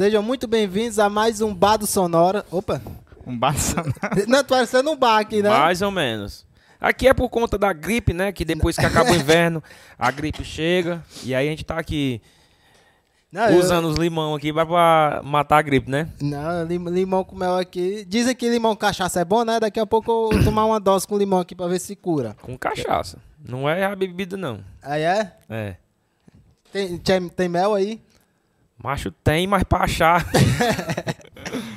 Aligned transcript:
Sejam 0.00 0.22
muito 0.22 0.48
bem-vindos 0.48 0.98
a 0.98 1.10
mais 1.10 1.42
um 1.42 1.54
Bar 1.54 1.76
do 1.76 1.86
Sonora. 1.86 2.42
Opa! 2.50 2.80
Um 3.26 3.38
bar 3.38 3.54
sonoro. 3.54 3.92
Não, 4.26 4.38
tô 4.42 4.54
parecendo 4.54 4.90
um 4.90 4.96
bar 4.96 5.18
aqui, 5.18 5.42
né? 5.42 5.50
Mais 5.50 5.82
ou 5.82 5.90
menos. 5.90 6.46
Aqui 6.80 7.06
é 7.06 7.12
por 7.12 7.28
conta 7.28 7.58
da 7.58 7.70
gripe, 7.74 8.14
né? 8.14 8.32
Que 8.32 8.42
depois 8.42 8.76
que 8.76 8.86
acaba 8.86 9.10
o 9.10 9.14
inverno, 9.14 9.62
a 9.98 10.10
gripe 10.10 10.42
chega. 10.42 11.04
E 11.22 11.34
aí 11.34 11.46
a 11.46 11.50
gente 11.50 11.66
tá 11.66 11.78
aqui 11.78 12.22
Não, 13.30 13.50
eu- 13.50 13.58
usando 13.58 13.88
os 13.88 13.98
limão 13.98 14.34
aqui 14.34 14.50
pra, 14.54 14.64
pra 14.64 15.20
matar 15.22 15.58
a 15.58 15.62
gripe, 15.62 15.90
né? 15.90 16.08
Não, 16.18 16.64
lim- 16.64 16.88
limão 16.88 17.22
com 17.22 17.36
mel 17.36 17.58
aqui. 17.58 18.02
Dizem 18.08 18.34
que 18.34 18.48
limão 18.48 18.74
com 18.74 18.80
cachaça 18.80 19.20
é 19.20 19.24
bom, 19.26 19.44
né? 19.44 19.60
Daqui 19.60 19.78
a 19.78 19.84
pouco 19.84 20.10
eu 20.10 20.30
vou 20.32 20.44
tomar 20.44 20.64
uma 20.64 20.80
dose 20.80 21.06
com 21.06 21.18
limão 21.18 21.40
aqui 21.40 21.54
pra 21.54 21.66
ver 21.66 21.78
se 21.78 21.94
cura. 21.94 22.34
Com 22.40 22.56
cachaça. 22.56 23.18
Não 23.46 23.68
é 23.68 23.84
a 23.84 23.94
bebida, 23.94 24.38
não. 24.38 24.64
Aí 24.82 25.02
é? 25.02 25.30
É. 25.50 25.76
Tem, 26.72 26.96
tem, 26.96 27.28
tem 27.28 27.48
mel 27.50 27.74
aí? 27.74 28.00
Macho 28.82 29.10
tem, 29.10 29.46
mas 29.46 29.62
pra 29.62 29.80
achar 29.84 30.24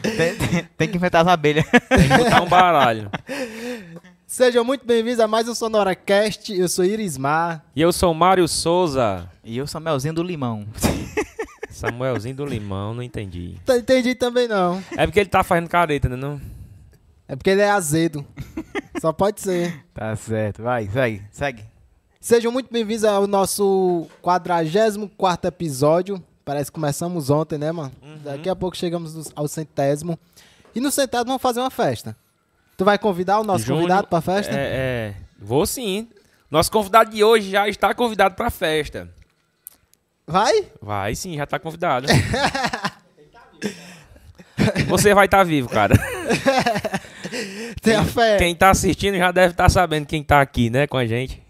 tem, 0.01 0.35
tem- 0.35 0.69
tem 0.77 0.87
que 0.89 0.95
inventar 0.97 1.21
as 1.21 1.27
abelhas. 1.27 1.65
tem 1.89 2.07
que 2.07 2.17
botar 2.17 2.41
um 2.41 2.47
baralho. 2.47 3.09
Sejam 4.25 4.63
muito 4.63 4.85
bem-vindos 4.85 5.19
a 5.19 5.27
mais 5.27 5.47
um 5.47 5.53
SonoraCast. 5.53 6.57
Eu 6.57 6.67
sou 6.69 6.85
Irismar. 6.85 7.63
E 7.75 7.81
eu 7.81 7.91
sou 7.91 8.13
Mário 8.13 8.47
Souza. 8.47 9.29
E 9.43 9.57
eu 9.57 9.67
sou 9.67 9.81
Melzinho 9.81 10.13
do 10.13 10.23
Limão. 10.23 10.65
Samuelzinho 11.69 12.35
do 12.35 12.45
limão, 12.45 12.93
não 12.93 13.01
entendi. 13.01 13.55
Tá- 13.65 13.75
Entendi 13.75 14.13
também 14.13 14.47
não. 14.47 14.81
É 14.95 15.05
porque 15.07 15.19
ele 15.19 15.29
tá 15.29 15.43
fazendo 15.43 15.67
careta, 15.67 16.07
né? 16.07 16.15
Não? 16.15 16.39
É 17.27 17.35
porque 17.35 17.49
ele 17.49 17.61
é 17.61 17.69
azedo. 17.71 18.23
Só 19.01 19.11
pode 19.11 19.41
ser. 19.41 19.83
Tá 19.93 20.15
certo, 20.15 20.61
vai, 20.61 20.87
segue, 20.87 21.23
segue. 21.31 21.63
Sejam 22.21 22.51
muito 22.51 22.71
bem-vindos 22.71 23.03
ao 23.03 23.25
nosso 23.27 24.07
44 24.21 25.47
episódio. 25.47 26.23
Parece 26.45 26.71
que 26.71 26.75
começamos 26.75 27.29
ontem, 27.29 27.57
né, 27.57 27.71
mano? 27.71 27.91
Daqui 28.23 28.49
a 28.49 28.55
pouco 28.55 28.75
chegamos 28.75 29.31
ao 29.35 29.47
centésimo. 29.47 30.19
E 30.75 30.81
no 30.81 30.91
centésimo 30.91 31.27
vamos 31.27 31.41
fazer 31.41 31.59
uma 31.59 31.71
festa. 31.71 32.15
Tu 32.77 32.83
vai 32.83 32.97
convidar 32.97 33.39
o 33.39 33.43
nosso 33.43 33.65
Júnior, 33.65 33.83
convidado 33.83 34.07
pra 34.07 34.21
festa? 34.21 34.53
É, 34.53 34.57
é. 34.57 35.15
Vou 35.39 35.65
sim. 35.65 36.07
Nosso 36.49 36.71
convidado 36.71 37.11
de 37.11 37.23
hoje 37.23 37.49
já 37.49 37.67
está 37.67 37.93
convidado 37.93 38.35
pra 38.35 38.49
festa. 38.49 39.09
Vai? 40.25 40.67
Vai 40.81 41.15
sim, 41.15 41.35
já 41.37 41.45
tá 41.45 41.59
convidado. 41.59 42.07
Você 44.87 45.13
vai 45.13 45.25
estar 45.25 45.43
vivo, 45.43 45.67
cara. 45.69 45.95
Tem 47.81 47.95
a 47.95 48.05
fé. 48.05 48.37
Quem 48.37 48.55
tá 48.55 48.69
assistindo 48.69 49.17
já 49.17 49.31
deve 49.31 49.51
estar 49.51 49.69
sabendo 49.69 50.05
quem 50.05 50.23
tá 50.23 50.39
aqui, 50.41 50.69
né, 50.69 50.87
com 50.87 50.97
a 50.97 51.05
gente. 51.05 51.42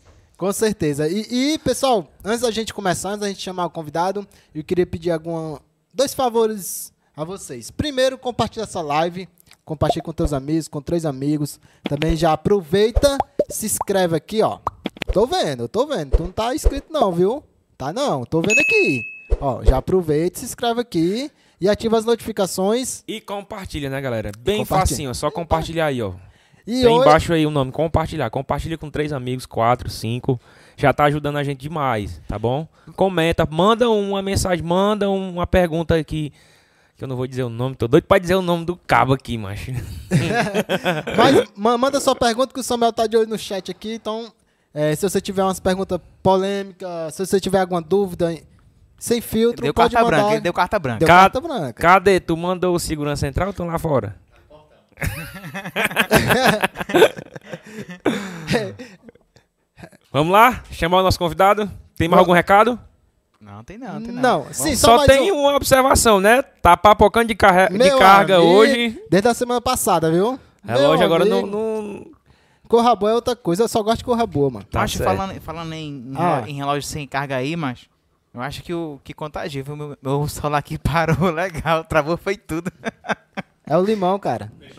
Com 0.44 0.52
certeza. 0.52 1.08
E, 1.08 1.54
e, 1.54 1.58
pessoal, 1.58 2.06
antes 2.22 2.42
da 2.42 2.52
gente 2.52 2.74
começar, 2.74 3.12
antes 3.12 3.22
da 3.22 3.30
gente 3.30 3.42
chamar 3.42 3.66
o 3.66 3.70
convidado, 3.70 4.28
eu 4.54 4.62
queria 4.62 4.86
pedir 4.86 5.10
alguma, 5.10 5.62
dois 5.94 6.14
favores 6.14 6.92
a 7.16 7.24
vocês. 7.24 7.72
Primeiro, 7.72 8.18
compartilha 8.18 8.64
essa 8.64 8.82
live. 8.82 9.30
Compartilhe 9.64 10.04
com 10.04 10.12
teus 10.12 10.34
amigos, 10.34 10.68
com 10.68 10.82
três 10.82 11.06
amigos. 11.06 11.62
Também 11.86 12.18
já 12.18 12.34
aproveita, 12.34 13.18
se 13.50 13.68
inscreve 13.68 14.18
aqui, 14.18 14.42
ó. 14.42 14.60
Tô 15.14 15.26
vendo, 15.26 15.70
tô 15.70 15.88
vendo. 15.88 16.18
Tu 16.18 16.24
não 16.24 16.32
tá 16.34 16.54
inscrito 16.54 16.92
não, 16.92 17.10
viu? 17.14 17.42
Tá 17.78 17.94
não, 17.94 18.26
tô 18.26 18.42
vendo 18.42 18.60
aqui. 18.60 19.02
Ó, 19.40 19.64
já 19.64 19.78
aproveita, 19.78 20.40
se 20.40 20.46
inscreve 20.46 20.82
aqui 20.82 21.32
e 21.62 21.70
ativa 21.70 21.98
as 21.98 22.04
notificações. 22.04 23.02
E 23.08 23.22
compartilha, 23.22 23.90
né, 23.90 24.02
galera? 24.02 24.30
Bem 24.38 24.66
facinho, 24.66 25.12
é 25.12 25.14
só 25.14 25.32
compartilhar 25.32 25.86
aí, 25.86 26.02
ó. 26.02 26.16
E 26.66 26.82
Tem 26.82 26.88
hoje, 26.88 27.02
embaixo 27.02 27.34
aí 27.34 27.46
o 27.46 27.52
nome, 27.52 27.72
compartilhar. 27.72 28.30
Compartilha 28.30 28.78
com 28.78 28.90
três 28.90 29.12
amigos, 29.12 29.46
quatro, 29.46 29.90
cinco. 29.90 30.40
Já 30.78 30.94
tá 30.94 31.04
ajudando 31.06 31.38
a 31.38 31.44
gente 31.44 31.60
demais, 31.60 32.22
tá 32.28 32.40
bom? 32.40 32.68
Comenta, 32.96 33.46
manda 33.50 33.90
uma 33.90 34.22
mensagem, 34.22 34.66
manda 34.66 35.10
uma 35.10 35.46
pergunta 35.46 35.96
aqui. 35.96 36.32
Que 36.96 37.04
eu 37.04 37.08
não 37.08 37.16
vou 37.16 37.28
dizer 37.28 37.44
o 37.44 37.50
nome, 37.50 37.76
tô 37.76 37.88
doido 37.88 38.04
pra 38.06 38.18
dizer 38.20 38.36
o 38.36 38.42
nome 38.42 38.66
do 38.66 38.76
cabo 38.78 39.14
aqui, 39.14 39.38
macho. 39.38 39.72
Mas 41.18 41.48
ma- 41.56 41.78
manda 41.78 42.00
sua 42.00 42.16
pergunta 42.16 42.54
que 42.54 42.60
o 42.60 42.64
Samuel 42.64 42.94
tá 42.94 43.08
de 43.08 43.18
olho 43.18 43.28
no 43.30 43.38
chat 43.38 43.70
aqui. 43.72 43.94
Então, 43.94 44.32
é, 44.74 44.96
se 44.96 45.08
você 45.08 45.20
tiver 45.22 45.44
umas 45.44 45.60
perguntas 45.60 46.00
polêmicas, 46.22 47.16
se 47.16 47.26
você 47.26 47.40
tiver 47.40 47.60
alguma 47.60 47.82
dúvida, 47.82 48.36
sem 48.98 49.22
filtro, 49.22 49.64
Deu 49.64 49.74
pode 49.74 49.94
carta 49.94 50.06
mandar. 50.06 50.18
branca, 50.18 50.34
ele 50.34 50.42
deu 50.42 50.54
carta 50.54 50.80
branca. 50.80 51.00
Deu 51.00 51.08
Ca- 51.08 51.14
carta 51.22 51.42
branca. 51.42 51.74
Cadê? 51.74 52.20
Tu 52.20 52.38
mandou 52.38 52.76
o 52.76 52.80
segurança 52.80 53.22
central 53.22 53.48
ou 53.48 53.52
estão 53.52 53.68
lá 53.68 53.78
fora? 53.78 54.16
Vamos 60.12 60.32
lá? 60.32 60.64
Chamar 60.72 61.00
o 61.00 61.04
nosso 61.04 61.18
convidado? 61.20 61.66
Tem 61.98 62.08
mais 62.08 62.18
Vamos. 62.18 62.20
algum 62.20 62.34
recado? 62.34 62.80
Não, 63.42 63.64
tem 63.64 63.78
não, 63.78 64.02
tem 64.02 64.12
não. 64.14 64.22
Não, 64.46 64.54
sim, 64.54 64.76
só, 64.76 65.00
Só, 65.00 65.06
tem 65.06 65.32
um. 65.32 65.42
uma 65.42 65.56
observação, 65.56 66.22
né? 66.22 66.42
Tá 66.42 66.78
papocando 66.78 67.28
de, 67.28 67.36
carre- 67.36 67.68
de 67.70 67.98
carga 67.98 68.38
amigo, 68.38 68.52
hoje. 68.52 69.02
Desde 69.10 69.28
a 69.28 69.34
semana 69.34 69.60
passada, 69.60 70.10
viu? 70.10 70.40
Relógio 70.66 71.00
Meu 71.00 71.06
agora 71.06 71.26
não, 71.26 71.46
não. 71.46 72.06
Corra 72.70 72.96
boa 72.96 73.12
é 73.12 73.16
outra 73.16 73.36
coisa, 73.36 73.64
eu 73.64 73.68
só 73.68 73.84
gosto 73.84 73.98
de 73.98 74.06
corra 74.06 74.26
boa, 74.26 74.50
mano. 74.50 74.66
Tá 74.66 74.82
Acho 74.84 75.04
falando, 75.04 75.40
falando 75.42 75.74
em, 75.74 75.90
em, 75.98 76.14
Ah. 76.18 76.44
em 76.48 76.54
relógio 76.56 76.88
sem 76.88 77.06
carga 77.06 77.36
aí, 77.36 77.56
mas 77.58 77.82
eu 78.34 78.42
acho 78.42 78.64
que 78.64 78.74
o 78.74 79.00
que 79.04 79.14
contagia, 79.14 79.62
viu? 79.62 79.76
Meu, 79.76 79.98
meu 80.02 80.28
celular 80.30 80.60
aqui 80.60 80.78
parou 80.78 81.30
legal, 81.30 81.84
travou, 81.84 82.16
foi 82.16 82.38
tudo. 82.38 82.72
É 83.68 83.78
o 83.78 83.84
limão, 83.84 84.18
cara. 84.18 84.50
Foi, 84.58 84.70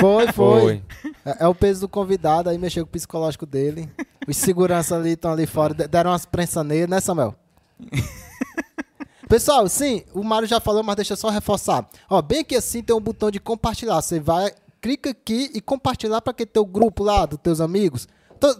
foi. 0.00 0.32
Foi. 0.32 0.82
É, 1.24 1.44
é 1.44 1.48
o 1.48 1.54
peso 1.54 1.80
do 1.82 1.88
convidado, 1.88 2.48
aí 2.48 2.58
mexeu 2.58 2.84
com 2.84 2.88
o 2.88 2.92
psicológico 2.92 3.44
dele. 3.46 3.88
Os 4.26 4.36
seguranças 4.36 4.92
ali 4.98 5.10
estão 5.12 5.32
ali 5.32 5.46
fora, 5.46 5.74
de- 5.74 5.88
deram 5.88 6.10
umas 6.10 6.24
prensas 6.26 6.64
nele, 6.64 6.86
né, 6.86 7.00
Samuel? 7.00 7.34
Pessoal, 9.28 9.68
sim, 9.68 10.02
o 10.12 10.24
Mário 10.24 10.48
já 10.48 10.58
falou, 10.58 10.82
mas 10.82 10.96
deixa 10.96 11.12
eu 11.12 11.16
só 11.16 11.28
reforçar. 11.30 11.88
Ó, 12.08 12.20
bem 12.20 12.40
aqui 12.40 12.56
assim 12.56 12.82
tem 12.82 12.94
um 12.96 13.00
botão 13.00 13.30
de 13.30 13.38
compartilhar. 13.38 14.00
Você 14.02 14.18
vai, 14.18 14.50
clica 14.80 15.10
aqui 15.10 15.50
e 15.54 15.60
compartilhar 15.60 16.20
para 16.20 16.32
aquele 16.32 16.50
teu 16.50 16.64
grupo 16.64 17.04
lá, 17.04 17.26
dos 17.26 17.38
teus 17.40 17.60
amigos. 17.60 18.08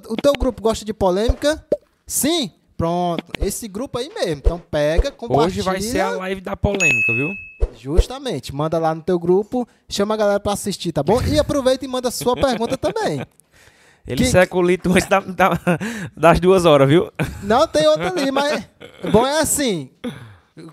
O 0.08 0.16
teu 0.16 0.32
grupo 0.34 0.62
gosta 0.62 0.84
de 0.84 0.94
polêmica? 0.94 1.64
Sim? 2.06 2.52
Pronto. 2.76 3.24
Esse 3.40 3.66
grupo 3.66 3.98
aí 3.98 4.08
mesmo. 4.14 4.34
Então 4.44 4.58
pega, 4.70 5.10
compartilha. 5.10 5.46
Hoje 5.46 5.60
vai 5.62 5.80
ser 5.80 6.00
a 6.00 6.10
live 6.10 6.40
da 6.40 6.56
polêmica, 6.56 7.12
viu? 7.14 7.28
Justamente. 7.78 8.54
Manda 8.54 8.78
lá 8.78 8.94
no 8.94 9.02
teu 9.02 9.18
grupo, 9.18 9.66
chama 9.88 10.14
a 10.14 10.16
galera 10.16 10.40
pra 10.40 10.52
assistir, 10.52 10.92
tá 10.92 11.02
bom? 11.02 11.20
E 11.22 11.38
aproveita 11.38 11.84
e 11.84 11.88
manda 11.88 12.10
sua 12.10 12.34
pergunta 12.36 12.76
também. 12.76 13.24
Ele 14.06 14.24
Que- 14.24 14.30
seca 14.30 14.56
o 14.56 14.62
litro 14.62 14.92
antes 14.92 15.06
da- 15.08 15.20
da- 15.20 15.60
das 16.16 16.40
duas 16.40 16.64
horas, 16.64 16.88
viu? 16.88 17.12
Não 17.42 17.66
tem 17.68 17.86
outra 17.86 18.08
ali, 18.08 18.30
mas. 18.30 18.66
Bom 19.12 19.26
é 19.26 19.40
assim. 19.40 19.90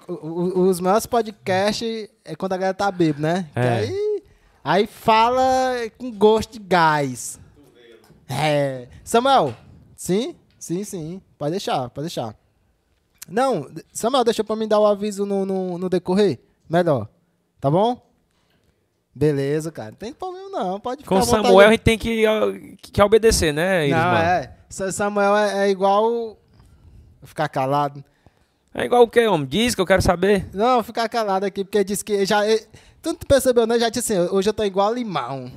o- 0.08 0.14
o- 0.14 0.62
Os 0.70 0.80
meus 0.80 1.06
podcasts 1.06 2.10
é 2.26 2.36
quando 2.36 2.54
a 2.54 2.58
galera 2.58 2.74
tá 2.74 2.90
bêbada, 2.92 3.22
né? 3.34 3.50
É. 3.56 3.70
aí, 3.70 4.24
aí 4.64 4.88
fala 4.88 5.42
com 5.98 6.12
gosto 6.12 6.54
de 6.54 6.60
gás. 6.60 7.40
É. 8.30 8.88
Samuel, 9.04 9.54
sim? 9.96 10.36
Sim, 10.60 10.84
sim. 10.84 11.22
Pode 11.38 11.52
deixar, 11.52 11.90
pode 11.90 12.08
deixar. 12.08 12.36
Não, 13.30 13.70
Samuel, 13.94 14.24
deixa 14.24 14.44
pra 14.44 14.56
mim 14.56 14.68
dar 14.68 14.80
o 14.80 14.86
aviso 14.88 15.26
no, 15.26 15.46
no, 15.46 15.78
no 15.78 15.90
decorrer. 15.90 16.40
Melhor. 16.70 17.08
Tá 17.60 17.70
bom? 17.72 18.02
Beleza, 19.16 19.72
cara. 19.72 19.92
Não 19.92 19.98
tem 19.98 20.14
problema 20.14 20.50
não. 20.50 20.80
Pode 20.80 21.04
ficar 21.04 21.16
Com. 21.16 21.22
Samuel 21.24 21.68
a 21.68 21.72
gente 21.72 21.82
tem 21.82 21.98
que, 21.98 22.24
que 22.82 23.02
obedecer, 23.02 23.52
né, 23.52 23.80
Não, 23.80 23.84
Irismar? 23.86 24.24
é. 24.26 24.54
Sa- 24.70 24.92
Samuel 24.92 25.36
é, 25.36 25.68
é 25.68 25.70
igual. 25.70 26.38
Ficar 27.24 27.50
calado. 27.50 28.04
É 28.76 28.86
igual 28.86 29.02
o 29.04 29.08
que, 29.08 29.26
homem? 29.26 29.48
Diz 29.48 29.74
que 29.74 29.82
eu 29.82 29.86
quero 29.88 30.04
saber. 30.04 30.48
Não, 30.54 30.84
ficar 30.84 31.10
calado 31.10 31.46
aqui, 31.46 31.64
porque 31.64 31.84
disse 31.84 32.06
que 32.06 32.26
já. 32.26 32.42
Tu 33.02 33.10
não 33.10 33.16
percebeu, 33.16 33.66
né? 33.66 33.80
Já 33.80 33.90
disse 33.90 34.14
assim, 34.14 34.30
hoje 34.32 34.50
eu 34.50 34.54
tô 34.54 34.64
igual 34.64 34.94
limão. 34.94 35.52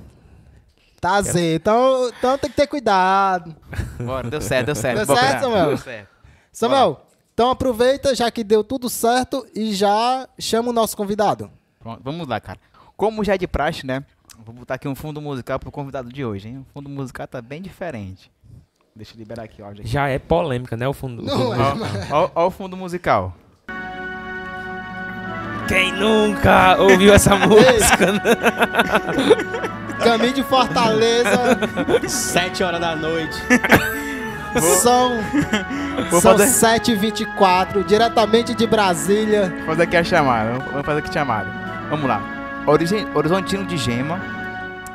Tá. 1.01 1.21
Então, 1.55 2.09
então 2.19 2.39
tem 2.39 2.49
que 2.51 2.57
ter 2.57 2.67
cuidado. 2.67 3.55
Bora, 3.99 4.29
deu 4.31 4.41
certo, 4.41 4.67
deu 4.67 4.75
certo. 4.75 5.07
Deu 5.07 5.17
certo. 5.17 5.41
Samuel? 5.43 5.67
Deu 5.69 5.77
certo. 5.79 6.09
Samuel, 6.53 7.01
então 7.35 7.51
aproveita, 7.51 8.15
já 8.15 8.31
que 8.31 8.45
deu 8.45 8.63
tudo 8.63 8.89
certo, 8.89 9.47
e 9.55 9.73
já 9.75 10.29
chama 10.39 10.71
o 10.71 10.73
nosso 10.73 10.97
convidado. 10.97 11.51
Pronto, 11.79 12.01
vamos 12.05 12.27
lá, 12.29 12.39
cara. 12.41 12.59
Como 12.97 13.25
já 13.25 13.35
é 13.35 13.39
de 13.39 13.47
praxe, 13.47 13.87
né? 13.87 14.05
Vou 14.45 14.55
botar 14.55 14.75
aqui 14.75 14.87
um 14.89 14.95
fundo 14.95 15.21
musical 15.21 15.59
pro 15.59 15.71
convidado 15.71 16.11
de 16.13 16.25
hoje, 16.25 16.49
hein? 16.49 16.67
O 16.69 16.73
fundo 16.73 16.89
musical 16.89 17.27
tá 17.27 17.41
bem 17.41 17.63
diferente. 17.63 18.31
Deixa 18.95 19.15
eu 19.15 19.19
liberar 19.19 19.45
aqui 19.45 19.63
o 19.63 19.65
áudio 19.65 19.83
aqui. 19.83 19.91
Já 19.91 20.09
é 20.09 20.19
polêmica, 20.19 20.77
né, 20.77 20.87
o 20.89 20.93
fundo. 20.93 21.23
o 21.23 21.25
Não 21.25 21.39
fundo- 21.53 21.85
é. 21.85 22.09
Ó, 22.11 22.25
ó, 22.25 22.31
ó 22.35 22.47
o 22.49 22.51
fundo 22.51 22.77
musical. 22.77 23.35
Quem 25.69 25.93
nunca 25.93 26.77
ouviu 26.81 27.15
essa 27.15 27.37
música? 27.47 28.21
Caminho 30.03 30.33
de 30.35 30.43
Fortaleza, 30.43 31.59
Sete 32.09 32.63
horas 32.65 32.81
da 32.81 32.97
noite. 32.97 33.37
são, 34.59 35.21
Vou 36.11 36.21
são 36.21 36.37
fazer- 36.37 36.49
7h24, 36.81 37.85
diretamente 37.85 38.55
de 38.55 38.67
Brasília. 38.67 39.53
Vou 39.59 39.67
fazer 39.67 39.83
aqui 39.85 39.97
a 39.97 40.05
chamada. 40.05 40.59
Vamos 40.71 40.87
fazer 40.87 40.99
aqui 41.01 41.09
a 41.11 41.13
chamada. 41.13 41.49
Vamos 41.89 42.07
lá. 42.09 42.21
Origi- 42.67 43.07
Horizontino 43.15 43.65
de 43.65 43.77
Gema, 43.77 44.21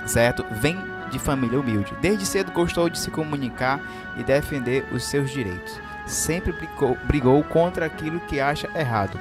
certo? 0.05 0.45
Vem 0.51 0.79
de 1.09 1.19
família 1.19 1.59
humilde. 1.59 1.93
Desde 2.01 2.25
cedo 2.25 2.51
gostou 2.51 2.89
de 2.89 2.97
se 3.00 3.09
comunicar 3.12 3.79
e 4.17 4.24
defender 4.24 4.85
os 4.91 5.03
seus 5.05 5.29
direitos. 5.31 5.79
Sempre 6.05 6.51
brigou, 6.51 6.97
brigou 7.05 7.43
contra 7.43 7.85
aquilo 7.85 8.19
que 8.21 8.39
acha 8.39 8.69
errado. 8.75 9.17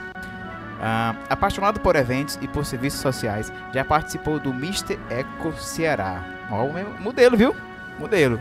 Ah, 0.83 1.15
apaixonado 1.31 1.81
por 1.81 1.97
eventos 1.97 2.39
e 2.43 2.49
por 2.49 2.67
serviços 2.67 3.01
sociais, 3.01 3.51
já 3.73 3.85
participou 3.85 4.39
do 4.39 4.51
Mr. 4.51 4.99
Eco 5.09 5.53
Ceará. 5.57 6.23
Ó, 6.51 6.67
modelo, 7.01 7.37
viu? 7.37 7.57
Modelo. 7.99 8.39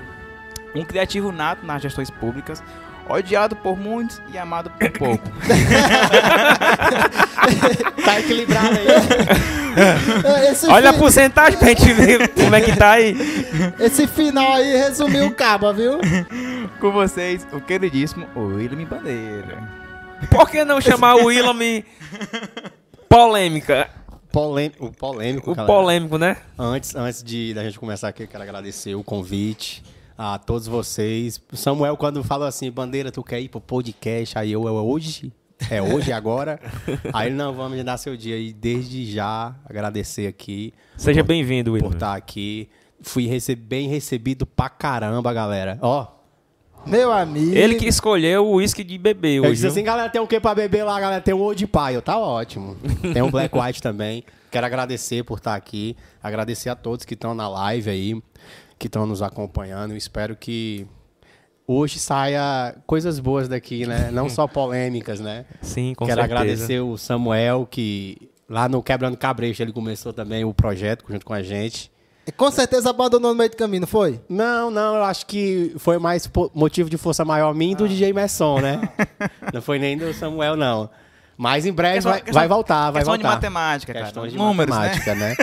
Um 0.75 0.83
criativo 0.83 1.31
nato 1.31 1.65
nas 1.65 1.81
gestões 1.81 2.09
públicas, 2.09 2.63
odiado 3.07 3.55
por 3.55 3.77
muitos 3.77 4.21
e 4.33 4.37
amado 4.37 4.69
por 4.71 4.89
pouco. 4.97 5.23
Tá 8.03 8.19
equilibrado 8.19 8.69
aí. 8.77 8.87
Esse, 10.51 10.67
Olha 10.67 10.91
a 10.91 10.93
fi- 10.93 10.99
porcentagem 10.99 11.57
pra 11.57 11.69
gente 11.69 11.91
ver 11.93 12.27
como 12.35 12.53
é 12.55 12.61
que 12.61 12.75
tá 12.75 12.91
aí. 12.91 13.15
esse 13.79 14.05
final 14.05 14.53
aí 14.53 14.71
resumiu 14.77 15.25
o 15.25 15.31
cabo, 15.33 15.73
viu? 15.73 15.97
Com 16.79 16.91
vocês, 16.91 17.47
o 17.51 17.59
queridíssimo 17.59 18.27
William 18.35 18.85
Bandeira. 18.85 19.67
Por 20.29 20.47
que 20.49 20.63
não 20.63 20.79
chamar 20.79 21.15
o 21.15 21.25
Willam 21.25 21.57
polêmica? 23.09 23.89
Polêmico, 24.31 24.85
o 24.85 24.91
polêmico, 24.91 25.51
O 25.51 25.55
galera. 25.55 25.73
polêmico, 25.73 26.17
né? 26.19 26.37
Antes, 26.57 26.95
antes 26.95 27.23
de 27.23 27.53
da 27.55 27.63
gente 27.63 27.79
começar 27.79 28.07
aqui, 28.09 28.23
eu 28.23 28.27
quero 28.27 28.43
agradecer 28.43 28.93
o 28.95 29.03
convite 29.03 29.83
a 30.17 30.37
todos 30.37 30.67
vocês. 30.67 31.41
O 31.51 31.57
Samuel, 31.57 31.97
quando 31.97 32.23
falou 32.23 32.47
assim, 32.47 32.69
Bandeira, 32.71 33.11
tu 33.11 33.23
quer 33.23 33.39
ir 33.39 33.49
pro 33.49 33.59
podcast? 33.61 34.37
Aí 34.37 34.51
eu, 34.51 34.67
é 34.67 34.71
hoje? 34.71 35.31
É 35.69 35.81
hoje, 35.81 36.11
é 36.11 36.13
agora? 36.13 36.59
Aí 37.13 37.29
não, 37.29 37.53
vamos 37.53 37.77
me 37.77 37.83
dar 37.83 37.97
seu 37.97 38.17
dia. 38.17 38.37
E 38.37 38.51
desde 38.51 39.09
já, 39.11 39.55
agradecer 39.65 40.27
aqui 40.27 40.73
Seja 40.97 41.23
bem-vindo, 41.23 41.71
por 41.71 41.77
Willam. 41.77 41.91
estar 41.93 42.15
aqui. 42.15 42.67
Fui 43.01 43.27
rece- 43.27 43.55
bem 43.55 43.87
recebido 43.87 44.45
pra 44.45 44.69
caramba, 44.69 45.31
galera. 45.33 45.77
Ó, 45.81 46.07
Meu 46.85 47.11
amigo. 47.11 47.55
Ele 47.55 47.75
que 47.75 47.87
escolheu 47.87 48.45
o 48.45 48.55
uísque 48.55 48.83
de 48.83 48.97
beber 48.97 49.35
eu 49.37 49.43
hoje. 49.43 49.51
disse 49.53 49.61
viu? 49.63 49.71
assim, 49.71 49.83
galera, 49.83 50.09
tem 50.09 50.19
o 50.21 50.27
que 50.27 50.39
pra 50.39 50.53
beber 50.53 50.83
lá, 50.83 50.99
galera? 50.99 51.21
Tem 51.21 51.33
um 51.33 51.39
Old 51.41 51.65
Pie, 51.65 52.01
tá 52.03 52.17
ótimo. 52.17 52.75
Tem 53.13 53.21
um 53.21 53.31
Black 53.31 53.57
White 53.57 53.81
também. 53.81 54.23
Quero 54.51 54.65
agradecer 54.65 55.23
por 55.23 55.37
estar 55.37 55.55
aqui. 55.55 55.95
Agradecer 56.21 56.69
a 56.69 56.75
todos 56.75 57.05
que 57.05 57.13
estão 57.13 57.33
na 57.33 57.47
live 57.47 57.89
aí, 57.89 58.21
que 58.83 58.87
estão 58.89 59.05
nos 59.05 59.21
acompanhando. 59.21 59.95
Espero 59.95 60.35
que 60.35 60.85
hoje 61.65 61.99
saia 61.99 62.75
coisas 62.85 63.17
boas 63.17 63.47
daqui, 63.47 63.85
né? 63.87 64.11
Não 64.11 64.27
só 64.27 64.45
polêmicas, 64.49 65.21
né? 65.21 65.45
Sim, 65.61 65.93
com 65.95 66.05
Quero 66.05 66.19
certeza. 66.19 66.41
agradecer 66.41 66.79
o 66.81 66.97
Samuel, 66.97 67.65
que 67.71 68.29
lá 68.49 68.67
no 68.67 68.83
Quebrando 68.83 69.15
Cabresto 69.15 69.63
ele 69.63 69.71
começou 69.71 70.11
também 70.11 70.43
o 70.43 70.53
projeto 70.53 71.05
junto 71.07 71.25
com 71.25 71.31
a 71.33 71.41
gente. 71.41 71.89
Com 72.35 72.51
certeza 72.51 72.89
abandonou 72.89 73.31
no 73.31 73.37
meio 73.37 73.49
do 73.49 73.55
caminho, 73.55 73.81
não 73.81 73.87
foi? 73.87 74.19
Não, 74.27 74.69
não, 74.69 74.95
eu 74.97 75.03
acho 75.03 75.25
que 75.27 75.73
foi 75.77 75.97
mais 75.97 76.29
motivo 76.53 76.89
de 76.89 76.97
força 76.97 77.23
maior 77.23 77.55
mim 77.55 77.73
Ah. 77.73 77.77
do 77.77 77.87
DJ 77.87 78.11
Messon, 78.11 78.59
né? 78.59 78.81
não 79.53 79.61
foi 79.61 79.79
nem 79.79 79.97
do 79.97 80.13
Samuel, 80.13 80.57
não. 80.57 80.89
Mas 81.37 81.65
em 81.65 81.73
breve 81.73 81.95
Questão- 81.95 82.11
vai, 82.11 82.21
questão- 82.21 82.39
vai 82.39 82.47
voltar, 82.47 82.91
vai 82.91 83.01
questão 83.01 83.13
voltar. 83.15 83.27
de 83.29 83.35
matemática, 83.35 83.93
cara. 83.93 84.05
Questão 84.05 84.27
de 84.27 84.37
Números, 84.37 84.75
né? 84.75 84.81
matemática, 84.87 85.15
né? 85.15 85.35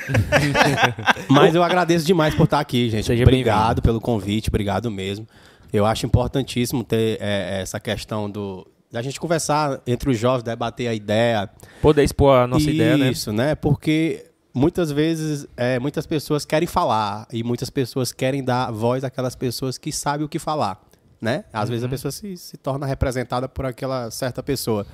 Mas 1.29 1.55
eu 1.55 1.63
agradeço 1.63 2.07
demais 2.07 2.35
por 2.35 2.45
estar 2.45 2.61
aqui, 2.61 2.89
gente. 2.91 3.07
Seja 3.07 3.23
obrigado 3.23 3.83
pelo 3.83 4.01
convite, 4.01 4.49
obrigado 4.49 4.91
mesmo. 4.91 5.27
Eu 5.73 5.87
acho 5.87 6.07
importantíssimo 6.07 6.83
ter 6.85 7.19
é, 7.21 7.61
essa 7.63 7.79
questão 7.79 8.29
do 8.31 8.67
da 8.91 9.01
gente 9.03 9.21
conversar 9.21 9.81
entre 9.87 10.11
os 10.11 10.19
jovens, 10.19 10.43
debater 10.43 10.89
a 10.89 10.95
ideia, 10.95 11.49
Poder 11.81 12.03
expor 12.03 12.37
a 12.41 12.47
nossa 12.49 12.69
ideia, 12.69 12.97
né? 12.97 13.09
isso, 13.11 13.33
né? 13.33 13.55
Porque 13.55 14.27
muitas 14.53 14.91
vezes 14.91 15.47
é, 15.57 15.79
muitas 15.79 16.07
pessoas 16.07 16.45
querem 16.45 16.67
falar 16.67 17.29
e 17.33 17.45
muitas 17.45 17.71
pessoas 17.71 18.11
querem 18.11 18.43
dar 18.43 18.73
voz 18.73 19.05
àquelas 19.05 19.37
pessoas 19.37 19.79
que 19.79 19.93
sabem 19.93 20.27
o 20.27 20.29
que 20.29 20.41
falar, 20.41 20.81
né? 21.21 21.45
Às 21.53 21.69
vezes 21.69 21.85
a 21.85 21.87
Uhum. 21.87 21.91
pessoa 21.93 22.11
se, 22.11 22.37
se 22.37 22.57
torna 22.57 22.85
representada 22.85 23.49
por 23.49 23.65
aquela 23.65 24.11
certa 24.11 24.43
pessoa. 24.43 24.85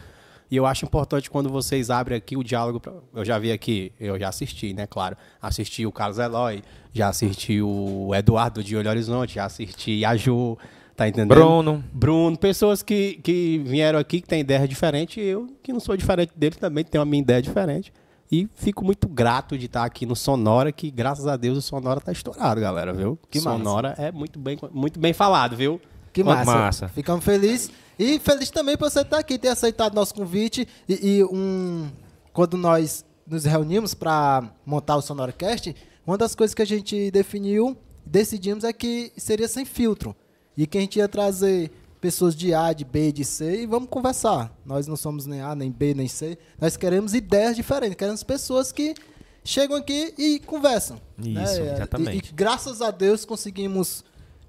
E 0.50 0.56
eu 0.56 0.64
acho 0.64 0.84
importante 0.84 1.28
quando 1.30 1.48
vocês 1.50 1.90
abrem 1.90 2.16
aqui 2.18 2.36
o 2.36 2.42
diálogo. 2.44 2.78
pra- 2.78 2.92
Eu 3.14 3.24
já 3.24 3.38
vi 3.38 3.50
aqui, 3.50 3.92
eu 3.98 4.18
já 4.18 4.28
assisti, 4.28 4.72
né? 4.72 4.86
Claro. 4.86 5.16
Assisti 5.42 5.84
o 5.84 5.90
Carlos 5.92 6.18
Eloy, 6.18 6.62
já 6.92 7.08
assisti 7.08 7.60
o 7.60 8.14
Eduardo 8.14 8.62
de 8.62 8.76
Olho 8.76 8.88
Horizonte, 8.88 9.34
já 9.34 9.44
assisti 9.46 10.04
a 10.04 10.16
Ju, 10.16 10.56
tá 10.94 11.08
entendendo? 11.08 11.28
Bruno. 11.28 11.84
Bruno, 11.92 12.36
pessoas 12.38 12.80
que, 12.82 13.18
que 13.24 13.58
vieram 13.66 13.98
aqui 13.98 14.20
que 14.20 14.28
têm 14.28 14.40
ideia 14.40 14.68
diferente, 14.68 15.20
e 15.20 15.24
eu 15.24 15.48
que 15.62 15.72
não 15.72 15.80
sou 15.80 15.96
diferente 15.96 16.32
deles 16.36 16.58
também 16.58 16.84
tenho 16.84 17.02
a 17.02 17.04
minha 17.04 17.22
ideia 17.22 17.42
diferente. 17.42 17.92
E 18.30 18.48
fico 18.54 18.84
muito 18.84 19.06
grato 19.08 19.56
de 19.56 19.66
estar 19.66 19.84
aqui 19.84 20.04
no 20.06 20.16
Sonora, 20.16 20.72
que 20.72 20.90
graças 20.90 21.26
a 21.28 21.36
Deus 21.36 21.58
o 21.58 21.62
Sonora 21.62 22.00
tá 22.00 22.10
estourado, 22.12 22.60
galera, 22.60 22.92
viu? 22.92 23.16
Que 23.30 23.40
massa. 23.40 23.56
Sonora 23.58 23.94
é 23.98 24.10
muito 24.12 24.38
bem, 24.38 24.58
muito 24.72 24.98
bem 24.98 25.12
falado, 25.12 25.56
viu? 25.56 25.80
Que 26.12 26.24
massa. 26.24 26.44
Massa. 26.56 26.88
Ficamos 26.88 27.24
felizes. 27.24 27.70
E 27.98 28.18
feliz 28.18 28.50
também 28.50 28.76
por 28.76 28.90
você 28.90 29.00
estar 29.00 29.18
aqui, 29.18 29.38
ter 29.38 29.48
aceitado 29.48 29.94
nosso 29.94 30.14
convite. 30.14 30.68
E, 30.88 31.18
e 31.18 31.24
um, 31.24 31.90
quando 32.32 32.56
nós 32.56 33.04
nos 33.26 33.44
reunimos 33.44 33.94
para 33.94 34.50
montar 34.64 34.96
o 34.96 35.02
SonoraCast, 35.02 35.74
uma 36.06 36.18
das 36.18 36.34
coisas 36.34 36.54
que 36.54 36.62
a 36.62 36.66
gente 36.66 37.10
definiu, 37.10 37.76
decidimos 38.04 38.64
é 38.64 38.72
que 38.72 39.12
seria 39.16 39.48
sem 39.48 39.64
filtro. 39.64 40.14
E 40.56 40.66
que 40.66 40.78
a 40.78 40.80
gente 40.80 40.98
ia 40.98 41.08
trazer 41.08 41.70
pessoas 42.00 42.36
de 42.36 42.54
A, 42.54 42.72
de 42.72 42.84
B, 42.84 43.10
de 43.10 43.24
C 43.24 43.62
e 43.62 43.66
vamos 43.66 43.88
conversar. 43.88 44.54
Nós 44.64 44.86
não 44.86 44.96
somos 44.96 45.26
nem 45.26 45.40
A, 45.40 45.54
nem 45.54 45.70
B, 45.70 45.94
nem 45.94 46.06
C. 46.06 46.38
Nós 46.60 46.76
queremos 46.76 47.14
ideias 47.14 47.56
diferentes. 47.56 47.96
Queremos 47.96 48.22
pessoas 48.22 48.70
que 48.70 48.94
chegam 49.42 49.76
aqui 49.76 50.14
e 50.16 50.38
conversam. 50.40 51.00
Isso, 51.18 51.32
né? 51.32 51.74
exatamente. 51.74 52.28
E, 52.28 52.30
e 52.30 52.34
graças 52.34 52.80
a 52.80 52.90
Deus 52.90 53.24
conseguimos 53.24 54.04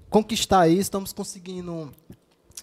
conquistar 0.08 0.68
isso, 0.68 0.80
estamos 0.80 1.12
conseguindo 1.12 1.92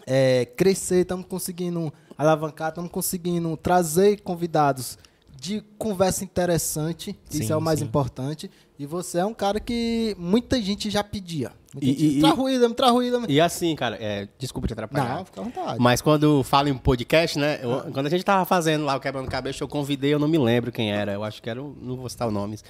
é, 0.06 0.46
crescer, 0.46 1.02
estamos 1.02 1.26
conseguindo 1.26 1.92
alavancar, 2.18 2.70
estamos 2.70 2.92
conseguindo 2.92 3.56
trazer 3.58 4.22
convidados 4.22 4.98
de 5.40 5.62
conversa 5.78 6.24
interessante, 6.24 7.14
que 7.30 7.38
isso 7.38 7.48
Sim, 7.48 7.54
é 7.54 7.58
o 7.58 7.62
mais 7.62 7.80
sim. 7.80 7.86
importante. 7.86 8.50
E 8.80 8.86
você 8.86 9.20
é 9.20 9.26
um 9.26 9.34
cara 9.34 9.60
que 9.60 10.16
muita 10.18 10.62
gente 10.62 10.90
já 10.90 11.04
pedia. 11.04 11.52
Muita 11.74 11.86
E- 11.86 11.90
gente, 11.90 12.04
e- 12.04 12.18
e- 12.18 12.74
tra 12.74 12.92
William. 12.94 13.26
E 13.28 13.40
assim, 13.40 13.76
cara, 13.76 13.98
é, 14.02 14.28
desculpa 14.40 14.68
te 14.68 14.74
atrapalhar. 14.74 15.18
Não, 15.18 15.26
fica 15.26 15.42
à 15.42 15.44
vontade. 15.44 15.80
Mas 15.80 16.02
quando 16.02 16.42
falo 16.44 16.70
em 16.70 16.78
podcast, 16.78 17.38
né? 17.38 17.60
eu- 17.62 17.92
quando 17.94 18.08
a 18.08 18.10
gente 18.10 18.24
tava 18.24 18.46
fazendo 18.46 18.86
lá 18.86 18.96
o 18.96 19.00
Quebrando 19.00 19.30
Cabeça, 19.30 19.64
eu 19.64 19.68
convidei, 19.68 20.14
eu 20.14 20.20
não 20.20 20.28
me 20.28 20.38
lembro 20.38 20.72
quem 20.72 20.92
era. 20.92 21.14
Eu 21.14 21.24
acho 21.24 21.42
que 21.42 21.50
era, 21.50 21.62
o- 21.62 21.76
não 21.82 21.96
vou 21.98 22.10
citar 22.10 22.28
os 22.28 22.34
nomes. 22.34 22.64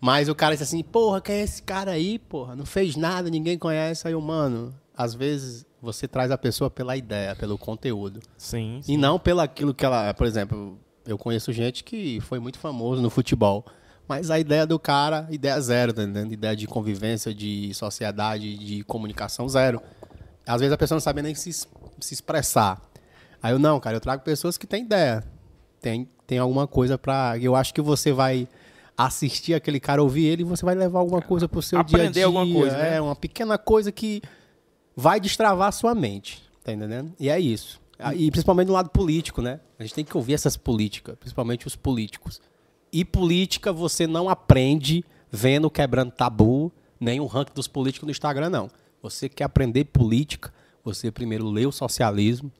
Mas 0.00 0.28
o 0.28 0.34
cara 0.34 0.54
disse 0.54 0.64
assim, 0.64 0.82
porra, 0.82 1.20
quem 1.20 1.36
é 1.36 1.42
esse 1.42 1.62
cara 1.62 1.92
aí, 1.92 2.18
porra? 2.18 2.54
Não 2.56 2.66
fez 2.66 2.96
nada, 2.96 3.30
ninguém 3.30 3.58
conhece. 3.58 4.06
Aí 4.06 4.12
eu, 4.14 4.20
mano, 4.20 4.74
às 4.96 5.14
vezes 5.14 5.64
você 5.86 6.08
traz 6.08 6.30
a 6.30 6.36
pessoa 6.36 6.68
pela 6.68 6.96
ideia, 6.96 7.34
pelo 7.36 7.56
conteúdo. 7.56 8.20
Sim. 8.36 8.80
E 8.86 8.96
não 8.96 9.18
pelo 9.18 9.40
aquilo 9.40 9.72
que 9.72 9.84
ela. 9.84 10.12
Por 10.12 10.26
exemplo, 10.26 10.78
eu 11.06 11.16
conheço 11.16 11.52
gente 11.52 11.84
que 11.84 12.20
foi 12.20 12.38
muito 12.38 12.58
famoso 12.58 13.00
no 13.00 13.08
futebol. 13.08 13.64
Mas 14.08 14.30
a 14.30 14.38
ideia 14.38 14.66
do 14.66 14.78
cara, 14.78 15.26
ideia 15.30 15.60
zero, 15.60 15.92
tá 15.92 16.02
entendendo? 16.02 16.32
Ideia 16.32 16.54
de 16.54 16.66
convivência, 16.66 17.34
de 17.34 17.72
sociedade, 17.74 18.56
de 18.56 18.84
comunicação 18.84 19.48
zero. 19.48 19.80
Às 20.46 20.60
vezes 20.60 20.72
a 20.72 20.76
pessoa 20.76 20.96
não 20.96 21.00
sabe 21.00 21.22
nem 21.22 21.34
se, 21.34 21.52
se 21.52 21.66
expressar. 22.14 22.80
Aí 23.42 23.52
eu, 23.52 23.58
não, 23.58 23.80
cara, 23.80 23.96
eu 23.96 24.00
trago 24.00 24.22
pessoas 24.22 24.56
que 24.56 24.66
têm 24.66 24.84
ideia. 24.84 25.24
Tem, 25.80 26.08
tem 26.26 26.38
alguma 26.38 26.66
coisa 26.66 26.96
pra. 26.96 27.36
Eu 27.38 27.56
acho 27.56 27.74
que 27.74 27.80
você 27.80 28.12
vai 28.12 28.48
assistir 28.96 29.54
aquele 29.54 29.78
cara, 29.78 30.02
ouvir 30.02 30.26
ele, 30.26 30.42
e 30.42 30.44
você 30.44 30.64
vai 30.64 30.74
levar 30.74 31.00
alguma 31.00 31.20
coisa 31.20 31.48
pro 31.48 31.60
seu 31.60 31.82
dia 31.82 31.96
a 31.96 32.00
Aprender 32.00 32.12
dia. 32.12 32.26
alguma 32.26 32.46
coisa, 32.46 32.76
né? 32.76 32.96
É, 32.96 33.00
uma 33.00 33.14
pequena 33.16 33.58
coisa 33.58 33.92
que 33.92 34.22
vai 34.96 35.20
destravar 35.20 35.68
a 35.68 35.72
sua 35.72 35.94
mente, 35.94 36.42
tá 36.64 36.72
entendendo? 36.72 37.12
E 37.20 37.28
é 37.28 37.38
isso. 37.38 37.78
Ah, 37.98 38.14
E 38.14 38.30
principalmente 38.30 38.66
do 38.68 38.72
lado 38.72 38.88
político, 38.90 39.42
né? 39.42 39.60
A 39.78 39.82
gente 39.82 39.94
tem 39.94 40.04
que 40.04 40.16
ouvir 40.16 40.34
essas 40.34 40.56
políticas, 40.56 41.16
principalmente 41.18 41.66
os 41.66 41.76
políticos. 41.76 42.40
E 42.92 43.04
política 43.04 43.72
você 43.72 44.06
não 44.06 44.28
aprende 44.28 45.04
vendo 45.30 45.70
quebrando 45.70 46.10
tabu, 46.10 46.72
nem 46.98 47.20
o 47.20 47.26
ranking 47.26 47.52
dos 47.54 47.68
políticos 47.68 48.06
no 48.06 48.10
Instagram, 48.10 48.48
não. 48.48 48.70
Você 49.02 49.28
quer 49.28 49.44
aprender 49.44 49.84
política, 49.84 50.52
você 50.82 51.10
primeiro 51.10 51.48
lê 51.50 51.66
o 51.66 51.72
socialismo, 51.72 52.50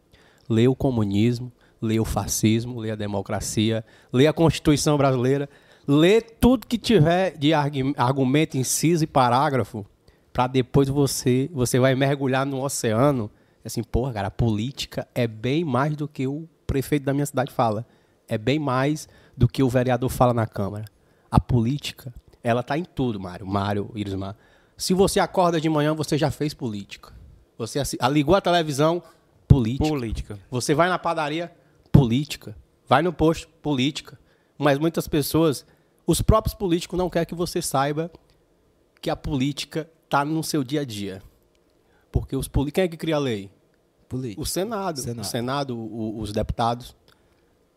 lê 0.49 0.69
o 0.69 0.75
comunismo, 0.75 1.51
lê 1.81 1.99
o 1.99 2.05
fascismo, 2.05 2.79
lê 2.79 2.91
a 2.91 2.97
democracia, 2.97 3.85
lê 4.13 4.27
a 4.27 4.33
Constituição 4.33 4.97
brasileira, 4.97 5.49
lê 5.87 6.21
tudo 6.21 6.67
que 6.67 6.77
tiver 6.79 7.37
de 7.39 7.55
argu- 7.55 7.95
argumento, 7.97 8.57
inciso 8.57 9.05
e 9.05 9.07
parágrafo, 9.07 9.87
para 10.37 10.49
depois 10.49 10.87
você 10.87 11.49
você 11.51 11.79
vai 11.79 11.95
mergulhar 11.95 12.45
no 12.45 12.63
oceano. 12.63 13.31
Assim, 13.65 13.83
porra, 13.83 14.13
cara, 14.13 14.29
a 14.29 14.31
política 14.31 15.09
é 15.15 15.27
bem 15.27 15.65
mais 15.65 15.97
do 15.97 16.07
que 16.07 16.27
o 16.27 16.47
prefeito 16.67 17.05
da 17.05 17.15
minha 17.15 17.25
cidade 17.25 17.51
fala. 17.51 17.87
É 18.29 18.37
bem 18.37 18.59
mais 18.59 19.09
do 19.35 19.49
que 19.49 19.63
o 19.63 19.69
vereador 19.71 20.11
fala 20.11 20.35
na 20.35 20.47
Câmara. 20.47 20.85
A 21.31 21.41
política, 21.41 22.13
ela 22.45 22.63
tá 22.63 22.77
em 22.77 22.85
tudo, 22.85 23.19
Mário. 23.19 23.47
Mário, 23.47 23.91
Irismar. 23.95 24.37
Se 24.77 24.93
você 24.93 25.19
acorda 25.21 25.59
de 25.59 25.71
manhã, 25.71 25.95
você 25.95 26.19
já 26.19 26.31
fez 26.31 26.53
política. 26.53 27.15
Você 27.57 27.81
ah, 27.99 28.09
ligou 28.11 28.35
a 28.35 28.41
televisão, 28.43 29.03
política. 29.49 29.89
Política. 29.89 30.39
Você 30.51 30.75
vai 30.75 30.91
na 30.91 30.99
padaria, 30.99 31.51
política. 31.91 32.55
Vai 32.87 33.01
no 33.01 33.11
posto, 33.11 33.49
política. 33.63 34.19
Mas 34.59 34.79
muitas 34.79 35.09
pessoas, 35.09 35.65
os 36.07 36.21
próprios 36.21 36.53
políticos 36.53 36.99
não 36.99 37.09
querem 37.09 37.27
que 37.27 37.35
você 37.35 37.63
saiba 37.63 38.11
que 39.01 39.09
a 39.09 39.17
política 39.17 39.89
está 40.07 40.25
no 40.25 40.43
seu 40.43 40.65
dia 40.65 40.81
a 40.81 40.85
dia. 40.85 41.23
Porque 42.11 42.35
os 42.35 42.49
políticos. 42.49 42.75
Quem 42.77 42.85
é 42.85 42.89
que 42.89 42.97
cria 42.97 43.17
a 43.17 43.19
lei? 43.19 43.51
Político. 44.09 44.41
O 44.41 44.47
Senado. 44.47 45.01
Senado. 45.01 45.21
O 45.21 45.25
Senado, 45.25 45.77
o- 45.79 46.19
os 46.19 46.33
deputados. 46.33 46.97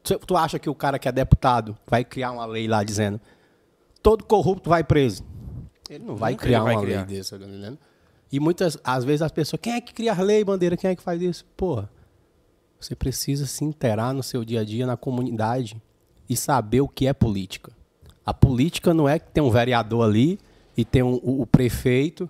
Tu, 0.02 0.18
tu 0.20 0.38
acha 0.38 0.58
que 0.58 0.70
o 0.70 0.76
cara 0.76 0.98
que 0.98 1.08
é 1.08 1.12
deputado 1.12 1.78
vai 1.86 2.06
criar 2.06 2.32
uma 2.32 2.46
lei 2.46 2.68
lá 2.68 2.84
dizendo 2.84 3.20
todo 4.02 4.24
corrupto 4.24 4.70
vai 4.70 4.82
preso? 4.84 5.26
Ele 5.90 6.06
não 6.06 6.16
vai 6.16 6.36
criar 6.36 6.64
vai 6.64 6.76
uma 6.76 6.82
criar. 6.82 7.06
lei 7.06 7.18
dessa, 7.18 7.38
tá 7.38 7.46
entendendo? 7.46 7.78
E 8.32 8.40
muitas, 8.40 8.78
às 8.84 9.04
vezes 9.04 9.22
as 9.24 9.32
pessoas, 9.32 9.60
quem 9.62 9.74
é 9.74 9.82
que 9.82 9.94
cria 9.94 10.14
a 10.14 10.22
lei, 10.22 10.44
bandeira? 10.44 10.78
Quem 10.78 10.92
é 10.92 10.96
que 10.96 11.02
faz 11.04 11.22
isso? 11.22 11.44
Porra, 11.58 11.90
você 12.80 12.96
precisa 12.96 13.46
se 13.46 13.66
interar 13.66 14.14
no 14.14 14.24
seu 14.24 14.46
dia 14.46 14.62
a 14.62 14.64
dia, 14.64 14.86
na 14.88 14.96
comunidade 14.96 15.82
e 16.30 16.38
saber 16.38 16.80
o 16.82 16.88
que 16.88 17.08
é 17.08 17.14
política. 17.14 17.72
A 18.26 18.34
política 18.34 18.94
não 18.94 19.10
é 19.10 19.18
que 19.20 19.32
tem 19.32 19.44
um 19.44 19.50
vereador 19.50 20.06
ali 20.08 20.40
e 20.80 20.86
tem 20.86 21.04
um- 21.04 21.20
o, 21.24 21.42
o 21.42 21.46
prefeito 21.48 22.30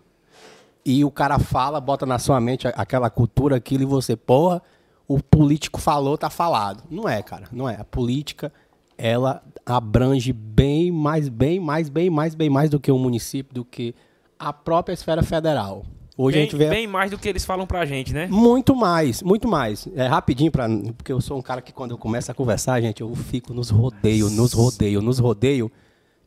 e 0.85 1.03
o 1.05 1.11
cara 1.11 1.37
fala, 1.39 1.79
bota 1.79 2.05
na 2.05 2.17
sua 2.19 2.39
mente 2.39 2.67
a- 2.67 2.71
aquela 2.71 3.09
cultura, 3.09 3.55
aquilo 3.55 3.83
e 3.83 3.85
você, 3.85 4.15
porra, 4.15 4.61
o 5.07 5.21
político 5.21 5.79
falou, 5.79 6.17
tá 6.17 6.29
falado. 6.29 6.83
Não 6.89 7.07
é, 7.07 7.21
cara, 7.21 7.45
não 7.51 7.67
é. 7.69 7.75
A 7.75 7.83
política, 7.83 8.51
ela 8.97 9.43
abrange 9.65 10.33
bem 10.33 10.91
mais, 10.91 11.29
bem 11.29 11.59
mais, 11.59 11.89
bem 11.89 12.09
mais, 12.09 12.35
bem 12.35 12.49
mais 12.49 12.69
do 12.69 12.79
que 12.79 12.91
o 12.91 12.97
município, 12.97 13.53
do 13.53 13.65
que 13.65 13.93
a 14.37 14.51
própria 14.53 14.93
esfera 14.93 15.21
federal. 15.23 15.85
Hoje 16.17 16.35
a 16.37 16.41
Bem, 16.41 16.49
gente 16.49 16.57
vê 16.57 16.69
bem 16.69 16.85
mais 16.85 17.11
do 17.11 17.17
que 17.17 17.29
eles 17.29 17.45
falam 17.45 17.65
pra 17.65 17.85
gente, 17.85 18.13
né? 18.13 18.27
muito 18.29 18.75
mais, 18.75 19.23
muito 19.23 19.47
mais. 19.47 19.87
É 19.95 20.05
rapidinho 20.05 20.51
para 20.51 20.67
porque 20.97 21.13
eu 21.13 21.21
sou 21.21 21.37
um 21.37 21.41
cara 21.41 21.61
que 21.61 21.71
quando 21.71 21.91
eu 21.91 21.97
começo 21.97 22.29
a 22.29 22.33
conversar, 22.33 22.81
gente, 22.81 22.99
eu 23.01 23.15
fico 23.15 23.53
nos 23.53 23.69
rodeios, 23.69 24.29
nos 24.35 24.51
rodeios, 24.51 25.01
nos 25.01 25.17
rodeios, 25.17 25.69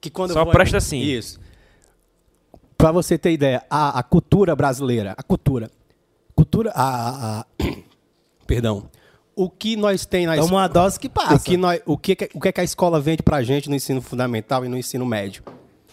que 0.01 0.09
quando 0.09 0.33
Só 0.33 0.41
eu 0.41 0.45
vou 0.47 0.53
presta 0.53 0.79
assim. 0.79 0.99
Isso. 1.01 1.39
Para 2.83 2.93
você 2.93 3.17
ter 3.17 3.31
ideia, 3.33 3.65
a, 3.71 4.01
a 4.01 4.03
cultura 4.03 4.57
brasileira, 4.57 5.15
a 5.17 5.23
cultura, 5.23 5.71
cultura, 6.35 6.73
a, 6.75 6.83
a- 6.83 7.41
a- 7.41 7.47
perdão, 8.45 8.91
o 9.37 9.49
que 9.49 9.77
nós 9.77 10.05
tem 10.05 10.27
na 10.27 10.37
escola, 10.37 10.53
uma 10.53 10.69
dose 10.69 10.99
que 10.99 11.09
passa. 11.09 11.37
o 11.37 11.41
que 11.41 11.57
nós, 11.57 11.81
o 11.87 11.97
que 11.97 12.13
o 12.35 12.41
que, 12.41 12.51
que 12.53 12.61
a 12.61 12.65
escola 12.65 13.01
vende 13.01 13.23
pra 13.23 13.41
gente 13.43 13.69
no 13.71 13.77
ensino 13.77 14.03
fundamental 14.03 14.65
e 14.65 14.69
no 14.69 14.77
ensino 14.77 15.07
médio, 15.07 15.45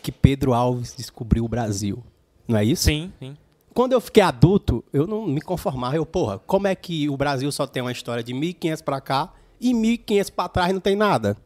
que 0.01 0.11
Pedro 0.11 0.51
Alves 0.53 0.95
descobriu 0.97 1.45
o 1.45 1.47
Brasil, 1.47 2.03
não 2.47 2.57
é 2.57 2.65
isso? 2.65 2.85
Sim, 2.85 3.13
sim. 3.19 3.37
Quando 3.71 3.93
eu 3.93 4.01
fiquei 4.01 4.23
adulto, 4.23 4.83
eu 4.91 5.05
não 5.05 5.27
me 5.27 5.41
conformava. 5.41 5.95
Eu, 5.95 6.07
porra, 6.07 6.39
como 6.39 6.65
é 6.67 6.73
que 6.73 7.07
o 7.07 7.15
Brasil 7.15 7.51
só 7.51 7.67
tem 7.67 7.83
uma 7.83 7.91
história 7.91 8.23
de 8.23 8.33
1500 8.33 8.81
pra 8.81 8.99
cá 8.99 9.31
e 9.61 9.75
1500 9.75 10.31
pra 10.31 10.49
trás 10.49 10.73
não 10.73 10.81
tem 10.81 10.95
nada? 10.95 11.37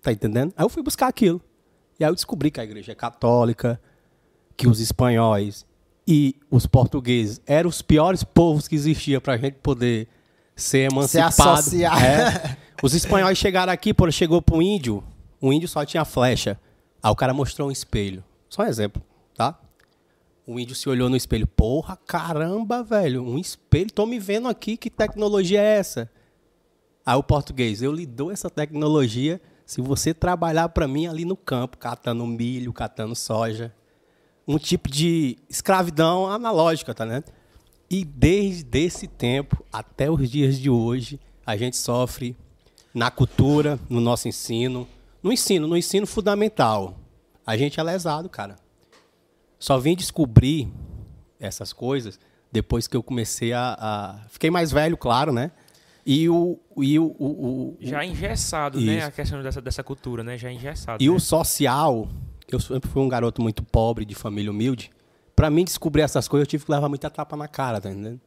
Tá 0.00 0.10
entendendo? 0.10 0.54
Aí 0.56 0.64
eu 0.64 0.70
fui 0.70 0.82
buscar 0.82 1.08
aquilo. 1.08 1.40
E 2.00 2.04
aí 2.04 2.10
eu 2.10 2.14
descobri 2.14 2.50
que 2.50 2.58
a 2.60 2.64
igreja 2.64 2.92
é 2.92 2.94
católica, 2.94 3.78
que 4.62 4.68
os 4.68 4.78
espanhóis 4.78 5.66
e 6.06 6.36
os 6.48 6.68
portugueses 6.68 7.40
eram 7.48 7.68
os 7.68 7.82
piores 7.82 8.22
povos 8.22 8.68
que 8.68 8.76
existia 8.76 9.20
pra 9.20 9.36
gente 9.36 9.54
poder 9.54 10.06
ser 10.54 10.88
emancipado. 10.88 11.50
associar. 11.50 12.00
É. 12.00 12.56
Os 12.80 12.94
espanhóis 12.94 13.36
chegaram 13.36 13.72
aqui, 13.72 13.92
pô, 13.92 14.08
chegou 14.08 14.40
pro 14.40 14.62
índio, 14.62 15.02
o 15.40 15.52
índio 15.52 15.68
só 15.68 15.84
tinha 15.84 16.04
flecha. 16.04 16.60
Aí 17.02 17.10
o 17.10 17.16
cara 17.16 17.34
mostrou 17.34 17.70
um 17.70 17.72
espelho. 17.72 18.22
Só 18.48 18.62
um 18.62 18.66
exemplo, 18.66 19.02
tá? 19.34 19.58
O 20.46 20.60
índio 20.60 20.76
se 20.76 20.88
olhou 20.88 21.10
no 21.10 21.16
espelho. 21.16 21.48
Porra, 21.48 21.98
caramba, 22.06 22.84
velho. 22.84 23.24
Um 23.24 23.38
espelho. 23.38 23.90
Tô 23.90 24.06
me 24.06 24.20
vendo 24.20 24.46
aqui. 24.46 24.76
Que 24.76 24.88
tecnologia 24.88 25.60
é 25.60 25.78
essa? 25.78 26.08
Aí 27.04 27.16
o 27.16 27.22
português. 27.24 27.82
Eu 27.82 27.92
lhe 27.92 28.06
dou 28.06 28.30
essa 28.30 28.48
tecnologia 28.48 29.40
se 29.66 29.80
você 29.80 30.14
trabalhar 30.14 30.68
para 30.68 30.86
mim 30.86 31.08
ali 31.08 31.24
no 31.24 31.36
campo, 31.36 31.78
catando 31.78 32.24
milho, 32.24 32.72
catando 32.72 33.16
soja. 33.16 33.74
Um 34.46 34.58
tipo 34.58 34.88
de 34.88 35.38
escravidão 35.48 36.26
analógica, 36.28 36.94
tá 36.94 37.04
né? 37.04 37.22
E 37.90 38.04
desde 38.04 38.78
esse 38.78 39.06
tempo 39.06 39.64
até 39.72 40.10
os 40.10 40.30
dias 40.30 40.58
de 40.58 40.68
hoje, 40.70 41.20
a 41.46 41.56
gente 41.56 41.76
sofre 41.76 42.36
na 42.94 43.10
cultura, 43.10 43.78
no 43.88 44.00
nosso 44.00 44.28
ensino. 44.28 44.88
No 45.22 45.32
ensino, 45.32 45.66
no 45.66 45.76
ensino 45.76 46.06
fundamental. 46.06 46.98
A 47.46 47.56
gente 47.56 47.78
é 47.78 47.82
lesado, 47.82 48.28
cara. 48.28 48.56
Só 49.58 49.78
vim 49.78 49.94
descobrir 49.94 50.68
essas 51.38 51.72
coisas 51.72 52.18
depois 52.50 52.86
que 52.88 52.96
eu 52.96 53.02
comecei 53.02 53.52
a, 53.52 53.76
a- 53.78 54.26
Fiquei 54.28 54.50
mais 54.50 54.70
velho, 54.72 54.96
claro, 54.96 55.32
né? 55.32 55.50
E 56.04 56.28
o. 56.28 56.58
E 56.78 56.98
o, 56.98 57.14
o, 57.18 57.26
o- 57.26 57.76
Já 57.80 58.04
engessado, 58.04 58.80
né? 58.80 58.98
Isso. 58.98 59.06
A 59.06 59.10
questão 59.12 59.42
dessa, 59.42 59.60
dessa 59.62 59.84
cultura, 59.84 60.24
né? 60.24 60.36
Já 60.36 60.50
engessado. 60.50 61.02
e 61.02 61.08
né? 61.08 61.14
o 61.14 61.20
social, 61.20 62.08
eu 62.54 62.60
sempre 62.60 62.88
fui 62.90 63.02
um 63.02 63.08
garoto 63.08 63.40
muito 63.42 63.62
pobre, 63.62 64.04
de 64.04 64.14
família 64.14 64.50
humilde. 64.50 64.90
Pra 65.34 65.50
mim 65.50 65.64
descobrir 65.64 66.02
essas 66.02 66.28
coisas, 66.28 66.46
eu 66.46 66.50
tive 66.50 66.64
que 66.64 66.70
levar 66.70 66.88
muita 66.88 67.08
tapa 67.10 67.36
na 67.36 67.48
cara, 67.48 67.80
tá 67.80 67.90
entendendo? 67.90 68.20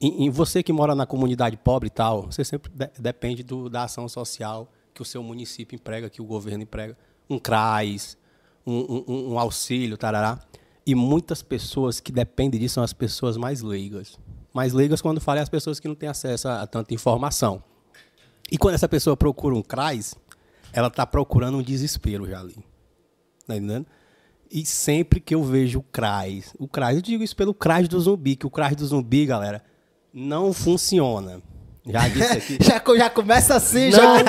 E, 0.00 0.26
e 0.26 0.30
você 0.30 0.62
que 0.62 0.72
mora 0.72 0.94
na 0.94 1.06
comunidade 1.06 1.56
pobre 1.56 1.86
e 1.86 1.90
tal, 1.90 2.22
você 2.30 2.44
sempre 2.44 2.70
de- 2.74 2.90
depende 2.98 3.42
do- 3.42 3.68
da 3.70 3.84
ação 3.84 4.08
social 4.08 4.70
que 4.94 5.00
o 5.02 5.04
seu 5.04 5.22
município 5.22 5.74
emprega, 5.76 6.08
que 6.10 6.20
o 6.20 6.24
governo 6.24 6.62
emprega. 6.64 6.96
Um 7.28 7.38
CRAS, 7.38 8.16
um, 8.66 8.74
um- 8.74 9.04
um- 9.08 9.32
um 9.32 9.38
auxílio, 9.38 9.96
tarará. 9.96 10.38
E 10.86 10.94
muitas 10.94 11.42
pessoas 11.42 11.98
que 11.98 12.12
dependem 12.12 12.60
disso 12.60 12.74
são 12.74 12.84
as 12.84 12.92
pessoas 12.92 13.36
mais 13.36 13.60
leigas. 13.62 14.18
Mais 14.52 14.72
leigas, 14.72 15.02
quando 15.02 15.20
falo, 15.20 15.38
é 15.38 15.42
as 15.42 15.48
pessoas 15.48 15.80
que 15.80 15.88
não 15.88 15.94
têm 15.94 16.08
acesso 16.08 16.48
a, 16.48 16.62
a 16.62 16.66
tanta 16.66 16.94
informação. 16.94 17.62
E 18.50 18.56
quando 18.56 18.74
essa 18.74 18.88
pessoa 18.88 19.16
procura 19.16 19.54
um 19.54 19.62
CRAS, 19.62 20.14
ela 20.72 20.88
está 20.88 21.06
procurando 21.06 21.58
um 21.58 21.62
desespero 21.62 22.28
já 22.28 22.40
ali. 22.40 22.56
Tá 23.46 23.56
entendendo? 23.56 23.86
E 24.50 24.64
sempre 24.64 25.20
que 25.20 25.34
eu 25.34 25.42
vejo 25.42 25.80
o 25.80 25.82
CRAS, 25.82 26.54
o 26.58 26.68
CRAS, 26.68 26.96
eu 26.96 27.02
digo 27.02 27.22
isso 27.22 27.34
pelo 27.34 27.54
CRAS 27.54 27.88
do 27.88 28.00
zumbi, 28.00 28.36
que 28.36 28.46
o 28.46 28.50
CRAS 28.50 28.76
do 28.76 28.86
zumbi, 28.86 29.26
galera, 29.26 29.62
não 30.12 30.52
funciona. 30.52 31.42
Já 31.88 32.08
disse 32.08 32.32
aqui. 32.32 32.58
Já, 32.64 32.82
já 32.96 33.10
começa 33.10 33.54
assim, 33.54 33.90
Não. 33.90 34.18
já. 34.18 34.24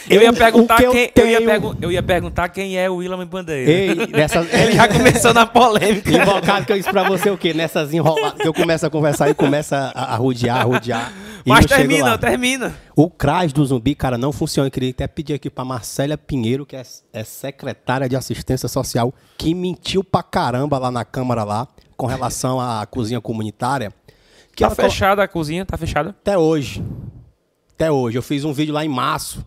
Eu 0.08 0.22
ia 0.22 0.32
perguntar 0.32 0.76
que 0.76 0.84
eu 0.84 0.92
quem. 0.92 1.10
Eu 1.14 1.26
ia, 1.26 1.40
pergu- 1.42 1.76
eu 1.80 1.90
ia 1.92 2.02
perguntar 2.02 2.48
quem 2.50 2.76
é 2.78 2.88
o 2.90 2.96
William 2.96 3.26
Bandeira. 3.26 3.70
Ei, 3.70 3.94
nessa, 4.08 4.40
Ele 4.52 4.72
já 4.72 4.86
começou 4.86 5.32
na 5.32 5.46
polêmica. 5.46 6.10
Invocado 6.10 6.66
que 6.66 6.72
eu 6.72 6.76
disse 6.76 6.90
pra 6.90 7.04
você 7.08 7.30
o 7.30 7.38
quê? 7.38 7.54
Nessas 7.54 7.92
enroladas 7.94 8.40
que 8.40 8.46
eu 8.46 8.52
começo 8.52 8.84
a 8.86 8.90
conversar 8.90 9.30
e 9.30 9.34
começa 9.34 9.92
a, 9.94 10.12
a 10.14 10.16
rodear, 10.16 10.58
a 10.60 10.62
rodear. 10.64 11.12
Mas 11.46 11.64
termina, 11.66 12.16
termina. 12.18 12.74
O 12.96 13.08
CRAS 13.10 13.52
do 13.52 13.64
zumbi, 13.64 13.94
cara, 13.94 14.16
não 14.18 14.32
funciona. 14.32 14.66
Eu 14.66 14.70
queria 14.70 14.90
até 14.90 15.06
pedir 15.06 15.34
aqui 15.34 15.48
pra 15.50 15.64
Marcélia 15.64 16.16
Pinheiro, 16.18 16.64
que 16.66 16.76
é, 16.76 16.82
é 17.12 17.24
secretária 17.24 18.08
de 18.08 18.16
assistência 18.16 18.68
social, 18.68 19.12
que 19.38 19.54
mentiu 19.54 20.02
pra 20.04 20.22
caramba 20.22 20.78
lá 20.78 20.90
na 20.90 21.04
Câmara 21.04 21.44
lá, 21.44 21.66
com 21.96 22.06
relação 22.06 22.60
à 22.60 22.84
cozinha 22.86 23.20
comunitária. 23.20 23.90
Que 24.54 24.62
Tá 24.62 24.74
colo- 24.74 24.88
fechada 24.88 25.22
a 25.22 25.28
cozinha, 25.28 25.64
tá 25.66 25.76
fechada. 25.76 26.10
Até 26.10 26.38
hoje. 26.38 26.84
Até 27.74 27.90
hoje. 27.90 28.18
Eu 28.18 28.22
fiz 28.22 28.44
um 28.44 28.52
vídeo 28.52 28.72
lá 28.74 28.84
em 28.84 28.88
março. 28.88 29.44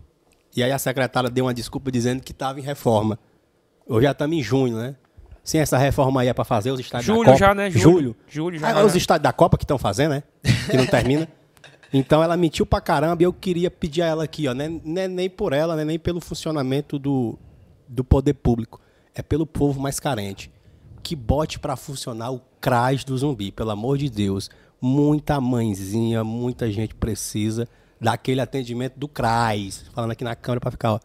E 0.54 0.62
aí 0.62 0.70
a 0.72 0.78
secretária 0.78 1.30
deu 1.30 1.44
uma 1.46 1.54
desculpa 1.54 1.90
dizendo 1.90 2.22
que 2.22 2.32
estava 2.32 2.58
em 2.58 2.62
reforma. 2.62 3.18
Hoje 3.86 4.04
já 4.04 4.10
estamos 4.12 4.36
em 4.36 4.42
junho, 4.42 4.76
né? 4.76 4.96
Sim, 5.42 5.58
essa 5.58 5.78
reforma 5.78 6.20
aí 6.20 6.28
é 6.28 6.34
para 6.34 6.44
fazer 6.44 6.70
os 6.70 6.80
estádios 6.80 7.06
da 7.06 7.14
Julho 7.14 7.26
Copa. 7.26 7.38
já, 7.38 7.54
né? 7.54 7.70
Julho. 7.70 7.82
Julho. 7.90 8.16
Julho 8.28 8.58
já, 8.58 8.70
Ah, 8.78 8.84
os 8.84 8.92
né? 8.92 8.98
estádios 8.98 9.22
da 9.22 9.32
Copa 9.32 9.56
que 9.56 9.64
estão 9.64 9.78
fazendo, 9.78 10.10
né? 10.10 10.22
Que 10.70 10.76
não 10.76 10.86
termina. 10.86 11.26
Então 11.90 12.22
ela 12.22 12.36
mentiu 12.36 12.66
pra 12.66 12.82
caramba 12.82 13.22
e 13.22 13.24
eu 13.24 13.32
queria 13.32 13.70
pedir 13.70 14.02
a 14.02 14.06
ela 14.06 14.24
aqui, 14.24 14.46
ó. 14.46 14.52
Não 14.52 14.62
é, 14.62 14.68
não 14.68 15.00
é 15.02 15.08
nem 15.08 15.30
por 15.30 15.54
ela, 15.54 15.74
nem 15.86 15.98
pelo 15.98 16.20
funcionamento 16.20 16.98
do, 16.98 17.38
do 17.88 18.04
poder 18.04 18.34
público. 18.34 18.78
É 19.14 19.22
pelo 19.22 19.46
povo 19.46 19.80
mais 19.80 19.98
carente. 19.98 20.52
Que 21.02 21.16
bote 21.16 21.58
pra 21.58 21.76
funcionar 21.76 22.30
o 22.30 22.42
CRAS 22.60 23.04
do 23.04 23.16
zumbi, 23.16 23.50
pelo 23.50 23.70
amor 23.70 23.96
de 23.96 24.10
Deus. 24.10 24.50
Muita 24.80 25.40
mãezinha, 25.40 26.22
muita 26.22 26.70
gente 26.70 26.94
precisa 26.94 27.68
daquele 28.00 28.40
atendimento 28.40 28.96
do 28.96 29.08
CRAS. 29.08 29.84
Falando 29.92 30.12
aqui 30.12 30.22
na 30.22 30.36
câmera 30.36 30.60
pra 30.60 30.70
ficar, 30.70 30.94
ó. 30.94 31.00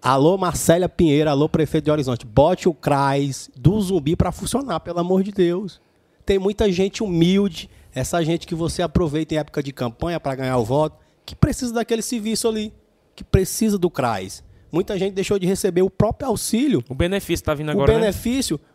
Alô, 0.00 0.38
Marcélia 0.38 0.88
Pinheiro, 0.88 1.28
alô, 1.28 1.48
prefeito 1.48 1.84
de 1.84 1.90
Horizonte. 1.90 2.24
Bote 2.24 2.68
o 2.68 2.72
CRAS 2.72 3.50
do 3.56 3.78
zumbi 3.80 4.16
pra 4.16 4.32
funcionar, 4.32 4.80
pelo 4.80 5.00
amor 5.00 5.22
de 5.22 5.32
Deus. 5.32 5.80
Tem 6.24 6.38
muita 6.38 6.70
gente 6.70 7.02
humilde, 7.02 7.68
essa 7.92 8.22
gente 8.24 8.46
que 8.46 8.54
você 8.54 8.80
aproveita 8.80 9.34
em 9.34 9.38
época 9.38 9.62
de 9.62 9.72
campanha 9.72 10.20
para 10.20 10.36
ganhar 10.36 10.56
o 10.56 10.64
voto, 10.64 10.96
que 11.26 11.34
precisa 11.34 11.74
daquele 11.74 12.02
serviço 12.02 12.48
ali, 12.48 12.72
que 13.14 13.24
precisa 13.24 13.76
do 13.76 13.90
CRAS. 13.90 14.42
Muita 14.72 14.96
gente 14.96 15.14
deixou 15.14 15.38
de 15.38 15.46
receber 15.46 15.82
o 15.82 15.90
próprio 15.90 16.28
auxílio, 16.28 16.82
O 16.88 16.94
benefício 16.94 17.44
tá 17.44 17.52
vindo 17.54 17.68
o 17.68 17.72
agora, 17.72 17.92
né? 17.98 18.12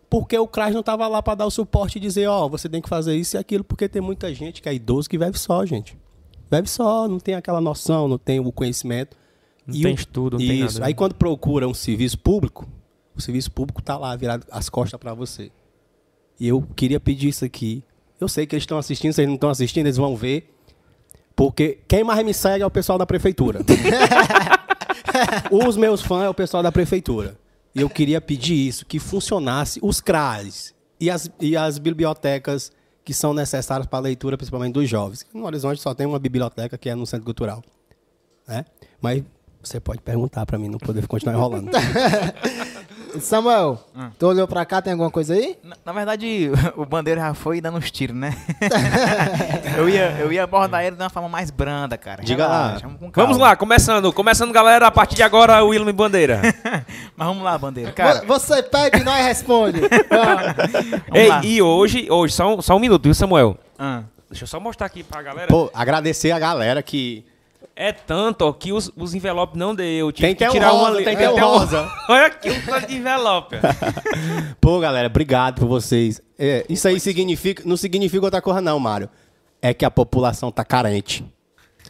Porque 0.09 0.37
o 0.37 0.47
CRAS 0.47 0.73
não 0.73 0.79
estava 0.81 1.07
lá 1.07 1.21
para 1.21 1.35
dar 1.35 1.45
o 1.45 1.51
suporte 1.51 1.97
e 1.97 2.01
dizer, 2.01 2.27
ó, 2.27 2.47
você 2.47 2.69
tem 2.69 2.81
que 2.81 2.87
fazer 2.89 3.15
isso 3.15 3.35
e 3.35 3.37
aquilo, 3.37 3.63
porque 3.63 3.89
tem 3.89 4.01
muita 4.01 4.33
gente 4.33 4.61
que 4.61 4.69
é 4.69 4.73
idoso 4.73 5.09
que 5.09 5.17
vive 5.17 5.37
só, 5.37 5.65
gente. 5.65 5.97
Vive 6.51 6.67
só, 6.69 7.07
não 7.07 7.19
tem 7.19 7.35
aquela 7.35 7.59
noção, 7.59 8.07
não 8.07 8.17
tem 8.17 8.39
o 8.39 8.51
conhecimento. 8.51 9.17
Não 9.65 9.75
E 9.75 9.81
tem 9.81 9.91
o- 9.91 9.95
estudo, 9.95 10.37
não 10.39 10.45
tem 10.47 10.61
Isso. 10.61 10.75
nada. 10.75 10.85
Aí 10.87 10.93
quando 10.93 11.15
procura 11.15 11.67
um 11.67 11.73
serviço 11.73 12.19
público, 12.19 12.67
o 13.15 13.21
serviço 13.21 13.51
público 13.51 13.81
tá 13.81 13.97
lá 13.97 14.15
virado 14.15 14.45
as 14.51 14.69
costas 14.69 14.99
para 14.99 15.13
você. 15.13 15.51
E 16.39 16.47
eu 16.47 16.61
queria 16.75 16.99
pedir 16.99 17.29
isso 17.29 17.43
aqui. 17.43 17.83
Eu 18.19 18.27
sei 18.27 18.45
que 18.45 18.53
eles 18.55 18.63
estão 18.63 18.77
assistindo, 18.77 19.11
se 19.13 19.21
eles 19.21 19.29
não 19.29 19.35
estão 19.35 19.49
assistindo, 19.49 19.87
eles 19.87 19.97
vão 19.97 20.15
ver. 20.15 20.51
Porque 21.35 21.79
quem 21.87 22.03
mais 22.03 22.23
me 22.23 22.33
segue 22.33 22.61
é 22.63 22.65
o 22.65 22.71
pessoal 22.71 22.97
da 22.99 23.05
prefeitura. 23.05 23.59
Os 25.51 25.75
meus 25.77 26.01
fãs 26.01 26.23
é 26.25 26.29
o 26.29 26.33
pessoal 26.33 26.61
da 26.63 26.71
prefeitura. 26.71 27.37
E 27.75 27.81
eu 27.81 27.89
queria 27.89 28.21
pedir 28.21 28.55
isso, 28.55 28.85
que 28.85 28.99
funcionasse 28.99 29.79
os 29.83 29.99
CRAs 29.99 30.73
e 30.99 31.09
as, 31.09 31.29
e 31.41 31.57
as 31.57 31.77
bibliotecas 31.77 32.71
que 33.03 33.13
são 33.13 33.33
necessárias 33.33 33.85
para 33.85 33.99
a 33.99 34.01
leitura, 34.01 34.37
principalmente 34.37 34.73
dos 34.73 34.89
jovens. 34.89 35.25
No 35.33 35.45
Horizonte 35.45 35.81
só 35.81 35.93
tem 35.93 36.07
uma 36.07 36.17
biblioteca 36.17 36.77
que 36.77 36.89
é 36.89 36.95
no 36.95 37.05
Centro 37.05 37.25
Cultural. 37.25 37.61
né? 38.47 38.65
Mas 39.01 39.23
você 39.61 39.79
pode 39.79 40.01
perguntar 40.01 40.45
pra 40.45 40.57
mim, 40.57 40.69
não 40.69 40.79
poder 40.79 41.05
continuar 41.05 41.35
enrolando. 41.35 41.69
Samuel, 43.19 43.79
Hum. 43.95 44.09
tu 44.19 44.27
olhou 44.27 44.47
pra 44.47 44.65
cá, 44.65 44.81
tem 44.81 44.93
alguma 44.93 45.09
coisa 45.11 45.33
aí? 45.33 45.57
Na, 45.63 45.75
na 45.85 45.91
verdade, 45.93 46.51
o 46.75 46.85
Bandeira 46.85 47.21
já 47.21 47.33
foi 47.33 47.61
dando 47.61 47.77
uns 47.77 47.89
tiros, 47.91 48.15
né? 48.15 48.35
eu, 49.77 49.87
ia, 49.89 50.11
eu 50.19 50.31
ia 50.31 50.43
abordar 50.43 50.83
ele 50.83 50.95
de 50.95 51.01
uma 51.01 51.09
forma 51.09 51.29
mais 51.29 51.49
branda, 51.51 51.97
cara. 51.97 52.23
Diga 52.23 52.47
lá. 52.47 52.77
Vamos 52.81 52.99
com 52.99 53.11
calma. 53.11 53.27
Vamos 53.27 53.37
lá, 53.37 53.55
começando. 53.55 54.11
Começando, 54.13 54.51
galera. 54.51 54.87
A 54.87 54.91
partir 54.91 55.15
de 55.15 55.23
agora, 55.23 55.63
o 55.63 55.69
William 55.69 55.93
Bandeira. 55.93 56.41
Mas 57.15 57.27
vamos 57.27 57.43
lá, 57.43 57.57
Bandeira. 57.57 57.91
Cara, 57.91 58.21
Vo- 58.21 58.27
Você 58.39 58.61
pega 58.63 58.97
e 58.99 59.03
nós 59.03 59.25
responde. 59.25 59.81
Ei, 61.13 61.27
lá. 61.29 61.41
e 61.43 61.61
hoje, 61.61 62.07
hoje, 62.09 62.33
só 62.33 62.55
um, 62.55 62.61
só 62.61 62.75
um 62.75 62.79
minuto, 62.79 63.03
viu, 63.03 63.13
Samuel? 63.13 63.57
Ah, 63.77 64.03
Deixa 64.29 64.43
eu 64.43 64.47
só 64.47 64.59
mostrar 64.59 64.87
aqui 64.87 65.03
pra 65.03 65.21
galera. 65.21 65.47
Pô, 65.47 65.69
agradecer 65.73 66.31
a 66.31 66.39
galera 66.39 66.81
que. 66.83 67.23
É 67.75 67.91
tanto 67.91 68.43
ó, 68.43 68.53
que 68.53 68.71
os, 68.71 68.89
os 68.95 69.13
envelopes 69.13 69.57
não 69.59 69.75
deu. 69.75 70.09
Tive 70.11 70.27
Tem 70.29 70.35
que 70.35 70.45
que 70.45 70.51
tirar 70.51 70.71
um 70.73 70.77
uma 70.77 70.85
rosa, 70.87 70.95
ali. 70.97 71.05
tem 71.05 71.15
que 71.17 71.21
ter 71.23 71.29
um 71.29 71.35
um- 71.35 71.39
rosa. 71.39 71.91
Olha 72.07 72.25
aqui 72.27 72.49
o 72.49 72.65
tanto 72.65 72.87
de 72.87 72.95
envelope. 72.95 73.57
Pô, 74.61 74.79
galera, 74.79 75.07
obrigado 75.07 75.59
por 75.59 75.67
vocês. 75.67 76.21
É, 76.39 76.65
isso 76.69 76.87
aí 76.87 76.99
significa, 76.99 77.63
não 77.65 77.75
significa 77.75 78.23
outra 78.23 78.41
coisa, 78.41 78.61
não, 78.61 78.79
Mário. 78.79 79.09
É 79.61 79.73
que 79.73 79.83
a 79.83 79.91
população 79.91 80.51
tá 80.51 80.63
carente. 80.63 81.25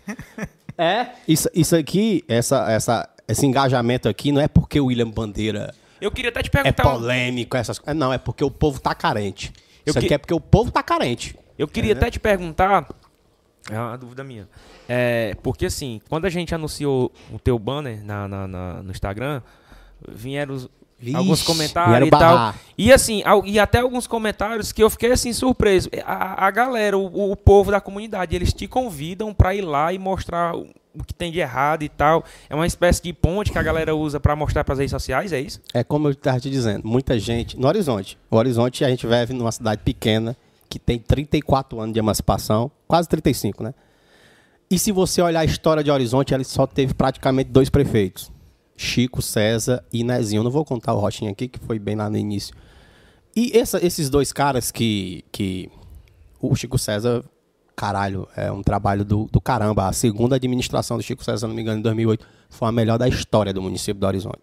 É? 0.78 1.08
Isso, 1.26 1.48
isso 1.56 1.74
aqui, 1.74 2.22
essa, 2.28 2.70
essa, 2.70 3.10
esse 3.30 3.46
engajamento 3.46 4.10
aqui, 4.10 4.30
não 4.34 4.42
é 4.42 4.48
porque 4.50 4.78
o 4.78 4.88
William 4.88 5.10
Bandeira 5.10 5.74
Eu 6.02 6.12
queria 6.12 6.30
até 6.30 6.44
te 6.44 6.48
é 6.48 6.50
perguntar. 6.50 6.84
polêmico, 6.84 7.56
essas 7.56 7.80
coisas. 7.80 7.98
Não, 7.98 8.12
é 8.12 8.18
porque 8.18 8.44
o 8.44 8.52
povo 8.52 8.78
tá 8.82 8.94
carente. 8.94 9.54
Eu 9.86 9.92
Isso 9.92 10.00
que- 10.00 10.06
aqui 10.08 10.14
é 10.16 10.18
porque 10.18 10.34
o 10.34 10.40
povo 10.42 10.72
tá 10.72 10.84
carente. 10.84 11.34
Eu 11.58 11.66
queria 11.66 11.94
até 11.94 12.12
te 12.12 12.20
perguntar. 12.20 12.86
É 13.72 13.80
uma 13.80 13.98
dúvida 13.98 14.22
minha. 14.22 14.50
É, 14.88 15.36
porque 15.42 15.66
assim, 15.68 16.00
quando 16.10 16.26
a 16.26 16.30
gente 16.30 16.54
anunciou 16.54 17.12
o 17.34 17.40
teu 17.40 17.58
banner 17.58 18.04
na, 18.06 18.28
na- 18.28 18.48
na- 18.48 18.84
no 18.84 18.92
Instagram, 18.92 19.42
vieram 20.08 20.56
os- 20.56 20.70
Vixe, 20.98 21.18
alguns 21.18 21.44
comentários 21.44 22.08
e 22.08 22.10
tal. 22.10 22.20
barrar. 22.20 22.56
E 22.78 22.92
assim, 22.92 23.22
al- 23.26 23.46
e 23.46 23.60
até 23.60 23.80
alguns 23.80 24.08
comentários 24.08 24.72
que 24.72 24.82
eu 24.82 24.90
fiquei 24.90 25.12
assim 25.12 25.34
surpreso. 25.34 25.90
A, 26.06 26.48
a 26.48 26.52
galera, 26.52 26.98
o, 26.98 27.32
o 27.32 27.36
povo 27.36 27.70
da 27.70 27.82
comunidade, 27.82 28.34
eles 28.34 28.54
te 28.54 28.66
convidam 28.66 29.34
pra 29.34 29.54
ir 29.54 29.62
lá 29.62 29.92
e 29.92 30.00
mostrar 30.00 30.56
o, 30.56 30.68
o 30.98 31.04
que 31.04 31.14
tem 31.14 31.34
de 31.34 31.40
errado 31.40 31.84
e 31.84 31.90
tal. 31.90 32.24
É 32.50 32.56
uma 32.56 32.66
espécie 32.66 33.04
de 33.04 33.12
ponte 33.12 33.52
que 33.52 33.58
a 33.60 33.62
galera 33.64 33.94
usa 33.94 34.22
pra 34.22 34.38
mostrar 34.38 34.64
pras 34.64 34.80
redes 34.80 34.92
sociais, 34.92 35.34
é 35.34 35.40
isso? 35.42 35.60
É 35.74 35.84
como 35.84 36.08
eu 36.08 36.12
estava 36.14 36.40
te 36.40 36.50
dizendo, 36.50 36.88
muita 36.88 37.20
gente. 37.20 37.60
No 37.60 37.68
Horizonte. 37.68 38.18
O 38.32 38.38
Horizonte 38.38 38.86
a 38.86 38.90
gente 38.90 39.06
vive 39.06 39.34
numa 39.34 39.52
cidade 39.52 39.82
pequena 39.84 40.36
que 40.70 40.80
tem 40.80 40.98
34 40.98 41.78
anos 41.80 41.94
de 41.94 42.00
emancipação, 42.00 42.72
quase 42.88 43.10
35, 43.10 43.64
né? 43.64 43.74
E 44.70 44.80
se 44.80 44.92
você 44.92 45.22
olhar 45.22 45.42
a 45.42 45.46
história 45.46 45.84
de 45.84 45.92
Horizonte, 45.92 46.34
ela 46.34 46.44
só 46.44 46.66
teve 46.66 46.94
praticamente 46.94 47.50
dois 47.52 47.70
prefeitos: 47.70 48.32
Chico 48.76 49.22
César 49.22 49.84
e 49.94 50.04
Nezinho. 50.04 50.44
Não 50.44 50.52
vou 50.52 50.66
contar 50.66 50.94
o 50.94 51.00
Rochinha 51.00 51.32
aqui, 51.32 51.48
que 51.48 51.60
foi 51.60 51.78
bem 51.80 51.96
lá 51.96 52.10
no 52.10 52.18
início. 52.18 52.56
E 53.36 53.56
essa- 53.58 53.84
esses 53.86 54.10
dois 54.10 54.32
caras 54.34 54.72
que, 54.72 55.24
que. 55.32 55.70
O 56.42 56.56
Chico 56.56 56.78
César, 56.78 57.24
caralho, 57.76 58.28
é 58.36 58.52
um 58.52 58.62
trabalho 58.62 59.04
do, 59.06 59.28
do 59.32 59.40
caramba. 59.42 59.88
A 59.88 59.94
segunda 59.94 60.36
administração 60.36 60.98
do 60.98 61.04
Chico 61.04 61.24
César, 61.24 61.40
se 61.40 61.48
não 61.48 61.56
me 61.56 61.62
engano, 61.62 61.80
em 61.80 61.82
2008, 61.82 62.26
foi 62.50 62.68
a 62.68 62.72
melhor 62.72 62.98
da 62.98 63.08
história 63.08 63.54
do 63.54 63.62
município 63.62 64.00
do 64.00 64.06
Horizonte. 64.08 64.40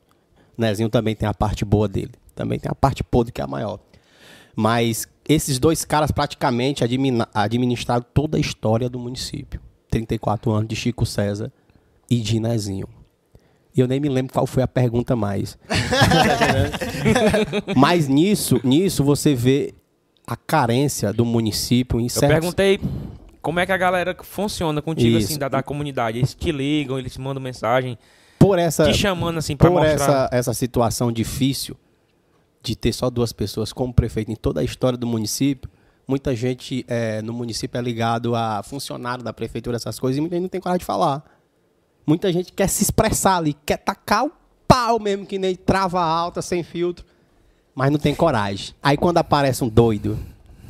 Nezinho 0.57 0.89
também 0.89 1.15
tem 1.15 1.29
a 1.29 1.35
parte 1.35 1.65
boa 1.65 1.87
dele. 1.89 2.13
Também 2.35 2.59
tem 2.59 2.71
a 2.71 2.75
parte 2.75 3.03
podre 3.05 3.33
que 3.33 3.41
é 3.41 3.45
a 3.45 3.47
maior. 3.47 3.79
Mas 4.55 5.07
esses 5.29 5.59
dois 5.59 5.85
caras 5.85 6.11
praticamente 6.11 6.83
administraram 7.35 8.05
toda 8.13 8.37
a 8.37 8.41
história 8.41 8.89
do 8.89 8.99
município. 8.99 9.61
34 9.93 10.51
anos 10.51 10.69
de 10.69 10.75
Chico 10.75 11.05
César 11.05 11.53
e 12.11 12.21
de 12.21 12.41
Nezinho. 12.41 12.89
E 13.75 13.81
eu 13.81 13.87
nem 13.87 14.01
me 14.01 14.09
lembro 14.09 14.33
qual 14.33 14.47
foi 14.47 14.63
a 14.63 14.69
pergunta 14.69 15.15
mais. 15.15 15.59
Mas 17.77 18.09
nisso, 18.09 18.61
nisso 18.65 19.05
você 19.05 19.35
vê 19.35 19.75
a 20.27 20.37
carência 20.37 21.13
do 21.13 21.25
município 21.25 22.01
em 22.01 22.05
Eu 22.05 22.11
certos... 22.11 22.29
perguntei 22.29 22.81
como 23.41 23.61
é 23.61 23.67
que 23.67 23.73
a 23.73 23.77
galera 23.77 24.17
funciona 24.23 24.81
contigo, 24.81 25.19
Isso. 25.19 25.29
assim, 25.29 25.39
da, 25.39 25.49
da 25.49 25.63
comunidade. 25.63 26.19
Eles 26.19 26.35
te 26.35 26.53
ligam, 26.53 26.99
eles 26.99 27.13
te 27.13 27.21
mandam 27.21 27.43
mensagem, 27.43 27.99
por 28.39 28.59
essa 28.59 28.85
te 28.85 28.95
chamando, 28.95 29.39
assim, 29.39 29.57
pra 29.57 29.71
por 29.71 29.81
mostrar. 29.81 29.95
essa, 29.95 30.29
essa 30.33 30.55
situação 30.55 31.13
difícil 31.13 31.77
de 32.63 32.77
ter 32.77 32.93
só 32.93 33.11
duas 33.11 33.33
pessoas 33.33 33.73
como 33.73 33.93
prefeito 33.93 34.31
em 34.31 34.37
toda 34.37 34.61
a 34.61 34.65
história 34.65 34.97
do 34.97 35.07
município, 35.07 35.69
muita 36.13 36.37
gente 36.37 36.85
eh, 36.89 37.23
no 37.23 37.33
município 37.33 37.79
é 37.79 37.81
ligado 37.81 38.37
a 38.37 38.63
funcionário 38.63 39.25
da 39.25 39.33
prefeitura, 39.33 39.77
essas 39.77 39.99
coisas, 39.99 40.19
e 40.19 40.21
muita 40.21 40.37
gente 40.37 40.43
não 40.43 40.49
tem 40.51 40.61
coragem 40.61 40.81
de 40.81 40.85
falar. 40.85 41.25
Muita 42.07 42.31
gente 42.31 42.53
quer 42.53 42.69
se 42.69 42.83
expressar 42.83 43.39
ali, 43.39 43.57
quer 43.65 43.79
tacar 43.79 44.27
o 44.27 44.33
pau 44.69 45.01
mesmo, 45.01 45.25
que 45.25 45.39
nem 45.39 45.57
trava 45.57 46.03
alta, 46.03 46.43
sem 46.43 46.63
filtro, 46.63 47.07
mas 47.75 47.91
não 47.91 47.99
tem 47.99 48.15
coragem. 48.15 48.75
Aí 48.83 48.99
quando 48.99 49.17
aparece 49.17 49.65
um 49.65 49.71
doido, 49.71 50.19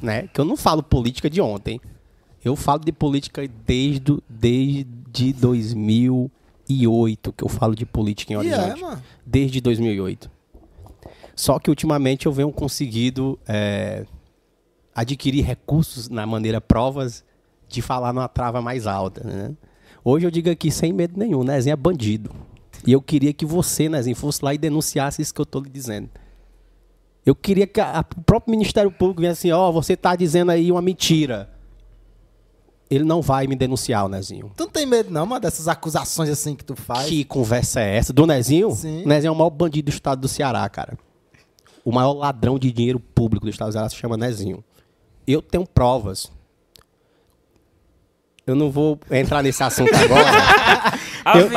né, 0.00 0.28
que 0.32 0.40
eu 0.40 0.44
não 0.44 0.56
falo 0.56 0.80
política 0.80 1.28
de 1.28 1.40
ontem, 1.40 1.80
eu 2.44 2.54
falo 2.54 2.84
de 2.84 2.92
política 2.92 3.42
desde, 3.66 4.22
desde 4.28 5.32
2008 5.32 7.32
que 7.32 7.42
eu 7.42 7.48
falo 7.48 7.74
de 7.74 7.84
política 7.84 8.32
em 8.32 8.36
é, 8.36 8.38
Horizonte 8.38 8.80
mano. 8.80 9.02
desde 9.26 9.60
2008. 9.60 10.30
Só 11.34 11.58
que 11.58 11.68
ultimamente 11.68 12.26
eu 12.26 12.32
venho 12.32 12.52
conseguido 12.52 13.36
é, 13.48 14.06
adquirir 14.94 15.44
recursos 15.44 16.08
na 16.08 16.26
maneira 16.26 16.60
provas 16.60 17.24
de 17.68 17.80
falar 17.80 18.12
numa 18.12 18.28
trava 18.28 18.60
mais 18.60 18.86
alta. 18.86 19.22
Né? 19.24 19.52
Hoje 20.04 20.26
eu 20.26 20.30
digo 20.30 20.50
aqui 20.50 20.70
sem 20.70 20.92
medo 20.92 21.18
nenhum, 21.18 21.42
Nezinho 21.42 21.72
é 21.72 21.76
bandido. 21.76 22.30
E 22.86 22.92
eu 22.92 23.00
queria 23.00 23.32
que 23.32 23.46
você, 23.46 23.88
Nezinho, 23.88 24.16
fosse 24.16 24.44
lá 24.44 24.52
e 24.52 24.58
denunciasse 24.58 25.22
isso 25.22 25.32
que 25.32 25.40
eu 25.40 25.44
estou 25.44 25.62
lhe 25.62 25.70
dizendo. 25.70 26.10
Eu 27.24 27.34
queria 27.34 27.66
que 27.66 27.80
o 27.80 28.22
próprio 28.22 28.50
Ministério 28.50 28.90
Público 28.90 29.20
viesse 29.20 29.48
assim, 29.48 29.52
ó, 29.52 29.70
você 29.70 29.92
está 29.92 30.16
dizendo 30.16 30.50
aí 30.50 30.72
uma 30.72 30.82
mentira. 30.82 31.48
Ele 32.90 33.04
não 33.04 33.22
vai 33.22 33.46
me 33.46 33.54
denunciar, 33.54 34.04
o 34.04 34.08
Nezinho. 34.08 34.50
Tu 34.56 34.64
não 34.64 34.70
tem 34.70 34.84
medo, 34.84 35.10
não, 35.10 35.24
mano, 35.24 35.40
dessas 35.40 35.68
acusações 35.68 36.28
assim 36.28 36.54
que 36.54 36.64
tu 36.64 36.74
faz? 36.74 37.08
Que 37.08 37.24
conversa 37.24 37.80
é 37.80 37.96
essa? 37.96 38.12
Do 38.12 38.26
Nezinho? 38.26 38.72
Sim. 38.72 39.04
O 39.04 39.08
Nezinho 39.08 39.30
é 39.30 39.32
o 39.32 39.36
maior 39.36 39.50
bandido 39.50 39.90
do 39.90 39.94
estado 39.94 40.20
do 40.20 40.28
Ceará, 40.28 40.68
cara. 40.68 40.98
O 41.84 41.92
maior 41.92 42.12
ladrão 42.12 42.58
de 42.58 42.70
dinheiro 42.72 42.98
público 42.98 43.46
do 43.46 43.50
estado 43.50 43.68
do 43.68 43.72
Ceará 43.72 43.88
se 43.88 43.96
chama 43.96 44.16
Nezinho. 44.16 44.62
Eu 45.26 45.40
tenho 45.42 45.66
provas. 45.66 46.30
Eu 48.44 48.56
não 48.56 48.70
vou 48.72 48.98
entrar 49.10 49.40
nesse 49.42 49.62
assunto 49.62 49.94
agora. 49.94 50.22
Eu, 51.24 51.48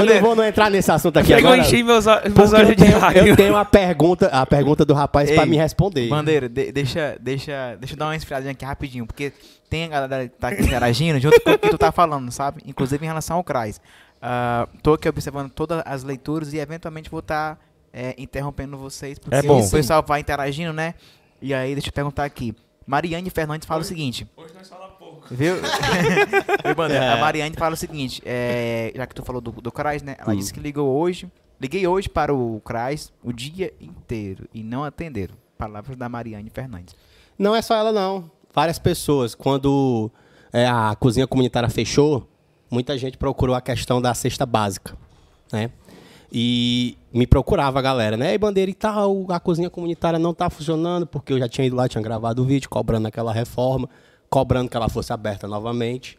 eu 0.00 0.04
não 0.04 0.20
vou 0.20 0.36
não 0.36 0.44
entrar 0.44 0.70
nesse 0.70 0.92
assunto 0.92 1.16
aqui 1.18 1.28
Chegou 1.28 1.50
a 1.50 1.54
agora. 1.54 1.66
encher 1.66 1.82
meus, 1.82 2.06
olhos- 2.06 2.34
meus 2.34 2.52
olhos 2.52 2.68
eu 2.68 2.74
de 2.74 2.84
tenho, 2.84 2.98
lágrimas. 3.00 3.28
eu 3.30 3.34
tenho 3.36 3.56
a 3.56 3.64
pergunta, 3.64 4.26
a 4.26 4.44
pergunta 4.44 4.84
do 4.84 4.92
rapaz 4.92 5.30
para 5.30 5.46
me 5.46 5.56
responder. 5.56 6.06
Bandeira, 6.10 6.50
de- 6.50 6.70
deixa, 6.70 7.16
deixa, 7.18 7.78
deixa 7.80 7.94
eu 7.94 7.98
dar 7.98 8.08
uma 8.08 8.16
esfriadinha 8.16 8.52
aqui 8.52 8.62
rapidinho, 8.66 9.06
porque 9.06 9.32
tem 9.70 9.84
a 9.84 9.88
galera 9.88 10.28
que 10.28 10.36
tá 10.36 10.48
aqui 10.48 10.62
interagindo 10.62 11.18
junto 11.18 11.40
com 11.40 11.50
o 11.50 11.58
que 11.58 11.70
tu 11.70 11.78
tá 11.78 11.90
falando, 11.90 12.30
sabe? 12.30 12.60
Inclusive 12.66 13.02
em 13.02 13.08
relação 13.08 13.38
ao 13.38 13.42
CRAS. 13.42 13.80
Ah, 14.20 14.68
tô 14.82 14.92
aqui 14.92 15.08
observando 15.08 15.48
todas 15.48 15.82
as 15.86 16.04
leituras 16.04 16.52
e 16.52 16.58
eventualmente 16.58 17.08
vou 17.08 17.20
estar 17.20 17.58
interrompendo 18.18 18.76
vocês, 18.76 19.18
porque 19.18 19.34
É 19.34 19.40
bom. 19.40 19.62
o 19.62 19.70
pessoal 19.70 20.04
vai 20.06 20.20
interagindo, 20.20 20.74
né? 20.74 20.92
E 21.40 21.54
aí, 21.54 21.72
deixa 21.74 21.88
eu 21.88 21.92
perguntar 21.94 22.24
aqui. 22.26 22.54
Mariane 22.86 23.30
Fernandes 23.30 23.66
fala 23.66 23.80
o 23.80 23.84
seguinte. 23.84 24.26
Hoje 24.36 24.54
nós 24.54 24.68
falamos 24.68 24.96
pouco. 24.98 25.26
Viu? 25.30 25.56
É. 26.90 27.08
A 27.12 27.16
Mariane 27.16 27.56
fala 27.56 27.74
o 27.74 27.76
seguinte, 27.76 28.22
é, 28.24 28.92
já 28.94 29.06
que 29.06 29.14
tu 29.14 29.22
falou 29.22 29.40
do, 29.40 29.50
do 29.52 29.72
CRAS, 29.72 30.02
né? 30.02 30.16
Ela 30.18 30.32
Hum. 30.32 30.36
disse 30.36 30.52
que 30.52 30.60
ligou 30.60 30.88
hoje, 30.96 31.30
liguei 31.60 31.86
hoje 31.86 32.08
para 32.08 32.32
o 32.34 32.60
CRAS 32.64 33.12
o 33.22 33.32
dia 33.32 33.72
inteiro 33.80 34.48
e 34.54 34.62
não 34.62 34.84
atenderam. 34.84 35.34
Palavras 35.58 35.96
da 35.96 36.08
Mariane 36.08 36.50
Fernandes. 36.50 36.94
Não 37.38 37.54
é 37.54 37.62
só 37.62 37.74
ela, 37.76 37.92
não. 37.92 38.30
Várias 38.54 38.78
pessoas. 38.78 39.34
Quando 39.34 40.10
é, 40.52 40.66
a 40.66 40.94
cozinha 40.98 41.26
comunitária 41.26 41.68
fechou, 41.68 42.28
muita 42.70 42.96
gente 42.98 43.16
procurou 43.16 43.54
a 43.56 43.60
questão 43.60 44.00
da 44.02 44.12
cesta 44.14 44.44
básica, 44.46 44.96
né? 45.52 45.70
E 46.32 46.96
me 47.12 47.26
procurava 47.26 47.78
a 47.78 47.82
galera, 47.82 48.16
né? 48.16 48.34
E 48.34 48.38
bandeira 48.38 48.70
e 48.70 48.74
tal, 48.74 49.26
a 49.30 49.38
cozinha 49.38 49.70
comunitária 49.70 50.18
não 50.18 50.34
tá 50.34 50.50
funcionando, 50.50 51.06
porque 51.06 51.32
eu 51.32 51.38
já 51.38 51.48
tinha 51.48 51.66
ido 51.66 51.76
lá, 51.76 51.88
tinha 51.88 52.02
gravado 52.02 52.42
o 52.42 52.44
vídeo, 52.44 52.68
cobrando 52.68 53.08
aquela 53.08 53.32
reforma, 53.32 53.88
cobrando 54.28 54.68
que 54.68 54.76
ela 54.76 54.88
fosse 54.88 55.12
aberta 55.12 55.46
novamente. 55.46 56.18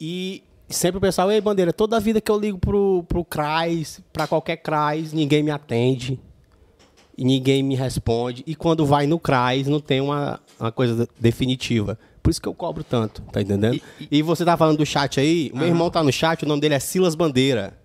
E 0.00 0.42
sempre 0.68 0.98
o 0.98 1.00
pessoal, 1.00 1.30
ei, 1.30 1.40
bandeira, 1.40 1.72
toda 1.72 1.96
a 1.96 2.00
vida 2.00 2.20
que 2.20 2.30
eu 2.30 2.38
ligo 2.38 2.58
pro, 2.58 3.04
pro 3.08 3.24
CRAS, 3.24 4.00
pra 4.12 4.26
qualquer 4.26 4.56
CRAS, 4.56 5.12
ninguém 5.12 5.42
me 5.42 5.50
atende 5.50 6.18
e 7.16 7.24
ninguém 7.24 7.62
me 7.62 7.74
responde. 7.74 8.42
E 8.46 8.54
quando 8.54 8.86
vai 8.86 9.06
no 9.06 9.18
CRAS, 9.18 9.66
não 9.66 9.80
tem 9.80 10.00
uma, 10.00 10.40
uma 10.58 10.72
coisa 10.72 11.08
definitiva. 11.18 11.98
Por 12.22 12.30
isso 12.30 12.40
que 12.40 12.48
eu 12.48 12.54
cobro 12.54 12.84
tanto, 12.84 13.22
tá 13.32 13.40
entendendo? 13.40 13.80
E, 14.10 14.22
você 14.22 14.44
tá 14.44 14.56
falando 14.56 14.78
do 14.78 14.86
chat 14.86 15.18
aí, 15.18 15.50
meu 15.54 15.66
irmão 15.66 15.90
tá 15.90 16.02
no 16.02 16.12
chat, 16.12 16.44
o 16.44 16.48
nome 16.48 16.60
dele 16.60 16.74
é 16.74 16.78
Silas 16.78 17.14
Bandeira. 17.14 17.78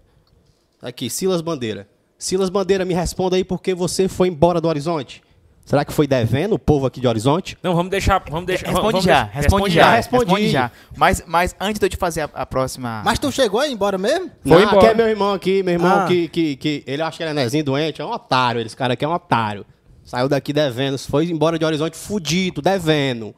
Aqui, 0.87 1.09
Silas 1.09 1.41
Bandeira. 1.41 1.87
Silas 2.17 2.49
Bandeira, 2.49 2.85
me 2.85 2.93
responda 2.93 3.35
aí 3.35 3.43
porque 3.43 3.73
você 3.73 4.07
foi 4.07 4.27
embora 4.27 4.61
do 4.61 4.67
Horizonte. 4.67 5.21
Será 5.65 5.83
que 5.83 5.91
foi 5.91 6.05
devendo 6.05 6.53
o 6.53 6.59
povo 6.59 6.85
aqui 6.85 7.01
de 7.01 7.07
Horizonte? 7.07 7.57
Não, 7.63 7.73
vamos 7.75 7.89
deixar. 7.89 8.23
Vamos 8.29 8.45
deixar 8.45 8.67
Responde 8.67 8.91
vamos 8.91 9.03
já, 9.03 9.23
deixar- 9.23 9.39
responde 9.41 9.73
já, 9.73 9.81
já, 9.81 9.95
respondi. 9.95 10.23
responde 10.25 10.49
já. 10.49 10.71
Mas, 10.95 11.23
mas 11.25 11.55
antes 11.59 11.79
de 11.79 11.85
eu 11.87 11.89
te 11.89 11.97
fazer 11.97 12.21
a, 12.21 12.29
a 12.35 12.45
próxima... 12.45 13.01
Mas 13.03 13.17
tu 13.17 13.31
chegou 13.31 13.59
aí 13.59 13.73
embora 13.73 13.97
mesmo? 13.97 14.29
Foi 14.43 14.51
Não, 14.51 14.61
embora. 14.61 14.77
aqui 14.77 14.85
é 14.85 14.93
meu 14.93 15.07
irmão 15.07 15.33
aqui, 15.33 15.63
meu 15.63 15.73
irmão 15.73 16.01
Ah. 16.01 16.05
que, 16.05 16.27
que, 16.27 16.55
que... 16.55 16.83
Ele 16.85 17.01
acha 17.01 17.17
que 17.17 17.23
ele 17.23 17.31
é 17.31 17.33
nezinho 17.33 17.63
doente, 17.63 17.99
é 17.99 18.05
um 18.05 18.11
otário. 18.11 18.61
Esse 18.61 18.77
cara 18.77 18.93
aqui 18.93 19.03
é 19.03 19.07
um 19.07 19.13
otário. 19.13 19.65
Saiu 20.03 20.29
daqui 20.29 20.53
devendo, 20.53 20.99
foi 20.99 21.25
embora 21.31 21.57
de 21.57 21.65
Horizonte 21.65 21.97
fudido, 21.97 22.61
devendo. 22.61 23.33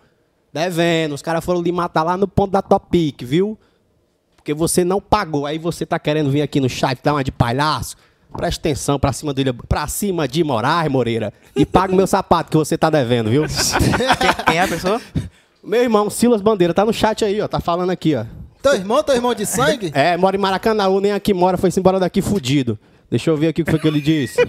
Devendo. 0.51 1.13
Os 1.15 1.21
caras 1.21 1.45
foram 1.45 1.61
lhe 1.61 1.71
matar 1.71 2.03
lá 2.03 2.17
no 2.17 2.27
ponto 2.27 2.51
da 2.51 2.61
Topic, 2.61 3.21
viu? 3.23 3.57
Porque 4.47 4.53
você 4.53 4.85
não 4.85 5.01
pagou. 5.01 5.45
Aí 5.45 5.57
você 5.57 5.85
tá 5.85 5.99
querendo 5.99 6.31
vir 6.31 6.41
aqui 6.41 6.61
no 6.61 6.69
chat 6.69 6.97
dar 7.03 7.11
uma 7.11 7.21
de 7.21 7.33
palhaço. 7.33 7.97
Presta 8.31 8.61
atenção 8.61 8.97
pra 8.97 9.11
cima, 9.11 9.33
dele, 9.33 9.51
pra 9.51 9.85
cima 9.89 10.25
de 10.25 10.41
Moraes, 10.41 10.89
Moreira. 10.89 11.33
E 11.53 11.65
paga 11.65 11.91
o 11.91 11.97
meu 11.97 12.07
sapato 12.07 12.51
que 12.51 12.55
você 12.55 12.77
tá 12.77 12.89
devendo, 12.89 13.29
viu? 13.29 13.43
Quem, 13.43 14.45
quem 14.45 14.57
é 14.57 14.61
a 14.61 14.67
pessoa? 14.69 15.01
meu 15.61 15.81
irmão, 15.83 16.09
Silas 16.09 16.39
Bandeira, 16.39 16.73
tá 16.73 16.85
no 16.85 16.93
chat 16.93 17.25
aí, 17.25 17.41
ó. 17.41 17.47
Tá 17.49 17.59
falando 17.59 17.89
aqui, 17.89 18.15
ó. 18.15 18.23
Teu 18.63 18.73
irmão, 18.73 19.03
teu 19.03 19.15
irmão 19.15 19.35
de 19.35 19.45
sangue? 19.45 19.91
É, 19.93 20.15
mora 20.15 20.37
em 20.37 20.39
Maracanã, 20.39 20.87
nem 21.01 21.11
aqui 21.11 21.33
mora, 21.33 21.57
foi-se 21.57 21.81
embora 21.81 21.99
daqui 21.99 22.21
fudido. 22.21 22.79
Deixa 23.11 23.29
eu 23.29 23.35
ver 23.35 23.49
aqui 23.49 23.63
o 23.63 23.65
que 23.65 23.71
foi 23.71 23.79
que 23.81 23.87
ele 23.89 23.99
disse. 23.99 24.39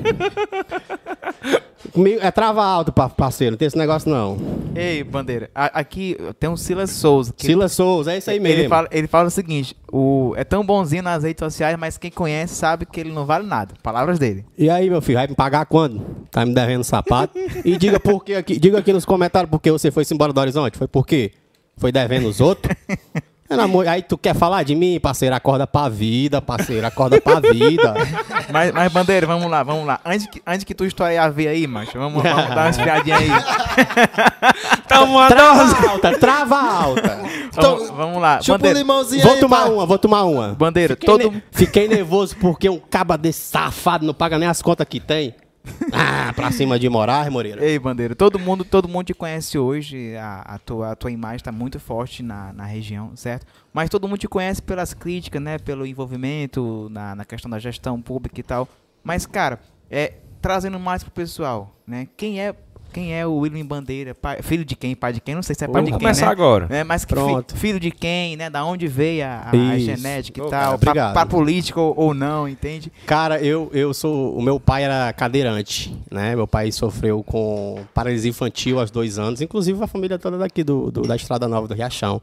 Comigo- 1.93 2.19
É 2.23 2.31
trava 2.31 2.65
alto, 2.65 2.93
pa- 2.93 3.09
parceiro, 3.09 3.53
não 3.53 3.59
tem 3.59 3.67
esse 3.67 3.77
negócio 3.79 4.11
não. 4.11 4.37
Ei, 4.75 5.03
Bandeira, 5.05 5.51
a- 5.55 5.81
aqui 5.81 6.17
tem 6.39 6.49
um 6.51 6.57
Silas 6.57 6.91
Souza. 6.91 7.33
Silas 7.37 7.73
Souza, 7.73 8.13
é 8.13 8.19
isso 8.19 8.31
aí 8.31 8.39
mesmo. 8.41 8.61
Ele 8.61 8.69
fala, 8.69 8.89
ele 8.91 9.07
fala 9.07 9.29
o 9.29 9.31
seguinte: 9.31 9.77
o, 9.93 10.33
é 10.37 10.45
tão 10.45 10.65
bonzinho 10.65 11.03
nas 11.03 11.23
redes 11.25 11.39
sociais, 11.41 11.77
mas 11.79 11.97
quem 11.99 12.11
conhece 12.11 12.55
sabe 12.55 12.85
que 12.87 12.99
ele 13.01 13.13
não 13.13 13.25
vale 13.27 13.47
nada. 13.47 13.75
Palavras 13.83 14.19
dele. 14.19 14.45
E 14.57 14.69
aí, 14.69 14.89
meu 14.91 15.01
filho, 15.01 15.19
vai 15.19 15.27
me 15.27 15.35
pagar 15.35 15.67
quando? 15.67 16.01
Tá 16.31 16.45
me 16.45 16.55
devendo 16.55 16.85
sapato? 16.85 17.39
E 17.65 17.77
diga 17.77 17.99
por 18.01 18.25
quê 18.25 18.35
aqui, 18.35 18.59
diga 18.59 18.79
aqui 18.79 18.93
nos 18.93 19.05
comentários 19.05 19.51
por 19.51 19.61
que 19.61 19.71
você 19.71 19.91
foi 19.91 20.05
embora 20.13 20.33
do 20.33 20.41
Horizonte. 20.41 20.77
Foi 20.79 20.87
por 20.89 21.07
quê? 21.07 21.33
Foi 21.77 21.93
devendo 21.93 22.29
os 22.29 22.41
outros? 22.41 22.75
É, 23.51 23.57
namor- 23.57 23.89
Aí 23.89 24.03
tu 24.03 24.19
quer 24.19 24.35
falar 24.35 24.63
de 24.63 24.75
mim, 24.75 25.01
parceiro? 25.01 25.35
Acorda 25.35 25.67
pra 25.67 25.89
vida, 25.89 26.43
parceiro. 26.43 26.87
Acorda 26.87 27.21
pra 27.21 27.41
vida. 27.41 27.95
Mas, 28.51 28.73
mas 28.73 28.91
Bandeira, 28.91 29.27
vamos 29.27 29.51
lá, 29.51 29.63
vamos 29.63 29.87
lá. 29.87 30.01
Antes 30.05 30.27
que, 30.27 30.41
antes 30.47 30.65
que 30.65 30.75
tu 30.75 30.87
estoure 30.87 31.19
a 31.19 31.29
veia 31.29 31.51
aí, 31.51 31.67
macho, 31.67 31.99
vamos, 31.99 32.23
vamos 32.23 32.49
dar 32.49 32.63
uma 32.65 32.71
espiadinha 32.71 33.17
aí. 33.19 33.29
Tamo 34.89 35.27
Trava 35.29 35.89
alta, 35.91 36.19
trava 36.19 36.57
alta. 36.57 37.19
Vamos, 37.55 37.91
vamos 37.91 38.23
lá. 38.23 38.41
Chupa 38.41 38.59
Bandeira, 38.59 38.79
limãozinho 38.79 39.23
Vou 39.23 39.35
aí, 39.35 39.41
tomar 39.41 39.65
pá. 39.67 39.71
uma, 39.71 39.87
vou 39.87 39.99
tomar 39.99 40.23
uma. 40.25 40.49
Bandeira, 40.55 40.95
Fiquei, 40.95 41.07
todo. 41.07 41.31
ne- 41.31 41.43
Fiquei 41.53 41.89
nervoso 41.89 42.37
porque 42.37 42.69
um 42.71 42.79
caba 42.79 43.19
desse 43.19 43.41
safado 43.41 44.07
não 44.07 44.15
paga 44.15 44.39
nem 44.39 44.49
as 44.49 44.63
contas 44.63 44.87
que 44.89 44.99
tem. 45.01 45.35
Ah, 45.93 46.33
pra 46.35 46.51
cima 46.53 46.79
de 46.79 46.89
Moraes, 46.89 47.33
Moreira. 47.33 47.65
Ei, 47.65 47.79
Bandeira, 47.79 48.15
todo 48.15 48.39
mundo, 48.39 48.65
todo 48.65 48.89
mundo 48.89 49.07
te 49.07 49.15
conhece 49.15 49.59
hoje, 49.59 50.15
a, 50.17 50.43
a 50.43 50.59
tua, 50.59 50.93
a 50.93 50.97
tua 50.97 51.11
imagem 51.11 51.37
está 51.37 51.51
muito 51.51 51.81
forte 51.81 52.23
na, 52.23 52.53
na 52.53 52.65
região, 52.65 53.13
certo? 53.17 53.47
Mas 53.73 53.89
todo 53.89 54.07
mundo 54.07 54.19
te 54.19 54.29
conhece 54.29 54.61
pelas 54.63 54.93
críticas, 54.93 55.41
né? 55.41 55.59
Pelo 55.59 55.87
envolvimento 55.87 56.89
na, 56.91 57.15
na 57.15 57.25
questão 57.25 57.51
da 57.51 57.59
gestão 57.59 58.01
pública 58.01 58.39
e 58.39 58.43
tal. 58.43 58.69
Mas, 59.03 59.25
cara, 59.27 59.61
é, 59.91 60.15
trazendo 60.41 60.79
mais 60.79 61.03
pro 61.03 61.11
pessoal, 61.13 61.75
né? 61.87 62.07
Quem 62.17 62.41
é, 62.41 62.55
quem 62.93 63.15
é 63.15 63.27
o 63.27 63.37
William 63.37 63.65
Bandeira? 63.67 64.15
Pai- 64.15 64.43
filho 64.43 64.65
de 64.65 64.75
quem? 64.77 64.95
Pai 64.97 65.13
de 65.13 65.21
quem? 65.21 65.35
Não 65.35 65.43
sei 65.43 65.55
se 65.55 65.65
é 65.65 65.67
pai 65.67 65.75
Vamos 65.75 65.87
de 65.87 65.93
quem, 65.93 65.99
começar 66.01 66.27
né? 66.27 66.33
agora. 66.33 66.67
É, 66.71 66.85
mas 66.85 67.05
que 67.05 67.15
fi- 67.15 67.21
Pronto. 67.21 67.57
filho 67.57 67.79
de 67.81 67.91
quem, 67.91 68.37
né? 68.37 68.49
Da 68.51 68.65
onde 68.65 68.87
veio 68.87 69.25
a, 69.25 69.51
a 69.51 69.79
genética 69.79 70.41
e 70.41 70.43
Ô, 70.43 70.49
tal. 70.49 70.51
cara, 70.51 70.79
pra, 70.79 70.91
obrigado. 70.91 71.13
pra 71.13 71.27
política 71.27 71.81
ou, 71.81 71.95
ou 71.97 72.15
não, 72.15 72.49
entende? 72.49 72.93
Cara, 73.07 73.41
eu, 73.41 73.71
eu 73.73 73.93
sou. 73.95 74.37
O 74.37 74.43
meu 74.43 74.59
pai 74.59 74.85
era 74.85 75.13
cadeirante, 75.13 75.97
né? 76.11 76.35
Meu 76.35 76.47
pai 76.47 76.73
sofreu 76.73 77.23
com 77.23 77.79
paralisia 77.95 78.31
infantil 78.31 78.79
aos 78.81 78.91
dois 78.91 79.19
anos, 79.19 79.41
inclusive 79.41 79.83
a 79.83 79.87
família 79.87 80.19
toda 80.19 80.39
daqui 80.39 80.63
do, 80.65 80.91
do- 80.91 81.03
da 81.03 81.17
Estrada 81.17 81.47
Nova 81.49 81.69
do 81.69 81.75
Riachão. 81.75 82.21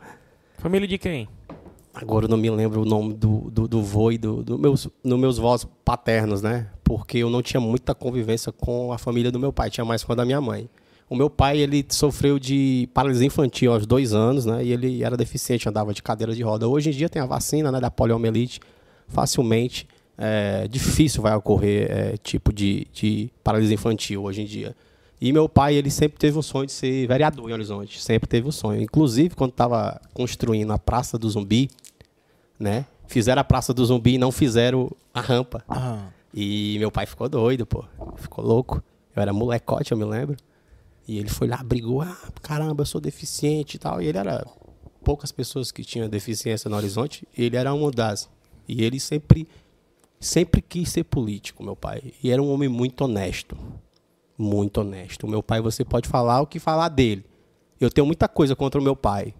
Família 0.57 0.87
de 0.87 0.97
quem? 0.97 1.27
Agora 1.95 2.25
eu 2.25 2.29
não 2.29 2.37
me 2.37 2.49
lembro 2.49 2.81
o 2.81 2.85
nome 2.85 3.13
do, 3.13 3.49
do, 3.49 3.67
do 3.67 3.81
vô 3.81 4.11
e 4.11 4.17
do, 4.17 4.43
do 4.43 4.59
meus, 4.59 4.87
dos 5.03 5.19
meus 5.19 5.37
vós 5.37 5.65
paternos, 5.85 6.41
né? 6.41 6.67
Porque 6.83 7.19
eu 7.19 7.29
não 7.29 7.41
tinha 7.41 7.61
muita 7.61 7.95
convivência 7.95 8.51
com 8.51 8.91
a 8.91 8.97
família 8.97 9.31
do 9.31 9.39
meu 9.39 9.53
pai, 9.53 9.69
tinha 9.69 9.85
mais 9.85 10.03
com 10.03 10.11
a 10.11 10.15
da 10.15 10.25
minha 10.25 10.41
mãe. 10.41 10.69
O 11.09 11.15
meu 11.15 11.29
pai, 11.29 11.59
ele 11.59 11.85
sofreu 11.89 12.37
de 12.37 12.89
paralisia 12.93 13.27
infantil 13.27 13.71
aos 13.71 13.85
dois 13.85 14.13
anos, 14.13 14.45
né? 14.45 14.65
E 14.65 14.73
ele 14.73 15.03
era 15.03 15.15
deficiente, 15.15 15.69
andava 15.69 15.93
de 15.93 16.03
cadeira 16.03 16.33
de 16.35 16.43
roda. 16.43 16.67
Hoje 16.67 16.89
em 16.89 16.93
dia 16.93 17.07
tem 17.07 17.21
a 17.21 17.25
vacina, 17.25 17.71
né? 17.71 17.79
Da 17.79 17.89
poliomielite, 17.89 18.59
facilmente. 19.07 19.87
É, 20.17 20.67
difícil 20.67 21.21
vai 21.21 21.35
ocorrer 21.35 21.91
é, 21.91 22.17
tipo 22.17 22.51
de, 22.51 22.87
de 22.91 23.29
paralisia 23.43 23.75
infantil 23.75 24.23
hoje 24.23 24.41
em 24.41 24.45
dia. 24.45 24.75
E 25.19 25.31
meu 25.31 25.47
pai, 25.47 25.75
ele 25.75 25.89
sempre 25.89 26.17
teve 26.17 26.37
o 26.37 26.43
sonho 26.43 26.65
de 26.65 26.71
ser 26.71 27.07
vereador 27.07 27.49
em 27.49 27.53
Horizonte, 27.53 28.01
sempre 28.01 28.27
teve 28.27 28.47
o 28.49 28.51
sonho. 28.51 28.81
Inclusive, 28.81 29.35
quando 29.35 29.51
estava 29.51 29.99
construindo 30.13 30.71
a 30.71 30.77
Praça 30.77 31.17
do 31.17 31.29
Zumbi, 31.29 31.69
né? 32.59 32.85
Fizeram 33.07 33.41
a 33.41 33.43
Praça 33.43 33.73
do 33.73 33.85
Zumbi 33.85 34.15
e 34.15 34.17
não 34.17 34.31
fizeram 34.31 34.91
a 35.13 35.21
rampa. 35.21 35.63
Ah. 35.67 36.09
E 36.33 36.77
meu 36.79 36.91
pai 36.91 37.05
ficou 37.05 37.29
doido, 37.29 37.65
pô. 37.65 37.85
Ficou 38.17 38.43
louco. 38.43 38.83
Eu 39.15 39.21
era 39.21 39.31
molecote, 39.31 39.91
eu 39.91 39.97
me 39.97 40.03
lembro. 40.03 40.35
E 41.07 41.17
ele 41.17 41.29
foi 41.29 41.47
lá, 41.47 41.57
brigou. 41.63 42.01
Ah, 42.01 42.17
caramba, 42.41 42.81
eu 42.81 42.85
sou 42.85 42.99
deficiente 42.99 43.75
e 43.75 43.79
tal. 43.79 44.01
E 44.01 44.07
ele 44.07 44.17
era 44.17 44.45
poucas 45.03 45.31
pessoas 45.31 45.71
que 45.71 45.83
tinham 45.83 46.09
deficiência 46.09 46.69
no 46.69 46.75
Horizonte. 46.75 47.27
Ele 47.37 47.55
era 47.55 47.73
uma 47.73 47.91
das. 47.91 48.29
E 48.67 48.83
ele 48.83 48.99
sempre, 48.99 49.47
sempre 50.19 50.61
quis 50.61 50.89
ser 50.89 51.03
político, 51.03 51.63
meu 51.63 51.75
pai. 51.75 52.11
E 52.21 52.31
era 52.31 52.41
um 52.41 52.51
homem 52.51 52.67
muito 52.67 53.05
honesto. 53.05 53.55
Muito 54.37 54.81
honesto. 54.81 55.25
O 55.25 55.29
meu 55.29 55.43
pai, 55.43 55.61
você 55.61 55.85
pode 55.85 56.09
falar 56.09 56.41
o 56.41 56.47
que 56.47 56.59
falar 56.59 56.89
dele. 56.89 57.23
Eu 57.79 57.89
tenho 57.89 58.05
muita 58.05 58.27
coisa 58.27 58.55
contra 58.55 58.81
o 58.81 58.83
meu 58.83 58.95
pai. 58.95 59.33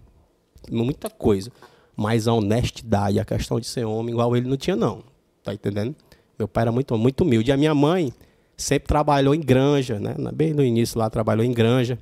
Muita 0.70 1.10
coisa. 1.10 1.50
Mas 1.96 2.28
a 2.28 2.34
honestidade, 2.34 3.18
a 3.18 3.24
questão 3.24 3.58
de 3.58 3.66
ser 3.66 3.84
homem, 3.84 4.12
igual 4.12 4.36
ele 4.36 4.48
não 4.48 4.56
tinha, 4.56 4.76
não. 4.76 5.02
Tá 5.42 5.54
entendendo? 5.54 5.94
Meu 6.38 6.46
pai 6.46 6.62
era 6.62 6.72
muito, 6.72 6.96
muito 6.98 7.22
humilde. 7.22 7.50
E 7.50 7.52
a 7.52 7.56
minha 7.56 7.74
mãe 7.74 8.12
sempre 8.56 8.88
trabalhou 8.88 9.34
em 9.34 9.40
granja, 9.40 9.98
né? 9.98 10.14
Bem 10.34 10.52
no 10.52 10.62
início 10.62 10.98
lá, 10.98 11.08
trabalhou 11.08 11.44
em 11.44 11.52
granja. 11.52 11.98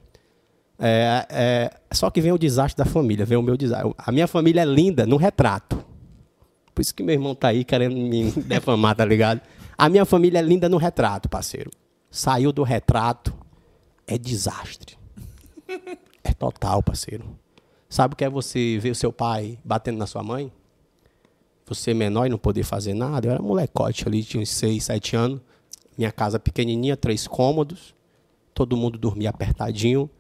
É, 0.79 1.27
é, 1.31 1.71
só 1.93 2.11
que 2.11 2.21
vem 2.21 2.33
o 2.33 2.39
desastre 2.39 2.83
da 2.85 2.91
família, 2.91 3.25
vem 3.25 3.39
o 3.39 3.43
meu 3.43 3.57
desastre. 3.57 3.95
A 3.97 4.11
minha 4.11 4.27
família 4.27 4.63
é 4.63 4.65
linda 4.65 5.07
no 5.07 5.17
retrato. 5.17 5.85
Por 6.75 6.83
isso 6.83 6.95
que 6.95 7.03
meu 7.03 7.15
irmão 7.15 7.35
tá 7.35 7.49
aí 7.49 7.65
querendo 7.65 7.95
me 7.95 8.33
defamar, 8.43 8.97
tá 8.97 9.05
ligado? 9.05 9.41
A 9.79 9.89
minha 9.89 10.05
família 10.05 10.39
é 10.39 10.43
linda 10.43 10.69
no 10.69 10.77
retrato, 10.77 11.29
parceiro. 11.29 11.71
Saiu 12.11 12.53
do 12.53 12.63
retrato, 12.63 13.33
é 14.07 14.19
desastre. 14.19 14.97
É 16.23 16.33
total, 16.33 16.83
parceiro. 16.83 17.25
Sabe 17.95 18.15
o 18.15 18.17
que 18.17 18.25
é 18.25 18.29
você 18.29 18.77
ver 18.81 18.91
o 18.91 18.95
seu 18.97 19.13
pai 19.13 19.57
batendo 19.65 19.99
na 19.99 20.07
sua 20.09 20.21
mãe? 20.21 20.51
Você 21.65 21.95
menor 21.95 22.27
e 22.27 22.29
não 22.29 22.37
poder 22.37 22.65
fazer 22.65 22.93
nada. 22.93 23.29
Eu 23.29 23.31
era 23.31 23.41
molecote 23.41 24.09
ali, 24.09 24.25
tinha 24.25 24.43
uns 24.43 24.49
6, 24.49 24.83
7 24.83 25.15
anos. 25.15 25.41
Minha 25.97 26.11
casa 26.11 26.41
pequenininha, 26.41 26.97
três 26.97 27.29
cômodos. 27.29 27.95
Todo 28.53 28.77
mundo 28.77 28.99
dormia 28.99 29.31
apertadinho. 29.31 30.11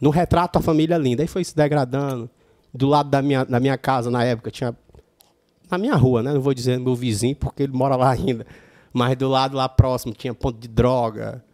No 0.00 0.10
retrato, 0.10 0.60
a 0.60 0.62
família 0.62 0.96
linda. 0.98 1.24
Aí 1.24 1.26
foi 1.26 1.42
se 1.42 1.56
degradando. 1.56 2.30
Do 2.72 2.86
lado 2.86 3.10
da 3.10 3.20
minha, 3.20 3.44
da 3.44 3.58
minha 3.58 3.76
casa, 3.76 4.08
na 4.08 4.22
época, 4.22 4.48
tinha. 4.52 4.72
Na 5.68 5.78
minha 5.78 5.96
rua, 5.96 6.22
né? 6.22 6.32
Não 6.32 6.40
vou 6.40 6.54
dizer 6.54 6.78
meu 6.78 6.94
vizinho, 6.94 7.34
porque 7.34 7.64
ele 7.64 7.72
mora 7.72 7.96
lá 7.96 8.10
ainda. 8.14 8.46
Mas 8.92 9.16
do 9.16 9.28
lado 9.28 9.56
lá 9.56 9.68
próximo 9.68 10.14
tinha 10.14 10.32
ponto 10.32 10.60
de 10.60 10.68
droga. 10.68 11.44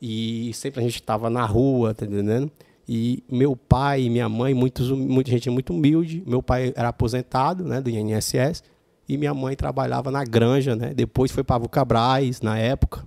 E 0.00 0.50
sempre 0.54 0.80
a 0.80 0.82
gente 0.82 0.94
estava 0.94 1.28
na 1.28 1.44
rua, 1.44 1.92
tá 1.92 2.06
entendendo? 2.06 2.50
E 2.88 3.22
meu 3.30 3.56
pai 3.56 4.02
e 4.02 4.10
minha 4.10 4.28
mãe, 4.28 4.52
muitos, 4.52 4.90
muita 4.90 5.30
gente 5.30 5.48
muito 5.50 5.72
humilde. 5.72 6.22
Meu 6.26 6.42
pai 6.42 6.72
era 6.76 6.88
aposentado, 6.88 7.64
né, 7.64 7.80
do 7.80 7.88
INSS, 7.88 8.62
e 9.08 9.16
minha 9.16 9.32
mãe 9.34 9.56
trabalhava 9.56 10.10
na 10.10 10.22
granja, 10.24 10.76
né? 10.76 10.92
Depois 10.94 11.30
foi 11.30 11.42
para 11.42 11.58
Vucabras, 11.58 12.40
na 12.40 12.58
época. 12.58 13.06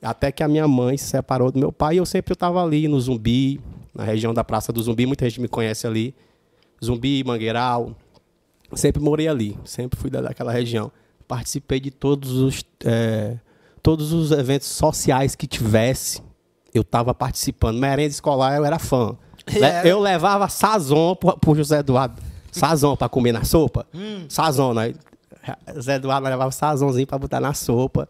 Até 0.00 0.30
que 0.32 0.42
a 0.42 0.48
minha 0.48 0.68
mãe 0.68 0.96
se 0.98 1.06
separou 1.06 1.50
do 1.50 1.58
meu 1.58 1.72
pai 1.72 1.94
e 1.94 1.98
eu 1.98 2.06
sempre 2.06 2.34
estava 2.34 2.62
ali 2.62 2.88
no 2.88 3.00
Zumbi, 3.00 3.60
na 3.94 4.04
região 4.04 4.34
da 4.34 4.42
Praça 4.44 4.72
do 4.72 4.82
Zumbi, 4.82 5.06
muita 5.06 5.28
gente 5.28 5.40
me 5.40 5.48
conhece 5.48 5.86
ali. 5.86 6.14
Zumbi, 6.84 7.22
Mangueiral. 7.24 7.96
Sempre 8.74 9.00
morei 9.02 9.28
ali, 9.28 9.56
sempre 9.64 9.98
fui 9.98 10.10
da- 10.10 10.20
daquela 10.20 10.52
região. 10.52 10.90
Participei 11.28 11.78
de 11.80 11.90
todos 11.90 12.32
os, 12.32 12.64
eh, 12.84 13.38
todos 13.82 14.12
os 14.12 14.30
eventos 14.30 14.66
sociais 14.68 15.34
que 15.34 15.46
tivesse, 15.46 16.20
eu 16.74 16.82
estava 16.82 17.14
participando. 17.14 17.78
Merenda 17.78 18.10
escolar, 18.10 18.56
eu 18.56 18.64
era 18.64 18.78
fã. 18.78 19.16
Eu 19.84 20.00
levava 20.00 20.48
sazon 20.48 21.14
pro, 21.14 21.38
pro 21.38 21.54
José 21.54 21.78
Eduardo. 21.78 22.20
Sazon 22.50 22.96
para 22.96 23.08
comer 23.08 23.32
na 23.32 23.44
sopa. 23.44 23.86
Sazon, 24.28 24.74
né? 24.74 24.94
Zé 25.78 25.96
Eduardo 25.96 26.28
levava 26.28 26.50
sazonzinho 26.50 27.06
para 27.06 27.18
botar 27.18 27.40
na 27.40 27.54
sopa. 27.54 28.08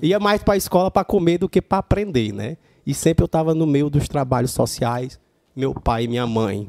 Ia 0.00 0.18
mais 0.18 0.42
para 0.42 0.54
a 0.54 0.56
escola 0.56 0.90
para 0.90 1.04
comer 1.04 1.38
do 1.38 1.48
que 1.48 1.60
para 1.60 1.78
aprender, 1.78 2.32
né? 2.32 2.56
E 2.86 2.94
sempre 2.94 3.22
eu 3.22 3.26
estava 3.26 3.54
no 3.54 3.66
meio 3.66 3.88
dos 3.88 4.08
trabalhos 4.08 4.50
sociais. 4.50 5.20
Meu 5.54 5.74
pai 5.74 6.04
e 6.04 6.08
minha 6.08 6.26
mãe, 6.26 6.68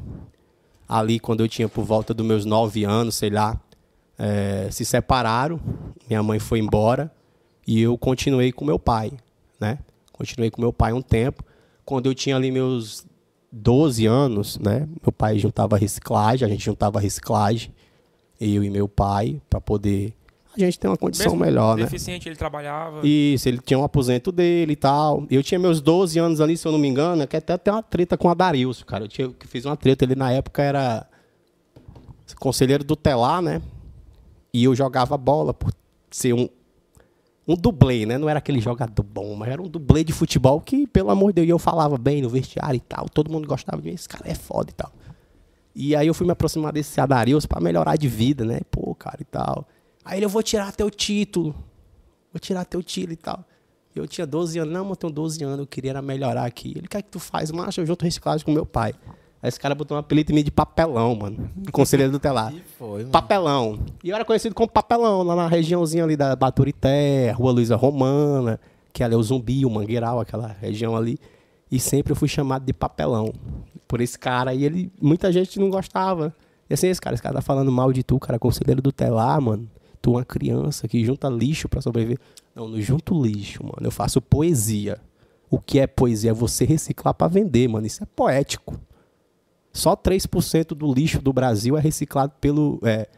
ali 0.86 1.18
quando 1.18 1.40
eu 1.40 1.48
tinha 1.48 1.68
por 1.68 1.84
volta 1.84 2.12
dos 2.12 2.24
meus 2.24 2.44
nove 2.44 2.84
anos, 2.84 3.14
sei 3.14 3.30
lá, 3.30 3.58
eh, 4.18 4.68
se 4.70 4.84
separaram. 4.84 5.58
Minha 6.06 6.22
mãe 6.22 6.38
foi 6.38 6.58
embora 6.58 7.10
e 7.66 7.80
eu 7.80 7.96
continuei 7.96 8.52
com 8.52 8.64
meu 8.64 8.78
pai, 8.78 9.12
né? 9.58 9.78
Continuei 10.14 10.50
com 10.50 10.60
meu 10.60 10.72
pai 10.72 10.92
um 10.92 11.02
tempo. 11.02 11.42
quando 11.84 12.06
eu 12.06 12.14
tinha 12.14 12.36
ali 12.36 12.50
meus 12.50 13.04
12 13.52 14.06
anos, 14.06 14.58
né? 14.58 14.88
Meu 15.02 15.12
pai 15.12 15.38
juntava 15.38 15.76
reciclagem, 15.76 16.46
a 16.46 16.50
gente 16.50 16.64
juntava 16.64 16.98
reciclagem, 16.98 17.74
eu 18.40 18.64
e 18.64 18.70
meu 18.70 18.88
pai, 18.88 19.40
para 19.50 19.60
poder 19.60 20.14
a 20.56 20.60
gente 20.60 20.78
ter 20.78 20.86
uma 20.86 20.96
condição 20.96 21.32
Mesmo 21.32 21.44
melhor, 21.44 21.76
né? 21.76 21.82
Deficiente, 21.82 22.28
ele 22.28 22.36
trabalhava. 22.36 23.00
Isso, 23.04 23.48
ele 23.48 23.58
tinha 23.58 23.76
um 23.76 23.82
aposento 23.82 24.30
dele 24.30 24.74
e 24.74 24.76
tal. 24.76 25.26
Eu 25.28 25.42
tinha 25.42 25.58
meus 25.58 25.80
12 25.80 26.16
anos 26.18 26.40
ali, 26.40 26.56
se 26.56 26.66
eu 26.66 26.70
não 26.70 26.78
me 26.78 26.86
engano, 26.86 27.26
que 27.26 27.36
até 27.36 27.58
tem 27.58 27.74
uma 27.74 27.82
treta 27.82 28.16
com 28.16 28.30
a 28.30 28.34
Darilson, 28.34 28.84
cara. 28.84 29.04
Eu 29.04 29.08
tinha, 29.08 29.28
que 29.30 29.48
fiz 29.48 29.64
uma 29.64 29.76
treta, 29.76 30.04
ele 30.04 30.14
na 30.14 30.30
época 30.30 30.62
era 30.62 31.06
conselheiro 32.38 32.84
do 32.84 32.94
Telar, 32.94 33.42
né? 33.42 33.60
E 34.52 34.64
eu 34.64 34.74
jogava 34.76 35.16
bola 35.16 35.52
por 35.52 35.72
ser 36.10 36.32
um, 36.32 36.48
um 37.46 37.54
dublê, 37.54 38.06
né? 38.06 38.16
Não 38.16 38.28
era 38.28 38.38
aquele 38.38 38.60
jogador 38.60 39.02
bom, 39.02 39.34
mas 39.34 39.50
era 39.50 39.60
um 39.60 39.68
dublê 39.68 40.02
de 40.02 40.12
futebol 40.12 40.60
que, 40.60 40.86
pelo 40.86 41.10
amor 41.10 41.32
de 41.32 41.36
Deus, 41.36 41.48
eu 41.48 41.58
falava 41.58 41.98
bem 41.98 42.22
no 42.22 42.28
vestiário 42.28 42.76
e 42.76 42.80
tal. 42.80 43.08
Todo 43.08 43.30
mundo 43.30 43.46
gostava 43.46 43.80
de 43.82 43.88
mim, 43.88 43.94
esse 43.94 44.08
cara 44.08 44.30
é 44.30 44.34
foda 44.34 44.70
e 44.70 44.74
tal. 44.74 44.92
E 45.74 45.96
aí 45.96 46.06
eu 46.06 46.14
fui 46.14 46.24
me 46.24 46.32
aproximar 46.32 46.72
desse 46.72 47.00
Adarilson 47.00 47.48
pra 47.48 47.60
melhorar 47.60 47.96
de 47.96 48.08
vida, 48.08 48.44
né? 48.44 48.60
Pô, 48.70 48.94
cara 48.94 49.18
e 49.20 49.24
tal. 49.24 49.66
Aí 50.04 50.18
ele, 50.18 50.26
eu 50.26 50.30
vou 50.30 50.42
tirar 50.42 50.72
teu 50.72 50.90
título. 50.90 51.54
Vou 52.32 52.38
tirar 52.40 52.64
teu 52.64 52.82
título 52.82 53.12
e 53.12 53.16
tal. 53.16 53.44
Eu 53.94 54.06
tinha 54.06 54.26
12 54.26 54.58
anos. 54.58 54.72
Não, 54.72 54.88
eu 54.88 54.96
tenho 54.96 55.12
12 55.12 55.42
anos, 55.44 55.58
eu 55.58 55.66
queria 55.66 56.00
melhorar 56.00 56.44
aqui. 56.44 56.72
Ele, 56.76 56.86
o 56.86 56.88
que 56.88 56.96
é 56.96 57.02
que 57.02 57.10
tu 57.10 57.18
faz? 57.18 57.50
Macho, 57.50 57.80
eu 57.80 57.86
junto 57.86 58.04
reciclagem 58.04 58.44
com 58.44 58.52
meu 58.52 58.64
pai. 58.66 58.94
Aí 59.44 59.48
esse 59.48 59.60
cara 59.60 59.74
botou 59.74 59.94
um 59.94 60.00
apelido 60.00 60.32
em 60.32 60.36
mim 60.36 60.42
de 60.42 60.50
papelão, 60.50 61.14
mano. 61.14 61.50
Conselheiro 61.70 62.10
do 62.10 62.18
telar. 62.18 62.50
foi, 62.78 63.00
mano. 63.00 63.10
Papelão. 63.10 63.78
E 64.02 64.08
eu 64.08 64.16
era 64.16 64.24
conhecido 64.24 64.54
como 64.54 64.66
Papelão, 64.66 65.22
lá 65.22 65.36
na 65.36 65.46
regiãozinha 65.46 66.02
ali 66.02 66.16
da 66.16 66.34
Baturité, 66.34 67.30
Rua 67.32 67.52
Luiza 67.52 67.76
Romana, 67.76 68.58
que 68.90 69.04
ali 69.04 69.12
é 69.12 69.18
o 69.18 69.22
Zumbi, 69.22 69.66
o 69.66 69.70
Mangueiral, 69.70 70.18
aquela 70.18 70.48
região 70.48 70.96
ali. 70.96 71.18
E 71.70 71.78
sempre 71.78 72.12
eu 72.12 72.16
fui 72.16 72.26
chamado 72.26 72.64
de 72.64 72.72
Papelão 72.72 73.34
por 73.86 74.00
esse 74.00 74.18
cara. 74.18 74.54
E 74.54 74.64
ele, 74.64 74.90
muita 74.98 75.30
gente 75.30 75.60
não 75.60 75.68
gostava. 75.68 76.34
E 76.70 76.72
assim, 76.72 76.86
esse 76.86 76.98
cara, 76.98 77.12
esse 77.12 77.22
cara 77.22 77.34
tá 77.34 77.42
falando 77.42 77.70
mal 77.70 77.92
de 77.92 78.02
tu, 78.02 78.18
cara, 78.18 78.38
conselheiro 78.38 78.80
do 78.80 78.90
telar, 78.90 79.38
mano. 79.42 79.68
Tu 80.00 80.08
é 80.08 80.14
uma 80.14 80.24
criança 80.24 80.88
que 80.88 81.04
junta 81.04 81.28
lixo 81.28 81.68
pra 81.68 81.82
sobreviver. 81.82 82.18
Não, 82.54 82.66
não 82.66 82.80
junto 82.80 83.22
lixo, 83.22 83.62
mano. 83.62 83.76
Eu 83.82 83.90
faço 83.90 84.22
poesia. 84.22 84.98
O 85.50 85.60
que 85.60 85.80
é 85.80 85.86
poesia? 85.86 86.30
É 86.30 86.34
você 86.34 86.64
reciclar 86.64 87.12
pra 87.12 87.28
vender, 87.28 87.68
mano. 87.68 87.86
Isso 87.86 88.02
é 88.02 88.06
poético. 88.06 88.80
Só 89.74 89.96
3% 89.96 90.68
do 90.68 90.94
lixo 90.94 91.20
do 91.20 91.32
Brasil 91.32 91.76
é 91.76 91.80
reciclado 91.80 92.32
pelo. 92.40 92.78
É, 92.84 93.08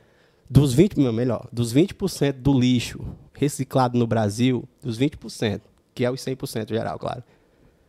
dos 0.49 0.75
20%, 0.75 0.97
não, 0.97 1.13
melhor, 1.13 1.47
dos 1.53 1.75
20% 1.75 2.33
do 2.33 2.59
lixo 2.59 3.05
reciclado 3.35 3.99
no 3.99 4.07
Brasil, 4.07 4.67
dos 4.83 4.99
20%, 4.99 5.61
que 5.95 6.05
é 6.05 6.11
os 6.11 6.21
100% 6.21 6.71
geral, 6.71 6.99
claro. 6.99 7.23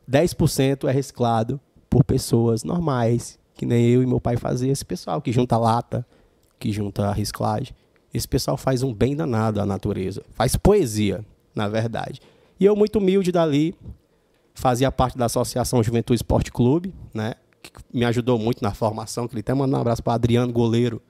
10% 0.10 0.90
é 0.90 0.92
reciclado 0.92 1.60
por 1.90 2.04
pessoas 2.04 2.66
normais, 2.66 3.40
que 3.56 3.66
nem 3.66 3.86
eu 3.88 4.04
e 4.04 4.06
meu 4.06 4.20
pai 4.20 4.36
fazia. 4.36 4.72
Esse 4.72 4.84
pessoal 4.84 5.22
que 5.22 5.32
junta 5.32 5.58
lata, 5.58 6.06
que 6.60 6.72
junta 6.72 7.14
reciclagem. 7.14 7.74
Esse 8.14 8.28
pessoal 8.28 8.58
faz 8.58 8.84
um 8.84 8.94
bem 8.94 9.16
danado 9.16 9.62
à 9.62 9.66
natureza. 9.66 10.24
Faz 10.32 10.58
poesia, 10.58 11.24
na 11.56 11.70
verdade. 11.70 12.20
E 12.60 12.66
eu, 12.66 12.76
muito 12.76 13.00
humilde 13.00 13.32
dali, 13.32 13.76
fazia 14.54 14.92
parte 14.92 15.18
da 15.18 15.26
Associação 15.26 15.82
Juventude 15.82 16.18
Esporte 16.18 16.52
Clube, 16.52 16.94
né? 17.14 17.36
Que 17.62 17.72
me 17.94 18.06
ajudou 18.06 18.38
muito 18.38 18.62
na 18.62 18.74
formação. 18.74 19.28
Que 19.28 19.34
ele 19.36 19.42
até 19.42 19.54
manda 19.54 19.78
um 19.78 19.82
abraço 19.82 20.04
para 20.04 20.14
Adriano 20.14 20.52
Goleiro, 20.52 21.02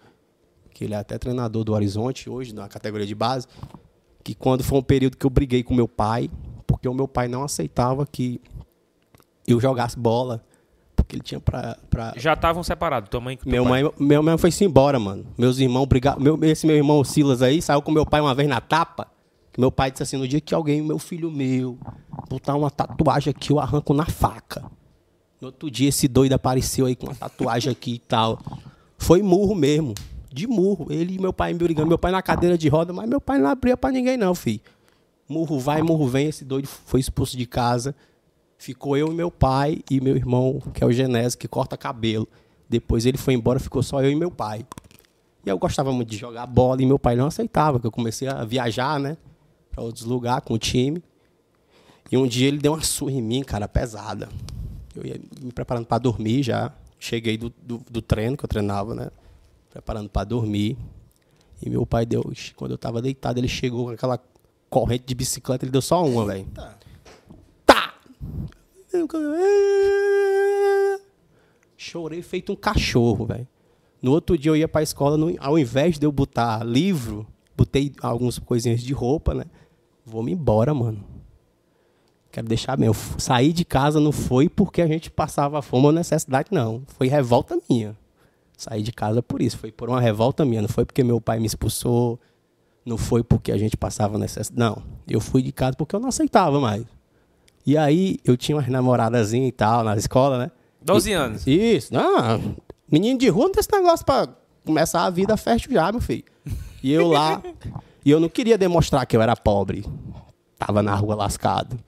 que 0.73 0.83
ele 0.83 0.93
é 0.93 0.97
até 0.97 1.17
treinador 1.17 1.63
do 1.63 1.73
Horizonte 1.73 2.29
hoje, 2.29 2.53
na 2.53 2.67
categoria 2.67 3.05
de 3.05 3.15
base. 3.15 3.47
Que 4.23 4.35
quando 4.35 4.63
foi 4.63 4.79
um 4.79 4.83
período 4.83 5.17
que 5.17 5.25
eu 5.25 5.29
briguei 5.29 5.63
com 5.63 5.73
meu 5.73 5.87
pai, 5.87 6.29
porque 6.65 6.87
o 6.87 6.93
meu 6.93 7.07
pai 7.07 7.27
não 7.27 7.43
aceitava 7.43 8.05
que 8.05 8.41
eu 9.47 9.59
jogasse 9.59 9.97
bola, 9.97 10.43
porque 10.95 11.15
ele 11.15 11.23
tinha 11.23 11.39
pra. 11.39 11.77
pra... 11.89 12.13
Já 12.17 12.33
estavam 12.33 12.61
separados, 12.63 13.09
tua 13.09 13.21
mãe 13.21 13.35
e 13.35 13.37
teu 13.37 13.49
Meu, 13.49 13.63
pai. 13.63 13.83
mãe, 13.83 13.91
meu 13.97 14.21
mãe 14.21 14.37
foi-se 14.37 14.65
embora, 14.65 14.99
mano. 14.99 15.25
Meus 15.37 15.57
irmãos 15.59 15.85
brigaram. 15.85 16.19
Meu, 16.19 16.37
esse 16.43 16.67
meu 16.67 16.75
irmão 16.75 17.03
Silas 17.03 17.41
aí 17.41 17.61
saiu 17.61 17.81
com 17.81 17.91
meu 17.91 18.05
pai 18.05 18.19
uma 18.19 18.35
vez 18.35 18.49
na 18.49 18.59
tapa. 18.59 19.07
Meu 19.57 19.71
pai 19.71 19.89
disse 19.89 20.03
assim: 20.03 20.17
no 20.17 20.27
dia 20.27 20.41
que 20.41 20.53
alguém, 20.53 20.81
meu 20.81 20.99
filho 20.99 21.31
meu, 21.31 21.77
botar 22.29 22.55
uma 22.55 22.69
tatuagem 22.69 23.31
aqui, 23.31 23.51
eu 23.51 23.59
arranco 23.59 23.93
na 23.93 24.05
faca. 24.05 24.69
No 25.39 25.47
outro 25.47 25.69
dia, 25.69 25.89
esse 25.89 26.07
doido 26.07 26.33
apareceu 26.33 26.85
aí 26.87 26.95
com 26.95 27.07
uma 27.07 27.15
tatuagem 27.15 27.71
aqui 27.71 27.93
e 27.93 27.99
tal. 27.99 28.39
Foi 28.97 29.21
murro 29.21 29.53
mesmo. 29.53 29.93
De 30.31 30.47
murro. 30.47 30.87
Ele 30.89 31.15
e 31.15 31.19
meu 31.19 31.31
pai 31.31 31.53
me 31.53 31.59
brigando. 31.59 31.87
Meu 31.87 31.97
pai 31.97 32.11
na 32.11 32.21
cadeira 32.21 32.57
de 32.57 32.67
roda, 32.67 32.91
mas 32.91 33.07
meu 33.07 33.21
pai 33.21 33.37
não 33.39 33.49
abria 33.49 33.77
pra 33.77 33.91
ninguém, 33.91 34.17
não, 34.17 34.33
filho. 34.33 34.61
Murro 35.29 35.59
vai, 35.59 35.81
murro 35.83 36.07
vem. 36.07 36.27
Esse 36.27 36.43
doido 36.43 36.67
foi 36.67 36.99
expulso 36.99 37.37
de 37.37 37.45
casa. 37.45 37.95
Ficou 38.57 38.97
eu 38.97 39.11
e 39.11 39.13
meu 39.13 39.29
pai 39.29 39.83
e 39.89 40.01
meu 40.01 40.15
irmão, 40.15 40.59
que 40.73 40.83
é 40.83 40.87
o 40.87 40.91
Genésio, 40.91 41.37
que 41.37 41.47
corta 41.47 41.77
cabelo. 41.77 42.27
Depois 42.67 43.05
ele 43.05 43.17
foi 43.17 43.35
embora, 43.35 43.59
ficou 43.59 43.83
só 43.83 44.01
eu 44.01 44.09
e 44.09 44.15
meu 44.15 44.31
pai. 44.31 44.65
E 45.45 45.49
eu 45.49 45.57
gostava 45.59 45.93
muito 45.93 46.09
de 46.09 46.17
jogar 46.17 46.47
bola 46.47 46.81
e 46.81 46.85
meu 46.85 46.97
pai 46.97 47.15
não 47.15 47.27
aceitava, 47.27 47.79
que 47.79 47.85
eu 47.85 47.91
comecei 47.91 48.27
a 48.27 48.43
viajar, 48.43 48.99
né? 48.99 49.15
Pra 49.71 49.83
outros 49.83 50.05
lugares 50.05 50.43
com 50.43 50.55
o 50.55 50.57
time. 50.57 51.03
E 52.11 52.17
um 52.17 52.25
dia 52.25 52.47
ele 52.47 52.57
deu 52.57 52.73
uma 52.73 52.81
surra 52.81 53.11
em 53.11 53.21
mim, 53.21 53.43
cara, 53.43 53.67
pesada. 53.67 54.27
Eu 54.97 55.05
ia 55.05 55.19
me 55.41 55.51
preparando 55.51 55.85
para 55.85 55.97
dormir 55.99 56.43
já. 56.43 56.73
Cheguei 56.99 57.37
do, 57.37 57.53
do, 57.61 57.81
do 57.89 58.01
treino, 58.01 58.35
que 58.35 58.43
eu 58.43 58.49
treinava, 58.49 58.95
né? 58.95 59.09
Preparando 59.69 60.09
para 60.09 60.23
dormir. 60.23 60.75
E 61.61 61.69
meu 61.69 61.85
pai 61.85 62.05
deu. 62.05 62.23
Quando 62.55 62.71
eu 62.71 62.77
tava 62.77 63.01
deitado, 63.01 63.39
ele 63.39 63.47
chegou 63.47 63.85
com 63.85 63.91
aquela 63.91 64.19
corrente 64.69 65.05
de 65.05 65.15
bicicleta, 65.15 65.63
ele 65.65 65.71
deu 65.71 65.81
só 65.81 66.03
uma, 66.05 66.25
velho. 66.25 66.47
Tá! 67.65 67.93
Chorei 71.75 72.21
feito 72.21 72.51
um 72.51 72.55
cachorro, 72.55 73.25
velho. 73.25 73.47
No 74.01 74.11
outro 74.11 74.37
dia 74.37 74.51
eu 74.51 74.55
ia 74.55 74.67
pra 74.67 74.81
escola, 74.81 75.17
no- 75.17 75.35
ao 75.39 75.57
invés 75.57 75.97
de 75.99 76.05
eu 76.05 76.11
botar 76.11 76.63
livro, 76.63 77.25
botei 77.55 77.93
algumas 78.01 78.37
coisinhas 78.39 78.81
de 78.81 78.93
roupa, 78.93 79.33
né? 79.33 79.45
Vou-me 80.05 80.31
embora, 80.31 80.73
mano. 80.73 81.03
Quero 82.37 82.47
deixar 82.47 82.77
bem. 82.77 82.85
Eu 82.85 82.95
saí 83.17 83.51
de 83.51 83.65
casa 83.65 83.99
não 83.99 84.11
foi 84.11 84.47
porque 84.47 84.83
a 84.83 84.85
gente 84.85 85.09
passava 85.09 85.59
fome 85.59 85.87
ou 85.87 85.91
necessidade, 85.91 86.49
não. 86.51 86.83
Foi 86.95 87.07
revolta 87.07 87.57
minha. 87.67 87.97
Saí 88.55 88.83
de 88.83 88.91
casa 88.91 89.23
por 89.23 89.41
isso. 89.41 89.57
Foi 89.57 89.71
por 89.71 89.89
uma 89.89 89.99
revolta 89.99 90.45
minha. 90.45 90.61
Não 90.61 90.69
foi 90.69 90.85
porque 90.85 91.03
meu 91.03 91.19
pai 91.19 91.39
me 91.39 91.47
expulsou. 91.47 92.19
Não 92.85 92.95
foi 92.95 93.23
porque 93.23 93.51
a 93.51 93.57
gente 93.57 93.75
passava 93.75 94.19
necessidade. 94.19 94.59
Não. 94.59 94.83
Eu 95.09 95.19
fui 95.19 95.41
de 95.41 95.51
casa 95.51 95.75
porque 95.75 95.95
eu 95.95 95.99
não 95.99 96.09
aceitava 96.09 96.59
mais. 96.59 96.85
E 97.65 97.75
aí 97.75 98.19
eu 98.23 98.37
tinha 98.37 98.55
umas 98.55 98.67
namoradazinhas 98.67 99.49
e 99.49 99.51
tal 99.51 99.83
na 99.83 99.97
escola, 99.97 100.37
né? 100.37 100.51
12 100.83 101.13
anos. 101.13 101.47
Isso. 101.47 101.91
Não, 101.91 102.55
menino 102.87 103.17
de 103.17 103.29
rua 103.29 103.45
não 103.45 103.51
tem 103.51 103.61
esse 103.61 103.71
negócio 103.71 104.05
pra 104.05 104.29
começar 104.63 105.05
a 105.05 105.09
vida 105.09 105.35
fértil 105.37 105.71
já, 105.71 105.91
meu 105.91 106.01
filho. 106.01 106.25
E 106.83 106.93
eu 106.93 107.07
lá. 107.07 107.41
e 108.05 108.11
eu 108.11 108.19
não 108.19 108.29
queria 108.29 108.59
demonstrar 108.59 109.07
que 109.07 109.17
eu 109.17 109.23
era 109.23 109.35
pobre. 109.35 109.83
Tava 110.59 110.83
na 110.83 110.93
rua 110.93 111.15
lascado, 111.15 111.79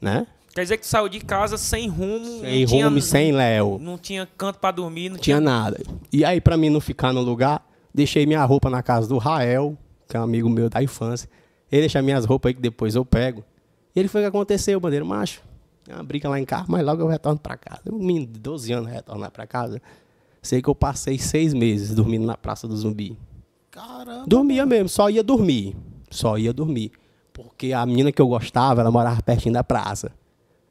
né? 0.00 0.26
Quer 0.54 0.62
dizer 0.62 0.76
que 0.78 0.84
tu 0.84 0.88
saiu 0.88 1.08
de 1.08 1.20
casa 1.20 1.58
sem 1.58 1.88
rumo. 1.88 2.40
Sem 2.40 2.60
não 2.60 2.66
tinha- 2.66 2.84
rumo, 2.86 3.00
sem 3.02 3.32
Léo. 3.32 3.78
Não 3.78 3.98
tinha 3.98 4.26
canto 4.38 4.58
pra 4.58 4.70
dormir, 4.70 5.08
não 5.10 5.16
Não 5.16 5.22
tinha 5.22 5.40
nada. 5.40 5.78
E 6.12 6.24
aí, 6.24 6.40
pra 6.40 6.56
mim 6.56 6.70
não 6.70 6.80
ficar 6.80 7.12
no 7.12 7.20
lugar, 7.20 7.66
deixei 7.92 8.24
minha 8.24 8.42
roupa 8.44 8.70
na 8.70 8.82
casa 8.82 9.06
do 9.06 9.18
Rael, 9.18 9.76
que 10.08 10.16
é 10.16 10.20
um 10.20 10.22
amigo 10.22 10.48
meu 10.48 10.70
da 10.70 10.82
infância. 10.82 11.28
Ele 11.70 11.82
deixa 11.82 12.00
minhas 12.00 12.24
roupas 12.24 12.50
aí 12.50 12.54
que 12.54 12.60
depois 12.62 12.94
eu 12.94 13.04
pego. 13.04 13.44
E 13.94 13.98
ele 14.00 14.08
foi 14.08 14.22
o 14.22 14.24
que 14.24 14.28
aconteceu, 14.28 14.80
bandeiro 14.80 15.04
macho. 15.04 15.42
Tem 15.84 15.94
uma 15.94 16.02
briga 16.02 16.28
lá 16.28 16.40
em 16.40 16.44
casa, 16.44 16.64
mas 16.68 16.84
logo 16.84 17.02
eu 17.02 17.06
retorno 17.06 17.38
pra 17.38 17.56
casa. 17.56 17.82
Um 17.92 17.98
menino 17.98 18.26
de 18.26 18.38
12 18.40 18.72
anos 18.72 18.90
retornar 18.90 19.30
pra 19.30 19.46
casa. 19.46 19.80
Sei 20.40 20.62
que 20.62 20.68
eu 20.68 20.74
passei 20.74 21.18
seis 21.18 21.52
meses 21.52 21.94
dormindo 21.94 22.24
na 22.24 22.36
Praça 22.36 22.66
do 22.66 22.76
Zumbi. 22.76 23.16
Caramba. 23.70 24.24
Dormia 24.26 24.64
mesmo, 24.64 24.88
só 24.88 25.10
ia 25.10 25.22
dormir. 25.22 25.76
Só 26.10 26.38
ia 26.38 26.52
dormir. 26.52 26.92
Porque 27.36 27.74
a 27.74 27.84
menina 27.84 28.10
que 28.10 28.22
eu 28.22 28.26
gostava, 28.26 28.80
ela 28.80 28.90
morava 28.90 29.20
pertinho 29.20 29.52
da 29.52 29.62
praça. 29.62 30.10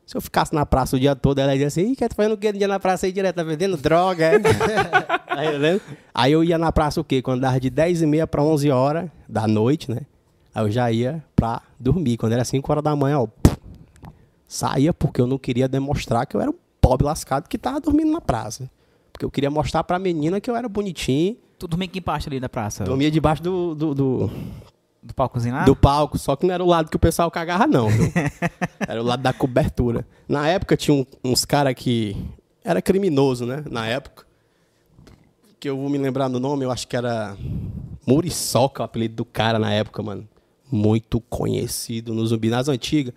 Se 0.04 0.17
eu 0.17 0.21
ficasse 0.21 0.51
na 0.51 0.65
praça 0.65 0.95
o 0.95 0.99
dia 0.99 1.15
todo, 1.15 1.38
ela 1.38 1.56
ia 1.56 1.67
assim, 1.67 1.91
Ih, 1.91 1.95
que 1.95 2.10
tu 2.10 2.15
fazendo 2.15 2.32
o 2.32 2.38
quê 2.38 2.51
no 2.51 2.58
dia 2.58 2.67
na 2.67 2.80
praça 2.80 3.06
aí 3.06 3.12
direto? 3.12 3.36
Tá 3.36 3.43
vendendo 3.43 3.78
droga, 3.78 4.25
é? 4.25 4.39
Tá 5.36 5.45
entendendo? 5.45 5.82
aí 6.13 6.32
eu 6.32 6.43
ia 6.43 6.58
na 6.58 6.71
praça 6.71 6.99
o 6.99 7.04
quê? 7.04 7.21
Quando 7.21 7.41
dava 7.41 7.60
de 7.60 7.69
10 7.69 8.01
e 8.01 8.06
meia 8.08 8.25
para 8.25 8.41
11 8.41 8.71
horas 8.71 9.12
da 9.30 9.45
noite, 9.45 9.91
né? 9.91 10.01
Aí 10.56 10.63
eu 10.63 10.71
já 10.71 10.91
ia 10.91 11.23
pra 11.36 11.62
dormir. 11.80 12.17
Quando 12.17 12.34
era 12.34 12.43
5 12.43 12.71
horas 12.71 12.84
da 12.84 12.95
manhã, 12.95 13.19
ó, 13.19 13.28
saía 14.47 14.91
porque 14.91 15.21
eu 15.21 15.28
não 15.28 15.38
queria 15.38 15.67
demonstrar 15.67 16.25
que 16.25 16.36
eu 16.36 16.41
era 16.41 16.49
um 16.49 16.56
pobre 16.82 17.06
lascado 17.06 17.47
que 17.47 17.60
tava 17.60 17.80
dormindo 17.80 18.12
na 18.12 18.21
praça. 18.21 18.71
Porque 19.12 19.23
eu 19.23 19.30
queria 19.30 19.51
mostrar 19.51 19.84
pra 19.84 19.99
menina 19.99 20.41
que 20.41 20.49
eu 20.49 20.56
era 20.56 20.67
bonitinho. 20.67 21.38
Tu 21.60 21.67
dormia 21.67 21.86
em 21.86 21.89
que 21.89 22.01
parte 22.01 22.28
ali 22.28 22.39
da 22.39 22.49
praça? 22.49 22.84
Dormia 22.84 23.12
debaixo 23.12 23.43
do, 23.43 23.75
do, 23.75 23.93
do, 23.93 24.32
Do 25.06 25.14
palcozinho 25.14 25.53
lá? 25.53 25.64
do 25.66 25.76
palco, 25.76 26.18
só 26.18 26.36
que 26.36 26.47
não 26.47 26.53
era 26.53 26.64
o 26.64 26.68
lado 26.68 26.89
que 26.89 26.95
o 26.95 26.99
pessoal 26.99 27.30
cagava, 27.30 27.68
não. 27.68 27.89
viu? 27.89 28.12
era 28.88 28.99
o 28.99 29.06
lado 29.06 29.22
da 29.22 29.32
cobertura. 29.32 30.06
Na 30.28 30.47
época 30.47 30.76
tinha 30.76 30.95
um- 30.95 31.06
uns 31.24 31.45
caras 31.45 31.76
que. 31.76 32.18
Era 32.64 32.82
criminoso, 32.82 33.45
né? 33.45 33.64
Na 33.70 33.86
época. 33.88 34.26
Que 35.60 35.70
eu 35.70 35.78
vou 35.78 35.89
me 35.89 35.97
lembrar 35.99 36.28
do 36.28 36.39
nome, 36.39 36.66
eu 36.66 36.72
acho 36.72 36.88
que 36.88 36.97
era. 36.97 37.38
Muriçoca, 38.08 38.82
o 38.82 38.86
apelido 38.86 39.16
do 39.16 39.26
cara 39.26 39.60
na 39.60 39.72
época, 39.72 40.01
mano. 40.01 40.28
Muito 40.72 41.22
conhecido 41.22 42.14
no 42.14 42.26
zumbi 42.26 42.49
nas 42.49 42.68
antigas. 42.68 43.14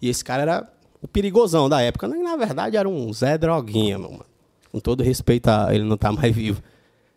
E 0.00 0.08
esse 0.08 0.22
cara 0.24 0.42
era 0.42 0.72
o 1.02 1.08
perigosão 1.08 1.68
da 1.68 1.80
época. 1.80 2.06
Na 2.06 2.36
verdade, 2.36 2.76
era 2.76 2.88
um 2.88 3.10
Zé 3.12 3.38
Droguinha, 3.38 3.98
meu 3.98 4.10
mano. 4.10 4.26
Com 4.70 4.78
todo 4.78 5.02
respeito 5.02 5.48
a 5.48 5.74
ele 5.74 5.84
não 5.84 5.96
tá 5.96 6.12
mais 6.12 6.34
vivo. 6.34 6.62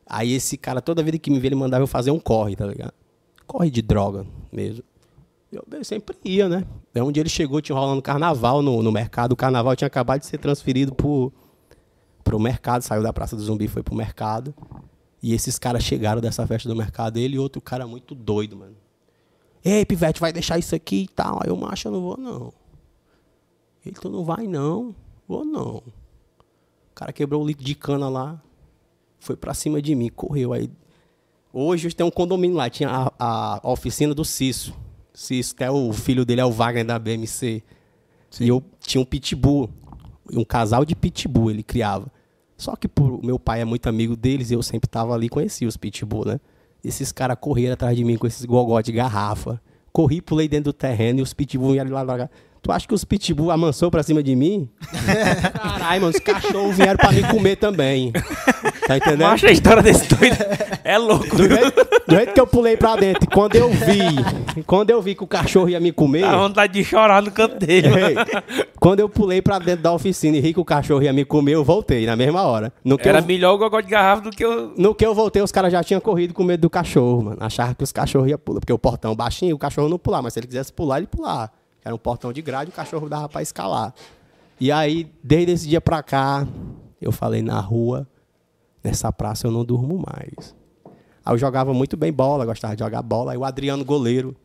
Aí 0.08 0.34
esse 0.34 0.58
cara, 0.58 0.82
toda 0.82 1.04
vida 1.04 1.18
que 1.18 1.30
me 1.30 1.40
via, 1.40 1.50
ele 1.50 1.56
mandava 1.56 1.84
eu 1.84 1.88
fazer 1.88 2.12
um 2.12 2.20
corre, 2.20 2.56
tá 2.56 2.66
ligado? 2.66 2.94
Corre 3.46 3.70
de 3.70 3.82
droga 3.82 4.26
mesmo. 4.52 4.84
Eu, 5.52 5.64
eu 5.72 5.84
sempre 5.84 6.18
ia, 6.24 6.50
né? 6.50 6.66
Um 6.96 7.12
dia 7.12 7.22
ele 7.22 7.30
chegou, 7.30 7.62
tinha 7.62 7.78
rolando 7.78 8.02
carnaval 8.02 8.62
no, 8.62 8.82
no 8.82 8.92
mercado. 8.92 9.34
O 9.34 9.36
carnaval 9.36 9.76
tinha 9.76 9.88
acabado 9.88 10.22
de 10.22 10.26
ser 10.26 10.40
transferido 10.40 10.94
pro, 10.94 11.32
pro 12.24 12.40
mercado, 12.40 12.82
saiu 12.82 13.04
da 13.04 13.14
Praça 13.14 13.36
do 13.36 13.42
Zumbi, 13.42 13.68
foi 13.68 13.84
pro 13.84 13.96
mercado. 13.96 14.54
E 15.22 15.34
esses 15.34 15.60
caras 15.60 15.84
chegaram 15.84 16.20
dessa 16.20 16.46
festa 16.48 16.68
do 16.68 16.76
mercado, 16.76 17.18
ele 17.18 17.36
e 17.36 17.40
outro 17.40 17.62
cara 17.62 17.86
muito 17.88 18.16
doido, 18.16 18.58
mano. 18.58 18.76
Ei, 19.64 19.86
Pivete, 19.86 20.20
vai 20.20 20.34
deixar 20.34 20.58
isso 20.58 20.76
aqui 20.76 21.04
e 21.04 21.08
tal. 21.08 21.40
Aí 21.42 21.50
eu, 21.50 21.56
macho, 21.56 21.88
eu 21.88 21.92
não 21.92 22.02
vou, 22.02 22.18
não. 22.18 22.54
Ele, 23.86 23.96
tu 23.96 24.10
não 24.10 24.26
vai, 24.26 24.48
não. 24.48 24.94
Vou, 25.28 25.46
não. 25.46 25.78
O 25.78 26.96
cara 26.96 27.14
quebrou 27.14 27.42
o 27.42 27.48
litro 27.48 27.64
de 27.64 27.74
cana 27.74 28.10
lá, 28.10 28.42
foi 29.20 29.36
pra 29.36 29.54
cima 29.54 29.82
de 29.82 29.96
mim, 29.96 30.10
correu. 30.10 30.52
Aí, 30.52 30.70
hoje 31.54 31.94
tem 31.94 32.06
um 32.06 32.12
condomínio 32.12 32.58
lá, 32.58 32.70
tinha 32.70 32.90
a, 33.20 33.60
a 33.64 33.72
oficina 33.72 34.14
do 34.14 34.26
Cício. 34.26 34.74
Cício, 35.14 35.56
que 35.56 35.64
é 35.64 35.70
o 35.70 35.94
filho 35.94 36.26
dele, 36.26 36.42
é 36.42 36.46
o 36.46 36.52
Wagner 36.52 36.86
da 36.86 36.98
BMC. 36.98 37.62
E 38.42 38.48
eu 38.48 38.64
tinha 38.80 39.00
um 39.00 39.06
pitbull, 39.06 39.70
um 40.32 40.44
casal 40.44 40.84
de 40.84 40.96
pitbull 40.96 41.52
ele 41.52 41.62
criava. 41.62 42.12
Só 42.58 42.76
que 42.76 42.88
por 42.88 43.24
meu 43.24 43.38
pai 43.38 43.62
é 43.62 43.66
muito 43.66 43.88
amigo 43.88 44.16
deles 44.16 44.50
e 44.50 44.56
eu 44.56 44.64
sempre 44.64 44.90
tava 44.90 45.14
ali, 45.14 45.30
conhecia 45.30 45.68
os 45.68 45.78
pitbull, 45.78 46.26
né? 46.26 46.40
Esses 46.84 47.12
caras 47.12 47.38
correram 47.40 47.74
atrás 47.74 47.96
de 47.96 48.04
mim 48.04 48.18
com 48.18 48.26
esses 48.26 48.44
gogó 48.46 48.82
de 48.82 48.92
garrafa. 48.92 49.62
Corri, 49.92 50.22
pulei 50.22 50.48
dentro 50.48 50.66
do 50.66 50.74
terreno 50.74 51.20
e 51.20 51.22
os 51.22 51.34
pitbull 51.34 51.74
vieram 51.74 51.92
lá 51.92 52.02
lá. 52.02 52.30
Tu 52.62 52.72
acha 52.72 52.88
que 52.88 52.94
os 52.94 53.04
pitbull 53.04 53.52
amansou 53.52 53.92
pra 53.92 54.02
cima 54.02 54.24
de 54.24 54.36
mim? 54.36 54.70
Caralho, 55.54 56.02
mano, 56.02 56.14
os 56.16 56.20
cachorros 56.20 56.78
vieram 56.78 56.98
pra 56.98 57.12
me 57.12 57.22
comer 57.28 57.58
também. 57.58 58.12
Tá 58.88 58.98
entendendo? 58.98 59.22
Macho, 59.30 59.48
a 59.48 59.52
história 59.52 59.82
desse 59.82 60.08
doido 60.14 60.36
é 60.84 60.98
louco. 60.98 61.36
Do 61.36 61.48
jeito, 61.48 61.88
do 62.08 62.16
jeito 62.16 62.34
que 62.34 62.40
eu 62.40 62.48
pulei 62.48 62.76
pra 62.76 62.96
dentro, 62.96 63.30
quando 63.30 63.56
eu 63.56 63.70
vi, 63.70 64.64
quando 64.66 64.90
eu 64.90 65.02
vi 65.02 65.16
que 65.16 65.24
o 65.24 65.28
cachorro 65.28 65.70
ia 65.70 65.80
me 65.80 65.92
comer, 65.92 66.22
Dá 66.22 66.36
vontade 66.38 66.74
de 66.74 66.84
chorar 66.84 67.22
no 67.22 67.32
canto 67.32 67.58
dele. 67.66 67.88
ei, 67.88 68.16
quando 68.80 69.00
eu 69.00 69.08
pulei 69.08 69.42
pra 69.42 69.60
dentro 69.60 69.84
da 69.84 69.94
oficina 69.94 70.36
e 70.38 70.42
vi 70.42 70.54
que 70.54 70.60
o 70.60 70.66
cachorro 70.66 71.02
ia 71.02 71.14
me 71.14 71.24
comer, 71.24 71.54
eu 71.54 71.64
voltei 71.64 72.06
na 72.06 72.16
mesma 72.16 72.44
hora. 72.44 72.74
Era 73.00 73.20
eu, 73.20 73.26
melhor 73.26 73.54
o 73.54 73.58
gogó 73.58 73.80
de 73.80 73.88
garrafa 73.90 74.24
do 74.24 74.30
que 74.32 74.46
o. 74.46 74.74
no 74.78 74.94
que 74.94 75.06
eu 75.06 75.16
voltei, 75.16 75.42
os 75.42 75.52
caras 75.52 75.72
já 75.72 75.84
tinham 75.84 76.02
corrido 76.02 76.34
com 76.34 76.44
medo 76.44 76.62
do 76.62 76.70
cachorro, 76.70 77.24
mano. 77.24 77.38
Achavam 77.40 77.74
que 77.74 77.84
os 77.84 77.92
cachorros 77.92 78.30
iam 78.30 78.38
pular, 78.38 78.60
porque 78.60 78.74
o 78.74 78.80
portão 78.80 79.16
baixinho, 79.16 79.56
o 79.56 79.60
cachorro 79.60 79.88
não 79.88 79.98
pular, 79.98 80.22
mas 80.22 80.34
se 80.34 80.40
ele 80.40 80.48
quisesse 80.48 80.74
pular, 80.74 80.98
ele 80.98 81.08
pular. 81.08 81.52
Era 81.86 81.94
um 81.94 81.98
portão 81.98 82.32
de 82.34 82.42
grade, 82.42 82.70
o 82.70 82.74
cachorro 82.74 83.08
dava 83.10 83.28
pra 83.30 83.42
escalar. 83.42 83.94
E 84.60 84.72
aí, 84.72 85.08
desde 85.24 85.52
esse 85.52 85.68
dia 85.68 85.82
pra 85.82 86.02
cá, 86.02 86.48
eu 87.02 87.12
falei 87.12 87.42
na 87.42 87.60
rua, 87.60 88.08
nessa 88.84 89.12
praça 89.12 89.48
eu 89.48 89.52
não 89.52 89.64
durmo 89.64 90.04
mais. 90.06 90.56
Aí 91.26 91.34
eu 91.34 91.38
jogava 91.38 91.74
muito 91.74 91.96
bem 91.96 92.12
bola, 92.12 92.46
gostava 92.46 92.76
de 92.76 92.84
jogar 92.84 93.02
bola. 93.02 93.32
Aí 93.32 93.38
o 93.38 93.46
Adriano, 93.46 93.86
goleiro, 93.86 94.36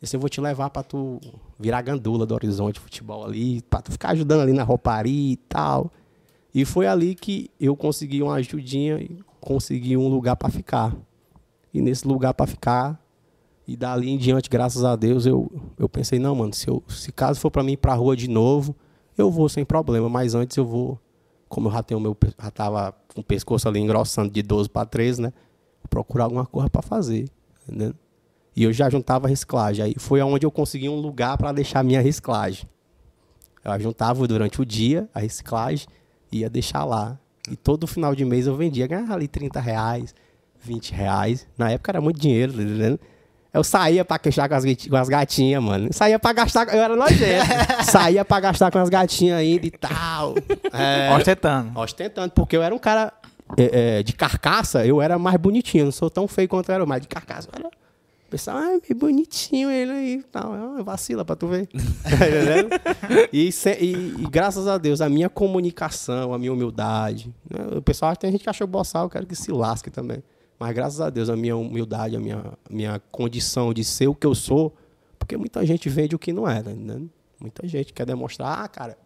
disse, 0.00 0.16
eu 0.16 0.20
vou 0.20 0.28
te 0.28 0.40
levar 0.40 0.70
pra 0.70 0.82
tu 0.82 1.20
virar 1.58 1.82
gandula 1.82 2.26
do 2.26 2.34
Horizonte 2.34 2.80
Futebol 2.80 3.24
ali, 3.24 3.62
pra 3.62 3.80
tu 3.80 3.92
ficar 3.92 4.10
ajudando 4.10 4.40
ali 4.40 4.52
na 4.52 4.62
rouparia 4.62 5.32
e 5.32 5.36
tal. 5.36 5.90
E 6.54 6.64
foi 6.64 6.86
ali 6.86 7.14
que 7.14 7.50
eu 7.60 7.76
consegui 7.76 8.22
uma 8.22 8.34
ajudinha 8.34 8.98
e 8.98 9.20
consegui 9.40 9.96
um 9.96 10.08
lugar 10.08 10.36
pra 10.36 10.48
ficar. 10.48 10.96
E 11.72 11.80
nesse 11.80 12.08
lugar 12.08 12.32
pra 12.32 12.46
ficar, 12.46 12.98
e 13.68 13.76
dali 13.76 14.10
em 14.10 14.16
diante, 14.16 14.48
graças 14.48 14.84
a 14.84 14.96
Deus, 14.96 15.26
eu, 15.26 15.50
eu 15.78 15.88
pensei, 15.88 16.18
não, 16.18 16.34
mano, 16.34 16.54
se, 16.54 16.68
eu, 16.68 16.82
se 16.88 17.12
caso 17.12 17.40
for 17.40 17.50
pra 17.50 17.62
mim 17.62 17.72
ir 17.72 17.76
pra 17.76 17.94
rua 17.94 18.16
de 18.16 18.28
novo, 18.28 18.74
eu 19.18 19.30
vou 19.30 19.48
sem 19.48 19.64
problema, 19.64 20.08
mas 20.08 20.34
antes 20.34 20.56
eu 20.56 20.64
vou, 20.64 20.98
como 21.48 21.68
eu 21.68 21.72
já 21.72 21.82
tenho 21.82 22.00
meu, 22.00 22.16
já 22.42 22.50
tava 22.50 22.92
com 23.14 23.20
o 23.20 23.24
pescoço 23.24 23.68
ali 23.68 23.80
engrossando 23.80 24.30
de 24.30 24.42
12 24.42 24.68
para 24.68 24.86
13, 24.86 25.22
né? 25.22 25.32
Procurar 25.88 26.24
alguma 26.24 26.46
coisa 26.46 26.68
pra 26.68 26.82
fazer, 26.82 27.30
entendeu? 27.62 27.94
E 28.54 28.64
eu 28.64 28.72
já 28.72 28.88
juntava 28.88 29.28
reciclagem. 29.28 29.84
Aí 29.84 29.94
foi 29.98 30.20
onde 30.22 30.46
eu 30.46 30.50
consegui 30.50 30.88
um 30.88 30.96
lugar 30.96 31.36
para 31.36 31.52
deixar 31.52 31.84
minha 31.84 32.00
reciclagem. 32.00 32.68
Eu 33.62 33.80
juntava 33.80 34.26
durante 34.26 34.60
o 34.60 34.64
dia 34.64 35.08
a 35.12 35.20
reciclagem, 35.20 35.86
ia 36.32 36.48
deixar 36.48 36.84
lá. 36.84 37.18
E 37.50 37.56
todo 37.56 37.86
final 37.86 38.14
de 38.14 38.24
mês 38.24 38.46
eu 38.46 38.56
vendia, 38.56 38.86
ganhava 38.86 39.14
ali 39.14 39.28
30 39.28 39.60
reais, 39.60 40.14
20 40.60 40.92
reais. 40.92 41.46
Na 41.56 41.70
época 41.70 41.92
era 41.92 42.00
muito 42.00 42.18
dinheiro, 42.18 42.52
entendendo? 42.52 42.98
Eu 43.52 43.64
saía 43.64 44.04
pra 44.04 44.18
queixar 44.18 44.48
com 44.48 44.54
as, 44.54 44.64
com 44.64 44.96
as 44.96 45.08
gatinhas, 45.08 45.62
mano. 45.62 45.88
Saía 45.92 46.18
pra 46.18 46.32
gastar, 46.32 46.68
eu 46.74 46.82
era 46.82 46.94
nojento. 46.94 47.46
saía 47.90 48.24
pra 48.24 48.38
gastar 48.40 48.70
com 48.70 48.78
as 48.78 48.88
gatinhas 48.90 49.38
ainda 49.38 49.66
e 49.66 49.70
tal. 49.70 50.34
É, 50.72 51.14
Ostentando. 51.16 51.78
ostentando, 51.78 52.30
porque 52.32 52.54
eu 52.56 52.62
era 52.62 52.74
um 52.74 52.78
cara 52.78 53.12
é, 53.56 53.98
é, 53.98 54.02
de 54.02 54.12
carcaça, 54.12 54.84
eu 54.84 55.00
era 55.00 55.18
mais 55.18 55.36
bonitinho. 55.38 55.82
Eu 55.82 55.84
não 55.86 55.92
sou 55.92 56.10
tão 56.10 56.28
feio 56.28 56.48
quanto 56.48 56.68
eu 56.68 56.74
era, 56.74 56.84
mas 56.84 57.00
de 57.00 57.08
carcaça 57.08 57.48
eu 57.50 57.58
era. 57.58 57.68
O 57.68 58.28
pessoal, 58.28 58.56
ah, 58.58 58.80
que 58.84 58.92
bonitinho 58.92 59.70
ele 59.70 59.92
aí 59.92 60.14
e 60.18 60.22
tal. 60.24 60.52
Ah, 60.52 60.82
vacila 60.82 61.24
pra 61.24 61.36
tu 61.36 61.46
ver. 61.46 61.68
Tá 62.02 63.28
e, 63.32 63.50
se- 63.52 63.78
e- 63.80 64.14
e 64.18 64.26
graças 64.28 64.66
a 64.66 64.76
Deus, 64.76 65.00
a 65.00 65.08
minha 65.08 65.28
comunicação, 65.30 66.34
a 66.34 66.38
minha 66.38 66.52
humildade. 66.52 67.32
né? 67.48 67.78
O 67.78 67.80
pessoal 67.82 68.14
tem 68.16 68.30
gente 68.32 68.42
que 68.42 68.50
acha 68.50 68.66
boçal, 68.66 69.04
eu 69.04 69.10
quero 69.10 69.26
que 69.26 69.36
se 69.36 69.50
lasque 69.52 69.90
também. 69.90 70.22
Mas 70.58 70.74
graças 70.74 71.00
a 71.00 71.10
Deus, 71.10 71.28
a 71.28 71.36
minha 71.36 71.56
humildade, 71.56 72.16
a 72.16 72.20
minha, 72.20 72.52
minha 72.70 73.00
condição 73.10 73.74
de 73.74 73.84
ser 73.84 74.08
o 74.08 74.14
que 74.14 74.26
eu 74.26 74.34
sou, 74.34 74.74
porque 75.18 75.36
muita 75.36 75.64
gente 75.66 75.88
vende 75.88 76.14
o 76.14 76.18
que 76.18 76.32
não 76.32 76.48
é, 76.48 76.62
tá 76.62 76.70
entendendo? 76.70 77.10
Muita 77.38 77.66
gente 77.68 77.92
quer 77.92 78.06
demonstrar, 78.06 78.64
ah, 78.64 78.68
cara, 78.68 78.96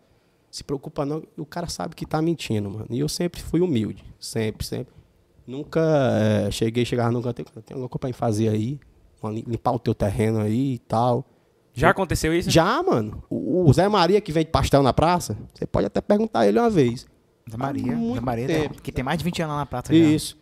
se 0.50 0.62
preocupa 0.62 1.04
não, 1.04 1.22
o 1.36 1.44
cara 1.44 1.68
sabe 1.68 1.94
que 1.94 2.06
tá 2.06 2.22
mentindo, 2.22 2.70
mano. 2.70 2.86
E 2.90 3.00
eu 3.00 3.08
sempre 3.08 3.40
fui 3.40 3.60
humilde, 3.60 4.04
sempre, 4.18 4.66
sempre. 4.66 4.92
Nunca 5.46 5.80
eh, 5.80 6.50
cheguei, 6.50 6.84
chegava 6.84 7.10
nunca, 7.10 7.32
tem, 7.32 7.44
tem 7.44 7.74
alguma 7.74 7.88
coisa 7.88 8.00
pra 8.00 8.08
me 8.08 8.12
fazer 8.12 8.48
aí, 8.48 8.78
limpar 9.46 9.72
o 9.72 9.78
teu 9.78 9.94
terreno 9.94 10.40
aí 10.40 10.74
e 10.74 10.78
tal. 10.78 11.26
Já 11.72 11.90
aconteceu 11.90 12.34
isso? 12.34 12.50
Já, 12.50 12.82
mano, 12.82 13.22
o, 13.28 13.68
o 13.68 13.72
Zé 13.72 13.88
Maria 13.88 14.20
que 14.20 14.32
vende 14.32 14.50
pastel 14.50 14.82
na 14.82 14.92
praça, 14.92 15.36
você 15.52 15.66
pode 15.66 15.86
até 15.86 16.00
perguntar 16.00 16.46
ele 16.46 16.58
uma 16.58 16.70
vez. 16.70 17.06
Zé 17.50 17.56
Maria. 17.56 17.96
Zé 17.96 18.20
Maria, 18.20 18.46
tempo. 18.46 18.82
que 18.82 18.92
tem 18.92 19.04
mais 19.04 19.18
de 19.18 19.24
20 19.24 19.42
anos 19.42 19.54
lá 19.54 19.58
na 19.60 19.66
praça 19.66 19.92
já. 19.92 20.04
Isso. 20.04 20.39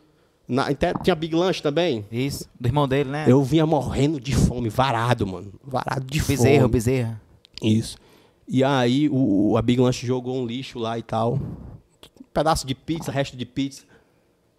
Na, 0.49 0.69
tinha 1.03 1.15
Big 1.15 1.35
Lanche 1.35 1.63
também. 1.63 2.07
Isso. 2.11 2.49
Do 2.59 2.67
irmão 2.67 2.89
dele, 2.89 3.11
né? 3.11 3.27
Eu 3.29 3.43
vinha 3.45 3.67
morrendo 3.67 4.19
de 4.19 4.35
fome, 4.35 4.71
varado, 4.71 5.27
mano. 5.27 5.53
Varado 5.63 6.07
de 6.07 6.23
Bezerra, 6.23 6.63
fome. 6.63 6.73
Bezerra. 6.73 7.21
Isso. 7.63 7.99
E 8.47 8.65
aí 8.65 9.11
o, 9.11 9.59
a 9.59 9.63
Big 9.63 9.79
Lanche 9.79 10.07
jogou 10.07 10.35
um 10.35 10.47
lixo 10.47 10.79
lá 10.79 10.99
e 10.99 11.03
tal. 11.03 11.35
Um 11.35 12.25
pedaço 12.33 12.67
de 12.67 12.75
pizza, 12.75 13.13
resto 13.13 13.37
de 13.37 13.45
pizza. 13.45 13.85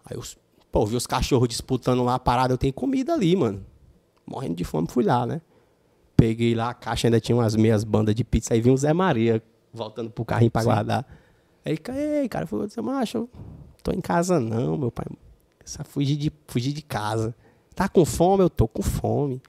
Aí 0.04 0.16
os, 0.16 0.38
pô, 0.70 0.86
vi 0.86 0.94
os 0.94 1.08
cachorros 1.08 1.48
disputando 1.48 2.04
lá 2.04 2.14
a 2.14 2.18
parada, 2.20 2.54
eu 2.54 2.58
tenho 2.58 2.72
comida 2.72 3.12
ali, 3.12 3.34
mano. 3.34 3.66
Morrendo 4.24 4.54
de 4.54 4.62
fome, 4.62 4.86
fui 4.88 5.02
lá, 5.02 5.26
né? 5.26 5.40
Peguei 6.16 6.54
lá, 6.54 6.70
a 6.70 6.74
caixa 6.74 7.08
ainda 7.08 7.18
tinha 7.18 7.34
umas 7.34 7.56
meias 7.56 7.82
bandas 7.82 8.14
de 8.14 8.22
pizza. 8.22 8.54
Aí 8.54 8.60
vinha 8.60 8.74
o 8.74 8.78
Zé 8.78 8.92
Maria 8.92 9.42
voltando 9.72 10.08
pro 10.10 10.24
carrinho 10.24 10.52
pra 10.52 10.62
guardar. 10.62 11.04
Aí, 11.64 11.76
ei, 11.96 12.28
cara, 12.28 12.46
falou, 12.46 12.68
Zé 12.68 12.80
Macho, 12.80 13.18
eu 13.18 13.30
tô 13.82 13.90
em 13.90 14.00
casa 14.00 14.38
não, 14.38 14.76
meu 14.76 14.90
pai. 14.92 15.06
Só 15.70 15.84
fugi 15.84 16.16
de, 16.16 16.32
fugi 16.48 16.72
de 16.72 16.82
casa. 16.82 17.34
Tá 17.74 17.88
com 17.88 18.04
fome? 18.04 18.42
Eu 18.42 18.50
tô 18.50 18.66
com 18.66 18.82
fome. 18.82 19.40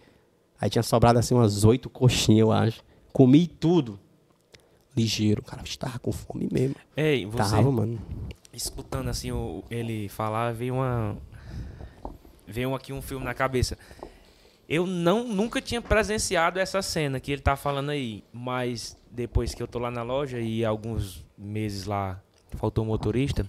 Aí 0.59 0.69
tinha 0.69 0.83
sobrado 0.83 1.17
assim 1.17 1.33
umas 1.33 1.63
oito 1.63 1.89
coxinhas, 1.89 2.41
eu 2.41 2.51
acho. 2.51 2.83
Comi 3.11 3.47
tudo. 3.47 3.99
Ligeiro, 4.95 5.41
cara. 5.41 5.63
Estava 5.63 5.97
com 5.99 6.11
fome 6.11 6.47
mesmo. 6.51 6.75
Ei, 6.95 7.25
você 7.25 7.55
Tava, 7.55 7.71
mano. 7.71 7.99
escutando 8.53 9.09
assim 9.09 9.31
o- 9.31 9.63
ele 9.71 10.07
falar, 10.09 10.53
veio 10.53 10.75
uma. 10.75 11.17
Veio 12.45 12.75
aqui 12.75 12.91
um 12.93 13.01
filme 13.01 13.25
na 13.25 13.33
cabeça. 13.33 13.77
Eu 14.69 14.85
não, 14.85 15.27
nunca 15.27 15.59
tinha 15.61 15.81
presenciado 15.81 16.59
essa 16.59 16.81
cena 16.81 17.19
que 17.19 17.31
ele 17.31 17.41
tá 17.41 17.55
falando 17.55 17.89
aí, 17.89 18.23
mas 18.31 18.95
depois 19.09 19.53
que 19.55 19.61
eu 19.63 19.67
tô 19.67 19.79
lá 19.79 19.89
na 19.89 20.03
loja 20.03 20.39
e 20.39 20.63
alguns 20.63 21.25
meses 21.37 21.85
lá 21.85 22.21
faltou 22.57 22.85
motorista, 22.85 23.45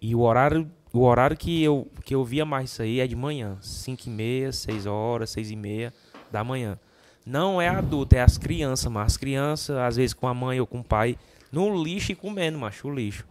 e 0.00 0.14
o 0.14 0.20
horário, 0.20 0.70
o 0.96 1.02
horário 1.02 1.36
que 1.36 1.62
eu, 1.62 1.86
que 2.04 2.14
eu 2.14 2.24
via 2.24 2.44
mais 2.44 2.70
isso 2.70 2.82
aí 2.82 3.00
é 3.00 3.06
de 3.06 3.16
manhã, 3.16 3.56
5 3.60 4.02
e 4.06 4.10
meia, 4.10 4.52
6 4.52 4.86
horas, 4.86 5.30
6 5.30 5.50
e 5.50 5.56
meia 5.56 5.92
da 6.30 6.42
manhã. 6.44 6.78
Não 7.24 7.60
é 7.60 7.68
adulto, 7.68 8.14
é 8.14 8.22
as 8.22 8.38
crianças, 8.38 8.90
mas 8.90 9.06
as 9.12 9.16
crianças, 9.16 9.76
às 9.76 9.96
vezes 9.96 10.14
com 10.14 10.28
a 10.28 10.34
mãe 10.34 10.60
ou 10.60 10.66
com 10.66 10.80
o 10.80 10.84
pai, 10.84 11.16
no 11.50 11.82
lixo 11.82 12.12
e 12.12 12.14
comendo, 12.14 12.58
macho, 12.58 12.86
o 12.88 12.94
lixo. 12.94 13.24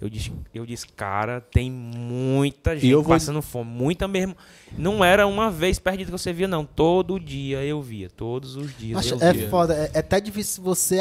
Eu 0.00 0.08
disse, 0.08 0.32
eu 0.54 0.64
disse, 0.64 0.88
cara, 0.88 1.42
tem 1.42 1.70
muita 1.70 2.74
gente 2.76 2.94
vou- 2.94 3.04
passando 3.04 3.42
fome, 3.42 3.70
muita 3.70 4.08
mesmo. 4.08 4.34
Não 4.76 5.04
era 5.04 5.26
uma 5.26 5.50
vez 5.50 5.78
perdida 5.78 6.06
que 6.10 6.18
você 6.18 6.32
via, 6.32 6.48
não. 6.48 6.64
Todo 6.64 7.20
dia 7.20 7.62
eu 7.62 7.82
via, 7.82 8.08
todos 8.08 8.56
os 8.56 8.74
dias. 8.78 9.10
Eu 9.10 9.18
é 9.20 9.32
via. 9.32 9.48
foda, 9.50 9.74
é, 9.74 9.90
é 9.94 9.98
até 9.98 10.18
difícil 10.18 10.62
você 10.62 11.00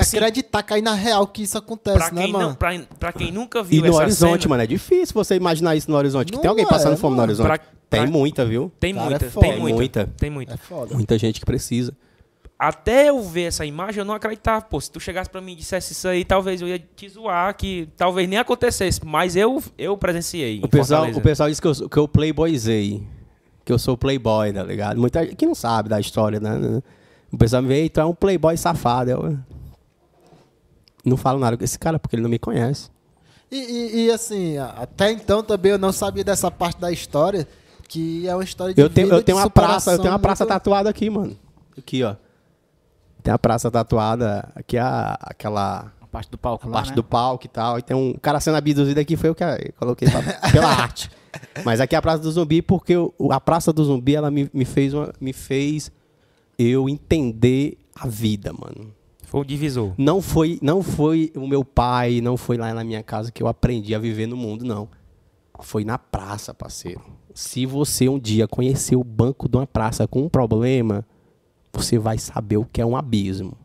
Assim, 0.00 0.16
acreditar, 0.16 0.62
cair 0.62 0.82
na 0.82 0.94
real 0.94 1.26
que 1.26 1.42
isso 1.42 1.56
acontece, 1.56 1.96
pra 1.96 2.10
né, 2.10 2.22
quem, 2.24 2.32
mano? 2.32 2.48
não, 2.48 2.54
pra, 2.54 2.70
pra 2.98 3.12
quem 3.12 3.30
nunca 3.30 3.60
E 3.60 3.62
viu 3.62 3.80
no 3.82 3.88
essa 3.88 3.96
horizonte, 3.98 4.42
cena, 4.42 4.50
mano. 4.50 4.62
É 4.62 4.66
difícil 4.66 5.14
você 5.14 5.36
imaginar 5.36 5.76
isso 5.76 5.90
no 5.90 5.96
horizonte. 5.96 6.30
Que 6.30 6.34
Não 6.36 6.42
tem 6.42 6.48
alguém 6.48 6.66
passando 6.66 6.94
é, 6.94 6.96
fome 6.96 7.12
no 7.12 7.16
mano. 7.18 7.28
horizonte. 7.32 7.46
Pra- 7.46 7.58
tem 7.88 8.02
pra- 8.02 8.10
muita, 8.10 8.44
viu? 8.44 8.72
tem 8.80 8.92
Cara, 8.94 9.06
é 9.06 9.10
muita, 9.10 9.30
foda. 9.30 9.46
tem 9.46 9.58
muita, 9.60 9.76
Muita. 9.76 10.06
tem 10.18 10.30
muita. 10.30 10.54
É 10.54 10.56
foda. 10.56 10.94
Muita 10.94 11.16
gente 11.16 11.38
que 11.38 11.46
precisa. 11.46 11.94
até 12.58 13.08
eu 13.10 13.22
ver 13.22 13.42
essa 13.44 13.64
imagem, 13.66 13.98
eu 14.00 14.04
não 14.04 14.14
acreditava. 14.14 14.62
Pô, 14.64 14.80
se 14.80 14.90
tu 14.90 14.98
chegasse 14.98 15.28
pra 15.30 15.40
mim 15.40 15.52
e 15.52 15.56
dissesse 15.56 15.92
isso 15.92 16.08
aí, 16.08 16.24
talvez 16.24 16.60
eu 16.62 16.66
ia 16.68 16.78
te 16.78 17.08
zoar, 17.08 17.54
que 17.56 17.88
talvez 17.96 18.28
nem 18.28 18.38
acontecesse. 18.38 19.00
Mas 19.04 19.36
eu, 19.36 19.62
eu 19.76 19.96
presenciei. 19.96 20.60
O 20.62 20.68
pessoal, 20.68 21.00
Fortaleza. 21.02 21.18
o 21.18 21.22
pessoal 21.22 21.48
diz 21.48 21.60
que 21.60 21.66
eu, 21.68 21.88
que 21.88 21.96
eu 21.98 22.08
playboyzei. 22.08 23.06
Que 23.64 23.72
eu 23.72 23.78
sou 23.78 23.96
playboy, 23.96 24.52
tá 24.52 24.62
ligado? 24.62 24.98
Muita 25.00 25.22
gente 25.24 25.36
que 25.36 25.46
não 25.46 25.54
sabe 25.54 25.88
da 25.88 25.98
história, 26.00 26.38
né? 26.40 26.82
O 27.32 27.36
pessoal 27.38 27.62
me 27.62 27.68
vê, 27.68 27.80
"Ei, 27.82 27.88
tu 27.88 28.00
é 28.00 28.04
um 28.04 28.14
playboy 28.14 28.56
safado. 28.56 29.10
Eu 29.10 29.38
não 31.04 31.16
falo 31.16 31.38
nada 31.38 31.56
com 31.56 31.64
esse 31.64 31.78
cara, 31.78 31.98
porque 31.98 32.16
ele 32.16 32.22
não 32.22 32.30
me 32.30 32.38
conhece. 32.38 32.88
E, 33.50 33.56
e- 33.58 34.06
e, 34.06 34.10
assim, 34.10 34.56
até 34.58 35.10
então 35.12 35.42
também 35.42 35.72
eu 35.72 35.78
não 35.78 35.92
sabia 35.92 36.24
dessa 36.24 36.50
parte 36.50 36.80
da 36.80 36.90
história, 36.90 37.46
que 37.88 38.26
é 38.26 38.34
uma 38.34 38.42
história 38.42 38.74
de 38.74 38.80
Eu 38.80 38.88
tenho, 38.90 39.06
vida, 39.08 39.18
eu 39.18 39.22
tenho 39.22 39.36
de 39.38 39.42
uma 39.44 39.50
praça, 39.50 39.92
eu 39.92 39.98
tenho 39.98 40.12
uma 40.12 40.18
praça 40.18 40.44
muito- 40.44 40.52
tatuada 40.54 40.88
aqui, 40.90 41.08
mano. 41.10 41.36
Aqui, 41.78 42.02
ó. 42.02 42.16
Tem 43.22 43.32
a 43.32 43.38
praça 43.38 43.70
tatuada, 43.70 44.48
aqui 44.54 44.76
é 44.76 44.80
a, 44.80 45.16
aquela 45.20 45.92
A 46.00 46.06
parte 46.06 46.30
do 46.30 46.38
palco 46.38 46.66
a 46.66 46.68
lá, 46.70 46.74
parte 46.74 46.90
né? 46.90 46.94
do 46.96 47.04
palco 47.04 47.44
e 47.46 47.48
tal. 47.48 47.78
E 47.78 47.82
tem 47.82 47.96
um 47.96 48.14
cara 48.20 48.38
sendo 48.40 48.56
abduzido 48.56 48.98
aqui, 49.00 49.16
foi 49.16 49.30
o 49.30 49.34
que 49.34 49.42
eu 49.44 49.48
coloquei 49.78 50.08
pra- 50.10 50.50
pela 50.50 50.68
arte. 50.82 51.10
Mas 51.64 51.80
aqui 51.80 51.94
é 51.94 51.98
a 51.98 52.02
Praça 52.02 52.22
do 52.22 52.30
Zumbi, 52.30 52.60
porque 52.62 52.96
o- 52.96 53.12
a 53.32 53.40
Praça 53.40 53.72
do 53.72 53.84
Zumbi, 53.84 54.14
ela 54.14 54.30
me, 54.30 54.48
me 54.52 54.64
fez 54.64 54.92
uma- 54.94 55.12
me 55.20 55.32
fez 55.32 55.90
eu 56.58 56.88
entender 56.88 57.76
a 57.94 58.06
vida, 58.06 58.52
mano. 58.52 58.92
Foi 59.34 59.40
o 59.40 59.44
divisor. 59.44 59.92
Não 59.98 60.22
foi, 60.22 60.60
não 60.62 60.80
foi 60.80 61.32
o 61.34 61.44
meu 61.48 61.64
pai, 61.64 62.20
não 62.20 62.36
foi 62.36 62.56
lá 62.56 62.72
na 62.72 62.84
minha 62.84 63.02
casa 63.02 63.32
que 63.32 63.42
eu 63.42 63.48
aprendi 63.48 63.92
a 63.92 63.98
viver 63.98 64.28
no 64.28 64.36
mundo, 64.36 64.64
não. 64.64 64.88
Foi 65.58 65.84
na 65.84 65.98
praça, 65.98 66.54
parceiro. 66.54 67.00
Se 67.34 67.66
você 67.66 68.08
um 68.08 68.16
dia 68.16 68.46
conhecer 68.46 68.94
o 68.94 69.02
banco 69.02 69.48
de 69.48 69.56
uma 69.56 69.66
praça 69.66 70.06
com 70.06 70.22
um 70.22 70.28
problema, 70.28 71.04
você 71.72 71.98
vai 71.98 72.16
saber 72.16 72.58
o 72.58 72.64
que 72.64 72.80
é 72.80 72.86
um 72.86 72.96
abismo. 72.96 73.58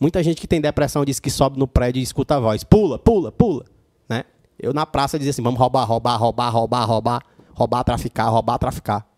Muita 0.00 0.24
gente 0.24 0.40
que 0.40 0.48
tem 0.48 0.60
depressão 0.60 1.04
diz 1.04 1.20
que 1.20 1.30
sobe 1.30 1.56
no 1.56 1.68
prédio 1.68 2.00
e 2.00 2.02
escuta 2.02 2.34
a 2.34 2.40
voz. 2.40 2.64
Pula, 2.64 2.98
pula, 2.98 3.30
pula. 3.30 3.66
Né? 4.08 4.24
Eu 4.58 4.74
na 4.74 4.84
praça 4.84 5.16
dizia 5.16 5.30
assim, 5.30 5.40
vamos 5.40 5.60
roubar, 5.60 5.84
roubar, 5.84 6.16
roubar, 6.16 6.50
roubar, 6.50 6.84
roubar. 6.84 7.22
Roubar, 7.54 7.84
traficar, 7.84 8.28
roubar, 8.28 8.58
traficar. 8.58 9.08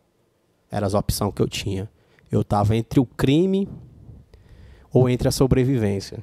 Eram 0.71 0.87
as 0.87 0.93
opções 0.93 1.33
que 1.35 1.41
eu 1.41 1.49
tinha. 1.49 1.91
Eu 2.31 2.45
tava 2.45 2.77
entre 2.77 3.01
o 3.01 3.07
crime 3.07 3.67
ou 4.93 5.09
entre 5.09 5.29
a 5.29 5.31
sobrevivência. 5.33 6.19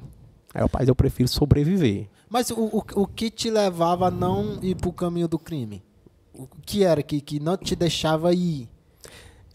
Aí 0.54 0.62
eu, 0.62 0.68
pai, 0.68 0.84
eu 0.88 0.94
prefiro 0.94 1.28
sobreviver. 1.28 2.08
Mas 2.28 2.50
o, 2.50 2.54
o, 2.64 2.84
o 3.02 3.06
que 3.06 3.30
te 3.30 3.50
levava 3.50 4.08
a 4.08 4.10
não 4.10 4.58
ir 4.62 4.74
pro 4.76 4.92
caminho 4.92 5.28
do 5.28 5.38
crime? 5.38 5.82
O 6.34 6.46
que 6.64 6.84
era 6.84 7.02
que, 7.02 7.20
que 7.20 7.40
não 7.40 7.56
te 7.56 7.74
deixava 7.76 8.32
ir? 8.32 8.68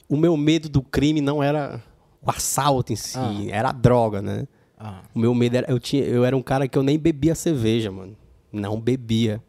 O 0.08 0.16
meu 0.18 0.36
medo 0.38 0.70
do 0.70 0.82
crime 0.82 1.20
não 1.22 1.42
era 1.42 1.82
o 2.22 2.30
assalto 2.30 2.94
em 2.94 2.96
si, 2.96 3.18
Ah. 3.18 3.34
era 3.50 3.70
a 3.70 3.72
droga, 3.72 4.22
né? 4.22 4.48
Ah, 4.78 5.02
O 5.16 5.20
meu 5.20 5.34
medo 5.34 5.56
era. 5.56 5.72
Eu, 5.72 5.80
tinha, 5.80 6.04
eu 6.04 6.24
era 6.26 6.36
um 6.36 6.42
cara 6.44 6.68
que 6.68 6.78
eu 6.78 6.84
nem 6.84 7.00
bebia 7.00 7.34
cerveja, 7.34 7.92
mano. 7.92 8.16
Não 8.52 8.80
bebia. 8.80 9.42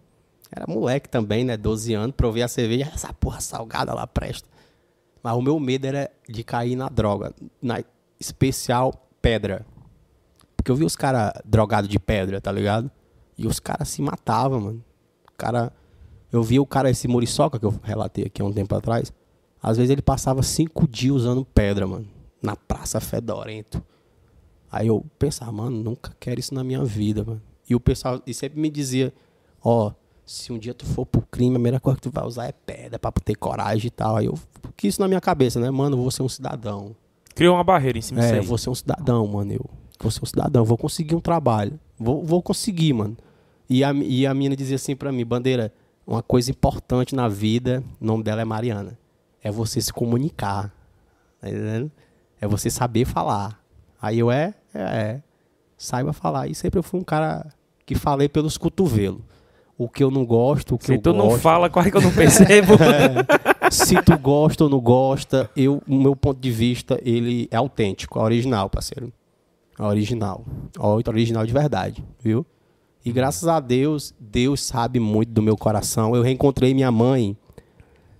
Era 0.50 0.64
moleque 0.68 1.08
também, 1.08 1.44
né? 1.44 1.56
12 1.56 1.92
anos, 1.94 2.14
provei 2.16 2.42
a 2.42 2.48
cerveja, 2.48 2.90
essa 2.94 3.12
porra 3.12 3.40
salgada 3.40 3.92
lá 3.92 4.06
presta. 4.06 4.48
Mas 5.22 5.34
o 5.36 5.42
meu 5.42 5.58
medo 5.58 5.84
era 5.86 6.10
de 6.28 6.44
cair 6.44 6.76
na 6.76 6.88
droga. 6.88 7.34
Na 7.60 7.82
especial 8.20 9.05
pedra. 9.27 9.66
Porque 10.57 10.70
eu 10.70 10.77
vi 10.77 10.85
os 10.85 10.95
caras 10.95 11.33
drogados 11.45 11.91
de 11.91 11.99
pedra, 11.99 12.41
tá 12.41 12.53
ligado? 12.53 12.89
E 13.37 13.45
os 13.45 13.59
caras 13.59 13.89
se 13.89 14.01
matavam, 14.01 14.61
mano. 14.61 14.85
O 15.29 15.37
cara. 15.37 15.72
Eu 16.33 16.43
vi 16.43 16.61
o 16.61 16.66
cara, 16.66 16.91
esse 16.91 17.09
Muriçoca 17.09 17.59
que 17.59 17.64
eu 17.64 17.74
relatei 17.83 18.24
aqui 18.24 18.41
há 18.41 18.45
um 18.45 18.53
tempo 18.53 18.72
atrás. 18.74 19.12
Às 19.61 19.79
vezes 19.79 19.91
ele 19.91 20.03
passava 20.03 20.43
cinco 20.43 20.87
dias 20.87 21.16
usando 21.16 21.45
pedra, 21.45 21.87
mano. 21.87 22.07
Na 22.41 22.55
Praça 22.55 23.01
Fedorento. 23.01 23.83
Aí 24.70 24.87
eu 24.87 25.05
pensava, 25.18 25.51
mano, 25.51 25.77
nunca 25.77 26.14
quero 26.20 26.39
isso 26.39 26.55
na 26.55 26.62
minha 26.62 26.85
vida, 26.85 27.24
mano. 27.24 27.43
E 27.68 27.74
o 27.74 27.81
pessoal 27.81 28.22
e 28.27 28.33
sempre 28.33 28.61
me 28.61 28.70
dizia, 28.70 29.12
ó, 29.61 29.93
se 30.24 30.53
um 30.53 30.59
dia 30.59 30.74
tu 30.74 30.87
for 30.87 31.05
pro 31.05 31.22
crime, 31.22 31.51
a 31.51 31.55
primeira 31.55 31.81
coisa 31.81 31.97
que 31.97 32.03
tu 32.03 32.12
vai 32.12 32.24
usar 32.24 32.47
é 32.47 32.53
pedra 32.53 32.99
pra 32.99 33.11
ter 33.11 33.35
coragem 33.35 33.89
e 33.89 33.91
tal. 33.91 34.16
Aí 34.16 34.27
eu 34.27 34.35
que 34.77 34.87
isso 34.87 35.01
na 35.01 35.09
minha 35.09 35.20
cabeça, 35.20 35.59
né? 35.59 35.70
Mano, 35.70 35.97
vou 35.97 36.11
ser 36.11 36.22
um 36.22 36.29
cidadão. 36.29 36.95
Criou 37.37 37.55
uma 37.55 37.62
barreira 37.62 37.99
em 37.99 38.03
cima 38.03 38.22
disso 38.22 38.34
É, 38.34 38.41
vou 38.41 38.57
ser 38.57 38.70
um 38.70 38.74
cidadão, 38.74 39.26
mano. 39.26 39.53
Eu 39.53 39.70
vou 40.01 40.11
ser 40.11 40.22
um 40.22 40.26
cidadão, 40.26 40.64
vou 40.64 40.78
conseguir 40.78 41.14
um 41.14 41.20
trabalho. 41.20 41.78
Vou, 41.99 42.24
vou 42.24 42.43
conseguir, 42.43 42.95
mano. 42.95 43.16
E 43.68 43.84
a, 43.84 43.93
e 43.93 44.26
a 44.26 44.32
mina 44.32 44.57
dizia 44.57 44.76
assim 44.76 44.97
pra 44.97 45.12
mim, 45.12 45.24
Bandeira, 45.24 45.70
uma 46.07 46.22
coisa 46.22 46.51
importante 46.51 47.14
na 47.14 47.28
vida, 47.28 47.84
o 48.01 48.05
nome 48.05 48.24
dela 48.24 48.41
é 48.41 48.45
Mariana, 48.45 48.99
é 49.43 49.51
você 49.51 49.80
se 49.80 49.93
comunicar. 49.93 50.72
Tá 51.39 51.51
entendendo? 51.51 51.93
É 52.41 52.47
você 52.47 52.70
saber 52.70 53.05
falar. 53.05 53.62
Aí 54.01 54.18
eu, 54.18 54.30
é, 54.30 54.55
é, 54.72 54.80
é. 54.80 55.22
Saiba 55.76 56.14
falar. 56.14 56.49
E 56.49 56.55
sempre 56.55 56.78
eu 56.78 56.82
fui 56.82 56.99
um 56.99 57.05
cara 57.05 57.53
que 57.84 57.95
falei 57.95 58.30
pelos 58.30 58.57
cotovelos. 58.57 59.20
O 59.79 59.89
que 59.89 60.03
eu 60.03 60.11
não 60.11 60.24
gosto, 60.24 60.74
o 60.74 60.79
que 60.79 60.87
Se 60.87 60.95
eu 60.95 60.99
tu 61.01 61.12
gosto. 61.12 61.31
não 61.31 61.39
fala, 61.39 61.68
quase 61.68 61.91
que 61.91 61.97
eu 61.97 62.01
não 62.01 62.12
percebo. 62.12 62.74
Se 63.70 64.01
tu 64.03 64.16
gosta 64.18 64.64
ou 64.64 64.70
não 64.70 64.81
gosta, 64.81 65.51
eu, 65.55 65.83
o 65.87 65.95
meu 65.97 66.16
ponto 66.16 66.41
de 66.41 66.51
vista, 66.51 66.99
ele 67.05 67.47
é 67.51 67.57
autêntico, 67.57 68.18
é 68.18 68.22
original, 68.22 68.70
parceiro. 68.70 69.12
É 69.79 69.83
original. 69.83 70.45
É 70.79 71.11
original 71.11 71.45
de 71.45 71.53
verdade, 71.53 72.03
viu? 72.20 72.47
E 73.05 73.12
graças 73.12 73.47
a 73.47 73.61
Deus, 73.61 74.14
Deus 74.18 74.62
sabe 74.62 74.99
muito 74.99 75.31
do 75.31 75.43
meu 75.43 75.57
coração. 75.57 76.16
Eu 76.16 76.22
reencontrei 76.22 76.72
minha 76.72 76.91
mãe. 76.91 77.37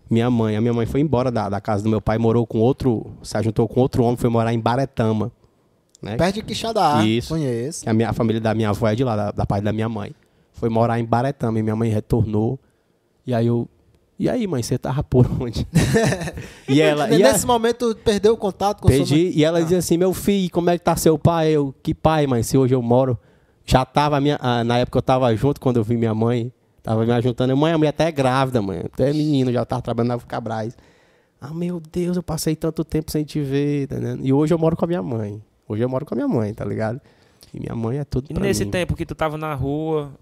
Minha 0.09 0.31
mãe, 0.31 0.57
a 0.57 0.61
minha 0.61 0.73
mãe 0.73 0.87
foi 0.87 1.01
embora 1.01 1.31
da, 1.31 1.49
da 1.49 1.61
casa 1.61 1.83
do 1.83 1.89
meu 1.89 2.01
pai, 2.01 2.19
morou 2.19 2.47
com 2.47 2.59
outro, 2.59 3.07
se 3.23 3.43
juntou 3.43 3.67
com 3.67 3.81
outro 3.81 4.05
homem, 4.05 4.17
foi 4.17 4.31
morar 4.31 4.53
em 4.53 4.61
Baretama. 4.61 5.33
Né? 6.01 6.17
Perto 6.17 6.37
de 6.37 6.43
Quixadá, 6.43 7.05
Isso. 7.05 7.31
conheço. 7.31 7.83
Que 7.83 7.91
a, 7.91 7.95
minha, 7.95 8.11
a 8.11 8.13
família 8.13 8.41
da 8.41 8.55
minha 8.55 8.69
avó 8.69 8.87
é 8.87 8.95
de 8.95 9.03
lá, 9.03 9.17
da, 9.17 9.31
da 9.33 9.45
parte 9.45 9.65
da 9.65 9.73
minha 9.73 9.89
mãe. 9.89 10.15
Foi 10.57 10.69
morar 10.69 10.99
em 10.99 11.05
Baretama 11.05 11.59
e 11.59 11.63
minha 11.63 11.77
mãe 11.77 11.91
retornou. 11.91 12.59
E 13.27 13.33
aí 13.33 13.47
eu. 13.47 13.69
E 14.19 14.31
aí, 14.31 14.47
mãe, 14.47 14.63
você 14.63 14.79
tava 14.79 15.05
por 15.05 15.27
onde? 15.41 15.67
e 16.67 16.81
ela. 16.81 17.11
E 17.11 17.19
Nesse 17.23 17.45
a, 17.45 17.47
momento, 17.47 17.95
perdeu 18.03 18.33
o 18.33 18.37
contato 18.37 18.81
com 18.81 18.89
sua 18.89 18.97
mãe? 18.97 19.07
perdi, 19.07 19.33
e 19.39 19.45
ela 19.45 19.63
dizia 19.63 19.79
assim: 19.79 19.97
meu 19.97 20.13
filho, 20.15 20.51
como 20.51 20.71
é 20.71 20.79
que 20.79 20.85
tá 20.85 20.97
seu 20.97 21.19
pai? 21.19 21.51
Eu, 21.51 21.75
que 21.83 21.95
pai, 21.95 22.27
mãe? 22.27 22.43
Se 22.43 22.57
hoje 22.57 22.75
eu 22.75 22.83
moro. 22.83 23.19
Já 23.69 23.85
tava, 23.85 24.21
minha, 24.21 24.39
ah, 24.41 24.63
na 24.63 24.79
época 24.79 24.99
eu 24.99 25.03
tava 25.03 25.35
junto, 25.35 25.61
quando 25.61 25.77
eu 25.77 25.85
vi 25.85 25.97
minha 25.97 26.15
mãe. 26.15 26.53
Tava 26.83 27.05
me 27.05 27.11
ajuntando. 27.13 27.57
Mãe, 27.57 27.73
a 27.73 27.79
mulher 27.79 27.91
até 27.91 28.05
é 28.07 28.13
grávida, 28.13 28.63
mãe. 28.63 28.83
Até 28.85 29.11
é 29.11 29.13
menino, 29.13 29.53
já 29.53 29.65
tava 29.65 29.83
trabalhando 29.83 30.13
na 30.13 30.19
Cabrais. 30.21 30.77
Ah, 31.41 31.53
meu 31.53 31.81
Deus, 31.81 32.17
eu 32.17 32.23
passei 32.23 32.55
tanto 32.55 32.85
tempo 32.85 33.11
sem 33.11 33.25
te 33.25 33.41
ver, 33.41 33.89
tá 33.89 33.97
entendendo? 33.97 34.25
E 34.25 34.33
hoje 34.33 34.55
eu 34.55 34.59
moro 34.59 34.77
com 34.77 34.85
a 34.85 34.89
minha 34.89 35.03
mãe. 35.03 35.43
Hoje 35.69 35.83
eu 35.83 35.89
moro 35.89 36.07
com 36.07 36.15
a 36.15 36.17
minha 36.17 36.29
mãe, 36.29 36.55
tá 36.55 36.65
ligado? 36.65 37.01
E 37.57 37.61
minha 37.61 37.75
mãe 37.75 37.99
é 37.99 38.05
tudo 38.05 38.27
E 38.31 38.35
pra 38.35 38.43
nesse 38.45 38.67
mim. 38.67 38.71
tempo 38.71 38.95
que 38.95 39.07
tu 39.07 39.15
tava 39.15 39.39
na 39.39 39.55
rua, 39.55 40.13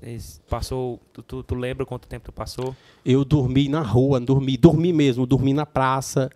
passou. 0.49 1.01
Tu, 1.13 1.21
tu, 1.23 1.43
tu 1.43 1.55
lembra 1.57 1.85
quanto 1.85 2.07
tempo 2.07 2.27
tu 2.27 2.33
passou? 2.33 2.77
Eu 3.05 3.25
dormi 3.25 3.69
na 3.69 3.83
rua, 3.83 4.21
dormi, 4.21 4.57
dormi 4.57 4.93
mesmo, 4.93 5.27
dormi 5.27 5.53
na 5.53 5.67
praça. 5.67 6.31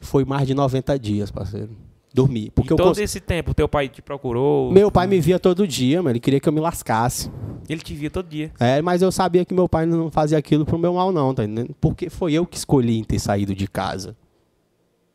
Foi 0.00 0.24
mais 0.24 0.46
de 0.46 0.54
90 0.54 0.98
dias, 0.98 1.30
parceiro. 1.30 1.70
Dormi. 2.14 2.50
Porque 2.50 2.72
e 2.72 2.76
todo 2.76 2.86
cons- 2.86 2.98
esse 2.98 3.20
tempo, 3.20 3.52
teu 3.52 3.68
pai 3.68 3.88
te 3.90 4.00
procurou? 4.00 4.72
Meu 4.72 4.90
pai 4.90 5.06
me 5.06 5.20
via 5.20 5.38
todo 5.38 5.66
dia, 5.68 5.98
mano. 6.02 6.12
Ele 6.12 6.20
queria 6.20 6.40
que 6.40 6.48
eu 6.48 6.52
me 6.52 6.60
lascasse. 6.60 7.30
Ele 7.68 7.82
te 7.82 7.92
via 7.94 8.10
todo 8.10 8.26
dia. 8.26 8.50
É, 8.58 8.80
mas 8.80 9.02
eu 9.02 9.12
sabia 9.12 9.44
que 9.44 9.52
meu 9.52 9.68
pai 9.68 9.84
não 9.84 10.10
fazia 10.10 10.38
aquilo 10.38 10.64
pro 10.64 10.78
meu 10.78 10.94
mal, 10.94 11.12
não, 11.12 11.34
tá 11.34 11.44
entendendo? 11.44 11.74
Porque 11.78 12.08
foi 12.08 12.32
eu 12.32 12.46
que 12.46 12.56
escolhi 12.56 12.98
em 12.98 13.04
ter 13.04 13.18
saído 13.18 13.54
de 13.54 13.68
casa. 13.68 14.16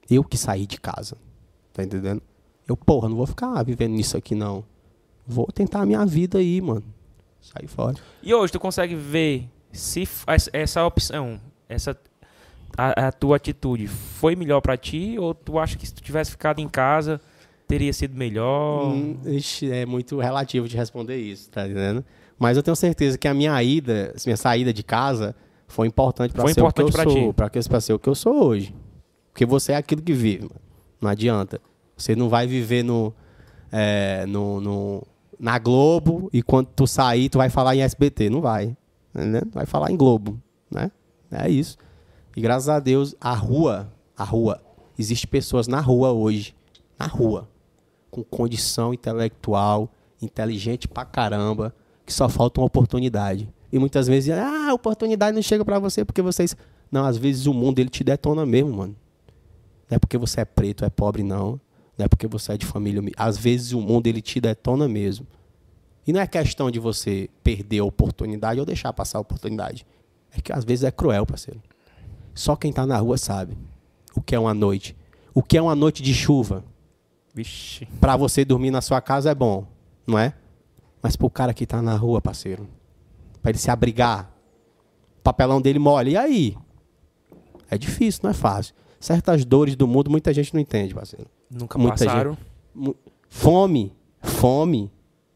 Eu 0.07 0.23
que 0.23 0.37
saí 0.37 0.67
de 0.67 0.79
casa. 0.79 1.17
Tá 1.73 1.83
entendendo? 1.83 2.21
Eu, 2.67 2.77
porra, 2.77 3.09
não 3.09 3.17
vou 3.17 3.25
ficar 3.25 3.63
vivendo 3.63 3.93
nisso 3.93 4.15
aqui, 4.15 4.35
não. 4.35 4.63
Vou 5.25 5.47
tentar 5.47 5.81
a 5.81 5.85
minha 5.85 6.05
vida 6.05 6.37
aí, 6.39 6.61
mano. 6.61 6.83
Sair 7.41 7.67
fora. 7.67 7.95
E 8.21 8.33
hoje 8.33 8.51
tu 8.53 8.59
consegue 8.59 8.95
ver 8.95 9.47
se 9.71 10.07
essa- 10.53 10.85
opção, 10.85 11.39
essa 11.67 11.97
a, 12.77 13.07
a 13.07 13.11
tua 13.11 13.35
atitude 13.37 13.87
foi 13.87 14.35
melhor 14.35 14.59
pra 14.61 14.75
ti 14.77 15.15
ou 15.19 15.33
tu 15.33 15.59
acha 15.59 15.77
que 15.77 15.85
se 15.85 15.93
tu 15.93 16.01
tivesse 16.01 16.31
ficado 16.31 16.59
em 16.59 16.67
casa 16.67 17.21
teria 17.67 17.93
sido 17.93 18.15
melhor? 18.15 18.91
Hum, 18.93 19.17
ixi, 19.25 19.71
é 19.71 19.85
muito 19.85 20.19
relativo 20.19 20.67
de 20.67 20.75
responder 20.77 21.17
isso, 21.17 21.49
tá 21.49 21.65
entendendo? 21.65 22.03
Mas 22.37 22.57
eu 22.57 22.63
tenho 22.63 22.75
certeza 22.75 23.17
que 23.17 23.27
a 23.27 23.33
minha 23.33 23.61
ida, 23.63 24.13
minha 24.25 24.37
saída 24.37 24.73
de 24.73 24.83
casa 24.83 25.35
foi 25.67 25.87
importante 25.87 26.33
para 26.33 26.43
ser 26.53 26.61
o 26.61 26.71
que 26.71 26.81
eu 26.81 26.91
sou, 26.91 27.33
para 27.33 27.49
que 27.49 27.69
para 27.69 27.81
ser 27.81 27.93
o 27.93 27.99
que 27.99 28.09
eu 28.09 28.15
sou 28.15 28.43
hoje. 28.45 28.75
Porque 29.31 29.45
você 29.45 29.71
é 29.71 29.75
aquilo 29.77 30.01
que 30.01 30.13
vive, 30.13 30.43
mano. 30.43 30.55
Não 31.01 31.09
adianta. 31.09 31.59
Você 31.97 32.15
não 32.15 32.27
vai 32.29 32.45
viver 32.47 32.83
no, 32.83 33.13
é, 33.71 34.25
no, 34.27 34.59
no- 34.61 35.03
na 35.43 35.59
Globo 35.59 36.29
e 36.31 36.41
quando 36.41 36.67
tu 36.67 36.87
sair 36.87 37.27
tu 37.27 37.37
vai 37.37 37.49
falar 37.49 37.75
em 37.75 37.81
SBT, 37.81 38.29
não 38.29 38.39
vai, 38.39 38.77
entendendo? 39.13 39.51
Vai 39.51 39.65
falar 39.65 39.91
em 39.91 39.97
Globo, 39.97 40.41
né? 40.71 40.89
É 41.29 41.49
isso. 41.49 41.77
E 42.33 42.39
graças 42.39 42.69
a 42.69 42.79
Deus 42.79 43.13
a 43.19 43.33
rua, 43.33 43.91
a 44.15 44.23
rua, 44.23 44.61
existe 44.97 45.27
pessoas 45.27 45.67
na 45.67 45.81
rua 45.81 46.13
hoje, 46.13 46.55
na 46.97 47.07
rua, 47.07 47.49
com 48.09 48.23
condição 48.23 48.93
intelectual, 48.93 49.91
inteligente 50.21 50.87
pra 50.87 51.03
caramba, 51.03 51.75
que 52.05 52.13
só 52.13 52.29
falta 52.29 52.61
uma 52.61 52.67
oportunidade. 52.67 53.49
E 53.69 53.77
muitas 53.77 54.07
vezes, 54.07 54.33
ah, 54.33 54.69
a 54.69 54.73
oportunidade 54.73 55.35
não 55.35 55.41
chega 55.41 55.65
pra 55.65 55.77
você 55.77 56.05
porque 56.05 56.21
vocês. 56.21 56.55
Não, 56.89 57.03
às 57.03 57.17
vezes 57.17 57.47
o 57.47 57.53
mundo 57.53 57.79
ele 57.79 57.89
te 57.89 58.01
detona 58.01 58.45
mesmo, 58.45 58.71
mano. 58.71 58.95
Não 59.89 59.97
é 59.97 59.99
porque 59.99 60.17
você 60.17 60.39
é 60.39 60.45
preto, 60.45 60.85
é 60.85 60.89
pobre, 60.89 61.21
não. 61.21 61.59
Não 61.97 62.05
é 62.05 62.07
porque 62.07 62.27
você 62.27 62.53
é 62.53 62.57
de 62.57 62.65
família 62.65 62.99
humilde. 62.99 63.15
Às 63.17 63.37
vezes 63.37 63.71
o 63.71 63.81
mundo 63.81 64.07
ele 64.07 64.21
te 64.21 64.41
detona 64.41 64.87
mesmo. 64.87 65.27
E 66.05 66.11
não 66.11 66.19
é 66.19 66.27
questão 66.27 66.69
de 66.69 66.79
você 66.79 67.29
perder 67.43 67.79
a 67.79 67.85
oportunidade 67.85 68.59
ou 68.59 68.65
deixar 68.65 68.91
passar 68.91 69.19
a 69.19 69.21
oportunidade. 69.21 69.85
É 70.31 70.41
que 70.41 70.51
às 70.51 70.65
vezes 70.65 70.83
é 70.83 70.91
cruel, 70.91 71.25
parceiro. 71.25 71.61
Só 72.33 72.55
quem 72.55 72.73
tá 72.73 72.85
na 72.85 72.97
rua 72.97 73.17
sabe 73.17 73.57
o 74.15 74.21
que 74.21 74.35
é 74.35 74.39
uma 74.39 74.53
noite. 74.53 74.95
O 75.33 75.41
que 75.41 75.57
é 75.57 75.61
uma 75.61 75.75
noite 75.75 76.03
de 76.03 76.13
chuva. 76.13 76.63
Vixe. 77.33 77.87
Pra 77.99 78.15
você 78.15 78.45
dormir 78.45 78.69
na 78.69 78.81
sua 78.81 79.01
casa 79.01 79.31
é 79.31 79.35
bom, 79.35 79.65
não 80.05 80.19
é? 80.19 80.33
Mas 81.01 81.15
pro 81.15 81.29
cara 81.29 81.53
que 81.53 81.65
tá 81.65 81.81
na 81.81 81.95
rua, 81.95 82.21
parceiro, 82.21 82.67
pra 83.41 83.49
ele 83.49 83.57
se 83.57 83.71
abrigar, 83.71 84.31
o 85.19 85.23
papelão 85.23 85.59
dele 85.59 85.79
mole. 85.79 86.11
E 86.11 86.17
aí? 86.17 86.57
É 87.69 87.77
difícil, 87.77 88.21
não 88.23 88.29
é 88.29 88.33
fácil. 88.33 88.75
Certas 88.99 89.43
dores 89.43 89.75
do 89.75 89.87
mundo 89.87 90.09
muita 90.09 90.31
gente 90.31 90.53
não 90.53 90.61
entende, 90.61 90.93
parceiro. 90.93 91.27
Nunca 91.53 91.77
Muita 91.77 92.05
passaram. 92.05 92.37
Mu- 92.73 92.95
Fome, 93.29 93.91
fome. 94.21 94.91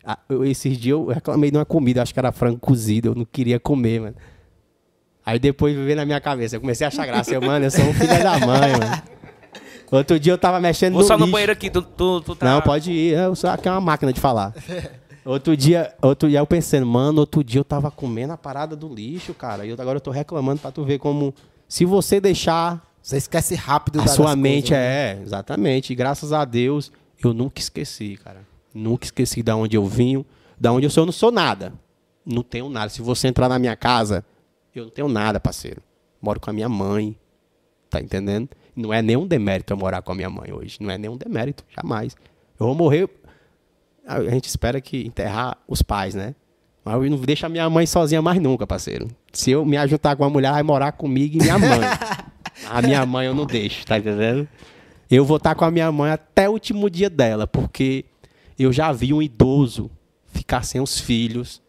Ah, 0.05 0.18
eu- 0.30 0.45
esses 0.45 0.78
dias 0.78 0.91
eu 0.97 1.05
reclamei 1.07 1.51
de 1.51 1.57
uma 1.57 1.65
comida, 1.65 2.01
acho 2.01 2.13
que 2.13 2.20
era 2.20 2.32
frango 2.32 2.59
cozido, 2.59 3.09
eu 3.09 3.15
não 3.15 3.26
queria 3.26 3.59
comer, 3.59 3.99
mano. 4.01 4.15
Aí 5.26 5.38
depois 5.39 5.76
veio 5.76 5.95
na 5.95 6.05
minha 6.05 6.22
cabeça, 6.22 6.55
eu 6.55 6.61
comecei 6.61 6.86
a 6.86 6.88
achar 6.88 7.05
graça. 7.05 7.34
Eu, 7.34 7.41
mano, 7.41 7.65
eu 7.65 7.72
sou 7.72 7.84
um 7.86 7.93
filho 7.93 8.24
da 8.24 8.39
mãe, 8.39 8.72
mano. 8.72 9.01
Outro 9.91 10.20
dia 10.20 10.32
eu 10.34 10.38
tava 10.38 10.59
mexendo 10.59 10.93
Vou 10.93 11.01
no 11.01 11.07
só 11.07 11.15
no 11.18 11.26
lixo. 11.26 11.32
banheiro 11.34 11.51
aqui, 11.51 11.70
tu, 11.70 11.82
tu, 11.82 12.22
tu 12.22 12.36
tá... 12.36 12.45
Não, 12.45 12.61
pode 12.61 12.91
ir. 12.91 13.13
Eu 13.13 13.36
sou 13.36 13.49
aqui 13.49 13.68
é 13.68 13.72
uma 13.72 13.82
máquina 13.82 14.11
de 14.13 14.20
falar. 14.22 14.53
Outro 15.26 15.57
dia, 15.57 15.93
outro 16.01 16.30
dia 16.30 16.39
eu 16.39 16.47
pensando, 16.47 16.86
mano, 16.86 17.20
outro 17.20 17.43
dia 17.43 17.59
eu 17.59 17.65
tava 17.65 17.91
comendo 17.91 18.32
a 18.34 18.38
parada 18.38 18.76
do 18.76 18.88
lixo, 18.93 19.34
cara. 19.34 19.65
E 19.65 19.72
agora 19.74 19.97
eu 19.97 20.01
tô 20.01 20.11
reclamando 20.11 20.61
pra 20.61 20.72
tu 20.72 20.84
ver 20.86 20.99
como. 20.99 21.34
Se 21.68 21.84
você 21.84 22.22
deixar 22.22 22.82
Você 23.08 23.16
esquece 23.16 23.55
rápido 23.55 24.01
a 24.01 24.03
da- 24.03 24.12
sua 24.12 24.36
mente 24.36 24.72
coisas, 24.72 24.78
né? 24.86 25.12
é, 25.14 25.22
exatamente. 25.24 25.93
E 25.93 25.95
graças 25.95 26.34
a 26.34 26.43
Deus, 26.43 26.91
eu 27.24 27.34
nunca 27.34 27.62
esqueci, 27.62 28.18
cara. 28.22 28.45
Nunca 28.74 29.05
esqueci 29.05 29.41
da 29.41 29.55
onde 29.55 29.78
eu 29.78 29.86
vim, 29.86 30.26
da 30.60 30.74
onde 30.74 30.86
eu 30.86 30.89
sou. 30.89 31.03
Eu 31.03 31.05
não 31.05 31.14
sou 31.14 31.32
nada. 31.32 31.72
Não 32.26 32.43
tenho 32.43 32.68
nada. 32.68 32.89
Se 32.89 33.01
você 33.01 33.30
entrar 33.30 33.47
na 33.47 33.58
minha 33.58 33.78
casa, 33.78 34.26
eu 34.76 34.84
não 34.84 34.91
tenho 34.91 35.08
nada, 35.08 35.39
parceiro. 35.39 35.82
Moro 36.22 36.38
com 36.41 36.49
a 36.49 36.53
minha 36.53 36.68
mãe. 36.68 37.18
Tá 37.89 38.01
entendendo? 38.01 38.49
Não 38.76 38.93
é 38.93 39.01
nenhum 39.01 39.26
demérito 39.26 39.72
eu 39.72 39.78
morar 39.78 40.01
com 40.01 40.12
a 40.12 40.16
minha 40.16 40.30
mãe 40.30 40.51
hoje. 40.51 40.76
Não 40.82 40.91
é 40.91 40.97
nenhum 40.97 41.16
demérito, 41.16 41.64
jamais. 41.74 42.14
Eu 42.60 42.66
vou 42.66 42.76
morrer. 42.76 43.10
A 44.05 44.22
gente 44.24 44.49
espera 44.49 44.82
que 44.82 45.08
enterrar 45.08 45.58
os 45.66 45.82
pais, 45.82 46.14
né? 46.14 46.36
Mas 46.84 46.93
eu 47.03 47.10
não 47.10 47.18
deixo 47.20 47.45
a 47.45 47.49
minha 47.49 47.70
mãe 47.70 47.86
sozinha 47.86 48.22
mais 48.22 48.41
nunca, 48.41 48.68
parceiro. 48.68 49.08
Se 49.32 49.51
eu 49.51 49.66
me 49.66 49.78
ajuntar 49.78 50.16
com 50.18 50.24
uma 50.24 50.30
mulher, 50.30 50.51
vai 50.51 50.64
morar 50.64 50.91
comigo 50.91 51.36
e 51.38 51.39
minha 51.41 51.58
mãe. 51.58 51.80
A 52.66 52.82
minha 52.82 53.05
mãe 53.05 53.28
eu 53.28 53.36
não 53.36 53.45
deixo, 53.45 53.86
tá 53.86 53.97
entendendo? 53.97 54.47
Eu 55.10 55.24
vou 55.24 55.38
estar 55.38 55.55
com 55.55 55.66
a 55.66 55.72
minha 55.72 55.91
mãe 55.91 56.12
até 56.12 56.49
o 56.49 56.53
último 56.53 56.89
dia 56.89 57.10
dela, 57.10 57.47
porque 57.47 58.05
eu 58.58 58.74
já 58.74 58.91
vi 58.91 59.14
um 59.14 59.22
idoso 59.22 59.89
ficar 60.26 60.64
sem 60.64 60.82
os 60.82 60.99
filhos 60.99 61.62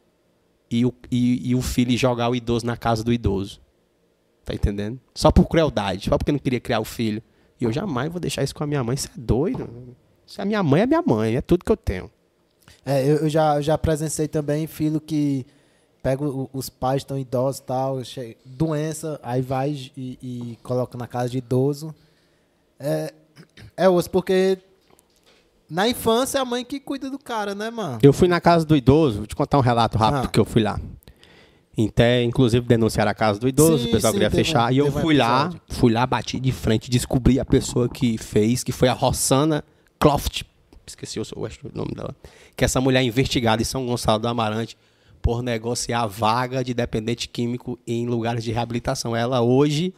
e 0.70 0.84
o, 0.84 0.92
e, 1.10 1.50
e 1.50 1.54
o 1.54 1.62
filho 1.62 1.96
jogar 1.96 2.28
o 2.28 2.34
idoso 2.34 2.66
na 2.66 2.76
casa 2.76 3.04
do 3.04 3.12
idoso. 3.12 3.60
Tá 4.44 4.54
entendendo? 4.54 4.98
Só 5.14 5.30
por 5.30 5.46
crueldade, 5.46 6.08
só 6.08 6.16
porque 6.16 6.32
não 6.32 6.38
queria 6.38 6.60
criar 6.60 6.80
o 6.80 6.84
filho. 6.84 7.22
E 7.60 7.64
eu 7.64 7.72
jamais 7.72 8.10
vou 8.10 8.20
deixar 8.20 8.42
isso 8.42 8.54
com 8.54 8.64
a 8.64 8.66
minha 8.66 8.82
mãe. 8.82 8.94
Isso 8.94 9.08
é 9.08 9.20
doido. 9.20 9.68
Se 10.26 10.40
a 10.40 10.44
minha 10.44 10.62
mãe 10.62 10.82
é 10.82 10.86
minha 10.86 11.02
mãe, 11.02 11.36
é 11.36 11.40
tudo 11.40 11.64
que 11.64 11.72
eu 11.72 11.76
tenho. 11.76 12.10
É, 12.84 13.06
eu, 13.06 13.28
já, 13.28 13.60
já 13.60 13.76
presenciei 13.76 14.28
também 14.28 14.66
filho 14.66 15.00
que 15.00 15.44
pega 16.08 16.24
o- 16.24 16.48
os 16.54 16.70
pais 16.70 17.04
tão 17.04 17.18
idosos 17.18 17.60
e 17.60 17.64
tal, 17.64 17.98
doença, 18.46 19.20
aí 19.22 19.42
vai 19.42 19.72
e, 19.94 20.18
e 20.22 20.58
coloca 20.62 20.96
na 20.96 21.06
casa 21.06 21.28
de 21.28 21.36
idoso. 21.36 21.94
É, 22.80 23.12
é 23.76 23.88
osso, 23.90 24.08
porque 24.10 24.56
na 25.68 25.86
infância 25.86 26.38
é 26.38 26.40
a 26.40 26.46
mãe 26.46 26.64
que 26.64 26.80
cuida 26.80 27.10
do 27.10 27.18
cara, 27.18 27.54
né, 27.54 27.68
mano? 27.70 27.98
Eu 28.02 28.14
fui 28.14 28.26
na 28.26 28.40
casa 28.40 28.64
do 28.64 28.74
idoso, 28.74 29.18
vou 29.18 29.26
te 29.26 29.36
contar 29.36 29.58
um 29.58 29.60
relato 29.60 29.98
rápido 29.98 30.24
Ah. 30.24 30.28
que 30.28 30.40
eu 30.40 30.46
fui 30.46 30.62
lá. 30.62 30.80
Até, 31.78 32.22
inclusive, 32.24 32.66
denunciaram 32.66 33.10
a 33.10 33.14
casa 33.14 33.38
do 33.38 33.46
idoso, 33.46 33.84
Sim, 33.84 33.88
o 33.90 33.92
pessoal 33.92 34.12
sim, 34.14 34.18
queria 34.18 34.30
fechar. 34.30 34.70
um- 34.70 34.72
e 34.74 34.78
eu 34.78 34.86
teve 34.86 34.96
um 34.98 35.00
fui 35.02 35.14
lá, 35.14 35.50
fui 35.68 35.92
lá, 35.92 36.06
bati 36.06 36.40
de 36.40 36.52
frente, 36.52 36.88
descobri 36.90 37.38
a 37.38 37.44
pessoa 37.44 37.86
que 37.86 38.16
fez, 38.16 38.64
que 38.64 38.72
foi 38.72 38.88
a 38.88 38.94
Rossana 38.94 39.62
Croft. 40.00 40.42
Esqueci 40.86 41.20
o 41.20 41.24
nome 41.74 41.92
dela. 41.94 42.16
Que 42.56 42.64
essa 42.64 42.80
mulher 42.80 43.00
é 43.00 43.04
investigada 43.04 43.60
em 43.60 43.64
São 43.66 43.84
Gonçalo 43.86 44.18
do 44.18 44.26
Amarante 44.26 44.74
por 45.28 45.42
negociar 45.42 46.06
vaga 46.06 46.64
de 46.64 46.72
dependente 46.72 47.28
químico 47.28 47.78
em 47.86 48.06
lugares 48.06 48.42
de 48.42 48.50
reabilitação. 48.50 49.14
Ela 49.14 49.42
hoje 49.42 49.92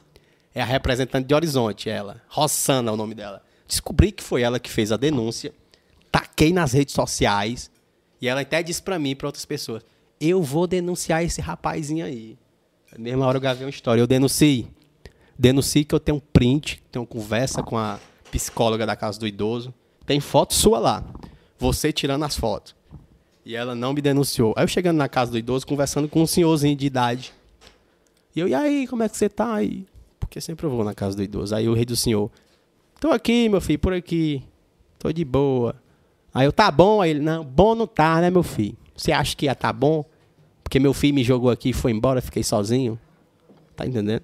é 0.53 0.61
a 0.61 0.64
representante 0.64 1.28
de 1.28 1.33
Horizonte, 1.33 1.89
ela. 1.89 2.20
Rossana 2.26 2.91
é 2.91 2.93
o 2.93 2.97
nome 2.97 3.14
dela. 3.14 3.41
Descobri 3.64 4.11
que 4.11 4.24
foi 4.24 4.43
ela 4.43 4.59
que 4.59 4.68
fez 4.68 4.91
a 4.91 4.97
denúncia. 4.97 5.55
Taquei 6.11 6.53
nas 6.53 6.72
redes 6.72 6.97
sociais. 6.97 7.70
E 8.20 8.26
ela 8.26 8.41
até 8.41 8.61
disse 8.61 8.83
pra 8.83 8.99
mim 8.99 9.11
e 9.11 9.14
pra 9.14 9.28
outras 9.28 9.45
pessoas: 9.45 9.85
Eu 10.20 10.43
vou 10.43 10.66
denunciar 10.66 11.22
esse 11.22 11.41
rapazinho 11.41 12.05
aí. 12.05 12.37
Na 12.91 12.99
mesma 12.99 13.24
hora 13.24 13.37
eu 13.37 13.41
gravei 13.41 13.64
uma 13.64 13.70
história. 13.70 14.01
Eu 14.01 14.09
denunciei. 14.09 14.66
Denunciei 15.39 15.85
que 15.85 15.95
eu 15.95 16.01
tenho 16.01 16.18
um 16.18 16.20
print, 16.33 16.83
tenho 16.91 17.07
conversa 17.07 17.62
com 17.62 17.78
a 17.78 18.01
psicóloga 18.33 18.85
da 18.85 18.97
casa 18.97 19.20
do 19.20 19.28
idoso. 19.28 19.72
Tem 20.05 20.18
foto 20.18 20.55
sua 20.55 20.81
lá. 20.81 21.05
Você 21.57 21.93
tirando 21.93 22.24
as 22.24 22.37
fotos. 22.37 22.80
E 23.45 23.57
ela 23.57 23.74
não 23.74 23.93
me 23.93 24.01
denunciou. 24.01 24.55
Aí 24.57 24.64
eu 24.64 24.68
chegando 24.68 24.97
na 24.97 25.09
casa 25.09 25.30
do 25.30 25.38
idoso, 25.38 25.66
conversando 25.66 26.09
com 26.09 26.22
um 26.22 26.26
senhorzinho 26.26 26.76
de 26.76 26.86
idade. 26.86 27.32
E 28.34 28.41
eu, 28.41 28.49
e 28.49 28.55
aí, 28.55 28.86
como 28.86 29.03
é 29.03 29.09
que 29.09 29.16
você 29.16 29.28
tá 29.28 29.55
aí? 29.55 29.86
Porque 30.18 30.41
sempre 30.41 30.66
eu 30.66 30.70
vou 30.70 30.84
na 30.84 30.95
casa 30.95 31.16
do 31.16 31.22
idoso. 31.22 31.55
Aí 31.55 31.68
o 31.68 31.74
rei 31.74 31.84
do 31.84 31.97
senhor, 31.97 32.30
tô 33.01 33.11
aqui, 33.11 33.49
meu 33.49 33.61
filho, 33.61 33.78
por 33.78 33.93
aqui. 33.93 34.43
Tô 34.99 35.11
de 35.11 35.24
boa. 35.24 35.74
Aí 36.32 36.47
eu, 36.47 36.53
tá 36.53 36.70
bom? 36.70 37.01
Aí 37.01 37.11
ele, 37.11 37.20
não, 37.20 37.45
bom 37.45 37.74
não 37.74 37.86
tá, 37.86 38.20
né, 38.20 38.30
meu 38.30 38.43
filho? 38.43 38.76
Você 38.95 39.12
acha 39.12 39.34
que 39.34 39.47
ia 39.47 39.55
tá 39.55 39.72
bom? 39.72 40.05
Porque 40.62 40.78
meu 40.78 40.93
filho 40.93 41.14
me 41.14 41.24
jogou 41.24 41.51
aqui 41.51 41.70
e 41.70 41.72
foi 41.72 41.91
embora, 41.91 42.20
fiquei 42.20 42.45
sozinho. 42.45 42.99
Tá 43.74 43.86
entendendo? 43.86 44.22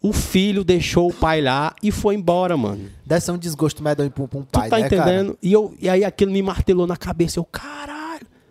O 0.00 0.14
filho 0.14 0.64
deixou 0.64 1.10
o 1.10 1.12
pai 1.12 1.42
lá 1.42 1.74
e 1.82 1.90
foi 1.90 2.14
embora, 2.14 2.56
mano. 2.56 2.88
Deve 3.04 3.20
ser 3.20 3.32
um 3.32 3.36
desgosto 3.36 3.82
medonho 3.82 4.10
pra 4.10 4.24
um, 4.24 4.26
pra 4.26 4.38
um 4.38 4.44
pai, 4.44 4.68
tu 4.68 4.70
tá 4.70 4.78
né, 4.78 4.88
cara? 4.88 5.02
entendendo? 5.02 5.38
E, 5.42 5.52
eu, 5.52 5.74
e 5.78 5.88
aí 5.90 6.04
aquilo 6.04 6.32
me 6.32 6.40
martelou 6.40 6.86
na 6.86 6.96
cabeça. 6.96 7.38
Eu, 7.38 7.44
caralho. 7.44 7.99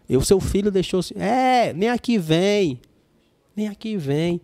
Eu, 0.10 0.22
seu 0.22 0.40
filho 0.40 0.72
deixou. 0.72 1.02
assim, 1.02 1.14
É, 1.16 1.72
nem 1.74 1.90
aqui 1.90 2.18
vem. 2.18 2.82
Nem 3.56 3.68
aqui 3.68 3.96
vem. 3.96 4.42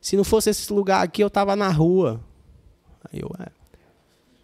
Se 0.00 0.16
não 0.16 0.24
fosse 0.24 0.50
esse 0.50 0.72
lugar 0.72 1.04
aqui, 1.04 1.22
eu 1.22 1.30
tava 1.30 1.54
na 1.54 1.68
rua. 1.68 2.20
Aí 3.12 3.20
eu, 3.20 3.30
é. 3.38 3.46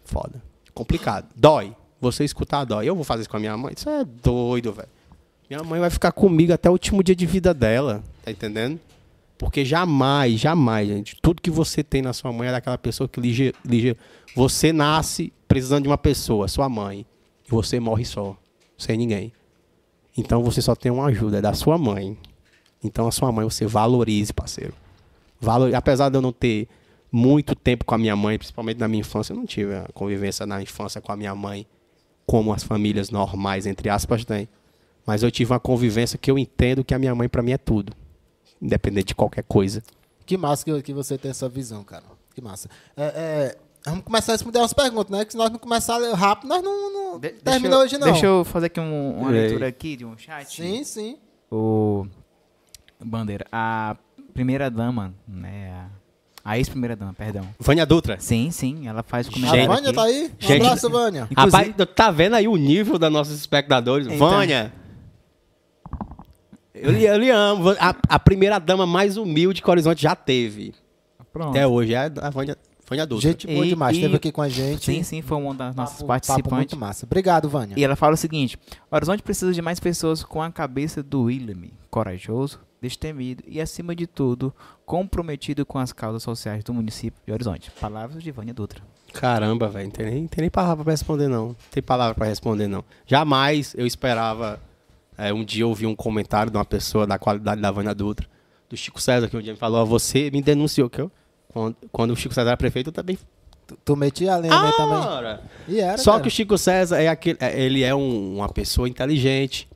Foda. 0.05 0.41
Complicado. 0.73 1.27
Dói. 1.35 1.75
Você 1.99 2.23
escutar 2.23 2.63
dói. 2.65 2.87
Eu 2.87 2.95
vou 2.95 3.03
fazer 3.03 3.21
isso 3.21 3.29
com 3.29 3.37
a 3.37 3.39
minha 3.39 3.55
mãe? 3.57 3.73
Isso 3.75 3.89
é 3.89 4.03
doido, 4.05 4.71
velho. 4.71 4.89
Minha 5.49 5.63
mãe 5.63 5.79
vai 5.79 5.89
ficar 5.89 6.11
comigo 6.11 6.53
até 6.53 6.69
o 6.69 6.73
último 6.73 7.03
dia 7.03 7.15
de 7.15 7.25
vida 7.25 7.53
dela. 7.53 8.03
Tá 8.23 8.31
entendendo? 8.31 8.79
Porque 9.37 9.65
jamais, 9.65 10.39
jamais, 10.39 10.87
gente. 10.87 11.17
Tudo 11.21 11.41
que 11.41 11.51
você 11.51 11.83
tem 11.83 12.01
na 12.01 12.13
sua 12.13 12.31
mãe 12.31 12.47
é 12.47 12.51
daquela 12.51 12.77
pessoa 12.77 13.07
que 13.07 13.19
lige, 13.19 13.53
lige, 13.65 13.97
você 14.35 14.71
nasce 14.71 15.33
precisando 15.47 15.83
de 15.83 15.89
uma 15.89 15.97
pessoa, 15.97 16.47
sua 16.47 16.69
mãe, 16.69 17.05
e 17.45 17.51
você 17.51 17.79
morre 17.79 18.05
só, 18.05 18.37
sem 18.77 18.97
ninguém. 18.97 19.33
Então 20.17 20.43
você 20.43 20.61
só 20.61 20.75
tem 20.75 20.91
uma 20.91 21.05
ajuda, 21.05 21.37
é 21.37 21.41
da 21.41 21.53
sua 21.53 21.77
mãe. 21.77 22.17
Então 22.83 23.07
a 23.07 23.11
sua 23.11 23.31
mãe 23.31 23.43
você 23.45 23.65
valorize, 23.65 24.33
parceiro. 24.33 24.73
Apesar 25.75 26.09
de 26.09 26.17
eu 26.17 26.21
não 26.21 26.31
ter 26.31 26.67
muito 27.11 27.55
tempo 27.55 27.85
com 27.85 27.95
a 27.95 27.97
minha 27.97 28.15
mãe, 28.15 28.37
principalmente 28.37 28.77
na 28.79 28.87
minha 28.87 29.01
infância, 29.01 29.33
eu 29.33 29.37
não 29.37 29.45
tive 29.45 29.75
a 29.75 29.87
convivência 29.93 30.45
na 30.45 30.61
infância 30.61 31.01
com 31.01 31.11
a 31.11 31.15
minha 31.15 31.35
mãe 31.35 31.65
como 32.25 32.53
as 32.53 32.63
famílias 32.63 33.09
normais, 33.09 33.65
entre 33.65 33.89
aspas, 33.89 34.23
têm. 34.23 34.47
Mas 35.05 35.23
eu 35.23 35.29
tive 35.29 35.51
uma 35.51 35.59
convivência 35.59 36.17
que 36.17 36.31
eu 36.31 36.39
entendo 36.39 36.83
que 36.83 36.93
a 36.93 36.99
minha 36.99 37.13
mãe 37.13 37.27
para 37.27 37.41
mim 37.41 37.51
é 37.51 37.57
tudo, 37.57 37.93
independente 38.61 39.07
de 39.07 39.15
qualquer 39.15 39.43
coisa. 39.43 39.83
Que 40.25 40.37
massa 40.37 40.63
que, 40.63 40.81
que 40.81 40.93
você 40.93 41.17
tem 41.17 41.31
essa 41.31 41.49
visão, 41.49 41.83
cara. 41.83 42.05
Que 42.33 42.41
massa. 42.41 42.69
É, 42.95 43.03
é, 43.03 43.57
vamos 43.85 44.03
começar 44.03 44.31
a 44.31 44.35
responder 44.35 44.59
umas 44.59 44.73
perguntas, 44.73 45.09
né? 45.17 45.25
Que 45.25 45.31
se 45.31 45.37
nós 45.37 45.49
não 45.49 45.59
começar 45.59 45.97
rápido, 46.15 46.49
nós 46.49 46.61
não, 46.63 46.93
não 47.13 47.19
De- 47.19 47.29
termina 47.29 47.77
hoje, 47.79 47.97
não. 47.97 48.11
Deixa 48.11 48.25
eu 48.25 48.43
fazer 48.45 48.67
aqui 48.67 48.79
um- 48.79 49.19
uma 49.19 49.31
Ei. 49.31 49.41
leitura 49.41 49.67
aqui 49.67 49.95
de 49.95 50.05
um 50.05 50.17
chat. 50.17 50.55
Sim, 50.55 50.83
sim. 50.83 51.17
O 51.51 52.05
Bandeira, 53.03 53.45
a 53.51 53.95
primeira 54.33 54.69
dama, 54.71 55.13
né? 55.27 55.71
A, 56.45 56.51
a 56.51 56.57
ex-primeira 56.57 56.95
dama, 56.95 57.13
perdão. 57.13 57.47
Vânia 57.59 57.85
Dutra. 57.85 58.19
Sim, 58.19 58.49
sim, 58.51 58.87
ela 58.87 59.03
faz 59.03 59.27
o 59.27 59.29
A 59.29 59.33
comentário. 59.33 59.67
Vânia 59.67 59.89
aqui. 59.89 59.95
tá 59.95 60.03
aí? 60.03 60.25
Um 60.25 60.29
Gente- 60.47 60.65
abraço, 60.65 60.89
Vânia. 60.89 61.27
Inclusive- 61.31 61.71
Rapaz, 61.71 61.89
tá 61.95 62.11
vendo 62.11 62.35
aí 62.35 62.47
o 62.47 62.55
nível 62.55 62.97
dos 62.97 63.11
nossos 63.11 63.35
espectadores? 63.37 64.07
Então. 64.07 64.17
Vânia. 64.17 64.73
Eu 66.73 66.91
lhe, 66.91 67.03
eu 67.05 67.17
lhe 67.17 67.29
amo. 67.29 67.69
A, 67.79 67.95
a 68.09 68.19
primeira 68.19 68.59
dama 68.59 68.85
mais 68.85 69.15
humilde 69.15 69.61
que 69.61 69.67
o 69.67 69.71
Horizonte 69.71 70.01
já 70.01 70.15
teve. 70.15 70.73
Pronto. 71.31 71.51
Até 71.51 71.65
hoje. 71.67 71.93
É 71.93 72.11
a 72.21 72.29
Vânia, 72.29 72.57
Vânia 72.87 73.05
Dutra. 73.05 73.29
Gente 73.29 73.47
boa 73.47 73.65
E- 73.65 73.69
demais, 73.69 73.95
e- 73.95 73.99
esteve 73.99 74.15
aqui 74.17 74.31
com 74.31 74.41
a 74.41 74.49
gente. 74.49 74.85
Sim, 74.85 75.03
sim, 75.03 75.21
foi 75.21 75.37
uma 75.37 75.53
das 75.53 75.75
nossas 75.75 75.95
Papo- 75.97 76.07
participantes. 76.07 76.43
Papo 76.43 76.55
muito 76.55 76.77
massa. 76.77 77.05
Obrigado, 77.05 77.47
Vânia. 77.49 77.75
E 77.77 77.83
ela 77.83 77.95
fala 77.95 78.13
o 78.13 78.17
seguinte: 78.17 78.57
Horizonte 78.91 79.23
precisa 79.23 79.53
de 79.53 79.61
mais 79.61 79.79
pessoas 79.79 80.23
com 80.23 80.41
a 80.41 80.51
cabeça 80.51 81.01
do 81.01 81.23
William, 81.23 81.69
corajoso, 81.89 82.59
destemido 82.81 83.43
e, 83.47 83.61
acima 83.61 83.95
de 83.95 84.05
tudo, 84.05 84.53
comprometido 84.85 85.65
com 85.65 85.79
as 85.79 85.91
causas 85.93 86.21
sociais 86.23 86.63
do 86.63 86.73
município 86.73 87.21
de 87.25 87.31
Horizonte. 87.31 87.71
Palavras 87.79 88.21
de 88.21 88.31
Vânia 88.31 88.53
Dutra. 88.53 88.81
Caramba, 89.13 89.67
velho, 89.69 89.85
não 89.85 89.91
tem 89.91 90.05
nem, 90.05 90.27
tem 90.27 90.41
nem 90.41 90.49
palavra 90.49 90.83
pra 90.83 90.91
responder, 90.91 91.27
não. 91.27 91.47
Não 91.49 91.55
tem 91.71 91.81
palavra 91.83 92.15
pra 92.15 92.25
responder, 92.25 92.67
não. 92.67 92.83
Jamais 93.05 93.73
eu 93.77 93.85
esperava 93.85 94.59
é, 95.17 95.31
um 95.31 95.45
dia 95.45 95.65
ouvir 95.67 95.85
um 95.85 95.95
comentário 95.95 96.51
de 96.51 96.57
uma 96.57 96.65
pessoa 96.65 97.05
da 97.05 97.17
qualidade 97.19 97.61
da 97.61 97.71
Vânia 97.71 97.93
Dutra, 97.93 98.27
do 98.69 98.75
Chico 98.75 98.99
César, 98.99 99.27
que 99.29 99.37
um 99.37 99.41
dia 99.41 99.53
me 99.53 99.59
falou, 99.59 99.81
"Ó, 99.81 99.85
você 99.85 100.31
me 100.31 100.41
denunciou, 100.41 100.89
que 100.89 100.99
eu, 100.99 101.11
quando, 101.53 101.75
quando 101.91 102.11
o 102.11 102.15
Chico 102.15 102.33
César 102.33 102.49
era 102.49 102.57
prefeito, 102.57 102.89
eu 102.89 102.93
também... 102.93 103.17
Tu, 103.85 103.95
metia 103.95 104.33
a 104.33 104.37
lenha 104.37 104.59
nele 104.61 104.73
também. 104.75 104.97
Ora! 104.97 105.41
E 105.67 105.79
era, 105.79 105.97
Só 105.97 106.11
cara. 106.11 106.23
que 106.23 106.27
o 106.27 106.31
Chico 106.31 106.57
César 106.57 106.99
é 107.01 107.07
aquele, 107.07 107.37
é- 107.39 107.61
ele 107.61 107.81
é 107.83 107.95
um- 107.95 108.35
uma 108.37 108.49
pessoa 108.49 108.89
inteligente 108.89 109.69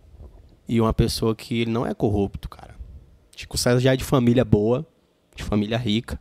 e 0.67 0.81
uma 0.81 0.93
pessoa 0.93 1.33
que 1.33 1.65
não 1.65 1.85
é 1.85 1.93
corrupto, 1.93 2.49
cara. 2.49 2.75
Chico 3.35 3.57
César 3.57 3.79
já 3.79 3.93
é 3.93 3.95
de 3.97 4.03
família 4.03 4.43
boa, 4.43 4.85
de 5.35 5.43
família 5.43 5.77
rica. 5.77 6.19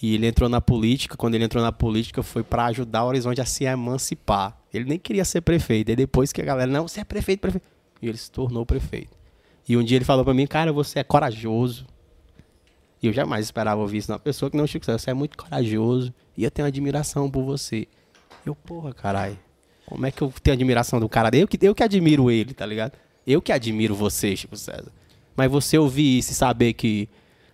E 0.00 0.14
ele 0.14 0.26
entrou 0.26 0.48
na 0.48 0.60
política, 0.60 1.16
quando 1.16 1.34
ele 1.34 1.44
entrou 1.44 1.62
na 1.62 1.72
política 1.72 2.22
foi 2.22 2.42
pra 2.44 2.66
ajudar 2.66 3.04
o 3.04 3.08
Horizonte 3.08 3.40
a 3.40 3.44
se 3.44 3.64
emancipar. 3.64 4.56
Ele 4.72 4.84
nem 4.84 4.98
queria 4.98 5.24
ser 5.24 5.40
prefeito. 5.40 5.90
E 5.90 5.96
depois 5.96 6.32
que 6.32 6.40
a 6.40 6.44
galera, 6.44 6.70
não, 6.70 6.86
você 6.88 7.00
é 7.00 7.04
prefeito, 7.04 7.40
prefeito. 7.40 7.66
E 8.00 8.08
ele 8.08 8.16
se 8.16 8.30
tornou 8.30 8.64
prefeito. 8.64 9.10
E 9.68 9.76
um 9.76 9.82
dia 9.82 9.96
ele 9.98 10.04
falou 10.04 10.24
pra 10.24 10.32
mim, 10.32 10.46
cara, 10.46 10.72
você 10.72 11.00
é 11.00 11.04
corajoso. 11.04 11.84
E 13.02 13.06
eu 13.06 13.12
jamais 13.12 13.44
esperava 13.46 13.80
ouvir 13.80 13.98
isso 13.98 14.08
de 14.08 14.12
uma 14.12 14.18
pessoa 14.18 14.50
que 14.50 14.56
não 14.56 14.64
é 14.64 14.66
Chico 14.66 14.84
César. 14.84 14.98
Você 14.98 15.10
é 15.10 15.14
muito 15.14 15.36
corajoso. 15.36 16.12
E 16.36 16.44
eu 16.44 16.50
tenho 16.50 16.66
admiração 16.66 17.30
por 17.30 17.44
você. 17.44 17.86
Eu, 18.44 18.54
porra, 18.54 18.92
caralho. 18.92 19.38
Como 19.86 20.04
é 20.06 20.10
que 20.10 20.20
eu 20.22 20.32
tenho 20.42 20.54
admiração 20.54 20.98
do 21.00 21.08
cara? 21.08 21.30
Eu 21.36 21.46
que, 21.48 21.58
eu 21.66 21.74
que 21.74 21.82
admiro 21.82 22.30
ele, 22.30 22.52
tá 22.54 22.66
ligado? 22.66 22.92
Eu 23.26 23.40
que 23.40 23.52
admiro 23.52 23.94
você, 23.94 24.34
Chico 24.36 24.56
César. 24.56 24.92
Mas 25.36 25.50
você 25.50 25.78
ouvir 25.78 26.18
isso 26.18 26.32
e 26.32 26.34
saber 26.34 26.72
que, 26.72 27.08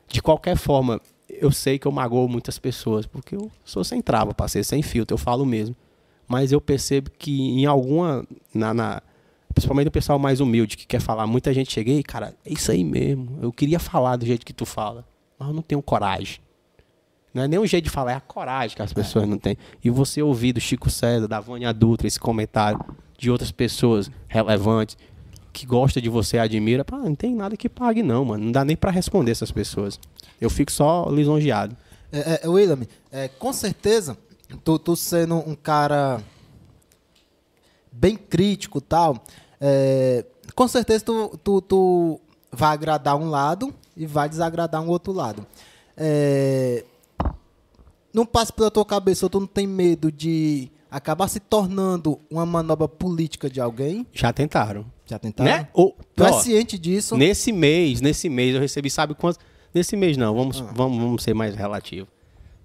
de 0.09 0.23
qualquer 0.23 0.57
forma, 0.57 1.01
eu 1.29 1.51
sei 1.53 1.79
que 1.79 1.87
eu 1.87 1.93
magoo 1.93 2.29
muitas 2.29 2.59
pessoas, 2.59 3.07
porque 3.07 3.37
eu 3.37 3.51
sou 3.65 3.85
sem 3.85 4.01
trava, 4.01 4.33
parceiro, 4.33 4.65
sem 4.67 4.83
filtro, 4.83 5.15
eu 5.15 5.19
falo 5.19 5.45
mesmo. 5.45 5.77
Mas 6.27 6.51
eu 6.53 6.61
percebo 6.61 7.11
que 7.19 7.33
em 7.33 7.67
alguma. 7.67 8.27
Na, 8.55 8.73
na- 8.73 9.03
principalmente 9.53 9.89
o 9.89 9.93
pessoal 9.93 10.19
mais 10.19 10.41
humilde 10.41 10.77
que 10.77 10.87
quer 10.87 11.01
falar, 11.01 11.27
muita 11.27 11.53
gente 11.55 11.71
chega 11.73 11.93
e, 11.93 12.03
cara, 12.03 12.35
é 12.45 12.53
isso 12.53 12.73
aí 12.73 12.83
mesmo. 12.83 13.39
Eu 13.43 13.53
queria 13.53 13.79
falar 13.79 14.17
do 14.17 14.27
jeito 14.27 14.45
que 14.45 14.53
tu 14.53 14.65
fala, 14.67 15.05
mas 15.45 15.49
eu 15.49 15.55
não 15.55 15.63
tenho 15.63 15.83
coragem. 15.83 16.41
Não 17.33 17.43
é 17.43 17.49
nem 17.49 17.59
o 17.59 17.67
jeito 17.67 17.85
de 17.85 17.91
falar, 17.91 18.13
é 18.13 18.15
a 18.15 18.21
coragem 18.21 18.77
que 18.77 18.83
as 18.83 18.93
pessoas 18.93 19.29
não 19.29 19.37
têm. 19.37 19.57
E 19.83 19.91
você 19.91 20.23
ouvir 20.23 20.53
do 20.53 20.61
Chico 20.61 20.89
César, 20.89 21.27
da 21.27 21.41
Vânia 21.41 21.73
Dutra, 21.73 22.07
esse 22.07 22.19
comentário 22.19 22.81
de 23.19 23.31
outras 23.31 23.51
pessoas 23.51 24.11
relevantes 24.29 24.97
que 25.53 25.67
gosta 25.67 26.01
de 26.01 26.09
você 26.09 26.39
admira, 26.39 26.85
não 26.91 27.15
tem 27.15 27.35
nada 27.35 27.57
que 27.57 27.69
pague 27.69 28.03
não, 28.03 28.25
mano. 28.25 28.45
Não 28.45 28.53
dá 28.53 28.65
nem 28.65 28.77
pra 28.77 28.91
responder 28.91 29.33
essas 29.33 29.51
pessoas. 29.51 29.99
Eu 30.41 30.49
fico 30.49 30.71
só 30.71 31.09
lisonjeado. 31.11 31.77
É, 32.13 32.41
é, 32.45 32.49
William, 32.49 32.81
é, 33.11 33.29
com 33.29 33.53
certeza, 33.53 34.17
tu, 34.65 34.79
tu 34.79 34.97
sendo 34.97 35.37
um 35.37 35.55
cara 35.55 36.21
bem 37.91 38.17
crítico 38.17 38.81
tal, 38.81 39.23
é, 39.61 40.25
com 40.55 40.69
certeza 40.69 41.05
tu, 41.05 41.39
tu, 41.43 41.61
tu 41.61 42.21
vai 42.53 42.73
agradar 42.73 43.17
um 43.17 43.29
lado 43.29 43.75
e 43.97 44.07
vai 44.07 44.29
desagradar 44.29 44.83
um 44.83 44.89
outro 44.89 45.13
lado. 45.13 45.47
É, 45.97 46.85
não 48.13 48.25
passa 48.25 48.53
pela 48.53 48.71
tua 48.71 48.85
cabeça, 48.85 49.27
ou 49.27 49.31
tu 49.31 49.41
não 49.41 49.47
tem 49.47 49.67
medo 49.67 50.11
de 50.11 50.71
acabar 50.91 51.27
se 51.29 51.41
tornando 51.41 52.21
uma 52.31 52.47
manobra 52.47 52.87
política 52.87 53.51
de 53.51 53.61
alguém? 53.61 54.07
Já 54.13 54.33
tentaram. 54.33 54.87
Já 55.07 55.19
tentaram? 55.19 55.51
Né? 55.51 55.69
Ou, 55.73 55.97
Tu 56.15 56.25
é 56.25 56.31
ó, 56.31 56.41
ciente 56.41 56.79
disso? 56.79 57.17
Nesse 57.17 57.53
mês, 57.53 58.01
nesse 58.01 58.29
mês 58.29 58.55
eu 58.55 58.61
recebi, 58.61 58.89
sabe 58.89 59.15
quantos? 59.15 59.41
Nesse 59.75 59.97
mês 59.97 60.17
não, 60.17 60.35
vamos, 60.35 60.61
vamos, 60.61 60.99
vamos 60.99 61.23
ser 61.25 61.35
mais 61.35 61.57
relativo. 61.57 62.07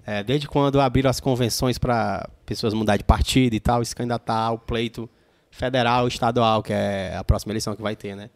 É, 0.05 0.23
desde 0.23 0.47
quando 0.47 0.79
abriram 0.79 1.09
as 1.09 1.19
convenções 1.19 1.77
para 1.77 2.29
pessoas 2.45 2.73
mudar 2.73 2.97
de 2.97 3.03
partido 3.03 3.53
e 3.55 3.59
tal, 3.59 3.83
se 3.83 3.95
candidatar 3.95 4.37
ao 4.37 4.57
pleito 4.59 5.09
federal 5.51 6.05
e 6.05 6.09
estadual, 6.09 6.61
que 6.61 6.71
é 6.71 7.15
a 7.17 7.23
próxima 7.23 7.51
eleição 7.51 7.75
que 7.75 7.81
vai 7.81 7.95
ter, 7.95 8.15
né? 8.15 8.29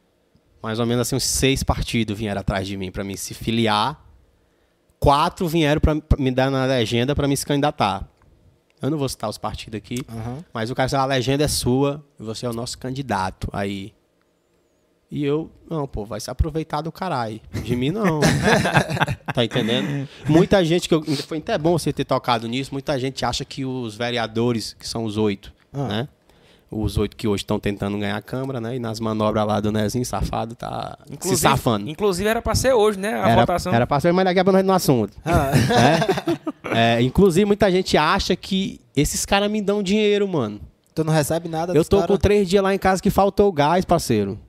Mais 0.63 0.79
ou 0.79 0.85
menos 0.85 1.01
assim, 1.07 1.15
uns 1.15 1.25
seis 1.25 1.61
partidos 1.61 2.17
vieram 2.17 2.39
atrás 2.41 2.65
de 2.67 2.77
mim 2.77 2.89
para 2.89 3.03
me 3.03 3.17
se 3.17 3.33
filiar. 3.33 4.01
Quatro 4.99 5.47
vieram 5.47 5.81
para 5.81 5.95
me 6.17 6.31
dar 6.31 6.49
na 6.49 6.65
legenda 6.65 7.13
para 7.13 7.27
me 7.27 7.35
se 7.35 7.45
candidatar. 7.45 8.07
Eu 8.81 8.89
não 8.89 8.97
vou 8.97 9.07
citar 9.09 9.29
os 9.29 9.37
partidos 9.37 9.77
aqui, 9.77 9.97
Aham. 10.09 10.43
mas 10.53 10.69
o 10.71 10.75
cara 10.75 10.87
disse, 10.87 10.95
a 10.95 11.05
legenda 11.05 11.43
é 11.43 11.47
sua 11.47 12.03
você 12.17 12.45
é 12.45 12.49
o 12.49 12.53
nosso 12.53 12.77
candidato 12.77 13.47
aí. 13.53 13.93
E 15.11 15.23
eu, 15.23 15.51
não, 15.69 15.85
pô, 15.87 16.05
vai 16.05 16.19
se 16.19 16.31
aproveitar 16.31 16.81
do 16.81 16.91
caralho. 16.91 17.39
De 17.63 17.75
mim, 17.75 17.91
não. 17.91 18.19
tá 19.33 19.43
entendendo? 19.45 20.07
Muita 20.27 20.65
gente 20.65 20.89
que 20.89 20.95
eu. 20.95 21.03
Foi 21.03 21.37
até 21.37 21.55
bom 21.57 21.77
você 21.77 21.93
ter 21.93 22.03
tocado 22.03 22.47
nisso. 22.47 22.73
Muita 22.73 22.97
gente 22.99 23.23
acha 23.23 23.45
que 23.45 23.63
os 23.63 23.95
vereadores, 23.95 24.73
que 24.73 24.87
são 24.87 25.03
os 25.03 25.15
oito, 25.15 25.53
Ah. 25.71 25.87
né? 25.87 26.07
Os 26.75 26.97
oito 26.97 27.15
que 27.15 27.27
hoje 27.27 27.43
estão 27.43 27.59
tentando 27.59 27.97
ganhar 27.97 28.15
a 28.17 28.21
Câmara, 28.21 28.59
né? 28.59 28.75
E 28.75 28.79
nas 28.79 28.99
manobras 28.99 29.45
lá 29.45 29.59
do 29.59 29.71
Nezinho 29.71 30.05
safado 30.05 30.55
tá 30.55 30.97
se 31.19 31.37
safando. 31.37 31.89
Inclusive 31.89 32.27
era 32.27 32.41
pra 32.41 32.55
ser 32.55 32.73
hoje, 32.73 32.99
né? 32.99 33.13
A 33.13 33.29
Era, 33.29 33.41
votação. 33.41 33.73
era 33.73 33.85
pra 33.87 33.99
ser, 33.99 34.11
mas 34.11 34.25
daqui 34.25 34.39
a 34.39 34.43
pouco 34.43 34.57
nós 34.57 34.65
no 34.65 34.73
assunto. 34.73 35.13
Ah, 35.25 35.51
É, 36.75 37.01
inclusive, 37.01 37.45
muita 37.45 37.69
gente 37.71 37.95
acha 37.97 38.35
que 38.35 38.81
esses 38.95 39.25
caras 39.25 39.49
me 39.51 39.61
dão 39.61 39.83
dinheiro, 39.83 40.27
mano. 40.27 40.59
tu 40.95 41.03
não 41.03 41.13
recebe 41.13 41.47
nada 41.49 41.73
Eu 41.73 41.83
tô 41.85 41.97
cara? 41.97 42.07
com 42.07 42.17
três 42.17 42.47
dias 42.49 42.63
lá 42.63 42.73
em 42.73 42.77
casa 42.79 43.01
que 43.01 43.09
faltou 43.09 43.51
gás, 43.51 43.83
parceiro. 43.85 44.39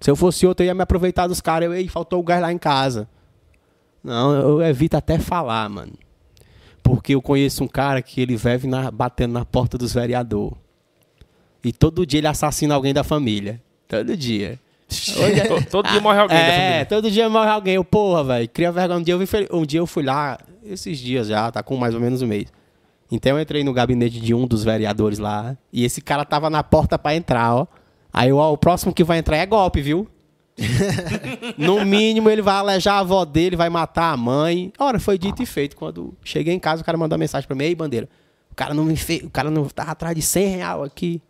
Se 0.00 0.10
eu 0.10 0.14
fosse 0.16 0.46
outro, 0.46 0.64
eu 0.64 0.68
ia 0.68 0.74
me 0.74 0.82
aproveitar 0.82 1.26
dos 1.26 1.40
caras. 1.40 1.66
Eu, 1.66 1.74
ei, 1.74 1.88
faltou 1.88 2.20
o 2.20 2.22
gás 2.22 2.40
lá 2.40 2.52
em 2.52 2.58
casa. 2.58 3.08
Não, 4.04 4.32
eu 4.34 4.62
evito 4.62 4.96
até 4.96 5.18
falar, 5.18 5.68
mano. 5.68 5.92
Porque 6.82 7.14
eu 7.14 7.20
conheço 7.22 7.64
um 7.64 7.68
cara 7.68 8.00
que 8.00 8.20
ele 8.20 8.36
vive 8.36 8.66
na- 8.68 8.90
batendo 8.90 9.32
na 9.32 9.44
porta 9.44 9.76
dos 9.76 9.92
vereadores. 9.92 10.56
E 11.64 11.72
todo 11.72 12.06
dia 12.06 12.18
ele 12.20 12.26
assassina 12.26 12.74
alguém 12.74 12.92
da 12.94 13.02
família. 13.04 13.60
Todo 13.88 14.16
dia. 14.16 14.58
Hoje 14.90 15.40
é- 15.40 15.44
To- 15.46 15.64
Todo 15.70 15.88
dia 15.90 16.00
morre 16.00 16.18
alguém 16.18 16.38
da 16.38 16.42
é, 16.44 16.84
todo 16.84 17.10
dia 17.10 17.28
morre 17.28 17.50
alguém. 17.50 17.74
Eu, 17.74 17.84
porra, 17.84 18.24
velho, 18.24 18.48
cria 18.48 18.72
vergonha. 18.72 18.98
Um 19.00 19.02
dia, 19.02 19.14
eu 19.14 19.18
vi- 19.18 19.48
um 19.52 19.66
dia 19.66 19.80
eu 19.80 19.86
fui 19.86 20.02
lá, 20.02 20.38
esses 20.64 20.98
dias 20.98 21.26
já, 21.26 21.50
tá 21.50 21.62
com 21.62 21.76
mais 21.76 21.94
ou 21.94 22.00
menos 22.00 22.22
um 22.22 22.26
mês. 22.26 22.46
Então 23.10 23.36
eu 23.36 23.42
entrei 23.42 23.62
no 23.64 23.72
gabinete 23.72 24.20
de 24.20 24.34
um 24.34 24.46
dos 24.46 24.62
vereadores 24.64 25.18
lá, 25.18 25.56
e 25.72 25.84
esse 25.84 26.00
cara 26.00 26.24
tava 26.24 26.48
na 26.50 26.62
porta 26.62 26.98
pra 26.98 27.14
entrar, 27.14 27.54
ó. 27.54 27.66
Aí, 28.12 28.32
ó, 28.32 28.52
o 28.52 28.56
próximo 28.56 28.92
que 28.92 29.02
vai 29.04 29.18
entrar 29.18 29.36
é 29.36 29.46
golpe, 29.46 29.80
viu? 29.82 30.06
no 31.56 31.84
mínimo, 31.84 32.28
ele 32.30 32.42
vai 32.42 32.56
alejar 32.56 32.94
a 32.96 32.98
avó 33.00 33.24
dele, 33.24 33.56
vai 33.56 33.68
matar 33.68 34.12
a 34.12 34.16
mãe. 34.16 34.72
Ora, 34.78 34.98
foi 34.98 35.18
dito 35.18 35.42
e 35.42 35.46
feito. 35.46 35.76
Quando 35.76 36.14
cheguei 36.24 36.52
em 36.54 36.58
casa, 36.58 36.82
o 36.82 36.84
cara 36.84 36.98
mandou 36.98 37.14
uma 37.16 37.20
mensagem 37.20 37.46
pra 37.46 37.56
mim, 37.56 37.64
ei, 37.64 37.74
bandeira, 37.74 38.08
o 38.50 38.54
cara 38.54 38.74
não 38.74 38.84
me 38.84 38.96
fez, 38.96 39.22
o 39.22 39.30
cara 39.30 39.50
não 39.50 39.64
tava 39.66 39.92
atrás 39.92 40.14
de 40.16 40.22
100 40.22 40.56
real 40.56 40.82
aqui. 40.84 41.20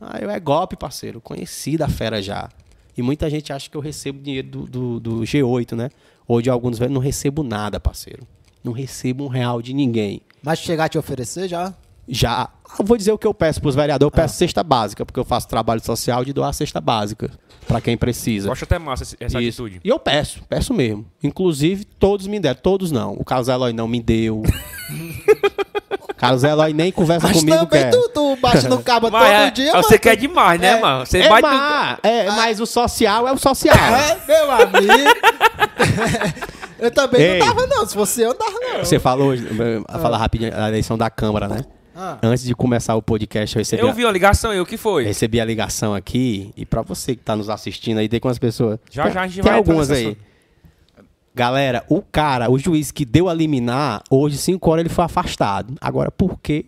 Ah, 0.00 0.18
eu 0.20 0.30
é 0.30 0.38
golpe, 0.38 0.76
parceiro. 0.76 1.20
Conheci 1.20 1.76
da 1.76 1.88
fera 1.88 2.20
já. 2.20 2.48
E 2.96 3.02
muita 3.02 3.28
gente 3.28 3.52
acha 3.52 3.68
que 3.68 3.76
eu 3.76 3.80
recebo 3.80 4.22
dinheiro 4.22 4.48
do, 4.48 4.66
do, 4.66 5.00
do 5.00 5.20
G8, 5.20 5.76
né? 5.76 5.90
Ou 6.26 6.40
de 6.40 6.50
alguns 6.50 6.78
velhos. 6.78 6.94
Não 6.94 7.00
recebo 7.00 7.42
nada, 7.42 7.78
parceiro. 7.78 8.26
Não 8.64 8.72
recebo 8.72 9.24
um 9.24 9.28
real 9.28 9.60
de 9.60 9.72
ninguém. 9.72 10.20
Mas 10.42 10.58
chegar 10.58 10.86
a 10.86 10.88
te 10.88 10.98
oferecer 10.98 11.48
já? 11.48 11.74
Já. 12.08 12.48
Eu 12.78 12.84
vou 12.84 12.96
dizer 12.96 13.12
o 13.12 13.18
que 13.18 13.26
eu 13.26 13.34
peço 13.34 13.60
pros 13.60 13.74
vereadores. 13.74 14.06
Eu 14.12 14.22
peço 14.22 14.36
cesta 14.36 14.62
básica, 14.62 15.04
porque 15.04 15.18
eu 15.18 15.24
faço 15.24 15.48
trabalho 15.48 15.84
social 15.84 16.24
de 16.24 16.32
doar 16.32 16.52
cesta 16.52 16.80
básica 16.80 17.30
para 17.66 17.80
quem 17.80 17.96
precisa. 17.96 18.48
Eu 18.48 18.52
acho 18.52 18.64
até 18.64 18.78
massa 18.78 19.16
essa 19.18 19.40
Isso. 19.40 19.62
atitude. 19.64 19.80
E 19.84 19.88
eu 19.88 19.98
peço, 19.98 20.40
peço 20.48 20.72
mesmo. 20.72 21.04
Inclusive, 21.22 21.84
todos 21.84 22.26
me 22.26 22.38
deram. 22.38 22.60
Todos 22.62 22.90
não. 22.92 23.14
O 23.14 23.50
Eloy 23.50 23.72
não 23.72 23.88
me 23.88 24.00
deu. 24.00 24.42
o 26.26 26.40
Carlos 26.40 26.44
Eloy 26.44 26.72
nem 26.72 26.92
conversa 26.92 27.26
Mas 27.28 27.36
comigo, 27.38 27.56
também 27.66 27.82
quer. 27.84 27.90
tu, 27.90 28.08
tu 28.12 28.36
bate 28.36 28.68
no 28.68 28.82
cabo 28.82 29.10
Mas 29.10 29.30
é- 29.30 29.44
todo 29.44 29.54
dia, 29.54 29.72
você 29.72 29.88
mano. 29.88 29.98
quer 30.00 30.16
demais, 30.16 30.60
né, 30.60 30.80
mano? 30.80 31.06
Você 31.06 31.18
é, 31.18 31.28
bate 31.28 31.42
no- 31.42 31.48
mas, 31.48 31.98
é, 32.02 32.26
mas 32.30 32.60
o 32.60 32.66
social 32.66 33.26
é 33.28 33.32
o 33.32 33.38
social. 33.38 33.76
É, 33.76 34.18
meu 34.26 34.50
amigo. 34.50 34.86
eu 36.78 36.90
também 36.90 37.20
Ei. 37.22 37.38
não 37.38 37.46
dava, 37.46 37.66
não. 37.66 37.86
Se 37.86 37.94
fosse 37.94 38.22
eu, 38.22 38.30
não 38.30 38.38
dava, 38.38 38.58
não. 38.60 38.78
Você 38.84 38.98
falou, 38.98 39.32
falar 40.00 40.18
rapidinho, 40.18 40.52
a 40.54 40.68
eleição 40.68 40.96
da 40.98 41.08
Câmara, 41.10 41.48
né? 41.48 41.64
Ah. 41.98 42.18
Antes 42.22 42.44
de 42.44 42.54
começar 42.54 42.94
o 42.94 43.00
podcast, 43.00 43.56
eu 43.56 43.60
recebi, 43.60 43.80
Eu 43.82 43.88
a, 43.88 43.92
vi 43.92 44.04
uma 44.04 44.12
ligação 44.12 44.60
o 44.60 44.66
que 44.66 44.76
foi? 44.76 45.04
recebi 45.04 45.40
a 45.40 45.44
ligação 45.46 45.94
aqui. 45.94 46.52
E 46.54 46.66
pra 46.66 46.82
você 46.82 47.16
que 47.16 47.22
tá 47.22 47.34
nos 47.34 47.48
assistindo 47.48 47.96
aí, 47.98 48.06
tem 48.08 48.20
quantas 48.20 48.38
pessoas? 48.38 48.78
Já, 48.90 49.04
tem, 49.04 49.12
já 49.12 49.20
a 49.22 49.26
gente 49.26 49.34
tem 49.36 49.42
vai 49.44 49.54
algumas 49.54 49.90
aí. 49.90 50.04
assunto. 50.08 50.18
Galera, 51.36 51.84
o 51.90 52.00
cara, 52.00 52.50
o 52.50 52.58
juiz 52.58 52.90
que 52.90 53.04
deu 53.04 53.28
a 53.28 53.34
liminar, 53.34 54.02
hoje, 54.10 54.38
5 54.38 54.70
horas, 54.70 54.80
ele 54.86 54.88
foi 54.88 55.04
afastado. 55.04 55.74
Agora, 55.82 56.10
por 56.10 56.40
quê? 56.40 56.64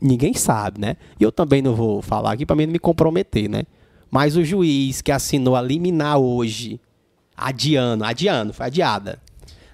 Ninguém 0.00 0.32
sabe, 0.34 0.80
né? 0.80 0.96
E 1.18 1.24
eu 1.24 1.32
também 1.32 1.60
não 1.60 1.74
vou 1.74 2.00
falar 2.00 2.30
aqui 2.32 2.46
pra 2.46 2.54
mim 2.54 2.64
não 2.66 2.72
me 2.72 2.78
comprometer, 2.78 3.48
né? 3.50 3.64
Mas 4.08 4.36
o 4.36 4.44
juiz 4.44 5.02
que 5.02 5.10
assinou 5.10 5.56
a 5.56 5.60
liminar 5.60 6.16
hoje, 6.18 6.80
adiando, 7.36 8.04
adiando, 8.04 8.52
foi 8.52 8.66
adiada. 8.66 9.18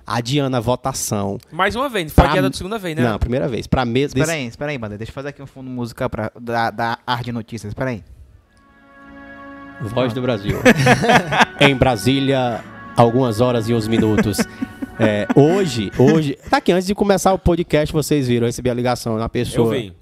Adiando 0.07 0.57
a 0.57 0.61
votação. 0.61 1.37
Mais 1.53 1.77
uma 1.77 1.91
vez, 1.91 2.11
foi 2.11 2.25
Pra- 2.25 2.33
adiada 2.33 2.49
da 2.49 2.57
segunda 2.57 2.79
vez, 2.79 2.97
né? 2.97 3.03
Não, 3.03 3.19
primeira 3.19 3.47
vez. 3.47 3.67
Pra 3.67 3.85
mesa. 3.85 4.17
Espera 4.17 4.33
aí, 4.33 4.47
espera 4.47 4.71
aí, 4.73 4.79
banda. 4.79 4.97
Deixa 4.97 5.11
eu 5.11 5.15
fazer 5.15 5.29
aqui 5.29 5.43
um 5.43 5.47
fundo 5.47 5.69
musical 5.69 6.09
pra, 6.09 6.33
da, 6.41 6.71
da 6.71 6.99
Arte 7.07 7.27
de 7.27 7.33
Notícias. 7.33 7.73
Espera 7.73 7.91
aí. 7.91 8.03
Voz 9.83 10.15
do 10.15 10.23
Brasil. 10.23 10.57
em 11.61 11.77
Brasília, 11.77 12.65
algumas 13.01 13.41
horas 13.41 13.69
e 13.69 13.75
uns 13.75 13.89
minutos. 13.89 14.39
É, 15.03 15.27
hoje, 15.35 15.91
hoje. 15.99 16.37
Tá 16.51 16.59
aqui, 16.59 16.71
antes 16.73 16.87
de 16.87 16.95
começar 16.95 17.33
o 17.33 17.39
podcast, 17.39 17.91
vocês 17.91 18.29
viram, 18.29 18.45
eu 18.45 18.49
recebi 18.49 18.69
a 18.69 18.75
ligação 18.75 19.17
na 19.17 19.25
Eu 19.25 19.29
pessoa. 19.31 19.73
vi. 19.73 19.95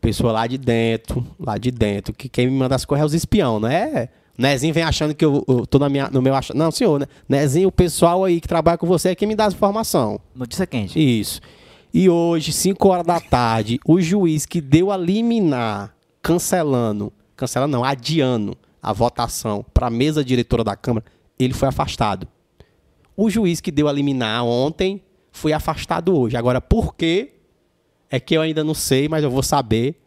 Pessoa 0.00 0.32
lá 0.32 0.46
de 0.46 0.56
dentro, 0.56 1.22
lá 1.38 1.58
de 1.58 1.70
dentro, 1.70 2.14
que 2.14 2.26
quem 2.26 2.46
me 2.46 2.56
manda 2.56 2.74
as 2.74 2.86
coisas 2.86 3.02
é 3.02 3.06
os 3.08 3.12
espião, 3.12 3.60
não 3.60 3.68
é? 3.68 4.08
Nezinho 4.38 4.72
vem 4.72 4.84
achando 4.84 5.14
que 5.14 5.22
eu, 5.22 5.44
eu 5.46 5.66
tô 5.66 5.78
na 5.78 5.90
minha, 5.90 6.08
no 6.08 6.22
meu 6.22 6.34
ach... 6.34 6.48
Não, 6.54 6.70
senhor, 6.70 7.00
né? 7.00 7.06
Nezinho, 7.28 7.68
o 7.68 7.72
pessoal 7.72 8.24
aí 8.24 8.40
que 8.40 8.48
trabalha 8.48 8.78
com 8.78 8.86
você 8.86 9.10
é 9.10 9.14
quem 9.14 9.28
me 9.28 9.36
dá 9.36 9.44
as 9.44 9.52
informações. 9.52 10.18
Notícia 10.34 10.66
quente. 10.66 10.98
Isso. 10.98 11.38
E 11.92 12.08
hoje, 12.08 12.52
5 12.54 12.88
horas 12.88 13.04
da 13.06 13.20
tarde, 13.20 13.78
o 13.84 14.00
juiz 14.00 14.46
que 14.46 14.62
deu 14.62 14.90
a 14.90 14.96
liminar, 14.96 15.94
cancelando, 16.22 17.12
cancelando 17.36 17.76
não, 17.76 17.84
adiando 17.84 18.56
a 18.82 18.94
votação 18.94 19.62
para 19.74 19.88
a 19.88 19.90
mesa 19.90 20.24
diretora 20.24 20.64
da 20.64 20.74
Câmara, 20.74 21.04
ele 21.38 21.54
foi 21.54 21.68
afastado. 21.68 22.26
O 23.16 23.30
juiz 23.30 23.60
que 23.60 23.70
deu 23.70 23.88
a 23.88 23.92
liminar 23.92 24.44
ontem 24.44 25.02
foi 25.32 25.52
afastado 25.52 26.16
hoje. 26.16 26.36
Agora, 26.36 26.60
por 26.60 26.94
quê? 26.94 27.32
É 28.10 28.20
que 28.20 28.36
eu 28.36 28.42
ainda 28.42 28.62
não 28.62 28.74
sei, 28.74 29.08
mas 29.08 29.24
eu 29.24 29.30
vou 29.30 29.42
saber. 29.42 30.00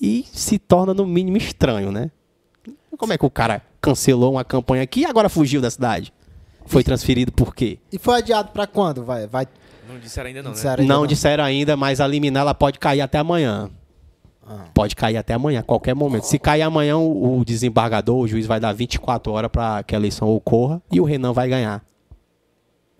E 0.00 0.24
se 0.32 0.58
torna, 0.58 0.92
no 0.92 1.06
mínimo, 1.06 1.36
estranho, 1.36 1.92
né? 1.92 2.10
Como 2.96 3.12
é 3.12 3.18
que 3.18 3.24
o 3.24 3.30
cara 3.30 3.62
cancelou 3.80 4.32
uma 4.32 4.44
campanha 4.44 4.82
aqui 4.82 5.00
e 5.00 5.06
agora 5.06 5.28
fugiu 5.28 5.60
da 5.60 5.70
cidade? 5.70 6.12
Foi 6.66 6.82
transferido 6.82 7.32
por 7.32 7.54
quê? 7.54 7.78
E 7.92 7.98
foi 7.98 8.18
adiado 8.18 8.50
pra 8.52 8.66
quando? 8.66 9.04
Vai, 9.04 9.26
vai. 9.26 9.46
Não 9.88 9.98
disseram 9.98 10.28
ainda 10.28 10.42
não, 10.42 10.50
né? 10.50 10.54
disseram 10.54 10.82
ainda 10.82 10.94
Não 10.94 11.06
disseram 11.06 11.44
ainda, 11.44 11.76
mas 11.76 12.00
a 12.00 12.06
liminar 12.06 12.42
ela 12.42 12.54
pode 12.54 12.78
cair 12.78 13.00
até 13.00 13.18
amanhã. 13.18 13.70
Ah. 14.52 14.64
Pode 14.74 14.94
cair 14.94 15.16
até 15.16 15.34
amanhã, 15.34 15.60
a 15.60 15.62
qualquer 15.62 15.94
momento. 15.94 16.24
Se 16.24 16.38
cair 16.38 16.62
amanhã, 16.62 16.96
o, 16.96 17.38
o 17.38 17.44
desembargador, 17.44 18.18
o 18.18 18.28
juiz 18.28 18.46
vai 18.46 18.60
dar 18.60 18.72
24 18.72 19.32
horas 19.32 19.50
para 19.50 19.82
que 19.82 19.94
a 19.94 19.98
eleição 19.98 20.28
ocorra 20.28 20.82
e 20.90 21.00
o 21.00 21.04
Renan 21.04 21.32
vai 21.32 21.48
ganhar. 21.48 21.82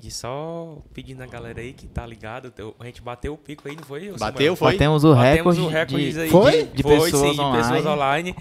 E 0.03 0.11
só 0.11 0.79
pedindo 0.93 1.23
a 1.23 1.27
galera 1.27 1.61
aí 1.61 1.73
que 1.73 1.87
tá 1.87 2.05
ligado, 2.05 2.53
a 2.81 2.85
gente 2.85 3.01
bateu 3.01 3.35
o 3.35 3.39
pico 3.39 3.69
aí, 3.69 3.77
não 3.77 3.85
foi? 3.85 4.11
Bateu, 4.11 4.19
Samuel? 4.19 4.57
foi? 4.57 4.73
Batemos 4.73 5.05
o 5.05 5.15
Batemos 5.15 5.57
recorde, 5.57 5.61
o 5.61 5.69
recorde 5.69 6.13
de... 6.13 6.21
aí 6.21 6.31
Foi? 6.31 6.51
de, 6.51 6.73
de 6.73 6.83
foi, 6.83 6.93
pessoas 6.97 7.23
sim, 7.23 7.31
de 7.31 7.57
pessoas 7.57 7.87
online. 7.87 7.89
online. 7.89 8.37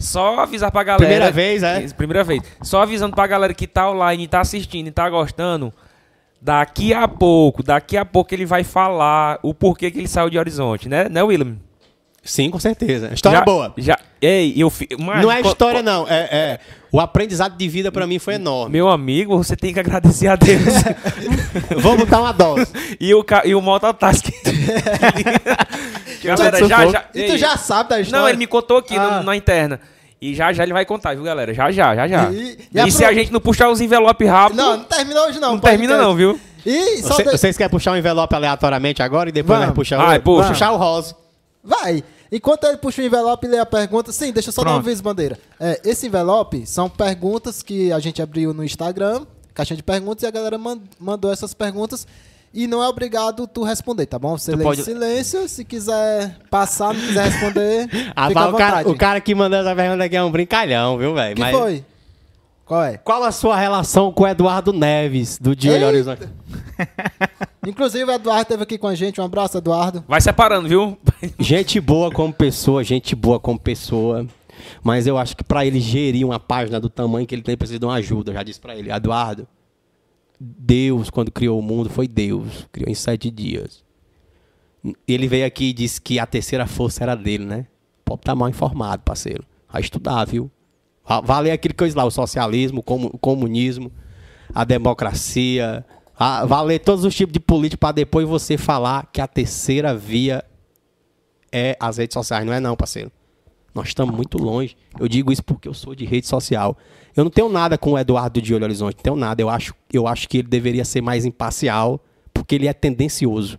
Só 0.00 0.40
avisar 0.40 0.72
pra 0.72 0.82
galera. 0.82 1.04
Primeira 1.04 1.30
vez, 1.30 1.62
é? 1.62 1.86
Primeira 1.90 2.24
vez. 2.24 2.42
Só 2.62 2.82
avisando 2.82 3.14
pra 3.14 3.26
galera 3.26 3.54
que 3.54 3.66
tá 3.66 3.88
online, 3.88 4.26
tá 4.26 4.40
assistindo 4.40 4.88
e 4.88 4.90
tá 4.90 5.08
gostando. 5.08 5.72
Daqui 6.40 6.92
a 6.92 7.06
pouco, 7.06 7.62
daqui 7.62 7.96
a 7.96 8.04
pouco 8.04 8.34
ele 8.34 8.46
vai 8.46 8.64
falar 8.64 9.38
o 9.42 9.54
porquê 9.54 9.90
que 9.90 9.98
ele 9.98 10.08
saiu 10.08 10.30
de 10.30 10.38
Horizonte, 10.38 10.88
né, 10.88 11.08
né 11.08 11.22
William? 11.22 11.56
Sim, 12.22 12.50
com 12.50 12.58
certeza. 12.58 13.10
História 13.14 13.38
Já- 13.38 13.44
boa. 13.44 13.72
Já, 13.78 13.98
ei, 14.20 14.52
eu 14.56 14.68
fi- 14.68 14.88
mas- 14.98 15.22
Não 15.22 15.32
é 15.32 15.40
história, 15.40 15.82
não. 15.82 16.06
É, 16.06 16.28
é- 16.30 16.60
o 16.92 17.00
aprendizado 17.00 17.56
de 17.56 17.66
vida 17.68 17.90
para 17.90 18.06
mim 18.06 18.18
foi 18.18 18.34
enorme. 18.34 18.72
Meu 18.72 18.88
amigo, 18.88 19.36
você 19.38 19.56
tem 19.56 19.72
que 19.72 19.80
agradecer 19.80 20.26
a 20.28 20.36
Deus. 20.36 20.60
Vou 21.82 21.96
botar 21.96 22.20
uma 22.20 22.32
dose. 22.32 22.66
e 23.00 23.14
o, 23.14 23.24
ca- 23.24 23.42
e 23.46 23.54
o 23.54 23.60
mototask. 23.62 24.26
galera, 26.22 26.58
já, 26.68 26.86
já. 26.86 27.04
E 27.14 27.22
tu 27.24 27.32
ei, 27.32 27.38
já 27.38 27.56
sabe 27.56 27.90
da 27.90 28.00
história. 28.00 28.20
Não, 28.22 28.28
ele 28.28 28.38
me 28.38 28.46
contou 28.46 28.78
aqui 28.78 28.96
Ah. 28.96 29.18
no- 29.18 29.22
na 29.24 29.36
interna. 29.36 29.80
E 30.20 30.34
já 30.34 30.52
já 30.52 30.62
ele 30.64 30.74
vai 30.74 30.84
contar, 30.84 31.14
viu, 31.14 31.24
galera? 31.24 31.54
Já 31.54 31.70
já, 31.70 31.94
já 31.96 32.06
já. 32.06 32.30
E- 32.30 32.36
E, 32.36 32.58
e 32.74 32.80
a 32.80 32.90
se 32.90 32.98
pro- 32.98 33.06
a 33.06 33.12
gente 33.14 33.32
não 33.32 33.40
puxar 33.40 33.70
os 33.70 33.80
envelopes 33.80 34.28
rápido, 34.28 34.56
Não, 34.58 34.70
não, 34.72 34.76
não 34.78 34.84
termina 34.84 35.20
hoje 35.22 35.40
não. 35.40 35.58
termina 35.58 35.94
podcast. 35.94 36.04
não, 36.04 36.14
viu? 36.14 36.40
E 36.66 36.98
só 37.02 37.14
Você- 37.14 37.24
de- 37.24 37.30
Vocês 37.30 37.56
querem 37.56 37.70
puxar 37.70 37.92
um 37.92 37.96
envelope 37.96 38.34
aleatoriamente 38.34 39.02
agora 39.02 39.30
e 39.30 39.32
depois 39.32 39.58
Vamos. 39.58 39.66
vai 39.68 39.74
puxar 39.74 39.98
outro? 40.04 40.20
puxa. 40.22 40.48
Puxar 40.50 40.72
o 40.72 40.76
rosa. 40.76 41.16
Vai. 41.62 42.02
Enquanto 42.32 42.64
ele 42.64 42.76
puxa 42.78 43.02
o 43.02 43.04
envelope 43.04 43.46
e 43.46 43.50
lê 43.50 43.58
a 43.58 43.66
pergunta, 43.66 44.12
sim, 44.12 44.32
deixa 44.32 44.48
eu 44.48 44.52
só 44.52 44.62
dar 44.62 44.70
um 44.70 44.74
Pronto. 44.74 44.86
aviso, 44.86 45.02
bandeira. 45.02 45.38
É, 45.58 45.80
esse 45.84 46.06
envelope 46.06 46.64
são 46.66 46.88
perguntas 46.88 47.62
que 47.62 47.92
a 47.92 47.98
gente 47.98 48.22
abriu 48.22 48.54
no 48.54 48.64
Instagram, 48.64 49.26
caixinha 49.52 49.76
de 49.76 49.82
perguntas, 49.82 50.22
e 50.22 50.26
a 50.26 50.30
galera 50.30 50.56
man- 50.56 50.80
mandou 50.98 51.32
essas 51.32 51.52
perguntas. 51.52 52.06
E 52.52 52.66
não 52.66 52.82
é 52.82 52.88
obrigado 52.88 53.46
tu 53.46 53.62
responder, 53.62 54.06
tá 54.06 54.18
bom? 54.18 54.36
Você 54.36 54.52
Tu 54.52 54.58
lê 54.58 54.64
pode- 54.64 54.80
em 54.80 54.84
silêncio, 54.84 55.48
se 55.48 55.64
quiser 55.64 56.36
passar, 56.50 56.92
não 56.94 57.00
quiser 57.00 57.24
responder, 57.30 57.88
Ah, 58.16 58.26
fica 58.28 58.48
o, 58.48 58.56
cara, 58.56 58.88
o 58.88 58.96
cara 58.96 59.20
que 59.20 59.34
mandou 59.34 59.58
essa 59.60 59.74
pergunta 59.76 60.02
aqui 60.04 60.16
é 60.16 60.22
um 60.22 60.30
brincalhão, 60.32 60.98
viu, 60.98 61.14
velho? 61.14 61.34
que 61.36 61.40
Mas 61.40 61.56
foi? 61.56 61.84
Qual 62.70 62.84
é? 62.84 62.96
Qual 62.98 63.24
a 63.24 63.32
sua 63.32 63.56
relação 63.56 64.12
com 64.12 64.22
o 64.22 64.28
Eduardo 64.28 64.72
Neves, 64.72 65.40
do 65.40 65.56
Dia 65.56 65.72
Eita. 65.72 65.86
Horizonte? 65.88 66.28
Inclusive, 67.66 68.04
o 68.04 68.12
Eduardo 68.12 68.42
esteve 68.42 68.62
aqui 68.62 68.78
com 68.78 68.86
a 68.86 68.94
gente. 68.94 69.20
Um 69.20 69.24
abraço, 69.24 69.58
Eduardo. 69.58 70.04
Vai 70.06 70.20
separando, 70.20 70.68
viu? 70.68 70.96
Gente 71.36 71.80
boa 71.80 72.12
como 72.12 72.32
pessoa, 72.32 72.84
gente 72.84 73.16
boa 73.16 73.40
como 73.40 73.58
pessoa. 73.58 74.24
Mas 74.84 75.08
eu 75.08 75.18
acho 75.18 75.36
que 75.36 75.42
pra 75.42 75.66
ele 75.66 75.80
gerir 75.80 76.24
uma 76.24 76.38
página 76.38 76.78
do 76.78 76.88
tamanho 76.88 77.26
que 77.26 77.34
ele 77.34 77.42
tem, 77.42 77.56
precisa 77.56 77.80
de 77.80 77.84
uma 77.84 77.94
ajuda. 77.94 78.30
Eu 78.30 78.34
já 78.34 78.44
disse 78.44 78.60
pra 78.60 78.76
ele, 78.76 78.92
Eduardo, 78.92 79.48
Deus, 80.38 81.10
quando 81.10 81.32
criou 81.32 81.58
o 81.58 81.62
mundo, 81.62 81.90
foi 81.90 82.06
Deus. 82.06 82.68
Criou 82.70 82.88
em 82.88 82.94
sete 82.94 83.32
dias. 83.32 83.82
Ele 85.08 85.26
veio 85.26 85.44
aqui 85.44 85.70
e 85.70 85.72
disse 85.72 86.00
que 86.00 86.20
a 86.20 86.26
terceira 86.26 86.68
força 86.68 87.02
era 87.02 87.16
dele, 87.16 87.44
né? 87.44 87.66
Pode 88.04 88.20
estar 88.20 88.36
mal 88.36 88.48
informado, 88.48 89.02
parceiro. 89.02 89.44
Vai 89.68 89.82
estudar, 89.82 90.24
viu? 90.24 90.48
Va- 91.10 91.20
Vai 91.20 91.42
ler 91.42 91.50
aquilo 91.50 91.74
que 91.74 91.82
eu 91.82 91.86
disse 91.88 91.96
lá, 91.98 92.04
o 92.04 92.10
socialismo, 92.10 92.78
o 92.78 92.82
comu- 92.84 93.10
o 93.12 93.18
comunismo, 93.18 93.90
a 94.54 94.62
democracia. 94.64 95.84
a- 96.16 96.44
Vai 96.46 96.64
ler 96.66 96.78
todos 96.78 97.04
os 97.04 97.14
tipos 97.14 97.32
de 97.32 97.40
política 97.40 97.78
para 97.78 97.92
depois 97.92 98.28
você 98.28 98.56
falar 98.56 99.08
que 99.12 99.20
a 99.20 99.26
terceira 99.26 99.94
via 99.96 100.44
é 101.52 101.76
as 101.80 101.96
redes 101.96 102.14
sociais. 102.14 102.44
Não 102.46 102.52
é 102.52 102.60
não, 102.60 102.76
parceiro. 102.76 103.10
Nós 103.74 103.88
estamos 103.88 104.14
muito 104.14 104.36
longe. 104.38 104.76
Eu 104.98 105.08
digo 105.08 105.32
isso 105.32 105.42
porque 105.44 105.66
eu 105.68 105.74
sou 105.74 105.94
de 105.94 106.04
rede 106.04 106.26
social. 106.26 106.76
Eu 107.16 107.24
não 107.24 107.30
tenho 107.30 107.48
nada 107.48 107.78
com 107.78 107.92
o 107.92 107.98
Eduardo 107.98 108.40
de 108.42 108.54
Olho 108.54 108.64
Horizonte. 108.64 108.96
Não 108.96 109.02
tenho 109.02 109.16
nada. 109.16 109.40
Eu 109.40 109.48
acho, 109.48 109.74
eu 109.92 110.06
acho 110.06 110.28
que 110.28 110.38
ele 110.38 110.48
deveria 110.48 110.84
ser 110.84 111.00
mais 111.00 111.24
imparcial, 111.24 112.00
porque 112.34 112.54
ele 112.56 112.66
é 112.68 112.72
tendencioso. 112.72 113.58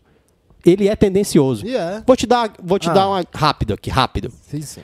Ele 0.66 0.88
é 0.88 0.95
tendencioso. 0.95 1.66
E 1.66 1.76
é. 1.76 2.04
Vou 2.06 2.16
te 2.16 2.28
dar, 2.28 2.54
vou 2.62 2.78
te 2.78 2.89
Ah. 2.89 2.93
dar 2.93 3.08
uma 3.10 3.24
rápido 3.34 3.74
aqui, 3.74 3.89
rápido. 3.89 4.32
Sim, 4.43 4.62
sim. 4.62 4.82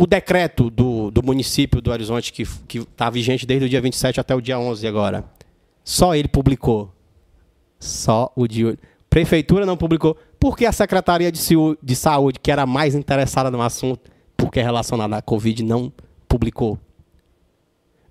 O 0.00 0.06
decreto 0.06 0.70
do, 0.70 1.10
do 1.10 1.22
município 1.24 1.80
do 1.82 1.90
Horizonte, 1.90 2.32
que 2.32 2.42
está 2.78 3.10
vigente 3.10 3.44
desde 3.44 3.66
o 3.66 3.68
dia 3.68 3.80
27 3.80 4.20
até 4.20 4.32
o 4.34 4.40
dia 4.40 4.56
11 4.58 4.86
agora, 4.86 5.24
só 5.82 6.14
ele 6.14 6.28
publicou. 6.28 6.92
Só 7.80 8.32
o 8.36 8.46
de 8.46 8.64
hoje. 8.64 8.78
Prefeitura 9.10 9.66
não 9.66 9.76
publicou. 9.76 10.16
Porque 10.38 10.64
a 10.66 10.72
Secretaria 10.72 11.32
de, 11.32 11.40
de 11.82 11.96
Saúde, 11.96 12.38
que 12.40 12.50
era 12.52 12.64
mais 12.64 12.94
interessada 12.94 13.50
no 13.50 13.60
assunto, 13.60 14.08
porque 14.36 14.60
é 14.60 14.62
relacionado 14.62 15.12
à 15.14 15.20
Covid, 15.22 15.64
não 15.64 15.92
publicou. 16.28 16.78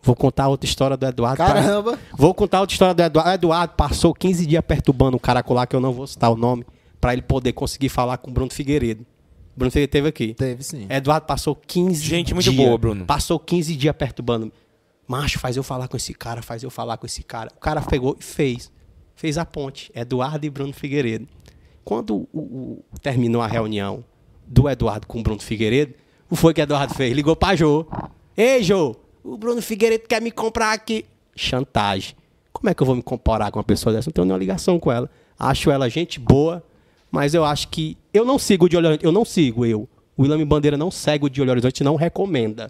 Vou 0.01 0.15
contar 0.15 0.49
outra 0.49 0.67
história 0.67 0.97
do 0.97 1.05
Eduardo. 1.05 1.37
pra- 1.37 1.53
Caramba. 1.53 1.99
Vou 2.17 2.33
contar 2.33 2.59
outra 2.61 2.73
história 2.73 2.93
do 2.93 3.01
Eduardo. 3.01 3.29
O 3.29 3.33
Eduardo 3.33 3.73
passou 3.75 4.13
15 4.13 4.45
dias 4.45 4.63
perturbando 4.65 5.15
um 5.15 5.19
cara 5.19 5.43
lá, 5.49 5.65
que 5.65 5.75
eu 5.75 5.79
não 5.79 5.93
vou 5.93 6.05
citar 6.07 6.31
o 6.31 6.35
nome, 6.35 6.65
para 6.99 7.13
ele 7.13 7.21
poder 7.21 7.53
conseguir 7.53 7.89
falar 7.89 8.17
com 8.17 8.29
o 8.29 8.33
Bruno 8.33 8.51
Figueiredo. 8.51 9.05
Bruno 9.57 9.71
Figueiredo 9.71 9.91
teve 9.91 10.07
aqui. 10.07 10.33
Teve 10.35 10.63
sim. 10.63 10.85
Eduardo 10.89 11.25
passou 11.25 11.55
15 11.55 12.03
Gente 12.05 12.33
muito 12.33 12.49
dias. 12.51 12.55
boa, 12.65 12.77
Bruno. 12.77 13.05
Passou 13.05 13.39
15 13.39 13.75
dias 13.75 13.95
perturbando. 13.95 14.51
Macho, 15.07 15.39
faz 15.39 15.57
eu 15.57 15.63
falar 15.63 15.87
com 15.87 15.97
esse 15.97 16.13
cara, 16.13 16.41
faz 16.41 16.63
eu 16.63 16.69
falar 16.69 16.97
com 16.97 17.05
esse 17.05 17.23
cara. 17.23 17.49
O 17.55 17.59
cara 17.59 17.81
pegou 17.81 18.15
e 18.19 18.23
fez. 18.23 18.71
Fez 19.15 19.37
a 19.37 19.45
ponte. 19.45 19.91
Eduardo 19.95 20.45
e 20.45 20.49
Bruno 20.49 20.73
Figueiredo. 20.73 21.27
Quando 21.83 22.27
o- 22.33 22.39
o- 22.39 22.83
terminou 23.01 23.41
a 23.41 23.47
reunião 23.47 24.03
do 24.45 24.69
Eduardo 24.69 25.07
com 25.07 25.19
o 25.19 25.23
Bruno 25.23 25.41
Figueiredo, 25.41 25.93
o 26.29 26.35
que 26.35 26.41
foi 26.41 26.53
que 26.53 26.61
Eduardo 26.61 26.93
fez? 26.93 27.13
Ligou 27.15 27.35
pra 27.35 27.55
Jô. 27.55 27.85
Ei, 28.35 28.61
Jô, 28.61 28.95
o 29.23 29.37
Bruno 29.37 29.61
Figueiredo 29.61 30.03
quer 30.07 30.21
me 30.21 30.29
comprar 30.29 30.73
aqui. 30.73 31.05
Chantagem. 31.35 32.13
Como 32.51 32.69
é 32.69 32.73
que 32.73 32.81
eu 32.83 32.85
vou 32.87 32.95
me 32.95 33.01
comparar 33.01 33.49
com 33.51 33.59
uma 33.59 33.63
pessoa 33.63 33.93
dessa? 33.93 34.09
Não 34.09 34.13
tenho 34.13 34.25
nenhuma 34.25 34.39
ligação 34.39 34.77
com 34.79 34.91
ela. 34.91 35.09
Acho 35.39 35.71
ela 35.71 35.87
gente 35.89 36.19
boa, 36.19 36.63
mas 37.11 37.33
eu 37.33 37.43
acho 37.45 37.67
que. 37.69 37.97
Eu 38.13 38.25
não 38.25 38.37
sigo 38.39 38.65
o 38.65 38.69
de 38.69 38.75
Olho 38.77 38.87
Horizonte. 38.87 39.05
Eu 39.05 39.11
não 39.11 39.23
sigo, 39.25 39.65
eu. 39.65 39.87
O 40.15 40.23
William 40.23 40.45
Bandeira 40.47 40.75
não 40.77 40.89
segue 40.91 41.25
o 41.25 41.29
de 41.29 41.41
Olho 41.41 41.51
Horizonte, 41.51 41.83
não 41.83 41.95
recomenda 41.95 42.69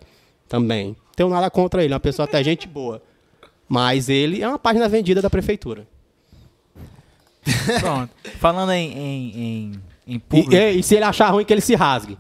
também. 0.49 0.95
Tenho 1.15 1.29
nada 1.29 1.49
contra 1.49 1.83
ele, 1.83 1.93
é 1.93 1.95
uma 1.95 1.99
pessoa 1.99 2.25
até 2.27 2.43
gente 2.43 2.67
boa. 2.67 3.01
Mas 3.69 4.07
ele 4.09 4.41
é 4.41 4.47
uma 4.47 4.59
página 4.59 4.88
vendida 4.88 5.21
da 5.21 5.29
prefeitura. 5.29 5.88
Pronto. 7.79 8.09
Falando 8.39 8.71
em, 8.71 8.91
em, 8.91 9.31
em, 9.38 9.71
em 10.07 10.15
E, 10.15 10.19
público. 10.19 10.53
e- 10.53 10.79
e 10.79 10.83
se 10.83 10.95
ele 10.95 11.05
achar 11.05 11.29
ruim, 11.29 11.45
que 11.45 11.53
ele 11.53 11.61
se 11.61 11.75
rasgue. 11.75 12.17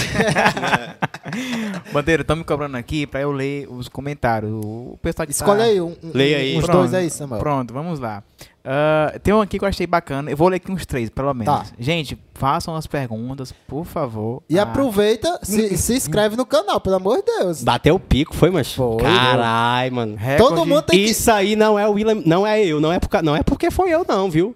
Bandeira, 1.92 2.22
estão 2.22 2.36
me 2.36 2.44
cobrando 2.44 2.76
aqui 2.76 3.06
pra 3.06 3.20
eu 3.20 3.32
ler 3.32 3.66
os 3.70 3.88
comentários. 3.88 4.50
O 4.52 4.98
pessoal 5.02 5.26
que 5.26 5.32
Escolhe 5.32 5.58
tá... 5.58 5.64
aí, 5.64 5.80
um, 5.80 5.96
um- 6.02 6.10
Leia 6.14 6.38
aí. 6.38 6.56
uns 6.56 6.64
Pronto, 6.64 6.78
dois 6.78 6.94
aí, 6.94 7.10
Samuel. 7.10 7.40
Pronto, 7.40 7.72
vamos 7.74 7.98
lá. 8.00 8.22
Ah, 8.64 9.14
tem 9.22 9.32
um 9.32 9.40
aqui 9.40 9.58
que 9.58 9.64
eu 9.64 9.68
achei 9.68 9.86
bacana. 9.86 10.30
Eu 10.30 10.36
vou 10.36 10.48
ler 10.48 10.56
aqui 10.56 10.70
uns 10.70 10.84
três, 10.84 11.08
pelo 11.08 11.32
menos. 11.32 11.54
Tá. 11.54 11.66
Gente, 11.78 12.18
façam 12.34 12.74
as 12.76 12.86
perguntas, 12.86 13.52
por 13.66 13.84
favor. 13.84 14.42
E 14.50 14.58
Ah, 14.58 14.62
aproveita, 14.64 15.38
se, 15.42 15.76
se 15.78 15.94
inscreve 15.94 16.36
no 16.36 16.44
canal, 16.44 16.80
pelo 16.80 16.96
amor 16.96 17.18
de 17.18 17.24
Deus. 17.24 17.62
Bateu 17.62 17.94
o 17.94 18.00
pico, 18.00 18.34
foi, 18.34 18.50
mas. 18.50 18.72
Foi, 18.74 18.96
Carai, 18.98 19.88
mano. 19.90 20.16
recorde- 20.16 20.54
Todo 20.56 20.66
mundo 20.66 20.82
tem 20.82 20.98
que... 21.04 21.10
Isso 21.10 21.30
aí 21.30 21.56
não 21.56 21.78
é 21.78 21.86
o 21.88 21.92
William, 21.92 22.22
não 22.26 22.46
é 22.46 22.62
eu, 22.64 22.80
não 22.80 22.92
é, 22.92 22.98
por, 22.98 23.22
não 23.22 23.34
é 23.36 23.42
porque 23.42 23.70
foi 23.70 23.90
eu, 23.90 24.04
não, 24.06 24.30
viu? 24.30 24.54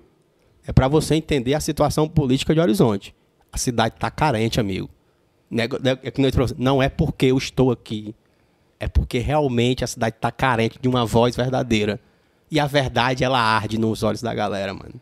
É 0.67 0.73
pra 0.73 0.89
você 0.89 1.15
entender 1.15 1.55
a 1.55 1.61
situação 1.61 2.09
política 2.09 2.55
de 2.55 2.61
Horizonte. 2.61 3.15
A 3.53 3.59
cidade 3.59 3.95
tá 3.99 4.11
carente, 4.11 4.59
amigo. 4.59 4.89
Não 6.59 6.83
é 6.83 6.89
porque 6.89 7.27
eu 7.27 7.39
estou 7.39 7.71
aqui. 7.71 8.15
É 8.81 8.89
porque 8.89 9.19
realmente 9.19 9.85
a 9.85 9.87
cidade 9.87 10.17
tá 10.21 10.31
carente 10.31 10.79
de 10.81 10.89
uma 10.89 11.07
voz 11.07 11.37
verdadeira. 11.37 12.01
E 12.51 12.61
a 12.61 12.67
verdade, 12.67 13.25
ela 13.25 13.41
arde 13.41 13.79
nos 13.79 14.03
olhos 14.03 14.21
da 14.21 14.35
galera, 14.35 14.75
mano. 14.75 14.95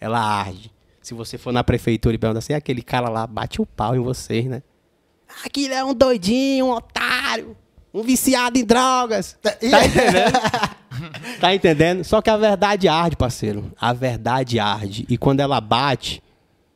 Ela 0.00 0.20
arde. 0.20 0.70
Se 1.00 1.14
você 1.14 1.38
for 1.38 1.52
na 1.52 1.62
prefeitura 1.62 2.14
e 2.14 2.18
perguntar 2.18 2.40
assim, 2.40 2.52
aquele 2.52 2.82
cara 2.82 3.08
lá 3.08 3.26
bate 3.26 3.62
o 3.62 3.66
pau 3.66 3.94
em 3.94 4.00
vocês, 4.00 4.44
né? 4.46 4.62
Aquilo 5.44 5.74
é 5.74 5.84
um 5.84 5.94
doidinho, 5.94 6.66
um 6.66 6.70
otário, 6.70 7.56
um 7.94 8.02
viciado 8.02 8.58
em 8.58 8.64
drogas. 8.64 9.38
Tá 9.40 9.56
entendendo? 9.62 10.40
tá 11.40 11.54
entendendo? 11.54 12.04
Só 12.04 12.20
que 12.20 12.28
a 12.28 12.36
verdade 12.36 12.88
arde, 12.88 13.16
parceiro. 13.16 13.72
A 13.80 13.92
verdade 13.92 14.58
arde. 14.58 15.06
E 15.08 15.16
quando 15.16 15.40
ela 15.40 15.60
bate, 15.60 16.22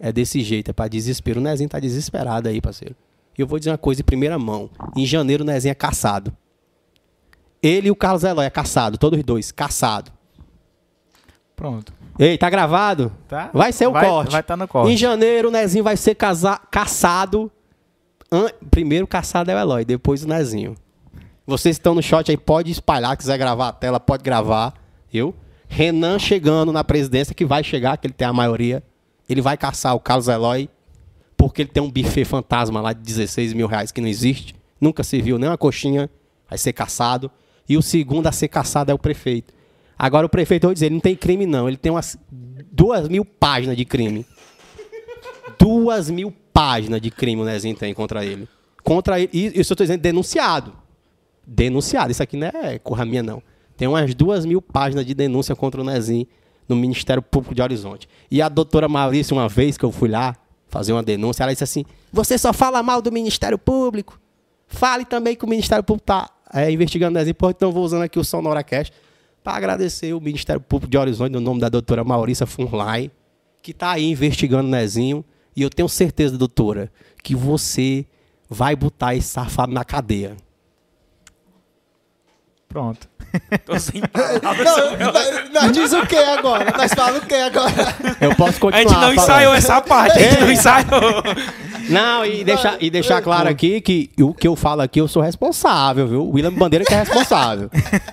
é 0.00 0.10
desse 0.10 0.40
jeito, 0.40 0.70
é 0.70 0.72
pra 0.72 0.88
desespero. 0.88 1.38
O 1.38 1.42
Nezinho 1.42 1.68
tá 1.68 1.78
desesperado 1.78 2.48
aí, 2.48 2.60
parceiro. 2.60 2.96
E 3.38 3.42
eu 3.42 3.46
vou 3.46 3.58
dizer 3.58 3.70
uma 3.70 3.78
coisa 3.78 4.00
em 4.00 4.04
primeira 4.04 4.38
mão. 4.38 4.68
Em 4.96 5.06
janeiro, 5.06 5.44
o 5.44 5.46
Nezinho 5.46 5.70
é 5.72 5.74
caçado. 5.74 6.34
Ele 7.62 7.88
e 7.88 7.90
o 7.90 7.96
Carlos 7.96 8.24
Eloy 8.24 8.46
é 8.46 8.50
caçado, 8.50 8.96
todos 8.98 9.18
os 9.18 9.24
dois, 9.24 9.52
caçado. 9.52 10.10
Pronto. 11.54 11.92
Ei, 12.18 12.36
tá 12.38 12.48
gravado? 12.50 13.12
Tá? 13.28 13.50
Vai 13.52 13.72
ser 13.72 13.86
o 13.86 13.92
Vai- 13.92 14.06
corte. 14.06 14.32
vai 14.32 14.42
tá 14.42 14.56
no 14.56 14.66
corte. 14.66 14.92
Em 14.92 14.96
janeiro, 14.96 15.48
o 15.48 15.50
Nezinho 15.50 15.84
vai 15.84 15.96
ser 15.96 16.14
casa- 16.14 16.58
caçado. 16.70 17.50
An- 18.32 18.50
Primeiro 18.70 19.06
caçado 19.06 19.50
é 19.50 19.54
o 19.54 19.58
Eloy, 19.58 19.84
depois 19.84 20.24
o 20.24 20.28
Nezinho. 20.28 20.74
Vocês 21.46 21.76
estão 21.76 21.94
no 21.94 22.02
shot 22.02 22.30
aí, 22.30 22.36
pode 22.36 22.70
espalhar, 22.70 23.16
quiser 23.16 23.36
gravar 23.36 23.68
a 23.68 23.72
tela, 23.72 23.98
pode 23.98 24.22
gravar. 24.22 24.72
Eu. 25.12 25.34
Renan 25.68 26.18
chegando 26.18 26.72
na 26.72 26.82
presidência, 26.84 27.34
que 27.34 27.44
vai 27.44 27.62
chegar, 27.62 27.96
que 27.96 28.06
ele 28.06 28.14
tem 28.14 28.26
a 28.26 28.32
maioria. 28.32 28.82
Ele 29.30 29.40
vai 29.40 29.56
caçar 29.56 29.94
o 29.94 30.00
Carlos 30.00 30.26
Eloy, 30.26 30.68
porque 31.36 31.62
ele 31.62 31.70
tem 31.70 31.80
um 31.82 31.90
buffet 31.90 32.24
fantasma 32.24 32.80
lá 32.80 32.92
de 32.92 33.00
16 33.00 33.52
mil 33.52 33.68
reais 33.68 33.92
que 33.92 34.00
não 34.00 34.08
existe. 34.08 34.56
Nunca 34.80 35.04
se 35.04 35.22
viu 35.22 35.38
nem 35.38 35.48
uma 35.48 35.56
coxinha, 35.56 36.10
vai 36.48 36.58
ser 36.58 36.72
caçado. 36.72 37.30
E 37.68 37.76
o 37.76 37.82
segundo 37.82 38.26
a 38.26 38.32
ser 38.32 38.48
caçado 38.48 38.90
é 38.90 38.94
o 38.94 38.98
prefeito. 38.98 39.54
Agora 39.96 40.26
o 40.26 40.28
prefeito, 40.28 40.64
eu 40.64 40.68
vou 40.68 40.74
dizer, 40.74 40.86
ele 40.86 40.94
não 40.94 41.00
tem 41.00 41.14
crime 41.14 41.46
não, 41.46 41.68
ele 41.68 41.76
tem 41.76 41.92
umas 41.92 42.18
duas 42.72 43.08
mil 43.08 43.24
páginas 43.24 43.76
de 43.76 43.84
crime. 43.84 44.26
Duas 45.58 46.10
mil 46.10 46.34
páginas 46.52 47.00
de 47.00 47.10
crime 47.10 47.40
o 47.40 47.44
Nezinho 47.44 47.76
tem 47.76 47.94
contra 47.94 48.24
ele. 48.24 48.48
Contra 48.82 49.20
ele, 49.20 49.30
e 49.32 49.46
isso 49.46 49.58
eu 49.58 49.60
estou 49.60 49.84
dizendo 49.84 50.00
denunciado. 50.00 50.72
Denunciado, 51.46 52.10
isso 52.10 52.22
aqui 52.22 52.36
não 52.36 52.48
é 52.48 52.78
corra 52.78 53.04
minha 53.04 53.22
não. 53.22 53.42
Tem 53.76 53.86
umas 53.86 54.14
duas 54.14 54.44
mil 54.44 54.60
páginas 54.60 55.06
de 55.06 55.14
denúncia 55.14 55.54
contra 55.54 55.80
o 55.80 55.84
Nezinho 55.84 56.26
no 56.70 56.76
Ministério 56.76 57.22
Público 57.22 57.54
de 57.54 57.60
Horizonte. 57.60 58.08
E 58.30 58.40
a 58.40 58.48
doutora 58.48 58.88
Maurícia, 58.88 59.34
uma 59.34 59.48
vez 59.48 59.76
que 59.76 59.84
eu 59.84 59.92
fui 59.92 60.08
lá 60.08 60.36
fazer 60.68 60.92
uma 60.92 61.02
denúncia, 61.02 61.42
ela 61.42 61.52
disse 61.52 61.64
assim, 61.64 61.84
você 62.12 62.38
só 62.38 62.52
fala 62.52 62.82
mal 62.82 63.02
do 63.02 63.10
Ministério 63.10 63.58
Público. 63.58 64.18
Fale 64.68 65.04
também 65.04 65.34
que 65.34 65.44
o 65.44 65.48
Ministério 65.48 65.82
Público 65.82 66.04
está 66.04 66.30
investigando 66.70 67.10
o 67.10 67.14
Nezinho, 67.18 67.34
Pô, 67.34 67.50
então 67.50 67.72
vou 67.72 67.84
usando 67.84 68.02
aqui 68.02 68.18
o 68.18 68.24
SonoraCast 68.24 68.92
para 69.42 69.56
agradecer 69.56 70.14
o 70.14 70.20
Ministério 70.20 70.60
Público 70.60 70.90
de 70.90 70.96
Horizonte, 70.96 71.32
no 71.32 71.40
nome 71.40 71.60
da 71.60 71.68
doutora 71.68 72.04
Maurícia 72.04 72.46
Funlai, 72.46 73.10
que 73.62 73.72
está 73.72 73.90
aí 73.90 74.08
investigando 74.08 74.68
o 74.68 74.70
Nezinho. 74.70 75.24
E 75.56 75.62
eu 75.62 75.70
tenho 75.70 75.88
certeza, 75.88 76.38
doutora, 76.38 76.92
que 77.22 77.34
você 77.34 78.06
vai 78.48 78.76
botar 78.76 79.16
esse 79.16 79.26
safado 79.26 79.72
na 79.72 79.84
cadeia. 79.84 80.36
Pronto. 82.68 83.09
Tô 83.64 83.78
sem 83.78 84.00
Não, 84.42 85.12
nós- 85.12 85.50
nós 85.52 85.72
diz 85.72 85.92
o 85.92 86.06
que 86.06 86.16
agora? 86.16 86.72
Nós 86.76 86.92
falamos 86.94 87.22
o 87.22 87.26
que 87.26 87.34
agora? 87.34 87.72
Eu 88.20 88.34
posso 88.34 88.56
A 88.56 88.60
continuar. 88.60 88.78
gente 88.82 88.92
não 88.92 89.00
falando. 89.00 89.14
ensaiou 89.18 89.54
essa 89.54 89.80
parte, 89.80 90.18
a 90.18 90.22
gente 90.22 90.40
não 90.40 90.50
ensaiou. 90.52 91.22
Não, 91.88 92.24
e 92.24 92.44
deixar, 92.44 92.76
e 92.80 92.90
deixar 92.90 93.20
claro 93.22 93.48
aqui 93.48 93.80
que 93.80 94.10
o 94.20 94.32
que 94.32 94.46
eu 94.46 94.54
falo 94.54 94.80
aqui, 94.82 95.00
eu 95.00 95.08
sou 95.08 95.22
responsável, 95.22 96.06
viu? 96.06 96.22
O 96.22 96.34
William 96.34 96.52
Bandeira 96.52 96.84
que 96.84 96.94
é 96.94 96.98
responsável. 96.98 97.70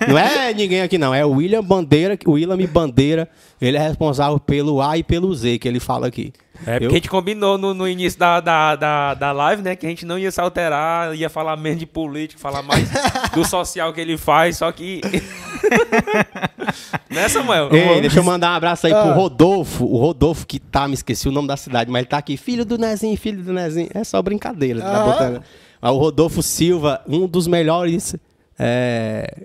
Não 0.08 0.18
é 0.18 0.52
ninguém 0.52 0.82
aqui, 0.82 0.98
não. 0.98 1.14
É 1.14 1.24
o 1.24 1.30
William 1.32 1.62
Bandeira, 1.62 2.18
o 2.26 2.32
William 2.32 2.56
Bandeira, 2.66 3.28
ele 3.60 3.76
é 3.76 3.80
responsável 3.80 4.38
pelo 4.40 4.82
A 4.82 4.98
e 4.98 5.02
pelo 5.04 5.32
Z 5.34 5.58
que 5.58 5.68
ele 5.68 5.78
fala 5.80 6.06
aqui. 6.08 6.32
É 6.66 6.74
Eu- 6.76 6.80
porque 6.80 6.86
a 6.86 6.98
gente 6.98 7.08
combinou 7.08 7.56
no, 7.56 7.72
no 7.72 7.86
início 7.86 8.18
da, 8.18 8.40
da, 8.40 8.74
da, 8.74 9.14
da 9.14 9.30
live, 9.30 9.62
né? 9.62 9.76
Que 9.76 9.86
a 9.86 9.88
gente 9.88 10.04
não 10.04 10.18
ia 10.18 10.28
se 10.32 10.40
alterar, 10.40 11.14
ia 11.14 11.30
falar 11.30 11.56
menos 11.56 11.78
de 11.78 11.86
político, 11.86 12.40
falar 12.40 12.62
mais 12.64 12.88
do 13.32 13.44
social 13.44 13.92
que 13.92 14.00
ele 14.00 14.16
faz, 14.18 14.56
só 14.56 14.72
que. 14.72 14.97
né, 17.10 17.28
Samuel? 17.28 17.68
Ei, 17.72 18.00
deixa 18.00 18.18
eu 18.18 18.24
mandar 18.24 18.52
um 18.52 18.56
abraço 18.56 18.86
aí 18.86 18.92
pro 18.92 19.02
Ah. 19.10 19.14
Rodolfo. 19.14 19.84
O 19.84 19.96
Rodolfo 19.98 20.46
que 20.46 20.58
tá, 20.58 20.86
me 20.88 20.94
esqueci 20.94 21.28
o 21.28 21.32
nome 21.32 21.48
da 21.48 21.56
cidade, 21.56 21.90
mas 21.90 22.00
ele 22.00 22.08
tá 22.08 22.18
aqui. 22.18 22.36
Filho 22.36 22.64
do 22.64 22.78
Nezinho, 22.78 23.16
filho 23.16 23.42
do 23.42 23.52
Nezinho. 23.52 23.88
É 23.94 24.04
só 24.04 24.20
brincadeira. 24.22 24.80
Tá 24.80 25.02
Ah. 25.02 25.04
botando. 25.04 25.42
Mas 25.80 25.92
o 25.92 25.96
Rodolfo 25.96 26.42
Silva, 26.42 27.00
um 27.08 27.26
dos 27.26 27.46
melhores. 27.46 28.14
é, 28.58 29.44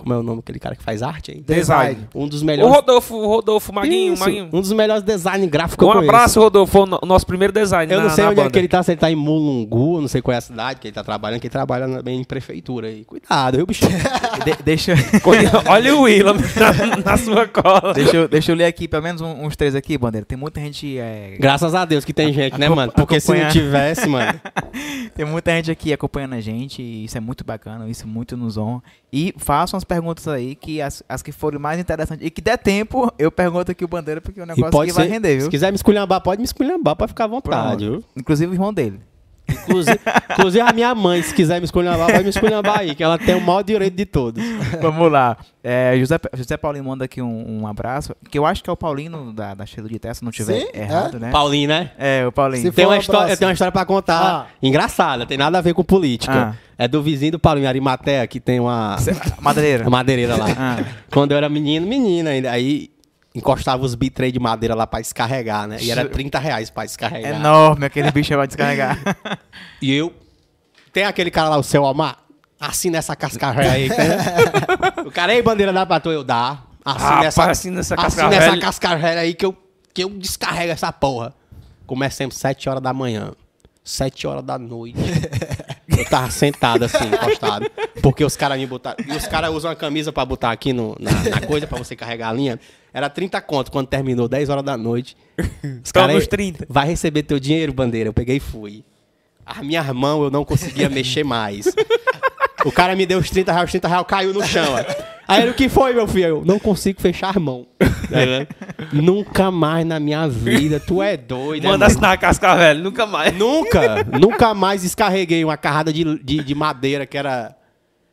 Como 0.00 0.14
é 0.14 0.18
o 0.18 0.22
nome 0.22 0.38
daquele 0.38 0.58
cara 0.58 0.74
que 0.74 0.82
faz 0.82 1.02
arte 1.02 1.30
aí? 1.32 1.40
Design. 1.40 2.08
Um 2.14 2.26
dos 2.26 2.42
O 2.42 2.44
melhores. 2.46 2.74
Rodolfo, 2.74 3.14
o 3.16 3.26
Rodolfo, 3.26 3.72
Maguinho, 3.72 4.14
Isso, 4.14 4.22
Maguinho. 4.24 4.48
Um 4.52 4.60
dos 4.60 4.72
melhores 4.72 5.02
design 5.02 5.46
gráficos 5.46 5.76
que 5.76 5.84
eu 5.84 5.88
Um 5.88 5.92
conheço. 5.92 6.10
abraço, 6.10 6.40
Rodolfo, 6.40 6.72
foi 6.72 6.80
o 6.82 6.86
no- 6.86 6.98
o 7.02 7.06
nosso 7.06 7.26
primeiro 7.26 7.52
design. 7.52 7.92
Eu 7.92 7.98
na, 7.98 8.04
não 8.08 8.10
sei 8.14 8.24
na 8.24 8.30
onde 8.30 8.40
é 8.40 8.42
banda. 8.44 8.52
que 8.52 8.58
ele 8.58 8.68
tá, 8.68 8.82
se 8.82 8.92
ele 8.92 9.00
tá 9.00 9.10
em 9.10 9.16
Mulungu, 9.16 10.00
não 10.00 10.08
sei 10.08 10.22
qual 10.22 10.34
é 10.34 10.38
a 10.38 10.40
cidade 10.40 10.80
que 10.80 10.88
ele 10.88 10.94
tá 10.94 11.04
trabalhando, 11.04 11.40
que 11.40 11.46
ele 11.46 11.52
trabalha 11.52 12.02
bem 12.02 12.20
em 12.20 12.24
prefeitura 12.24 12.88
aí. 12.88 13.04
Cuidado, 13.04 13.56
viu, 13.58 13.66
bicho? 13.66 13.84
De- 14.44 14.62
deixa, 14.64 14.94
Olha 15.68 15.94
o 15.96 16.02
Willam 16.02 16.36
na, 17.04 17.10
na 17.12 17.16
sua 17.16 17.46
cola. 17.46 17.92
deixa, 17.94 18.16
eu, 18.16 18.28
deixa 18.28 18.52
eu 18.52 18.56
ler 18.56 18.64
aqui, 18.66 18.88
pelo 18.88 19.02
menos 19.02 19.20
um- 19.20 19.44
uns 19.44 19.56
três 19.56 19.74
aqui, 19.74 19.96
Bandeira. 19.98 20.24
Tem 20.24 20.38
muita 20.38 20.60
gente. 20.60 20.98
é, 20.98 21.36
Graças 21.38 21.74
a 21.74 21.84
Deus 21.84 22.04
que 22.04 22.12
tem 22.12 22.32
gente, 22.32 22.58
né, 22.58 22.68
mano? 22.68 22.92
Porque 22.92 23.20
se 23.20 23.32
não 23.34 23.48
tivesse, 23.50 24.08
mano. 24.08 24.40
Tem 25.14 25.24
muita 25.26 25.52
gente 25.52 25.70
aqui 25.70 25.92
acompanhando 25.92 26.34
a 26.34 26.40
gente, 26.40 26.80
e 26.82 27.04
isso 27.04 27.16
é 27.16 27.20
muito 27.20 27.44
bacana, 27.44 27.88
isso 27.88 28.06
muito 28.06 28.36
nos 28.36 28.56
honra. 28.56 28.82
E 29.12 29.34
façam 29.38 29.76
as 29.76 29.84
perguntas 29.90 30.28
aí, 30.28 30.54
que 30.54 30.80
as, 30.80 31.02
as 31.08 31.20
que 31.22 31.32
forem 31.32 31.58
mais 31.58 31.80
interessantes, 31.80 32.24
e 32.24 32.30
que 32.30 32.40
der 32.40 32.56
tempo, 32.56 33.12
eu 33.18 33.30
pergunto 33.32 33.72
aqui 33.72 33.84
o 33.84 33.88
Bandeira, 33.88 34.20
porque 34.20 34.40
o 34.40 34.44
E 34.44 34.46
negócio 34.46 34.70
pode 34.70 34.90
aqui 34.90 34.96
vai 34.96 35.06
ser, 35.08 35.12
render, 35.12 35.30
se 35.34 35.38
viu? 35.40 35.50
quiser 35.50 35.70
me 35.72 35.76
esculhambar, 35.76 36.20
pode 36.22 36.38
me 36.40 36.44
esculhambar 36.44 36.94
pra 36.94 37.08
ficar 37.08 37.24
à 37.24 37.26
vontade, 37.26 37.84
Pronto. 37.84 38.00
viu? 38.00 38.04
Inclusive 38.16 38.52
o 38.52 38.54
irmão 38.54 38.72
dele. 38.72 39.00
Inclusive, 39.50 40.00
inclusive 40.30 40.60
a 40.60 40.72
minha 40.72 40.94
mãe, 40.94 41.22
se 41.22 41.34
quiser 41.34 41.58
me 41.58 41.64
esculhambar, 41.64 42.10
vai 42.10 42.22
me 42.22 42.30
esculhambar 42.30 42.80
aí, 42.80 42.94
que 42.94 43.02
ela 43.02 43.18
tem 43.18 43.34
o 43.34 43.40
maior 43.40 43.62
direito 43.62 43.94
de 43.94 44.06
todos. 44.06 44.42
Vamos 44.80 45.10
lá. 45.10 45.36
É, 45.62 45.94
José, 45.98 46.18
José 46.34 46.56
Paulinho 46.56 46.84
manda 46.84 47.04
aqui 47.04 47.20
um, 47.20 47.60
um 47.60 47.66
abraço, 47.66 48.14
que 48.30 48.38
eu 48.38 48.46
acho 48.46 48.64
que 48.64 48.70
é 48.70 48.72
o 48.72 48.76
Paulinho 48.76 49.32
da, 49.32 49.54
da 49.54 49.66
Cheiro 49.66 49.88
de 49.88 49.98
Terra, 49.98 50.14
se 50.14 50.24
não 50.24 50.32
tiver 50.32 50.60
Sim, 50.60 50.68
errado, 50.72 51.18
né? 51.18 51.30
Paulinho, 51.30 51.68
né? 51.68 51.90
É, 51.98 52.26
o 52.26 52.32
Paulinho. 52.32 52.62
Se 52.62 52.72
Tem 52.72 52.86
uma 52.86 52.94
um 52.94 52.98
história, 52.98 53.36
tenho 53.36 53.48
uma 53.48 53.52
história 53.52 53.72
pra 53.72 53.84
contar. 53.84 54.22
Ah. 54.22 54.46
Engraçada, 54.62 55.26
tem 55.26 55.36
nada 55.36 55.58
a 55.58 55.60
ver 55.60 55.74
com 55.74 55.84
política. 55.84 56.54
Ah. 56.54 56.70
É 56.78 56.88
do 56.88 57.02
vizinho 57.02 57.32
do 57.32 57.38
Paulinho 57.38 57.68
Arimatea, 57.68 58.26
que 58.26 58.40
tem 58.40 58.58
uma, 58.58 58.96
Madeireira. 59.38 59.84
madeireira 59.90 60.36
lá. 60.36 60.46
Ah. 60.56 60.84
Quando 61.12 61.32
eu 61.32 61.36
era 61.36 61.46
menino, 61.46 61.86
menina 61.86 62.30
ainda. 62.30 62.50
Aí 62.50 62.89
encostava 63.34 63.84
os 63.84 63.94
bitrei 63.94 64.32
de 64.32 64.38
madeira 64.38 64.74
lá 64.74 64.86
pra 64.86 65.00
descarregar, 65.00 65.66
né? 65.66 65.78
E 65.80 65.90
era 65.90 66.08
30 66.08 66.38
reais 66.38 66.70
pra 66.70 66.84
descarregar. 66.84 67.36
Enorme, 67.36 67.86
aquele 67.86 68.10
bicho 68.10 68.36
vai 68.36 68.46
descarregar. 68.46 68.98
E 69.82 69.94
eu. 69.94 70.12
Tem 70.92 71.04
aquele 71.04 71.30
cara 71.30 71.48
lá, 71.48 71.56
o 71.56 71.62
seu 71.62 71.82
Omar, 71.84 72.18
assim 72.60 72.90
nessa 72.90 73.16
cascavel 73.16 73.70
aí. 73.70 73.88
né? 73.88 73.96
o 75.06 75.10
cara 75.10 75.32
aí, 75.32 75.40
bandeira 75.40 75.72
dá 75.72 75.86
pra 75.86 75.98
tu, 76.00 76.10
eu 76.10 76.22
dá. 76.22 76.58
Rapaz, 76.84 77.24
nessa, 77.24 77.50
assim 77.50 77.70
nessa 77.70 77.94
assim 77.94 78.02
cascavel. 78.02 78.38
nessa 78.38 78.58
cascavel 78.58 79.18
aí 79.18 79.32
que 79.32 79.46
eu, 79.46 79.56
que 79.94 80.04
eu 80.04 80.10
descarrego 80.10 80.72
essa 80.72 80.92
porra. 80.92 81.32
Comecemos 81.86 82.36
7 82.36 82.68
horas 82.68 82.82
da 82.82 82.92
manhã. 82.92 83.32
7 83.82 84.26
horas 84.26 84.44
da 84.44 84.58
noite. 84.58 84.98
eu 85.88 86.04
tava 86.04 86.30
sentado 86.30 86.84
assim, 86.84 87.06
encostado. 87.06 87.70
Porque 88.02 88.24
os 88.24 88.36
caras 88.36 88.58
me 88.58 88.66
botaram. 88.66 89.02
E 89.06 89.12
os 89.12 89.26
caras 89.26 89.50
usam 89.50 89.70
uma 89.70 89.76
camisa 89.76 90.12
pra 90.12 90.24
botar 90.24 90.50
aqui 90.50 90.72
no, 90.72 90.96
na, 91.00 91.10
na 91.10 91.40
coisa, 91.46 91.66
pra 91.66 91.78
você 91.78 91.96
carregar 91.96 92.28
a 92.28 92.32
linha. 92.32 92.60
Era 92.92 93.08
30 93.08 93.40
conto 93.40 93.70
quando 93.70 93.86
terminou, 93.86 94.28
10 94.28 94.48
horas 94.48 94.64
da 94.64 94.76
noite. 94.76 95.16
Os 95.84 95.92
Toma 95.92 96.08
cara 96.08 96.18
os 96.18 96.26
30. 96.26 96.66
Vai 96.68 96.86
receber 96.86 97.22
teu 97.22 97.38
dinheiro, 97.38 97.72
bandeira. 97.72 98.08
Eu 98.08 98.12
peguei 98.12 98.36
e 98.36 98.40
fui. 98.40 98.84
As 99.46 99.58
minhas 99.58 99.86
mãos 99.88 100.24
eu 100.24 100.30
não 100.30 100.44
conseguia 100.44 100.88
mexer 100.90 101.24
mais. 101.24 101.66
O 102.64 102.70
cara 102.70 102.94
me 102.94 103.06
deu 103.06 103.18
os 103.18 103.30
30 103.30 103.52
reais, 103.52 103.64
os 103.66 103.70
30 103.72 103.88
reais 103.88 104.06
caiu 104.06 104.34
no 104.34 104.44
chão. 104.44 104.66
ó. 104.74 105.10
Aí 105.26 105.42
ele, 105.42 105.52
o 105.52 105.54
que 105.54 105.68
foi, 105.68 105.94
meu 105.94 106.08
filho? 106.08 106.26
Eu 106.26 106.44
não 106.44 106.58
consigo 106.58 107.00
fechar 107.00 107.36
a 107.36 107.40
mão. 107.40 107.66
Tá 107.78 107.86
vendo? 108.18 108.48
nunca 108.92 109.50
mais 109.50 109.86
na 109.86 110.00
minha 110.00 110.26
vida. 110.28 110.80
Tu 110.80 111.00
é 111.00 111.16
doido. 111.16 111.68
Manda 111.68 111.84
é, 111.84 111.86
assinar 111.86 112.12
a 112.12 112.16
casca 112.16 112.54
velho, 112.56 112.82
nunca 112.82 113.06
mais. 113.06 113.32
Nunca, 113.36 114.04
nunca 114.20 114.52
mais 114.54 114.82
descarreguei 114.82 115.44
uma 115.44 115.56
carrada 115.56 115.92
de, 115.92 116.18
de, 116.22 116.42
de 116.42 116.54
madeira 116.54 117.06
que 117.06 117.16
era 117.16 117.54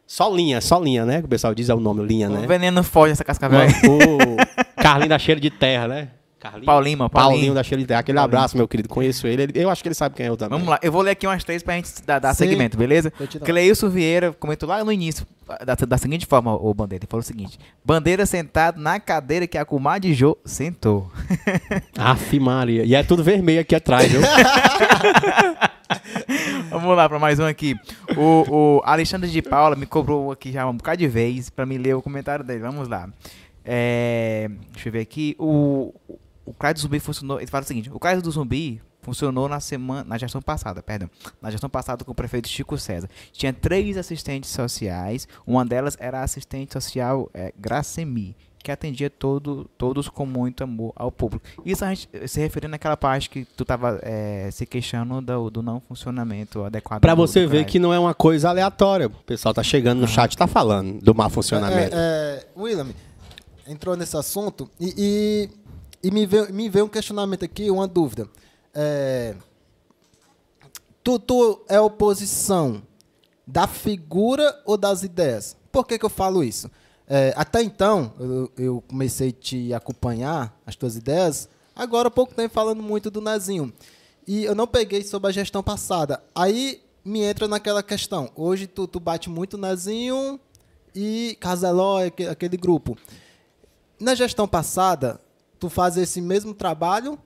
só 0.06 0.34
linha, 0.34 0.62
só 0.62 0.80
linha, 0.80 1.06
né? 1.06 1.20
O 1.26 1.28
pessoal 1.28 1.54
diz 1.56 1.70
é 1.70 1.74
o 1.74 1.80
nome, 1.80 2.06
linha, 2.06 2.30
O 2.30 2.34
né? 2.34 2.48
veneno 2.48 2.84
foge 2.84 3.10
nessa 3.10 3.24
cascavel. 3.24 3.60
aí. 3.62 3.70
O 3.90 4.38
Carlinho 4.88 5.10
da 5.10 5.20
Cheiro 5.20 5.42
de 5.42 5.50
Terra, 5.50 5.88
né? 5.88 6.08
Carlinho, 6.40 6.66
Paulinho, 6.66 6.98
mano, 7.00 7.10
Paulinho. 7.10 7.32
Paulinho. 7.34 7.54
da 7.54 7.64
Cheiro 7.64 7.82
de 7.82 7.88
Terra. 7.88 8.00
Aquele 8.00 8.16
Paulinho. 8.16 8.38
abraço, 8.38 8.56
meu 8.56 8.68
querido. 8.68 8.88
Conheço 8.88 9.28
ele. 9.28 9.52
Eu 9.54 9.70
acho 9.70 9.82
que 9.82 9.90
ele 9.90 9.96
sabe 9.96 10.16
quem 10.16 10.28
é 10.28 10.30
eu 10.30 10.38
também. 10.38 10.58
Vamos 10.58 10.70
lá, 10.70 10.80
eu 10.82 10.92
vou 10.92 11.02
ler 11.02 11.12
aqui 11.12 11.28
umas 11.28 11.44
três 11.44 11.62
pra 11.62 11.74
gente 11.76 11.90
dar, 12.06 12.20
dar 12.20 12.34
segmento, 12.34 12.78
beleza? 12.78 13.12
Cleilson 13.44 13.90
Vieira 13.90 14.32
comentou 14.32 14.70
lá 14.70 14.82
no 14.86 14.92
início, 14.92 15.26
da, 15.66 15.76
da 15.76 15.98
seguinte 15.98 16.26
forma, 16.26 16.54
o 16.56 16.74
Bandeira, 16.74 17.04
ele 17.04 17.10
falou 17.10 17.22
o 17.22 17.26
seguinte, 17.26 17.60
Bandeira 17.84 18.26
sentado 18.26 18.80
na 18.80 19.00
cadeira 19.00 19.46
que 19.48 19.58
a 19.58 19.66
comadre 19.66 20.14
Jô 20.14 20.38
sentou. 20.46 21.12
Aff, 21.98 22.40
Maria. 22.40 22.86
E 22.86 22.96
é 22.96 23.04
tudo 23.04 23.24
vermelho 23.24 23.62
aqui 23.62 23.76
atrás, 23.76 24.10
viu? 24.10 24.22
Vamos 26.70 26.96
lá 26.96 27.10
pra 27.10 27.18
mais 27.18 27.40
um 27.40 27.46
aqui. 27.46 27.76
O, 28.16 28.78
o 28.78 28.82
Alexandre 28.86 29.30
de 29.30 29.42
Paula 29.42 29.76
me 29.76 29.86
cobrou 29.86 30.32
aqui 30.32 30.52
já 30.52 30.68
um 30.68 30.76
bocado 30.76 30.98
de 30.98 31.08
vez 31.08 31.50
pra 31.50 31.66
me 31.66 31.78
ler 31.78 31.96
o 31.96 32.02
comentário 32.02 32.44
dele. 32.46 32.60
Vamos 32.60 32.88
lá. 32.88 33.10
É, 33.68 34.50
deixa 34.72 34.88
eu 34.88 34.94
ver 34.94 35.02
aqui. 35.02 35.36
O, 35.38 35.94
o 36.46 36.54
Craio 36.54 36.76
do 36.76 36.80
Zumbi 36.80 37.00
funcionou. 37.00 37.40
Ele 37.40 37.48
fala 37.48 37.64
o 37.64 37.68
seguinte: 37.68 37.92
o 37.92 38.00
Craio 38.00 38.22
do 38.22 38.32
Zumbi 38.32 38.82
funcionou 39.02 39.48
na 39.48 39.60
semana, 39.60 40.04
na 40.04 40.18
gestão 40.18 40.42
passada, 40.42 40.82
perdão, 40.82 41.10
na 41.42 41.52
gestão 41.52 41.70
passada 41.70 42.04
com 42.04 42.12
o 42.12 42.16
prefeito 42.16 42.48
Chico 42.48 42.78
César. 42.78 43.10
Tinha 43.32 43.54
três 43.54 43.98
assistentes 43.98 44.50
sociais, 44.50 45.28
uma 45.46 45.66
delas 45.66 45.96
era 46.00 46.20
a 46.20 46.24
assistente 46.24 46.74
social 46.74 47.30
é, 47.34 47.54
Gracemi, 47.58 48.36
que 48.62 48.70
atendia 48.70 49.10
todo, 49.10 49.70
todos 49.78 50.10
com 50.10 50.26
muito 50.26 50.62
amor 50.62 50.92
ao 50.94 51.10
público. 51.10 51.46
Isso 51.66 51.86
a 51.86 51.94
gente 51.94 52.10
se 52.28 52.42
referindo 52.42 52.76
àquela 52.76 52.98
parte 52.98 53.30
que 53.30 53.46
tu 53.46 53.64
estava 53.64 53.98
é, 54.04 54.50
se 54.52 54.66
queixando 54.66 55.22
do, 55.22 55.50
do, 55.50 55.64
não 55.64 55.80
funcionamento 55.80 56.66
adequado. 56.66 57.00
Para 57.00 57.16
você 57.16 57.48
ver 57.48 57.64
que 57.64 57.80
não 57.80 57.94
é 57.94 58.00
uma 58.00 58.14
coisa 58.14 58.50
aleatória. 58.50 59.08
O 59.08 59.24
pessoal 59.24 59.54
tá 59.54 59.64
chegando 59.64 60.00
no 60.00 60.06
ah. 60.06 60.10
chat 60.10 60.34
e 60.34 60.38
tá 60.38 60.48
falando 60.48 61.00
do 61.00 61.16
mau 61.16 61.30
funcionamento. 61.30 61.96
É, 61.96 62.44
é, 62.44 62.48
William, 62.58 62.88
entrou 63.68 63.96
nesse 63.96 64.16
assunto 64.18 64.70
e, 64.80 64.94
e, 64.98 65.50
e 66.08 66.12
me, 66.12 66.26
veio, 66.26 66.54
me 66.54 66.70
veio 66.70 66.86
um 66.86 66.90
questionamento 66.90 67.44
aqui, 67.44 67.70
uma 67.70 67.88
dúvida. 67.88 68.28
É, 68.74 69.36
tu, 71.04 71.20
tu 71.20 71.66
é 71.68 71.80
oposição 71.80 72.82
da 73.46 73.68
figura 73.68 74.62
ou 74.66 74.78
das 74.78 75.04
ideias? 75.04 75.56
Por 75.72 75.86
que, 75.86 75.98
que 75.98 76.06
eu 76.06 76.10
falo 76.10 76.44
isso? 76.44 76.70
É, 77.08 77.34
até 77.38 77.62
então, 77.62 78.12
eu, 78.20 78.52
eu, 78.58 78.84
comecei 78.88 79.30
a 79.30 79.32
te 79.32 79.74
acompanhar, 79.74 80.54
as 80.66 80.76
tuas 80.76 80.98
ideias, 80.98 81.48
agora 81.74 82.10
há 82.10 82.12
pouco 82.12 82.34
tempo 82.34 82.54
falando 82.54 82.84
muito 82.84 83.10
do 83.10 83.22
Nezinho. 83.22 83.74
E 84.28 84.44
eu 84.44 84.54
não 84.54 84.68
peguei 84.68 85.04
sobre 85.04 85.30
a 85.30 85.32
gestão 85.32 85.64
passada. 85.64 86.22
Aí 86.36 86.82
me 87.06 87.22
entra 87.22 87.48
naquela 87.48 87.82
questão. 87.82 88.30
Hoje 88.36 88.68
tu, 88.68 88.86
tu 88.86 89.00
bate 89.00 89.30
muito 89.30 89.58
Nezinho 89.58 90.38
e 90.94 91.38
Caseló, 91.40 92.00
aquele, 92.30 92.58
grupo. 92.58 92.98
Na 94.00 94.16
gestão 94.16 94.48
passada, 94.48 95.20
tu 95.60 95.70
faz 95.70 95.98
esse 95.98 96.22
mesmo 96.22 96.54
trabalho 96.54 97.18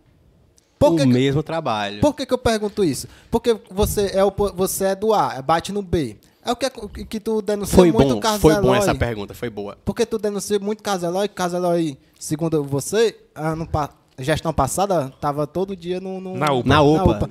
por 0.79 0.93
o 0.93 0.97
que 0.97 1.05
mesmo 1.05 1.43
trabalho. 1.43 2.01
Por 2.01 2.15
que, 2.15 2.25
que 2.25 2.33
eu 2.33 2.37
pergunto 2.39 2.83
isso? 2.83 3.07
Porque 3.29 3.55
você 3.69 4.11
é, 4.15 4.23
o, 4.23 4.33
você 4.55 4.85
é 4.85 4.95
do 4.95 5.13
A, 5.13 5.39
bate 5.41 5.71
no 5.71 5.83
B. 5.83 6.17
É 6.43 6.51
o 6.51 6.55
que, 6.55 6.69
que 7.05 7.19
tu 7.19 7.39
denuncia 7.39 7.75
foi 7.75 7.91
muito 7.91 8.15
bom, 8.15 8.19
Casalói. 8.19 8.39
Foi 8.55 8.61
bom 8.63 8.75
essa 8.75 8.95
pergunta, 8.95 9.33
foi 9.35 9.49
boa. 9.49 9.77
Porque 9.85 10.07
tu 10.07 10.17
denuncia 10.17 10.57
muito 10.57 10.81
Casalói, 10.81 11.27
Casalói, 11.27 11.97
segundo 12.19 12.63
você, 12.63 13.15
ano, 13.35 13.69
gestão 14.17 14.51
passada, 14.51 15.13
tava 15.21 15.45
todo 15.45 15.75
dia 15.75 15.99
no, 15.99 16.19
no 16.19 16.35
na 16.35 16.51
UPA. 16.51 16.67
Na 16.67 16.81
UPA. 16.81 17.05
Na 17.05 17.11
UPA. 17.11 17.29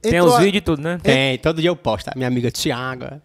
Tem 0.00 0.20
os 0.22 0.38
vídeos 0.38 0.56
e 0.56 0.60
tudo, 0.62 0.82
né? 0.82 0.98
Tem, 1.02 1.36
todo 1.38 1.60
dia 1.60 1.68
eu 1.68 1.76
posto. 1.76 2.10
Minha 2.16 2.28
amiga 2.28 2.50
Tiago. 2.50 3.20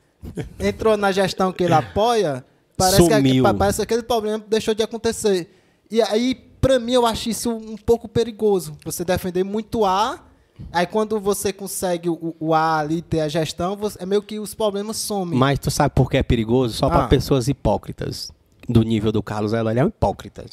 Entrou 0.59 0.97
na 0.97 1.11
gestão 1.13 1.53
que 1.53 1.63
ele 1.63 1.71
apoia, 1.73 2.43
parece 2.78 2.97
Sumiu. 2.97 3.43
que, 3.43 3.53
parece 3.53 3.78
que 3.78 3.84
aquele 3.84 4.03
problema 4.03 4.43
deixou 4.47 4.74
de 4.74 4.84
acontecer. 4.84 5.49
E 5.89 6.01
aí 6.01 6.53
para 6.63 6.80
mim, 6.80 6.93
eu 6.93 7.05
acho 7.05 7.30
isso 7.30 7.51
um 7.51 7.76
pouco 7.76 8.07
perigoso. 8.07 8.78
Você 8.86 9.03
defender 9.03 9.43
muito 9.43 9.84
A, 9.84 10.24
aí 10.71 10.88
quando 10.88 11.19
você 11.19 11.51
consegue 11.51 12.07
o, 12.07 12.34
o 12.39 12.53
A 12.53 12.80
ali 12.80 13.01
ter 13.01 13.19
a 13.19 13.28
gestão, 13.28 13.76
você, 13.76 14.01
é 14.01 14.05
meio 14.05 14.24
que 14.24 14.39
os 14.39 14.55
problemas 14.55 14.95
somem. 14.95 15.38
Mas 15.38 15.59
tu 15.59 15.69
sabe 15.69 15.93
por 15.93 16.09
que 16.09 16.15
é 16.15 16.24
perigoso? 16.24 16.74
Só 16.78 16.86
ah. 16.86 16.89
para 16.89 17.07
pessoas 17.09 17.49
hipócritas. 17.49 18.32
Do 18.69 18.82
nível 18.82 19.11
do 19.11 19.21
Carlos 19.21 19.51
ele 19.51 19.78
é 19.78 19.84
um 19.84 19.89
hipócrita. 19.89 20.45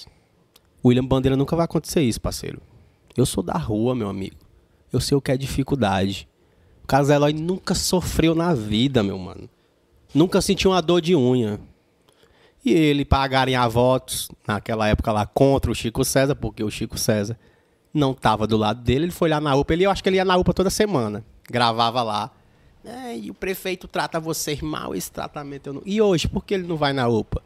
William 0.85 1.05
Bandeira 1.05 1.37
nunca 1.37 1.55
vai 1.55 1.64
acontecer 1.64 2.03
isso, 2.03 2.21
parceiro. 2.21 2.61
Eu 3.16 3.25
sou 3.25 3.41
da 3.41 3.57
rua, 3.57 3.95
meu 3.95 4.09
amigo. 4.09 4.35
Eu 4.93 4.99
sei 5.01 5.16
o 5.16 5.21
que 5.21 5.31
é 5.31 5.37
dificuldade. 5.37 6.29
O 6.83 6.89
Carlos 6.89 7.09
Eloy 7.09 7.33
nunca 7.33 7.73
sofreu 7.73 8.35
na 8.35 8.53
vida, 8.53 9.01
meu 9.01 9.16
mano. 9.16 9.49
Nunca 10.12 10.41
sentiu 10.41 10.73
uma 10.73 10.83
dor 10.83 11.01
de 11.01 11.14
unha 11.14 11.61
e 12.65 12.73
ele 12.73 13.05
pagarem 13.05 13.57
a 13.57 13.67
votos 13.67 14.29
naquela 14.47 14.87
época 14.89 15.13
lá 15.13 15.27
contra 15.27 15.71
o 15.71 15.75
Chico 15.75 16.05
César, 16.05 16.35
porque 16.35 16.63
o 16.63 16.71
Chico 16.71 16.99
César 16.99 17.39
não 17.93 18.13
estava 18.13 18.47
do 18.47 18.57
lado 18.57 18.83
dele, 18.83 19.07
ele 19.07 19.13
foi 19.13 19.29
lá 19.29 19.41
na 19.41 19.55
UPA, 19.55 19.73
ele, 19.73 19.85
eu 19.85 19.91
acho 19.91 20.03
que 20.03 20.09
ele 20.09 20.17
ia 20.17 20.25
na 20.25 20.37
UPA 20.37 20.53
toda 20.53 20.71
semana, 20.71 21.25
gravava 21.51 22.03
lá. 22.03 22.31
É, 22.85 23.17
e 23.17 23.31
o 23.31 23.35
prefeito 23.35 23.87
trata 23.89 24.19
vocês 24.21 24.61
mal, 24.61 24.95
esse 24.95 25.11
tratamento 25.11 25.67
eu 25.67 25.73
não... 25.75 25.83
E 25.85 26.01
hoje, 26.01 26.29
por 26.29 26.45
que 26.45 26.55
ele 26.55 26.67
não 26.67 26.77
vai 26.77 26.93
na 26.93 27.09
UPA? 27.09 27.43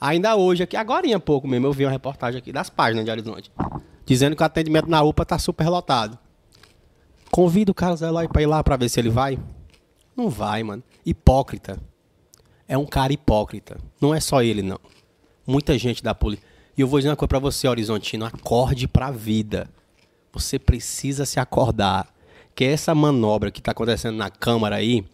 Ainda 0.00 0.36
hoje, 0.36 0.62
aqui, 0.62 0.76
agora 0.76 1.06
em 1.06 1.18
pouco 1.18 1.48
mesmo, 1.48 1.66
eu 1.66 1.72
vi 1.72 1.84
uma 1.84 1.90
reportagem 1.90 2.38
aqui 2.38 2.52
das 2.52 2.68
páginas 2.68 3.04
de 3.04 3.10
Horizonte, 3.10 3.50
dizendo 4.04 4.36
que 4.36 4.42
o 4.42 4.46
atendimento 4.46 4.88
na 4.88 5.02
UPA 5.02 5.22
está 5.22 5.38
super 5.38 5.68
lotado. 5.68 6.18
Convido 7.30 7.72
o 7.72 7.74
Carlos 7.74 8.02
Eloy 8.02 8.28
para 8.28 8.42
ir 8.42 8.46
lá 8.46 8.62
para 8.62 8.76
ver 8.76 8.88
se 8.88 9.00
ele 9.00 9.08
vai. 9.08 9.38
Não 10.14 10.28
vai, 10.28 10.62
mano. 10.62 10.82
Hipócrita 11.04 11.78
é 12.68 12.76
um 12.76 12.86
cara 12.86 13.12
hipócrita. 13.12 13.78
Não 14.00 14.14
é 14.14 14.20
só 14.20 14.42
ele, 14.42 14.62
não. 14.62 14.80
Muita 15.46 15.78
gente 15.78 16.02
da 16.02 16.14
polícia. 16.14 16.44
E 16.76 16.80
eu 16.80 16.88
vou 16.88 16.98
dizer 16.98 17.10
uma 17.10 17.16
coisa 17.16 17.28
para 17.28 17.38
você, 17.38 17.68
Horizontino: 17.68 18.24
acorde 18.24 18.88
para 18.88 19.06
a 19.06 19.12
vida. 19.12 19.70
Você 20.32 20.58
precisa 20.58 21.24
se 21.24 21.40
acordar. 21.40 22.14
Que 22.54 22.64
essa 22.64 22.94
manobra 22.94 23.50
que 23.50 23.60
está 23.60 23.72
acontecendo 23.72 24.16
na 24.16 24.30
Câmara 24.30 24.76
aí 24.76 25.04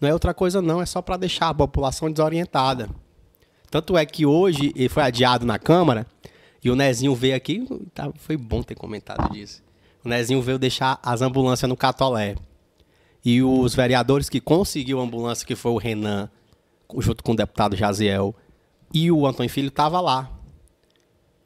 não 0.00 0.08
é 0.08 0.12
outra 0.12 0.32
coisa, 0.32 0.62
não. 0.62 0.80
É 0.80 0.86
só 0.86 1.02
para 1.02 1.18
deixar 1.18 1.50
a 1.50 1.54
população 1.54 2.10
desorientada. 2.10 2.88
Tanto 3.70 3.96
é 3.96 4.06
que 4.06 4.24
hoje 4.24 4.72
ele 4.74 4.88
foi 4.88 5.02
adiado 5.02 5.44
na 5.44 5.58
Câmara 5.58 6.06
e 6.64 6.70
o 6.70 6.76
Nezinho 6.76 7.14
veio 7.14 7.36
aqui. 7.36 7.66
Tá, 7.94 8.10
foi 8.16 8.36
bom 8.36 8.62
ter 8.62 8.74
comentado 8.74 9.30
disso. 9.30 9.62
O 10.02 10.08
Nezinho 10.08 10.40
veio 10.40 10.58
deixar 10.58 10.98
as 11.02 11.20
ambulâncias 11.20 11.68
no 11.68 11.76
Catolé. 11.76 12.34
E 13.22 13.42
os 13.42 13.74
vereadores 13.74 14.30
que 14.30 14.40
conseguiu 14.40 14.98
a 14.98 15.02
ambulância, 15.02 15.46
que 15.46 15.54
foi 15.54 15.72
o 15.72 15.76
Renan 15.76 16.30
junto 16.98 17.22
com 17.22 17.32
o 17.32 17.36
deputado 17.36 17.76
Jaziel, 17.76 18.34
e 18.92 19.10
o 19.10 19.26
Antônio 19.26 19.50
Filho 19.50 19.70
tava 19.70 20.00
lá. 20.00 20.30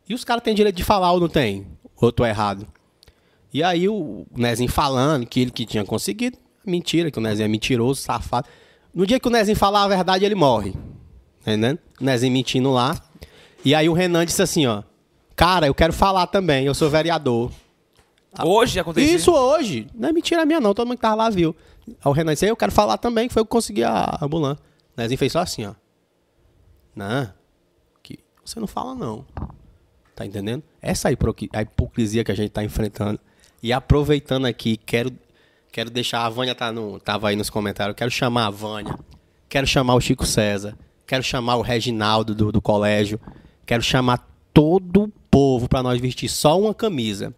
E 0.08 0.14
os 0.14 0.24
caras 0.24 0.42
têm 0.42 0.54
direito 0.54 0.76
de 0.76 0.84
falar 0.84 1.12
ou 1.12 1.20
não 1.20 1.28
tem? 1.28 1.66
Ou 1.96 2.08
eu 2.08 2.12
tô 2.12 2.24
errado? 2.24 2.66
E 3.52 3.62
aí 3.62 3.88
o 3.88 4.26
Nezinho 4.34 4.70
falando 4.70 5.26
que 5.26 5.40
ele 5.40 5.50
que 5.50 5.64
tinha 5.64 5.84
conseguido. 5.84 6.36
Mentira, 6.66 7.10
que 7.10 7.18
o 7.18 7.22
Nezinho 7.22 7.44
é 7.44 7.48
mentiroso, 7.48 8.00
safado. 8.00 8.48
No 8.92 9.06
dia 9.06 9.20
que 9.20 9.28
o 9.28 9.30
Nezinho 9.30 9.56
falar 9.56 9.84
a 9.84 9.88
verdade, 9.88 10.24
ele 10.24 10.34
morre. 10.34 10.74
Entendendo? 11.40 11.78
O 12.00 12.04
Nezinho 12.04 12.32
mentindo 12.32 12.70
lá. 12.70 13.00
E 13.64 13.74
aí 13.74 13.88
o 13.88 13.92
Renan 13.92 14.24
disse 14.26 14.42
assim, 14.42 14.66
ó. 14.66 14.82
Cara, 15.36 15.66
eu 15.66 15.74
quero 15.74 15.92
falar 15.92 16.26
também, 16.26 16.66
eu 16.66 16.74
sou 16.74 16.90
vereador. 16.90 17.50
Hoje 18.42 18.80
aconteceu? 18.80 19.14
Isso 19.14 19.32
hoje. 19.32 19.86
Não 19.94 20.08
é 20.08 20.12
mentira 20.12 20.44
minha 20.44 20.60
não, 20.60 20.74
todo 20.74 20.86
mundo 20.86 20.96
que 20.96 21.02
tava 21.02 21.14
lá 21.14 21.30
viu. 21.30 21.54
Aí 21.86 21.94
o 22.04 22.12
Renan 22.12 22.32
disse, 22.32 22.46
eu 22.46 22.56
quero 22.56 22.72
falar 22.72 22.98
também, 22.98 23.28
que 23.28 23.34
foi 23.34 23.40
eu 23.40 23.44
que 23.44 23.50
consegui 23.50 23.84
a 23.84 24.18
ambulância. 24.20 24.62
Nezinho 24.96 25.18
fez 25.18 25.32
só 25.32 25.40
assim, 25.40 25.64
ó. 25.66 25.74
Não, 26.94 27.32
que 28.02 28.20
você 28.44 28.60
não 28.60 28.66
fala 28.66 28.94
não. 28.94 29.26
Tá 30.14 30.24
entendendo? 30.24 30.62
Essa 30.80 31.08
a 31.08 31.62
hipocrisia 31.62 32.22
que 32.22 32.30
a 32.30 32.36
gente 32.36 32.50
tá 32.50 32.62
enfrentando. 32.62 33.18
E 33.60 33.72
aproveitando 33.72 34.46
aqui, 34.46 34.76
quero, 34.76 35.10
quero 35.72 35.90
deixar. 35.90 36.24
A 36.24 36.28
Vânia 36.28 36.54
tá 36.54 36.70
no, 36.70 37.00
tava 37.00 37.28
aí 37.28 37.36
nos 37.36 37.50
comentários. 37.50 37.96
Quero 37.96 38.10
chamar 38.10 38.46
a 38.46 38.50
Vânia. 38.50 38.96
Quero 39.48 39.66
chamar 39.66 39.94
o 39.94 40.00
Chico 40.00 40.24
César. 40.24 40.78
Quero 41.06 41.22
chamar 41.22 41.56
o 41.56 41.62
Reginaldo 41.62 42.34
do, 42.34 42.52
do 42.52 42.62
colégio. 42.62 43.20
Quero 43.66 43.82
chamar 43.82 44.28
todo 44.52 45.04
o 45.04 45.08
povo 45.30 45.68
para 45.68 45.82
nós 45.82 46.00
vestir 46.00 46.28
só 46.28 46.60
uma 46.60 46.72
camisa. 46.72 47.34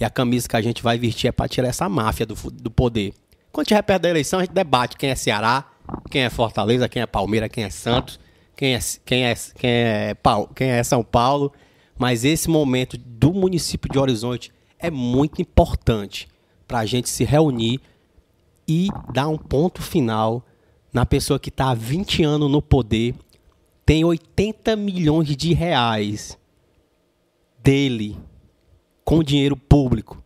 E 0.00 0.04
a 0.04 0.10
camisa 0.10 0.48
que 0.48 0.56
a 0.56 0.62
gente 0.62 0.82
vai 0.82 0.98
vestir 0.98 1.28
é 1.28 1.32
para 1.32 1.48
tirar 1.48 1.68
essa 1.68 1.88
máfia 1.88 2.24
do, 2.24 2.34
do 2.50 2.70
poder. 2.70 3.12
Quando 3.52 3.66
tiver 3.66 3.82
perto 3.82 4.02
da 4.02 4.10
eleição, 4.10 4.40
a 4.40 4.42
gente 4.42 4.52
debate 4.52 4.96
quem 4.96 5.10
é 5.10 5.14
Ceará, 5.14 5.66
quem 6.10 6.22
é 6.22 6.30
Fortaleza, 6.30 6.88
quem 6.88 7.02
é 7.02 7.06
Palmeiras, 7.06 7.50
quem 7.52 7.64
é 7.64 7.70
Santos, 7.70 8.18
quem 8.56 8.74
é, 8.74 8.78
quem 9.04 9.24
é, 9.26 9.34
quem 9.34 9.70
é, 9.70 10.16
quem 10.54 10.68
é 10.70 10.82
São 10.82 11.02
Paulo. 11.02 11.52
Mas 11.98 12.24
esse 12.24 12.48
momento 12.48 12.96
do 12.98 13.32
município 13.32 13.90
de 13.90 13.98
Horizonte 13.98 14.52
é 14.78 14.90
muito 14.90 15.40
importante 15.40 16.28
para 16.66 16.80
a 16.80 16.86
gente 16.86 17.08
se 17.08 17.24
reunir 17.24 17.80
e 18.66 18.88
dar 19.12 19.28
um 19.28 19.38
ponto 19.38 19.82
final 19.82 20.44
na 20.92 21.04
pessoa 21.04 21.38
que 21.38 21.48
está 21.48 21.70
há 21.70 21.74
20 21.74 22.22
anos 22.22 22.50
no 22.50 22.62
poder, 22.62 23.14
tem 23.84 24.04
80 24.04 24.76
milhões 24.76 25.36
de 25.36 25.52
reais 25.52 26.38
dele 27.62 28.16
com 29.04 29.22
dinheiro 29.22 29.56
público. 29.56 30.22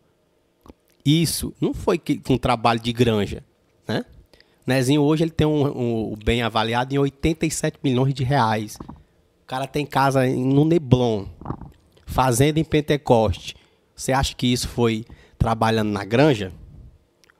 Isso 1.03 1.53
não 1.59 1.73
foi 1.73 1.99
com 2.23 2.37
trabalho 2.37 2.79
de 2.79 2.93
granja? 2.93 3.43
Nezinho 4.69 5.01
hoje 5.01 5.23
ele 5.23 5.31
tem 5.31 5.47
um, 5.47 6.11
um, 6.11 6.15
bem 6.23 6.43
avaliado 6.43 6.93
em 6.93 6.99
87 6.99 7.79
milhões 7.83 8.13
de 8.13 8.23
reais. 8.23 8.77
O 9.43 9.45
cara 9.47 9.65
tem 9.65 9.83
casa 9.83 10.27
no 10.27 10.63
Neblon, 10.63 11.25
fazenda 12.05 12.59
em 12.59 12.63
Pentecoste. 12.63 13.55
Você 13.95 14.13
acha 14.13 14.35
que 14.35 14.45
isso 14.45 14.67
foi 14.67 15.05
trabalhando 15.39 15.89
na 15.89 16.05
granja? 16.05 16.53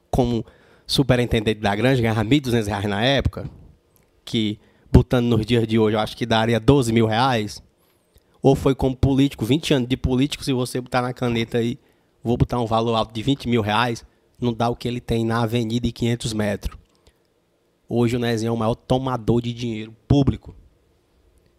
Como 0.09 0.43
superintendente 0.87 1.59
da 1.59 1.75
granja, 1.75 2.01
ganhava 2.01 2.25
1.200 2.25 2.65
reais 2.65 2.85
na 2.85 3.03
época? 3.03 3.47
Que, 4.25 4.59
botando 4.91 5.27
nos 5.27 5.45
dias 5.45 5.67
de 5.67 5.77
hoje, 5.77 5.95
eu 5.95 5.99
acho 5.99 6.17
que 6.17 6.25
daria 6.25 6.59
12 6.59 6.91
mil 6.91 7.05
reais? 7.05 7.61
Ou 8.41 8.55
foi 8.55 8.73
como 8.73 8.95
político, 8.95 9.45
20 9.45 9.75
anos 9.75 9.87
de 9.87 9.95
político, 9.95 10.43
se 10.43 10.51
você 10.51 10.81
botar 10.81 11.03
na 11.03 11.13
caneta 11.13 11.59
aí, 11.59 11.77
vou 12.23 12.35
botar 12.35 12.59
um 12.59 12.65
valor 12.65 12.95
alto 12.95 13.13
de 13.13 13.21
20 13.21 13.47
mil 13.47 13.61
reais, 13.61 14.03
não 14.41 14.51
dá 14.51 14.67
o 14.67 14.75
que 14.75 14.87
ele 14.87 14.99
tem 14.99 15.23
na 15.23 15.43
avenida 15.43 15.85
de 15.85 15.91
500 15.91 16.33
metros. 16.33 16.78
Hoje 17.89 18.15
o 18.15 18.19
Nezinho 18.19 18.49
é 18.49 18.51
o 18.53 18.57
maior 18.57 18.75
tomador 18.75 19.41
de 19.41 19.51
dinheiro 19.51 19.95
público. 20.07 20.55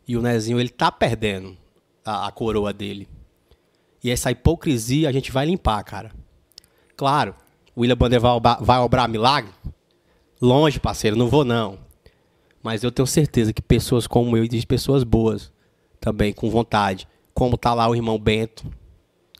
E 0.06 0.16
o 0.16 0.22
Nezinho, 0.22 0.60
ele 0.60 0.68
tá 0.68 0.90
perdendo. 0.90 1.56
a, 2.04 2.28
a 2.28 2.32
coroa 2.32 2.72
dele. 2.72 3.08
E 4.02 4.10
essa 4.10 4.30
hipocrisia 4.30 5.08
a 5.08 5.12
gente 5.12 5.30
vai 5.30 5.44
limpar, 5.44 5.82
cara. 5.84 6.12
Claro, 6.96 7.34
o 7.76 7.80
William 7.82 7.96
Bonner 7.96 8.20
vai, 8.20 8.30
obrar- 8.32 8.62
vai 8.62 8.78
obrar 8.78 9.08
milagre? 9.08 9.50
Longe, 10.40 10.80
parceiro, 10.80 11.16
não 11.16 11.28
vou 11.28 11.44
não. 11.44 11.78
Mas 12.62 12.82
eu 12.82 12.90
tenho 12.90 13.06
certeza 13.06 13.52
que 13.52 13.60
pessoas 13.60 14.06
como 14.06 14.36
eu, 14.36 14.42
existem 14.44 14.66
pessoas 14.66 15.02
boas 15.04 15.52
também, 16.00 16.32
com 16.32 16.48
vontade. 16.48 17.06
Como 17.34 17.56
tá 17.58 17.74
lá 17.74 17.88
o 17.88 17.94
irmão 17.94 18.18
Bento, 18.18 18.64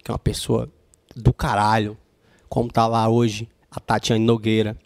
que 0.05 0.11
é 0.11 0.13
uma 0.13 0.19
pessoa 0.19 0.71
do 1.17 1.33
caralho. 1.33 1.97
Como 2.49 2.71
tá 2.71 2.87
lá 2.87 3.09
hoje 3.09 3.49
a 3.71 3.79
Tatiane 3.81 4.25
Nogueira, 4.25 4.77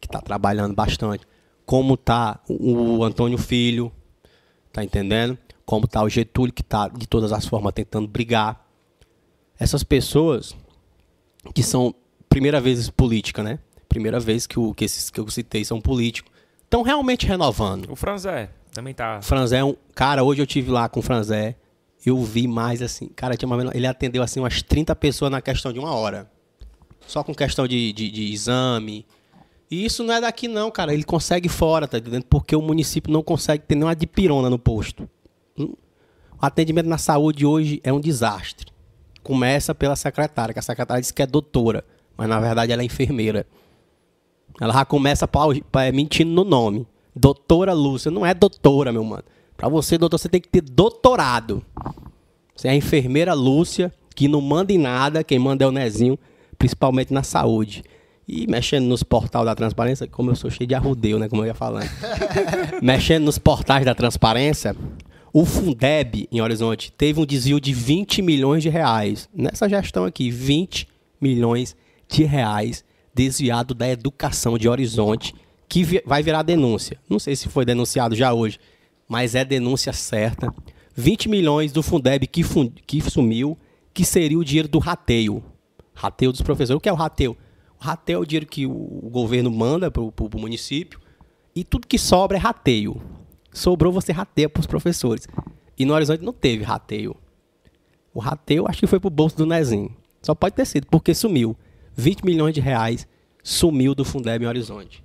que 0.00 0.08
tá 0.08 0.20
trabalhando 0.20 0.74
bastante. 0.74 1.26
Como 1.68 1.98
tá 1.98 2.40
o 2.48 3.04
Antônio 3.04 3.36
Filho, 3.36 3.92
tá 4.72 4.82
entendendo? 4.82 5.36
Como 5.66 5.86
tá 5.86 6.02
o 6.02 6.08
Getúlio, 6.08 6.50
que 6.50 6.62
tá 6.62 6.88
de 6.88 7.06
todas 7.06 7.30
as 7.30 7.44
formas 7.44 7.74
tentando 7.74 8.08
brigar. 8.08 8.66
Essas 9.58 9.84
pessoas 9.84 10.56
que 11.54 11.62
são 11.62 11.94
primeira 12.26 12.58
vez 12.58 12.88
política, 12.88 13.42
né? 13.42 13.58
Primeira 13.86 14.18
vez 14.18 14.46
que, 14.46 14.58
o, 14.58 14.72
que 14.72 14.86
esses 14.86 15.10
que 15.10 15.20
eu 15.20 15.28
citei 15.28 15.62
são 15.62 15.78
políticos. 15.78 16.32
Estão 16.64 16.80
realmente 16.80 17.26
renovando. 17.26 17.92
O 17.92 17.96
Franzé 17.96 18.48
também 18.72 18.94
tá. 18.94 19.20
Franzé 19.20 19.58
é 19.58 19.64
um. 19.64 19.76
Cara, 19.94 20.24
hoje 20.24 20.40
eu 20.40 20.46
tive 20.46 20.70
lá 20.70 20.88
com 20.88 21.00
o 21.00 21.02
Franzé. 21.02 21.54
Eu 22.06 22.18
vi 22.24 22.48
mais 22.48 22.80
assim. 22.80 23.08
Cara, 23.08 23.36
tinha 23.36 23.46
menos- 23.54 23.74
ele 23.74 23.86
atendeu 23.86 24.22
assim 24.22 24.40
umas 24.40 24.62
30 24.62 24.96
pessoas 24.96 25.30
na 25.30 25.42
questão 25.42 25.70
de 25.70 25.78
uma 25.78 25.92
hora. 25.92 26.30
Só 27.06 27.22
com 27.22 27.34
questão 27.34 27.68
de, 27.68 27.92
de, 27.92 28.10
de 28.10 28.32
exame. 28.32 29.04
E 29.70 29.84
isso 29.84 30.02
não 30.02 30.14
é 30.14 30.20
daqui, 30.20 30.48
não, 30.48 30.70
cara. 30.70 30.94
Ele 30.94 31.04
consegue 31.04 31.48
fora, 31.48 31.86
tá 31.86 31.98
entendendo? 31.98 32.24
Porque 32.24 32.56
o 32.56 32.62
município 32.62 33.12
não 33.12 33.22
consegue 33.22 33.64
ter 33.64 33.74
nenhuma 33.74 33.94
dipirona 33.94 34.48
no 34.48 34.58
posto. 34.58 35.08
Hum? 35.58 35.74
O 36.40 36.46
atendimento 36.46 36.86
na 36.88 36.98
saúde 36.98 37.44
hoje 37.44 37.80
é 37.84 37.92
um 37.92 38.00
desastre. 38.00 38.72
Começa 39.22 39.74
pela 39.74 39.94
secretária, 39.96 40.52
que 40.54 40.58
a 40.58 40.62
secretária 40.62 41.00
diz 41.02 41.10
que 41.10 41.20
é 41.22 41.26
doutora, 41.26 41.84
mas 42.16 42.28
na 42.28 42.40
verdade 42.40 42.72
ela 42.72 42.80
é 42.80 42.84
enfermeira. 42.84 43.46
Ela 44.60 44.72
já 44.72 44.84
começa 44.84 45.28
pau- 45.28 45.52
pa- 45.70 45.84
é, 45.84 45.92
mentindo 45.92 46.30
no 46.30 46.44
nome. 46.44 46.86
Doutora 47.14 47.72
Lúcia. 47.74 48.10
Não 48.10 48.24
é 48.24 48.32
doutora, 48.32 48.92
meu 48.92 49.04
mano. 49.04 49.24
Pra 49.56 49.68
você, 49.68 49.98
doutor, 49.98 50.18
você 50.18 50.28
tem 50.28 50.40
que 50.40 50.48
ter 50.48 50.60
doutorado. 50.62 51.62
Você 52.56 52.68
é 52.68 52.70
a 52.70 52.74
enfermeira 52.76 53.34
Lúcia, 53.34 53.92
que 54.14 54.26
não 54.28 54.40
manda 54.40 54.72
em 54.72 54.78
nada. 54.78 55.22
Quem 55.22 55.38
manda 55.38 55.64
é 55.64 55.68
o 55.68 55.72
Nezinho, 55.72 56.18
principalmente 56.56 57.12
na 57.12 57.22
saúde. 57.22 57.84
E 58.28 58.46
mexendo 58.46 58.84
nos 58.84 59.02
portais 59.02 59.44
da 59.46 59.54
transparência, 59.54 60.06
como 60.06 60.30
eu 60.30 60.36
sou 60.36 60.50
cheio 60.50 60.68
de 60.68 60.74
arrudeio, 60.74 61.18
né? 61.18 61.28
Como 61.28 61.42
eu 61.42 61.46
ia 61.46 61.54
falando. 61.54 61.88
mexendo 62.82 63.24
nos 63.24 63.38
portais 63.38 63.84
da 63.86 63.94
transparência, 63.94 64.76
o 65.32 65.46
Fundeb, 65.46 66.28
em 66.30 66.40
Horizonte, 66.40 66.92
teve 66.92 67.18
um 67.20 67.24
desvio 67.26 67.58
de 67.60 67.72
20 67.72 68.20
milhões 68.20 68.62
de 68.62 68.68
reais. 68.68 69.28
Nessa 69.34 69.68
gestão 69.68 70.04
aqui, 70.04 70.30
20 70.30 70.86
milhões 71.20 71.74
de 72.06 72.24
reais 72.24 72.84
desviado 73.14 73.74
da 73.74 73.88
educação 73.88 74.58
de 74.58 74.68
Horizonte, 74.68 75.34
que 75.68 75.82
vi- 75.82 76.02
vai 76.04 76.22
virar 76.22 76.42
denúncia. 76.42 76.98
Não 77.08 77.18
sei 77.18 77.34
se 77.34 77.48
foi 77.48 77.64
denunciado 77.64 78.14
já 78.14 78.32
hoje, 78.32 78.58
mas 79.08 79.34
é 79.34 79.44
denúncia 79.44 79.92
certa. 79.92 80.52
20 80.94 81.28
milhões 81.28 81.72
do 81.72 81.82
Fundeb 81.82 82.26
que, 82.26 82.42
que 82.86 83.00
sumiu, 83.10 83.56
que 83.94 84.04
seria 84.04 84.38
o 84.38 84.44
dinheiro 84.44 84.68
do 84.68 84.78
rateio. 84.78 85.42
Rateio 85.94 86.30
dos 86.30 86.42
professores. 86.42 86.76
O 86.76 86.80
que 86.80 86.88
é 86.88 86.92
o 86.92 86.96
rateio? 86.96 87.36
O 87.80 87.84
rateio 87.84 88.16
é 88.16 88.20
o 88.20 88.26
dinheiro 88.26 88.46
que 88.46 88.66
o 88.66 88.98
o 89.08 89.10
governo 89.10 89.50
manda 89.50 89.90
para 89.90 90.02
o 90.02 90.12
município 90.34 91.00
e 91.56 91.64
tudo 91.64 91.86
que 91.86 91.98
sobra 91.98 92.36
é 92.36 92.40
rateio. 92.40 93.00
Sobrou, 93.50 93.90
você 93.90 94.12
rateia 94.12 94.48
para 94.48 94.60
os 94.60 94.66
professores. 94.66 95.26
E 95.78 95.86
no 95.86 95.94
Horizonte 95.94 96.22
não 96.22 96.32
teve 96.32 96.62
rateio. 96.62 97.16
O 98.12 98.20
rateio 98.20 98.68
acho 98.68 98.80
que 98.80 98.86
foi 98.86 99.00
pro 99.00 99.08
bolso 99.08 99.36
do 99.36 99.46
Nezinho. 99.46 99.96
Só 100.20 100.34
pode 100.34 100.54
ter 100.54 100.66
sido, 100.66 100.86
porque 100.88 101.14
sumiu. 101.14 101.56
20 101.96 102.22
milhões 102.22 102.54
de 102.54 102.60
reais 102.60 103.08
sumiu 103.42 103.94
do 103.94 104.04
Fundeb 104.04 104.44
em 104.44 104.46
Horizonte. 104.46 105.02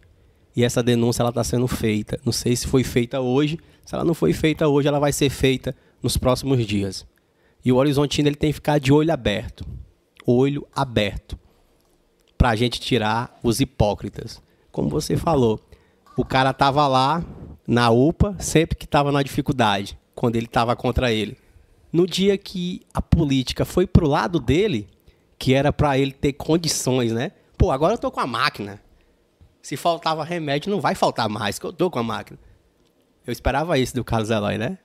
E 0.53 0.65
essa 0.65 0.83
denúncia 0.83 1.23
está 1.27 1.43
sendo 1.45 1.67
feita. 1.67 2.19
Não 2.25 2.33
sei 2.33 2.53
se 2.55 2.67
foi 2.67 2.83
feita 2.83 3.21
hoje. 3.21 3.57
Se 3.85 3.95
ela 3.95 4.03
não 4.03 4.13
foi 4.13 4.33
feita 4.33 4.67
hoje, 4.67 4.89
ela 4.89 4.99
vai 4.99 5.13
ser 5.13 5.29
feita 5.29 5.73
nos 6.01 6.17
próximos 6.17 6.65
dias. 6.67 7.07
E 7.63 7.71
o 7.71 7.77
Horizontino 7.77 8.27
ele 8.27 8.35
tem 8.35 8.49
que 8.49 8.55
ficar 8.55 8.79
de 8.79 8.91
olho 8.91 9.13
aberto. 9.13 9.65
Olho 10.25 10.67
aberto. 10.75 11.39
Para 12.43 12.49
a 12.49 12.55
gente 12.57 12.77
tirar 12.77 13.39
os 13.41 13.61
hipócritas. 13.61 14.41
Como 14.69 14.89
você 14.89 15.15
falou, 15.15 15.61
o 16.17 16.25
cara 16.25 16.49
estava 16.49 16.85
lá 16.89 17.23
na 17.65 17.89
UPA 17.89 18.35
sempre 18.37 18.75
que 18.75 18.83
estava 18.83 19.13
na 19.13 19.23
dificuldade, 19.23 19.97
quando 20.13 20.35
ele 20.35 20.47
estava 20.47 20.75
contra 20.75 21.09
ele. 21.09 21.37
No 21.89 22.05
dia 22.05 22.37
que 22.37 22.81
a 22.93 23.01
política 23.01 23.63
foi 23.63 23.87
pro 23.87 24.09
lado 24.09 24.41
dele, 24.41 24.89
que 25.39 25.53
era 25.53 25.71
para 25.71 25.97
ele 25.97 26.11
ter 26.11 26.33
condições, 26.33 27.13
né? 27.13 27.31
Pô, 27.57 27.71
agora 27.71 27.93
eu 27.93 27.97
tô 27.97 28.11
com 28.11 28.19
a 28.19 28.27
máquina. 28.27 28.83
Se 29.61 29.77
faltava 29.77 30.21
remédio, 30.25 30.69
não 30.69 30.81
vai 30.81 30.95
faltar 30.95 31.29
mais, 31.29 31.57
que 31.57 31.65
eu 31.65 31.71
tô 31.71 31.89
com 31.89 31.99
a 31.99 32.03
máquina. 32.03 32.37
Eu 33.25 33.31
esperava 33.31 33.79
isso 33.79 33.95
do 33.95 34.03
Carlos 34.03 34.29
Eloy, 34.29 34.57
né? 34.57 34.79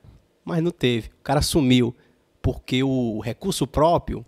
Mas 0.44 0.62
não 0.62 0.70
teve. 0.70 1.08
O 1.08 1.24
cara 1.24 1.42
sumiu. 1.42 1.92
Porque 2.40 2.84
o 2.84 3.18
recurso 3.18 3.66
próprio 3.66 4.24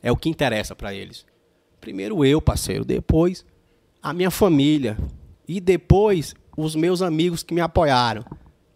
é 0.00 0.12
o 0.12 0.16
que 0.16 0.28
interessa 0.28 0.76
para 0.76 0.94
eles. 0.94 1.28
Primeiro 1.80 2.24
eu, 2.24 2.40
parceiro. 2.40 2.84
Depois 2.84 3.44
a 4.02 4.12
minha 4.12 4.30
família. 4.30 4.96
E 5.48 5.60
depois 5.60 6.34
os 6.56 6.74
meus 6.74 7.02
amigos 7.02 7.42
que 7.42 7.54
me 7.54 7.60
apoiaram. 7.60 8.24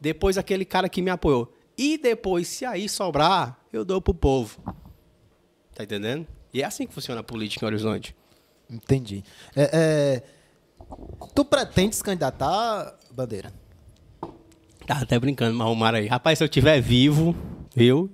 Depois 0.01 0.37
aquele 0.37 0.65
cara 0.65 0.89
que 0.89 1.01
me 1.03 1.11
apoiou. 1.11 1.53
E 1.77 1.99
depois, 1.99 2.49
se 2.49 2.65
aí 2.65 2.89
sobrar, 2.89 3.59
eu 3.73 3.85
dou 3.85 4.01
pro 4.01 4.15
povo. 4.15 4.59
Tá 5.75 5.83
entendendo? 5.83 6.27
E 6.53 6.63
é 6.63 6.65
assim 6.65 6.87
que 6.87 6.95
funciona 6.95 7.21
a 7.21 7.25
política 7.25 7.65
em 7.65 7.69
Horizonte. 7.69 8.15
Entendi. 8.71 9.25
É, 9.57 9.71
é, 9.73 10.23
tu 11.35 11.45
pretende 11.45 11.97
se 11.97 12.03
candidatar, 12.03 12.97
Bandeira? 13.11 13.53
Tava 14.87 15.03
até 15.03 15.19
brincando, 15.19 15.57
mas 15.57 15.67
arrumaram 15.67 15.99
aí. 15.99 16.07
Rapaz, 16.07 16.39
se 16.39 16.45
eu 16.45 16.49
tiver 16.49 16.81
vivo, 16.81 17.35
viu? 17.75 18.11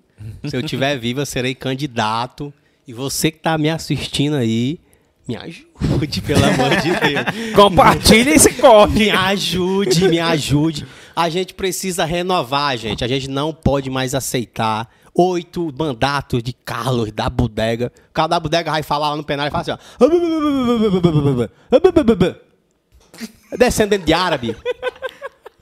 Se 0.48 0.56
eu 0.56 0.62
tiver 0.62 0.96
vivo, 0.98 1.20
eu 1.20 1.26
serei 1.26 1.54
candidato. 1.54 2.52
E 2.90 2.92
você 2.92 3.30
que 3.30 3.38
tá 3.38 3.56
me 3.56 3.70
assistindo 3.70 4.34
aí, 4.34 4.80
me 5.28 5.36
ajude, 5.36 6.20
pelo 6.26 6.44
amor 6.44 6.70
de 6.70 6.90
Deus. 6.90 7.54
Compartilha 7.54 8.30
esse 8.30 8.54
corte. 8.54 8.94
Me 8.94 9.10
ajude, 9.10 10.08
me 10.08 10.18
ajude. 10.18 10.84
A 11.14 11.28
gente 11.28 11.54
precisa 11.54 12.04
renovar, 12.04 12.76
gente. 12.76 13.04
A 13.04 13.06
gente 13.06 13.30
não 13.30 13.54
pode 13.54 13.88
mais 13.88 14.12
aceitar 14.12 14.90
oito 15.14 15.72
mandatos 15.78 16.42
de 16.42 16.52
Carlos 16.52 17.12
da 17.12 17.30
bodega. 17.30 17.92
O 18.08 18.12
Carlos 18.12 18.30
da 18.30 18.40
bodega 18.40 18.72
vai 18.72 18.82
falar 18.82 19.10
lá 19.10 19.16
no 19.16 19.22
penal 19.22 19.46
e 19.46 19.52
fala 19.52 19.62
assim, 19.62 19.70
ó. 19.70 19.78
Descendente 23.56 24.04
de 24.04 24.12
árabe. 24.12 24.56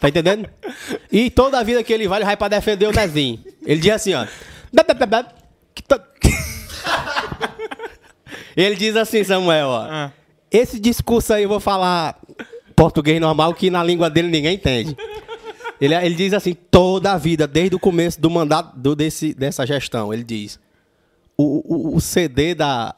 Tá 0.00 0.08
entendendo? 0.08 0.48
E 1.12 1.28
toda 1.28 1.58
a 1.58 1.62
vida 1.62 1.84
que 1.84 1.92
ele 1.92 2.08
vai, 2.08 2.20
ele 2.20 2.24
vai 2.24 2.38
pra 2.38 2.48
defender 2.48 2.86
o 2.86 2.92
Nezinho. 2.92 3.44
Ele 3.66 3.82
diz 3.82 3.92
assim, 3.92 4.14
ó. 4.14 4.26
Ele 8.58 8.74
diz 8.74 8.96
assim, 8.96 9.22
Samuel, 9.22 9.68
ó. 9.68 10.10
Esse 10.50 10.80
discurso 10.80 11.32
aí 11.32 11.44
eu 11.44 11.48
vou 11.48 11.60
falar 11.60 12.18
português 12.74 13.20
normal 13.20 13.54
que 13.54 13.70
na 13.70 13.84
língua 13.84 14.10
dele 14.10 14.26
ninguém 14.26 14.54
entende. 14.56 14.96
Ele, 15.80 15.94
ele 15.94 16.14
diz 16.16 16.32
assim, 16.32 16.54
toda 16.54 17.12
a 17.12 17.16
vida, 17.16 17.46
desde 17.46 17.76
o 17.76 17.78
começo 17.78 18.20
do 18.20 18.28
mandato 18.28 18.76
do, 18.76 18.96
desse, 18.96 19.32
dessa 19.32 19.64
gestão, 19.64 20.12
ele 20.12 20.24
diz. 20.24 20.58
O, 21.36 21.92
o, 21.92 21.96
o 21.96 22.00
CD 22.00 22.52
da, 22.52 22.92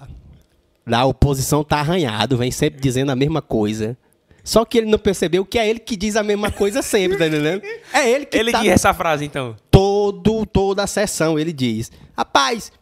da 0.87 1.05
oposição 1.05 1.63
tá 1.63 1.81
arranhado, 1.81 2.39
vem 2.39 2.51
sempre 2.51 2.81
dizendo 2.81 3.13
a 3.13 3.17
mesma 3.17 3.43
coisa. 3.43 3.99
Só 4.43 4.65
que 4.65 4.79
ele 4.79 4.91
não 4.91 4.99
percebeu 4.99 5.45
que 5.45 5.59
é 5.59 5.69
ele 5.69 5.79
que 5.79 5.95
diz 5.95 6.17
a 6.17 6.23
mesma 6.23 6.51
coisa 6.51 6.81
sempre, 6.81 7.19
tá 7.19 7.27
entendendo? 7.27 7.63
É 7.93 8.09
ele 8.11 8.25
que 8.25 8.39
Ele 8.39 8.51
tá 8.51 8.63
diz 8.63 8.73
essa 8.73 8.95
frase, 8.95 9.27
então. 9.27 9.55
todo, 9.71 10.47
toda 10.47 10.85
a 10.85 10.87
sessão, 10.87 11.39
ele 11.39 11.53
diz. 11.53 11.93
Rapaz, 12.17 12.73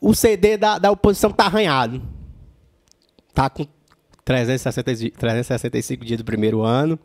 o 0.00 0.14
CD 0.14 0.56
da, 0.56 0.78
da 0.78 0.90
oposição 0.90 1.30
tá 1.30 1.46
arranhado. 1.46 2.02
Tá 3.34 3.48
com 3.48 3.66
360, 4.24 4.94
di- 4.94 5.10
365 5.10 6.04
dias 6.04 6.18
do 6.18 6.24
primeiro 6.24 6.62
ano, 6.62 6.98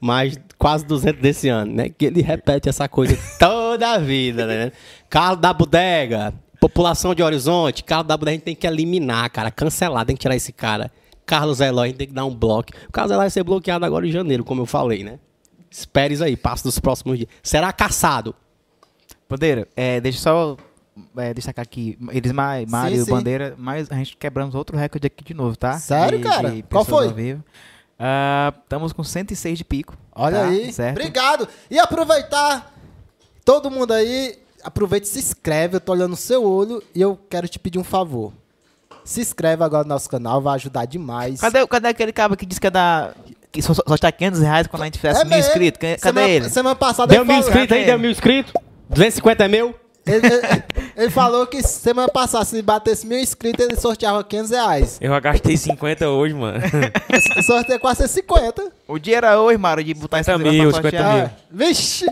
mais 0.00 0.38
quase 0.58 0.84
200 0.84 1.20
desse 1.20 1.48
ano, 1.48 1.72
né? 1.74 1.88
Que 1.88 2.06
ele 2.06 2.22
repete 2.22 2.68
essa 2.68 2.88
coisa 2.88 3.18
toda 3.38 3.90
a 3.92 3.98
vida, 3.98 4.46
né? 4.46 4.72
Carlos 5.08 5.40
da 5.40 5.52
Bodega, 5.52 6.32
população 6.60 7.14
de 7.14 7.22
Horizonte, 7.22 7.82
Carlos 7.82 8.06
da 8.06 8.16
Bodega 8.16 8.34
a 8.34 8.36
gente 8.36 8.44
tem 8.44 8.54
que 8.54 8.66
eliminar, 8.66 9.30
cara, 9.30 9.50
cancelar, 9.50 10.04
tem 10.06 10.14
que 10.16 10.20
tirar 10.22 10.36
esse 10.36 10.52
cara. 10.52 10.90
Carlos 11.26 11.60
Eloy, 11.60 11.84
a 11.84 11.88
gente 11.88 11.96
tem 11.98 12.06
que 12.08 12.12
dar 12.14 12.24
um 12.24 12.34
bloco. 12.34 12.70
O 12.88 12.92
Carlos 12.92 13.10
Eloy 13.12 13.22
vai 13.24 13.30
ser 13.30 13.44
bloqueado 13.44 13.84
agora 13.84 14.06
em 14.06 14.10
janeiro, 14.10 14.44
como 14.44 14.62
eu 14.62 14.66
falei, 14.66 15.04
né? 15.04 15.18
Espere 15.70 16.12
isso 16.14 16.24
aí, 16.24 16.36
passo 16.36 16.64
dos 16.64 16.78
próximos 16.80 17.18
dias. 17.18 17.30
Será 17.42 17.72
caçado. 17.72 18.34
Bandeira, 19.28 19.68
é, 19.76 20.00
deixa 20.00 20.18
eu 20.18 20.22
só 20.22 20.56
é, 21.16 21.32
destacar 21.34 21.62
aqui. 21.62 21.98
Eles, 22.10 22.32
Mário. 22.32 22.66
Bandeira, 23.06 23.54
mas 23.58 23.90
a 23.90 23.94
gente 23.94 24.16
quebramos 24.16 24.54
outro 24.54 24.76
recorde 24.76 25.06
aqui 25.06 25.24
de 25.24 25.34
novo, 25.34 25.56
tá? 25.56 25.78
Sério, 25.78 26.18
De- 26.18 26.24
cara? 26.24 26.50
de 26.50 26.62
Qual 26.62 26.84
foi? 26.84 27.12
vivo. 27.12 27.42
Ah, 27.98 28.52
estamos 28.62 28.92
com 28.92 29.04
106 29.04 29.58
de 29.58 29.64
pico. 29.64 29.96
Olha 30.14 30.38
tá? 30.40 30.46
aí. 30.48 30.72
Certo? 30.72 30.96
Obrigado. 30.98 31.48
E 31.70 31.78
aproveitar, 31.78 32.74
todo 33.44 33.70
mundo 33.70 33.92
aí, 33.92 34.38
aproveita 34.64 35.06
e 35.06 35.10
se 35.10 35.18
inscreve. 35.18 35.76
Eu 35.76 35.80
tô 35.80 35.92
olhando 35.92 36.14
o 36.14 36.16
seu 36.16 36.42
olho 36.44 36.82
e 36.94 37.00
eu 37.00 37.18
quero 37.28 37.46
te 37.48 37.58
pedir 37.58 37.78
um 37.78 37.84
favor. 37.84 38.32
Se 39.04 39.20
inscreve 39.20 39.62
agora 39.64 39.82
no 39.84 39.88
nosso 39.90 40.08
canal, 40.08 40.40
vai 40.40 40.54
ajudar 40.54 40.84
demais. 40.86 41.40
Cadê, 41.40 41.66
cadê 41.66 41.88
aquele 41.88 42.12
cara 42.12 42.36
que 42.36 42.46
disse 42.46 42.60
que 42.60 42.66
é 42.66 42.70
da. 42.70 43.12
Que 43.52 43.60
só, 43.60 43.74
só 43.74 43.94
está 43.94 44.12
500 44.12 44.40
reais 44.40 44.66
quando 44.68 44.82
a 44.82 44.84
gente 44.84 44.94
tivesse 44.94 45.22
É 45.22 45.24
mil 45.24 45.38
inscritos? 45.38 45.80
Cadê 45.80 45.98
semana, 45.98 46.28
ele? 46.28 46.48
Semana 46.50 46.76
passada 46.76 47.12
Deu 47.12 47.24
mil 47.24 47.36
inscritos 47.38 47.76
aí, 47.76 47.84
deu 47.84 47.98
mil 47.98 48.10
inscritos. 48.12 48.52
250 48.88 49.44
é 49.44 49.48
meu? 49.48 49.74
ele, 50.06 50.26
ele- 50.26 50.62
ele 51.00 51.10
falou 51.10 51.46
que 51.46 51.62
semana 51.62 52.08
passada, 52.08 52.44
se 52.44 52.60
batesse 52.62 53.06
mil 53.06 53.18
inscritos, 53.18 53.64
ele 53.64 53.76
sorteava 53.76 54.22
500 54.22 54.50
reais. 54.50 54.98
Eu 55.00 55.10
já 55.10 55.20
gastei 55.20 55.56
50 55.56 56.08
hoje, 56.08 56.34
mano. 56.34 56.58
Esse 57.12 57.42
sorteio 57.42 57.76
é 57.76 57.78
quase 57.78 58.06
50. 58.06 58.70
O 58.86 58.98
dia 58.98 59.16
era 59.16 59.40
hoje, 59.40 59.58
Mário, 59.58 59.82
de 59.82 59.94
botar 59.94 60.22
50 60.22 60.38
inscrito 60.42 60.62
mil, 60.62 60.70
pra 60.70 60.76
50 60.90 60.96
sortear. 61.04 61.16
mil. 61.50 61.66
Vixe! 61.68 62.06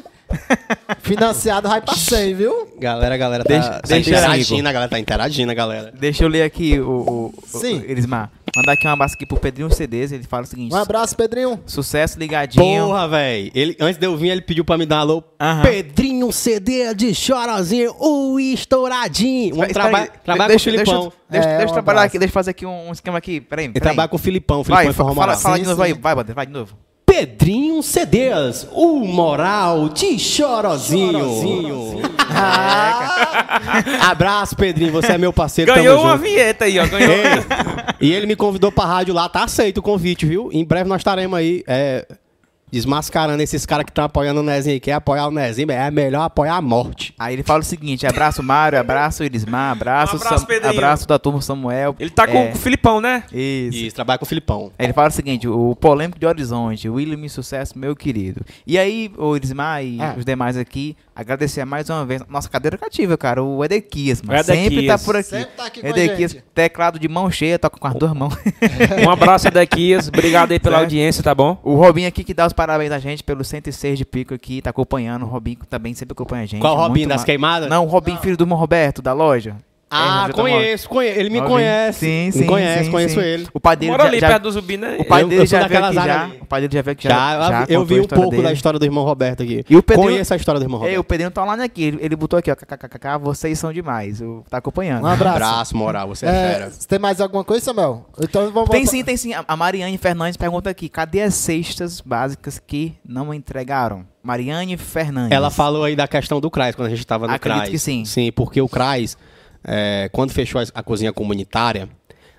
Financiado 1.00 1.68
vai 1.68 1.80
pra 1.80 1.94
100, 1.94 2.34
viu? 2.34 2.68
Galera, 2.78 3.16
galera 3.16 3.44
tá, 3.44 3.48
Deixa- 3.48 3.70
tá 3.70 3.80
deixa 3.86 4.10
interagindo, 4.10 4.68
a 4.68 4.72
galera 4.72 4.90
tá 4.90 4.98
interagindo, 4.98 5.50
a 5.52 5.54
galera. 5.54 5.92
Deixa 5.98 6.24
eu 6.24 6.28
ler 6.28 6.42
aqui 6.42 6.78
o. 6.78 6.88
o, 6.90 7.34
o 7.52 7.58
Sim. 7.58 7.80
o 7.80 7.90
Elismar. 7.90 8.30
Mandar 8.56 8.72
aqui 8.72 8.86
um 8.86 8.90
abraço 8.90 9.14
aqui 9.14 9.24
pro 9.26 9.38
Pedrinho 9.38 9.70
CDs. 9.70 10.10
Ele 10.12 10.24
fala 10.24 10.42
o 10.44 10.46
seguinte: 10.46 10.72
Um 10.74 10.76
abraço, 10.76 11.16
Pedrinho. 11.16 11.60
Sucesso 11.66 12.18
ligadinho. 12.18 12.86
Porra, 12.86 13.08
velho. 13.08 13.50
Ele, 13.54 13.76
antes 13.80 13.98
de 13.98 14.06
eu 14.06 14.16
vir, 14.16 14.28
ele 14.30 14.40
pediu 14.40 14.64
pra 14.64 14.76
me 14.78 14.84
dar 14.86 14.96
um 14.96 15.00
alô. 15.00 15.24
Aham. 15.40 15.62
Pedrinho 15.62 16.32
CD 16.32 16.92
de 16.94 17.14
chorozinho, 17.14 17.94
o 17.98 18.38
estouradinho. 18.40 19.54
Vamos 19.54 19.68
Espera 19.68 19.88
traba 19.90 20.06
trabalhar 20.24 20.48
deixa, 20.48 20.70
com 20.70 20.76
o 20.76 20.78
Filipão. 20.78 21.02
Deixa, 21.02 21.16
deixa, 21.30 21.48
É, 21.48 21.50
deixa 21.58 21.64
eu 21.64 21.70
um 21.70 21.72
trabalhar 21.74 21.98
abraço. 22.00 22.06
aqui, 22.08 22.18
deixa 22.18 22.30
eu 22.30 22.34
fazer 22.34 22.50
aqui 22.50 22.66
um, 22.66 22.92
esquema 22.92 23.18
aqui. 23.18 23.40
Peraí, 23.40 23.66
Ele 23.66 23.72
peraí. 23.74 23.82
trabalha 23.88 24.08
com 24.08 24.16
o 24.16 24.18
Filipão, 24.18 24.60
o 24.60 24.64
Vai, 24.64 24.84
Filipão 24.86 25.06
fa- 25.06 25.12
informa 25.12 25.22
fala, 25.32 25.36
fala 25.38 25.56
Sim, 25.56 25.62
de 25.62 25.68
novo 25.68 25.82
sim. 25.82 25.86
aí. 25.88 25.92
Vai, 25.94 26.14
Bader, 26.14 26.34
vai 26.34 26.46
de 26.46 26.52
novo. 26.52 26.76
Pedrinho 27.18 27.82
CDs, 27.82 28.64
o 28.70 29.00
moral 29.00 29.88
de 29.88 30.16
chorozinho. 30.20 32.00
Ah, 32.30 33.60
abraço, 34.08 34.54
Pedrinho, 34.54 34.92
você 34.92 35.12
é 35.14 35.18
meu 35.18 35.32
parceiro, 35.32 35.74
Ganhou 35.74 35.96
tamo 35.96 36.08
uma 36.08 36.16
junto. 36.16 36.22
vinheta 36.28 36.66
aí, 36.66 36.78
ó. 36.78 36.86
Ganhou. 36.86 37.14
E 38.00 38.12
ele 38.12 38.26
me 38.26 38.36
convidou 38.36 38.70
pra 38.70 38.84
rádio 38.84 39.12
lá, 39.12 39.28
tá 39.28 39.42
aceito 39.42 39.78
o 39.78 39.82
convite, 39.82 40.26
viu? 40.26 40.48
Em 40.52 40.64
breve 40.64 40.88
nós 40.88 41.00
estaremos 41.00 41.36
aí 41.36 41.64
é, 41.66 42.06
desmascarando 42.70 43.42
esses 43.42 43.64
caras 43.66 43.84
que 43.84 43.90
estão 43.90 44.04
apoiando 44.04 44.40
o 44.40 44.42
Nezinho 44.42 44.74
aí. 44.74 44.80
Quer 44.80 44.92
apoiar 44.92 45.26
o 45.26 45.30
Nezinho, 45.30 45.70
é 45.70 45.90
melhor 45.90 46.22
apoiar 46.22 46.56
a 46.56 46.60
morte. 46.62 47.14
Aí 47.18 47.34
ele 47.34 47.42
fala 47.42 47.60
o 47.60 47.64
seguinte: 47.64 48.06
abraço 48.06 48.42
Mário, 48.42 48.78
abraço 48.78 49.22
Elismar, 49.24 49.72
abraço, 49.72 50.14
Um 50.16 50.20
abraço, 50.20 50.46
Sam- 50.46 50.68
abraço 50.68 51.08
da 51.08 51.18
turma 51.18 51.40
Samuel. 51.40 51.96
Ele 51.98 52.10
tá 52.10 52.26
com, 52.26 52.36
É, 52.38 52.46
com 52.48 52.54
o 52.54 52.58
Filipão, 52.60 53.00
né? 53.00 53.24
Isso. 53.32 53.76
Isso, 53.78 53.96
trabalha 53.96 54.18
com 54.18 54.24
o 54.24 54.28
Filipão. 54.28 54.70
Aí 54.78 54.86
ele 54.86 54.92
fala 54.92 55.08
o 55.08 55.12
seguinte: 55.12 55.48
o 55.48 55.74
polêmico 55.76 56.18
de 56.18 56.26
Horizonte, 56.26 56.88
William 56.88 57.28
Sucesso, 57.28 57.78
meu 57.78 57.94
querido. 57.96 58.40
E 58.66 58.78
aí, 58.78 59.10
o 59.16 59.36
Elismar 59.36 59.82
e 59.84 60.00
Ah. 60.00 60.14
os 60.16 60.24
demais 60.24 60.56
aqui, 60.56 60.96
agradecer 61.20 61.64
mais 61.64 61.88
uma 61.90 62.04
vez 62.06 62.22
nossa 62.28 62.48
cadeira 62.48 62.78
cativa, 62.78 63.16
cara, 63.18 63.42
o 63.42 63.64
Edequias, 63.64 64.22
mano. 64.22 64.38
O 64.38 64.40
Edequias. 64.40 64.62
Sempre 64.64 64.86
tá 64.86 64.98
por 64.98 65.16
aqui. 65.16 65.28
Sempre 65.28 65.54
tá 65.56 65.66
aqui 65.66 65.80
com 65.80 65.86
a 65.86 65.90
Edequias, 65.90 66.32
gente. 66.32 66.44
teclado 66.54 66.98
de 66.98 67.08
mão 67.08 67.30
cheia, 67.30 67.58
toca 67.58 67.78
com 67.78 67.86
as 67.88 67.94
duas 67.94 68.12
mãos. 68.12 68.34
Um 69.04 69.10
abraço, 69.10 69.48
Edequias. 69.48 70.08
Obrigado 70.08 70.52
aí 70.52 70.58
pela 70.58 70.76
Certo. 70.76 70.84
audiência, 70.84 71.22
tá 71.22 71.34
bom? 71.34 71.58
O 71.62 71.74
Robinho 71.74 72.08
aqui 72.08 72.22
que 72.24 72.32
dá 72.34 72.46
os 72.46 72.52
parabéns 72.52 72.92
a 72.92 72.98
gente 72.98 73.22
pelo 73.24 73.44
106 73.44 73.98
de 73.98 74.04
pico 74.04 74.34
aqui, 74.34 74.62
tá 74.62 74.70
acompanhando. 74.70 75.24
O 75.24 75.28
Robinho 75.28 75.58
também 75.68 75.94
sempre 75.94 76.12
acompanha 76.12 76.42
a 76.44 76.46
gente. 76.46 76.60
Qual 76.60 76.74
o 76.76 76.78
Robinho 76.80 77.08
das 77.08 77.20
ma- 77.22 77.26
queimadas? 77.26 77.68
Não, 77.68 77.84
o 77.84 77.88
Robinho, 77.88 78.18
filho 78.18 78.36
do 78.36 78.44
irmão 78.44 78.58
Roberto, 78.58 79.02
da 79.02 79.12
loja. 79.12 79.56
Ah, 79.90 80.26
É, 80.28 80.32
conheço, 80.32 80.88
conheço. 80.88 81.18
Ele 81.18 81.30
me 81.30 81.40
conhece. 81.40 82.00
Sim, 82.00 82.26
me 82.26 82.32
sim. 82.32 82.46
conhece, 82.46 82.84
sim, 82.84 82.90
conheço 82.90 83.14
sim. 83.14 83.26
ele. 83.26 83.48
O 83.54 83.58
pai 83.60 83.74
dele 83.76 83.90
Mora 83.92 84.02
já, 84.02 84.08
ali 84.10 84.20
já- 84.20 84.28
perto 84.28 84.42
do 84.42 84.52
Zumbi, 84.52 84.76
né? 84.76 84.96
o 84.98 85.04
pai 85.04 85.22
Eu- 85.22 85.28
dele 85.28 85.42
eu 85.42 85.46
já 85.46 85.66
veio 85.66 85.84
aqui 85.84 85.94
já. 85.94 86.22
ali. 86.24 86.38
O 86.42 86.46
pai 86.46 86.60
dele 86.60 86.74
já 86.74 86.82
veio 86.82 86.92
aqui 86.92 87.04
já. 87.04 87.08
Já, 87.10 87.48
já 87.48 87.66
eu 87.70 87.84
vi 87.86 88.00
um 88.00 88.04
pouco 88.06 88.36
da 88.36 88.42
dele. 88.42 88.52
história 88.52 88.78
do 88.78 88.84
irmão 88.84 89.02
Roberto 89.04 89.42
aqui. 89.42 89.64
E 89.68 89.76
o 89.76 89.82
Pedrinho- 89.82 90.10
Conheço 90.10 90.34
a 90.34 90.36
história 90.36 90.58
do 90.60 90.64
irmão 90.64 90.78
Roberto. 90.80 90.98
o 91.00 91.04
Pedrinho 91.04 91.30
tá 91.30 91.42
online 91.42 91.62
aqui. 91.62 91.82
Ele, 91.84 91.98
ele 92.02 92.16
botou 92.16 92.38
aqui, 92.38 92.50
ó. 92.50 92.54
KKKK, 92.54 93.18
vocês 93.18 93.58
são 93.58 93.72
demais. 93.72 94.20
O, 94.20 94.44
tá 94.50 94.58
acompanhando. 94.58 95.04
Um 95.04 95.06
abraço. 95.06 95.36
Abraço, 95.36 95.76
moral, 95.76 96.08
você 96.08 96.26
é, 96.26 96.28
É, 96.28 96.32
fera. 96.54 96.70
você 96.70 96.86
tem 96.86 96.98
mais 96.98 97.20
alguma 97.20 97.42
coisa, 97.42 97.64
Samuel? 97.64 98.04
Então 98.20 98.50
vamos 98.52 98.68
Tem 98.68 98.80
voltar- 98.80 98.90
sim, 98.90 99.04
tem 99.04 99.16
sim. 99.16 99.32
A- 99.32 99.56
Mariane 99.56 99.96
Fernandes 99.96 100.36
pergunta 100.36 100.68
aqui: 100.68 100.88
cadê 100.90 101.22
as 101.22 101.34
cestas 101.34 102.00
básicas 102.02 102.60
que 102.64 102.94
não 103.08 103.32
entregaram? 103.32 104.04
Mariane 104.22 104.76
Fernandes. 104.76 105.30
Ela 105.34 105.48
falou 105.50 105.84
aí 105.84 105.96
da 105.96 106.06
questão 106.06 106.38
do 106.40 106.50
CRAS, 106.50 106.74
quando 106.74 106.86
a 106.88 106.90
gente 106.90 106.98
estava 106.98 107.26
no 107.26 107.32
Acredito 107.32 107.60
CRAS. 107.62 107.70
que 107.70 107.78
sim. 107.78 108.04
Sim, 108.04 108.30
porque 108.32 108.60
o 108.60 108.68
CRAS, 108.68 109.16
é, 109.64 110.08
quando 110.12 110.32
fechou 110.32 110.60
a, 110.60 110.64
a 110.74 110.82
cozinha 110.82 111.12
comunitária, 111.12 111.88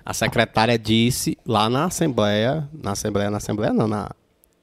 a 0.04 0.14
secretária 0.14 0.78
disse 0.78 1.36
lá 1.46 1.68
na 1.68 1.84
Assembleia, 1.84 2.68
na 2.72 2.92
Assembleia, 2.92 3.30
na 3.30 3.36
Assembleia 3.36 3.72
não, 3.72 3.86
na, 3.86 4.10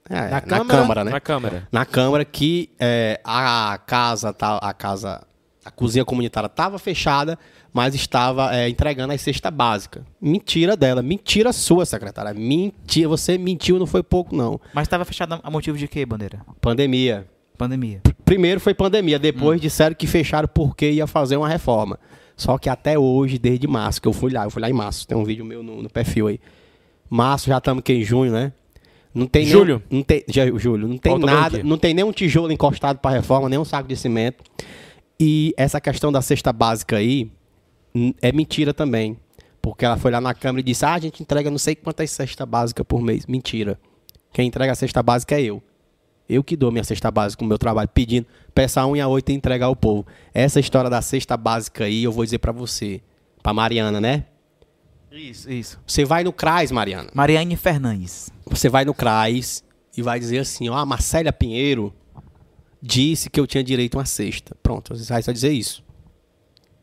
é, 0.10 0.30
Na 0.30 0.30
na, 0.30 0.42
Câmara? 0.42 0.80
Câmara, 0.80 1.04
né? 1.04 1.12
Na 1.12 1.20
câmera. 1.20 1.68
Na 1.72 1.86
Câmara 1.86 2.26
que 2.26 2.70
é, 2.80 3.20
a 3.24 3.80
casa, 3.86 4.34
tá, 4.34 4.58
a 4.58 4.74
casa, 4.74 5.22
a 5.64 5.72
cozinha 5.72 6.06
comunitária 6.06 6.48
estava 6.48 6.80
fechada, 6.80 7.38
mas 7.74 7.94
estava 7.94 8.56
é, 8.56 8.70
entregando 8.70 9.14
a 9.14 9.18
cesta 9.18 9.52
básica. 9.52 10.06
Mentira 10.20 10.76
dela, 10.76 11.02
mentira 11.02 11.52
sua, 11.54 11.86
secretária. 11.86 12.34
Mentira, 12.34 13.08
você 13.08 13.38
mentiu, 13.38 13.78
não 13.78 13.86
foi 13.86 14.02
pouco 14.02 14.36
não. 14.36 14.60
Mas 14.74 14.88
tava 14.88 15.06
fechado 15.06 15.40
a 15.44 15.52
motivo 15.52 15.78
de 15.78 15.88
quê, 15.88 16.06
Bandeira? 16.06 16.42
Pandemia. 16.62 17.28
Pandemia. 17.58 18.02
Primeiro 18.24 18.60
foi 18.60 18.74
pandemia, 18.74 19.18
depois 19.18 19.60
disseram 19.60 19.96
que 19.96 20.06
fecharam 20.06 20.48
porque 20.54 20.92
ia 20.92 21.08
fazer 21.08 21.38
uma 21.38 21.50
reforma. 21.50 21.98
Só 22.38 22.58
que 22.58 22.70
até 22.70 22.98
hoje, 22.98 23.38
desde 23.40 23.68
março, 23.68 24.00
que 24.02 24.08
eu 24.08 24.14
fui 24.14 24.32
lá, 24.32 24.46
eu 24.46 24.50
fui 24.52 24.62
lá 24.62 24.70
em 24.70 24.74
março, 24.74 25.06
tem 25.08 25.18
um 25.18 25.24
vídeo 25.26 25.44
meu 25.44 25.62
no, 25.64 25.82
no 25.82 25.90
perfil 25.90 26.28
aí. 26.28 26.40
Março, 27.10 27.48
já 27.48 27.58
estamos 27.58 27.80
aqui 27.80 27.94
em 27.94 28.04
junho, 28.04 28.32
né? 28.32 28.54
Não 29.14 29.26
tem 29.26 29.42
nem- 29.44 29.52
Julho. 29.52 29.82
não 29.90 30.04
tem, 30.04 30.24
já, 30.28 30.46
julho, 30.58 30.88
não 30.88 30.98
tem 30.98 31.18
dois 31.20 31.26
nada, 31.34 31.64
não 31.64 31.78
tem 31.78 31.94
nem 31.94 32.06
um 32.06 32.12
tijolo 32.12 32.52
encostado 32.52 33.00
para 33.00 33.16
reforma, 33.16 33.50
nem 33.50 33.58
um 33.58 33.66
saco 33.66 33.90
de 33.90 33.96
cimento. 33.96 34.44
E 35.20 35.52
essa 35.58 35.82
questão 35.82 36.12
da 36.12 36.22
cesta 36.22 36.54
básica 36.54 36.98
aí 36.98 37.32
é 38.22 38.32
mentira 38.32 38.74
também. 38.74 39.18
Porque 39.60 39.84
ela 39.84 39.98
foi 39.98 40.12
lá 40.12 40.22
na 40.22 40.34
Câmara 40.36 40.60
e 40.60 40.64
disse: 40.64 40.86
ah, 40.86 40.94
a 40.94 41.00
gente 41.00 41.24
entrega 41.24 41.50
não 41.50 41.58
sei 41.58 41.76
quantas 41.76 42.12
cestas 42.12 42.48
básicas 42.48 42.86
por 42.88 43.02
mês. 43.02 43.26
Mentira. 43.26 43.80
Quem 44.32 44.48
entrega 44.48 44.72
a 44.72 44.76
cesta 44.76 45.02
básica 45.02 45.36
é 45.36 45.42
eu. 45.42 45.64
Eu 46.30 46.44
que 46.44 46.58
dou 46.58 46.72
minha 46.72 46.84
cesta 46.84 47.10
básica 47.10 47.44
no 47.44 47.48
meu 47.48 47.58
trabalho, 47.58 47.88
pedindo, 47.88 48.28
peça 48.54 48.82
a 48.82 48.86
1 48.86 48.96
e 48.98 49.02
a 49.02 49.08
8 49.08 49.32
e 49.32 49.36
entregar 49.36 49.68
ao 49.68 49.76
povo. 49.76 50.06
Essa 50.34 50.60
história 50.60 50.90
da 50.90 51.02
cesta 51.02 51.38
básica 51.38 51.86
aí, 51.86 52.04
eu 52.04 52.12
vou 52.12 52.26
dizer 52.26 52.40
pra 52.40 52.52
você, 52.52 53.02
pra 53.42 53.54
Mariana, 53.54 54.02
né? 54.02 54.26
Isso, 55.12 55.50
isso. 55.50 55.80
Você 55.88 56.04
vai 56.04 56.24
no 56.24 56.34
CRAS, 56.34 56.72
Mariana. 56.72 57.10
Mariane 57.14 57.56
Fernandes. 57.56 58.30
Você 58.46 58.68
vai 58.70 58.84
no 58.84 58.94
CRAS 58.94 59.64
e 59.96 60.02
vai 60.02 60.20
dizer 60.20 60.40
assim, 60.40 60.70
ó, 60.70 60.76
a 60.76 60.86
Marcélia 60.86 61.32
Pinheiro 61.32 61.94
disse 62.82 63.30
que 63.30 63.40
eu 63.40 63.48
tinha 63.48 63.64
direito 63.64 63.96
a 63.96 64.00
uma 64.00 64.06
cesta. 64.06 64.56
Pronto, 64.62 64.96
você 64.96 65.12
vai 65.12 65.24
só 65.24 65.32
dizer 65.32 65.52
isso. 65.52 65.84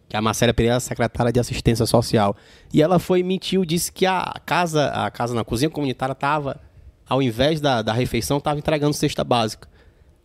Que 0.09 0.17
a 0.17 0.23
Marcélia 0.23 0.55
Pinheiro 0.55 0.75
é 0.75 0.77
a 0.77 0.81
secretária 0.81 1.33
de 1.33 1.39
assistência 1.39 1.87
social. 1.87 2.37
E 2.73 2.83
ela 2.83 2.99
foi 2.99 3.21
e 3.21 3.23
mentiu, 3.23 3.65
disse 3.65 3.93
que 3.93 4.07
a 4.07 4.35
casa, 4.45 4.89
a 4.89 5.11
casa 5.11 5.35
na 5.35 5.45
cozinha 5.45 5.71
comunitária 5.71 6.13
estava, 6.13 6.61
ao 7.09 7.23
invés 7.23 7.61
da, 7.61 7.83
da 7.83 7.93
refeição, 7.93 8.39
estava 8.39 8.59
entregando 8.59 8.95
cesta 8.95 9.23
básica. 9.23 9.69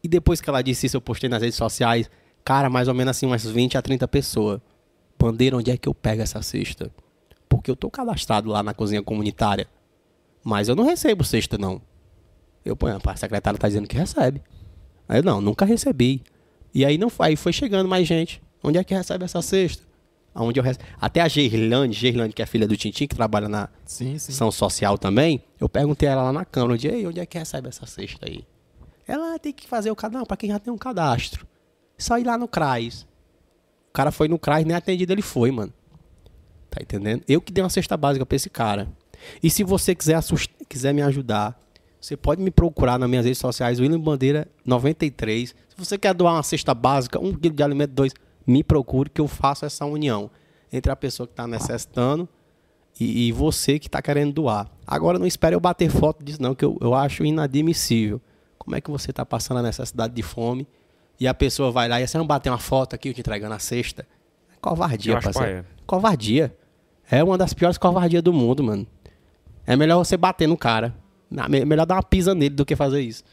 E 0.04 0.08
depois 0.08 0.40
que 0.40 0.50
ela 0.50 0.62
disse 0.62 0.86
isso, 0.86 0.98
eu 0.98 1.02
postei 1.02 1.30
nas 1.30 1.42
redes 1.42 1.58
sociais, 1.58 2.10
cara, 2.44 2.70
mais 2.70 2.88
ou 2.88 2.94
menos 2.94 3.12
assim, 3.12 3.26
umas 3.26 3.46
20 3.46 3.78
a 3.78 3.82
30 3.82 4.08
pessoas. 4.08 4.62
Bandeira, 5.20 5.58
onde 5.58 5.70
é 5.70 5.78
que 5.78 5.90
eu 5.90 5.94
pego 5.94 6.22
essa 6.22 6.42
cesta? 6.42 6.90
Porque 7.50 7.70
eu 7.70 7.76
tô 7.76 7.90
cadastrado 7.90 8.50
lá 8.50 8.64
na 8.64 8.74
cozinha 8.74 9.04
comunitária. 9.04 9.68
Mas 10.44 10.70
eu 10.70 10.76
não 10.76 10.86
recebo 10.86 11.24
cesta, 11.24 11.58
não. 11.58 11.82
Eu, 12.64 12.76
pô, 12.76 12.88
a 12.88 13.16
secretária 13.16 13.60
tá 13.60 13.68
dizendo 13.68 13.88
que 13.88 13.98
recebe. 13.98 14.42
Aí 15.08 15.20
eu, 15.20 15.24
não, 15.24 15.42
nunca 15.42 15.66
recebi. 15.66 16.24
E 16.74 16.86
aí 16.86 16.98
não 16.98 17.12
aí 17.20 17.36
foi 17.36 17.52
chegando 17.52 17.90
mais 17.90 18.08
gente. 18.08 18.42
Onde 18.64 18.78
é 18.78 18.84
que 18.84 18.94
recebe 18.94 19.26
essa 19.26 19.42
cesta? 19.42 19.84
Aonde 20.34 20.60
eu 20.60 20.64
rece... 20.64 20.80
Até 21.02 21.22
a 21.22 21.28
Gerlane, 21.28 21.92
Gerlane, 21.94 22.32
que 22.32 22.42
é 22.42 22.46
filha 22.46 22.68
do 22.68 22.78
Tintim, 22.78 23.08
que 23.08 23.16
trabalha 23.16 23.50
na 23.50 23.68
Sim, 23.86 24.18
sim. 24.18 24.32
ação 24.32 24.52
social 24.52 24.98
também, 24.98 25.44
eu 25.60 25.68
perguntei 25.68 26.08
a 26.08 26.12
ela 26.14 26.24
lá 26.24 26.34
na 26.34 26.46
Câmara, 26.46 26.74
onde, 26.74 26.88
"Ei, 26.88 27.06
onde 27.08 27.20
é 27.20 27.26
que 27.26 27.38
recebe 27.38 27.68
essa 27.68 27.86
cesta 27.86 28.28
aí? 28.28 28.46
Ela 29.08 29.36
"Ah, 29.36 29.40
tem 29.40 29.52
que 29.52 29.68
fazer 29.68 29.90
o 29.92 29.96
cadastro, 29.96 30.28
para 30.28 30.38
quem 30.38 30.50
já 30.52 30.60
tem 30.60 30.72
um 30.72 30.78
cadastro. 30.78 31.46
Só 31.98 32.18
ir 32.20 32.26
lá 32.26 32.38
no 32.38 32.48
CRAS. 32.48 33.08
O 33.90 33.94
cara 33.94 34.12
foi 34.12 34.28
no 34.28 34.38
CRAS, 34.38 34.64
nem 34.66 34.76
atendido 34.76 35.12
ele 35.12 35.22
foi, 35.24 35.50
mano. 35.52 35.74
Tá 36.70 36.80
entendendo? 36.82 37.24
Eu 37.28 37.42
que 37.42 37.52
dei 37.52 37.64
uma 37.64 37.70
cesta 37.70 37.98
básica 37.98 38.26
pra 38.26 38.36
esse 38.36 38.50
cara. 38.50 38.88
E 39.42 39.50
se 39.50 39.64
você 39.64 39.96
quiser, 39.96 40.14
assus- 40.14 40.48
quiser 40.70 40.94
me 40.94 41.02
ajudar, 41.02 41.60
você 42.00 42.16
pode 42.16 42.42
me 42.42 42.52
procurar 42.52 42.98
nas 43.00 43.10
minhas 43.10 43.26
redes 43.26 43.40
sociais, 43.40 43.80
William 43.80 44.00
Bandeira 44.00 44.48
93. 44.64 45.50
Se 45.50 45.76
você 45.76 45.98
quer 45.98 46.14
doar 46.14 46.36
uma 46.36 46.44
cesta 46.44 46.74
básica, 46.74 47.20
um 47.20 47.34
quilo 47.34 47.56
de 47.56 47.64
alimento, 47.64 47.92
dois, 47.92 48.14
me 48.50 48.64
procure 48.64 49.10
que 49.10 49.22
eu 49.22 49.28
faço 49.28 49.66
essa 49.66 49.86
união 49.86 50.30
entre 50.72 50.92
a 50.92 50.96
pessoa 50.96 51.26
que 51.28 51.34
está 51.34 51.48
necessitando 51.48 52.28
e, 53.00 53.28
e 53.28 53.32
você 53.32 53.80
que 53.80 53.88
está 53.88 54.02
querendo 54.02 54.34
doar. 54.34 54.70
Agora 54.86 55.18
não 55.20 55.26
espere 55.26 55.56
eu 55.56 55.60
bater 55.60 55.90
foto 55.90 56.24
disso 56.24 56.42
não, 56.42 56.54
que 56.56 56.66
eu, 56.66 56.78
eu 56.82 56.94
acho 56.94 57.24
inadmissível. 57.24 58.22
Como 58.58 58.76
é 58.76 58.82
que 58.82 58.90
você 58.92 59.12
está 59.12 59.26
passando 59.26 59.58
a 59.58 59.64
necessidade 59.64 60.14
de 60.14 60.22
fome 60.22 60.68
e 61.20 61.28
a 61.28 61.34
pessoa 61.34 61.72
vai 61.72 61.88
lá 61.88 62.00
e 62.02 62.08
você 62.08 62.18
não 62.18 62.28
bater 62.28 62.50
uma 62.50 62.58
foto 62.60 62.94
aqui 62.96 63.10
eu 63.10 63.14
te 63.14 63.22
entregando 63.22 63.54
a 63.56 63.60
cesta? 63.60 64.04
É 64.52 64.56
covardia, 64.62 65.14
Eu 65.14 65.22
parceiro. 65.22 65.48
paia. 65.48 65.66
Covardia. 65.88 66.56
É 67.10 67.24
uma 67.24 67.38
das 67.38 67.54
piores 67.54 67.78
covardias 67.78 68.22
do 68.22 68.32
mundo, 68.32 68.64
mano. 68.64 68.86
É 69.66 69.76
melhor 69.76 69.98
você 69.98 70.16
bater 70.18 70.48
no 70.48 70.58
cara. 70.58 70.94
Me- 71.50 71.66
melhor 71.66 71.86
dar 71.86 71.96
uma 71.96 72.04
pisa 72.04 72.36
nele 72.36 72.54
do 72.56 72.66
que 72.66 72.76
fazer 72.76 73.02
isso. 73.02 73.24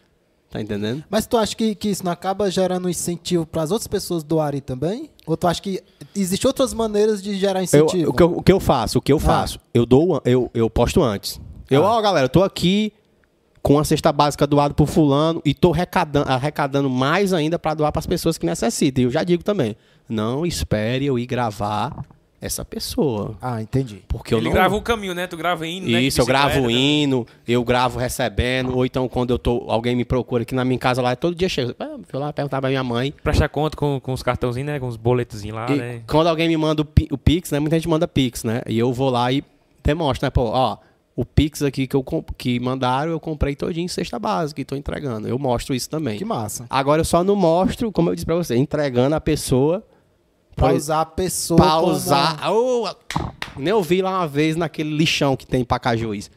Tá 0.51 0.61
entendendo? 0.61 1.03
Mas 1.11 1.27
tu 1.27 1.37
acha 1.37 1.55
que, 1.57 1.75
que 1.75 1.89
isso 1.89 2.05
não 2.05 2.13
acaba 2.13 2.51
gerando 2.51 2.89
incentivo 2.89 3.45
para 3.45 3.63
as 3.63 3.71
outras 3.71 3.89
pessoas 3.89 4.23
doarem 4.23 4.61
também? 4.61 5.11
Ou 5.27 5.37
tu 5.37 5.47
acha 5.49 5.61
que 5.61 5.83
existem 6.15 6.49
outras 6.49 6.73
maneiras 6.73 7.21
de 7.23 7.35
gerar 7.37 7.61
Eu- 7.61 7.65
incentivo? 7.65 8.11
o, 8.11 8.15
que 8.15 8.23
eu, 8.23 8.33
o 8.39 8.43
que 8.43 8.53
eu 8.53 8.61
faço? 8.61 8.99
O 8.99 9.03
que 9.03 9.13
eu 9.13 9.17
Ah. 9.17 9.21
faço? 9.21 9.59
Eu 9.75 9.85
dou, 9.85 10.21
eu, 10.25 10.51
eu 10.55 10.71
posto 10.71 11.03
antes. 11.03 11.41
Eu, 11.69 11.85
Ah. 11.85 11.97
ó, 11.99 12.01
galera, 12.01 12.27
eu 12.27 12.31
tô 12.31 12.43
aqui 12.45 12.93
com 13.61 13.77
a 13.81 13.85
cesta 13.85 14.13
básica 14.13 14.47
doada 14.47 14.73
por 14.73 14.87
fulano 14.87 15.43
e 15.45 15.53
tô 15.53 15.73
arrecadando, 15.73 16.31
arrecadando 16.31 16.89
mais 16.89 17.33
ainda 17.33 17.59
para 17.59 17.75
doar 17.75 17.91
para 17.91 17.99
as 17.99 18.07
pessoas 18.07 18.39
que 18.39 18.47
necessitam. 18.47 19.03
E 19.03 19.07
eu 19.07 19.11
já 19.11 19.25
digo 19.25 19.43
também, 19.43 19.77
não 20.09 20.47
espere 20.47 21.05
eu 21.05 21.19
ir 21.19 21.27
gravar 21.27 22.05
essa 22.47 22.65
pessoa. 22.65 23.37
Ah, 23.43 23.61
entendi. 23.61 24.03
Porque 24.09 24.33
eu 24.33 24.39
Ele 24.39 24.47
não... 24.47 24.53
grava 24.55 24.75
o 24.77 24.83
caminho, 24.83 25.15
né? 25.15 25.27
Tu 25.27 25.37
grava 25.37 25.67
indo, 25.67 25.89
né? 25.91 26.01
Isso, 26.03 26.21
eu 26.21 26.27
gravo 26.27 26.67
né? 26.67 26.73
indo, 26.73 27.27
eu 27.47 27.63
gravo 27.65 27.99
recebendo, 27.99 28.75
ou 28.77 28.87
então 28.87 29.09
quando 29.09 29.31
eu 29.31 29.39
tô, 29.39 29.65
alguém 29.69 29.95
me 29.95 30.05
procura 30.05 30.43
aqui 30.43 30.55
na 30.55 30.65
minha 30.65 30.79
casa 30.79 31.03
lá, 31.03 31.15
todo 31.17 31.35
dia 31.35 31.49
chega, 31.49 31.75
ah, 31.79 31.97
fui 32.09 32.19
lá 32.19 32.33
perguntar 32.33 32.61
pra 32.61 32.71
minha 32.71 32.85
mãe. 32.85 33.13
Prestar 33.23 33.49
conta 33.49 33.77
com, 33.77 34.01
com 34.01 34.13
os 34.13 34.23
cartãozinhos, 34.23 34.67
né? 34.67 34.81
Com 34.81 34.89
os 34.89 34.97
boletozinhos 34.97 35.57
lá, 35.57 35.71
E 35.71 35.77
né? 35.77 36.03
quando 36.07 36.29
alguém 36.29 36.49
me 36.49 36.57
manda 36.57 36.83
o, 36.83 36.87
o 37.11 37.19
Pix, 37.19 37.51
né? 37.51 37.61
Muita 37.61 37.77
gente 37.77 37.89
manda 37.89 38.07
Pix, 38.09 38.45
né? 38.45 38.63
E 38.67 38.79
eu 38.79 38.93
vou 38.93 39.11
lá 39.11 39.31
e 39.33 39.43
demonstra, 39.85 40.27
né? 40.27 40.31
Pô, 40.31 40.43
ó, 40.45 40.79
o 41.15 41.25
Pix 41.25 41.63
aqui 41.63 41.87
que, 41.87 41.97
eu, 41.97 42.03
comp- 42.03 42.31
que 42.37 42.61
mandaram, 42.61 43.11
eu 43.13 43.19
comprei 43.21 43.57
todinho 43.57 43.85
em 43.85 43.89
cesta 43.89 44.19
básica 44.19 44.61
e 44.61 44.65
tô 44.65 44.77
entregando. 44.77 45.27
Eu 45.27 45.39
mostro 45.39 45.75
isso 45.75 45.89
também. 45.89 46.19
Que 46.19 46.25
massa. 46.25 46.67
Agora 46.69 47.01
eu 47.01 47.05
só 47.07 47.25
não 47.25 47.35
mostro, 47.35 47.91
como 47.91 48.11
eu 48.11 48.15
disse 48.15 48.27
pra 48.27 48.35
você, 48.35 48.55
entregando 48.57 49.15
a 49.15 49.21
pessoa 49.21 49.83
Pra 50.57 50.73
usar 50.73 51.03
a 51.03 51.07
pessoa 51.07 51.59
pra 51.61 51.71
como- 51.73 51.93
usar. 51.93 52.51
Ô, 52.51 52.89
nem 53.57 53.69
eu 53.69 53.83
vi 53.83 54.01
lá 54.03 54.11
uma 54.21 54.27
vez 54.27 54.57
naquele 54.57 54.91
lixão 54.91 55.37
que 55.37 55.47
tem 55.47 55.61
em 55.61 55.65
Pacajuiz. 55.65 56.31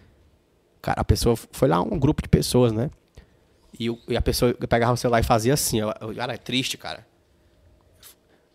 Cara, 0.82 1.02
a 1.02 1.04
pessoa 1.06 1.36
foi 1.52 1.68
lá, 1.68 1.82
um 1.82 1.98
grupo 1.98 2.22
de 2.22 2.28
pessoas, 2.30 2.72
né? 2.72 2.90
E, 3.80 3.90
o- 3.90 3.98
e 4.10 4.18
a 4.18 4.22
pessoa 4.22 4.54
pegava 4.54 4.94
o 4.94 4.98
celular 4.98 5.22
e 5.22 5.24
fazia 5.24 5.54
assim, 5.54 5.82
ó. 5.82 5.94
Cara, 6.16 6.34
é 6.34 6.38
triste, 6.38 6.78
cara. 6.78 7.08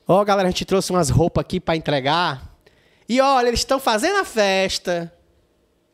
Ó, 0.06 0.22
galera, 0.24 0.48
a 0.48 0.50
gente 0.50 0.64
trouxe 0.66 0.90
umas 0.90 1.08
roupas 1.08 1.40
aqui 1.42 1.58
pra 1.58 1.74
entregar. 1.76 2.54
E 3.08 3.20
olha, 3.20 3.48
eles 3.48 3.60
estão 3.60 3.80
fazendo 3.80 4.18
a 4.18 4.24
festa. 4.24 5.12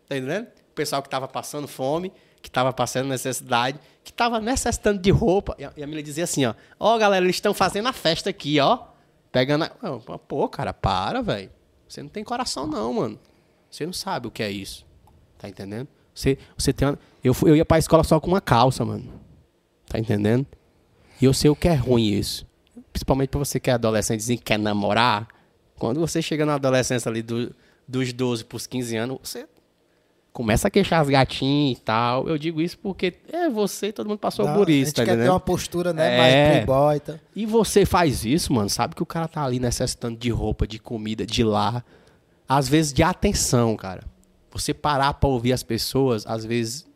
Tá 0.09 0.17
entendendo? 0.17 0.47
O 0.47 0.75
pessoal 0.75 1.01
que 1.03 1.09
tava 1.09 1.29
passando 1.29 1.69
fome, 1.69 2.13
que 2.43 2.51
tava 2.51 2.73
passando 2.73 3.09
necessidade, 3.09 3.79
que 4.03 4.13
tava 4.13 4.41
necessitando 4.41 5.01
de 5.01 5.11
roupa. 5.11 5.55
E 5.59 5.65
a, 5.65 5.73
e 5.77 5.83
a 5.85 6.03
dizia 6.03 6.25
assim, 6.25 6.45
ó. 6.45 6.55
Ó, 6.79 6.99
galera, 6.99 7.25
eles 7.25 7.37
estão 7.37 7.55
fazendo 7.55 7.87
a 7.89 7.93
festa 7.93 8.31
aqui, 8.31 8.59
ó. 8.59 8.90
Pegando 9.33 9.65
a... 9.65 9.71
Não, 9.83 10.01
Pô, 10.01 10.49
cara, 10.49 10.73
para, 10.73 11.23
velho. 11.23 11.51
Você 11.89 12.03
não 12.03 12.09
tem 12.09 12.23
coração, 12.25 12.67
não, 12.67 12.93
mano. 12.93 13.19
Você 13.71 13.87
não 13.87 13.93
sabe 13.93 14.27
o 14.27 14.31
que 14.31 14.43
é 14.43 14.51
isso. 14.51 14.87
Tá 15.39 15.49
entendendo? 15.49 15.89
Você, 16.15 16.39
você 16.57 16.73
tem 16.73 16.89
uma... 16.89 16.99
eu, 17.23 17.33
fui- 17.33 17.51
eu 17.51 17.57
ia 17.57 17.65
pra 17.65 17.79
escola 17.79 18.03
só 18.05 18.19
com 18.21 18.29
uma 18.29 18.41
calça, 18.41 18.85
mano. 18.85 19.13
Tá 19.87 19.99
entendendo? 19.99 20.47
E 21.21 21.25
eu 21.25 21.33
sei 21.33 21.51
o 21.51 21.57
que 21.57 21.69
é 21.69 21.75
ruim 21.75 22.09
isso. 22.09 22.47
Principalmente 22.93 23.29
pra 23.31 23.39
você 23.39 23.59
que 23.61 23.71
é 23.71 23.75
adolescente 23.75 24.29
e 24.33 24.39
quer 24.39 24.59
namorar. 24.59 25.29
Quando 25.79 26.01
você 26.01 26.21
chega 26.21 26.45
na 26.45 26.55
adolescência 26.55 27.09
ali 27.09 27.23
do- 27.23 27.55
dos 27.87 28.13
12 28.13 28.45
pros 28.45 28.67
15 28.67 28.97
anos, 28.97 29.19
você 29.23 29.49
começa 30.33 30.69
a 30.69 30.71
queixar 30.71 31.01
as 31.01 31.09
gatinhas 31.09 31.79
e 31.79 31.81
tal. 31.81 32.29
Eu 32.29 32.39
digo 32.39 32.61
isso 32.61 32.79
porque 32.79 33.15
é 33.33 33.49
você, 33.49 33.93
todo 33.93 34.09
mundo 34.09 34.19
passou 34.19 34.47
Não, 34.47 34.55
por 34.55 34.69
A 34.69 34.71
isso, 34.71 34.87
gente 34.91 34.97
tá 34.97 35.05
quer 35.05 35.17
ter 35.17 35.29
uma 35.29 35.41
postura, 35.41 35.93
né? 35.93 36.15
É. 36.15 36.19
Mais 36.19 36.65
playboy 36.65 36.97
e 36.97 37.01
tal. 37.01 37.17
E 37.35 37.47
você 37.47 37.85
faz 37.85 38.25
isso, 38.25 38.53
mano, 38.53 38.71
sabe 38.71 38.95
que 38.95 39.03
o 39.03 39.07
cara 39.07 39.29
tá 39.29 39.45
ali 39.45 39.59
necessitando 39.59 40.17
de 40.17 40.31
roupa, 40.31 40.67
de 40.67 40.79
comida, 40.79 41.27
de 41.27 41.43
lar. 41.43 41.85
Às 42.49 42.69
vezes 42.69 42.93
de 42.93 43.03
atenção, 43.03 43.77
cara. 43.77 44.03
Você 44.53 44.75
parar 44.75 45.15
pra 45.15 45.29
ouvir 45.29 45.53
as 45.53 45.63
pessoas, 45.63 46.27
às 46.27 46.45
vezes 46.45 46.87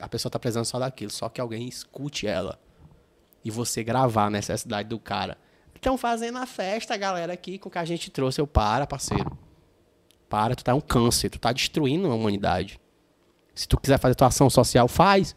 a 0.00 0.08
pessoa 0.08 0.30
tá 0.30 0.38
precisando 0.38 0.64
só 0.64 0.78
daquilo, 0.78 1.10
só 1.10 1.28
que 1.28 1.40
alguém 1.40 1.66
escute 1.68 2.26
ela. 2.26 2.58
E 3.44 3.50
você 3.50 3.82
gravar 3.84 4.26
a 4.26 4.30
necessidade 4.30 4.88
do 4.88 4.98
cara. 4.98 5.38
Estão 5.74 5.98
fazendo 5.98 6.38
a 6.38 6.46
festa, 6.46 6.96
galera, 6.96 7.34
aqui 7.34 7.58
com 7.58 7.68
o 7.68 7.72
que 7.72 7.78
a 7.78 7.84
gente 7.84 8.10
trouxe. 8.10 8.40
Eu 8.40 8.46
para, 8.46 8.86
parceiro. 8.86 9.36
Para, 10.34 10.56
tu 10.56 10.64
tá 10.64 10.74
um 10.74 10.80
câncer, 10.80 11.30
tu 11.30 11.38
tá 11.38 11.52
destruindo 11.52 12.10
a 12.10 12.14
humanidade. 12.16 12.80
Se 13.54 13.68
tu 13.68 13.78
quiser 13.78 13.98
fazer 14.00 14.16
tua 14.16 14.26
ação 14.26 14.50
social, 14.50 14.88
faz. 14.88 15.36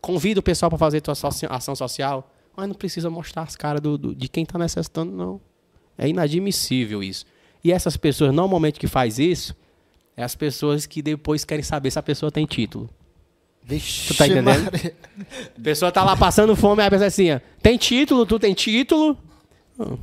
Convida 0.00 0.38
o 0.38 0.42
pessoal 0.44 0.70
para 0.70 0.78
fazer 0.78 1.00
tua 1.00 1.14
ação 1.50 1.74
social. 1.74 2.30
Mas 2.56 2.68
não 2.68 2.74
precisa 2.76 3.10
mostrar 3.10 3.42
as 3.42 3.56
caras 3.56 3.80
do, 3.80 3.98
do- 3.98 4.14
de 4.14 4.28
quem 4.28 4.46
tá 4.46 4.56
necessitando, 4.60 5.10
não. 5.10 5.40
É 5.98 6.06
inadmissível 6.08 7.02
isso. 7.02 7.24
E 7.64 7.72
essas 7.72 7.96
pessoas, 7.96 8.32
normalmente, 8.32 8.78
que 8.78 8.86
faz 8.86 9.18
isso, 9.18 9.56
é 10.16 10.22
as 10.22 10.36
pessoas 10.36 10.86
que 10.86 11.02
depois 11.02 11.44
querem 11.44 11.64
saber 11.64 11.90
se 11.90 11.98
a 11.98 12.02
pessoa 12.02 12.30
tem 12.30 12.46
título. 12.46 12.88
Vixe, 13.60 14.06
Tu 14.06 14.16
tá 14.18 14.26
entendendo? 14.28 14.44
Maria. 14.72 14.96
A 15.58 15.60
pessoa 15.60 15.90
tá 15.90 16.04
lá 16.04 16.16
passando 16.16 16.54
fome, 16.54 16.80
aí 16.82 16.86
a 16.86 16.90
pessoa 16.90 17.08
assim, 17.08 17.32
ó, 17.32 17.40
tem 17.60 17.76
título, 17.76 18.24
tu 18.24 18.38
tem 18.38 18.54
título? 18.54 19.18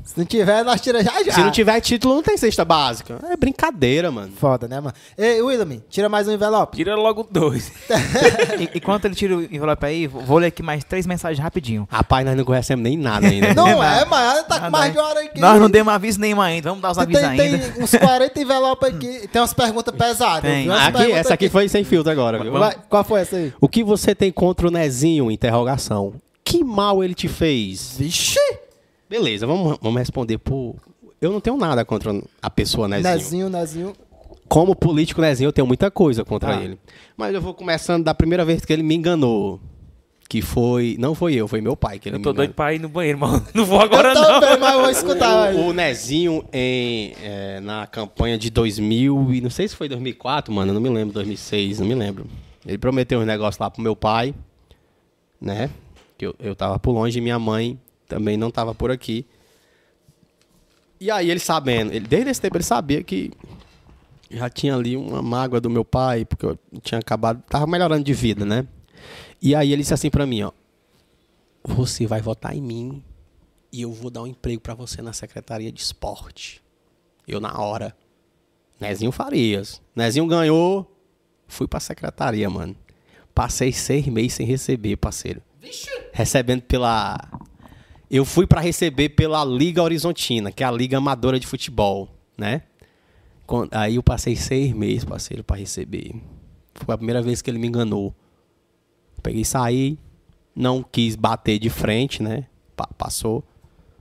Se 0.04 0.18
não 0.18 0.26
tiver, 0.26 0.64
nós 0.64 0.82
tira 0.82 1.04
já 1.04 1.24
já. 1.24 1.32
Se 1.34 1.40
não 1.42 1.52
tiver 1.52 1.80
título, 1.82 2.16
não 2.16 2.24
tem 2.24 2.38
cesta 2.38 2.64
básica. 2.66 3.20
É 3.30 3.36
brincadeira, 3.38 4.12
mano. 4.12 4.32
Foda, 4.38 4.68
né, 4.68 4.80
mano? 4.80 4.94
Ei, 5.18 5.42
William, 5.42 5.82
tira 5.90 6.08
mais 6.10 6.28
um 6.28 6.32
envelope. 6.32 6.78
Tira 6.78 6.96
logo 6.96 7.28
dois. 7.30 7.72
E- 8.60 8.70
Enquanto 8.76 9.06
ele 9.06 9.16
tira 9.16 9.36
o 9.38 9.44
envelope 9.44 9.86
aí, 9.86 10.08
vou 10.08 10.38
ler 10.38 10.48
aqui 10.48 10.62
mais 10.64 10.84
três 10.84 11.06
mensagens 11.06 11.42
rapidinho. 11.42 11.88
Rapaz, 11.92 12.26
nós 12.26 12.36
não 12.36 12.44
conhecemos 12.44 12.84
nem 12.84 12.98
nada 12.98 13.28
ainda. 13.28 13.54
Não 13.54 13.84
é, 13.84 14.06
mas 14.06 14.44
tá 14.48 14.60
com 14.60 14.70
mais 14.70 14.92
de 14.92 15.00
hora 15.00 15.22
aqui. 15.22 15.40
Nós 15.40 15.60
não 15.60 15.70
demos 15.70 15.94
aviso 15.94 16.20
nenhum 16.20 16.42
ainda, 16.42 16.70
vamos 16.70 16.82
dar 16.82 16.92
os 16.92 16.98
avisos 16.98 17.22
tem, 17.22 17.30
ainda. 17.40 17.58
tem 17.72 17.84
uns 17.84 17.92
40 17.92 18.42
envelopes 18.42 18.90
aqui. 18.90 19.28
Tem 19.32 19.42
umas 19.42 19.54
perguntas 19.54 19.96
pesadas. 19.96 20.42
Tem. 20.42 20.68
Umas 20.68 20.82
Aqui, 20.84 20.92
perguntas 20.98 21.20
essa 21.20 21.34
aqui 21.34 21.50
foi 21.50 21.70
sem 21.70 21.84
filtro 21.84 22.12
agora, 22.12 22.42
viu? 22.42 22.52
Vai, 22.54 22.76
qual 22.90 23.04
foi 23.04 23.22
essa 23.22 23.36
aí? 23.36 23.54
O 23.62 23.68
que 23.68 23.84
você 23.84 24.14
tem 24.16 24.32
contra 24.32 24.68
o 24.68 24.72
Nezinho? 24.72 25.30
Interrogação. 25.32 26.14
Que 26.44 26.64
mal 26.64 27.04
ele 27.04 27.14
te 27.14 27.28
fez? 27.28 27.96
Vixe! 27.98 28.40
Beleza, 29.10 29.48
vamos, 29.48 29.78
vamos 29.82 30.00
responder 30.00 30.38
por... 30.38 30.76
Eu 31.22 31.32
não 31.32 31.42
tenho 31.42 31.58
nada 31.58 31.84
contra 31.84 32.12
a 32.42 32.50
pessoa 32.50 32.88
Nezinho. 32.88 33.14
Nezinho, 33.16 33.50
Nezinho. 33.50 33.94
Como 34.48 34.76
político 34.76 35.20
Nezinho, 35.22 35.48
eu 35.50 35.54
tenho 35.54 35.68
muita 35.68 35.90
coisa 35.92 36.24
contra 36.24 36.56
Ah. 36.58 36.64
ele. 36.64 36.80
Mas 37.18 37.34
eu 37.34 37.42
vou 37.42 37.54
começando 37.54 38.04
da 38.04 38.14
primeira 38.14 38.46
vez 38.46 38.64
que 38.64 38.72
ele 38.72 38.84
me 38.84 38.96
enganou. 38.96 39.60
Que 40.30 40.42
foi... 40.44 40.96
Não 41.00 41.16
foi 41.16 41.34
eu, 41.34 41.48
foi 41.48 41.60
meu 41.60 41.76
pai 41.76 41.98
que 41.98 42.08
ele 42.08 42.16
Eu 42.16 42.20
me 42.20 42.24
tô 42.24 42.30
enganou. 42.30 42.46
doido 42.48 42.56
pra 42.56 42.74
ir 42.74 42.80
no 42.80 42.88
banheiro, 42.88 43.18
mano. 43.20 43.44
Não 43.54 43.66
vou 43.66 43.82
agora, 43.82 44.10
eu 44.10 44.14
não. 44.14 44.40
também, 44.40 44.60
mas 44.60 44.74
eu 44.76 44.80
vou 44.82 44.90
escutar. 44.92 45.54
O, 45.56 45.70
o 45.70 45.74
Nezinho, 45.74 46.46
em, 46.54 47.14
é, 47.22 47.60
na 47.60 47.88
campanha 47.88 48.38
de 48.38 48.52
2000, 48.52 49.34
e 49.34 49.42
não 49.42 49.50
sei 49.50 49.68
se 49.68 49.76
foi 49.76 49.90
2004, 49.90 50.54
mano, 50.54 50.70
eu 50.70 50.76
não 50.76 50.82
me 50.82 50.90
lembro, 50.90 51.16
2006, 51.16 51.80
não 51.80 51.88
me 51.88 51.96
lembro. 51.96 52.28
Ele 52.66 52.78
prometeu 52.78 53.20
uns 53.20 53.26
negócios 53.26 53.58
lá 53.60 53.72
pro 53.72 53.82
meu 53.82 53.96
pai, 53.96 54.36
né? 55.42 55.70
Que 56.18 56.28
eu, 56.28 56.36
eu 56.40 56.56
tava 56.56 56.78
por 56.78 56.92
longe 56.92 57.18
e 57.18 57.22
minha 57.22 57.40
mãe 57.40 57.80
também 58.10 58.36
não 58.36 58.52
tava 58.52 58.76
por 58.76 58.92
aqui. 58.92 59.26
E 61.00 61.10
aí 61.10 61.32
ele 61.32 61.40
sabendo, 61.40 61.94
ele, 61.94 62.06
desde 62.06 62.30
esse 62.30 62.42
tempo 62.42 62.58
ele 62.58 62.64
sabia 62.64 63.02
que 63.02 63.32
já 64.30 64.50
tinha 64.50 64.76
ali 64.76 64.98
uma 64.98 65.22
mágoa 65.22 65.62
do 65.62 65.70
meu 65.70 65.86
pai, 65.86 66.26
porque 66.26 66.46
eu 66.46 66.60
tinha 66.82 67.00
acabado, 67.00 67.42
tava 67.50 67.66
melhorando 67.66 68.04
de 68.04 68.14
vida, 68.14 68.44
né? 68.44 68.68
E 69.42 69.56
aí 69.56 69.72
ele 69.72 69.82
disse 69.82 69.94
assim 69.94 70.10
pra 70.10 70.26
mim, 70.26 70.42
ó, 70.42 70.52
você 71.64 72.06
vai 72.06 72.22
votar 72.22 72.54
em 72.54 72.62
mim 72.62 73.04
e 73.72 73.84
eu 73.84 73.94
vou 73.94 74.12
dar 74.12 74.24
um 74.24 74.28
emprego 74.28 74.62
pra 74.62 74.74
você 74.74 75.02
na 75.02 75.14
Secretaria 75.14 75.72
de 75.72 75.80
Esporte. 75.80 76.62
Eu 77.28 77.40
na 77.40 77.58
hora. 77.58 77.96
Nezinho 78.80 79.12
Farias. 79.12 79.82
Nezinho 79.96 80.26
ganhou, 80.26 80.92
fui 81.48 81.68
pra 81.68 81.80
secretaria, 81.80 82.50
mano. 82.50 82.76
Passei 83.34 83.72
seis 83.72 84.06
meses 84.08 84.34
sem 84.34 84.46
receber, 84.46 84.98
parceiro. 84.98 85.42
Recebendo 86.12 86.64
pela... 86.64 87.18
Eu 88.10 88.26
fui 88.26 88.48
pra 88.48 88.60
receber 88.60 89.10
pela 89.10 89.46
Liga 89.46 89.84
Horizontina, 89.84 90.52
que 90.52 90.64
é 90.64 90.66
a 90.68 90.72
Liga 90.72 90.98
Amadora 90.98 91.40
de 91.40 91.46
Futebol, 91.46 92.10
né? 92.38 92.64
Aí 93.72 93.96
eu 93.96 94.04
passei 94.04 94.36
seis 94.36 94.74
meses, 94.74 95.06
parceiro, 95.06 95.44
pra 95.44 95.56
receber. 95.58 96.14
Foi 96.76 96.94
a 96.96 96.98
primeira 96.98 97.22
vez 97.22 97.42
que 97.42 97.50
ele 97.50 97.60
me 97.60 97.68
enganou. 97.68 98.14
Peguei 99.22 99.44
saí, 99.44 99.98
não 100.56 100.82
quis 100.84 101.16
bater 101.16 101.60
de 101.60 101.70
frente, 101.70 102.24
né? 102.24 102.46
Pa- 102.76 102.90
passou. 102.98 103.44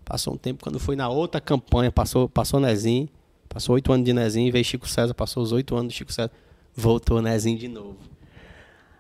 Passou 0.04 0.34
um 0.34 0.36
tempo, 0.38 0.62
quando 0.62 0.78
foi 0.78 0.96
na 0.96 1.08
outra 1.10 1.38
campanha, 1.38 1.92
passou, 1.92 2.30
passou 2.30 2.58
Nezinho, 2.58 3.10
passou 3.46 3.74
oito 3.74 3.92
anos 3.92 4.06
de 4.06 4.14
Nezinho, 4.14 4.50
veio 4.50 4.64
Chico 4.64 4.88
César, 4.88 5.12
passou 5.12 5.42
os 5.42 5.52
oito 5.52 5.76
anos 5.76 5.92
do 5.92 5.96
Chico 5.96 6.10
César, 6.10 6.30
voltou 6.74 7.20
Nezinho 7.20 7.58
de 7.58 7.68
novo. 7.68 7.98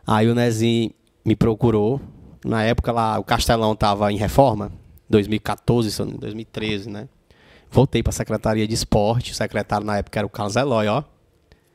Aí 0.06 0.28
o 0.28 0.34
Nezinho 0.34 0.90
me 1.24 1.34
procurou, 1.34 1.98
na 2.44 2.62
época 2.62 2.92
lá 2.92 3.18
o 3.18 3.24
Castelão 3.24 3.74
tava 3.74 4.12
em 4.12 4.16
reforma, 4.18 4.70
2014, 5.08 5.90
se 5.90 6.00
eu 6.00 6.06
não- 6.06 6.16
2013, 6.16 6.88
né? 6.88 7.08
Voltei 7.70 8.02
pra 8.02 8.12
Secretaria 8.12 8.66
de 8.66 8.74
Esporte, 8.74 9.32
o 9.32 9.34
secretário 9.34 9.86
na 9.86 9.98
época 9.98 10.18
era 10.18 10.26
o 10.26 10.30
Carlos 10.30 10.56
Eloy, 10.56 10.86
ó. 10.88 11.02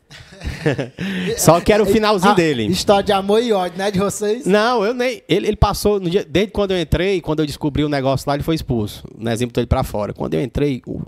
Só 1.37 1.59
que 1.61 1.71
era 1.73 1.81
o 1.81 1.85
finalzinho 1.85 2.31
Ah, 2.33 2.35
dele. 2.35 2.65
História 2.67 3.03
de 3.03 3.11
amor 3.11 3.41
e 3.41 3.51
ódio, 3.51 3.77
né, 3.77 3.89
de 3.91 3.99
vocês? 3.99 4.45
Não, 4.45 4.83
eu 4.85 4.93
nem. 4.93 5.23
Ele, 5.27 5.47
ele 5.47 5.55
passou. 5.57 5.99
no 5.99 6.09
dia- 6.09 6.25
desde 6.27 6.51
quando 6.51 6.71
eu 6.71 6.79
entrei, 6.79 7.21
quando 7.21 7.39
eu 7.39 7.45
descobri 7.45 7.83
o 7.83 7.89
negócio 7.89 8.27
lá, 8.27 8.35
ele 8.35 8.43
foi 8.43 8.55
expulso. 8.55 9.03
O 9.17 9.23
Nezinho 9.23 9.47
botou 9.49 9.61
ele 9.61 9.67
pra 9.67 9.83
fora. 9.83 10.13
Quando 10.13 10.33
eu 10.35 10.41
entrei, 10.41 10.81
o, 10.85 11.01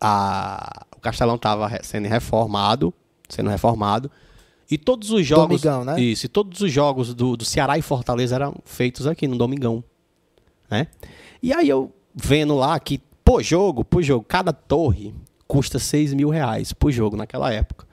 a- 0.00 0.86
o 0.96 1.00
Castelão 1.00 1.36
tava 1.38 1.66
re- 1.66 1.80
sendo 1.82 2.06
reformado. 2.08 2.92
Sendo 3.28 3.50
reformado. 3.50 4.10
E 4.70 4.76
todos 4.78 5.10
os 5.10 5.26
jogos. 5.26 5.62
Domingão, 5.62 5.84
né? 5.84 6.00
Isso, 6.00 6.26
e 6.26 6.28
todos 6.28 6.60
os 6.60 6.70
jogos 6.70 7.14
do, 7.14 7.36
do 7.36 7.44
Ceará 7.44 7.78
e 7.78 7.82
Fortaleza 7.82 8.34
eram 8.34 8.54
feitos 8.64 9.06
aqui 9.06 9.26
no 9.26 9.36
Domingão. 9.36 9.82
Né? 10.70 10.86
E 11.42 11.52
aí 11.52 11.68
eu 11.68 11.92
vendo 12.14 12.54
lá 12.56 12.78
que, 12.80 13.00
por 13.24 13.42
jogo, 13.42 13.84
por 13.84 14.02
jogo, 14.02 14.24
cada 14.26 14.52
torre 14.52 15.14
custa 15.46 15.78
6 15.78 16.14
mil 16.14 16.28
reais 16.30 16.72
por 16.72 16.90
jogo 16.90 17.16
naquela 17.16 17.52
época. 17.52 17.86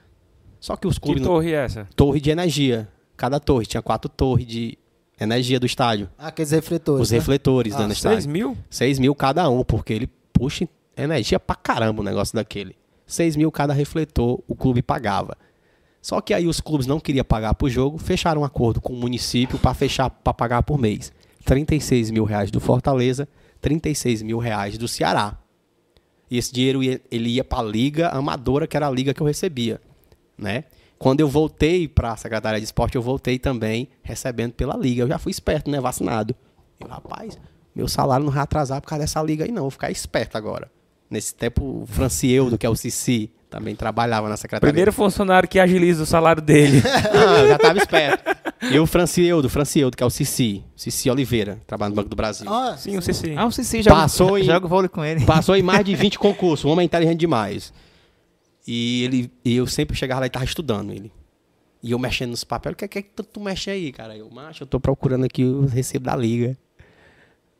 Só 0.60 0.76
que 0.76 0.86
os 0.86 0.98
Que 0.98 1.06
clubes. 1.06 1.22
torre 1.22 1.52
é 1.52 1.64
essa? 1.64 1.88
torre 1.94 2.20
de 2.20 2.30
energia. 2.30 2.88
Cada 3.16 3.38
torre. 3.40 3.66
Tinha 3.66 3.82
quatro 3.82 4.10
torres 4.10 4.46
de 4.46 4.76
energia 5.20 5.58
do 5.60 5.66
estádio. 5.66 6.08
Aqueles 6.18 6.50
refletores. 6.50 7.02
Os 7.02 7.10
né? 7.10 7.18
refletores 7.18 7.74
Ah, 7.74 7.78
dentro 7.78 7.94
do 7.94 7.98
6 7.98 8.14
estádio. 8.24 8.30
mil? 8.30 8.58
6 8.68 8.98
mil 8.98 9.14
cada 9.14 9.48
um, 9.48 9.62
porque 9.64 9.92
ele 9.92 10.06
puxa 10.32 10.68
energia 10.96 11.38
pra 11.40 11.54
caramba 11.56 12.00
o 12.00 12.04
negócio 12.04 12.34
daquele. 12.34 12.76
6 13.06 13.36
mil 13.36 13.50
cada 13.52 13.72
refletor 13.72 14.42
o 14.48 14.54
clube 14.56 14.82
pagava. 14.82 15.36
Só 16.02 16.20
que 16.20 16.34
aí 16.34 16.46
os 16.46 16.60
clubes 16.60 16.86
não 16.86 17.00
queriam 17.00 17.24
pagar 17.24 17.54
por 17.54 17.68
jogo, 17.70 17.98
fecharam 17.98 18.42
um 18.42 18.44
acordo 18.44 18.80
com 18.80 18.92
o 18.92 18.96
município 18.96 19.58
para 19.58 19.74
fechar 19.74 20.08
para 20.10 20.34
pagar 20.34 20.62
por 20.62 20.78
mês. 20.78 21.12
36 21.46 22.10
mil 22.10 22.24
reais 22.24 22.50
do 22.50 22.60
Fortaleza, 22.60 23.26
36 23.62 24.20
mil 24.22 24.38
reais 24.38 24.76
do 24.76 24.86
Ceará. 24.86 25.38
E 26.30 26.36
esse 26.36 26.52
dinheiro 26.52 26.82
ia- 26.82 27.00
ele 27.10 27.30
ia 27.30 27.44
para 27.44 27.60
a 27.60 27.62
liga 27.70 28.08
amadora, 28.08 28.66
que 28.66 28.76
era 28.76 28.86
a 28.86 28.90
liga 28.90 29.14
que 29.14 29.20
eu 29.22 29.26
recebia, 29.26 29.80
né? 30.36 30.64
Quando 30.98 31.20
eu 31.20 31.28
voltei 31.28 31.86
para 31.86 32.12
a 32.12 32.16
Secretaria 32.16 32.58
de 32.58 32.64
Esporte, 32.64 32.96
eu 32.96 33.02
voltei 33.02 33.38
também 33.38 33.88
recebendo 34.02 34.52
pela 34.52 34.76
liga. 34.76 35.02
Eu 35.02 35.08
já 35.08 35.18
fui 35.18 35.30
esperto, 35.30 35.70
né? 35.70 35.78
Vacinado. 35.80 36.34
Eu, 36.80 36.88
rapaz, 36.88 37.38
meu 37.74 37.86
salário 37.86 38.24
não 38.24 38.32
vai 38.32 38.42
atrasar 38.42 38.80
por 38.80 38.88
causa 38.88 39.04
dessa 39.04 39.22
liga 39.22 39.44
aí, 39.44 39.52
não. 39.52 39.62
Vou 39.62 39.70
ficar 39.70 39.90
esperto 39.90 40.36
agora. 40.36 40.70
Nesse 41.08 41.34
tempo, 41.34 41.82
o 41.82 41.86
Francieldo, 41.86 42.58
que 42.58 42.66
é 42.66 42.68
o 42.70 42.74
Cici, 42.74 43.30
também 43.48 43.74
trabalhava 43.76 44.28
na 44.28 44.36
Secretaria. 44.36 44.70
Primeiro 44.72 44.92
funcionário 44.92 45.48
que 45.48 45.58
agiliza 45.58 46.02
o 46.02 46.06
salário 46.06 46.42
dele. 46.42 46.78
Eu 46.78 47.48
já 47.48 47.56
estava 47.56 47.78
esperto. 47.78 48.36
E 48.70 48.78
o 48.78 48.86
Francieldo, 48.86 49.48
Francieldo, 49.48 49.96
que 49.96 50.02
é 50.02 50.06
o 50.06 50.10
Cici, 50.10 50.64
Cici 50.74 51.08
Oliveira, 51.10 51.60
trabalha 51.66 51.90
no 51.90 51.96
Banco 51.96 52.08
do 52.08 52.16
Brasil. 52.16 52.46
Ah, 52.52 52.76
Sim, 52.76 52.96
o 52.96 53.02
CC. 53.02 53.34
Ah, 53.36 53.46
o 53.46 53.52
Cici 53.52 53.82
joga, 53.82 53.96
Passou 53.96 54.36
em- 54.38 54.44
joga 54.44 54.66
vôlei 54.66 54.88
com 54.88 55.04
ele. 55.04 55.24
Passou 55.24 55.54
em 55.56 55.62
mais 55.62 55.84
de 55.84 55.94
20 55.96 56.18
concursos, 56.18 56.64
um 56.64 56.70
homem 56.70 56.84
inteligente 56.86 57.18
demais. 57.20 57.72
E, 58.66 59.04
ele, 59.04 59.30
e 59.44 59.56
eu 59.56 59.66
sempre 59.66 59.96
chegava 59.96 60.20
lá 60.20 60.26
e 60.26 60.28
estava 60.28 60.44
estudando 60.44 60.92
ele. 60.92 61.12
E 61.82 61.92
eu 61.92 61.98
mexendo 61.98 62.30
nos 62.30 62.42
papéis, 62.42 62.74
o 62.74 62.76
que 62.76 62.84
é 62.84 62.88
que 62.88 63.02
tu, 63.04 63.22
tu 63.22 63.40
mexe 63.40 63.70
aí, 63.70 63.92
cara? 63.92 64.16
Eu, 64.16 64.28
macho, 64.28 64.64
eu 64.64 64.66
tô 64.66 64.80
procurando 64.80 65.24
aqui 65.24 65.44
o 65.44 65.66
recibo 65.66 66.04
da 66.06 66.16
liga. 66.16 66.56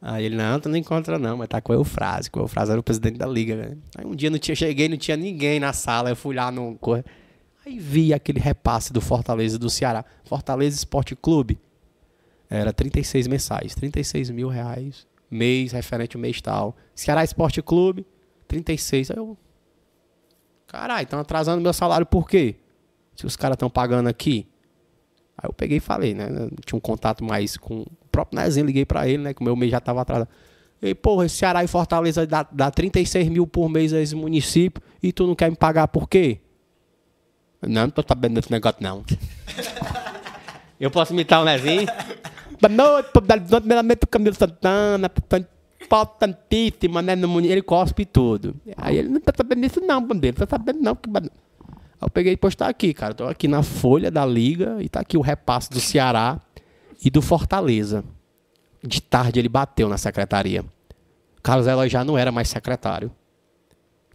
Aí 0.00 0.24
ele, 0.24 0.36
não, 0.36 0.60
tu 0.60 0.68
não 0.68 0.76
encontra 0.76 1.18
não, 1.18 1.38
mas 1.38 1.48
tá 1.48 1.60
com 1.60 1.72
o 1.72 1.76
Eufrase, 1.76 2.30
que 2.30 2.38
o 2.38 2.42
Eufrase 2.42 2.70
era 2.70 2.80
o 2.80 2.82
presidente 2.82 3.16
da 3.16 3.26
liga, 3.26 3.56
né? 3.56 3.76
Aí 3.96 4.04
um 4.06 4.14
dia 4.14 4.30
não 4.30 4.38
tinha, 4.38 4.54
cheguei, 4.54 4.88
não 4.88 4.96
tinha 4.96 5.16
ninguém 5.16 5.58
na 5.58 5.72
sala, 5.72 6.10
eu 6.10 6.16
fui 6.16 6.34
lá 6.34 6.50
no... 6.50 6.78
Aí 7.64 7.78
vi 7.78 8.14
aquele 8.14 8.38
repasse 8.38 8.92
do 8.92 9.00
Fortaleza 9.00 9.58
do 9.58 9.68
Ceará. 9.68 10.04
Fortaleza 10.24 10.76
Esporte 10.76 11.16
Clube 11.16 11.58
era 12.48 12.72
36 12.72 13.26
mensais, 13.26 13.74
36 13.74 14.30
mil 14.30 14.48
reais, 14.48 15.06
mês, 15.28 15.72
referente 15.72 16.16
ao 16.16 16.20
mês 16.20 16.40
tal. 16.40 16.76
Ceará 16.94 17.24
Esporte 17.24 17.60
Clube, 17.60 18.06
36. 18.46 19.10
Aí 19.10 19.16
eu, 19.16 19.36
caralho, 20.66 21.02
estão 21.02 21.18
atrasando 21.18 21.60
meu 21.60 21.72
salário 21.72 22.06
por 22.06 22.28
quê? 22.28 22.56
Se 23.16 23.26
os 23.26 23.34
caras 23.34 23.56
estão 23.56 23.68
pagando 23.68 24.08
aqui. 24.08 24.46
Aí 25.38 25.48
eu 25.48 25.52
peguei 25.52 25.78
e 25.78 25.80
falei, 25.80 26.14
né? 26.14 26.28
eu 26.28 26.50
Tinha 26.64 26.76
um 26.76 26.80
contato 26.80 27.22
mais 27.22 27.56
com 27.56 27.80
o 27.80 27.86
próprio 28.10 28.40
Nezinho, 28.40 28.66
liguei 28.66 28.84
pra 28.84 29.06
ele, 29.08 29.22
né? 29.22 29.34
Que 29.34 29.40
o 29.40 29.44
meu 29.44 29.54
mês 29.54 29.70
já 29.70 29.80
tava 29.80 30.00
atrasado. 30.00 30.28
E, 30.80 30.94
porra, 30.94 31.26
esse 31.26 31.36
Ceará 31.36 31.64
e 31.64 31.66
Fortaleza 31.66 32.26
dá, 32.26 32.46
dá 32.50 32.70
36 32.70 33.28
mil 33.28 33.46
por 33.46 33.68
mês 33.68 33.92
a 33.92 34.00
esse 34.00 34.14
município 34.14 34.82
e 35.02 35.12
tu 35.12 35.26
não 35.26 35.34
quer 35.34 35.50
me 35.50 35.56
pagar 35.56 35.88
por 35.88 36.08
quê? 36.08 36.40
Não, 37.62 37.82
não 37.82 37.90
tô 37.90 38.04
sabendo 38.06 38.34
desse 38.34 38.50
negócio, 38.50 38.78
não. 38.80 39.04
eu 40.78 40.90
posso 40.90 41.12
imitar 41.12 41.40
o 41.40 41.44
Nezinho? 41.44 41.86
Boa 42.60 42.72
noite, 42.72 43.08
nome 43.66 43.94
é 43.94 44.06
Camilo 44.06 44.34
Santana, 44.34 45.10
importantíssima, 45.82 47.02
né? 47.02 47.14
Ele 47.44 47.62
cospe 47.62 48.04
tudo. 48.04 48.56
Aí 48.76 48.98
ele 48.98 49.08
não 49.08 49.20
tá 49.20 49.32
sabendo 49.36 49.62
disso, 49.62 49.80
não, 49.80 50.02
bandeira, 50.02 50.36
não 50.38 50.46
tá 50.46 50.56
sabendo, 50.56 50.80
não. 50.80 50.94
Que 50.94 51.08
Aí 52.00 52.06
eu 52.06 52.10
peguei 52.10 52.32
e 52.32 52.36
postar 52.36 52.68
aqui, 52.68 52.92
cara. 52.92 53.14
Tô 53.14 53.24
aqui 53.24 53.48
na 53.48 53.62
folha 53.62 54.10
da 54.10 54.24
liga 54.26 54.76
e 54.80 54.88
tá 54.88 55.00
aqui 55.00 55.16
o 55.16 55.20
repasse 55.20 55.70
do 55.70 55.80
Ceará 55.80 56.40
e 57.04 57.10
do 57.10 57.22
Fortaleza. 57.22 58.04
De 58.82 59.00
tarde 59.00 59.38
ele 59.40 59.48
bateu 59.48 59.88
na 59.88 59.96
secretaria. 59.98 60.64
Carlos 61.42 61.66
Eloy 61.66 61.88
já 61.88 62.04
não 62.04 62.16
era 62.18 62.30
mais 62.30 62.48
secretário. 62.48 63.10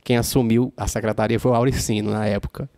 Quem 0.04 0.18
assumiu 0.18 0.74
a 0.76 0.88
secretaria 0.88 1.40
foi 1.40 1.52
o 1.52 1.56
Auricino 1.56 2.12
na 2.12 2.26
época. 2.26 2.70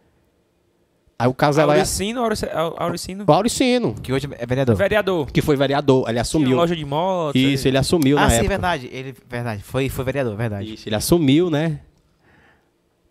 Aí 1.17 1.27
o 1.27 1.33
Carlos 1.33 1.57
Eloy. 1.57 1.75
Auricino, 1.77 2.21
Aurici- 2.21 2.49
Au- 2.51 2.75
Auricino. 2.77 3.23
O 3.27 3.31
Auricino, 3.31 3.93
Que 4.01 4.11
hoje 4.11 4.27
é 4.37 4.45
vereador. 4.45 4.75
Vereador. 4.75 5.31
que 5.31 5.41
foi 5.41 5.55
vereador, 5.55 6.03
ele 6.05 6.13
Tinha 6.13 6.21
assumiu. 6.21 6.57
loja 6.57 6.75
de 6.75 6.83
moto. 6.83 7.35
Isso, 7.37 7.67
ele 7.67 7.77
assumiu 7.77 8.17
Ah, 8.17 8.21
na 8.21 8.29
sim, 8.29 8.35
época. 8.37 8.49
verdade. 8.49 8.89
Ele, 8.91 9.15
verdade. 9.29 9.63
Foi, 9.63 9.87
foi 9.89 10.03
vereador, 10.03 10.35
verdade. 10.35 10.73
Isso, 10.73 10.87
ele 10.89 10.95
assumiu, 10.95 11.49
né? 11.49 11.79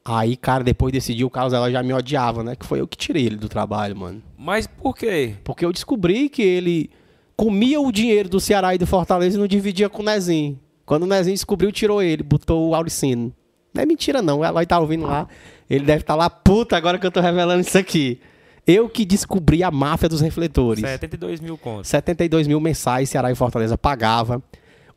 Aí, 0.04 0.36
cara, 0.36 0.64
depois 0.64 0.92
desse 0.92 1.14
dia 1.14 1.26
o 1.26 1.30
Carlos 1.30 1.52
Eloy 1.52 1.70
já 1.70 1.82
me 1.82 1.92
odiava, 1.92 2.42
né? 2.42 2.56
Que 2.56 2.66
foi 2.66 2.80
eu 2.80 2.88
que 2.88 2.96
tirei 2.96 3.24
ele 3.24 3.36
do 3.36 3.48
trabalho, 3.48 3.96
mano. 3.96 4.22
Mas 4.36 4.66
por 4.66 4.96
quê? 4.96 5.34
Porque 5.44 5.64
eu 5.64 5.72
descobri 5.72 6.28
que 6.28 6.42
ele 6.42 6.90
comia 7.36 7.80
o 7.80 7.92
dinheiro 7.92 8.28
do 8.28 8.40
Ceará 8.40 8.74
e 8.74 8.78
do 8.78 8.86
Fortaleza 8.86 9.36
e 9.36 9.40
não 9.40 9.46
dividia 9.46 9.88
com 9.88 10.02
o 10.02 10.04
Nezinho. 10.04 10.58
Quando 10.84 11.04
o 11.04 11.06
Nezinho 11.06 11.34
descobriu, 11.34 11.70
tirou 11.70 12.02
ele, 12.02 12.22
botou 12.22 12.68
o 12.68 12.74
Auricino. 12.74 13.32
Não 13.72 13.82
é 13.82 13.86
mentira, 13.86 14.20
não. 14.20 14.44
Eloy 14.44 14.66
tá 14.66 14.78
ouvindo 14.78 15.06
lá. 15.06 15.28
Ele 15.70 15.84
deve 15.84 16.02
estar 16.02 16.14
lá, 16.14 16.28
puta, 16.28 16.76
agora 16.76 16.98
que 16.98 17.06
eu 17.06 17.10
tô 17.10 17.20
revelando 17.20 17.60
isso 17.60 17.78
aqui. 17.78 18.20
Eu 18.66 18.88
que 18.88 19.04
descobri 19.04 19.62
a 19.62 19.70
máfia 19.70 20.08
dos 20.08 20.20
refletores. 20.20 20.82
72 20.84 21.40
mil 21.40 21.56
contos. 21.56 21.88
72 21.88 22.46
mil 22.46 22.60
mensais, 22.60 23.08
Ceará 23.08 23.30
e 23.30 23.34
Fortaleza 23.34 23.78
pagava. 23.78 24.42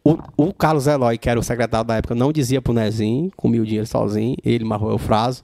O, 0.06 0.20
o 0.38 0.54
Carlos 0.54 0.86
Eloy, 0.86 1.18
que 1.18 1.28
era 1.28 1.40
o 1.40 1.44
secretário 1.44 1.88
da 1.88 1.96
época, 1.96 2.14
não 2.14 2.32
dizia 2.32 2.62
pro 2.62 2.74
Nezinho, 2.74 3.32
comia 3.36 3.60
o 3.60 3.66
dinheiro 3.66 3.88
sozinho, 3.88 4.38
ele 4.44 4.64
marrou 4.64 4.94
o 4.94 5.00
fraso. 5.00 5.44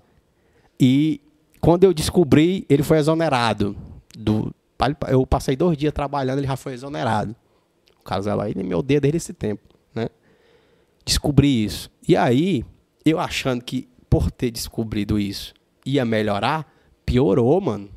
E 0.80 1.20
quando 1.60 1.84
eu 1.84 1.92
descobri, 1.92 2.64
ele 2.70 2.84
foi 2.84 3.00
exonerado. 3.00 3.76
Do, 4.16 4.54
eu 5.08 5.26
passei 5.26 5.56
dois 5.56 5.76
dias 5.76 5.92
trabalhando, 5.92 6.38
ele 6.38 6.48
já 6.48 6.56
foi 6.56 6.74
exonerado. 6.74 7.36
O 8.00 8.04
Carlos 8.04 8.28
Eloy, 8.28 8.52
ele 8.52 8.62
me 8.62 8.76
odeia 8.76 9.02
desde 9.02 9.18
esse 9.18 9.34
tempo, 9.34 9.64
né? 9.96 10.10
Descobri 11.04 11.64
isso. 11.64 11.90
E 12.08 12.16
aí, 12.16 12.64
eu 13.04 13.20
achando 13.20 13.64
que 13.64 13.90
por 14.08 14.30
ter 14.30 14.52
descobrido 14.52 15.18
isso 15.18 15.56
ia 15.84 16.06
melhorar, 16.06 16.72
piorou, 17.04 17.60
mano. 17.60 17.90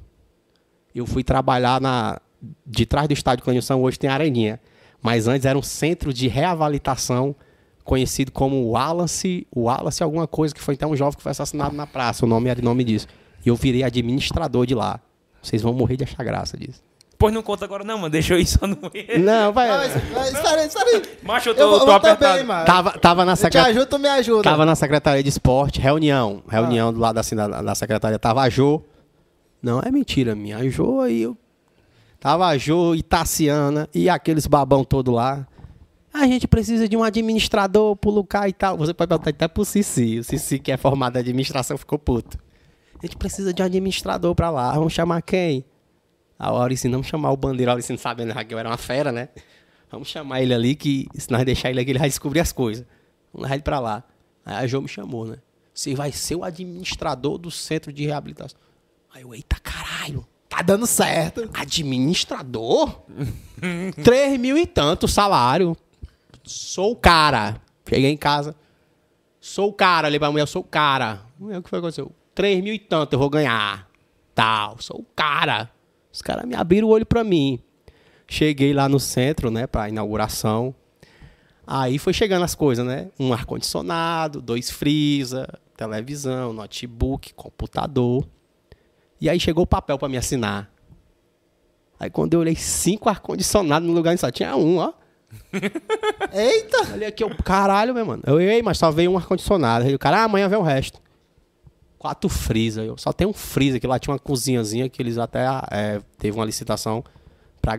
Eu 0.95 1.07
fui 1.07 1.23
trabalhar 1.23 1.79
na 1.79 2.19
de 2.67 2.87
trás 2.87 3.09
do 3.09 3.13
estádio 3.13 3.45
Clenilson, 3.45 3.81
hoje 3.81 3.99
tem 3.99 4.09
Areninha. 4.09 4.61
Mas 5.05 5.29
antes 5.29 5.45
era 5.45 5.57
um 5.59 5.63
centro 5.63 6.13
de 6.13 6.27
reabilitação 6.29 7.37
conhecido 7.85 8.33
como 8.33 8.71
Wallace, 8.71 9.47
Wallace 9.55 10.03
alguma 10.03 10.27
coisa, 10.27 10.55
que 10.55 10.61
foi 10.63 10.73
então 10.75 10.91
um 10.93 10.97
jovem 10.97 11.17
que 11.19 11.23
foi 11.23 11.31
assassinado 11.33 11.77
na 11.77 11.87
praça. 11.87 12.25
O 12.25 12.29
nome 12.29 12.49
era 12.49 12.59
o 12.61 12.65
nome 12.65 12.83
disso. 12.83 13.07
E 13.45 13.51
eu 13.51 13.55
virei 13.55 13.83
administrador 13.85 14.65
de 14.65 14.75
lá. 14.75 14.99
Vocês 15.43 15.61
vão 15.61 15.75
morrer 15.75 15.99
de 15.99 16.05
achar 16.05 16.25
graça 16.25 16.57
disso. 16.57 16.83
Pois 17.19 17.33
não 17.35 17.43
conta 17.43 17.67
agora 17.67 17.85
não, 17.85 17.99
mano. 17.99 18.09
Deixa 18.11 18.33
eu 18.35 18.39
ir 18.41 18.47
só 18.47 18.67
no 18.67 18.79
Não, 19.21 19.53
vai. 19.53 19.69
Mas, 19.69 19.93
mas, 20.13 20.33
espera 20.33 20.61
aí, 20.63 20.67
espera 20.67 20.91
aí. 20.91 21.03
Macho, 21.23 21.51
eu 21.51 21.53
Eu, 21.55 21.59
tô, 21.59 21.71
vou- 21.71 21.81
tô 21.81 21.87
eu 21.87 21.93
apertado. 21.93 22.33
também, 22.33 22.45
mano. 22.47 22.65
Tava, 22.65 22.91
tava 22.99 23.25
na 23.27 23.33
Eu 23.33 23.37
te 23.37 23.41
secretaria. 23.41 23.71
ajudo, 23.77 23.87
tu 23.89 23.99
me 23.99 24.09
ajuda. 24.09 24.43
Tava 24.43 24.65
na 24.65 24.75
Secretaria 24.75 25.23
de 25.23 25.29
Esporte, 25.29 25.79
reunião. 25.81 26.43
Reunião 26.49 26.93
do 26.93 26.99
lado 26.99 27.19
assim, 27.19 27.37
da, 27.37 27.47
da 27.61 27.75
secretaria. 27.75 28.19
Tava 28.19 28.41
a 28.41 28.49
Jô. 28.49 28.83
Não, 29.63 29.81
é 29.81 29.91
mentira 29.91 30.35
minha. 30.35 30.57
A 30.59 30.69
Jô 30.69 31.01
aí. 31.03 31.23
Eu... 31.23 31.37
Tava 32.25 32.47
a 32.47 32.57
Jô 32.57 32.95
e 32.95 33.05
e 33.93 34.09
aqueles 34.09 34.47
babão 34.47 34.83
todo 34.83 35.11
lá. 35.11 35.47
A 36.11 36.27
gente 36.27 36.49
precisa 36.49 36.89
de 36.89 36.97
um 36.97 37.03
administrador 37.03 37.95
pro 37.97 38.11
Lucas 38.11 38.49
e 38.49 38.53
tal. 38.55 38.79
Você 38.79 38.95
pode 38.95 39.11
perguntar 39.11 39.29
até 39.29 39.47
pro 39.47 39.63
Cici. 39.63 40.21
O 40.21 40.25
Cici, 40.25 40.59
que 40.59 40.73
é 40.73 40.79
formado 40.79 41.17
em 41.17 41.19
administração, 41.19 41.77
ficou 41.77 41.99
puto. 41.99 42.39
A 42.99 43.05
gente 43.05 43.19
precisa 43.19 43.53
de 43.53 43.61
um 43.61 43.67
administrador 43.67 44.35
pra 44.35 44.49
lá. 44.49 44.73
Vamos 44.73 44.95
chamar 44.95 45.21
quem? 45.21 45.67
A 46.39 46.49
Auricino, 46.49 46.93
vamos 46.93 47.09
chamar 47.09 47.31
o 47.31 47.37
Bandeira. 47.37 47.73
A 47.73 47.75
Auricino 47.75 47.99
sabendo 47.99 48.33
que 48.47 48.55
eu 48.55 48.59
era 48.59 48.71
uma 48.71 48.79
fera, 48.79 49.13
né? 49.13 49.29
Vamos 49.91 50.09
chamar 50.09 50.41
ele 50.41 50.55
ali, 50.55 50.75
que 50.75 51.07
se 51.19 51.31
nós 51.31 51.45
deixar 51.45 51.69
ele 51.69 51.81
aqui, 51.81 51.91
ele 51.91 51.99
vai 51.99 52.09
descobrir 52.09 52.41
as 52.41 52.53
coisas. 52.53 52.87
Vamos 53.35 53.43
levar 53.43 53.57
ele 53.57 53.63
pra 53.63 53.81
lá. 53.81 54.03
Aí 54.47 54.65
a 54.65 54.67
Jo 54.67 54.81
me 54.81 54.89
chamou, 54.89 55.27
né? 55.27 55.37
Você 55.75 55.95
vai 55.95 56.11
ser 56.11 56.37
o 56.37 56.43
administrador 56.43 57.37
do 57.37 57.51
centro 57.51 57.93
de 57.93 58.07
reabilitação. 58.07 58.59
Aí 59.13 59.21
eu, 59.21 59.35
eita 59.35 59.61
caralho. 59.61 60.27
Tá 60.55 60.63
dando 60.63 60.87
certo. 60.87 61.51
Administrador? 61.53 63.03
Três 64.05 64.39
mil 64.39 64.57
e 64.57 64.65
tanto 64.67 65.09
salário. 65.09 65.77
Sou 66.45 66.93
o 66.93 66.97
cara. 66.97 67.61
Cheguei 67.89 68.11
em 68.13 68.17
casa. 68.17 68.55
Sou 69.41 69.71
o 69.71 69.73
cara. 69.73 70.07
Olhei 70.07 70.19
pra 70.21 70.31
mulher, 70.31 70.47
sou 70.47 70.63
o 70.63 70.65
cara. 70.65 71.23
Mulher, 71.37 71.59
O 71.59 71.63
que 71.63 71.69
foi 71.69 71.81
que 71.81 71.85
aconteceu? 71.87 72.13
Três 72.37 72.63
mil 72.63 72.73
e 72.73 72.79
tanto 72.79 73.15
eu 73.15 73.19
vou 73.19 73.29
ganhar. 73.29 73.89
Tal. 74.33 74.77
Sou 74.79 75.01
o 75.01 75.07
cara. 75.17 75.69
Os 76.13 76.23
caras 76.23 76.47
me 76.47 76.55
abriram 76.55 76.87
o 76.87 76.91
olho 76.93 77.05
pra 77.05 77.25
mim. 77.25 77.59
Cheguei 78.29 78.73
lá 78.73 78.89
no 78.89 79.01
centro, 79.01 79.51
né, 79.51 79.67
pra 79.67 79.89
inauguração. 79.89 80.73
Aí 81.67 81.99
foi 81.99 82.13
chegando 82.13 82.45
as 82.45 82.55
coisas, 82.55 82.87
né? 82.87 83.09
Um 83.19 83.33
ar-condicionado, 83.33 84.41
dois 84.41 84.71
freezer, 84.71 85.49
televisão, 85.77 86.53
notebook, 86.53 87.35
computador. 87.35 88.25
E 89.25 89.31
aí 89.31 89.41
chegou 89.41 89.65
o 89.65 89.67
papel 89.67 89.99
pra 89.99 90.07
me 90.07 90.19
assinar. 90.19 90.71
Aí 91.99 92.11
quando 92.11 92.35
eu 92.35 92.41
olhei 92.41 92.55
cinco 92.55 93.09
ar-condicionados 93.09 93.89
no 93.89 93.95
lugar 93.95 94.19
só 94.19 94.31
tinha 94.31 94.55
um, 94.55 94.77
ó. 94.77 94.93
Eita! 96.31 96.93
Olha 96.93 97.09
aqui, 97.09 97.25
eu, 97.25 97.35
caralho, 97.43 97.95
meu 97.95 98.05
mano. 98.05 98.23
Eu, 98.27 98.39
ei, 98.39 98.61
mas 98.61 98.77
só 98.77 98.91
veio 98.91 99.11
um 99.11 99.17
ar-condicionado. 99.17 99.87
Aí 99.87 99.95
o 99.95 99.99
cara, 99.99 100.19
ah, 100.19 100.25
amanhã 100.25 100.47
vem 100.47 100.59
o 100.59 100.63
resto. 100.63 101.01
Quatro 101.97 102.29
freezer. 102.29 102.85
Eu 102.85 102.99
só 102.99 103.15
tem 103.15 103.27
um 103.27 103.33
freezer, 103.33 103.81
que 103.81 103.87
lá 103.87 103.99
tinha 103.99 104.13
uma 104.13 104.19
cozinhazinha 104.19 104.91
que 104.91 105.01
eles 105.01 105.17
até 105.17 105.47
é, 105.71 106.03
teve 106.19 106.37
uma 106.37 106.45
licitação 106.45 107.03
pra 107.63 107.79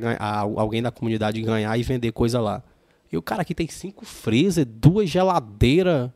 alguém 0.55 0.81
da 0.81 0.89
comunidade 0.89 1.39
ganhar 1.43 1.77
e 1.77 1.83
vender 1.83 2.11
coisa 2.11 2.41
lá. 2.41 2.63
E 3.11 3.17
o 3.17 3.21
cara 3.21 3.43
aqui 3.43 3.53
tem 3.53 3.67
cinco 3.67 4.03
freezer, 4.03 4.65
duas 4.65 5.11
geladeiras, 5.11 6.09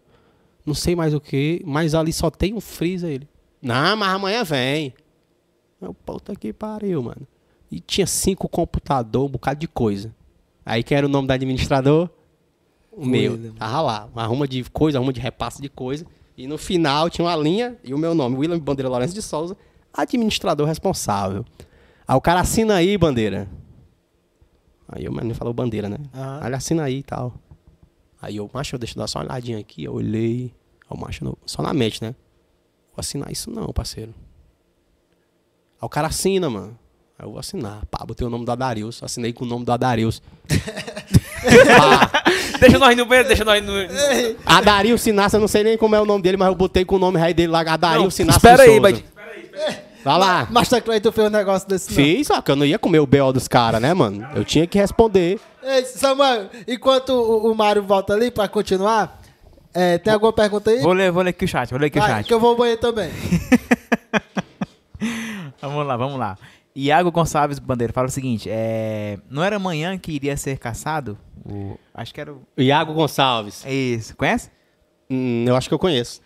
não 0.65 0.73
sei 0.73 0.95
mais 0.95 1.13
o 1.13 1.19
que, 1.19 1.61
mas 1.67 1.93
ali 1.93 2.11
só 2.11 2.31
tem 2.31 2.55
um 2.55 2.59
freezer 2.59 3.11
ele. 3.11 3.29
Não, 3.61 3.95
mas 3.95 4.09
amanhã 4.09 4.43
vem. 4.43 4.91
Eu, 5.81 5.93
puta 5.93 6.35
que 6.35 6.51
pariu, 6.51 7.01
mano. 7.03 7.27
E 7.71 7.79
tinha 7.79 8.07
cinco 8.07 8.49
computador, 8.49 9.25
um 9.25 9.29
bocado 9.29 9.59
de 9.59 9.67
coisa. 9.67 10.13
Aí 10.65 10.83
quem 10.83 10.97
era 10.97 11.05
o 11.05 11.09
nome 11.09 11.27
do 11.27 11.31
administrador? 11.31 12.09
O 12.91 13.05
meu. 13.05 13.33
William. 13.33 13.53
Tava 13.53 13.81
lá. 13.81 14.09
Uma 14.11 14.23
arruma 14.23 14.47
de 14.47 14.63
coisa, 14.71 14.97
arruma 14.97 15.13
de 15.13 15.19
repasse 15.19 15.61
de 15.61 15.69
coisa. 15.69 16.05
E 16.37 16.47
no 16.47 16.57
final 16.57 17.09
tinha 17.09 17.25
uma 17.25 17.35
linha 17.35 17.77
e 17.83 17.93
o 17.93 17.97
meu 17.97 18.15
nome, 18.15 18.37
William 18.37 18.59
Bandeira 18.59 18.89
Lourenço 18.89 19.13
de 19.13 19.21
Souza, 19.21 19.57
administrador 19.93 20.67
responsável. 20.67 21.45
Aí 22.07 22.15
o 22.15 22.21
cara 22.21 22.39
assina 22.39 22.75
aí, 22.75 22.97
Bandeira. 22.97 23.47
Aí 24.87 25.07
o 25.07 25.11
menino 25.11 25.35
falou 25.35 25.53
Bandeira, 25.53 25.87
né? 25.87 25.97
Aham. 26.13 26.39
Aí 26.41 26.47
ele 26.47 26.55
assina 26.55 26.83
aí 26.83 26.97
e 26.99 27.03
tal. 27.03 27.33
Aí 28.21 28.37
eu, 28.37 28.49
macho, 28.53 28.77
deixa 28.77 28.95
eu 28.95 28.99
dar 28.99 29.07
só 29.07 29.19
uma 29.19 29.25
olhadinha 29.25 29.59
aqui. 29.59 29.83
Eu 29.83 29.93
olhei. 29.93 30.53
O 30.89 30.97
macho, 30.97 31.37
só 31.45 31.61
na 31.61 31.73
mente, 31.73 32.01
né? 32.01 32.15
Vou 32.91 32.99
assinar 32.99 33.31
isso 33.31 33.51
não, 33.51 33.67
parceiro. 33.67 34.13
Aí 35.81 35.85
o 35.85 35.89
cara 35.89 36.07
assina, 36.07 36.49
mano. 36.49 36.77
Aí 37.17 37.25
eu 37.25 37.31
vou 37.31 37.39
assinar. 37.39 37.81
Pá, 37.91 38.05
botei 38.05 38.25
o 38.25 38.29
nome 38.29 38.45
do 38.45 38.51
Adarius. 38.51 39.01
Assinei 39.03 39.33
com 39.33 39.43
o 39.45 39.47
nome 39.47 39.65
do 39.65 39.71
Adarius. 39.71 40.21
Pá, 40.47 42.23
Deixa 42.59 42.77
nós 42.77 42.95
no 42.97 43.05
banheiro, 43.05 43.27
deixa 43.27 43.45
nós 43.45 43.63
no. 43.63 43.73
Adarius 44.45 45.01
Sinassa, 45.01 45.37
eu 45.37 45.41
não 45.41 45.47
sei 45.47 45.63
nem 45.63 45.77
como 45.77 45.95
é 45.95 46.01
o 46.01 46.05
nome 46.05 46.21
dele, 46.21 46.35
mas 46.37 46.49
eu 46.49 46.55
botei 46.55 46.83
com 46.83 46.95
o 46.95 46.99
nome 46.99 47.17
rei 47.19 47.33
dele 47.33 47.47
lá, 47.51 47.61
Adarius 47.61 48.03
Não, 48.03 48.11
Sinassa 48.11 48.37
espera 48.37 48.63
aí, 48.63 48.79
mas- 48.79 49.03
Vai 50.03 50.17
lá. 50.17 50.47
Master 50.49 50.81
Clayton 50.81 51.11
fez 51.11 51.27
um 51.27 51.29
negócio 51.29 51.67
desse, 51.67 51.89
não. 51.89 51.95
Fiz, 51.95 52.27
só 52.27 52.41
que 52.41 52.49
eu 52.51 52.55
não 52.55 52.65
ia 52.65 52.79
comer 52.79 52.99
o 52.99 53.05
B.O. 53.05 53.33
dos 53.33 53.47
caras, 53.49 53.81
né, 53.81 53.93
mano? 53.93 54.25
Eu 54.33 54.45
tinha 54.45 54.65
que 54.65 54.77
responder. 54.77 55.39
Ei, 55.61 55.83
Samuel, 55.85 56.49
enquanto 56.67 57.09
o, 57.09 57.51
o 57.51 57.55
Mário 57.55 57.83
volta 57.83 58.13
ali 58.13 58.31
pra 58.31 58.47
continuar, 58.47 59.21
é, 59.73 59.97
tem 59.97 60.13
alguma 60.13 60.31
pergunta 60.31 60.71
aí? 60.71 60.79
Vou 60.81 60.93
ler, 60.93 61.11
vou 61.11 61.21
ler 61.21 61.31
aqui 61.31 61.43
o 61.43 61.47
chat, 61.47 61.69
vou 61.69 61.79
ler 61.79 61.87
aqui 61.87 61.99
o 61.99 62.01
Vai, 62.01 62.11
chat. 62.11 62.25
que 62.27 62.33
eu 62.33 62.39
vou 62.39 62.51
ao 62.51 62.55
banheiro 62.57 62.79
também. 62.79 63.09
Vamos 65.61 65.85
lá, 65.85 65.97
vamos 65.97 66.19
lá. 66.19 66.37
Iago 66.75 67.11
Gonçalves 67.11 67.59
Bandeira 67.59 67.91
fala 67.91 68.07
o 68.07 68.11
seguinte: 68.11 68.49
é, 68.51 69.17
não 69.29 69.43
era 69.43 69.57
amanhã 69.57 69.97
que 69.97 70.11
iria 70.11 70.37
ser 70.37 70.57
caçado? 70.57 71.17
O, 71.45 71.77
acho 71.93 72.13
que 72.13 72.21
era 72.21 72.33
o. 72.33 72.41
Iago 72.57 72.93
Gonçalves. 72.93 73.65
É 73.65 73.73
isso. 73.73 74.15
Conhece? 74.15 74.49
Hum, 75.09 75.45
eu 75.47 75.55
acho 75.55 75.67
que 75.67 75.73
eu 75.73 75.79
conheço. 75.79 76.21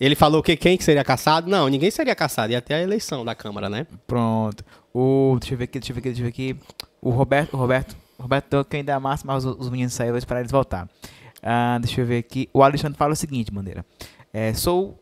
Ele 0.00 0.14
falou 0.14 0.42
que 0.42 0.56
quem 0.56 0.76
que 0.76 0.84
seria 0.84 1.04
caçado? 1.04 1.50
Não, 1.50 1.68
ninguém 1.68 1.90
seria 1.90 2.14
caçado. 2.14 2.52
Ia 2.52 2.58
até 2.58 2.76
a 2.76 2.82
eleição 2.82 3.24
da 3.24 3.34
Câmara, 3.34 3.68
né? 3.68 3.86
Pronto. 4.06 4.64
O. 4.94 5.36
Deixa 5.40 5.54
eu 5.54 5.58
ver 5.58 5.64
aqui, 5.64 5.78
deixa 5.78 5.92
eu 5.92 5.94
ver 5.94 6.00
aqui, 6.00 6.08
deixa 6.08 6.22
eu 6.22 6.24
ver 6.24 6.30
aqui. 6.30 6.56
O 7.00 7.10
Roberto. 7.10 7.54
O 7.54 7.56
Roberto. 7.56 7.96
o 8.18 8.22
Roberto 8.22 8.64
que 8.64 8.76
ainda 8.76 8.92
é 8.92 8.98
massa, 8.98 9.24
mas 9.26 9.44
os, 9.44 9.56
os 9.58 9.70
meninos 9.70 9.92
saíram, 9.92 10.16
esperar 10.16 10.40
eles 10.40 10.52
voltar. 10.52 10.88
Ah, 11.42 11.78
deixa 11.80 12.00
eu 12.00 12.06
ver 12.06 12.18
aqui. 12.18 12.48
O 12.52 12.62
Alexandre 12.62 12.98
fala 12.98 13.12
o 13.12 13.16
seguinte, 13.16 13.50
Bandeira. 13.50 13.84
É, 14.32 14.52
sou. 14.54 14.98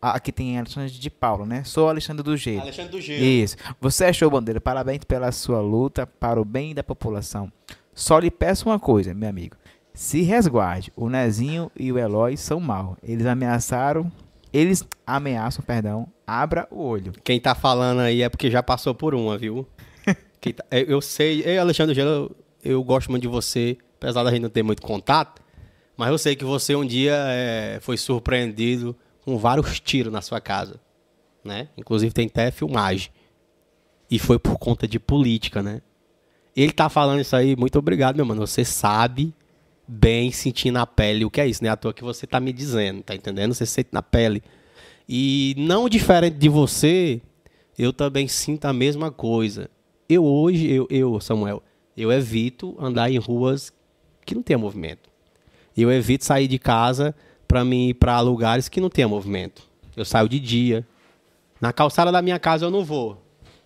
Ah, 0.00 0.12
aqui 0.12 0.30
tem 0.30 0.56
Alexandre 0.56 0.90
de 0.90 1.10
Paulo, 1.10 1.44
né? 1.44 1.64
Sou 1.64 1.88
Alexandre 1.88 2.22
do 2.22 2.36
Gelo. 2.36 2.60
Alexandre 2.60 2.92
do 2.92 3.00
Gelo. 3.00 3.24
Isso. 3.24 3.56
Você 3.80 4.04
achou, 4.04 4.30
Bandeira. 4.30 4.60
Parabéns 4.60 5.02
pela 5.04 5.32
sua 5.32 5.60
luta 5.60 6.06
para 6.06 6.40
o 6.40 6.44
bem 6.44 6.72
da 6.72 6.84
população. 6.84 7.50
Só 7.92 8.18
lhe 8.18 8.30
peço 8.30 8.68
uma 8.68 8.78
coisa, 8.78 9.12
meu 9.12 9.28
amigo. 9.28 9.56
Se 9.92 10.22
resguarde. 10.22 10.92
O 10.94 11.10
Nezinho 11.10 11.70
e 11.76 11.90
o 11.90 11.98
Eloy 11.98 12.36
são 12.36 12.60
mal. 12.60 12.96
Eles 13.02 13.26
ameaçaram. 13.26 14.10
Eles 14.52 14.86
ameaçam, 15.04 15.64
perdão. 15.64 16.06
Abra 16.24 16.68
o 16.70 16.80
olho. 16.80 17.12
Quem 17.24 17.40
tá 17.40 17.56
falando 17.56 18.00
aí 18.00 18.22
é 18.22 18.28
porque 18.28 18.50
já 18.50 18.62
passou 18.62 18.94
por 18.94 19.14
uma, 19.14 19.36
viu? 19.36 19.66
Tá- 20.40 20.64
eu, 20.70 20.84
eu 20.84 21.00
sei, 21.00 21.42
ei, 21.42 21.58
Alexandre 21.58 21.96
Gelo, 21.96 22.10
eu, 22.62 22.72
eu 22.74 22.84
gosto 22.84 23.10
muito 23.10 23.22
de 23.22 23.28
você, 23.28 23.76
apesar 23.96 24.22
da 24.22 24.30
gente 24.30 24.42
não 24.42 24.48
ter 24.48 24.62
muito 24.62 24.80
contato, 24.80 25.42
mas 25.96 26.08
eu 26.08 26.16
sei 26.16 26.36
que 26.36 26.44
você 26.44 26.76
um 26.76 26.86
dia 26.86 27.12
é, 27.28 27.78
foi 27.82 27.96
surpreendido 27.96 28.96
com 29.28 29.36
vários 29.36 29.78
tiros 29.80 30.10
na 30.10 30.22
sua 30.22 30.40
casa, 30.40 30.80
né? 31.44 31.68
Inclusive 31.76 32.12
tem 32.14 32.26
até 32.26 32.50
filmagem. 32.50 33.10
E 34.10 34.18
foi 34.18 34.38
por 34.38 34.58
conta 34.58 34.88
de 34.88 34.98
política, 34.98 35.62
né? 35.62 35.82
Ele 36.56 36.72
tá 36.72 36.88
falando 36.88 37.20
isso 37.20 37.36
aí, 37.36 37.54
muito 37.54 37.78
obrigado, 37.78 38.16
meu 38.16 38.24
mano. 38.24 38.46
Você 38.46 38.64
sabe 38.64 39.34
bem 39.86 40.32
sentir 40.32 40.70
na 40.70 40.86
pele 40.86 41.26
o 41.26 41.30
que 41.30 41.42
é 41.42 41.46
isso, 41.46 41.62
né? 41.62 41.68
À 41.68 41.76
toa 41.76 41.92
que 41.92 42.02
você 42.02 42.26
tá 42.26 42.40
me 42.40 42.52
dizendo, 42.54 43.02
tá 43.02 43.14
entendendo? 43.14 43.52
Você 43.52 43.66
sente 43.66 43.90
na 43.92 44.02
pele. 44.02 44.42
E 45.06 45.54
não 45.58 45.88
diferente 45.90 46.38
de 46.38 46.48
você, 46.48 47.20
eu 47.78 47.92
também 47.92 48.26
sinto 48.26 48.64
a 48.64 48.72
mesma 48.72 49.10
coisa. 49.10 49.70
Eu 50.08 50.24
hoje, 50.24 50.70
eu, 50.70 50.86
eu, 50.90 51.20
Samuel, 51.20 51.62
eu 51.94 52.10
evito 52.10 52.74
andar 52.80 53.10
em 53.10 53.18
ruas 53.18 53.72
que 54.24 54.34
não 54.34 54.42
tenha 54.42 54.58
movimento. 54.58 55.10
Eu 55.76 55.92
evito 55.92 56.24
sair 56.24 56.48
de 56.48 56.58
casa 56.58 57.14
para 57.48 57.64
mim 57.64 57.88
ir 57.88 57.94
para 57.94 58.20
lugares 58.20 58.68
que 58.68 58.80
não 58.80 58.90
tenha 58.90 59.08
movimento. 59.08 59.62
Eu 59.96 60.04
saio 60.04 60.28
de 60.28 60.38
dia. 60.38 60.86
Na 61.60 61.72
calçada 61.72 62.12
da 62.12 62.22
minha 62.22 62.38
casa 62.38 62.66
eu 62.66 62.70
não 62.70 62.84
vou. 62.84 63.20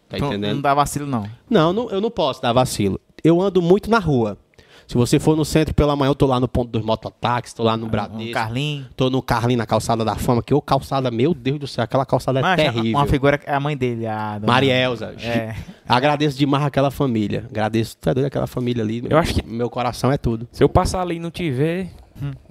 Tá 0.09 0.17
Então, 0.17 0.29
entendendo? 0.29 0.55
Não 0.55 0.63
dá 0.63 0.73
vacilo, 0.73 1.07
não. 1.07 1.29
Não, 1.51 1.73
não, 1.73 1.91
eu 1.91 2.01
não 2.01 2.11
posso 2.11 2.41
dar 2.41 2.53
vacilo. 2.53 3.01
Eu 3.23 3.41
ando 3.41 3.61
muito 3.61 3.91
na 3.91 3.99
rua. 3.99 4.39
Se 4.87 4.95
você 4.97 5.19
for 5.19 5.37
no 5.37 5.45
centro 5.45 5.73
pela 5.75 5.95
manhã, 5.95 6.11
eu 6.11 6.15
tô 6.15 6.27
lá 6.27 6.39
no 6.41 6.49
ponto 6.49 6.71
dos 6.71 6.85
mototáxis, 6.85 7.55
tô 7.55 7.63
lá 7.63 7.77
no 7.77 7.87
Um 7.87 7.89
Bradesco. 7.89 8.33
Carlinho. 8.33 8.87
Tô 8.97 9.09
no 9.09 9.23
Carlinho, 9.23 9.59
na 9.59 9.65
calçada 9.67 10.05
da 10.05 10.17
fama, 10.17 10.43
que 10.43 10.53
ô 10.53 10.61
calçada, 10.61 11.11
meu 11.11 11.33
Deus 11.33 11.59
do 11.59 11.67
céu, 11.67 11.85
aquela 11.85 12.05
calçada 12.05 12.41
é 12.41 12.43
Mas, 12.43 12.57
terrível. 12.57 12.99
Uma 12.99 13.07
figura 13.07 13.41
é 13.47 13.55
a 13.55 13.61
mãe 13.61 13.77
dele, 13.77 14.07
a 14.07 14.39
dona- 14.39 14.53
Marielza. 14.53 15.15
É. 15.23 15.55
Agradeço 15.89 16.37
demais 16.37 16.65
aquela 16.65 16.91
família. 16.91 17.47
Agradeço, 17.49 17.97
tu 17.99 18.11
é 18.11 18.15
doido, 18.15 18.27
aquela 18.27 18.47
família 18.47 18.83
ali. 18.83 19.03
Eu 19.09 19.17
acho 19.19 19.35
que- 19.35 19.47
Meu 19.47 19.71
coração 19.71 20.11
é 20.13 20.19
tudo. 20.19 20.47
Se 20.53 20.63
eu 20.63 20.69
passar 20.69 21.01
ali 21.01 21.17
e 21.17 21.21
não 21.21 21.31
te 21.31 21.49
ver, 21.51 21.91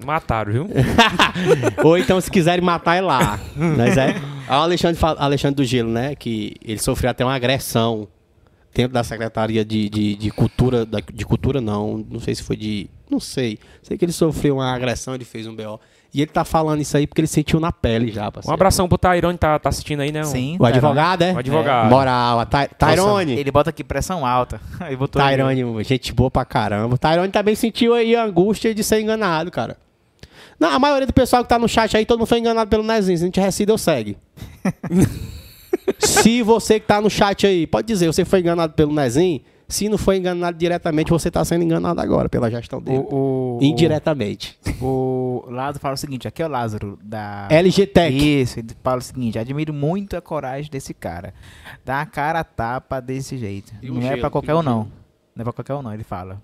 mataram, 0.05 0.51
viu? 0.51 0.67
Ou 1.83 1.97
então, 1.97 2.19
se 2.19 2.29
quiserem 2.29 2.63
matar, 2.63 2.95
é 2.95 3.01
lá. 3.01 3.39
Mas 3.77 3.97
é. 3.97 4.15
Aí 4.47 4.57
O 4.57 4.61
Alexandre, 4.61 4.99
Alexandre 5.17 5.55
do 5.55 5.63
Gelo, 5.65 5.89
né? 5.89 6.15
Que 6.15 6.55
ele 6.63 6.79
sofreu 6.79 7.09
até 7.11 7.23
uma 7.23 7.35
agressão 7.35 8.07
dentro 8.73 8.93
da 8.93 9.03
Secretaria 9.03 9.63
de, 9.65 9.89
de, 9.89 10.15
de 10.15 10.29
Cultura. 10.31 10.85
da- 10.85 10.99
de 11.13 11.25
Cultura, 11.25 11.59
não. 11.61 12.05
Não 12.09 12.19
sei 12.19 12.35
se 12.35 12.43
foi 12.43 12.55
de. 12.55 12.89
Não 13.09 13.19
sei. 13.19 13.59
Sei 13.81 13.97
que 13.97 14.05
ele 14.05 14.11
sofreu 14.11 14.55
uma 14.55 14.73
agressão, 14.73 15.13
ele 15.15 15.25
fez 15.25 15.45
um 15.47 15.55
BO. 15.55 15.79
E 16.13 16.21
ele 16.21 16.29
tá 16.31 16.43
falando 16.43 16.81
isso 16.81 16.97
aí 16.97 17.07
porque 17.07 17.21
ele 17.21 17.27
sentiu 17.27 17.57
na 17.59 17.71
pele 17.71 18.11
já, 18.11 18.27
Um 18.27 18.31
parceiro. 18.31 18.53
abração 18.53 18.87
pro 18.89 18.97
Tairone, 18.97 19.37
tá, 19.37 19.57
tá 19.57 19.69
assistindo 19.69 20.01
aí, 20.01 20.11
né? 20.11 20.23
Sim. 20.25 20.57
O 20.59 20.65
advogado, 20.65 21.21
é? 21.21 21.31
O 21.33 21.37
advogado. 21.37 21.89
Moral. 21.89 22.39
A 22.41 22.45
Ty- 22.45 22.69
Tyrone. 22.77 23.33
Ele 23.39 23.49
bota 23.49 23.69
aqui 23.69 23.81
pressão 23.83 24.25
alta. 24.25 24.59
Aí 24.81 24.95
botou 24.95 25.21
Tyrone, 25.21 25.83
gente 25.85 26.11
boa 26.13 26.29
pra 26.29 26.43
caramba. 26.43 26.95
O 26.95 26.97
Tyrone 26.97 27.29
também 27.31 27.55
sentiu 27.55 27.93
aí 27.93 28.13
a 28.15 28.25
angústia 28.25 28.75
de 28.75 28.83
ser 28.83 28.99
enganado, 28.99 29.49
cara. 29.51 29.77
Não, 30.59 30.69
a 30.69 30.77
maioria 30.79 31.07
do 31.07 31.13
pessoal 31.13 31.43
que 31.43 31.49
tá 31.49 31.57
no 31.57 31.67
chat 31.69 31.95
aí, 31.95 32.05
todo 32.05 32.19
mundo 32.19 32.27
foi 32.27 32.39
enganado 32.39 32.69
pelo 32.69 32.83
Nezinho. 32.83 33.17
Se 33.17 33.23
a 33.23 33.27
gente 33.27 33.39
recida, 33.39 33.71
eu 33.71 33.77
segue. 33.77 34.17
Se 35.99 36.41
você 36.43 36.79
que 36.79 36.87
tá 36.87 36.99
no 37.01 37.09
chat 37.09 37.45
aí, 37.47 37.65
pode 37.65 37.87
dizer, 37.87 38.07
você 38.07 38.25
foi 38.25 38.39
enganado 38.39 38.73
pelo 38.73 38.93
Nezinho. 38.93 39.41
Se 39.71 39.87
não 39.87 39.97
foi 39.97 40.17
enganado 40.17 40.57
diretamente, 40.57 41.09
você 41.09 41.31
tá 41.31 41.43
sendo 41.45 41.63
enganado 41.63 42.01
agora 42.01 42.27
pela 42.27 42.51
gestão 42.51 42.81
dele. 42.81 43.05
O, 43.09 43.57
o, 43.57 43.63
Indiretamente. 43.63 44.59
O, 44.81 45.45
o 45.47 45.49
Lázaro 45.49 45.79
fala 45.79 45.93
o 45.93 45.97
seguinte, 45.97 46.27
aqui 46.27 46.43
é 46.43 46.45
o 46.45 46.49
Lázaro 46.49 46.99
da... 47.01 47.47
LG 47.49 47.87
Tech. 47.87 48.41
Isso, 48.41 48.59
ele 48.59 48.67
fala 48.83 48.99
o 48.99 49.01
seguinte, 49.01 49.39
admiro 49.39 49.73
muito 49.73 50.17
a 50.17 50.21
coragem 50.21 50.69
desse 50.69 50.93
cara. 50.93 51.33
Dá 51.85 52.01
a 52.01 52.05
cara 52.05 52.41
a 52.41 52.43
tapa 52.43 52.99
desse 52.99 53.37
jeito. 53.37 53.73
E 53.81 53.89
não 53.89 53.99
é 53.99 54.01
gelo, 54.01 54.19
pra 54.19 54.29
qualquer 54.29 54.51
e 54.51 54.55
o 54.55 54.59
um, 54.59 54.61
não. 54.61 54.91
Não 55.33 55.41
é 55.41 55.43
pra 55.43 55.53
qualquer 55.53 55.73
um, 55.73 55.81
não, 55.81 55.93
ele 55.93 56.03
fala. 56.03 56.41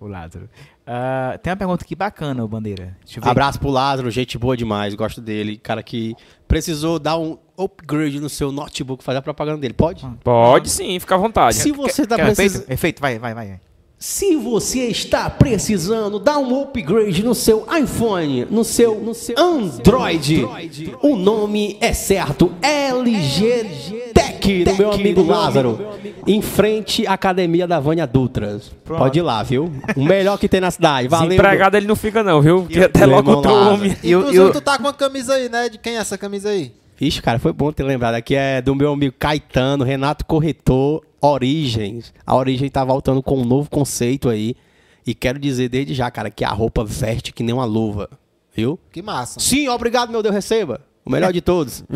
O 0.00 0.06
Lázaro. 0.06 0.48
Ah, 0.86 1.38
tem 1.42 1.52
uma 1.52 1.56
pergunta 1.56 1.84
aqui 1.84 1.94
bacana, 1.94 2.44
Bandeira. 2.48 2.96
Deixa 3.04 3.20
eu 3.20 3.22
ver. 3.22 3.30
Abraço 3.30 3.60
pro 3.60 3.68
Lázaro, 3.68 4.10
gente 4.10 4.36
boa 4.38 4.56
demais, 4.56 4.94
gosto 4.94 5.20
dele. 5.20 5.58
Cara 5.58 5.82
que 5.82 6.16
precisou 6.48 6.98
dar 6.98 7.18
um 7.18 7.36
upgrade 7.64 8.20
no 8.20 8.28
seu 8.28 8.50
notebook, 8.52 9.02
fazer 9.04 9.18
a 9.18 9.22
propaganda 9.22 9.58
dele. 9.58 9.74
Pode? 9.74 10.06
Pode 10.22 10.70
sim, 10.70 10.98
fica 10.98 11.14
à 11.14 11.18
vontade. 11.18 11.56
Se 11.56 11.72
você 11.72 12.06
tá 12.06 12.16
Quer 12.16 12.34
precisando. 12.34 12.64
efeito? 12.70 13.00
Vai, 13.00 13.18
vai, 13.18 13.34
vai. 13.34 13.60
Se 13.98 14.34
você 14.34 14.86
está 14.88 15.30
precisando 15.30 16.18
dar 16.18 16.36
um 16.38 16.62
upgrade 16.62 17.22
no 17.22 17.36
seu 17.36 17.64
iPhone, 17.72 18.44
no 18.50 18.64
seu, 18.64 18.96
no 19.00 19.14
seu 19.14 19.38
Android, 19.38 20.44
o 21.00 21.14
nome 21.16 21.76
é 21.80 21.92
certo, 21.92 22.52
LG 22.60 24.10
Tech, 24.12 24.64
do 24.64 24.74
meu 24.76 24.90
amigo 24.92 25.22
Lázaro, 25.24 25.78
em 26.26 26.42
frente 26.42 27.06
à 27.06 27.12
Academia 27.12 27.64
da 27.66 27.78
Vânia 27.78 28.04
Dutras. 28.04 28.72
Pronto. 28.84 28.98
Pode 28.98 29.18
ir 29.20 29.22
lá, 29.22 29.40
viu? 29.44 29.70
O 29.96 30.04
melhor 30.04 30.36
que 30.36 30.48
tem 30.48 30.60
na 30.60 30.72
cidade. 30.72 31.06
Valeu. 31.06 31.28
Desempregado 31.28 31.76
ele 31.76 31.86
não 31.86 31.94
fica 31.96 32.24
não, 32.24 32.42
viu? 32.42 32.62
Porque 32.62 32.80
até 32.80 33.06
logo. 33.06 33.30
E 34.02 34.14
o- 34.16 34.18
Inclusive, 34.20 34.36
e 34.36 34.40
o- 34.40 34.52
tu 34.52 34.60
tá 34.60 34.76
com 34.78 34.82
uma 34.84 34.92
camisa 34.92 35.34
aí, 35.34 35.48
né? 35.48 35.68
De 35.68 35.78
quem 35.78 35.94
é 35.96 35.98
essa 35.98 36.18
camisa 36.18 36.48
aí? 36.50 36.72
Ixi, 37.02 37.20
cara, 37.20 37.38
foi 37.38 37.52
bom 37.52 37.72
ter 37.72 37.82
lembrado. 37.82 38.14
Aqui 38.14 38.34
é 38.36 38.62
do 38.62 38.74
meu 38.74 38.92
amigo 38.92 39.14
Caetano, 39.18 39.82
Renato 39.84 40.24
Corretor, 40.24 41.02
Origens. 41.20 42.14
A 42.24 42.36
Origem 42.36 42.68
tá 42.70 42.84
voltando 42.84 43.20
com 43.22 43.38
um 43.40 43.44
novo 43.44 43.68
conceito 43.68 44.28
aí. 44.28 44.54
E 45.04 45.14
quero 45.14 45.36
dizer 45.38 45.68
desde 45.68 45.94
já, 45.94 46.10
cara, 46.12 46.30
que 46.30 46.44
a 46.44 46.50
roupa 46.50 46.84
veste 46.84 47.32
que 47.32 47.42
nem 47.42 47.52
uma 47.54 47.64
luva. 47.64 48.08
Viu? 48.54 48.78
Que 48.92 49.02
massa. 49.02 49.40
Sim, 49.40 49.66
obrigado, 49.68 50.10
meu 50.10 50.22
Deus, 50.22 50.32
receba. 50.34 50.80
O 51.04 51.10
melhor 51.10 51.32
de 51.32 51.40
todos. 51.40 51.82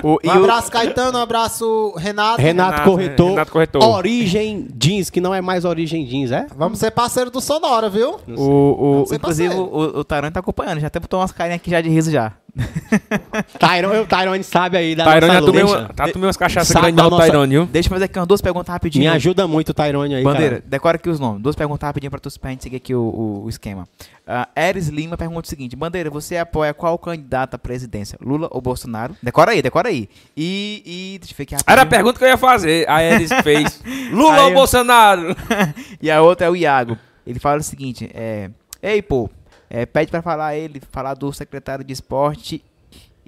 O, 0.00 0.16
e 0.22 0.28
Um 0.28 0.30
o- 0.30 0.44
abraço, 0.44 0.70
Caetano. 0.70 1.18
Um 1.18 1.22
abraço, 1.22 1.92
Renato. 1.96 2.40
Renato, 2.40 2.70
Renato, 2.70 2.90
Corretor, 2.90 3.28
Renato 3.30 3.50
Corretor. 3.52 3.82
Origem 3.82 4.68
Jeans, 4.78 5.10
que 5.10 5.20
não 5.20 5.34
é 5.34 5.40
mais 5.40 5.64
Origem 5.64 6.06
Jeans, 6.06 6.30
é? 6.30 6.46
Vamos 6.56 6.78
ser 6.78 6.92
parceiro 6.92 7.32
do 7.32 7.40
Sonora, 7.40 7.90
viu? 7.90 8.16
o, 8.28 9.04
o- 9.10 9.14
inclusive, 9.14 9.52
o, 9.56 9.98
o 9.98 10.04
Taran 10.04 10.30
tá 10.30 10.38
acompanhando. 10.38 10.78
Já 10.78 10.86
até 10.86 11.00
botou 11.00 11.18
umas 11.18 11.32
carinhas 11.32 11.56
aqui 11.60 11.68
já 11.70 11.80
de 11.80 11.88
riso 11.88 12.12
já. 12.12 12.32
Tyron, 13.58 14.02
o 14.02 14.06
Tyrone 14.06 14.42
sabe 14.42 14.76
aí 14.76 14.94
da 14.94 15.04
Tyrone 15.04 15.20
já 15.32 15.40
nossa 15.40 15.46
tomei 15.46 15.62
luta. 15.62 15.78
uma, 15.78 15.88
tá 15.88 16.08
tomei 16.08 16.26
umas 16.26 16.36
cachaças 16.36 16.68
Sabe 16.68 16.86
grandes 16.92 17.04
do 17.04 17.10
nossa- 17.10 17.24
Tyrone, 17.26 17.50
viu? 17.54 17.66
Deixa 17.66 17.86
eu 17.88 17.90
fazer 17.90 18.04
aqui 18.06 18.18
umas 18.18 18.28
duas 18.28 18.40
perguntas 18.40 18.72
rapidinho. 18.72 19.02
Me 19.04 19.08
ajuda 19.08 19.46
muito 19.46 19.70
o 19.70 19.74
Tyrone 19.74 20.14
aí, 20.16 20.24
Bandeira, 20.24 20.56
cara. 20.56 20.64
decora 20.66 20.96
aqui 20.96 21.08
os 21.08 21.20
nomes. 21.20 21.42
Duas 21.42 21.54
perguntas 21.56 21.86
rapidinho 21.86 22.10
pra, 22.10 22.20
tu, 22.20 22.28
pra 22.40 22.50
gente 22.50 22.62
seguir 22.62 22.76
aqui 22.76 22.94
o, 22.94 23.00
o- 23.02 23.44
o 23.44 23.48
esquema. 23.48 23.86
Ah, 24.26 24.48
Eres 24.54 24.88
Lima 24.88 25.16
pergunta 25.16 25.46
o 25.46 25.48
seguinte: 25.48 25.74
Bandeira, 25.76 26.10
você 26.10 26.36
apoia 26.36 26.74
qual 26.74 26.98
candidato 26.98 27.54
à 27.54 27.58
presidência? 27.58 28.18
Lula 28.20 28.48
ou 28.50 28.60
Bolsonaro? 28.60 29.14
Decora 29.22 29.52
aí, 29.52 29.62
decora 29.62 29.88
aí. 29.88 30.08
E. 30.36 30.82
e 31.14 31.18
deixa 31.18 31.32
eu 31.32 31.36
ver 31.36 31.42
aqui 31.44 31.54
Era 31.54 31.62
a 31.66 31.68
rapidinho. 31.76 31.90
pergunta 31.90 32.18
que 32.18 32.24
eu 32.24 32.28
ia 32.28 32.36
fazer. 32.36 32.88
A 32.88 33.02
Eris 33.02 33.30
fez. 33.42 33.80
Lula 34.12 34.34
Aí 34.34 34.40
ou 34.42 34.48
eu- 34.50 34.54
Bolsonaro? 34.54 35.36
E 36.00 36.10
a 36.10 36.20
outra 36.22 36.46
é 36.46 36.50
o 36.50 36.56
Iago. 36.56 36.96
Ele 37.26 37.38
fala 37.38 37.58
o 37.60 37.62
seguinte: 37.62 38.08
é, 38.14 38.50
Ei, 38.82 39.02
pô, 39.02 39.28
é, 39.70 39.84
pede 39.86 40.10
pra 40.10 40.22
falar 40.22 40.56
ele, 40.56 40.80
falar 40.90 41.14
do 41.14 41.32
secretário 41.32 41.84
de 41.84 41.92
esporte. 41.92 42.62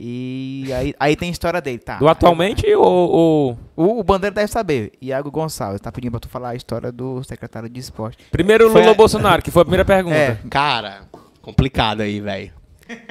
E 0.03 0.71
aí, 0.73 0.95
aí 0.99 1.15
tem 1.15 1.29
a 1.29 1.33
história 1.33 1.61
dele, 1.61 1.79
tá? 1.79 1.99
Do 1.99 2.09
atualmente 2.09 2.67
ou. 2.75 2.83
ou- 2.87 3.59
O, 3.77 4.01
o 4.01 4.03
Bandeira 4.03 4.35
deve 4.35 4.51
saber. 4.51 4.93
Iago 5.01 5.31
Gonçalves 5.31 5.81
tá 5.81 5.93
pedindo 5.93 6.13
pra 6.13 6.21
tu 6.21 6.29
falar 6.29 6.51
a 6.51 6.55
história 6.55 6.91
do 6.91 7.23
secretário 7.23 7.69
de 7.69 7.79
esporte. 7.81 8.19
Primeiro 8.31 8.71
Foi 8.71 8.81
Lula 8.81 8.87
a- 8.87 8.93
ou 8.93 8.97
Bolsonaro, 8.97 9.43
que 9.43 9.51
foi 9.51 9.61
a 9.61 9.65
primeira 9.65 9.85
pergunta. 9.87 10.17
É. 10.17 10.39
Cara, 10.49 11.03
complicado 11.43 12.01
aí, 12.01 12.19
velho. 12.21 12.51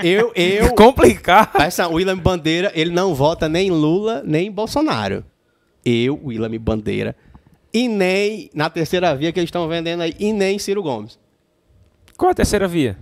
Eu, 0.03 0.31
eu. 0.35 0.73
Complicar. 0.73 1.51
Presta 1.51 1.83
atenção, 1.83 1.91
o 1.91 1.95
William 1.97 2.17
Bandeira, 2.17 2.71
ele 2.73 2.89
não 2.91 3.13
vota 3.13 3.47
nem 3.47 3.67
em 3.67 3.71
Lula, 3.71 4.23
nem 4.25 4.47
em 4.47 4.51
Bolsonaro. 4.51 5.23
Eu, 5.85 6.19
William 6.25 6.59
Bandeira, 6.59 7.15
e 7.71 7.87
nem 7.87 8.49
na 8.53 8.67
terceira 8.67 9.15
via 9.15 9.31
que 9.31 9.39
eles 9.39 9.47
estão 9.49 9.67
vendendo 9.67 10.01
aí, 10.01 10.15
e 10.19 10.33
nem 10.33 10.57
Ciro 10.57 10.81
Gomes. 10.81 11.19
Qual 12.17 12.31
a 12.31 12.33
terceira 12.33 12.67
via? 12.67 12.97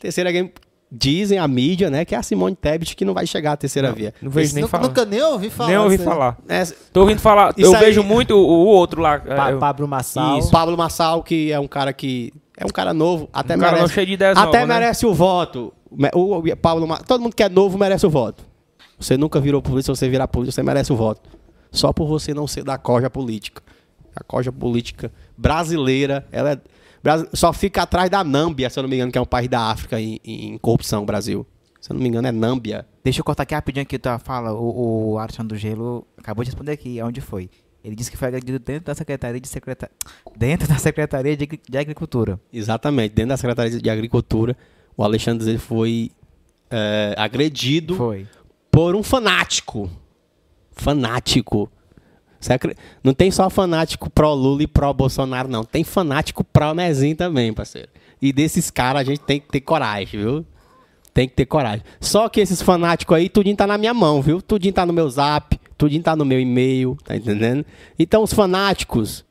Terceira 0.00 0.32
via, 0.32 0.50
dizem 0.90 1.38
a 1.38 1.46
mídia, 1.46 1.88
né, 1.88 2.04
que 2.04 2.16
é 2.16 2.18
a 2.18 2.22
Simone 2.22 2.56
Tebet 2.56 2.96
que 2.96 3.04
não 3.04 3.14
vai 3.14 3.24
chegar 3.24 3.52
à 3.52 3.56
terceira 3.56 3.92
via. 3.92 4.12
Não 4.20 4.28
vejo 4.30 4.46
Esse 4.46 4.54
nem 4.56 4.62
nunca, 4.62 4.70
falar. 4.76 4.88
nunca 4.88 5.04
nem 5.04 5.22
ouvi 5.22 5.48
falar. 5.50 5.68
nem 5.68 5.78
ouvi 5.78 5.94
aí. 5.96 6.04
falar. 6.04 6.36
É, 6.48 6.64
Tô 6.92 7.00
ouvindo 7.02 7.20
falar. 7.20 7.54
Eu 7.56 7.72
aí- 7.76 7.80
vejo 7.84 8.02
muito 8.02 8.34
o, 8.34 8.40
o 8.44 8.66
outro 8.66 9.00
lá. 9.00 9.20
Pa 9.20 9.50
é, 9.50 9.56
Pablo 9.56 9.86
Massal. 9.86 10.38
Isso. 10.40 10.50
Pablo 10.50 10.76
Massal, 10.76 11.22
que 11.22 11.52
é 11.52 11.60
um 11.60 11.68
cara 11.68 11.92
que. 11.92 12.32
É 12.56 12.64
um 12.64 12.70
cara 12.70 12.92
novo, 12.92 13.28
até 13.32 13.54
Um 13.54 13.58
cara 13.60 13.72
merece. 13.72 13.88
não 13.88 13.94
cheio 13.94 14.06
de 14.06 14.12
ideias 14.14 14.36
até 14.36 14.44
novas, 14.58 14.68
né? 14.68 14.74
merece 14.80 15.06
o 15.06 15.14
voto. 15.14 15.72
O, 16.14 16.36
o 16.38 16.56
Pablo, 16.56 16.86
Ma- 16.88 16.98
todo 16.98 17.20
mundo 17.22 17.34
que 17.36 17.42
é 17.42 17.48
novo 17.48 17.78
merece 17.78 18.04
o 18.06 18.10
voto. 18.10 18.44
Você 18.98 19.16
nunca 19.16 19.40
virou 19.40 19.62
polícia, 19.62 19.94
se 19.94 19.98
você 20.00 20.08
virar 20.10 20.28
polícia, 20.28 20.52
você 20.52 20.62
merece 20.62 20.92
o 20.92 20.96
voto. 20.96 21.22
Só 21.72 21.90
por 21.92 22.06
você 22.06 22.34
não 22.34 22.46
ser 22.46 22.62
da 22.64 22.76
coja 22.76 23.08
política. 23.08 23.62
A 24.14 24.22
coja 24.24 24.52
política 24.52 25.10
brasileira, 25.38 26.26
ela 26.30 26.52
é, 26.52 26.58
só 27.32 27.52
fica 27.52 27.82
atrás 27.82 28.10
da 28.10 28.22
Nâmbia, 28.22 28.68
se 28.68 28.78
eu 28.78 28.82
não 28.82 28.90
me 28.90 28.96
engano, 28.96 29.12
que 29.12 29.18
é 29.18 29.20
um 29.20 29.26
país 29.26 29.48
da 29.48 29.70
África 29.70 30.00
em, 30.00 30.20
em 30.24 30.58
corrupção, 30.58 31.04
Brasil. 31.04 31.46
Se 31.80 31.90
eu 31.90 31.94
não 31.94 32.02
me 32.02 32.08
engano, 32.08 32.28
é 32.28 32.32
Nâmbia. 32.32 32.86
Deixa 33.02 33.20
eu 33.20 33.24
cortar 33.24 33.44
aqui 33.44 33.54
rapidinho 33.54 33.82
aqui 33.82 33.98
tua 33.98 34.18
fala. 34.18 34.52
O, 34.52 35.12
o 35.12 35.18
Alexandre 35.18 35.56
do 35.56 35.58
Gelo 35.58 36.06
acabou 36.18 36.44
de 36.44 36.50
responder 36.50 36.72
aqui 36.72 37.00
onde 37.02 37.20
foi. 37.20 37.48
Ele 37.82 37.96
disse 37.96 38.10
que 38.10 38.16
foi 38.16 38.28
agredido 38.28 38.58
dentro 38.58 38.84
da 38.84 38.94
Secretaria 38.94 39.40
de 39.40 39.48
Secreta... 39.48 39.90
dentro 40.36 40.68
da 40.68 40.76
Secretaria 40.76 41.34
de, 41.34 41.46
de 41.46 41.78
Agricultura. 41.78 42.38
Exatamente, 42.52 43.14
dentro 43.14 43.30
da 43.30 43.36
Secretaria 43.38 43.80
de 43.80 43.90
Agricultura, 43.90 44.54
o 44.94 45.02
Alexandre 45.02 45.48
ele 45.48 45.58
foi 45.58 46.10
é, 46.70 47.14
agredido 47.16 47.96
Foi. 47.96 48.26
por 48.70 48.94
um 48.94 49.02
fanático. 49.02 49.90
Fanático. 50.72 51.70
Não 53.04 53.12
tem 53.12 53.30
só 53.30 53.50
fanático 53.50 54.08
pró-Lula 54.10 54.62
e 54.62 54.66
pró-Bolsonaro, 54.66 55.48
não. 55.48 55.64
Tem 55.64 55.84
fanático 55.84 56.42
pró-Nezinho 56.42 57.14
também, 57.16 57.52
parceiro. 57.52 57.88
E 58.20 58.32
desses 58.32 58.70
caras 58.70 59.02
a 59.02 59.04
gente 59.04 59.20
tem 59.20 59.40
que 59.40 59.48
ter 59.48 59.60
coragem, 59.60 60.20
viu? 60.20 60.46
Tem 61.12 61.28
que 61.28 61.34
ter 61.34 61.46
coragem. 61.46 61.84
Só 62.00 62.28
que 62.28 62.40
esses 62.40 62.62
fanáticos 62.62 63.16
aí, 63.16 63.28
tudinho 63.28 63.56
tá 63.56 63.66
na 63.66 63.76
minha 63.76 63.92
mão, 63.92 64.22
viu? 64.22 64.40
Tudinho 64.40 64.72
tá 64.72 64.86
no 64.86 64.92
meu 64.92 65.08
zap, 65.10 65.58
tudinho 65.76 66.02
tá 66.02 66.14
no 66.14 66.24
meu 66.24 66.40
e-mail, 66.40 66.96
tá 67.04 67.16
entendendo? 67.16 67.64
Então, 67.98 68.22
os 68.22 68.32
fanáticos, 68.32 69.24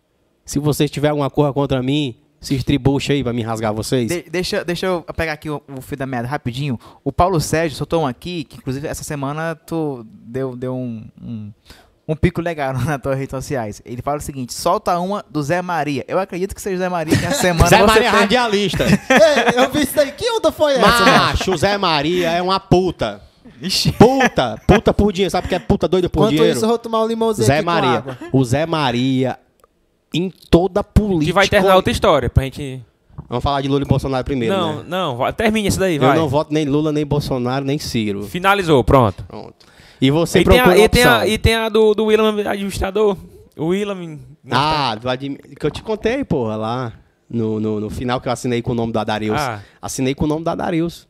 se 0.45 0.60
vocês 0.60 0.91
tiverem 0.91 1.11
alguma 1.11 1.30
coisa 1.30 1.53
contra 1.53 1.81
mim, 1.81 2.15
se 2.41 2.56
estribucha 2.56 3.14
aí 3.14 3.23
pra 3.23 3.34
me 3.34 3.41
rasgar 3.41 3.73
vocês. 3.73 4.07
De- 4.07 4.30
deixa, 4.30 4.64
deixa 4.64 4.86
eu 4.88 5.02
pegar 5.15 5.34
aqui 5.34 5.49
o, 5.49 5.61
o 5.77 5.81
fio 5.81 5.98
da 5.98 6.06
meada 6.06 6.27
rapidinho. 6.27 6.80
O 7.03 7.11
Paulo 7.11 7.40
Sérgio 7.40 7.77
soltou 7.77 8.02
um 8.02 8.07
aqui, 8.07 8.44
que 8.44 8.57
inclusive 8.57 8.88
essa 8.88 9.03
semana 9.03 9.56
tu 9.56 10.06
deu, 10.10 10.56
deu 10.56 10.76
um, 10.76 11.06
um, 11.22 11.52
um 12.11 12.15
pico 12.15 12.41
legal 12.41 12.73
nas 12.86 13.02
tuas 13.02 13.15
redes 13.18 13.31
sociais. 13.31 13.81
Ele 13.86 14.02
fala 14.02 14.18
o 14.18 14.22
seguinte: 14.22 14.53
solta 14.53 14.98
uma 14.99 15.23
do 15.30 15.41
Zé 15.44 15.61
Maria. 15.61 16.03
Eu 16.07 16.19
acredito 16.19 16.56
que 16.56 16.61
seja 16.61 16.76
o 16.76 16.80
Zé 16.80 16.90
Maria 16.90 17.15
que 17.15 17.26
a 17.26 17.31
semana 17.36 17.68
Zé 17.69 17.77
você 17.77 17.86
Maria 17.86 18.07
é 18.07 18.11
tem- 18.11 18.19
radialista. 18.19 18.84
Ei, 18.90 19.64
eu 19.64 19.69
vi 19.72 19.84
isso 19.84 19.99
aí. 19.99 20.11
Que 20.11 20.30
onda 20.31 20.52
foi 20.52 20.73
essa? 20.73 20.81
Macho, 21.06 21.56
Zé 21.57 21.77
Maria 21.77 22.31
é 22.31 22.41
uma 22.41 22.60
puta. 22.60 23.22
Ixi. 23.61 23.91
Puta, 23.94 24.60
puta 24.65 24.94
por 24.94 25.11
dinheiro. 25.11 25.31
Sabe 25.31 25.45
o 25.45 25.49
que 25.49 25.56
é 25.56 25.60
puta 25.60 25.88
doida 25.88 26.10
por 26.10 26.19
Enquanto 26.22 26.31
dinheiro? 26.31 26.56
isso, 26.56 26.64
eu 26.65 26.69
vou 26.69 26.77
tomar 26.80 27.03
um 27.03 27.07
limãozinho 27.07 27.45
Zé 27.45 27.56
aqui 27.56 27.65
com 27.65 27.72
Maria. 27.72 27.90
água. 27.98 28.18
O 28.31 28.44
Zé 28.45 28.65
Maria, 28.65 29.38
em 30.14 30.31
toda 30.49 30.80
a 30.80 30.84
política. 30.84 31.26
Que 31.26 31.34
vai 31.34 31.48
terminar 31.48 31.76
outra 31.76 31.91
história 31.91 32.30
pra 32.30 32.44
gente. 32.44 32.81
Vamos 33.27 33.44
falar 33.44 33.61
de 33.61 33.68
Lula 33.68 33.84
e 33.84 33.86
Bolsonaro 33.86 34.23
primeiro, 34.23 34.56
não, 34.56 34.77
né? 34.77 34.84
não, 34.88 35.34
termine 35.34 35.68
isso 35.68 35.77
daí, 35.77 35.98
Eu 35.98 36.02
vai. 36.02 36.18
não 36.18 36.27
voto 36.30 36.53
nem 36.53 36.64
Lula, 36.65 36.91
nem 36.91 37.06
Bolsonaro, 37.06 37.65
nem 37.65 37.77
Ciro. 37.77 38.23
Finalizou, 38.23 38.81
pronto. 38.84 39.23
Pronto. 39.27 39.53
E 40.01 40.11
você 40.11 40.39
e, 40.39 40.43
tem 40.43 40.53
procura 40.57 40.76
a, 40.76 40.77
e, 40.77 40.89
tem 40.89 41.03
a, 41.03 41.27
e 41.27 41.38
tem 41.38 41.55
a 41.55 41.69
do, 41.69 41.93
do 41.93 42.05
William 42.05 42.30
administrador. 42.49 43.17
O 43.57 43.67
William. 43.67 44.19
Ah, 44.49 44.95
do 44.95 45.09
Admi- 45.09 45.38
que 45.38 45.65
eu 45.65 45.71
te 45.71 45.84
contei, 45.84 46.23
porra, 46.23 46.55
lá. 46.55 46.93
No, 47.30 47.59
no, 47.59 47.80
no 47.80 47.89
final 47.89 48.19
que 48.19 48.27
eu 48.27 48.31
assinei 48.31 48.61
com 48.61 48.71
o 48.71 48.76
nome 48.76 48.91
do 48.91 48.99
Adarius. 48.99 49.39
Ah. 49.39 49.61
Assinei 49.81 50.15
com 50.15 50.26
o 50.26 50.27
nome 50.27 50.43
do 50.43 50.49
Adarius. 50.49 51.07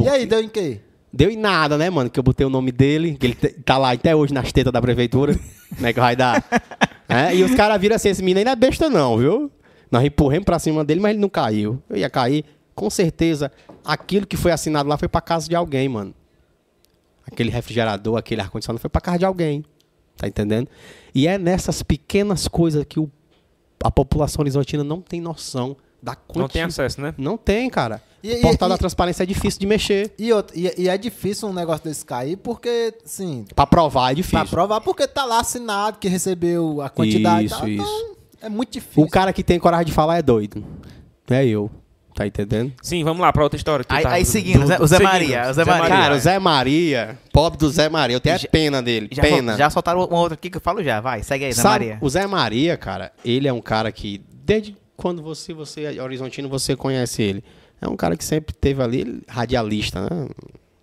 E 0.00 0.08
aí, 0.08 0.24
deu 0.24 0.40
em 0.40 0.48
quê? 0.48 0.80
Deu 1.12 1.30
em 1.30 1.36
nada, 1.36 1.76
né, 1.76 1.90
mano? 1.90 2.08
Que 2.08 2.18
eu 2.18 2.22
botei 2.22 2.46
o 2.46 2.50
nome 2.50 2.70
dele, 2.70 3.16
que 3.18 3.26
ele 3.26 3.34
tá 3.34 3.76
lá 3.76 3.92
até 3.92 4.14
hoje 4.14 4.32
nas 4.32 4.52
tetas 4.52 4.72
da 4.72 4.80
prefeitura. 4.80 5.38
Como 5.74 5.86
é 5.86 5.92
que 5.92 6.00
vai 6.00 6.14
dar? 6.14 6.44
É, 7.08 7.34
e 7.34 7.42
os 7.42 7.54
caras 7.54 7.80
viram 7.80 7.96
assim, 7.96 8.10
esse 8.10 8.22
menino 8.22 8.38
aí 8.38 8.44
não 8.44 8.52
é 8.52 8.56
besta 8.56 8.88
não, 8.88 9.18
viu? 9.18 9.50
Nós 9.90 10.04
empurramos 10.04 10.44
pra 10.44 10.58
cima 10.58 10.84
dele, 10.84 11.00
mas 11.00 11.10
ele 11.10 11.20
não 11.20 11.28
caiu. 11.28 11.82
Eu 11.88 11.96
ia 11.96 12.08
cair. 12.08 12.44
Com 12.74 12.88
certeza, 12.88 13.50
aquilo 13.84 14.26
que 14.26 14.36
foi 14.36 14.52
assinado 14.52 14.88
lá 14.88 14.96
foi 14.96 15.08
pra 15.08 15.20
casa 15.20 15.48
de 15.48 15.56
alguém, 15.56 15.88
mano. 15.88 16.14
Aquele 17.30 17.50
refrigerador, 17.50 18.16
aquele 18.16 18.40
ar-condicionado 18.40 18.80
foi 18.80 18.90
pra 18.90 19.00
casa 19.00 19.18
de 19.18 19.24
alguém. 19.24 19.64
Tá 20.16 20.26
entendendo? 20.26 20.68
E 21.14 21.28
é 21.28 21.38
nessas 21.38 21.82
pequenas 21.82 22.48
coisas 22.48 22.84
que 22.88 22.98
o- 22.98 23.10
a 23.82 23.90
população 23.90 24.40
horizontina 24.42 24.82
não 24.82 25.00
tem 25.00 25.20
noção 25.20 25.76
da 26.02 26.14
quantidade. 26.16 26.38
Não 26.40 26.48
tem 26.48 26.62
acesso, 26.62 27.00
né? 27.00 27.14
Não 27.16 27.36
tem, 27.36 27.70
cara. 27.70 28.02
E- 28.22 28.34
o 28.34 28.40
portal 28.40 28.68
e- 28.68 28.70
da 28.70 28.74
e- 28.74 28.78
transparência 28.78 29.22
é 29.22 29.26
difícil 29.26 29.60
de 29.60 29.66
mexer. 29.66 30.12
E, 30.18 30.32
outra- 30.32 30.56
e- 30.58 30.72
e 30.76 30.88
é 30.88 30.98
difícil 30.98 31.48
um 31.48 31.52
negócio 31.52 31.84
desse 31.84 32.04
cair, 32.04 32.36
porque, 32.36 32.92
assim, 33.04 33.44
Pra 33.54 33.64
provar 33.64 34.10
é 34.10 34.14
difícil. 34.16 34.38
pra 34.40 34.48
provar, 34.48 34.80
porque 34.80 35.06
tá 35.06 35.24
lá 35.24 35.38
assinado 35.40 35.98
que 35.98 36.08
recebeu 36.08 36.80
a 36.80 36.88
quantidade. 36.88 37.46
Isso, 37.46 37.56
tal, 37.58 37.68
isso. 37.68 37.82
Então, 37.82 38.16
é 38.42 38.48
muito 38.48 38.72
difícil. 38.72 39.04
O 39.04 39.08
cara 39.08 39.32
que 39.32 39.44
tem 39.44 39.58
coragem 39.60 39.86
de 39.86 39.92
falar 39.92 40.18
é 40.18 40.22
doido. 40.22 40.64
Não 41.30 41.36
é 41.36 41.46
eu. 41.46 41.70
Tá 42.18 42.26
entendendo? 42.26 42.72
Sim, 42.82 43.04
vamos 43.04 43.20
lá 43.22 43.32
pra 43.32 43.44
outra 43.44 43.56
história. 43.56 43.86
Aí, 43.88 44.02
tá- 44.02 44.10
aí 44.10 44.24
seguindo, 44.24 44.62
do- 44.62 44.66
Zé- 44.66 44.78
o 44.80 44.86
Zé 44.88 44.96
seguindo. 44.96 45.12
Maria. 45.12 45.48
O 45.48 45.52
Zé 45.52 45.64
Maria. 45.64 45.88
Cara, 45.88 46.14
o. 46.16 46.18
Zé 46.18 46.38
Maria, 46.40 47.18
pobre 47.32 47.56
do 47.60 47.70
Zé 47.70 47.88
Maria, 47.88 48.16
eu 48.16 48.20
tenho 48.20 48.34
a 48.34 48.38
Já- 48.38 48.48
pena 48.48 48.82
dele. 48.82 49.08
Já, 49.12 49.22
pena. 49.22 49.56
já 49.56 49.70
soltaram 49.70 50.04
uma 50.04 50.18
outra 50.18 50.34
aqui 50.34 50.50
que 50.50 50.56
eu 50.56 50.60
falo 50.60 50.82
já. 50.82 51.00
Vai, 51.00 51.22
segue 51.22 51.44
aí, 51.44 51.52
Zé 51.52 51.62
Sabe, 51.62 51.84
Maria. 51.86 51.98
o 52.00 52.10
Zé 52.10 52.26
Maria, 52.26 52.76
cara, 52.76 53.12
ele 53.24 53.46
é 53.46 53.52
um 53.52 53.60
cara 53.60 53.92
que, 53.92 54.20
desde 54.44 54.76
quando 54.96 55.22
você, 55.22 55.54
você 55.54 55.84
é 55.96 56.02
horizontino, 56.02 56.48
você 56.48 56.74
conhece 56.74 57.22
ele. 57.22 57.44
É 57.80 57.86
um 57.88 57.94
cara 57.94 58.16
que 58.16 58.24
sempre 58.24 58.52
teve 58.52 58.82
ali, 58.82 59.22
radialista, 59.28 60.00
né? 60.00 60.28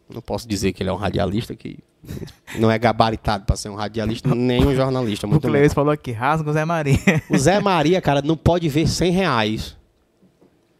Não 0.10 0.22
posso 0.22 0.48
dizer 0.48 0.72
que 0.72 0.84
ele 0.84 0.90
é 0.90 0.94
um 0.94 0.96
radialista, 0.96 1.54
que 1.54 1.80
não 2.58 2.72
é 2.72 2.80
gabaritado 2.80 3.44
pra 3.44 3.58
ser 3.58 3.68
um 3.68 3.76
radialista, 3.76 4.34
nem 4.34 4.66
um 4.66 4.74
jornalista. 4.74 5.28
O 5.28 5.30
Muito 5.32 5.50
Cleus 5.50 5.74
falou 5.74 5.92
aqui, 5.92 6.14
rasga 6.14 6.50
o 6.50 6.54
Zé 6.54 6.64
Maria. 6.64 6.98
O 7.30 7.38
Zé 7.38 7.60
Maria, 7.60 8.00
cara, 8.00 8.22
não 8.22 8.38
pode 8.38 8.70
ver 8.70 8.88
100 8.88 9.12
reais. 9.12 9.76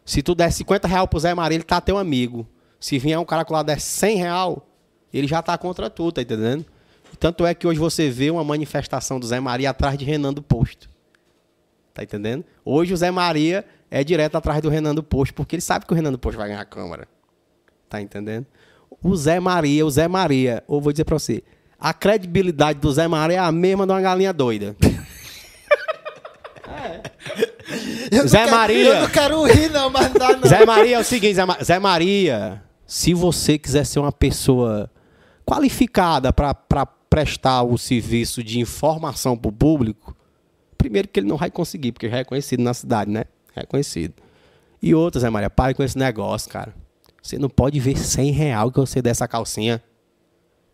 Se 0.06 0.22
tu 0.22 0.36
der 0.36 0.52
50 0.52 0.86
reais 0.86 1.06
pro 1.08 1.18
Zé 1.18 1.34
Maria, 1.34 1.56
ele 1.56 1.64
tá 1.64 1.80
teu 1.80 1.98
amigo. 1.98 2.46
Se 2.78 2.96
vier 2.96 3.18
um 3.18 3.24
cara 3.24 3.44
com 3.44 3.52
lá 3.52 3.64
der 3.64 3.80
100 3.80 4.18
real, 4.18 4.68
ele 5.12 5.26
já 5.26 5.42
tá 5.42 5.58
contra 5.58 5.90
tu, 5.90 6.12
tá 6.12 6.22
entendendo? 6.22 6.64
Tanto 7.18 7.44
é 7.44 7.52
que 7.52 7.66
hoje 7.66 7.80
você 7.80 8.08
vê 8.08 8.30
uma 8.30 8.44
manifestação 8.44 9.18
do 9.18 9.26
Zé 9.26 9.40
Maria 9.40 9.70
atrás 9.70 9.98
de 9.98 10.04
Renan 10.04 10.32
do 10.32 10.40
Posto. 10.40 10.88
Tá 11.92 12.04
entendendo? 12.04 12.44
Hoje 12.64 12.94
o 12.94 12.96
Zé 12.96 13.10
Maria 13.10 13.64
é 13.90 14.04
direto 14.04 14.36
atrás 14.36 14.62
do 14.62 14.68
Renan 14.68 14.94
do 14.94 15.02
Posto, 15.02 15.34
porque 15.34 15.56
ele 15.56 15.62
sabe 15.62 15.84
que 15.84 15.92
o 15.92 15.96
Renan 15.96 16.12
do 16.12 16.18
Posto 16.18 16.38
vai 16.38 16.48
ganhar 16.48 16.60
a 16.60 16.64
Câmara. 16.64 17.08
Tá 17.88 18.00
entendendo? 18.00 18.46
O 19.02 19.16
Zé 19.16 19.40
Maria, 19.40 19.84
o 19.84 19.90
Zé 19.90 20.06
Maria, 20.06 20.62
eu 20.68 20.80
vou 20.80 20.92
dizer 20.92 21.04
pra 21.04 21.18
você, 21.18 21.42
a 21.80 21.92
credibilidade 21.92 22.78
do 22.78 22.92
Zé 22.92 23.08
Maria 23.08 23.38
é 23.38 23.40
a 23.40 23.50
mesma 23.50 23.84
de 23.84 23.92
uma 23.92 24.00
galinha 24.00 24.32
doida. 24.32 24.76
Eu 28.10 28.28
Zé 28.28 28.44
quero- 28.44 28.50
Maria. 28.56 28.84
Eu 28.94 29.00
não 29.02 29.08
quero 29.10 29.42
rir, 29.44 29.70
não, 29.70 29.90
mas 29.90 30.08
não 30.08 30.14
dá, 30.14 30.36
não. 30.36 30.48
Zé 30.48 30.64
Maria 30.64 30.96
é 30.96 31.00
o 31.00 31.04
seguinte, 31.04 31.34
Zé, 31.34 31.44
Ma- 31.44 31.58
Zé 31.62 31.78
Maria, 31.78 32.62
se 32.86 33.12
você 33.14 33.58
quiser 33.58 33.84
ser 33.84 33.98
uma 33.98 34.12
pessoa 34.12 34.90
qualificada 35.44 36.32
para 36.32 36.54
prestar 37.08 37.62
o 37.62 37.76
serviço 37.78 38.42
de 38.42 38.60
informação 38.60 39.36
para 39.36 39.48
o 39.48 39.52
público, 39.52 40.16
primeiro 40.76 41.08
que 41.08 41.20
ele 41.20 41.26
não 41.28 41.36
vai 41.36 41.50
conseguir, 41.50 41.92
porque 41.92 42.08
já 42.08 42.18
é 42.18 42.24
conhecido 42.24 42.62
na 42.62 42.74
cidade, 42.74 43.10
né? 43.10 43.24
É 43.54 43.64
conhecido. 43.64 44.14
E 44.82 44.94
outra, 44.94 45.20
Zé 45.20 45.30
Maria, 45.30 45.48
pare 45.50 45.74
com 45.74 45.82
esse 45.82 45.96
negócio, 45.96 46.50
cara. 46.50 46.74
Você 47.22 47.38
não 47.38 47.48
pode 47.48 47.80
ver 47.80 47.96
100 47.96 48.30
real 48.30 48.70
que 48.70 48.78
você 48.78 49.00
der 49.02 49.10
essa 49.10 49.26
calcinha. 49.26 49.82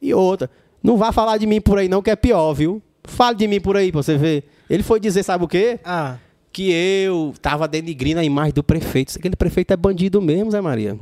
E 0.01 0.13
outra, 0.13 0.51
não 0.83 0.97
vá 0.97 1.13
falar 1.13 1.39
de 1.39 1.47
mim 1.47 1.61
por 1.61 1.79
aí 1.79 1.89
não, 1.89 2.03
que 2.03 2.11
é 2.11 2.17
pior, 2.17 2.53
viu? 2.53 2.83
Fale 3.05 3.37
de 3.37 3.47
mim 3.49 3.61
por 3.61 3.77
aí 3.77 3.91
pra 3.93 4.03
você 4.03 4.17
ver. 4.19 4.45
Ele 4.69 4.83
foi 4.83 4.99
dizer, 5.01 5.23
sabe 5.23 5.45
o 5.45 5.49
quê? 5.49 5.79
Ah, 5.85 6.17
que 6.53 6.71
eu 6.71 7.33
tava 7.41 7.67
denigrindo 7.67 8.21
a 8.21 8.25
imagem 8.25 8.53
do 8.53 8.63
prefeito. 8.63 9.15
Aquele 9.19 9.37
prefeito 9.37 9.73
é 9.73 9.77
bandido 9.77 10.21
mesmo, 10.21 10.51
Zé 10.51 10.61
Maria. 10.61 10.99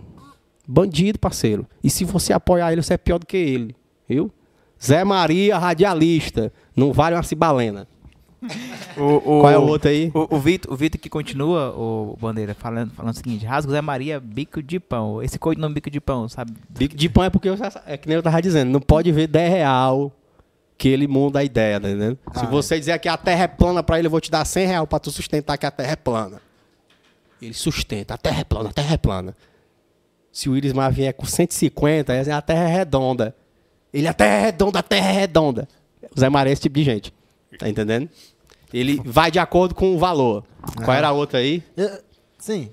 Bandido, 0.66 1.18
parceiro. 1.18 1.66
E 1.82 1.90
se 1.90 2.04
você 2.04 2.32
apoiar 2.32 2.72
ele, 2.72 2.82
você 2.82 2.94
é 2.94 2.98
pior 2.98 3.18
do 3.18 3.26
que 3.26 3.36
ele. 3.36 3.74
Viu? 4.08 4.30
Zé 4.82 5.02
Maria, 5.04 5.58
radialista. 5.58 6.52
Não 6.76 6.92
vale 6.92 7.16
uma 7.16 7.22
cibalena. 7.22 7.88
O, 8.96 9.02
o- 9.02 9.40
Qual 9.40 9.50
é 9.50 9.58
o 9.58 9.62
outro 9.66 9.90
aí? 9.90 10.10
O, 10.14 10.36
o 10.36 10.38
Vitor, 10.38 10.72
o 10.72 10.76
Vitor 10.76 10.98
que 10.98 11.10
continua, 11.10 11.74
o 11.76 12.16
Bandeira, 12.18 12.54
falando, 12.54 12.90
falando 12.92 13.12
o 13.12 13.16
seguinte: 13.16 13.44
Rasgo 13.44 13.70
Zé 13.70 13.82
Maria, 13.82 14.18
bico 14.18 14.62
de 14.62 14.80
pão. 14.80 15.22
Esse 15.22 15.38
codinome 15.38 15.74
bico 15.74 15.90
de 15.90 16.00
pão, 16.00 16.26
sabe? 16.28 16.52
Bico 16.70 16.96
de 16.96 17.08
pão 17.10 17.24
é 17.24 17.28
porque, 17.30 17.48
eu 17.50 17.56
é 17.86 17.96
que 17.98 18.08
nem 18.08 18.16
eu 18.16 18.22
tava 18.22 18.40
dizendo, 18.40 18.70
não 18.70 18.80
pode 18.80 19.12
ver 19.12 19.26
10 19.26 19.50
real 19.52 20.10
que 20.80 20.88
ele 20.88 21.06
muda 21.06 21.40
a 21.40 21.44
ideia, 21.44 21.78
tá 21.78 21.90
entendendo? 21.90 22.18
Se 22.32 22.40
Ah, 22.42 22.46
você 22.46 22.78
dizer 22.78 22.98
que 22.98 23.06
a 23.06 23.14
terra 23.18 23.44
é 23.44 23.46
plana 23.46 23.82
pra 23.82 23.98
ele, 23.98 24.06
eu 24.06 24.10
vou 24.10 24.18
te 24.18 24.30
dar 24.30 24.46
100 24.46 24.66
real 24.66 24.86
pra 24.86 24.98
tu 24.98 25.10
sustentar 25.10 25.58
que 25.58 25.66
a 25.66 25.70
terra 25.70 25.92
é 25.92 25.96
plana. 25.96 26.40
Ele 27.40 27.52
sustenta, 27.52 28.14
a 28.14 28.16
terra 28.16 28.40
é 28.40 28.44
plana, 28.44 28.70
a 28.70 28.72
terra 28.72 28.94
é 28.94 28.96
plana. 28.96 29.36
Se 30.32 30.48
o 30.48 30.52
Willis 30.52 30.72
Mar 30.72 30.90
vier 30.90 31.12
com 31.12 31.26
150, 31.26 32.10
aí 32.14 32.30
a 32.30 32.40
terra 32.40 32.64
é 32.66 32.72
redonda. 32.78 33.36
Ele, 33.92 34.08
a 34.08 34.14
terra 34.14 34.36
é 34.36 34.40
redonda, 34.46 34.78
a 34.78 34.82
terra 34.82 35.10
é 35.10 35.12
redonda. 35.12 35.68
O 36.16 36.18
Zé 36.18 36.30
Maria 36.30 36.50
é 36.50 36.54
esse 36.54 36.62
tipo 36.62 36.76
de 36.76 36.84
gente, 36.84 37.12
tá 37.58 37.68
entendendo? 37.68 38.08
Ele 38.72 39.02
vai 39.04 39.30
de 39.30 39.38
acordo 39.38 39.74
com 39.74 39.94
o 39.94 39.98
valor. 39.98 40.44
Qual 40.82 40.96
era 40.96 41.08
a 41.08 41.12
outra 41.12 41.40
aí? 41.40 41.62
eu- 41.76 41.98
sim. 42.38 42.70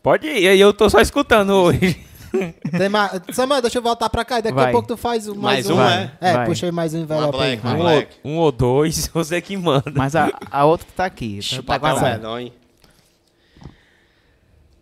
Pode 0.00 0.28
ir, 0.28 0.46
aí 0.48 0.60
eu 0.60 0.72
tô 0.72 0.88
só 0.88 1.00
escutando 1.00 1.50
hoje. 1.54 1.98
Tem 2.76 2.88
mais... 2.88 3.12
Samuel, 3.32 3.60
deixa 3.62 3.78
eu 3.78 3.82
voltar 3.82 4.08
pra 4.10 4.24
cá. 4.24 4.38
e 4.38 4.42
Daqui 4.42 4.54
Vai. 4.54 4.68
a 4.68 4.72
pouco 4.72 4.88
tu 4.88 4.96
faz 4.96 5.26
mais, 5.28 5.66
Mais 5.66 5.70
um. 5.70 5.74
um, 5.76 5.82
é? 5.82 6.12
É, 6.20 6.32
Vai. 6.34 6.46
puxa 6.46 6.66
aí 6.66 6.72
mais 6.72 6.94
um 6.94 6.98
envelope 7.00 7.38
aí. 7.40 7.56
black, 7.56 7.66
Um, 7.66 7.82
Vai. 7.82 7.96
ou, 8.24 8.30
um 8.32 8.36
ou 8.38 8.52
dois, 8.52 9.08
você 9.14 9.40
que 9.40 9.56
manda. 9.56 9.90
Mas 9.94 10.14
a, 10.16 10.30
a 10.50 10.64
outra 10.64 10.86
que 10.86 10.92
tá 10.92 11.04
aqui. 11.04 11.40
Tá 11.50 11.60
o 11.60 11.62
papel 11.62 11.90
guardada. 11.90 12.16
medonho. 12.16 12.52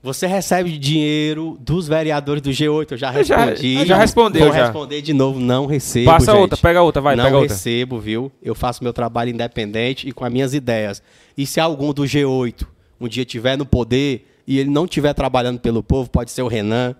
Você 0.02 0.26
recebe 0.28 0.78
dinheiro 0.78 1.56
dos 1.60 1.88
vereadores 1.88 2.40
do 2.40 2.50
G8, 2.50 2.92
eu 2.92 2.96
já 2.96 3.12
Eu 3.12 3.24
já- 3.24 3.36
respondi. 3.38 3.74
eu 3.74 3.86
já 3.86 3.96
respondeu, 3.96 4.44
Vou 4.44 4.52
já. 4.54 4.64
responder 4.66 5.02
de 5.02 5.12
novo, 5.12 5.40
não 5.40 5.66
recebo, 5.66 6.06
Passa 6.06 6.30
gente. 6.30 6.40
outra, 6.40 6.56
pega 6.56 6.80
outra, 6.80 7.02
vai, 7.02 7.16
não 7.16 7.24
pega 7.24 7.36
outra. 7.38 7.52
recebo, 7.52 7.98
viu? 7.98 8.30
Eu 8.40 8.54
faço 8.54 8.84
meu 8.84 8.92
trabalho 8.92 9.30
independente 9.30 10.08
e 10.08 10.12
com 10.12 10.24
as 10.24 10.32
minhas 10.32 10.54
ideias. 10.54 11.02
E 11.36 11.44
se 11.44 11.58
algum 11.58 11.92
do 11.92 12.04
G8 12.04 12.64
um 13.00 13.08
dia 13.08 13.24
tiver 13.24 13.58
no 13.58 13.66
poder 13.66 14.32
e 14.46 14.60
ele 14.60 14.70
não 14.70 14.84
estiver 14.84 15.12
trabalhando 15.12 15.58
pelo 15.58 15.82
povo, 15.82 16.08
pode 16.08 16.30
ser 16.30 16.42
o 16.42 16.46
Renan, 16.46 16.94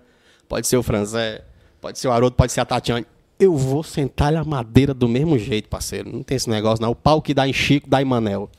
pode 0.47 0.67
ser 0.67 0.77
o 0.77 0.83
Franzé, 0.83 1.43
pode 1.81 1.99
ser 1.99 2.07
o 2.07 2.11
Haroldo, 2.11 2.35
pode 2.35 2.51
ser 2.51 2.61
a 2.61 2.65
Tatiane. 2.65 3.05
Eu 3.39 3.55
vou 3.55 3.83
sentar 3.83 4.33
a 4.35 4.43
madeira 4.43 4.93
do 4.93 5.07
mesmo 5.07 5.37
jeito, 5.37 5.69
parceiro. 5.69 6.11
Não 6.11 6.23
tem 6.23 6.35
esse 6.37 6.49
negócio, 6.49 6.81
não. 6.81 6.91
O 6.91 6.95
pau 6.95 7.21
que 7.21 7.33
dá 7.33 7.47
em 7.47 7.53
Chico, 7.53 7.87
dá 7.89 8.01
em 8.01 8.05
Manel. 8.05 8.49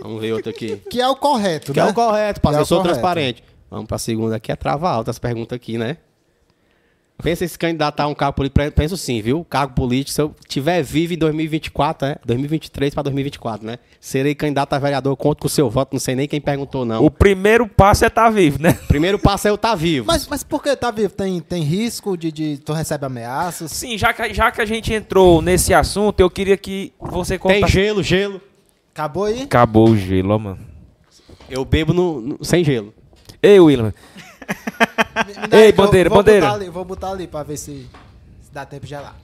Vamos 0.00 0.20
ver 0.20 0.32
outro 0.32 0.50
aqui. 0.50 0.76
Que 0.90 1.00
é 1.00 1.08
o 1.08 1.16
correto, 1.16 1.72
Que 1.72 1.80
né? 1.80 1.86
é 1.86 1.90
o 1.90 1.92
correto, 1.94 2.40
Que 2.40 2.44
parceiro. 2.44 2.60
é 2.60 2.62
Eu 2.62 2.66
sou 2.66 2.78
correto. 2.78 2.94
transparente. 2.94 3.44
Vamos 3.68 3.86
pra 3.86 3.98
segunda 3.98 4.36
aqui, 4.36 4.50
é 4.52 4.56
trava 4.56 4.88
alta 4.88 5.10
as 5.10 5.18
perguntas 5.18 5.54
aqui, 5.56 5.76
né? 5.76 5.96
Pensa 7.22 7.44
em 7.44 7.48
se 7.48 7.58
candidatar 7.58 8.04
a 8.04 8.06
um 8.06 8.14
cargo 8.14 8.34
político. 8.36 8.60
Penso 8.72 8.96
sim, 8.96 9.20
viu? 9.20 9.44
Cargo 9.48 9.74
político, 9.74 10.10
se 10.12 10.20
eu 10.20 10.34
tiver 10.48 10.82
vivo 10.82 11.14
em 11.14 11.18
2024, 11.18 12.08
né? 12.08 12.16
2023 12.24 12.94
para 12.94 13.02
2024, 13.04 13.66
né? 13.66 13.78
Serei 14.00 14.34
candidato 14.34 14.72
a 14.72 14.78
vereador, 14.78 15.16
conto 15.16 15.40
com 15.40 15.46
o 15.46 15.50
seu 15.50 15.68
voto, 15.70 15.92
não 15.92 16.00
sei 16.00 16.14
nem 16.14 16.26
quem 16.26 16.40
perguntou, 16.40 16.84
não. 16.84 17.04
O 17.04 17.10
primeiro 17.10 17.66
passo 17.68 18.04
é 18.04 18.08
estar 18.08 18.30
vivo, 18.30 18.62
né? 18.62 18.72
Primeiro 18.88 19.18
passo 19.18 19.46
é 19.48 19.50
eu 19.50 19.56
estar 19.56 19.74
vivo. 19.74 20.06
Mas, 20.06 20.26
mas 20.26 20.42
por 20.42 20.62
que 20.62 20.74
tá 20.76 20.90
vivo? 20.90 21.10
Tem, 21.12 21.40
tem 21.40 21.62
risco 21.62 22.16
de, 22.16 22.32
de. 22.32 22.58
Tu 22.58 22.72
recebe 22.72 23.04
ameaças? 23.06 23.70
Sim, 23.72 23.98
já 23.98 24.12
que, 24.12 24.32
já 24.32 24.50
que 24.50 24.60
a 24.60 24.64
gente 24.66 24.92
entrou 24.92 25.42
nesse 25.42 25.74
assunto, 25.74 26.20
eu 26.20 26.30
queria 26.30 26.56
que 26.56 26.92
você 27.00 27.38
Tem 27.38 27.60
contasse. 27.60 27.72
gelo, 27.72 28.02
gelo. 28.02 28.40
Acabou 28.94 29.24
aí? 29.24 29.42
Acabou 29.42 29.90
o 29.90 29.96
gelo, 29.96 30.30
ó, 30.34 30.38
mano. 30.38 30.58
Eu 31.48 31.64
bebo 31.64 31.92
no, 31.92 32.20
no- 32.20 32.44
sem 32.44 32.62
gelo. 32.64 32.92
Ei, 33.42 33.58
William. 33.58 33.92
Ei, 35.52 35.66
aí 35.66 35.72
bandeira, 35.72 36.08
vou 36.08 36.18
bandeira. 36.18 36.46
Botar 36.46 36.56
ali, 36.56 36.70
vou 36.70 36.84
botar 36.84 37.10
ali 37.10 37.26
pra 37.26 37.42
ver 37.42 37.56
se, 37.56 37.88
se 38.42 38.52
dá 38.52 38.64
tempo 38.64 38.84
de 38.84 38.90
gelar. 38.90 39.16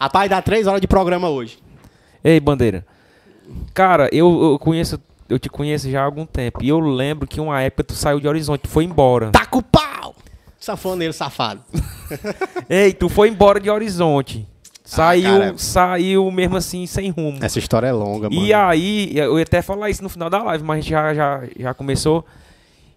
Rapaz, 0.00 0.30
dá 0.30 0.40
três 0.40 0.66
horas 0.66 0.80
de 0.80 0.88
programa 0.88 1.28
hoje. 1.28 1.58
Ei, 2.24 2.40
Bandeira. 2.40 2.86
Cara, 3.74 4.08
eu, 4.12 4.52
eu 4.52 4.58
conheço. 4.58 4.98
Eu 5.28 5.38
te 5.38 5.48
conheço 5.48 5.90
já 5.90 6.00
há 6.00 6.04
algum 6.04 6.26
tempo. 6.26 6.62
E 6.62 6.68
eu 6.68 6.80
lembro 6.80 7.26
que 7.26 7.40
uma 7.40 7.60
época 7.60 7.84
tu 7.84 7.94
saiu 7.94 8.18
de 8.18 8.26
Horizonte, 8.26 8.62
tu 8.62 8.68
foi 8.68 8.84
embora. 8.84 9.30
Taca 9.30 9.58
o 9.58 9.62
pau! 9.62 10.14
Safoneiro 10.58 11.12
safado. 11.12 11.60
Ei, 12.68 12.92
tu 12.92 13.08
foi 13.08 13.28
embora 13.28 13.60
de 13.60 13.70
Horizonte. 13.70 14.46
Saiu, 14.84 15.38
cara. 15.38 15.54
saiu 15.56 16.30
mesmo 16.32 16.56
assim, 16.56 16.84
sem 16.86 17.10
rumo. 17.10 17.38
Essa 17.40 17.58
história 17.58 17.86
é 17.86 17.92
longa, 17.92 18.28
mano. 18.28 18.42
E 18.42 18.52
aí, 18.52 19.16
eu 19.16 19.38
ia 19.38 19.44
até 19.44 19.62
falar 19.62 19.88
isso 19.88 20.02
no 20.02 20.08
final 20.08 20.28
da 20.28 20.42
live, 20.42 20.64
mas 20.64 20.78
a 20.78 20.80
gente 20.80 20.90
já, 20.90 21.14
já, 21.14 21.42
já 21.56 21.74
começou. 21.74 22.26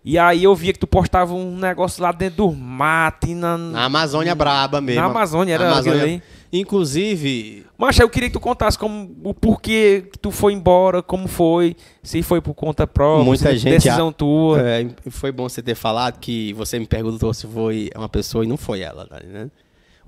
E 0.05 0.17
aí 0.19 0.43
eu 0.43 0.53
via 0.53 0.73
que 0.73 0.79
tu 0.79 0.87
postava 0.87 1.33
um 1.33 1.55
negócio 1.57 2.03
lá 2.03 2.11
dentro 2.11 2.37
do 2.47 2.51
mato 2.51 3.27
e 3.27 3.33
na, 3.35 3.57
Na 3.57 3.85
Amazônia 3.85 4.35
braba 4.35 4.81
mesmo. 4.81 5.01
na 5.01 5.07
Amazônia, 5.07 5.53
era 5.53 5.71
Amazônia- 5.71 6.03
aí. 6.03 6.21
Inclusive, 6.51 7.65
Mas 7.77 7.97
eu 7.99 8.09
queria 8.09 8.29
que 8.29 8.33
tu 8.33 8.39
contasse 8.39 8.77
como, 8.77 9.15
o 9.23 9.33
porquê 9.33 10.03
que 10.11 10.19
tu 10.19 10.29
foi 10.31 10.53
embora, 10.53 11.01
como 11.01 11.27
foi, 11.27 11.75
se 12.03 12.21
foi 12.21 12.41
por 12.41 12.53
conta 12.53 12.85
própria, 12.85 13.23
Muita 13.25 13.55
gente 13.57 13.71
decisão 13.73 14.11
tua. 14.11 14.59
é, 14.61 14.87
foi 15.09 15.31
bom 15.31 15.47
você 15.47 15.61
ter 15.61 15.75
falado 15.75 16.19
que 16.19 16.51
você 16.53 16.77
me 16.79 16.85
perguntou 16.85 17.33
se 17.33 17.47
foi 17.47 17.89
uma 17.95 18.09
pessoa 18.09 18.43
e 18.43 18.47
não 18.47 18.57
foi 18.57 18.81
ela, 18.81 19.07
entendendo? 19.11 19.51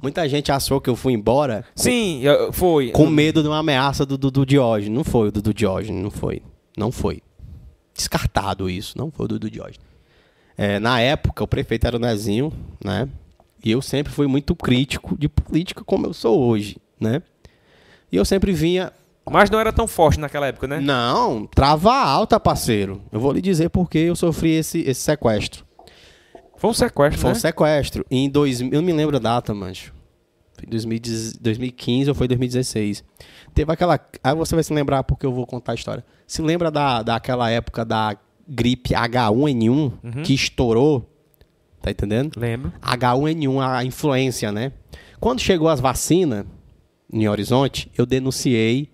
Muita 0.02 0.28
gente 0.28 0.52
achou 0.52 0.82
que 0.82 0.90
eu 0.90 0.96
fui 0.96 1.14
embora 1.14 1.64
Sim, 1.76 2.22
eu- 2.22 2.52
foi. 2.52 2.90
com 2.92 3.08
medo 3.08 3.42
de 3.42 3.48
uma 3.48 3.60
ameaça 3.60 4.06
do 4.06 4.18
Dudu 4.18 4.46
Diógenes. 4.46 4.94
Não 4.96 5.04
foi 5.04 5.30
o 5.30 5.32
Dudu 5.32 5.54
Diógenes, 5.54 6.04
não 6.04 6.12
foi. 6.12 6.42
Não 6.78 6.92
foi. 6.92 7.22
Descartado 7.96 8.70
isso, 8.70 8.98
não 8.98 9.10
foi 9.10 9.26
o 9.26 9.28
Dudu 9.30 9.50
Diógenes. 9.50 9.80
É, 10.58 10.80
na 10.80 11.00
época, 11.00 11.44
o 11.44 11.48
prefeito 11.48 11.88
era 11.88 11.96
o 11.98 12.00
Nezinho, 12.00 12.52
né? 12.84 13.08
E 13.64 13.72
eu 13.72 13.82
sempre 13.82 14.12
fui 14.12 14.28
muito 14.28 14.56
crítico 14.56 15.18
de 15.18 15.28
política 15.28 15.84
como 15.84 16.06
eu 16.06 16.14
sou 16.14 16.40
hoje, 16.40 16.78
né? 17.00 17.22
E 18.12 18.18
eu 18.18 18.24
sempre 18.24 18.52
vinha 18.52 18.92
Mas 19.30 19.50
não 19.50 19.60
era 19.60 19.74
tão 19.74 19.88
forte 19.88 20.20
naquela 20.20 20.48
época, 20.48 20.68
né? 20.68 20.80
Não, 20.80 21.48
trava 21.48 21.94
alta, 21.94 22.40
parceiro. 22.40 23.02
Eu 23.12 23.20
vou 23.20 23.32
lhe 23.32 23.42
dizer 23.42 23.70
porque 23.70 23.98
eu 23.98 24.16
sofri 24.16 24.52
esse, 24.52 24.82
esse 24.82 25.02
sequestro. 25.02 25.66
Foi 26.58 26.70
um 26.70 26.74
sequestro, 26.74 27.20
Foi 27.20 27.32
um 27.32 27.34
né? 27.34 27.40
sequestro. 27.40 28.06
Em 28.10 28.30
dois, 28.30 28.62
eu 28.62 28.70
não 28.70 28.82
me 28.82 28.94
lembro 28.94 29.16
a 29.18 29.20
data, 29.20 29.54
mancho. 29.54 29.94
Foi 30.54 30.66
em 30.66 30.70
2010 30.70 31.38
2015 31.38 32.10
ou 32.10 32.16
foi 32.16 32.28
2016. 32.28 33.04
Teve 33.56 33.72
aquela. 33.72 33.98
Aí 34.22 34.36
você 34.36 34.54
vai 34.54 34.64
se 34.66 34.74
lembrar 34.74 35.04
porque 35.06 35.26
eu 35.26 35.32
vou 35.32 35.48
contar 35.48 35.72
a 35.72 35.76
história. 35.76 36.06
Se 36.28 36.42
lembra 36.42 36.70
da, 36.70 37.02
daquela 37.02 37.50
época 37.50 37.86
da 37.86 38.18
gripe 38.46 38.94
H1N1 38.94 40.24
que 40.24 40.34
estourou? 40.34 41.10
Tá 41.82 41.90
entendendo? 41.90 42.38
Lembro. 42.38 42.74
H1N1, 42.82 43.62
a 43.62 43.86
influência, 43.86 44.52
né? 44.52 44.74
Quando 45.22 45.40
chegou 45.40 45.70
as 45.70 45.80
vacinas 45.80 46.46
em 47.12 47.30
Horizonte, 47.30 47.90
eu 47.98 48.06
denunciei 48.06 48.92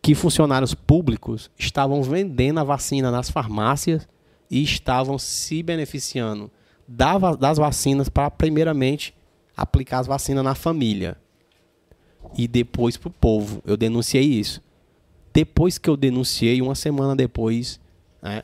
que 0.00 0.14
funcionários 0.14 0.74
públicos 0.74 1.50
estavam 1.58 2.00
vendendo 2.02 2.60
a 2.60 2.64
vacina 2.64 3.10
nas 3.10 3.28
farmácias 3.28 4.06
e 4.48 4.62
estavam 4.62 5.18
se 5.18 5.60
beneficiando 5.60 6.52
das 6.86 7.58
vacinas 7.58 8.08
para, 8.08 8.30
primeiramente, 8.30 9.12
aplicar 9.56 9.98
as 9.98 10.06
vacinas 10.06 10.44
na 10.44 10.54
família 10.54 11.16
e 12.36 12.46
depois 12.48 12.96
para 12.96 13.08
o 13.08 13.12
povo. 13.12 13.62
Eu 13.66 13.76
denunciei 13.76 14.24
isso. 14.24 14.60
Depois 15.32 15.78
que 15.78 15.88
eu 15.90 15.96
denunciei, 15.96 16.60
uma 16.62 16.74
semana 16.74 17.16
depois, 17.16 17.80
né, 18.22 18.42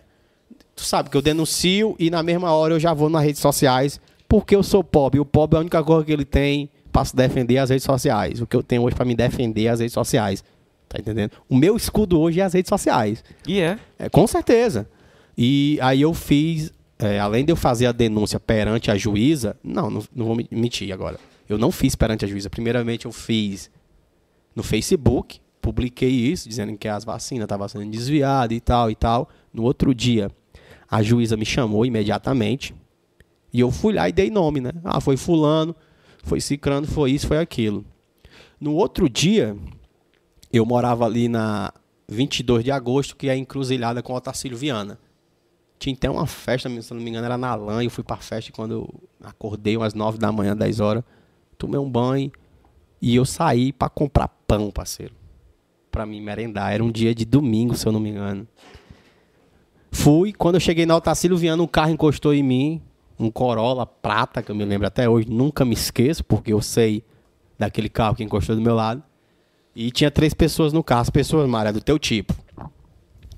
tu 0.74 0.82
sabe 0.82 1.08
que 1.10 1.16
eu 1.16 1.22
denuncio 1.22 1.94
e 1.98 2.10
na 2.10 2.22
mesma 2.22 2.52
hora 2.52 2.74
eu 2.74 2.80
já 2.80 2.92
vou 2.92 3.08
nas 3.08 3.22
redes 3.22 3.40
sociais 3.40 4.00
porque 4.28 4.54
eu 4.56 4.62
sou 4.62 4.82
pobre. 4.82 5.20
O 5.20 5.24
pobre 5.24 5.56
é 5.56 5.58
a 5.58 5.60
única 5.60 5.82
coisa 5.84 6.04
que 6.04 6.12
ele 6.12 6.24
tem 6.24 6.68
para 6.92 7.04
se 7.04 7.14
defender 7.14 7.58
as 7.58 7.70
redes 7.70 7.84
sociais. 7.84 8.40
O 8.40 8.46
que 8.46 8.56
eu 8.56 8.62
tenho 8.62 8.82
hoje 8.82 8.96
para 8.96 9.04
me 9.04 9.14
defender 9.14 9.64
é 9.66 9.68
as 9.68 9.80
redes 9.80 9.92
sociais. 9.94 10.42
Tá 10.88 10.98
entendendo? 10.98 11.32
O 11.48 11.54
meu 11.56 11.76
escudo 11.76 12.18
hoje 12.20 12.40
é 12.40 12.44
as 12.44 12.52
redes 12.52 12.68
sociais. 12.68 13.22
E 13.46 13.60
é. 13.60 13.78
É, 13.96 14.08
com 14.08 14.26
certeza. 14.26 14.88
E 15.38 15.78
aí 15.80 16.00
eu 16.02 16.12
fiz, 16.12 16.72
é, 16.98 17.20
além 17.20 17.44
de 17.44 17.52
eu 17.52 17.56
fazer 17.56 17.86
a 17.86 17.92
denúncia 17.92 18.40
perante 18.40 18.90
a 18.90 18.96
juíza, 18.96 19.56
não, 19.62 19.88
não, 19.88 20.02
não 20.14 20.26
vou 20.26 20.34
me- 20.34 20.48
mentir 20.50 20.92
agora. 20.92 21.18
Eu 21.48 21.56
não 21.58 21.70
fiz 21.70 21.94
perante 21.94 22.24
a 22.24 22.28
juíza. 22.28 22.50
Primeiramente, 22.50 23.06
eu 23.06 23.12
fiz 23.12 23.70
no 24.60 24.62
Facebook, 24.62 25.40
publiquei 25.62 26.10
isso, 26.10 26.46
dizendo 26.46 26.76
que 26.76 26.86
as 26.86 27.02
vacinas 27.02 27.44
estavam 27.44 27.66
sendo 27.66 27.90
desviadas 27.90 28.54
e 28.54 28.60
tal 28.60 28.90
e 28.90 28.94
tal. 28.94 29.28
No 29.52 29.62
outro 29.62 29.94
dia, 29.94 30.30
a 30.88 31.02
juíza 31.02 31.34
me 31.34 31.46
chamou 31.46 31.86
imediatamente 31.86 32.74
e 33.52 33.60
eu 33.60 33.70
fui 33.70 33.94
lá 33.94 34.06
e 34.08 34.12
dei 34.12 34.30
nome, 34.30 34.60
né? 34.60 34.72
Ah, 34.84 35.00
foi 35.00 35.16
fulano, 35.16 35.74
foi 36.22 36.42
cicrano, 36.42 36.86
foi 36.86 37.12
isso, 37.12 37.26
foi 37.26 37.38
aquilo. 37.38 37.84
No 38.60 38.74
outro 38.74 39.08
dia, 39.08 39.56
eu 40.52 40.66
morava 40.66 41.06
ali 41.06 41.26
na 41.26 41.72
22 42.06 42.62
de 42.62 42.70
agosto, 42.70 43.16
que 43.16 43.30
é 43.30 43.36
encruzilhada 43.36 44.02
com 44.02 44.12
o 44.12 44.16
Otacílio 44.16 44.58
Viana. 44.58 44.98
Tinha 45.78 45.94
até 45.94 46.10
uma 46.10 46.26
festa, 46.26 46.68
se 46.82 46.92
não 46.92 47.00
me 47.00 47.08
engano, 47.08 47.24
era 47.24 47.38
na 47.38 47.54
LAN, 47.54 47.82
eu 47.82 47.90
fui 47.90 48.04
pra 48.04 48.18
festa 48.18 48.52
quando 48.52 48.72
eu 48.72 48.94
acordei 49.24 49.78
umas 49.78 49.94
9 49.94 50.18
da 50.18 50.30
manhã, 50.30 50.54
10 50.54 50.80
horas, 50.80 51.02
tomei 51.56 51.80
um 51.80 51.90
banho 51.90 52.30
e 53.00 53.16
eu 53.16 53.24
saí 53.24 53.72
para 53.72 53.88
comprar 53.88 54.28
pão, 54.46 54.70
parceiro. 54.70 55.14
Pra 55.90 56.04
me 56.06 56.20
merendar. 56.20 56.72
Era 56.72 56.84
um 56.84 56.90
dia 56.90 57.14
de 57.14 57.24
domingo, 57.24 57.74
se 57.74 57.86
eu 57.86 57.92
não 57.92 58.00
me 58.00 58.10
engano. 58.10 58.46
Fui, 59.90 60.32
quando 60.32 60.54
eu 60.54 60.60
cheguei 60.60 60.86
na 60.86 60.96
Otacílio 60.96 61.36
Viana, 61.36 61.62
um 61.62 61.66
carro 61.66 61.90
encostou 61.90 62.32
em 62.32 62.42
mim, 62.42 62.80
um 63.18 63.30
Corolla 63.30 63.84
prata, 63.84 64.42
que 64.42 64.50
eu 64.50 64.54
me 64.54 64.64
lembro 64.64 64.86
até 64.86 65.08
hoje, 65.08 65.28
nunca 65.28 65.64
me 65.64 65.74
esqueço, 65.74 66.24
porque 66.24 66.52
eu 66.52 66.62
sei 66.62 67.02
daquele 67.58 67.88
carro 67.88 68.14
que 68.14 68.22
encostou 68.22 68.54
do 68.54 68.62
meu 68.62 68.74
lado. 68.74 69.02
E 69.74 69.90
tinha 69.90 70.10
três 70.10 70.32
pessoas 70.32 70.72
no 70.72 70.82
carro, 70.82 71.02
as 71.02 71.10
pessoas, 71.10 71.48
Mária, 71.48 71.72
do 71.72 71.80
teu 71.80 71.98
tipo. 71.98 72.34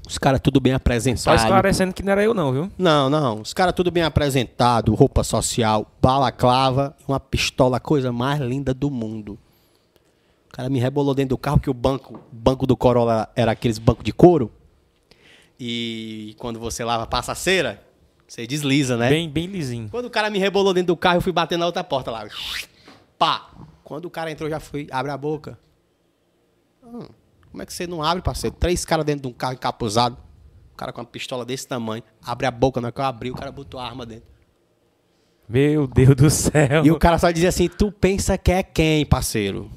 Os 0.07 0.19
caras 0.19 0.41
tudo 0.41 0.61
bem 0.61 0.73
Só 0.73 0.77
apresentados. 0.77 1.43
esclarecendo 1.43 1.95
que 1.95 2.03
não 2.03 2.13
era 2.13 2.23
eu 2.23 2.35
não, 2.35 2.53
viu? 2.53 2.71
Não, 2.77 3.09
não. 3.09 3.41
Os 3.41 3.55
caras 3.55 3.73
tudo 3.75 3.91
bem 3.91 4.03
apresentado, 4.03 4.95
roupa 4.95 5.23
social, 5.23 5.91
balaclava, 6.03 6.95
uma 7.07 7.21
pistola, 7.21 7.81
coisa 7.81 8.13
mais 8.13 8.41
linda 8.41 8.75
do 8.75 8.91
mundo. 8.91 9.39
O 10.53 10.57
cara 10.57 10.69
me 10.69 10.79
rebolou 10.79 11.15
dentro 11.15 11.31
do 11.31 11.39
carro, 11.39 11.59
que 11.59 11.71
o 11.71 11.75
banco, 11.75 12.21
banco 12.31 12.67
do 12.67 12.77
Corolla 12.77 13.27
era 13.35 13.53
aqueles 13.53 13.79
bancos 13.79 14.05
de 14.05 14.13
couro. 14.13 14.53
E 15.59 16.37
quando 16.39 16.61
você 16.61 16.85
lava, 16.85 17.07
passa 17.07 17.33
a 17.33 17.35
cera, 17.35 17.83
você 18.29 18.47
desliza, 18.47 18.99
né? 18.99 19.09
Bem, 19.09 19.31
bem 19.31 19.47
lisinho. 19.47 19.89
Quando 19.89 20.07
o 20.07 20.11
cara 20.11 20.29
me 20.29 20.39
rebolou 20.39 20.75
dentro 20.75 20.89
do 20.89 20.97
carro, 20.97 21.17
eu 21.17 21.21
fui 21.23 21.33
bater 21.33 21.57
na 21.57 21.65
outra 21.65 21.83
porta 21.83 22.11
lá. 22.11 22.29
Pá! 23.17 23.51
Quando 23.83 24.05
o 24.05 24.11
cara 24.11 24.31
entrou, 24.31 24.51
já 24.51 24.61
fui, 24.61 24.87
abre 24.91 25.11
a 25.11 25.17
boca. 25.17 25.59
Hum, 26.85 27.07
como 27.51 27.63
é 27.63 27.65
que 27.65 27.73
você 27.73 27.87
não 27.87 28.03
abre, 28.03 28.23
parceiro? 28.23 28.55
Três 28.55 28.85
caras 28.85 29.07
dentro 29.07 29.23
de 29.23 29.29
um 29.29 29.33
carro 29.33 29.55
encapuzado. 29.55 30.19
O 30.75 30.77
cara 30.77 30.93
com 30.93 31.01
uma 31.01 31.07
pistola 31.07 31.47
desse 31.47 31.67
tamanho. 31.67 32.03
Abre 32.23 32.45
a 32.45 32.51
boca, 32.51 32.79
na 32.79 32.89
hora 32.89 32.93
que 32.93 33.01
eu 33.01 33.05
abri, 33.07 33.31
o 33.31 33.35
cara 33.35 33.51
botou 33.51 33.81
a 33.81 33.87
arma 33.87 34.05
dentro. 34.05 34.29
Meu 35.49 35.87
Deus 35.87 36.15
do 36.15 36.29
céu. 36.29 36.85
E 36.85 36.91
o 36.91 36.99
cara 36.99 37.19
só 37.19 37.31
dizia 37.31 37.49
assim: 37.49 37.69
Tu 37.69 37.91
pensa 37.91 38.37
que 38.37 38.53
é 38.53 38.63
quem, 38.63 39.07
parceiro? 39.07 39.71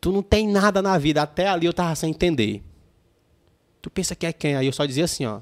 Tu 0.00 0.10
não 0.10 0.22
tem 0.22 0.48
nada 0.48 0.80
na 0.80 0.96
vida. 0.98 1.22
Até 1.22 1.48
ali 1.48 1.66
eu 1.66 1.72
tava 1.72 1.94
sem 1.94 2.10
entender. 2.10 2.62
Tu 3.82 3.90
pensa 3.90 4.14
que 4.14 4.26
é 4.26 4.32
quem? 4.32 4.56
Aí 4.56 4.66
eu 4.66 4.72
só 4.72 4.86
dizia 4.86 5.04
assim: 5.04 5.26
Ó, 5.26 5.40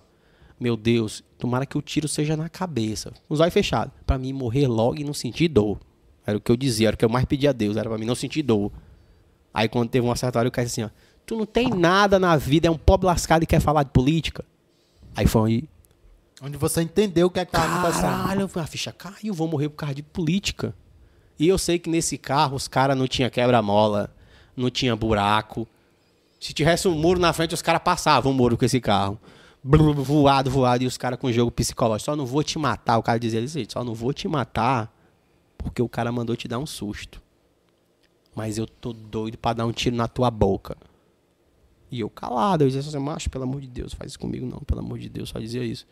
meu 0.59 0.77
Deus, 0.77 1.23
tomara 1.39 1.65
que 1.65 1.79
o 1.79 1.83
tiro 1.83 2.09
seja 2.09 2.37
na 2.37 2.49
cabeça. 2.49 3.13
Os 3.29 3.41
olhos 3.41 3.55
fechados. 3.55 3.93
Pra 4.07 4.19
mim 4.19 4.33
morrer 4.33 4.67
logo 4.67 4.99
e 4.99 5.05
não 5.05 5.15
sentir 5.15 5.49
dor. 5.49 5.79
Era 6.27 6.37
o 6.37 6.41
que 6.41 6.51
eu 6.51 6.57
dizia, 6.57 6.89
era 6.89 6.95
o 6.95 6.99
que 6.99 7.05
eu 7.05 7.09
mais 7.09 7.25
pedia 7.25 7.51
a 7.51 7.53
Deus. 7.53 7.77
Era 7.77 7.89
pra 7.89 7.99
mim 7.99 8.07
não 8.07 8.15
sentir 8.15 8.43
dor. 8.43 8.73
Aí 9.55 9.69
quando 9.69 9.89
teve 9.89 10.07
uma 10.07 10.17
certa 10.17 10.39
hora, 10.39 10.49
o 10.49 10.53
cara 10.53 10.67
disse 10.67 10.81
assim: 10.83 10.91
Ó, 10.93 11.09
Tu 11.29 11.37
não 11.37 11.45
tem 11.45 11.69
nada 11.69 12.19
na 12.19 12.39
vida, 12.39 12.69
é 12.69 12.71
um 12.71 12.79
pobre 12.79 13.07
lascado 13.07 13.43
e 13.43 13.47
quer 13.47 13.61
falar 13.61 13.83
de 13.83 13.91
política. 13.91 14.43
Aí 15.15 15.27
foi 15.27 15.51
aí. 15.51 15.69
Onde 16.41 16.57
você 16.57 16.81
entendeu 16.81 17.27
o 17.27 17.31
que 17.31 17.39
é 17.39 17.45
que 17.45 17.53
tava 17.53 17.81
acontecendo. 17.81 18.01
Caralho, 18.01 18.51
a 18.55 18.67
ficha 18.67 18.91
caiu, 18.93 19.35
vou 19.35 19.47
morrer 19.47 19.69
por 19.69 19.77
causa 19.77 19.95
de 19.95 20.03
política. 20.03 20.75
E 21.39 21.47
eu 21.47 21.59
sei 21.59 21.79
que 21.79 21.91
nesse 21.91 22.17
carro 22.17 22.57
os 22.57 22.67
caras 22.67 22.97
não 22.97 23.07
tinha 23.07 23.29
quebra-mola, 23.29 24.11
não 24.59 24.71
tinha 24.71 24.95
buraco. 24.95 25.67
Se 26.41 26.53
tivesse 26.53 26.87
um 26.87 26.95
muro 26.95 27.19
na 27.19 27.33
frente, 27.33 27.55
os 27.55 27.63
caras 27.63 27.83
passavam 27.83 28.33
o 28.33 28.35
muro 28.35 28.57
com 28.57 28.65
esse 28.65 28.81
carro. 28.81 29.19
Voado, 29.63 30.51
voado, 30.51 30.85
e 30.85 30.87
os 30.87 30.97
caras 30.97 31.19
com 31.19 31.33
jogo 31.33 31.51
psicológico. 31.51 32.07
Só 32.07 32.17
não 32.17 32.25
vou 32.25 32.43
te 32.43 32.59
matar. 32.59 32.99
O 32.99 33.03
cara 33.03 33.19
dizia 33.19 33.43
assim, 33.43 33.65
só 33.69 33.83
não 33.83 33.95
vou 33.95 34.13
te 34.13 34.29
matar 34.29 34.95
porque 35.57 35.83
o 35.83 35.89
cara 35.89 36.13
mandou 36.13 36.37
te 36.37 36.47
dar 36.47 36.59
um 36.59 36.67
susto. 36.67 37.21
Mas 38.35 38.57
eu 38.57 38.67
tô 38.67 38.93
doido 38.93 39.37
pra 39.37 39.53
dar 39.53 39.67
um 39.67 39.73
tiro 39.73 39.97
na 39.97 40.07
tua 40.07 40.31
boca. 40.31 40.77
E 41.91 42.01
eu 42.01 42.09
calado, 42.09 42.63
eu 42.63 42.69
dizia 42.69 42.81
assim, 42.81 42.99
macho, 42.99 43.29
pelo 43.29 43.45
amor 43.45 43.61
de 43.61 43.67
Deus, 43.67 43.93
faz 43.95 44.13
isso 44.13 44.19
comigo 44.19 44.47
não, 44.47 44.61
pelo 44.61 44.81
amor 44.81 44.99
de 44.99 45.09
Deus, 45.09 45.31
só 45.31 45.39
dizia 45.39 45.65
isso. 45.65 45.87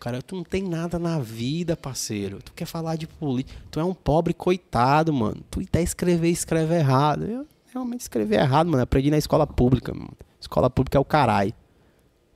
Cara, 0.00 0.20
tu 0.20 0.34
não 0.34 0.42
tem 0.42 0.62
nada 0.62 0.98
na 0.98 1.18
vida, 1.20 1.76
parceiro. 1.76 2.42
Tu 2.42 2.52
quer 2.52 2.66
falar 2.66 2.96
de 2.96 3.06
política. 3.06 3.58
Tu 3.70 3.78
é 3.78 3.84
um 3.84 3.94
pobre 3.94 4.34
coitado, 4.34 5.12
mano. 5.12 5.40
Tu 5.50 5.60
até 5.60 5.82
escrever, 5.82 6.28
escreve 6.30 6.74
errado. 6.74 7.24
Eu 7.24 7.46
realmente 7.74 8.00
escrevi 8.00 8.34
errado, 8.36 8.68
mano. 8.70 8.82
Aprendi 8.82 9.10
na 9.10 9.18
escola 9.18 9.46
pública, 9.46 9.92
mano. 9.92 10.12
Escola 10.40 10.70
pública 10.70 10.96
é 10.96 11.00
o 11.00 11.04
caralho. 11.04 11.52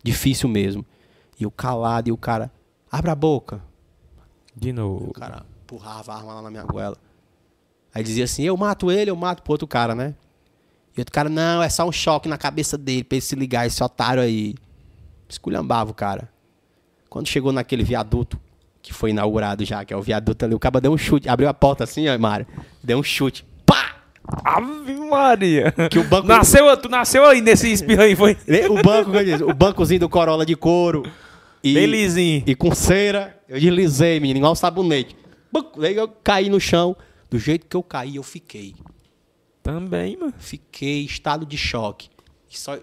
Difícil 0.02 0.48
mesmo. 0.48 0.85
E 1.39 1.44
eu 1.44 1.51
calado, 1.51 2.09
e 2.09 2.12
o 2.12 2.16
cara, 2.16 2.51
abre 2.90 3.10
a 3.10 3.15
boca. 3.15 3.62
De 4.55 4.70
E 4.70 4.73
novo. 4.73 5.10
o 5.10 5.12
cara 5.12 5.47
empurrava 5.62 6.12
a 6.12 6.16
arma 6.16 6.35
lá 6.35 6.43
na 6.43 6.51
minha 6.51 6.65
goela. 6.65 6.97
Aí 7.94 8.02
dizia 8.02 8.24
assim, 8.24 8.43
eu 8.43 8.56
mato 8.56 8.90
ele, 8.90 9.10
eu 9.10 9.16
mato 9.16 9.43
pro 9.43 9.52
outro 9.52 9.66
cara, 9.66 9.94
né? 9.94 10.15
E 10.97 11.01
outro 11.01 11.12
cara, 11.12 11.28
não, 11.28 11.62
é 11.62 11.69
só 11.69 11.86
um 11.89 11.93
choque 11.93 12.28
na 12.28 12.36
cabeça 12.36 12.77
dele 12.77 13.05
pra 13.05 13.16
ele 13.16 13.23
se 13.24 13.36
ligar, 13.36 13.66
esse 13.66 13.82
otário 13.82 14.23
aí. 14.23 14.55
Esculhambava 15.28 15.90
o 15.90 15.94
cara. 15.94 16.28
Quando 17.09 17.28
chegou 17.28 17.52
naquele 17.52 17.85
viaduto, 17.85 18.39
que 18.82 18.93
foi 18.93 19.10
inaugurado 19.10 19.65
já, 19.65 19.85
que 19.85 19.94
é 19.94 19.97
o 19.97 20.02
viaduto 20.02 20.44
ali, 20.44 20.55
o 20.55 20.59
cara 20.59 20.81
deu 20.81 20.93
um 20.93 20.98
chute, 20.98 21.28
abriu 21.28 21.48
a 21.48 21.55
porta 21.55 21.85
assim, 21.85 22.09
ó, 22.09 22.19
Mário, 22.19 22.47
deu 22.82 22.98
um 22.98 23.02
chute. 23.02 23.47
Pá! 23.65 23.98
Ave 24.44 24.94
Maria. 24.94 25.72
Que 25.90 25.98
o 25.98 26.05
banco... 26.05 26.26
Nasceu, 26.26 26.76
tu 26.76 26.88
nasceu 26.88 27.24
aí 27.24 27.40
nesse 27.40 27.72
espirro 27.72 28.02
aí, 28.02 28.14
foi? 28.14 28.36
O 28.68 28.82
banco, 28.82 29.12
disse, 29.24 29.42
o 29.42 29.55
bancozinho 29.55 30.00
do 30.00 30.09
Corolla 30.09 30.44
de 30.44 30.55
couro. 30.55 31.05
E, 31.62 31.74
Bem 31.74 31.86
lisinho. 31.86 32.42
E 32.46 32.55
com 32.55 32.74
cera, 32.74 33.38
eu 33.48 33.59
deslizei, 33.59 34.20
menino, 34.20 34.38
igual 34.38 34.55
sabonete. 34.55 35.16
Buc, 35.50 35.82
Aí 35.84 35.96
eu 35.96 36.09
caí 36.09 36.48
no 36.48 36.60
chão. 36.60 36.96
Do 37.30 37.38
jeito 37.38 37.66
que 37.66 37.76
eu 37.76 37.82
caí, 37.82 38.16
eu 38.16 38.22
fiquei. 38.22 38.74
Também, 39.62 40.16
mano. 40.16 40.32
Fiquei 40.38 41.02
em 41.02 41.05
estado 41.05 41.44
de 41.44 41.59
choque. 41.59 42.09
Só, 42.48 42.78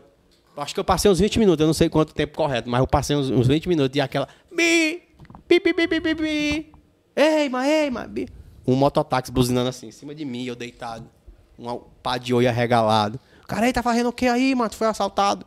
acho 0.57 0.73
que 0.73 0.79
eu 0.79 0.83
passei 0.83 1.09
uns 1.09 1.19
20 1.19 1.39
minutos, 1.39 1.61
eu 1.61 1.67
não 1.67 1.73
sei 1.73 1.89
quanto 1.89 2.13
tempo 2.13 2.37
correto, 2.37 2.69
mas 2.69 2.79
eu 2.79 2.87
passei 2.87 3.15
uns, 3.15 3.29
uns 3.29 3.47
20 3.47 3.67
minutos 3.67 3.95
e 3.95 4.01
aquela. 4.01 4.27
Bi, 4.55 5.01
bi, 5.47 5.59
bi, 5.59 5.73
bi, 5.73 5.87
bi, 5.87 5.99
bi, 5.99 6.13
bi. 6.13 6.71
Ei, 7.15 7.49
mas. 7.49 8.07
Bi. 8.09 8.27
Um 8.67 8.75
mototáxi 8.75 9.31
buzinando 9.31 9.69
assim, 9.69 9.87
em 9.87 9.91
cima 9.91 10.13
de 10.13 10.25
mim, 10.25 10.43
eu 10.45 10.55
deitado. 10.55 11.09
Um 11.57 11.79
pá 12.01 12.17
de 12.17 12.33
olho 12.33 12.49
arregalado. 12.49 13.19
Cara 13.47 13.65
aí 13.65 13.73
tá 13.73 13.83
fazendo 13.83 14.09
o 14.09 14.13
que 14.13 14.27
aí, 14.27 14.53
mano? 14.55 14.69
Tu 14.69 14.75
foi 14.75 14.87
assaltado. 14.87 15.45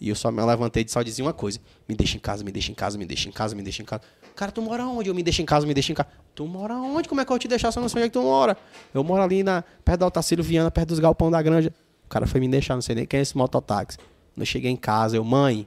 E 0.00 0.08
eu 0.08 0.14
só 0.14 0.30
me 0.30 0.42
levantei 0.42 0.84
e 0.86 0.90
só 0.90 1.02
dizia 1.02 1.24
uma 1.24 1.32
coisa: 1.32 1.58
me 1.88 1.94
deixa 1.94 2.16
em 2.16 2.20
casa, 2.20 2.44
me 2.44 2.52
deixa 2.52 2.70
em 2.70 2.74
casa, 2.74 2.98
me 2.98 3.06
deixa 3.06 3.28
em 3.28 3.32
casa, 3.32 3.54
me 3.54 3.62
deixa 3.62 3.82
em 3.82 3.84
casa. 3.84 4.02
Cara, 4.34 4.50
tu 4.50 4.60
mora 4.60 4.84
onde? 4.86 5.08
Eu 5.08 5.14
me 5.14 5.22
deixa 5.22 5.42
em 5.42 5.46
casa, 5.46 5.66
me 5.66 5.74
deixa 5.74 5.92
em 5.92 5.94
casa. 5.94 6.08
Tu 6.34 6.44
mora 6.46 6.74
onde? 6.74 7.08
Como 7.08 7.20
é 7.20 7.24
que 7.24 7.32
eu 7.32 7.38
te 7.38 7.46
deixar 7.46 7.72
eu 7.74 7.80
não 7.80 7.88
sei 7.88 8.00
onde 8.00 8.06
é 8.06 8.08
que 8.08 8.12
tu 8.12 8.22
mora? 8.22 8.56
Eu 8.92 9.04
moro 9.04 9.22
ali 9.22 9.42
na, 9.42 9.62
perto 9.84 10.00
da 10.00 10.06
Otacílio 10.06 10.42
Viana, 10.42 10.70
perto 10.70 10.88
dos 10.88 10.98
galpão 10.98 11.30
da 11.30 11.40
granja. 11.40 11.72
O 12.04 12.08
cara 12.08 12.26
foi 12.26 12.40
me 12.40 12.48
deixar, 12.48 12.74
não 12.74 12.82
sei 12.82 12.96
nem 12.96 13.06
quem 13.06 13.18
é 13.18 13.22
esse 13.22 13.36
mototáxi. 13.36 13.96
Quando 13.96 14.40
eu 14.40 14.46
cheguei 14.46 14.70
em 14.70 14.76
casa, 14.76 15.16
eu, 15.16 15.24
mãe, 15.24 15.66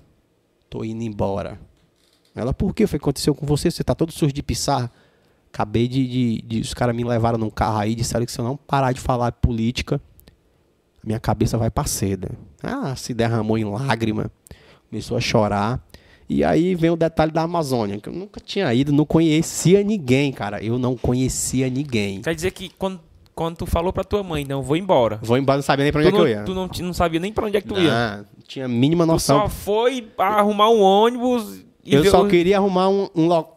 tô 0.70 0.84
indo 0.84 1.04
embora. 1.04 1.60
Ela, 2.36 2.54
por 2.54 2.76
quê? 2.76 2.86
Foi 2.86 2.98
o 2.98 3.00
que 3.00 3.04
aconteceu 3.06 3.34
com 3.34 3.46
você? 3.46 3.72
Você 3.72 3.84
tá 3.84 3.96
todo 3.96 4.12
sujo 4.12 4.34
de 4.34 4.44
pisar? 4.44 4.92
Acabei 5.58 5.88
de, 5.88 6.08
de, 6.08 6.42
de- 6.44 6.60
Os 6.62 6.72
caras 6.76 6.96
me 6.96 7.04
levaram 7.04 7.40
num 7.40 7.50
carro 7.50 7.80
aí, 7.80 7.96
disseram 7.96 8.24
que 8.28 8.32
se 8.32 8.38
eu 8.40 8.46
não 8.46 8.56
parar 8.56 8.92
de 8.92 9.00
falar 9.02 9.32
política, 9.32 10.00
minha 11.04 11.20
cabeça 11.20 11.58
vai 11.58 11.72
pra 11.72 11.84
seda. 11.86 12.30
Ah, 12.62 12.96
se 12.96 13.12
derramou 13.12 13.58
em 13.58 13.64
lágrima, 13.64 14.30
começou 14.88 15.18
a 15.18 15.20
chorar. 15.20 15.82
E 16.30 16.44
aí 16.44 16.76
vem 16.76 16.92
o 16.92 16.96
detalhe 16.96 17.32
da 17.32 17.42
Amazônia, 17.42 17.98
que 18.00 18.08
eu 18.08 18.14
nunca 18.14 18.40
tinha 18.40 18.72
ido, 18.72 18.92
não 18.92 19.04
conhecia 19.06 19.82
ninguém, 19.84 20.32
cara. 20.32 20.62
Eu 20.64 20.78
não 20.78 20.96
conhecia 20.96 21.70
ninguém. 21.72 22.22
Quer 22.22 22.36
dizer 22.36 22.52
que 22.52 22.70
quando, 22.78 23.00
quando 23.34 23.56
tu 23.58 23.66
falou 23.66 23.92
pra 23.92 24.04
tua 24.04 24.22
mãe, 24.22 24.46
não, 24.46 24.62
vou 24.62 24.78
embora. 24.78 25.20
Vou 25.24 25.38
embora, 25.40 25.58
não 25.58 25.64
sabia 25.64 25.86
nem 25.86 25.92
pra 25.92 26.02
onde 26.02 26.12
Tu 26.12 26.16
é 26.16 26.18
que 26.18 26.22
eu 26.22 26.24
não, 26.26 26.30
ia. 26.30 26.44
tu 26.44 26.54
não, 26.54 26.88
não 26.88 26.94
sabia 26.94 27.20
nem 27.20 27.34
pra 27.34 27.48
onde 27.48 27.58
é 27.58 27.62
que 27.62 27.68
tu 27.68 27.80
ia. 27.80 27.90
Não, 27.92 28.18
não 28.18 28.26
tinha 28.48 28.66
a 28.66 28.68
mínima 28.68 29.06
Tu 29.06 29.12
noção. 29.12 29.40
só 29.42 29.50
foi 29.50 30.08
arrumar 30.20 30.70
um 30.70 30.82
ônibus 30.82 31.64
e 31.84 31.96
Eu 31.96 32.04
só 32.06 32.24
o- 32.24 32.28
queria 32.28 32.58
arrumar 32.58 32.90
um, 32.90 33.08
um 33.16 33.26
lo- 33.28 33.57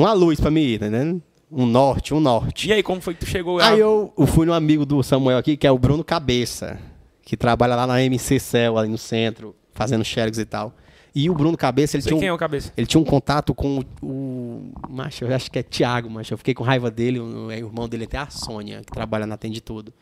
uma 0.00 0.12
luz 0.12 0.40
pra 0.40 0.50
mim 0.50 0.60
ir, 0.60 0.78
tá 0.78 0.86
entendendo? 0.86 1.22
Um 1.50 1.66
norte, 1.66 2.12
um 2.12 2.20
norte. 2.20 2.68
E 2.68 2.72
aí, 2.72 2.82
como 2.82 3.00
foi 3.00 3.14
que 3.14 3.20
tu 3.20 3.26
chegou? 3.26 3.58
Aí 3.60 3.80
eu, 3.80 4.12
eu 4.16 4.26
fui 4.26 4.44
no 4.44 4.52
amigo 4.52 4.84
do 4.84 5.02
Samuel 5.02 5.38
aqui, 5.38 5.56
que 5.56 5.66
é 5.66 5.70
o 5.70 5.78
Bruno 5.78 6.04
Cabeça, 6.04 6.78
que 7.22 7.36
trabalha 7.36 7.74
lá 7.74 7.86
na 7.86 8.02
MC 8.02 8.38
Cell, 8.38 8.76
ali 8.76 8.88
no 8.88 8.98
centro, 8.98 9.56
fazendo 9.72 10.04
xerox 10.04 10.38
e 10.38 10.44
tal. 10.44 10.74
E 11.14 11.30
o 11.30 11.34
Bruno 11.34 11.56
Cabeça, 11.56 11.96
ele 11.96 12.02
sei 12.02 12.10
tinha, 12.10 12.20
quem 12.20 12.28
é 12.28 12.32
um, 12.32 12.36
o 12.36 12.38
cabeça. 12.38 12.72
ele 12.76 12.86
tinha 12.86 13.00
um 13.00 13.04
contato 13.04 13.54
com 13.54 13.82
o, 14.02 14.06
o 14.06 14.72
macho, 14.88 15.24
eu 15.24 15.34
acho 15.34 15.50
que 15.50 15.58
é 15.58 15.62
Thiago, 15.62 16.08
macho. 16.10 16.34
Eu 16.34 16.38
fiquei 16.38 16.54
com 16.54 16.62
raiva 16.62 16.90
dele, 16.90 17.18
o, 17.18 17.46
o 17.46 17.52
irmão 17.52 17.88
dele 17.88 18.04
até 18.04 18.18
a 18.18 18.28
Sônia, 18.28 18.82
que 18.84 18.92
trabalha 18.92 19.26
na 19.26 19.34
Atende 19.34 19.60
Tudo. 19.60 19.92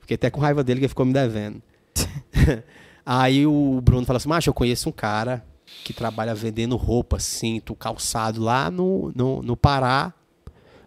Fiquei 0.00 0.16
até 0.16 0.28
com 0.28 0.40
raiva 0.40 0.64
dele, 0.64 0.80
que 0.80 0.84
ele 0.86 0.88
ficou 0.88 1.06
me 1.06 1.12
devendo. 1.12 1.62
Aí 3.06 3.46
o 3.46 3.80
Bruno 3.80 4.04
falou 4.04 4.18
assim, 4.18 4.28
macho, 4.28 4.50
eu 4.50 4.54
conheço 4.54 4.88
um 4.88 4.92
cara 4.92 5.44
que 5.84 5.92
trabalha 5.92 6.34
vendendo 6.34 6.76
roupa, 6.76 7.18
cinto, 7.18 7.74
calçado 7.74 8.40
lá 8.40 8.70
no, 8.70 9.12
no, 9.14 9.42
no 9.42 9.56
Pará, 9.56 10.12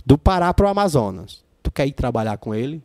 do 0.05 0.18
Pará 0.18 0.53
pro 0.53 0.68
Amazonas. 0.68 1.43
Tu 1.61 1.72
quer 1.72 1.88
ir 1.88 1.93
trabalhar 1.93 2.38
com 2.38 2.53
ele? 2.53 2.84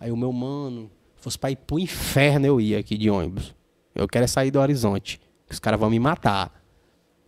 Aí 0.00 0.10
o 0.10 0.16
meu 0.16 0.32
mano, 0.32 0.90
fosse 1.16 1.38
pra 1.38 1.50
ir 1.50 1.56
pro 1.56 1.78
inferno 1.78 2.46
eu 2.46 2.60
ia 2.60 2.78
aqui 2.78 2.96
de 2.96 3.08
ônibus. 3.08 3.54
Eu 3.94 4.08
quero 4.08 4.24
é 4.24 4.28
sair 4.28 4.50
do 4.50 4.58
horizonte. 4.58 5.20
que 5.46 5.54
Os 5.54 5.60
caras 5.60 5.78
vão 5.78 5.88
me 5.88 5.98
matar. 5.98 6.52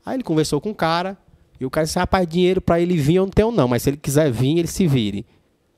Aí 0.04 0.16
ele 0.16 0.24
conversou 0.24 0.60
com 0.60 0.70
o 0.70 0.74
cara. 0.74 1.16
E 1.58 1.64
o 1.64 1.70
cara 1.70 1.86
disse, 1.86 1.98
rapaz, 1.98 2.26
dinheiro 2.26 2.60
pra 2.60 2.80
ele 2.80 2.96
vir 2.96 3.16
eu 3.16 3.24
não 3.24 3.30
tenho 3.30 3.50
não. 3.50 3.68
Mas 3.68 3.82
se 3.82 3.90
ele 3.90 3.96
quiser 3.96 4.30
vir, 4.30 4.58
ele 4.58 4.68
se 4.68 4.86
vire. 4.86 5.24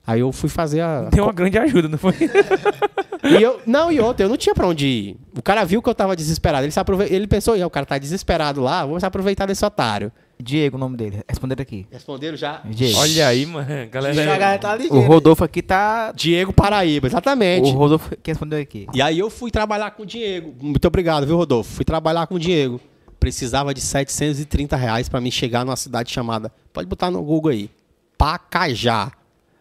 Aí 0.09 0.21
eu 0.21 0.31
fui 0.31 0.49
fazer 0.49 0.81
a... 0.81 1.03
Deu 1.03 1.23
uma 1.25 1.33
grande 1.33 1.57
ajuda, 1.59 1.87
não 1.87 1.97
foi? 1.97 2.13
E 3.21 3.43
eu, 3.43 3.59
não, 3.65 3.91
e 3.91 3.99
outra, 3.99 4.25
eu 4.25 4.29
não 4.29 4.37
tinha 4.37 4.55
pra 4.55 4.65
onde 4.65 4.87
ir. 4.87 5.17
O 5.37 5.41
cara 5.41 5.65
viu 5.65 5.81
que 5.81 5.89
eu 5.89 5.93
tava 5.93 6.15
desesperado. 6.15 6.63
Ele, 6.65 6.71
se 6.71 6.79
aprove... 6.79 7.05
ele 7.13 7.27
pensou, 7.27 7.55
"Ih, 7.55 7.63
o 7.63 7.69
cara 7.69 7.85
tá 7.85 7.97
desesperado 7.97 8.61
lá, 8.61 8.85
vou 8.85 8.97
se 8.97 9.05
aproveitar 9.05 9.45
desse 9.45 9.63
otário. 9.65 10.09
Diego, 10.41 10.77
o 10.77 10.79
nome 10.79 10.95
dele. 10.95 11.21
Responderam 11.27 11.61
aqui. 11.61 11.85
Responderam 11.91 12.37
já? 12.37 12.61
Diego. 12.63 12.97
Olha 12.97 13.27
aí, 13.27 13.45
mano. 13.45 13.67
Galera. 13.91 14.15
Galera 14.15 14.57
tá 14.57 14.77
O. 14.89 14.99
Rodolfo 15.01 15.43
aqui 15.43 15.61
tá. 15.61 16.13
Diego 16.13 16.53
Paraíba, 16.53 17.07
exatamente. 17.07 17.69
O 17.69 17.73
Rodolfo 17.73 18.15
que 18.23 18.31
respondeu 18.31 18.59
aqui. 18.59 18.87
E 18.93 19.01
aí 19.01 19.19
eu 19.19 19.29
fui 19.29 19.51
trabalhar 19.51 19.91
com 19.91 20.03
o 20.03 20.05
Diego. 20.05 20.55
Muito 20.61 20.87
obrigado, 20.87 21.27
viu, 21.27 21.35
Rodolfo? 21.35 21.69
Fui 21.73 21.83
trabalhar 21.83 22.25
com 22.25 22.35
o 22.35 22.39
Diego. 22.39 22.79
Precisava 23.19 23.73
de 23.73 23.81
730 23.81 24.77
reais 24.77 25.09
pra 25.09 25.19
me 25.19 25.29
chegar 25.29 25.65
numa 25.65 25.75
cidade 25.75 26.09
chamada. 26.09 26.49
Pode 26.71 26.87
botar 26.87 27.11
no 27.11 27.21
Google 27.21 27.51
aí. 27.51 27.69
Pacajá. 28.17 29.11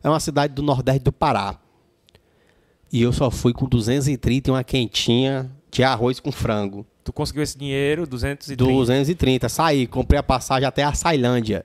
É 0.03 0.09
uma 0.09 0.21
cidade 0.21 0.55
do 0.55 0.63
Nordeste 0.63 1.01
do 1.01 1.13
Pará. 1.13 1.59
E 2.93 3.03
eu 3.03 3.13
só 3.13 3.31
fui 3.31 3.53
com 3.53 3.67
230 3.67 4.49
e 4.49 4.53
uma 4.53 4.65
quentinha 4.65 5.51
de 5.71 5.83
arroz 5.83 6.21
com 6.21 6.33
frango. 6.33 6.87
Tu 7.05 7.13
conseguiu 7.13 7.43
esse 7.43 7.57
dinheiro, 7.57 8.07
230. 8.07 8.65
230. 8.65 9.49
Saí, 9.49 9.87
comprei 9.87 10.19
a 10.19 10.23
passagem 10.23 10.67
até 10.67 10.83
a 10.83 10.93
Sailândia, 10.93 11.65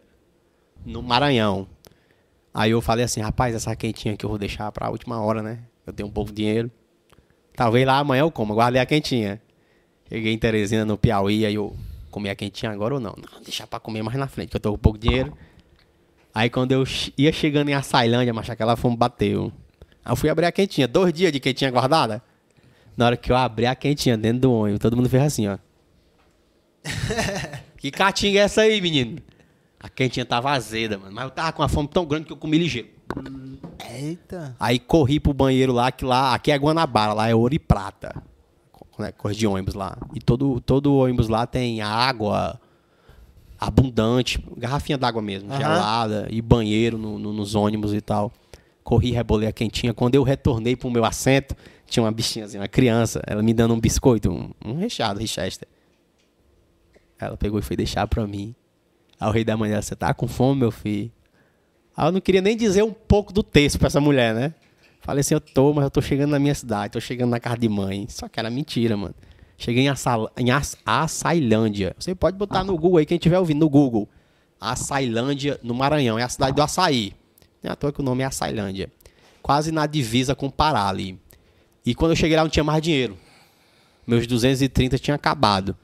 no 0.86 1.02
Maranhão. 1.02 1.68
Aí 2.54 2.72
eu 2.72 2.82
falei 2.82 3.06
assim, 3.06 3.22
rapaz, 3.22 3.56
essa 3.56 3.76
quentinha 3.76 4.14
aqui 4.14 4.26
eu 4.26 4.30
vou 4.30 4.38
deixar 4.38 4.72
pra 4.72 4.90
última 4.90 5.20
hora, 5.22 5.42
né? 5.42 5.60
Eu 5.86 5.94
tenho 5.94 6.08
um 6.08 6.12
pouco 6.12 6.32
de 6.32 6.44
dinheiro. 6.44 6.72
Talvez 7.56 7.86
lá 7.86 8.00
amanhã 8.00 8.22
eu 8.22 8.32
como. 8.32 8.54
Guardei 8.54 8.82
a 8.82 8.86
quentinha. 8.86 9.42
Cheguei 10.10 10.34
em 10.34 10.38
Teresina, 10.38 10.86
no 10.86 10.98
Piauí, 10.98 11.46
aí 11.46 11.56
eu 11.56 11.76
comi 12.12 12.30
a 12.30 12.36
quentinha 12.36 12.72
agora 12.72 12.94
ou 12.94 13.00
não? 13.00 13.16
Não, 13.18 13.42
deixar 13.42 13.66
pra 13.66 13.80
comer 13.80 14.04
mais 14.04 14.18
na 14.18 14.28
frente, 14.28 14.50
que 14.50 14.56
eu 14.56 14.62
tô 14.62 14.72
com 14.72 14.78
pouco 14.78 15.00
dinheiro. 15.00 15.36
Aí 16.34 16.50
quando 16.50 16.72
eu 16.72 16.84
ia 17.18 17.32
chegando 17.32 17.70
em 17.70 17.74
Açailândia, 17.74 18.34
mas 18.34 18.50
aquela 18.50 18.76
fome 18.76 18.98
bateu. 18.98 19.52
Aí 20.04 20.12
eu 20.12 20.16
fui 20.16 20.30
abrir 20.30 20.46
a 20.46 20.52
quentinha. 20.52 20.88
Dois 20.88 21.14
dias 21.14 21.32
de 21.32 21.40
quentinha 21.40 21.70
guardada. 21.70 22.24
Na 22.98 23.08
hora 23.08 23.18
que 23.18 23.32
eu 23.32 23.36
abri 23.36 23.66
a 23.66 23.76
quentinha 23.76 24.18
dentro 24.18 24.42
do 24.42 24.54
ônibus, 24.54 24.80
todo 24.80 24.96
mundo 24.96 25.10
fez 25.10 25.24
assim, 25.24 25.48
ó. 25.48 25.58
que 27.78 27.92
catinga 27.92 28.40
é 28.40 28.44
essa 28.44 28.62
aí, 28.62 28.82
menino? 28.82 29.20
A 29.80 29.90
quentinha 29.90 30.26
tava 30.26 30.52
azeda, 30.52 30.98
mano. 30.98 31.12
Mas 31.14 31.26
eu 31.26 31.32
tava 31.32 31.52
com 31.52 31.62
uma 31.62 31.70
fome 31.70 31.88
tão 31.88 32.06
grande 32.06 32.26
que 32.26 32.34
eu 32.34 32.38
comi 32.38 32.58
ligeiro. 32.58 32.90
Eita. 33.92 34.56
Aí 34.60 34.80
corri 34.80 35.20
pro 35.20 35.34
banheiro 35.34 35.72
lá, 35.72 35.92
que 35.92 36.04
lá, 36.04 36.34
aqui 36.34 36.52
é 36.52 36.58
Guanabara, 36.58 37.14
lá 37.14 37.30
é 37.30 37.36
ouro 37.36 37.54
e 37.54 37.60
prata. 37.60 38.24
Né, 38.98 39.12
coisa 39.12 39.38
de 39.38 39.46
ônibus 39.46 39.74
lá. 39.74 39.98
E 40.14 40.20
todo, 40.20 40.60
todo 40.62 40.96
ônibus 40.96 41.28
lá 41.28 41.46
tem 41.46 41.82
água 41.82 42.60
abundante, 43.68 44.44
garrafinha 44.58 44.98
d'água 44.98 45.22
mesmo, 45.22 45.50
Aham. 45.50 45.58
gelada, 45.60 46.28
e 46.30 46.42
banheiro 46.42 46.98
no- 46.98 47.18
no- 47.18 47.34
nos 47.34 47.56
ônibus 47.56 47.94
e 47.94 48.02
tal. 48.02 48.32
Corri, 48.84 49.12
rebolei 49.12 49.48
a 49.48 49.54
quentinha. 49.54 49.94
Quando 49.94 50.16
eu 50.16 50.24
retornei 50.24 50.76
pro 50.76 50.90
meu 50.92 51.06
assento, 51.06 51.56
tinha 51.88 52.04
uma 52.04 52.12
bichinhazinha, 52.12 52.62
uma 52.62 52.68
criança, 52.68 53.22
ela 53.26 53.42
me 53.42 53.54
dando 53.54 53.74
um 53.74 53.80
biscoito, 53.80 54.30
um, 54.32 54.52
um 54.66 54.76
recheado, 54.78 55.20
Richester. 55.20 55.68
Ela 57.20 57.38
pegou 57.38 57.60
e 57.60 57.62
foi 57.62 57.78
deixar 57.78 58.06
pra 58.08 58.28
mim. 58.28 58.54
Aí 59.20 59.28
o 59.30 59.32
rei 59.32 59.44
da 59.46 59.56
manhã, 59.56 59.82
você 59.82 59.96
tá 59.96 60.14
com 60.14 60.28
fome, 60.28 60.60
meu 60.60 60.72
filho? 60.72 61.12
Aí 61.96 62.08
eu 62.08 62.12
não 62.12 62.20
queria 62.20 62.42
nem 62.42 62.58
dizer 62.58 62.84
um 62.84 62.92
pouco 62.92 63.32
do 63.32 63.42
texto 63.44 63.78
pra 63.80 63.88
essa 63.88 64.02
mulher, 64.02 64.34
né? 64.34 64.54
Falei 65.00 65.22
assim, 65.22 65.34
eu 65.34 65.40
tô, 65.42 65.74
mas 65.74 65.84
eu 65.86 65.92
tô 65.92 66.02
chegando 66.02 66.32
na 66.32 66.40
minha 66.40 66.56
cidade, 66.56 66.94
tô 66.94 67.00
chegando 67.00 67.30
na 67.30 67.40
casa 67.40 67.58
de 67.58 67.70
mãe. 67.70 68.06
Só 68.10 68.28
que 68.28 68.40
era 68.40 68.50
mentira, 68.50 68.98
mano. 68.98 69.14
Cheguei 69.58 69.84
em, 69.84 69.90
Açal, 69.90 70.30
em 70.38 70.52
Aç- 70.52 70.76
Açailândia. 70.86 71.96
Você 71.98 72.14
pode 72.16 72.38
botar 72.38 72.64
no 72.64 72.76
Google 72.78 72.98
aí, 72.98 73.06
quem 73.06 73.18
estiver 73.18 73.40
ouvindo, 73.40 73.60
no 73.60 73.70
Google. 73.70 74.10
Açailândia, 74.60 75.60
no 75.64 75.74
Maranhão. 75.74 76.18
É 76.18 76.24
a 76.24 76.30
cidade 76.30 76.56
do 76.56 76.62
açaí. 76.62 77.14
Não 77.62 77.70
é 77.70 77.74
à 77.74 77.76
toa 77.76 77.92
que 77.92 78.00
o 78.00 78.04
nome 78.04 78.24
é 78.24 78.26
Açailândia. 78.26 78.92
Quase 79.42 79.72
na 79.72 79.86
divisa 79.86 80.36
com 80.36 80.50
Pará 80.50 80.88
ali. 80.88 81.20
E 81.86 81.94
quando 81.94 82.12
eu 82.12 82.16
cheguei 82.16 82.36
lá, 82.38 82.44
não 82.44 82.50
tinha 82.50 82.64
mais 82.64 82.82
dinheiro. 82.82 83.18
Meus 84.08 84.26
230 84.28 84.98
tinha 84.98 85.16
acabado. 85.16 85.76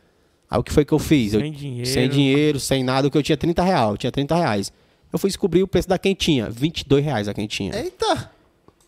Aí 0.50 0.58
o 0.60 0.64
que 0.64 0.72
foi 0.74 0.84
que 0.86 0.94
eu 0.94 1.00
fiz? 1.00 1.34
Eu- 1.34 1.41
Sem 1.41 1.52
dinheiro. 1.52 1.86
Sem 1.90 2.10
dinheiro, 2.10 2.60
sem 2.60 2.84
nada, 2.84 3.08
o 3.08 3.12
que 3.12 3.18
eu 3.18 3.24
tinha 3.24 3.38
30 3.38 3.62
reais. 3.64 3.91
Eu 3.91 3.98
tinha 3.98 4.12
30 4.12 4.36
reais. 4.36 4.72
Eu 5.12 5.20
fui 5.20 5.30
descobrir 5.30 5.62
o 5.64 5.68
preço 5.68 5.88
da 5.88 5.98
quentinha. 5.98 6.50
22 6.50 7.04
reais 7.04 7.28
a 7.28 7.34
quentinha. 7.34 7.76
Eita. 7.76 8.32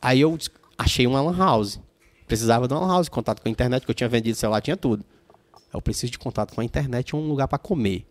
Aí 0.02 0.22
eu 0.22 0.38
achei 0.78 1.06
uma 1.06 1.22
lan 1.22 1.38
house. 1.38 1.80
Precisava 2.32 2.66
de 2.66 2.74
uma 2.74 2.88
house, 2.88 3.10
contato 3.10 3.42
com 3.42 3.50
a 3.50 3.52
internet, 3.52 3.84
que 3.84 3.92
eu 3.92 3.94
tinha 3.94 4.08
vendido 4.08 4.38
celular, 4.38 4.62
tinha 4.62 4.78
tudo. 4.78 5.04
Eu 5.74 5.82
preciso 5.82 6.14
de 6.14 6.18
contato 6.18 6.56
com 6.56 6.62
a 6.62 6.64
internet 6.64 7.10
e 7.10 7.16
um 7.18 7.28
lugar 7.28 7.46
pra 7.46 7.58
comer. 7.58 8.06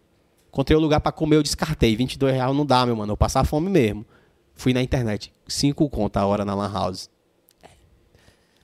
Encontrei 0.48 0.76
um 0.76 0.80
lugar 0.80 1.00
pra 1.00 1.10
comer, 1.10 1.36
eu 1.36 1.42
descartei. 1.42 1.96
22 1.96 2.34
reais 2.34 2.54
não 2.54 2.66
dá, 2.66 2.84
meu 2.84 2.94
mano. 2.94 3.14
Eu 3.14 3.16
passar 3.16 3.46
fome 3.46 3.70
mesmo. 3.70 4.04
Fui 4.54 4.74
na 4.74 4.82
internet. 4.82 5.32
5 5.48 5.88
conto 5.88 6.18
a 6.18 6.26
hora 6.26 6.44
na 6.44 6.54
lan 6.54 6.70
house. 6.70 7.08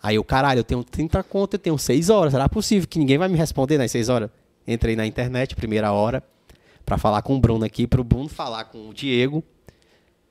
Aí 0.02 0.16
eu, 0.16 0.24
caralho, 0.24 0.58
eu 0.58 0.64
tenho 0.64 0.84
30 0.84 1.22
conto, 1.22 1.54
eu 1.54 1.58
tenho 1.58 1.78
6 1.78 2.10
horas. 2.10 2.34
Será 2.34 2.50
possível 2.50 2.86
que 2.86 2.98
ninguém 2.98 3.16
vai 3.16 3.26
me 3.30 3.38
responder 3.38 3.78
nas 3.78 3.90
6 3.90 4.10
horas? 4.10 4.28
Entrei 4.68 4.94
na 4.94 5.06
internet, 5.06 5.56
primeira 5.56 5.90
hora, 5.90 6.22
pra 6.84 6.98
falar 6.98 7.22
com 7.22 7.34
o 7.34 7.40
Bruno 7.40 7.64
aqui, 7.64 7.86
pro 7.86 8.04
Bruno 8.04 8.28
falar 8.28 8.64
com 8.66 8.90
o 8.90 8.92
Diego. 8.92 9.42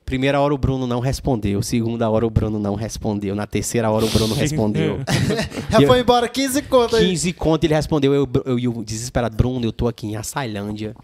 Primeira 0.06 0.40
hora 0.40 0.54
o 0.54 0.58
Bruno 0.58 0.86
não 0.86 1.00
respondeu. 1.00 1.60
Segunda 1.62 2.08
hora 2.08 2.24
o 2.24 2.30
Bruno 2.30 2.60
não 2.60 2.76
respondeu. 2.76 3.34
Na 3.34 3.44
terceira 3.44 3.90
hora 3.90 4.04
o 4.04 4.08
Bruno 4.08 4.34
respondeu. 4.36 5.00
Já 5.68 5.80
Eu- 5.82 5.88
foi 5.88 5.98
embora 6.00 6.28
15 6.28 6.62
conto 6.62 6.94
aí. 6.94 7.08
15 7.08 7.32
conto 7.32 7.64
ele 7.64 7.74
respondeu. 7.74 8.14
Eu, 8.14 8.28
eu, 8.44 8.56
eu 8.58 8.84
desesperado. 8.84 9.36
Bruno, 9.36 9.64
eu 9.66 9.72
tô 9.72 9.88
aqui 9.88 10.06
em 10.06 10.14
Açailândia. 10.16 10.94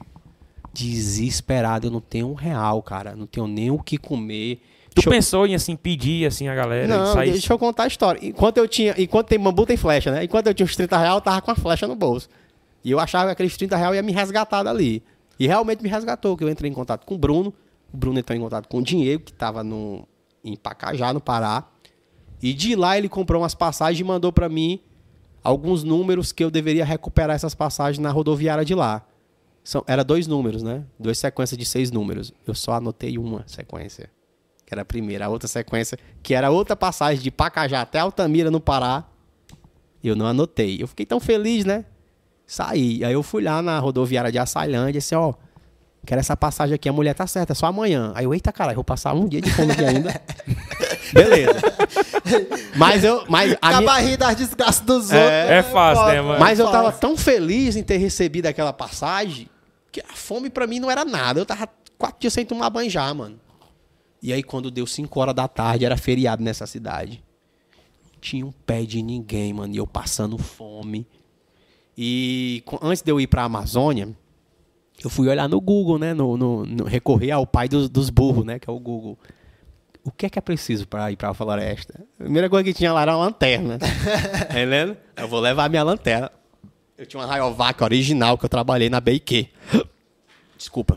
Desesperado. 0.72 1.88
Eu 1.88 1.90
não 1.90 2.00
tenho 2.00 2.28
um 2.30 2.34
real, 2.34 2.80
cara. 2.80 3.14
Não 3.16 3.26
tenho 3.26 3.46
nem 3.48 3.70
o 3.72 3.78
que 3.78 3.98
comer. 3.98 4.60
Tu 4.90 4.96
Deixa 4.96 5.08
eu- 5.08 5.12
pensou 5.12 5.46
em 5.46 5.54
assim 5.54 5.74
pedir 5.74 6.26
assim 6.26 6.48
a 6.48 6.54
galera 6.54 6.86
Não, 6.86 7.10
e 7.10 7.12
sair 7.12 7.32
deixa 7.32 7.52
eu 7.52 7.58
contar 7.58 7.84
a 7.84 7.86
história. 7.88 8.20
Enquanto 8.24 8.58
eu 8.58 8.68
tinha. 8.68 8.94
Enquanto 8.98 9.26
tem 9.26 9.38
bambu, 9.38 9.66
tem 9.66 9.76
flecha, 9.76 10.10
né? 10.12 10.24
Enquanto 10.24 10.46
eu 10.46 10.54
tinha 10.54 10.64
os 10.66 10.76
30 10.76 10.96
reais, 10.96 11.14
eu 11.14 11.20
tava 11.20 11.40
com 11.42 11.50
a 11.50 11.54
flecha 11.56 11.88
no 11.88 11.96
bolso. 11.96 12.28
E 12.84 12.90
eu 12.90 13.00
achava 13.00 13.26
que 13.26 13.32
aqueles 13.32 13.56
30 13.56 13.76
reais 13.76 13.94
ia 13.96 14.02
me 14.02 14.12
resgatar 14.12 14.62
dali. 14.62 15.02
E 15.40 15.46
realmente 15.46 15.82
me 15.82 15.88
resgatou, 15.88 16.36
que 16.36 16.44
eu 16.44 16.48
entrei 16.48 16.70
em 16.70 16.74
contato 16.74 17.04
com 17.04 17.14
o 17.14 17.18
Bruno. 17.18 17.52
O 17.92 17.96
Bruno 17.96 18.18
entrou 18.18 18.36
em 18.36 18.40
contato 18.40 18.68
com 18.68 18.78
o 18.78 18.82
Diego, 18.82 19.24
que 19.24 19.32
tava 19.32 19.62
no, 19.62 20.06
em 20.44 20.56
Pacajá, 20.56 21.12
no 21.12 21.20
Pará. 21.20 21.68
E 22.42 22.52
de 22.52 22.74
lá 22.74 22.96
ele 22.96 23.08
comprou 23.08 23.42
umas 23.42 23.54
passagens 23.54 24.00
e 24.00 24.04
mandou 24.04 24.32
pra 24.32 24.48
mim 24.48 24.80
alguns 25.44 25.84
números 25.84 26.32
que 26.32 26.42
eu 26.42 26.50
deveria 26.50 26.84
recuperar 26.84 27.36
essas 27.36 27.54
passagens 27.54 27.98
na 27.98 28.10
rodoviária 28.10 28.64
de 28.64 28.74
lá. 28.74 29.06
São, 29.62 29.84
era 29.86 30.02
dois 30.02 30.26
números, 30.26 30.62
né? 30.62 30.84
Duas 30.98 31.18
sequências 31.18 31.56
de 31.56 31.64
seis 31.64 31.90
números. 31.90 32.32
Eu 32.46 32.54
só 32.54 32.72
anotei 32.72 33.16
uma 33.16 33.44
sequência 33.46 34.10
que 34.64 34.74
era 34.74 34.82
a 34.82 34.84
primeira. 34.84 35.26
A 35.26 35.28
outra 35.28 35.46
sequência, 35.46 35.98
que 36.22 36.34
era 36.34 36.50
outra 36.50 36.74
passagem 36.74 37.22
de 37.22 37.30
Pacajá 37.30 37.82
até 37.82 37.98
Altamira, 37.98 38.50
no 38.50 38.60
Pará, 38.60 39.04
eu 40.02 40.16
não 40.16 40.26
anotei. 40.26 40.78
Eu 40.80 40.88
fiquei 40.88 41.06
tão 41.06 41.20
feliz, 41.20 41.64
né? 41.64 41.84
Saí. 42.46 43.04
Aí 43.04 43.12
eu 43.12 43.22
fui 43.22 43.42
lá 43.42 43.62
na 43.62 43.78
rodoviária 43.78 44.32
de 44.32 44.38
Açailândia 44.38 44.90
e 44.90 44.92
disse, 44.94 45.14
ó, 45.14 45.34
quero 46.06 46.20
essa 46.20 46.36
passagem 46.36 46.74
aqui, 46.74 46.88
a 46.88 46.92
mulher 46.92 47.14
tá 47.14 47.26
certa, 47.26 47.52
é 47.52 47.54
só 47.54 47.66
amanhã. 47.66 48.12
Aí 48.14 48.24
eu, 48.24 48.34
eita 48.34 48.52
caralho, 48.52 48.76
vou 48.76 48.84
passar 48.84 49.14
um 49.14 49.26
dia 49.28 49.40
de 49.40 49.50
fome 49.50 49.72
aqui 49.72 49.84
ainda. 49.84 50.20
Beleza. 51.12 51.60
Mas 52.76 53.04
eu. 53.04 53.24
Mas, 53.28 53.44
a 53.60 53.68
minha- 53.68 53.78
Acabar 53.78 53.98
rindo 54.00 54.16
das 54.18 54.36
desgraças 54.36 54.80
dos 54.84 55.04
outros. 55.04 55.20
É 55.20 55.62
fácil, 55.62 56.06
né, 56.06 56.20
mano? 56.22 56.40
mas 56.40 56.58
eu 56.58 56.70
tava 56.70 56.90
tão 56.92 57.16
feliz 57.16 57.76
em 57.76 57.82
ter 57.82 57.98
recebido 57.98 58.46
aquela 58.46 58.72
passagem 58.72 59.48
que 59.90 60.00
a 60.00 60.14
fome 60.14 60.48
pra 60.48 60.66
mim 60.66 60.80
não 60.80 60.90
era 60.90 61.04
nada. 61.04 61.38
Eu 61.40 61.46
tava 61.46 61.68
quatro 61.98 62.18
dias 62.20 62.32
sem 62.32 62.44
tomar 62.46 62.70
banho 62.70 62.88
já, 62.90 63.12
mano. 63.12 63.38
E 64.22 64.32
aí, 64.32 64.42
quando 64.42 64.70
deu 64.70 64.86
5 64.86 65.20
horas 65.20 65.34
da 65.34 65.48
tarde, 65.48 65.84
era 65.84 65.96
feriado 65.96 66.42
nessa 66.42 66.66
cidade. 66.66 67.22
Tinha 68.20 68.46
um 68.46 68.52
pé 68.52 68.82
de 68.84 69.02
ninguém, 69.02 69.52
mano. 69.52 69.74
E 69.74 69.78
eu 69.78 69.86
passando 69.86 70.38
fome. 70.38 71.06
E 71.98 72.62
antes 72.80 73.02
de 73.02 73.10
eu 73.10 73.20
ir 73.20 73.26
pra 73.26 73.42
Amazônia, 73.42 74.08
eu 75.04 75.10
fui 75.10 75.28
olhar 75.28 75.48
no 75.48 75.60
Google, 75.60 75.98
né? 75.98 76.12
No, 76.14 76.36
no- 76.36 76.64
no- 76.66 76.84
recorrer 76.84 77.30
ao 77.32 77.46
pai 77.46 77.68
dos, 77.68 77.88
dos 77.88 78.10
burros, 78.10 78.44
né? 78.44 78.58
Que 78.58 78.68
é 78.68 78.72
o 78.72 78.78
Google. 78.78 79.18
O 80.04 80.10
que 80.10 80.26
é 80.26 80.30
que 80.30 80.38
é 80.38 80.42
preciso 80.42 80.86
pra 80.88 81.10
ir 81.12 81.16
pra 81.16 81.32
floresta? 81.32 82.04
A 82.18 82.24
primeira 82.24 82.48
coisa 82.50 82.64
que 82.64 82.74
tinha 82.74 82.92
lá 82.92 83.02
era 83.02 83.16
uma 83.16 83.24
lanterna. 83.26 83.78
Tá 83.82 84.44
entendendo? 84.50 84.96
Eu 85.16 85.28
vou 85.28 85.40
levar 85.40 85.70
minha 85.70 85.82
lanterna. 85.82 86.30
Eu 86.98 87.06
tinha 87.06 87.20
uma 87.20 87.26
Rayovac 87.26 87.82
original 87.82 88.36
que 88.36 88.44
eu 88.44 88.48
trabalhei 88.48 88.88
na 88.90 89.00
BQ. 89.00 89.48
Desculpa. 90.56 90.96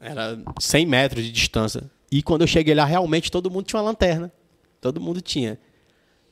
Era 0.00 0.38
100 0.60 0.86
metros 0.86 1.24
de 1.24 1.32
distância. 1.32 1.90
E 2.10 2.22
quando 2.22 2.42
eu 2.42 2.46
cheguei 2.46 2.74
lá, 2.74 2.84
realmente 2.84 3.30
todo 3.30 3.50
mundo 3.50 3.64
tinha 3.66 3.80
uma 3.80 3.88
lanterna. 3.88 4.32
Todo 4.80 5.00
mundo 5.00 5.20
tinha. 5.20 5.58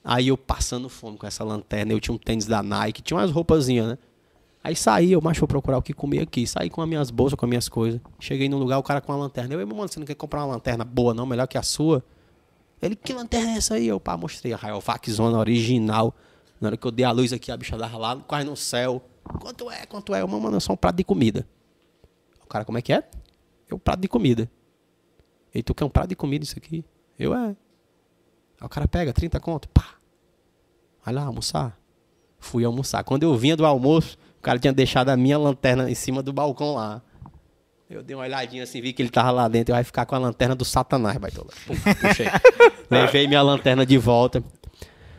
Aí 0.05 0.29
eu 0.29 0.37
passando 0.37 0.89
fome 0.89 1.19
com 1.19 1.27
essa 1.27 1.43
lanterna, 1.43 1.93
eu 1.93 1.99
tinha 2.01 2.15
um 2.15 2.19
tênis 2.19 2.47
da 2.47 2.63
Nike, 2.63 3.03
tinha 3.03 3.17
umas 3.19 3.31
roupazinhas, 3.33 3.89
né? 3.89 3.99
Aí 4.67 4.75
saí, 4.75 5.13
eu, 5.13 5.21
macho, 5.21 5.39
vou 5.39 5.47
procurar 5.47 5.79
o 5.79 5.83
que 5.83 5.93
comer 5.93 6.23
aqui. 6.23 6.45
Saí 6.45 6.69
com 6.69 6.83
as 6.83 6.89
minhas 6.89 7.09
bolsas, 7.09 7.39
com 7.39 7.47
as 7.47 7.49
minhas 7.49 7.69
coisas. 7.69 8.01
Cheguei 8.19 8.49
num 8.49 8.59
lugar, 8.59 8.79
o 8.79 8.83
cara 8.83 9.01
com 9.01 9.13
uma 9.13 9.19
lanterna. 9.19 9.55
Eu, 9.55 9.65
mano, 9.65 9.87
você 9.87 10.01
não 10.01 10.05
quer 10.05 10.17
comprar 10.17 10.45
uma 10.45 10.55
lanterna 10.55 10.85
boa, 10.85 11.15
não? 11.15 11.25
Melhor 11.25 11.47
que 11.47 11.57
a 11.57 11.63
sua? 11.63 12.05
Ele, 12.83 12.97
que 12.97 13.13
lanterna 13.13 13.53
é 13.53 13.57
essa 13.59 13.75
aí? 13.75 13.87
Eu, 13.87 14.01
pá, 14.01 14.17
mostrei 14.17 14.53
a 14.53 14.57
Rayovac 14.57 15.09
Zona 15.09 15.39
original. 15.39 16.13
Na 16.61 16.67
hora 16.67 16.77
que 16.77 16.85
eu 16.85 16.91
dei 16.91 17.05
a 17.05 17.13
luz 17.13 17.33
aqui, 17.33 17.53
a 17.53 17.57
bicha 17.57 17.79
dava 17.79 17.97
lá, 17.97 18.17
quase 18.17 18.45
no 18.45 18.57
céu. 18.57 19.01
Quanto 19.39 19.71
é? 19.71 19.87
Quanto 19.87 20.13
é? 20.13 20.23
Eu, 20.23 20.27
mano, 20.27 20.57
é 20.57 20.59
só 20.59 20.73
um 20.73 20.77
prato 20.77 20.97
de 20.97 21.05
comida. 21.05 21.47
O 22.43 22.49
cara, 22.49 22.65
como 22.65 22.77
é 22.77 22.83
que 22.83 22.93
é? 22.93 23.09
Eu, 23.71 23.79
prato 23.79 24.01
de 24.01 24.09
comida. 24.09 24.51
E 25.55 25.63
tu 25.63 25.77
quer 25.77 25.85
um 25.85 25.91
prato 25.91 26.09
de 26.09 26.17
comida 26.17 26.45
isso 26.45 26.59
aqui? 26.59 26.85
Eu, 27.17 27.33
é. 27.33 27.51
Aí 27.51 27.57
o 28.67 28.69
cara 28.69 28.89
pega, 28.89 29.13
30 29.13 29.39
conto, 29.39 29.69
pá. 29.69 29.95
Vai 31.05 31.15
lá 31.15 31.23
almoçar. 31.23 31.79
Fui 32.41 32.65
almoçar. 32.65 33.05
Quando 33.05 33.23
eu 33.23 33.37
vinha 33.37 33.57
do 33.57 33.65
almoço, 33.65 34.19
cara 34.47 34.59
tinha 34.61 34.73
deixado 34.73 35.09
a 35.09 35.17
minha 35.17 35.37
lanterna 35.37 35.91
em 35.91 35.95
cima 35.95 36.23
do 36.23 36.33
balcão 36.33 36.75
lá. 36.75 37.03
Eu 37.91 38.03
dei 38.03 38.15
uma 38.17 38.25
olhadinha 38.25 38.63
assim, 38.63 38.81
vi 38.81 38.93
que 38.93 39.03
ele 39.03 39.11
tava 39.11 39.31
lá 39.33 39.49
dentro. 39.49 39.75
Eu 39.75 39.79
ia 39.79 39.85
ficar 39.85 40.07
com 40.07 40.15
a 40.15 40.19
lanterna 40.19 40.55
do 40.55 40.65
Satanás, 40.65 41.17
baitola. 41.19 41.49
Pum, 41.67 41.75
Puxei. 42.01 42.27
Levei 42.91 43.27
minha 43.29 43.43
lanterna 43.43 43.85
de 43.85 43.99
volta. 43.99 44.43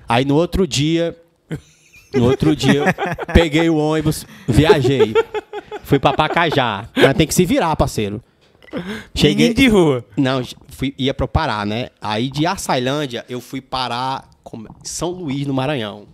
Aí 0.08 0.24
no 0.26 0.36
outro 0.36 0.66
dia, 0.66 1.16
no 2.14 2.24
outro 2.26 2.56
dia, 2.56 2.86
peguei 3.34 3.70
o 3.70 3.76
ônibus, 3.76 4.26
viajei. 4.48 5.14
Fui 5.84 6.00
pra 6.00 6.14
Pacajá. 6.14 6.90
Mas 6.96 7.14
tem 7.16 7.28
que 7.28 7.34
se 7.34 7.46
virar, 7.46 7.76
parceiro. 7.76 8.22
Cheguei. 9.16 9.54
De 9.54 9.68
rua. 9.68 10.06
Não, 10.18 10.42
fui, 10.70 10.94
ia 10.98 11.14
pro 11.14 11.28
Pará, 11.28 11.66
né? 11.66 11.90
Aí 12.02 12.30
de 12.30 12.46
Açailândia 12.46 13.26
eu 13.30 13.40
fui 13.42 13.62
parar 13.62 14.30
como- 14.44 14.68
São 14.84 15.10
Luís, 15.12 15.46
no 15.48 15.54
Maranhão. 15.54 16.06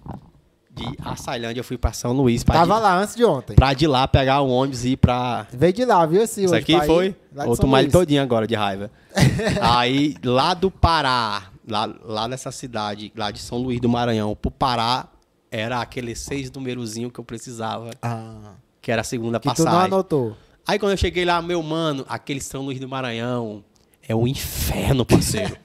De 0.76 0.84
Açailândia 1.06 1.60
eu 1.60 1.64
fui 1.64 1.78
pra 1.78 1.94
São 1.94 2.12
Luís. 2.14 2.44
Pra, 2.44 2.56
Tava 2.56 2.76
de, 2.76 2.82
lá 2.82 2.98
antes 2.98 3.16
de 3.16 3.24
ontem. 3.24 3.54
pra 3.56 3.74
de 3.74 3.86
lá 3.86 4.08
pegar 4.08 4.41
o 4.41 4.50
ônibus 4.50 4.84
e 4.86 4.90
ir 4.94 4.98
pra. 4.98 5.45
Veio 5.54 5.72
de 5.72 5.86
lá, 5.86 6.04
viu? 6.06 6.24
Esse 6.24 6.44
Isso 6.45 6.56
aqui 6.56 6.76
foi. 6.86 7.16
São 7.56 7.70
malho 7.70 7.86
Luís. 7.86 7.91
todinho 7.94 8.24
agora 8.24 8.48
de 8.48 8.56
raiva. 8.56 8.90
Aí 9.62 10.16
lá 10.24 10.56
do 10.56 10.72
Pará, 10.72 11.44
lá, 11.68 11.88
lá 12.04 12.28
dessa 12.28 12.52
cidade, 12.52 13.12
lá 13.16 13.30
de 13.30 13.40
São 13.40 13.60
Luís 13.60 13.80
do 13.80 13.88
Maranhão, 13.88 14.36
pro 14.36 14.50
Pará, 14.50 15.10
era 15.52 15.80
aquele 15.80 16.16
seis 16.16 16.52
numerozinho 16.52 17.12
que 17.12 17.20
eu 17.20 17.24
precisava, 17.24 17.91
Ah, 18.02 18.54
que 18.82 18.91
era 18.91 19.02
a 19.02 19.04
segunda 19.04 19.40
que 19.40 19.44
tu 19.54 19.60
não 19.60 19.66
passagem. 19.66 19.86
anotou. 19.94 20.36
Aí 20.66 20.80
quando 20.80 20.91
eu 20.94 20.98
cheguei 20.98 21.24
lá, 21.24 21.40
meu 21.41 21.62
mano, 21.62 22.04
aquele 22.10 22.41
São 22.41 22.64
Luís 22.64 22.80
do 22.80 22.90
Maranhão 22.90 23.64
é 24.08 24.16
um 24.16 24.26
inferno, 24.28 25.06
parceiro. 25.06 25.56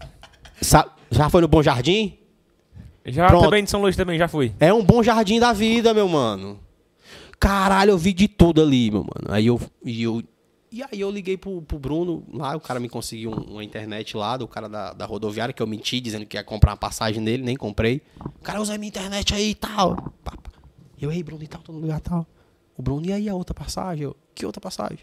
Sa- 0.60 0.90
já 1.10 1.28
foi 1.30 1.40
no 1.40 1.46
Bom 1.48 1.62
Jardim? 1.62 2.18
Já 3.06 3.28
Pronto. 3.28 3.44
também 3.44 3.62
de 3.64 3.70
São 3.70 3.80
Luís 3.80 3.94
também, 3.96 4.18
já 4.18 4.26
fui. 4.28 4.52
É 4.58 4.72
um 4.74 4.82
bom 4.84 5.02
jardim 5.02 5.38
da 5.38 5.52
vida, 5.52 5.94
meu 5.94 6.08
mano. 6.08 6.58
Caralho, 7.38 7.90
eu 7.92 7.98
vi 7.98 8.12
de 8.12 8.26
tudo 8.28 8.60
ali, 8.62 8.90
meu 8.90 9.02
mano. 9.02 9.28
Aí 9.34 9.46
eu. 9.46 9.60
E, 9.84 10.02
eu, 10.02 10.22
e 10.72 10.82
aí 10.82 11.00
eu 11.00 11.10
liguei 11.10 11.36
pro, 11.36 11.62
pro 11.62 11.78
Bruno 11.78 12.24
lá, 12.32 12.56
o 12.56 12.60
cara 12.60 12.80
me 12.80 12.88
conseguiu 12.88 13.30
um- 13.30 13.52
uma 13.52 13.64
internet 13.64 14.16
lá, 14.16 14.36
do 14.36 14.48
cara 14.48 14.68
da, 14.68 14.92
da 14.92 15.06
rodoviária, 15.06 15.52
que 15.52 15.62
eu 15.62 15.66
menti 15.66 16.00
dizendo 16.00 16.26
que 16.26 16.36
ia 16.36 16.42
comprar 16.42 16.72
uma 16.72 16.76
passagem 16.76 17.22
nele, 17.22 17.42
nem 17.42 17.56
comprei. 17.56 18.02
O 18.24 18.42
cara 18.42 18.60
usa 18.60 18.74
a 18.74 18.78
minha 18.78 18.88
internet 18.88 19.34
aí 19.34 19.50
e 19.50 19.54
tal. 19.54 20.12
Eu, 21.00 21.12
ei, 21.12 21.22
Bruno, 21.22 21.42
e 21.44 21.46
tal, 21.46 21.60
tô 21.60 21.72
no 21.72 21.78
lugar 21.80 22.00
tal. 22.00 22.26
O 22.76 22.82
Bruno, 22.82 23.06
e 23.06 23.12
aí 23.12 23.28
a 23.28 23.34
outra 23.34 23.54
passagem? 23.54 24.04
Eu, 24.04 24.16
que 24.34 24.44
outra 24.44 24.60
passagem? 24.60 24.98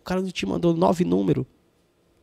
O 0.00 0.04
cara 0.04 0.22
te 0.22 0.46
mandou 0.46 0.74
nove 0.74 1.04
números. 1.04 1.46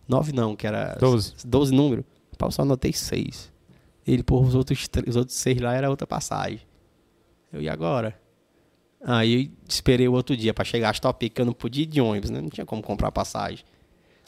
Nove 0.07 0.31
não, 0.31 0.55
que 0.55 0.65
era. 0.67 0.95
Doze. 0.99 1.33
Doze 1.45 1.73
números. 1.73 2.05
Pá, 2.37 2.47
eu 2.47 2.51
só 2.51 2.61
anotei 2.61 2.93
seis. 2.93 3.51
Ele, 4.09 4.23
pô, 4.23 4.41
os 4.41 4.55
outros, 4.55 4.89
os 5.07 5.15
outros 5.15 5.37
seis 5.37 5.61
lá 5.61 5.75
era 5.75 5.87
outra 5.87 6.07
passagem. 6.07 6.61
Eu, 7.53 7.61
e 7.61 7.69
agora? 7.69 8.19
Aí 9.05 9.45
eu 9.45 9.51
esperei 9.67 10.07
o 10.07 10.13
outro 10.13 10.35
dia 10.35 10.51
pra 10.51 10.65
chegar 10.65 10.89
as 10.89 10.99
Topic, 10.99 11.31
que 11.31 11.39
eu 11.39 11.45
não 11.45 11.53
podia 11.53 11.83
ir 11.83 11.85
de 11.85 12.01
ônibus, 12.01 12.31
né? 12.31 12.41
Não 12.41 12.49
tinha 12.49 12.65
como 12.65 12.81
comprar 12.81 13.11
passagem. 13.11 13.63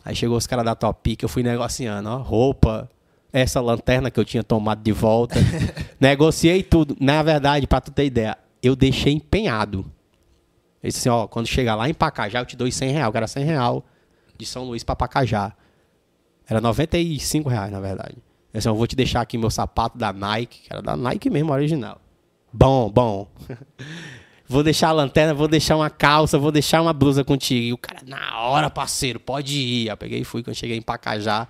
Aí 0.06 0.16
chegou 0.16 0.38
os 0.38 0.46
caras 0.46 0.66
da 0.66 0.76
Topic, 0.76 1.24
eu 1.24 1.28
fui 1.28 1.42
negociando, 1.42 2.10
ó, 2.10 2.18
roupa, 2.18 2.88
essa 3.34 3.60
lanterna 3.60 4.12
que 4.12 4.20
eu 4.20 4.26
tinha 4.26 4.44
tomado 4.44 4.84
de 4.84 4.92
volta. 4.92 5.40
Negociei 6.00 6.62
tudo. 6.62 6.96
Na 7.00 7.24
verdade, 7.24 7.66
pra 7.66 7.82
tu 7.82 7.92
ter 7.92 8.06
ideia, 8.06 8.38
eu 8.62 8.76
deixei 8.76 9.14
empenhado. 9.14 9.80
Ele 10.84 10.92
disse 10.92 11.10
assim, 11.10 11.10
ó, 11.10 11.26
quando 11.26 11.48
chegar 11.48 11.74
lá 11.74 11.90
em 11.90 11.94
Pacajá, 11.94 12.40
eu 12.40 12.46
te 12.46 12.56
dou 12.56 12.72
100 12.72 12.92
reais. 12.92 13.10
O 13.10 13.12
cara 13.12 13.26
100 13.26 13.44
real 13.46 13.84
de 14.38 14.46
São 14.46 14.64
Luís 14.64 14.84
pra 14.84 14.96
Pacajá. 14.96 15.54
Era 16.48 16.62
95 16.62 17.50
reais, 17.50 17.72
na 17.72 17.80
verdade. 17.80 18.18
Eu 18.54 18.58
disse, 18.58 18.68
eu 18.68 18.76
vou 18.76 18.86
te 18.88 18.96
deixar 18.96 19.22
aqui 19.22 19.38
meu 19.38 19.50
sapato 19.50 19.98
da 19.98 20.12
Nike, 20.12 20.62
que 20.64 20.74
era 20.74 20.82
da 20.82 20.96
Nike 20.98 21.30
mesmo, 21.30 21.54
original. 21.54 22.02
Bom, 22.52 22.90
bom. 22.90 23.28
vou 24.48 24.62
deixar 24.62 24.90
a 24.90 24.92
lanterna, 24.92 25.34
vou 25.34 25.48
deixar 25.48 25.78
uma 25.78 25.90
calça, 25.90 26.38
vou 26.38 26.52
deixar 26.52 26.82
uma 26.82 26.92
blusa 26.92 27.24
contigo. 27.24 27.66
E 27.66 27.74
o 27.74 27.78
cara, 27.78 28.02
na 28.06 28.40
hora, 28.40 28.70
parceiro, 28.70 29.20
pode 29.20 29.58
ir. 29.58 29.88
Eu 29.88 29.96
peguei 29.96 30.20
e 30.20 30.24
fui. 30.26 30.44
Quando 30.44 30.56
cheguei 30.56 30.76
em 30.76 30.82
Pacajá, 30.82 31.48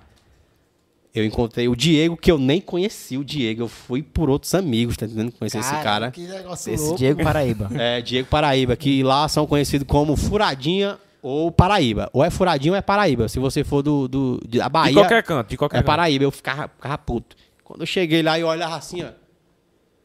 eu 1.14 1.26
encontrei 1.26 1.68
o 1.68 1.76
Diego, 1.76 2.16
que 2.16 2.32
eu 2.32 2.38
nem 2.38 2.62
conheci 2.62 3.18
o 3.18 3.24
Diego. 3.24 3.64
Eu 3.64 3.68
fui 3.68 4.04
por 4.04 4.30
outros 4.30 4.54
amigos, 4.54 4.96
tá 4.96 5.08
entendendo? 5.08 5.32
Conheci 5.32 5.58
esse 5.58 5.72
cara. 5.82 6.12
Que 6.12 6.22
negócio 6.22 6.72
Esse 6.72 6.84
louco. 6.84 6.98
Diego 7.00 7.24
Paraíba. 7.24 7.70
É, 7.74 8.02
Diego 8.02 8.28
Paraíba, 8.30 8.76
que 8.76 9.02
lá 9.02 9.28
são 9.28 9.48
conhecidos 9.48 9.88
como 9.88 10.16
Furadinha 10.16 10.98
ou 11.22 11.52
Paraíba. 11.52 12.10
Ou 12.14 12.24
é 12.24 12.30
Furadinha 12.30 12.74
ou 12.74 12.78
é 12.78 12.82
Paraíba. 12.82 13.28
Se 13.28 13.40
você 13.40 13.64
for 13.64 13.82
do, 13.82 14.08
do, 14.08 14.40
da 14.48 14.68
Bahia, 14.68 14.94
De 14.94 15.00
qualquer 15.00 15.24
canto, 15.24 15.50
de 15.50 15.58
qualquer 15.58 15.78
é 15.78 15.80
canto. 15.80 15.88
Paraíba. 15.88 16.24
Eu 16.24 16.32
ficava, 16.32 16.68
ficava 16.68 16.98
puto. 16.98 17.36
Quando 17.64 17.82
eu 17.82 17.88
cheguei 17.88 18.22
lá, 18.22 18.40
eu 18.40 18.48
olhava 18.48 18.76
assim, 18.76 19.04
ó. 19.04 19.12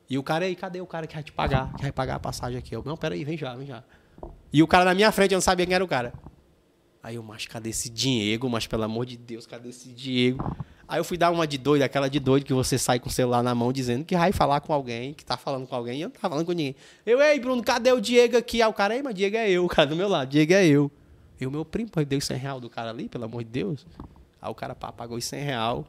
E 0.09 0.17
o 0.19 0.23
cara 0.23 0.45
aí, 0.45 0.55
cadê 0.55 0.81
o 0.81 0.87
cara 0.87 1.07
que 1.07 1.15
vai 1.15 1.23
te 1.23 1.33
pagar? 1.33 1.73
Que 1.75 1.83
vai 1.83 1.93
pagar 1.93 2.17
a 2.17 2.21
passagem 2.21 2.59
aqui? 2.59 2.75
Eu, 2.75 2.83
não, 2.85 2.97
peraí, 2.97 3.25
vem 3.25 3.37
já, 3.37 3.55
vem 3.57 3.67
já. 3.67 3.83
E 4.53 4.63
o 4.63 4.67
cara 4.67 4.85
na 4.85 4.95
minha 4.95 5.11
frente, 5.11 5.33
eu 5.33 5.37
não 5.37 5.43
sabia 5.43 5.67
quem 5.67 5.75
era 5.75 5.85
o 5.85 5.89
cara. 5.89 6.13
Aí 7.03 7.17
eu, 7.17 7.23
mas 7.23 7.47
cadê 7.47 7.71
esse 7.71 7.89
Diego? 7.89 8.49
Mas 8.49 8.67
pelo 8.67 8.85
amor 8.85 9.07
de 9.07 9.17
Deus, 9.17 9.47
cadê 9.47 9.69
esse 9.69 9.89
Diego? 9.89 10.57
Aí 10.89 11.01
eu 11.01 11.05
fui 11.05 11.17
dar 11.17 11.31
uma 11.33 11.47
de 11.47 11.59
doido, 11.59 11.83
aquela 11.83 12.09
de 12.09 12.21
doido 12.21 12.45
que 12.45 12.53
você 12.53 12.79
sai 12.79 13.01
com 13.01 13.09
o 13.09 13.13
celular 13.13 13.43
na 13.43 13.55
mão 13.55 13.73
dizendo 13.73 14.05
que 14.05 14.17
vai 14.17 14.31
falar 14.33 14.61
com 14.61 14.73
alguém, 14.73 15.13
que 15.13 15.25
tá 15.25 15.37
falando 15.37 15.67
com 15.67 15.75
alguém, 15.75 15.99
e 15.99 16.03
eu 16.03 16.09
não 16.09 16.13
tava 16.13 16.31
falando 16.31 16.47
com 16.47 16.53
ninguém. 16.53 16.77
Eu, 17.05 17.21
ei, 17.21 17.41
Bruno, 17.41 17.63
cadê 17.63 17.91
o 17.93 18.01
Diego 18.01 18.37
aqui? 18.37 18.63
Aí 18.63 18.69
o 18.69 18.73
cara, 18.73 18.95
ei, 18.95 19.03
mas 19.03 19.15
Diego 19.15 19.37
é 19.37 19.51
eu, 19.51 19.65
o 19.65 19.69
cara 19.69 19.89
do 19.89 19.97
meu 19.97 20.09
lado, 20.09 20.31
Diego 20.31 20.53
é 20.53 20.67
eu. 20.67 20.91
Eu, 21.41 21.51
meu 21.51 21.65
primo, 21.65 21.91
pô, 21.91 22.03
deu 22.05 22.21
100 22.21 22.37
real 22.39 22.61
do 22.61 22.69
cara 22.71 22.91
ali, 22.91 23.09
pelo 23.09 23.25
amor 23.25 23.45
de 23.45 23.51
Deus. 23.51 23.87
Aí 24.41 24.51
o 24.51 24.55
cara 24.55 24.75
pá, 24.75 24.91
pagou 24.93 25.17
os 25.19 25.25
100 25.25 25.43
real. 25.43 25.87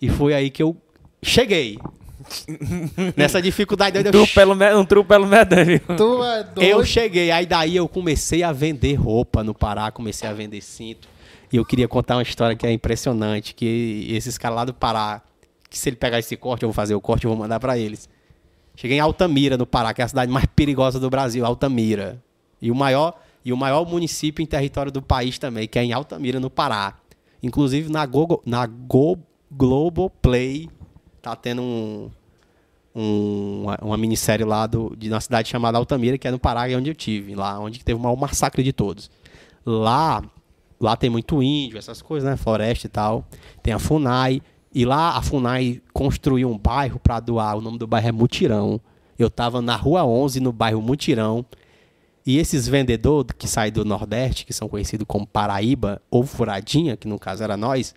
E 0.00 0.08
foi 0.10 0.34
aí 0.34 0.50
que 0.50 0.62
eu 0.62 0.76
cheguei. 1.22 1.78
Nessa 3.16 3.40
dificuldade 3.42 3.98
Um 3.98 4.02
truque 4.04 4.34
pelo, 4.34 4.54
me- 4.54 4.74
um 4.74 4.84
pelo 4.84 5.26
medalho. 5.26 5.80
Tu 5.80 6.24
é 6.24 6.44
doido. 6.44 6.62
eu 6.62 6.84
cheguei, 6.84 7.30
aí 7.30 7.46
daí 7.46 7.76
eu 7.76 7.88
comecei 7.88 8.42
a 8.42 8.52
vender 8.52 8.94
roupa 8.94 9.42
no 9.42 9.54
Pará, 9.54 9.90
comecei 9.90 10.28
a 10.28 10.32
vender 10.32 10.60
cinto. 10.60 11.08
E 11.52 11.56
eu 11.56 11.64
queria 11.64 11.86
contar 11.88 12.16
uma 12.16 12.22
história 12.22 12.56
que 12.56 12.66
é 12.66 12.72
impressionante, 12.72 13.54
que 13.54 14.06
esses 14.10 14.38
caras 14.38 14.56
lá 14.56 14.64
do 14.64 14.72
Pará, 14.74 15.20
que 15.68 15.78
se 15.78 15.88
ele 15.88 15.96
pegar 15.96 16.18
esse 16.18 16.36
corte, 16.36 16.62
eu 16.62 16.68
vou 16.68 16.74
fazer 16.74 16.94
o 16.94 17.00
corte, 17.00 17.24
eu 17.24 17.30
vou 17.30 17.38
mandar 17.38 17.58
pra 17.60 17.76
eles. 17.76 18.08
Cheguei 18.74 18.96
em 18.96 19.00
Altamira, 19.00 19.58
no 19.58 19.66
Pará, 19.66 19.92
que 19.92 20.00
é 20.00 20.04
a 20.04 20.08
cidade 20.08 20.30
mais 20.32 20.46
perigosa 20.46 20.98
do 20.98 21.10
Brasil, 21.10 21.44
Altamira. 21.44 22.22
E 22.60 22.70
o 22.70 22.74
maior, 22.74 23.20
e 23.44 23.52
o 23.52 23.56
maior 23.56 23.84
município 23.88 24.42
em 24.42 24.46
território 24.46 24.90
do 24.92 25.02
país 25.02 25.38
também, 25.38 25.66
que 25.68 25.78
é 25.78 25.84
em 25.84 25.92
Altamira, 25.92 26.38
no 26.40 26.50
Pará. 26.50 26.94
Inclusive 27.42 27.90
na, 27.90 28.06
Gogo, 28.06 28.42
na 28.46 28.66
Go, 28.66 29.18
Globoplay 29.50 30.68
tá 31.20 31.34
tendo 31.36 31.62
um, 31.62 32.10
um- 32.94 33.62
uma, 33.64 33.78
uma 33.82 33.96
minissérie 33.96 34.44
lá 34.44 34.66
do, 34.66 34.94
de 34.96 35.08
uma 35.08 35.20
cidade 35.20 35.48
chamada 35.48 35.78
Altamira, 35.78 36.18
que 36.18 36.26
é 36.28 36.30
no 36.30 36.38
Pará, 36.38 36.68
é 36.70 36.76
onde 36.76 36.90
eu 36.90 36.94
tive, 36.94 37.34
lá 37.34 37.58
onde 37.58 37.84
teve 37.84 37.98
o 37.98 38.02
maior 38.02 38.16
massacre 38.16 38.62
de 38.62 38.72
todos. 38.72 39.10
Lá, 39.64 40.22
lá 40.80 40.96
tem 40.96 41.08
muito 41.10 41.42
índio, 41.42 41.78
essas 41.78 42.02
coisas, 42.02 42.28
né? 42.28 42.36
Floresta 42.36 42.86
e 42.86 42.90
tal. 42.90 43.24
Tem 43.62 43.72
a 43.72 43.78
FUNAI. 43.78 44.42
E 44.74 44.84
lá 44.84 45.16
a 45.16 45.22
FUNAI 45.22 45.80
construiu 45.92 46.50
um 46.50 46.58
bairro 46.58 46.98
para 46.98 47.20
doar. 47.20 47.56
O 47.56 47.60
nome 47.60 47.78
do 47.78 47.86
bairro 47.86 48.08
é 48.08 48.12
Mutirão. 48.12 48.80
Eu 49.18 49.30
tava 49.30 49.62
na 49.62 49.76
Rua 49.76 50.04
11, 50.04 50.40
no 50.40 50.52
bairro 50.52 50.82
Mutirão. 50.82 51.44
E 52.24 52.38
esses 52.38 52.68
vendedores 52.68 53.32
que 53.36 53.48
saem 53.48 53.72
do 53.72 53.84
Nordeste, 53.84 54.46
que 54.46 54.52
são 54.52 54.68
conhecidos 54.68 55.06
como 55.08 55.26
Paraíba 55.26 56.00
ou 56.10 56.24
Furadinha, 56.24 56.96
que 56.96 57.08
no 57.08 57.18
caso 57.18 57.42
era 57.42 57.56
nós, 57.56 57.94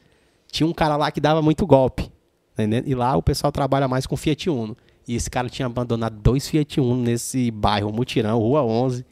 tinha 0.51 0.65
um 0.65 0.73
cara 0.73 0.95
lá 0.97 1.11
que 1.11 1.21
dava 1.21 1.41
muito 1.41 1.65
golpe. 1.65 2.11
entendendo? 2.53 2.87
E 2.87 2.95
lá 2.95 3.15
o 3.15 3.21
pessoal 3.21 3.51
trabalha 3.51 3.87
mais 3.87 4.07
com 4.07 4.17
Fiat 4.17 4.49
Uno. 4.49 4.75
E 5.07 5.15
esse 5.15 5.29
cara 5.29 5.47
tinha 5.49 5.67
abandonado 5.67 6.15
dois 6.19 6.47
Fiat 6.47 6.79
Uno 6.79 7.03
nesse 7.03 7.51
bairro 7.51 7.91
Mutirão, 7.91 8.39
Rua 8.39 8.63
11, 8.63 9.05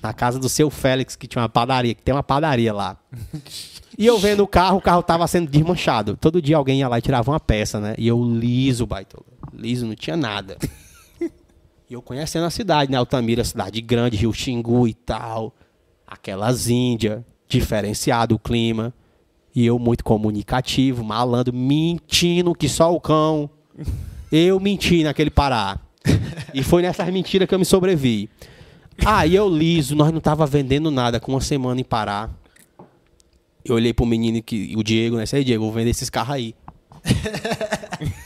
na 0.00 0.12
casa 0.12 0.38
do 0.38 0.48
seu 0.48 0.70
Félix, 0.70 1.16
que 1.16 1.26
tinha 1.26 1.42
uma 1.42 1.48
padaria, 1.48 1.94
que 1.94 2.02
tem 2.02 2.14
uma 2.14 2.22
padaria 2.22 2.72
lá. 2.72 2.96
E 3.96 4.06
eu 4.06 4.18
vendo 4.18 4.42
o 4.42 4.46
carro, 4.48 4.78
o 4.78 4.80
carro 4.80 5.04
tava 5.04 5.24
sendo 5.28 5.48
desmanchado. 5.48 6.16
Todo 6.16 6.42
dia 6.42 6.56
alguém 6.56 6.80
ia 6.80 6.88
lá 6.88 6.98
e 6.98 7.00
tirava 7.00 7.30
uma 7.30 7.38
peça, 7.38 7.78
né? 7.78 7.94
E 7.96 8.08
eu 8.08 8.20
liso, 8.24 8.84
baitola. 8.84 9.24
Liso, 9.52 9.86
não 9.86 9.94
tinha 9.94 10.16
nada. 10.16 10.58
E 11.88 11.94
eu 11.94 12.00
conhecendo 12.00 12.44
a 12.44 12.50
cidade, 12.50 12.90
né? 12.90 12.96
Altamira, 12.96 13.44
cidade 13.44 13.80
grande, 13.80 14.16
Rio 14.16 14.32
Xingu 14.32 14.88
e 14.88 14.94
tal. 14.94 15.54
Aquelas 16.06 16.68
índias, 16.68 17.22
diferenciado 17.48 18.34
o 18.34 18.38
clima. 18.38 18.92
E 19.54 19.64
eu 19.64 19.78
muito 19.78 20.02
comunicativo, 20.02 21.04
malandro, 21.04 21.54
mentindo 21.54 22.54
que 22.54 22.68
só 22.68 22.92
o 22.92 23.00
cão. 23.00 23.48
Eu 24.32 24.58
menti 24.58 25.04
naquele 25.04 25.30
Pará. 25.30 25.78
E 26.52 26.62
foi 26.62 26.82
nessas 26.82 27.08
mentiras 27.10 27.48
que 27.48 27.54
eu 27.54 27.58
me 27.58 27.64
sobrevi. 27.64 28.28
Aí 29.04 29.34
eu 29.34 29.48
liso, 29.48 29.94
nós 29.94 30.12
não 30.12 30.20
tava 30.20 30.46
vendendo 30.46 30.90
nada 30.90 31.20
com 31.20 31.32
uma 31.32 31.40
semana 31.40 31.80
em 31.80 31.84
Pará. 31.84 32.30
Eu 33.64 33.76
olhei 33.76 33.92
pro 33.92 34.04
menino 34.04 34.42
que 34.42 34.74
o 34.76 34.82
Diego, 34.82 35.16
né? 35.16 35.24
Aí, 35.32 35.44
Diego, 35.44 35.64
vou 35.64 35.72
vender 35.72 35.90
esses 35.90 36.10
carros 36.10 36.34
aí. 36.34 36.54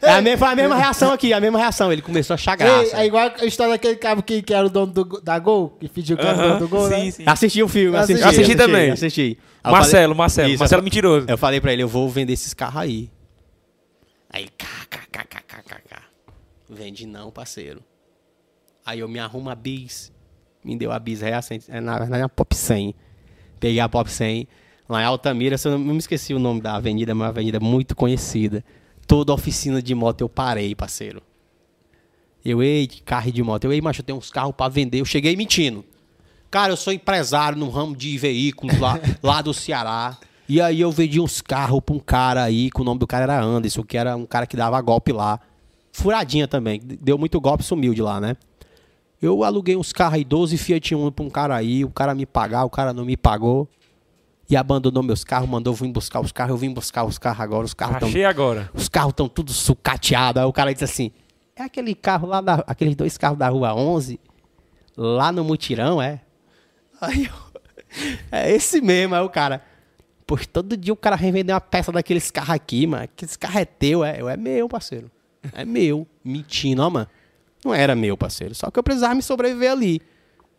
É 0.00 0.10
a 0.12 0.22
mesma, 0.22 0.38
foi 0.38 0.48
a 0.48 0.56
mesma 0.56 0.76
reação 0.76 1.12
aqui, 1.12 1.32
a 1.32 1.40
mesma 1.40 1.58
reação. 1.58 1.92
Ele 1.92 2.02
começou 2.02 2.34
a 2.34 2.36
achar 2.36 2.56
graça. 2.56 2.96
é 2.96 3.06
igual 3.06 3.30
a 3.38 3.44
história 3.44 3.72
daquele 3.72 3.96
cabo 3.96 4.22
que, 4.22 4.42
que 4.42 4.52
era 4.54 4.66
o 4.66 4.70
dono 4.70 4.92
do, 4.92 5.20
da 5.20 5.38
Gol, 5.38 5.70
que 5.80 5.88
fingiu 5.88 6.16
que 6.16 6.24
era 6.26 6.36
o 6.38 6.42
dono 6.48 6.58
do 6.60 6.68
Gol, 6.68 6.88
sim, 6.88 6.94
né? 7.04 7.10
sim. 7.10 7.22
Assisti 7.26 7.62
o 7.62 7.68
filme, 7.68 7.96
Eu 7.96 8.00
assisti. 8.00 8.22
assisti. 8.22 8.40
Assisti 8.42 8.56
também. 8.56 8.90
Assisti. 8.90 9.38
Marcelo, 9.64 10.02
falei- 10.14 10.14
Marcelo. 10.18 10.48
Isso, 10.50 10.58
Marcelo 10.60 10.78
eu 10.78 10.82
fa- 10.82 10.84
mentiroso. 10.84 11.26
Eu 11.28 11.38
falei 11.38 11.60
pra 11.60 11.72
ele, 11.72 11.82
eu 11.82 11.88
vou 11.88 12.08
vender 12.08 12.32
esses 12.32 12.52
carros 12.54 12.80
aí. 12.82 13.10
Aí 14.30 14.48
cá. 14.56 14.66
Vende 16.68 17.06
não, 17.06 17.30
parceiro. 17.30 17.82
Aí 18.84 19.00
eu 19.00 19.08
me 19.08 19.18
arrumo 19.18 19.50
a 19.50 19.54
bis. 19.54 20.10
Me 20.64 20.76
deu 20.76 20.90
a 20.92 20.98
bis 20.98 21.20
recente, 21.20 21.66
é 21.68 21.80
na 21.80 21.98
verdade 21.98 22.22
é 22.22 22.24
uma 22.24 22.28
Pop 22.28 22.54
100. 22.56 22.94
Peguei 23.60 23.80
a 23.80 23.88
Pop 23.88 24.10
100 24.10 24.46
lá 24.88 25.02
em 25.02 25.04
Altamira, 25.04 25.56
eu 25.64 25.70
não, 25.72 25.78
não 25.78 25.92
me 25.94 25.98
esqueci 25.98 26.32
o 26.34 26.38
nome 26.38 26.60
da 26.60 26.76
avenida, 26.76 27.14
mas 27.14 27.24
é 27.24 27.24
uma 27.24 27.30
avenida 27.30 27.60
muito 27.60 27.94
conhecida. 27.96 28.64
Toda 29.06 29.32
oficina 29.32 29.82
de 29.82 29.94
moto 29.94 30.20
eu 30.20 30.28
parei, 30.28 30.74
parceiro. 30.74 31.22
Eu, 32.44 32.62
ei, 32.62 32.88
carro 33.04 33.30
de 33.30 33.42
moto. 33.42 33.64
Eu, 33.64 33.72
ei, 33.72 33.80
macho, 33.80 34.00
eu 34.00 34.04
tenho 34.04 34.18
uns 34.18 34.30
carros 34.30 34.54
pra 34.56 34.68
vender. 34.68 35.00
Eu 35.00 35.04
cheguei 35.04 35.36
mentindo. 35.36 35.84
Cara, 36.50 36.72
eu 36.72 36.76
sou 36.76 36.92
empresário 36.92 37.56
no 37.56 37.70
ramo 37.70 37.96
de 37.96 38.18
veículos 38.18 38.78
lá, 38.78 38.98
lá 39.22 39.40
do 39.40 39.54
Ceará. 39.54 40.18
E 40.48 40.60
aí 40.60 40.80
eu 40.80 40.90
vendi 40.90 41.20
uns 41.20 41.40
carros 41.40 41.80
pra 41.80 41.94
um 41.94 41.98
cara 41.98 42.42
aí, 42.42 42.70
que 42.70 42.80
o 42.80 42.84
nome 42.84 42.98
do 42.98 43.06
cara 43.06 43.24
era 43.24 43.40
Anderson, 43.40 43.82
que 43.82 43.96
era 43.96 44.16
um 44.16 44.26
cara 44.26 44.46
que 44.46 44.56
dava 44.56 44.80
golpe 44.80 45.12
lá. 45.12 45.40
Furadinha 45.92 46.48
também. 46.48 46.80
Deu 46.82 47.16
muito 47.16 47.40
golpe, 47.40 47.62
sumiu 47.62 47.94
de 47.94 48.02
lá, 48.02 48.20
né? 48.20 48.36
Eu 49.20 49.44
aluguei 49.44 49.76
uns 49.76 49.92
carros 49.92 50.14
aí, 50.14 50.24
12 50.24 50.58
Fiat 50.58 50.94
Uno 50.94 51.12
pra 51.12 51.24
um 51.24 51.30
cara 51.30 51.54
aí, 51.54 51.84
o 51.84 51.90
cara 51.90 52.14
me 52.14 52.26
pagar, 52.26 52.64
o 52.64 52.70
cara 52.70 52.92
não 52.92 53.04
me 53.04 53.16
pagou. 53.16 53.68
E 54.52 54.56
abandonou 54.56 55.02
meus 55.02 55.24
carros, 55.24 55.48
mandou 55.48 55.72
vim 55.72 55.90
buscar 55.90 56.20
os 56.20 56.30
carros, 56.30 56.50
eu 56.50 56.58
vim 56.58 56.70
buscar 56.74 57.04
os 57.04 57.16
carros 57.16 57.40
agora, 57.40 57.64
os 57.64 57.72
carros 57.72 58.02
Achei 58.02 58.22
agora. 58.26 58.70
os 58.74 58.86
carros 58.86 59.12
estão 59.12 59.26
tudo 59.26 59.50
sucateados. 59.50 60.42
Aí 60.42 60.46
o 60.46 60.52
cara 60.52 60.74
disse 60.74 60.84
assim: 60.84 61.10
é 61.56 61.62
aquele 61.62 61.94
carro 61.94 62.28
lá, 62.28 62.42
da, 62.42 62.62
aqueles 62.66 62.94
dois 62.94 63.16
carros 63.16 63.38
da 63.38 63.48
rua 63.48 63.74
11, 63.74 64.20
lá 64.94 65.32
no 65.32 65.42
mutirão, 65.42 66.02
é? 66.02 66.20
Aí 67.00 67.24
eu, 67.24 68.18
é 68.30 68.52
esse 68.52 68.82
mesmo, 68.82 69.14
aí 69.14 69.22
o 69.22 69.30
cara. 69.30 69.64
Pois 70.26 70.46
todo 70.46 70.76
dia 70.76 70.92
o 70.92 70.96
cara 70.96 71.16
vem 71.16 71.32
vender 71.32 71.54
uma 71.54 71.60
peça 71.60 71.90
daqueles 71.90 72.30
carros 72.30 72.50
aqui, 72.50 72.86
mano. 72.86 73.08
Que 73.16 73.24
esse 73.24 73.38
carro 73.38 73.58
é 73.58 73.64
teu, 73.64 74.04
é? 74.04 74.20
Eu, 74.20 74.28
é 74.28 74.36
meu, 74.36 74.68
parceiro. 74.68 75.10
É 75.54 75.64
meu. 75.64 76.06
Mentindo, 76.22 76.82
ó, 76.82 76.90
mano. 76.90 77.08
Não 77.64 77.72
era 77.72 77.96
meu, 77.96 78.18
parceiro. 78.18 78.54
Só 78.54 78.70
que 78.70 78.78
eu 78.78 78.82
precisava 78.82 79.14
me 79.14 79.22
sobreviver 79.22 79.72
ali. 79.72 80.02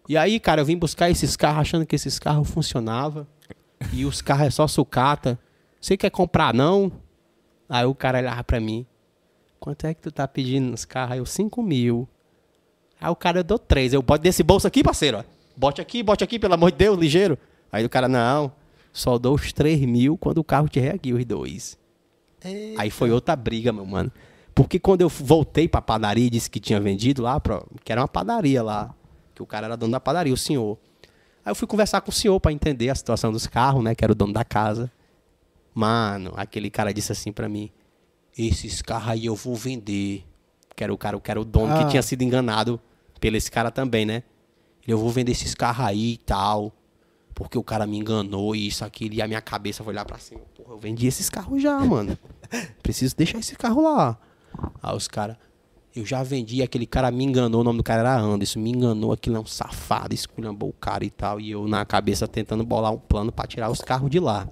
E 0.10 0.18
aí, 0.18 0.40
cara, 0.40 0.62
eu 0.62 0.66
vim 0.66 0.78
buscar 0.78 1.12
esses 1.12 1.38
carros 1.38 1.62
achando 1.62 1.86
que 1.86 1.96
esses 1.96 2.18
carros 2.18 2.50
funcionavam. 2.50 3.28
E 3.92 4.06
os 4.06 4.22
carros 4.22 4.48
é 4.48 4.50
só 4.50 4.68
sucata. 4.68 5.40
Você 5.80 5.96
quer 5.98 6.10
comprar, 6.10 6.54
não? 6.54 6.92
Aí 7.70 7.86
o 7.86 7.94
cara 7.96 8.20
olhava 8.20 8.44
pra 8.44 8.60
mim. 8.60 8.86
Quanto 9.60 9.86
é 9.86 9.94
que 9.94 10.02
tu 10.02 10.12
tá 10.12 10.28
pedindo 10.28 10.70
nos 10.72 10.86
carros? 10.86 11.14
Aí 11.14 11.18
eu, 11.20 11.26
5 11.26 11.62
mil. 11.62 12.08
Aí 13.00 13.10
o 13.10 13.16
cara, 13.16 13.40
eu 13.40 13.44
dou 13.44 13.60
3. 13.60 13.94
Eu, 13.94 14.02
bote 14.02 14.24
desse 14.24 14.44
bolso 14.44 14.68
aqui, 14.68 14.84
parceiro. 14.84 15.20
ó. 15.20 15.24
Bote 15.56 15.82
aqui, 15.82 16.02
bote 16.02 16.24
aqui, 16.24 16.40
pelo 16.40 16.54
amor 16.56 16.72
de 16.72 16.78
Deus, 16.78 16.98
ligeiro. 16.98 17.38
Aí 17.72 17.86
o 17.86 17.90
cara, 17.90 18.08
não. 18.08 18.52
Só 18.92 19.18
dou 19.18 19.36
os 19.36 19.52
3 19.54 19.80
mil 19.82 20.18
quando 20.18 20.40
o 20.40 20.44
carro 20.44 20.68
tiver 20.68 20.94
aqui, 20.94 21.14
os 21.14 21.26
dois. 21.26 21.78
Aí 22.78 22.90
foi 22.90 23.12
outra 23.12 23.36
briga, 23.36 23.72
meu 23.72 23.86
mano. 23.86 24.12
Porque 24.54 24.80
quando 24.80 25.02
eu 25.02 25.10
voltei 25.10 25.68
pra 25.68 25.82
padaria 25.82 26.28
e 26.28 26.30
disse 26.30 26.50
que 26.50 26.60
tinha 26.60 26.80
vendido 26.80 27.22
lá, 27.24 27.40
pro- 27.40 27.66
que 27.84 27.92
era 27.92 28.02
uma 28.02 28.08
padaria 28.08 28.62
lá, 28.62 28.94
que 29.34 29.42
o 29.42 29.46
cara 29.46 29.66
era 29.68 29.76
dono 29.78 29.92
da 29.94 30.00
padaria, 30.00 30.34
o 30.34 30.38
senhor. 30.38 30.78
Aí 31.46 31.52
eu 31.52 31.56
fui 31.56 31.68
conversar 31.68 32.02
com 32.02 32.10
o 32.10 32.14
senhor 32.14 32.40
pra 32.40 32.52
entender 32.52 32.90
a 32.90 32.96
situação 32.96 33.32
dos 33.32 33.48
carros, 33.48 33.84
né, 33.84 33.94
que 33.96 34.04
era 34.04 34.12
o 34.12 34.16
dono 34.16 34.32
da 34.34 34.44
casa. 34.46 34.92
Mano, 35.74 36.34
aquele 36.36 36.70
cara 36.70 36.94
disse 36.94 37.12
assim 37.12 37.32
pra 37.32 37.50
mim: 37.50 37.72
"Esses 38.38 38.82
carros 38.82 39.10
aí 39.10 39.26
eu 39.26 39.36
vou 39.36 39.56
vender". 39.56 40.24
Que 40.76 40.84
era 40.84 40.94
o 40.94 40.98
cara, 40.98 41.20
que 41.20 41.30
era 41.32 41.40
o 41.40 41.46
dono 41.46 41.74
Ah. 41.74 41.84
que 41.84 41.90
tinha 41.92 42.02
sido 42.02 42.22
enganado 42.24 42.80
pelo 43.20 43.38
esse 43.38 43.52
cara 43.52 43.70
também, 43.72 44.06
né? 44.06 44.24
Ele, 44.84 44.94
eu 44.94 44.98
vou 44.98 45.10
vender 45.10 45.32
esses 45.32 45.54
carros 45.56 45.86
aí 45.86 46.14
e 46.14 46.18
tal. 46.18 46.74
Porque 47.36 47.58
o 47.58 47.64
cara 47.64 47.88
me 47.88 47.98
enganou 47.98 48.56
e 48.56 48.68
isso, 48.68 48.86
aquilo. 48.86 49.16
E 49.16 49.22
a 49.22 49.28
minha 49.28 49.42
cabeça 49.42 49.84
foi 49.84 49.94
olhar 49.94 50.06
pra 50.06 50.20
cima. 50.20 50.42
Porra, 50.56 50.74
eu 50.74 50.78
vendi 50.78 51.08
esses 51.08 51.30
carros 51.32 51.62
já, 51.62 51.80
mano. 51.80 52.18
Preciso 52.84 53.16
deixar 53.16 53.40
esse 53.40 53.56
carro 53.56 53.82
lá. 53.82 54.18
Aí 54.84 54.96
os 54.96 55.08
caras, 55.08 55.36
eu 55.96 56.06
já 56.06 56.24
vendi, 56.24 56.62
aquele 56.64 56.86
cara 56.88 57.12
me 57.12 57.24
enganou, 57.24 57.62
o 57.62 57.64
nome 57.64 57.78
do 57.78 57.84
cara 57.84 58.00
era 58.02 58.18
Anderson, 58.18 58.60
me 58.60 58.72
enganou, 58.72 59.12
aquilo 59.12 59.36
é 59.38 59.40
um 59.40 59.46
safado, 59.46 60.14
esculhambou 60.14 60.70
o 60.70 60.74
cara 60.74 61.06
e 61.06 61.10
tal. 61.10 61.40
E 61.40 61.52
eu 61.52 61.68
na 61.68 61.86
cabeça 61.86 62.28
tentando 62.28 62.64
bolar 62.64 62.92
um 62.92 62.98
plano 62.98 63.32
pra 63.32 63.46
tirar 63.46 63.70
os 63.70 63.80
carros 63.82 64.10
de 64.10 64.20
lá. 64.20 64.48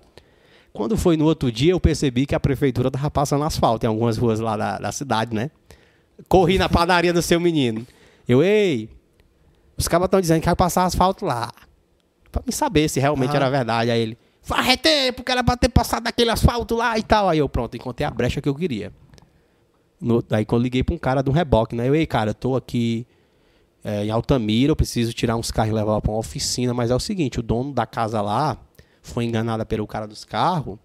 Quando 0.72 0.95
foi 0.95 1.18
no 1.18 1.26
outro 1.26 1.51
dia, 1.51 1.72
eu 1.72 1.80
percebi 1.80 2.26
que 2.26 2.35
a 2.35 2.39
prefeitura 2.39 2.89
tava 2.91 3.09
passando 3.11 3.43
asfalto 3.43 3.85
em 3.85 3.89
algumas 3.89 4.18
ruas 4.18 4.39
lá 4.39 4.55
da, 4.55 4.77
da 4.77 4.91
cidade, 4.91 5.35
né? 5.35 5.49
Corri 6.30 6.57
na 6.57 6.69
padaria 6.69 7.11
do 7.11 7.22
seu 7.22 7.39
menino. 7.39 7.85
Eu, 8.27 8.43
ei, 8.43 8.88
os 9.76 9.88
caras 9.88 10.05
estão 10.05 10.22
dizendo 10.22 10.39
que 10.39 10.45
vai 10.45 10.55
passar 10.55 10.85
asfalto 10.85 11.26
lá. 11.26 11.51
Pra 12.31 12.41
me 12.45 12.53
saber 12.53 12.88
se 12.88 12.99
realmente 12.99 13.31
Ah. 13.34 13.38
era 13.38 13.49
verdade. 13.49 13.91
Aí 13.91 13.99
ele, 13.99 14.18
faz 14.41 14.77
tempo 14.77 15.23
que 15.23 15.31
era 15.31 15.43
pra 15.43 15.57
ter 15.57 15.69
passado 15.69 16.07
aquele 16.07 16.30
asfalto 16.30 16.76
lá 16.76 16.97
e 16.97 17.03
tal. 17.03 17.27
Aí 17.27 17.39
eu, 17.39 17.49
pronto, 17.49 17.76
encontrei 17.76 18.07
a 18.07 18.11
brecha 18.11 18.39
que 18.39 18.47
eu 18.47 18.55
queria. 18.55 18.93
No, 20.01 20.23
aí 20.31 20.43
quando 20.43 20.61
eu 20.61 20.63
liguei 20.63 20.83
pra 20.83 20.95
um 20.95 20.97
cara 20.97 21.21
de 21.21 21.29
um 21.29 21.33
reboque, 21.33 21.75
né? 21.75 21.87
Eu, 21.87 21.95
ei, 21.95 22.07
cara, 22.07 22.31
eu 22.31 22.33
tô 22.33 22.55
aqui 22.55 23.05
é, 23.83 24.05
em 24.05 24.09
Altamira, 24.09 24.71
eu 24.71 24.75
preciso 24.75 25.13
tirar 25.13 25.35
uns 25.35 25.51
carros 25.51 25.71
e 25.71 25.75
levar 25.75 26.01
pra 26.01 26.11
uma 26.11 26.19
oficina, 26.19 26.73
mas 26.73 26.89
é 26.89 26.95
o 26.95 26.99
seguinte, 26.99 27.39
o 27.39 27.43
dono 27.43 27.71
da 27.71 27.85
casa 27.85 28.21
lá 28.21 28.57
foi 29.01 29.25
enganado 29.25 29.65
pelo 29.65 29.85
cara 29.85 30.07
dos 30.07 30.23
carros 30.23 30.77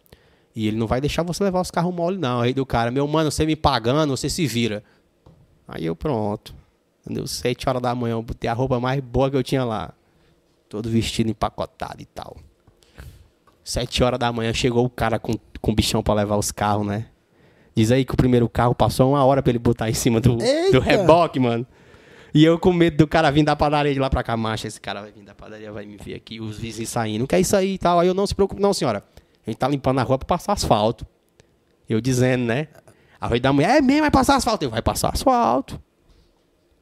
e 0.55 0.67
ele 0.67 0.77
não 0.77 0.87
vai 0.87 1.01
deixar 1.01 1.23
você 1.23 1.45
levar 1.45 1.61
os 1.61 1.71
carros 1.71 1.95
mole, 1.95 2.17
não. 2.17 2.41
Aí 2.41 2.55
do 2.55 2.65
cara, 2.65 2.91
meu 2.91 3.07
mano, 3.07 3.31
você 3.31 3.45
me 3.45 3.55
pagando, 3.55 4.17
você 4.17 4.31
se 4.31 4.47
vira. 4.47 4.83
Aí 5.69 5.85
eu, 5.85 5.95
pronto. 5.95 6.55
Deu 7.07 7.27
sete 7.27 7.69
horas 7.69 7.81
da 7.81 7.95
manhã, 7.95 8.15
eu 8.15 8.23
botei 8.23 8.49
a 8.49 8.55
roupa 8.55 8.81
mais 8.81 9.01
boa 9.01 9.31
que 9.31 9.37
eu 9.37 9.43
tinha 9.43 9.65
lá. 9.65 9.93
Todo 10.69 10.89
vestido 10.89 11.31
empacotado 11.31 12.01
e 12.01 12.07
tal. 12.07 12.37
Sete 13.63 14.03
horas 14.03 14.19
da 14.19 14.33
manhã 14.33 14.53
chegou 14.53 14.85
o 14.85 14.91
cara 14.91 15.19
com, 15.19 15.35
com 15.61 15.73
o 15.73 15.75
bichão 15.75 16.03
pra 16.03 16.15
levar 16.15 16.37
os 16.37 16.51
carros, 16.51 16.87
né? 16.87 17.07
Diz 17.77 17.93
aí 17.93 18.07
que 18.07 18.15
o 18.15 18.17
primeiro 18.17 18.49
carro 18.49 18.75
passou 18.75 19.11
uma 19.11 19.23
hora 19.23 19.43
pra 19.43 19.51
ele 19.51 19.59
botar 19.59 19.91
em 19.91 19.95
cima 19.95 20.19
do, 20.19 20.43
Eita! 20.43 20.73
do 20.73 20.81
reboque, 20.81 21.39
mano. 21.39 21.67
E 22.33 22.43
eu 22.43 22.59
com 22.59 22.73
medo 22.73 22.97
do 22.97 23.07
cara 23.07 23.31
vir 23.31 23.45
da 23.45 23.55
padaria 23.55 23.93
de 23.93 24.01
lá 24.01 24.09
pra 24.09 24.23
cá, 24.23 24.35
macho, 24.37 24.67
esse 24.67 24.81
cara 24.81 25.03
vai 25.03 25.13
vir 25.13 25.23
da 25.23 25.35
padaria, 25.35 25.71
vai 25.71 25.85
me 25.85 25.99
ver 25.99 26.15
aqui, 26.15 26.41
os 26.41 26.59
vizinhos 26.59 26.89
saindo. 26.89 27.21
Não 27.21 27.27
quer 27.27 27.39
isso 27.39 27.55
aí 27.55 27.75
e 27.75 27.79
tal. 27.79 28.01
Aí 28.01 28.09
eu 28.09 28.15
não 28.15 28.27
se 28.27 28.35
preocupe, 28.35 28.61
não, 28.61 28.73
senhora. 28.73 29.05
A 29.47 29.51
gente 29.51 29.59
tá 29.59 29.69
limpando 29.69 29.99
a 29.99 30.03
rua 30.03 30.19
pra 30.19 30.27
passar 30.27 30.55
asfalto. 30.55 31.07
Eu 31.89 32.01
dizendo, 32.01 32.45
né? 32.45 32.69
A 33.21 33.27
rua 33.27 33.39
da 33.39 33.53
mulher, 33.53 33.77
é 33.77 33.81
mesmo, 33.83 34.03
vai 34.03 34.11
passar 34.11 34.37
asfalto. 34.37 34.65
Eu, 34.65 34.71
vai 34.71 34.81
passar 34.83 35.11
asfalto. 35.13 35.81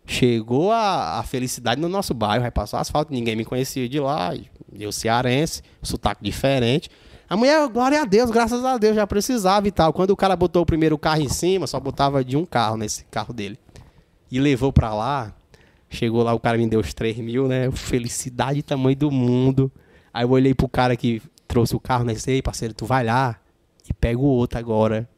Chegou 0.07 0.71
a, 0.71 1.19
a 1.19 1.23
felicidade 1.23 1.81
no 1.81 1.89
nosso 1.89 2.15
bairro, 2.15 2.43
vai 2.43 2.51
passar 2.51 2.81
asfalto. 2.81 3.13
Ninguém 3.13 3.35
me 3.35 3.45
conhecia 3.45 3.89
de 3.89 3.99
lá. 3.99 4.33
Eu 4.79 4.93
cearense, 4.93 5.63
sotaque 5.83 6.23
diferente. 6.23 6.89
A 7.29 7.37
mulher, 7.37 7.67
glória 7.69 8.03
a 8.03 8.05
Deus, 8.05 8.31
graças 8.31 8.65
a 8.65 8.77
Deus, 8.77 8.95
já 8.95 9.07
precisava 9.07 9.67
e 9.67 9.71
tal. 9.71 9.93
Quando 9.93 10.11
o 10.11 10.17
cara 10.17 10.37
botou 10.37 10.63
o 10.63 10.67
primeiro 10.67 10.99
carro 10.99 11.23
em 11.23 11.29
cima, 11.29 11.67
só 11.67 11.81
botava 11.81 12.23
de 12.25 12.37
um 12.37 12.45
carro 12.45 12.77
nesse 12.77 13.05
carro 13.05 13.33
dele. 13.33 13.59
E 14.31 14.39
levou 14.39 14.73
pra 14.73 14.95
lá. 14.95 15.35
Chegou 15.89 16.23
lá, 16.23 16.35
o 16.35 16.41
cara 16.41 16.59
me 16.59 16.67
deu 16.67 16.81
os 16.81 16.93
3 16.93 17.17
mil, 17.19 17.49
né? 17.49 17.71
Felicidade 17.71 18.63
tamanho 18.63 18.97
do 18.97 19.11
mundo. 19.11 19.71
Aí 20.13 20.25
eu 20.25 20.31
olhei 20.31 20.55
pro 20.55 20.69
cara 20.69 20.97
que 20.97 21.23
trouxe 21.47 21.75
o 21.75 21.81
carro, 21.81 22.05
né? 22.05 22.15
Ei, 22.27 22.43
parceiro, 22.43 22.75
tu 22.75 22.85
vai 22.85 23.05
lá 23.05 23.39
e 23.89 23.93
pega 23.93 24.19
o 24.19 24.25
outro 24.25 24.59
agora. 24.59 25.09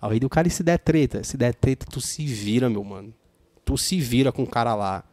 Aí 0.00 0.20
do 0.20 0.28
cara, 0.28 0.46
e 0.48 0.50
se 0.50 0.62
der 0.62 0.78
treta? 0.78 1.24
Se 1.24 1.36
der 1.36 1.54
treta, 1.54 1.86
tu 1.90 2.00
se 2.00 2.24
vira, 2.26 2.68
meu 2.68 2.84
mano. 2.84 3.12
Tu 3.64 3.76
se 3.78 3.98
vira 3.98 4.30
com 4.30 4.42
o 4.42 4.46
cara 4.46 4.74
lá. 4.74 5.04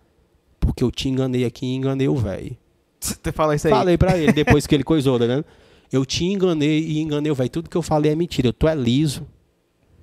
Porque 0.59 0.83
eu 0.83 0.91
te 0.91 1.07
enganei 1.09 1.45
aqui 1.45 1.65
e 1.65 1.75
enganei 1.75 2.07
o 2.07 2.15
velho. 2.15 2.57
Você 2.99 3.31
fala 3.31 3.55
isso 3.55 3.67
aí. 3.67 3.73
Falei 3.73 3.97
pra 3.97 4.17
ele, 4.17 4.31
depois 4.33 4.67
que 4.67 4.75
ele 4.75 4.83
coisou, 4.83 5.19
tá 5.19 5.25
vendo? 5.25 5.45
Eu 5.91 6.05
te 6.05 6.25
enganei 6.25 6.79
e 6.83 6.99
enganei 6.99 7.31
o 7.31 7.35
velho. 7.35 7.49
Tudo 7.49 7.69
que 7.69 7.77
eu 7.77 7.81
falei 7.81 8.11
é 8.11 8.15
mentira. 8.15 8.51
Tu 8.51 8.67
é 8.67 8.75
liso. 8.75 9.25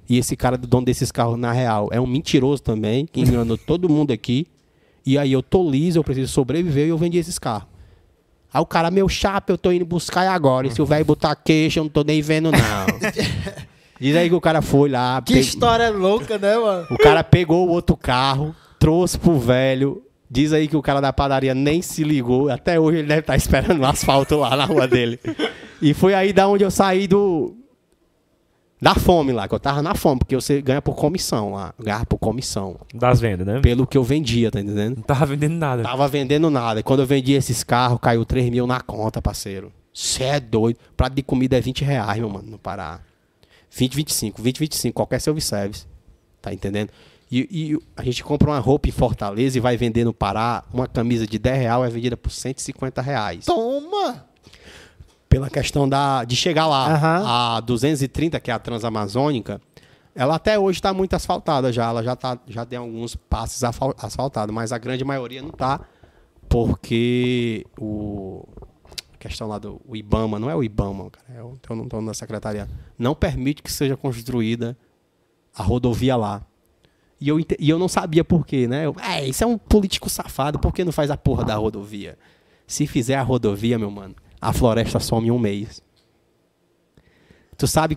E 0.08 0.18
esse 0.18 0.36
cara 0.36 0.58
do 0.58 0.66
dono 0.66 0.84
desses 0.84 1.10
carros, 1.12 1.38
na 1.38 1.52
real, 1.52 1.88
é 1.92 2.00
um 2.00 2.06
mentiroso 2.06 2.62
também, 2.62 3.06
que 3.06 3.20
enganou 3.20 3.56
todo 3.58 3.88
mundo 3.88 4.12
aqui. 4.12 4.46
E 5.04 5.16
aí 5.18 5.32
eu 5.32 5.42
tô 5.42 5.68
liso, 5.68 5.98
eu 5.98 6.04
preciso 6.04 6.32
sobreviver 6.32 6.86
e 6.86 6.90
eu 6.90 6.98
vendi 6.98 7.18
esses 7.18 7.38
carros. 7.38 7.68
Aí 8.52 8.60
o 8.60 8.66
cara, 8.66 8.90
meu 8.90 9.08
chapa, 9.08 9.50
eu 9.52 9.56
tô 9.58 9.72
indo 9.72 9.84
buscar 9.86 10.28
agora. 10.30 10.66
E 10.66 10.70
se 10.70 10.82
o 10.82 10.86
velho 10.86 11.04
botar 11.04 11.34
queixa, 11.34 11.80
eu 11.80 11.84
não 11.84 11.90
tô 11.90 12.04
nem 12.04 12.20
vendo, 12.20 12.50
não. 12.52 12.58
Diz 13.98 14.16
aí 14.16 14.28
que 14.28 14.34
o 14.34 14.40
cara 14.40 14.60
foi 14.60 14.88
lá. 14.90 15.22
Que 15.22 15.34
pe- 15.34 15.40
história 15.40 15.88
louca, 15.90 16.36
né, 16.38 16.56
mano? 16.58 16.86
o 16.90 16.98
cara 16.98 17.22
pegou 17.24 17.66
o 17.68 17.70
outro 17.70 17.96
carro, 17.96 18.54
trouxe 18.78 19.18
pro 19.18 19.38
velho. 19.38 20.02
Diz 20.30 20.52
aí 20.52 20.66
que 20.68 20.76
o 20.76 20.82
cara 20.82 21.00
da 21.00 21.12
padaria 21.12 21.54
nem 21.54 21.80
se 21.80 22.02
ligou. 22.04 22.50
Até 22.50 22.78
hoje 22.80 22.98
ele 22.98 23.08
deve 23.08 23.20
estar 23.20 23.36
esperando 23.36 23.80
o 23.80 23.86
asfalto 23.86 24.36
lá 24.36 24.56
na 24.56 24.64
rua 24.64 24.86
dele. 24.88 25.18
E 25.82 25.92
foi 25.92 26.14
aí 26.14 26.32
da 26.32 26.46
onde 26.46 26.62
eu 26.62 26.70
saí 26.70 27.08
do. 27.08 27.56
Da 28.80 28.94
fome 28.94 29.32
lá, 29.32 29.46
que 29.46 29.54
eu 29.54 29.60
tava 29.60 29.80
na 29.80 29.94
fome, 29.94 30.20
porque 30.20 30.34
você 30.34 30.60
ganha 30.60 30.82
por 30.82 30.94
comissão 30.96 31.52
lá. 31.52 31.74
Ganha 31.78 32.04
por 32.04 32.18
comissão. 32.18 32.80
Das 32.94 33.20
vendas, 33.20 33.46
né? 33.46 33.60
Pelo 33.60 33.86
que 33.86 33.96
eu 33.96 34.02
vendia, 34.02 34.50
tá 34.50 34.60
entendendo? 34.60 34.96
Não 34.96 35.02
tava 35.02 35.26
vendendo 35.26 35.54
nada. 35.54 35.82
Tava 35.82 36.08
vendendo 36.08 36.50
nada. 36.50 36.80
E 36.80 36.82
quando 36.82 37.00
eu 37.00 37.06
vendi 37.06 37.32
esses 37.32 37.62
carros, 37.62 37.98
caiu 38.00 38.24
3 38.24 38.50
mil 38.50 38.66
na 38.66 38.80
conta, 38.80 39.22
parceiro. 39.22 39.72
Cê 39.94 40.24
é 40.24 40.40
doido. 40.40 40.78
Prato 40.96 41.14
de 41.14 41.22
comida 41.22 41.56
é 41.56 41.60
20 41.60 41.84
reais, 41.84 42.18
meu 42.18 42.28
mano, 42.28 42.50
no 42.50 42.58
Pará. 42.58 43.00
2025, 43.70 44.42
2025, 44.42 44.94
qualquer 44.94 45.20
self-service. 45.20 45.86
Tá 46.40 46.52
entendendo? 46.52 46.90
E, 47.30 47.48
e 47.50 47.78
a 47.96 48.02
gente 48.04 48.22
compra 48.24 48.50
uma 48.50 48.58
roupa 48.58 48.88
em 48.88 48.92
Fortaleza 48.92 49.56
e 49.56 49.60
vai 49.60 49.76
vender 49.76 50.04
no 50.04 50.12
Pará, 50.12 50.64
uma 50.72 50.86
camisa 50.86 51.26
de 51.26 51.38
10 51.38 51.58
reais 51.58 51.84
é 51.84 51.88
vendida 51.88 52.16
por 52.16 52.30
150 52.30 53.00
reais. 53.00 53.44
Toma! 53.44 54.31
Pela 55.32 55.48
questão 55.48 55.88
da, 55.88 56.24
de 56.24 56.36
chegar 56.36 56.66
lá, 56.66 56.92
Aham. 56.94 57.56
a 57.56 57.60
230, 57.60 58.38
que 58.38 58.50
é 58.50 58.54
a 58.54 58.58
Transamazônica, 58.58 59.60
ela 60.14 60.34
até 60.34 60.58
hoje 60.58 60.78
está 60.78 60.92
muito 60.92 61.14
asfaltada 61.16 61.72
já, 61.72 61.88
ela 61.88 62.02
já, 62.02 62.14
tá, 62.14 62.38
já 62.46 62.66
tem 62.66 62.78
alguns 62.78 63.16
passos 63.16 63.64
afal- 63.64 63.94
asfaltados, 63.96 64.54
mas 64.54 64.72
a 64.72 64.78
grande 64.78 65.02
maioria 65.04 65.40
não 65.40 65.48
está, 65.48 65.80
porque 66.50 67.64
o 67.78 68.46
a 69.14 69.16
questão 69.16 69.46
lá 69.48 69.58
do 69.58 69.80
o 69.88 69.96
IBAMA, 69.96 70.38
não 70.38 70.50
é 70.50 70.54
o 70.54 70.62
IBAMA, 70.62 71.08
cara, 71.10 71.38
é 71.38 71.42
o, 71.42 71.56
eu 71.70 71.76
não 71.76 71.84
estou 71.84 72.02
na 72.02 72.12
secretaria, 72.12 72.68
não 72.98 73.14
permite 73.14 73.62
que 73.62 73.72
seja 73.72 73.96
construída 73.96 74.76
a 75.56 75.62
rodovia 75.62 76.14
lá. 76.16 76.42
E 77.18 77.28
eu, 77.28 77.38
e 77.40 77.70
eu 77.70 77.78
não 77.78 77.88
sabia 77.88 78.22
por 78.24 78.44
quê, 78.44 78.66
né? 78.66 78.84
Eu, 78.84 78.96
é, 79.00 79.24
isso 79.26 79.42
é 79.44 79.46
um 79.46 79.56
político 79.56 80.10
safado, 80.10 80.58
por 80.58 80.74
que 80.74 80.84
não 80.84 80.92
faz 80.92 81.10
a 81.10 81.16
porra 81.16 81.44
da 81.44 81.54
rodovia? 81.54 82.18
Se 82.66 82.86
fizer 82.86 83.14
a 83.14 83.22
rodovia, 83.22 83.78
meu 83.78 83.90
mano, 83.90 84.14
a 84.42 84.52
floresta 84.52 84.98
some 85.00 85.28
em 85.28 85.30
um 85.30 85.38
mês. 85.38 85.80
Tu 87.56 87.66
sabe, 87.68 87.96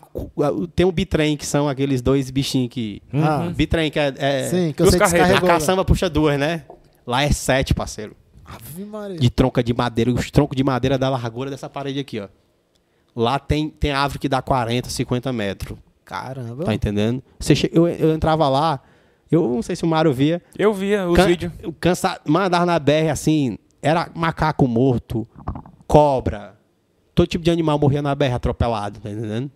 tem 0.76 0.86
um 0.86 0.92
bitrem, 0.92 1.36
que 1.36 1.46
são 1.46 1.68
aqueles 1.68 2.02
dois 2.02 2.30
bichinhos 2.30 2.70
que... 2.70 3.02
Ah. 3.14 3.52
Bitrem, 3.56 3.90
que 3.90 3.98
é... 4.00 4.14
é 4.18 4.44
Sim, 4.50 4.72
que 4.74 4.82
eu 4.82 4.86
Os 4.86 4.92
sei 4.92 5.00
carretas. 5.00 5.22
a 5.22 5.24
descarregou. 5.32 5.50
caçamba 5.50 5.84
puxa 5.84 6.08
duas, 6.10 6.38
né? 6.38 6.64
Lá 7.08 7.24
é 7.24 7.32
sete, 7.32 7.74
parceiro. 7.74 8.16
Ave 8.46 8.86
Maria. 8.86 9.18
De 9.18 9.30
tronca 9.32 9.64
de 9.64 9.74
madeira. 9.74 10.12
Os 10.12 10.30
troncos 10.30 10.56
de 10.56 10.64
madeira 10.64 11.00
da 11.00 11.10
largura 11.10 11.50
dessa 11.50 11.68
parede 11.68 12.00
aqui, 12.00 12.20
ó. 12.20 12.28
Lá 13.16 13.40
tem, 13.40 13.70
tem 13.70 13.92
árvore 13.92 14.20
que 14.20 14.30
dá 14.30 14.40
40, 14.42 14.90
50 14.90 15.34
metros. 15.34 15.80
Caramba. 16.04 16.66
Tá 16.66 16.74
entendendo? 16.76 17.24
Você 17.40 17.56
che- 17.56 17.72
eu, 17.74 17.88
eu 17.88 18.14
entrava 18.14 18.48
lá, 18.48 18.80
eu 19.32 19.42
não 19.50 19.64
sei 19.64 19.76
se 19.76 19.84
o 19.84 19.88
Mário 19.88 20.14
via. 20.14 20.44
Eu 20.56 20.74
via 20.74 21.08
os 21.08 21.16
Can- 21.16 21.26
vídeos. 21.26 21.52
Cansa, 21.80 22.20
mandar 22.28 22.66
na 22.68 22.78
BR 22.78 23.10
assim, 23.12 23.58
era 23.82 24.12
macaco 24.14 24.68
morto, 24.68 25.26
cobra, 25.96 26.60
todo 27.14 27.26
tipo 27.26 27.42
de 27.42 27.50
animal 27.50 27.80
morria 27.80 28.02
na 28.02 28.14
BR 28.14 28.34
atropelado, 28.34 29.00
tá 29.00 29.10
entendendo? 29.10 29.50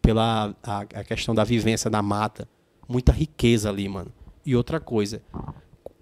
Pela 0.00 0.54
a, 0.62 0.80
a 0.82 1.02
questão 1.04 1.34
da 1.34 1.42
vivência 1.42 1.90
da 1.90 2.00
mata. 2.00 2.48
Muita 2.88 3.10
riqueza 3.10 3.68
ali, 3.68 3.88
mano. 3.88 4.12
E 4.46 4.54
outra 4.54 4.78
coisa, 4.78 5.20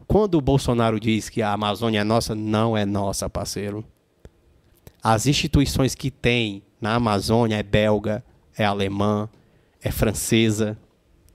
quando 0.06 0.34
o 0.34 0.42
Bolsonaro 0.42 1.00
diz 1.00 1.30
que 1.30 1.40
a 1.40 1.54
Amazônia 1.54 2.00
é 2.00 2.04
nossa, 2.04 2.34
não 2.34 2.76
é 2.76 2.84
nossa, 2.84 3.30
parceiro. 3.30 3.82
As 5.02 5.26
instituições 5.26 5.94
que 5.94 6.10
tem 6.10 6.62
na 6.78 6.94
Amazônia 6.96 7.56
é 7.56 7.62
belga, 7.62 8.22
é 8.58 8.66
alemã, 8.66 9.26
é 9.82 9.90
francesa, 9.90 10.76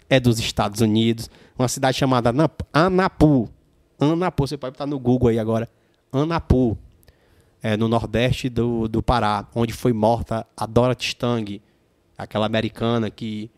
é 0.07 0.19
dos 0.19 0.37
Estados 0.37 0.79
Unidos. 0.79 1.27
Uma 1.57 1.67
cidade 1.67 1.97
chamada 1.97 2.29
Anap- 2.29 2.61
Anapu. 2.71 3.49
Anapu, 3.99 4.47
você 4.47 4.57
pode 4.57 4.75
estar 4.75 4.85
no 4.85 4.99
Google 4.99 5.29
aí 5.29 5.39
agora. 5.39 5.67
Anapu, 6.11 6.77
é, 7.63 7.77
no 7.77 7.87
nordeste 7.87 8.49
do, 8.49 8.89
do 8.89 9.01
Pará, 9.01 9.47
onde 9.55 9.71
foi 9.71 9.93
morta 9.93 10.45
a 10.55 10.65
Dorothy 10.65 11.05
Stang, 11.05 11.61
aquela 12.17 12.45
americana 12.45 13.09
que 13.09 13.49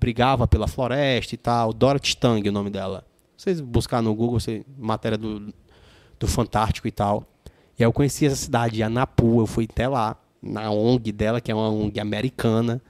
brigava 0.00 0.48
pela 0.48 0.66
floresta 0.66 1.36
e 1.36 1.38
tal. 1.38 1.72
Dorothy 1.72 2.08
Stang, 2.08 2.48
o 2.48 2.52
nome 2.52 2.70
dela. 2.70 3.06
Vocês 3.36 3.60
buscar 3.60 4.02
no 4.02 4.12
Google, 4.16 4.40
você, 4.40 4.64
matéria 4.76 5.16
do, 5.16 5.54
do 6.18 6.26
Fantástico 6.26 6.88
e 6.88 6.90
tal. 6.90 7.24
E 7.78 7.84
aí 7.84 7.86
eu 7.86 7.92
conheci 7.92 8.26
essa 8.26 8.34
cidade, 8.34 8.82
Anapu. 8.82 9.40
Eu 9.40 9.46
fui 9.46 9.68
até 9.70 9.86
lá, 9.86 10.16
na 10.42 10.72
ONG 10.72 11.12
dela, 11.12 11.40
que 11.40 11.52
é 11.52 11.54
uma 11.54 11.70
ONG 11.70 12.00
americana. 12.00 12.82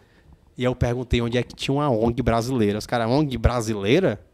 E 0.56 0.64
eu 0.64 0.74
perguntei 0.74 1.20
onde 1.20 1.36
é 1.36 1.42
que 1.42 1.54
tinha 1.54 1.74
uma 1.74 1.90
ONG 1.90 2.22
brasileira. 2.22 2.78
Os 2.78 2.86
caras, 2.86 3.10
ONG 3.10 3.36
brasileira? 3.36 4.24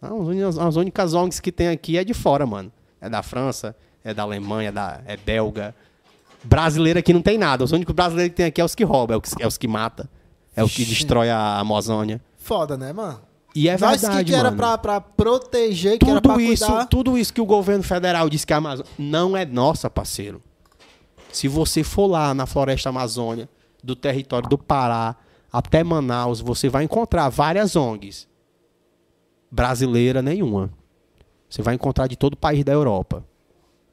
Não, 0.00 0.22
as 0.22 0.28
únicas, 0.28 0.58
as 0.58 0.76
únicas 0.76 1.14
ONGs 1.14 1.40
que 1.40 1.52
tem 1.52 1.68
aqui 1.68 1.98
é 1.98 2.04
de 2.04 2.14
fora, 2.14 2.46
mano. 2.46 2.72
É 3.02 3.08
da 3.08 3.22
França, 3.22 3.76
é 4.04 4.14
da 4.14 4.22
Alemanha, 4.22 4.68
é, 4.68 4.72
da, 4.72 5.00
é 5.06 5.16
belga. 5.16 5.74
Brasileira 6.42 7.00
aqui 7.00 7.12
não 7.12 7.22
tem 7.22 7.36
nada. 7.36 7.64
Os 7.64 7.72
únicos 7.72 7.94
brasileiros 7.94 8.30
que 8.30 8.36
tem 8.36 8.46
aqui 8.46 8.60
é 8.60 8.64
os 8.64 8.74
que 8.74 8.84
roubam, 8.84 9.16
é 9.16 9.18
os 9.18 9.34
que, 9.34 9.42
é 9.42 9.46
os 9.46 9.58
que 9.58 9.68
mata. 9.68 10.08
É 10.56 10.64
o 10.64 10.68
que 10.68 10.84
destrói 10.84 11.30
a 11.30 11.58
Amazônia. 11.58 12.20
Foda, 12.38 12.76
né, 12.76 12.92
mano? 12.92 13.20
E 13.54 13.68
é 13.68 13.76
Nós 13.76 14.00
verdade, 14.00 14.24
que, 14.24 14.30
que 14.30 14.34
era 14.34 14.52
pra, 14.52 14.78
pra 14.78 15.00
proteger, 15.00 15.98
que 15.98 16.08
era 16.08 16.20
pra 16.20 16.34
tudo 16.34 16.40
isso, 16.40 16.66
cuidar. 16.66 16.86
tudo 16.86 17.18
isso 17.18 17.32
que 17.32 17.40
o 17.40 17.46
governo 17.46 17.82
federal 17.82 18.28
diz 18.28 18.44
que 18.44 18.52
a 18.52 18.56
Amazônia 18.56 18.90
não 18.98 19.36
é 19.36 19.44
nossa, 19.44 19.90
parceiro. 19.90 20.42
Se 21.32 21.48
você 21.48 21.82
for 21.82 22.06
lá 22.06 22.32
na 22.32 22.46
floresta 22.46 22.88
Amazônia, 22.88 23.48
do 23.82 23.96
território 23.96 24.48
do 24.48 24.58
Pará 24.58 25.16
até 25.52 25.82
Manaus, 25.82 26.40
você 26.40 26.68
vai 26.68 26.84
encontrar 26.84 27.28
várias 27.28 27.74
ONGs. 27.74 28.28
Brasileira 29.50 30.22
nenhuma. 30.22 30.70
Você 31.48 31.62
vai 31.62 31.74
encontrar 31.74 32.06
de 32.06 32.16
todo 32.16 32.34
o 32.34 32.36
país 32.36 32.64
da 32.64 32.72
Europa. 32.72 33.24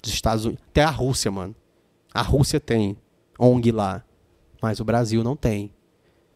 Dos 0.08 0.16
Estados 0.16 0.46
Unidos. 0.46 0.64
Até 0.70 0.84
a 0.84 0.90
Rússia, 0.90 1.30
mano. 1.32 1.56
A 2.14 2.22
Rússia 2.22 2.60
tem 2.60 2.98
ONG 3.40 3.72
lá. 3.72 4.04
Mas 4.62 4.80
o 4.80 4.84
Brasil 4.86 5.24
não 5.24 5.36
tem. 5.36 5.72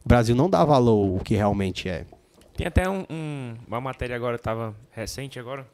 O 0.05 0.07
Brasil 0.07 0.35
não 0.35 0.49
dá 0.49 0.63
valor 0.63 1.15
o 1.17 1.23
que 1.23 1.35
realmente 1.35 1.89
é. 1.89 2.05
Tem 2.55 2.67
até 2.67 2.87
um, 2.89 3.05
um- 3.09 3.55
uma 3.67 3.81
matéria 3.81 4.15
agora, 4.15 4.37
tava 4.37 4.75
recente 4.91 5.39
agora. 5.39 5.65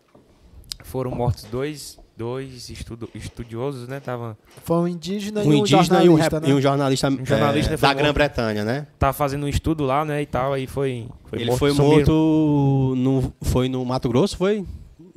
Foram 0.84 1.12
mortos 1.12 1.44
dois, 1.46 2.00
dois 2.16 2.70
estudo- 2.70 3.10
estudiosos, 3.16 3.88
né? 3.88 4.00
Tava, 4.00 4.38
Foi 4.64 4.78
um 4.78 4.88
indígena 4.88 5.42
um 5.42 5.44
e 5.44 5.48
um 5.48 5.58
indígena 5.60 6.04
e 6.04 6.10
um, 6.10 6.14
rep- 6.14 6.34
né? 6.34 6.50
e 6.50 6.54
um 6.54 6.62
jornalista, 6.62 7.10
Um 7.10 7.26
jornalista 7.26 7.78
foi 7.78 7.90
da. 7.90 7.94
Grã-Bretanha, 7.96 8.64
né? 8.64 8.88
tava 9.00 9.12
fazendo 9.14 9.46
um 9.46 9.50
estudo 9.50 9.84
lá, 9.84 10.06
né? 10.06 10.22
E 10.22 10.26
tal, 10.26 10.54
aí 10.54 10.68
foi, 10.68 11.08
foi 11.26 11.40
Ele 11.40 11.46
morto. 11.48 11.60
foi 11.60 11.72
sumiram. 11.72 11.96
morto 11.96 12.94
no, 12.96 13.34
foi 13.42 13.68
no 13.70 13.84
Mato 13.84 14.08
Grosso, 14.08 14.38
foi? 14.38 14.64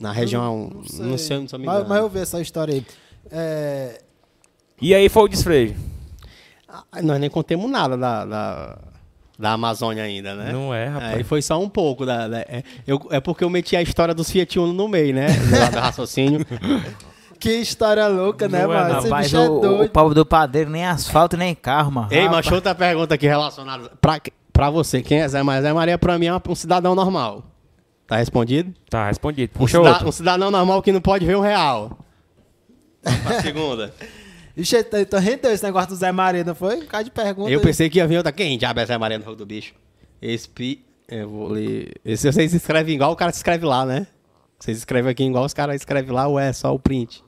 Na 0.00 0.12
região, 0.12 0.70
não 0.74 0.84
sei, 0.84 1.06
não 1.06 1.18
sei, 1.18 1.36
não 1.52 1.58
me 1.60 1.66
mas, 1.66 1.86
mas 1.88 1.98
eu 1.98 2.08
vi 2.08 2.20
essa 2.20 2.40
história 2.40 2.74
aí. 2.74 2.86
É, 3.30 4.00
E 4.80 4.94
aí 4.94 5.08
foi 5.08 5.24
o 5.24 5.28
desfreio. 5.28 5.76
Ah, 6.68 7.02
Nós 7.02 7.20
nem 7.20 7.28
contemos 7.28 7.70
nada 7.70 7.96
da, 7.96 8.24
da, 8.24 8.78
da 9.38 9.52
Amazônia 9.52 10.02
ainda, 10.04 10.34
né? 10.34 10.52
Não 10.52 10.72
é, 10.72 10.86
rapaz. 10.86 11.14
Aí 11.16 11.22
foi 11.24 11.42
só 11.42 11.60
um 11.60 11.68
pouco. 11.68 12.06
Da, 12.06 12.28
da- 12.28 12.40
é, 12.40 12.62
eu- 12.86 13.00
é 13.10 13.20
porque 13.20 13.44
eu 13.44 13.50
meti 13.50 13.76
a 13.76 13.82
história 13.82 14.14
dos 14.14 14.30
Fiat 14.30 14.58
Uno 14.58 14.72
no 14.72 14.88
meio, 14.88 15.14
né? 15.14 15.26
Do 15.50 15.58
lado 15.58 15.72
do 15.72 15.78
raciocínio. 15.80 16.46
que 17.38 17.50
história 17.56 18.06
louca, 18.08 18.48
né, 18.48 18.62
Não 18.66 18.72
é, 18.72 18.76
mano? 18.76 18.88
não. 18.90 18.98
Esse 19.00 19.08
Rapaz, 19.08 19.34
é 19.34 19.38
o, 19.48 19.82
o 19.84 19.88
povo 19.88 20.14
do 20.14 20.24
padeiro 20.24 20.70
nem 20.70 20.86
asfalto 20.86 21.36
nem 21.36 21.54
carro, 21.54 21.90
mano. 21.92 22.08
Ei, 22.10 22.28
mas 22.28 22.50
outra 22.50 22.74
pergunta 22.74 23.14
aqui 23.16 23.26
relacionada. 23.26 23.90
Pra, 24.00 24.20
pra 24.52 24.70
você, 24.70 25.02
quem 25.02 25.20
é 25.20 25.28
Zé 25.28 25.42
Maria? 25.42 25.62
Zé 25.62 25.72
Maria, 25.72 25.98
pra 25.98 26.18
mim, 26.18 26.26
é 26.26 26.32
um 26.34 26.54
cidadão 26.54 26.94
normal. 26.94 27.44
Tá 28.10 28.16
respondido? 28.16 28.74
Tá, 28.90 29.06
respondido. 29.06 29.52
Um, 29.54 29.58
Puxa 29.60 29.78
cida- 29.78 29.88
outro. 29.88 30.08
um 30.08 30.10
cidadão 30.10 30.50
normal 30.50 30.82
que 30.82 30.90
não 30.90 31.00
pode 31.00 31.24
ver 31.24 31.36
um 31.36 31.40
real. 31.40 31.96
Pra 33.00 33.40
segunda. 33.40 33.94
Ixi, 34.56 34.84
então 34.94 35.20
rendeu 35.20 35.52
esse 35.52 35.62
negócio 35.62 35.90
do 35.90 35.94
Zé 35.94 36.10
Maria, 36.10 36.42
não 36.42 36.56
foi? 36.56 36.78
Um 36.78 36.86
cara 36.86 37.04
de 37.04 37.10
pergunta. 37.12 37.48
Eu 37.48 37.60
aí. 37.60 37.64
pensei 37.64 37.88
que 37.88 37.98
ia 37.98 38.08
vir 38.08 38.16
outra. 38.16 38.32
Quem 38.32 38.58
diabo 38.58 38.80
é 38.80 38.86
Zé 38.86 38.98
Maria 38.98 39.16
no 39.16 39.24
Rogo 39.24 39.36
do 39.36 39.46
Bicho? 39.46 39.74
Espi... 40.20 40.84
Eu 41.08 41.28
vou 41.28 41.48
ler... 41.50 41.92
Esse 42.04 42.30
vocês 42.32 42.52
escrevem 42.52 42.96
igual 42.96 43.12
o 43.12 43.16
cara 43.16 43.30
se 43.30 43.38
escreve 43.38 43.64
lá, 43.64 43.86
né? 43.86 44.08
Vocês 44.58 44.76
escrevem 44.78 45.12
aqui 45.12 45.22
igual 45.22 45.44
os 45.44 45.54
caras 45.54 45.76
escrevem 45.76 46.10
lá 46.10 46.26
ou 46.26 46.36
é 46.36 46.52
só 46.52 46.74
o 46.74 46.80
print? 46.80 47.22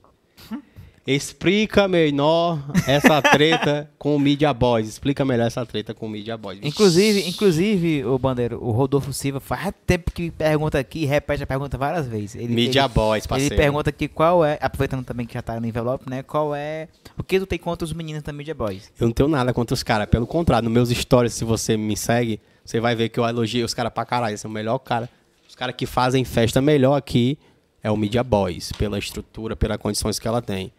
Explica 1.05 1.89
melhor 1.89 2.63
essa 2.87 3.21
treta 3.21 3.91
com 3.99 4.15
o 4.15 4.21
Media 4.21 4.55
Boys. 4.55 4.89
Explica 4.89 5.25
melhor 5.25 5.47
essa 5.47 5.67
treta 5.67 5.93
com 5.93 6.07
o 6.07 6.09
Media 6.09 6.37
Boys. 6.37 6.61
Inclusive, 6.63 7.29
inclusive, 7.29 8.05
o 8.05 8.17
Bandeiro, 8.19 8.63
o 8.63 8.71
Rodolfo 8.71 9.13
Silva 9.13 9.41
faz 9.41 9.73
tempo 9.85 10.13
que 10.13 10.31
pergunta 10.31 10.79
aqui 10.79 11.01
e 11.01 11.05
repete 11.05 11.43
a 11.43 11.47
pergunta 11.47 11.77
várias 11.77 12.07
vezes. 12.07 12.37
Ele, 12.37 12.55
Media 12.55 12.83
ele, 12.83 12.89
Boys, 12.89 13.25
ele 13.25 13.29
parceiro. 13.29 13.57
pergunta 13.57 13.91
aqui 13.91 14.07
qual 14.07 14.45
é, 14.45 14.59
aproveitando 14.61 15.05
também 15.05 15.27
que 15.27 15.35
já 15.35 15.43
tá 15.43 15.59
no 15.59 15.67
envelope, 15.67 16.09
né? 16.09 16.23
Qual 16.23 16.55
é. 16.55 16.89
O 17.19 17.25
que 17.25 17.41
tu 17.41 17.47
tem 17.47 17.59
contra 17.59 17.85
os 17.85 17.93
meninos 17.93 18.23
da 18.23 18.33
Media 18.33 18.55
Boys? 18.55 18.93
Eu 19.01 19.07
não 19.09 19.13
tenho 19.13 19.29
nada 19.29 19.53
contra 19.53 19.75
os 19.75 19.83
caras. 19.83 20.07
Pelo 20.09 20.27
contrário, 20.27 20.69
nos 20.69 20.73
meus 20.73 20.89
stories, 20.91 21.35
se 21.35 21.45
você 21.45 21.77
me 21.77 21.97
segue, 21.97 22.41
você 22.65 22.79
vai 22.79 22.95
ver 22.95 23.09
que 23.09 23.19
eu 23.19 23.25
elogio 23.25 23.65
os 23.65 23.75
caras 23.75 23.93
pra 23.93 24.05
caralho. 24.05 24.35
Esse 24.35 24.47
é 24.47 24.49
o 24.49 24.53
melhor 24.53 24.79
cara. 24.79 25.11
Os 25.49 25.57
caras 25.57 25.75
que 25.75 25.85
fazem 25.85 26.25
festa 26.25 26.63
melhor 26.63 26.95
aqui 26.95 27.37
é 27.83 27.91
o 27.91 27.97
Media 27.97 28.23
Boys, 28.23 28.71
pela 28.73 28.99
estrutura, 28.99 29.57
pelas 29.57 29.79
condições 29.79 30.19
que 30.21 30.29
ela 30.29 30.41
tem. 30.41 30.73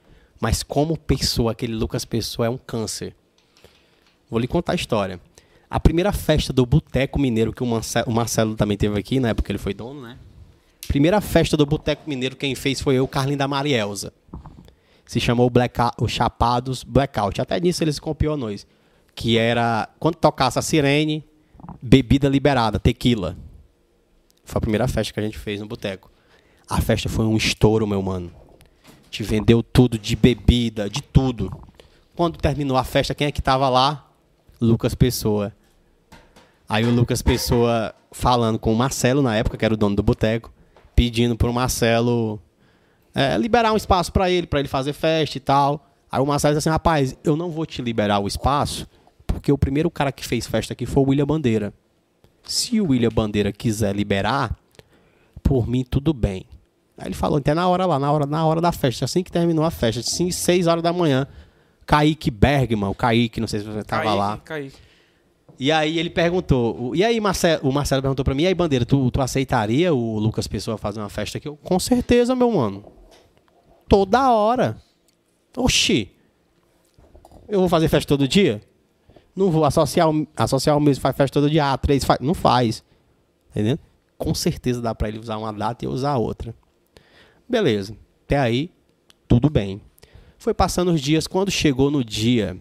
Mas 0.44 0.62
como 0.62 0.98
pessoa, 0.98 1.54
aquele 1.54 1.74
Lucas 1.74 2.04
Pessoa 2.04 2.48
é 2.48 2.50
um 2.50 2.58
câncer. 2.58 3.16
Vou 4.30 4.38
lhe 4.38 4.48
contar 4.48 4.74
a 4.74 4.76
história. 4.76 5.18
A 5.70 5.80
primeira 5.80 6.12
festa 6.12 6.52
do 6.52 6.66
Boteco 6.66 7.18
Mineiro, 7.18 7.54
que 7.54 7.64
o 7.64 8.12
Marcelo, 8.12 8.56
também 8.56 8.76
teve 8.76 9.00
aqui, 9.00 9.22
na 9.22 9.30
época 9.30 9.46
que 9.46 9.52
ele 9.54 9.58
foi 9.58 9.74
dono, 9.74 10.02
né? 10.02 10.18
Primeira 10.86 11.22
festa 11.22 11.56
do 11.56 11.66
Boteco 11.66 12.10
Mineiro, 12.10 12.36
quem 12.36 12.54
fez 12.56 12.82
foi 12.82 12.96
eu, 12.96 13.08
Carlinho 13.08 13.38
da 13.38 13.48
Marielza 13.48 14.12
se 15.06 15.20
chamou 15.20 15.50
Blackout, 15.50 15.96
o 16.02 16.08
Chapados 16.08 16.84
Blackout. 16.84 17.40
Até 17.40 17.60
nisso 17.60 17.84
eles 17.84 18.00
copiou 18.00 18.36
nós. 18.36 18.66
Que 19.16 19.38
era, 19.38 19.88
quando 20.00 20.16
tocasse 20.16 20.58
a 20.58 20.62
sirene, 20.62 21.24
bebida 21.82 22.28
liberada, 22.28 22.80
tequila. 22.80 23.38
Foi 24.44 24.58
a 24.58 24.62
primeira 24.62 24.88
festa 24.88 25.14
que 25.14 25.20
a 25.20 25.24
gente 25.24 25.38
fez 25.38 25.62
no 25.62 25.68
boteco. 25.68 26.12
A 26.68 26.82
festa 26.82 27.08
foi 27.08 27.26
um 27.26 27.38
estouro, 27.38 27.86
meu 27.86 28.02
mano. 28.02 28.32
Te 29.14 29.22
vendeu 29.22 29.62
tudo 29.62 29.96
de 29.96 30.16
bebida, 30.16 30.90
de 30.90 31.00
tudo. 31.04 31.56
Quando 32.16 32.36
terminou 32.36 32.76
a 32.76 32.84
festa, 32.84 33.14
quem 33.14 33.28
é 33.28 33.32
que 33.32 33.44
tava 33.44 33.70
lá? 33.70 34.10
Lucas 34.60 34.96
Pessoa. 34.96 35.54
Aí 36.68 36.84
o 36.84 36.90
Lucas 36.90 37.22
Pessoa 37.22 37.94
falando 38.12 38.58
com 38.58 38.74
o 38.74 38.76
Marcelo 38.76 39.22
na 39.22 39.36
época, 39.36 39.56
que 39.56 39.64
era 39.64 39.76
o 39.76 39.78
dono 39.78 39.96
do 39.96 40.02
boteco, 40.02 40.52
pedindo 40.96 41.38
pro 41.38 41.54
Marcelo 41.54 42.42
é, 43.14 43.38
liberar 43.38 43.72
um 43.72 43.78
espaço 43.78 44.12
pra 44.12 44.32
ele, 44.32 44.48
pra 44.48 44.60
ele 44.60 44.68
fazer 44.68 44.94
festa 44.94 45.38
e 45.38 45.42
tal. 45.42 45.88
Aí 46.12 46.20
o 46.20 46.26
Marcelo 46.26 46.56
disse 46.56 46.68
assim, 46.68 46.74
rapaz, 46.74 47.16
eu 47.24 47.38
não 47.38 47.52
vou 47.52 47.68
te 47.68 47.84
liberar 47.84 48.18
o 48.18 48.26
espaço, 48.26 48.88
porque 49.28 49.52
o 49.52 49.60
primeiro 49.60 49.92
cara 49.92 50.12
que 50.12 50.26
fez 50.26 50.48
festa 50.48 50.74
aqui 50.74 50.88
foi 50.88 51.04
o 51.04 51.10
William 51.10 51.28
Bandeira. 51.28 51.72
Se 52.44 52.82
o 52.82 52.88
William 52.88 53.12
Bandeira 53.12 53.52
quiser 53.52 53.96
liberar, 53.96 54.58
por 55.44 55.68
mim 55.68 55.86
tudo 55.88 56.16
bem. 56.16 56.48
Aí 56.98 57.08
ele 57.08 57.16
falou 57.16 57.38
até 57.38 57.54
na 57.54 57.68
hora 57.68 57.86
lá, 57.86 57.98
na 57.98 58.12
hora, 58.12 58.26
na 58.26 58.46
hora 58.46 58.62
da 58.62 58.72
festa, 58.72 59.06
assim 59.06 59.24
que 59.24 59.32
terminou 59.32 59.66
a 59.66 59.72
festa, 59.72 60.00
assim, 60.02 60.30
6 60.30 60.68
horas 60.68 60.84
da 60.84 60.94
manhã, 60.94 61.28
Kaique 61.86 62.30
Bergman, 62.30 62.90
o 62.90 62.94
Kaique, 62.96 63.40
não 63.42 63.48
sei 63.48 63.62
se 63.62 63.66
você 63.66 63.84
tava 63.84 64.04
Kaique, 64.04 64.18
lá. 64.18 64.38
Kaique. 64.38 64.76
E 65.60 65.72
aí 65.72 65.98
ele 66.00 66.10
perguntou, 66.10 66.90
o- 66.90 66.96
e 66.96 67.04
aí 67.04 67.20
Marcelo, 67.20 67.68
o 67.70 67.72
Marcelo 67.74 68.02
perguntou 68.02 68.24
pra 68.24 68.34
mim, 68.36 68.44
e 68.44 68.48
aí 68.48 68.54
Bandeira, 68.54 68.86
tu, 68.86 69.10
tu 69.12 69.22
aceitaria 69.22 69.94
o 69.94 70.20
Lucas 70.20 70.48
Pessoa 70.48 70.78
fazer 70.78 71.00
uma 71.00 71.10
festa 71.10 71.38
aqui? 71.38 71.48
Eu, 71.48 71.56
com 71.58 71.80
certeza, 71.80 72.36
meu 72.36 72.52
mano. 72.52 72.84
Toda 73.88 74.32
hora. 74.32 74.78
Oxi. 75.58 76.12
Eu 77.48 77.60
vou 77.60 77.70
fazer 77.70 77.88
festa 77.88 78.08
todo 78.08 78.28
dia? 78.28 78.62
Não 79.36 79.52
vou. 79.52 79.66
A 79.66 79.72
social, 79.72 80.14
a 80.36 80.48
social 80.48 80.80
mesmo 80.80 81.02
faz 81.02 81.16
festa 81.16 81.34
todo 81.40 81.50
dia. 81.50 81.72
Ah, 81.72 81.78
três 81.78 82.04
faz. 82.04 82.20
Não 82.20 82.34
faz. 82.34 82.84
Entendeu? 83.52 83.78
Com 84.18 84.34
certeza 84.34 84.82
dá 84.82 84.96
pra 84.96 85.08
ele 85.10 85.20
usar 85.20 85.38
uma 85.38 85.52
data 85.52 85.84
e 85.84 85.88
eu 85.88 85.92
usar 85.92 86.16
outra. 86.18 86.56
Beleza. 87.54 87.96
Até 88.26 88.36
aí, 88.40 88.72
tudo 89.28 89.48
bem. 89.48 89.80
Foi 90.40 90.56
passando 90.56 90.92
os 90.92 91.00
dias. 91.00 91.28
Quando 91.28 91.52
chegou 91.52 91.92
no 91.92 92.04
dia 92.04 92.58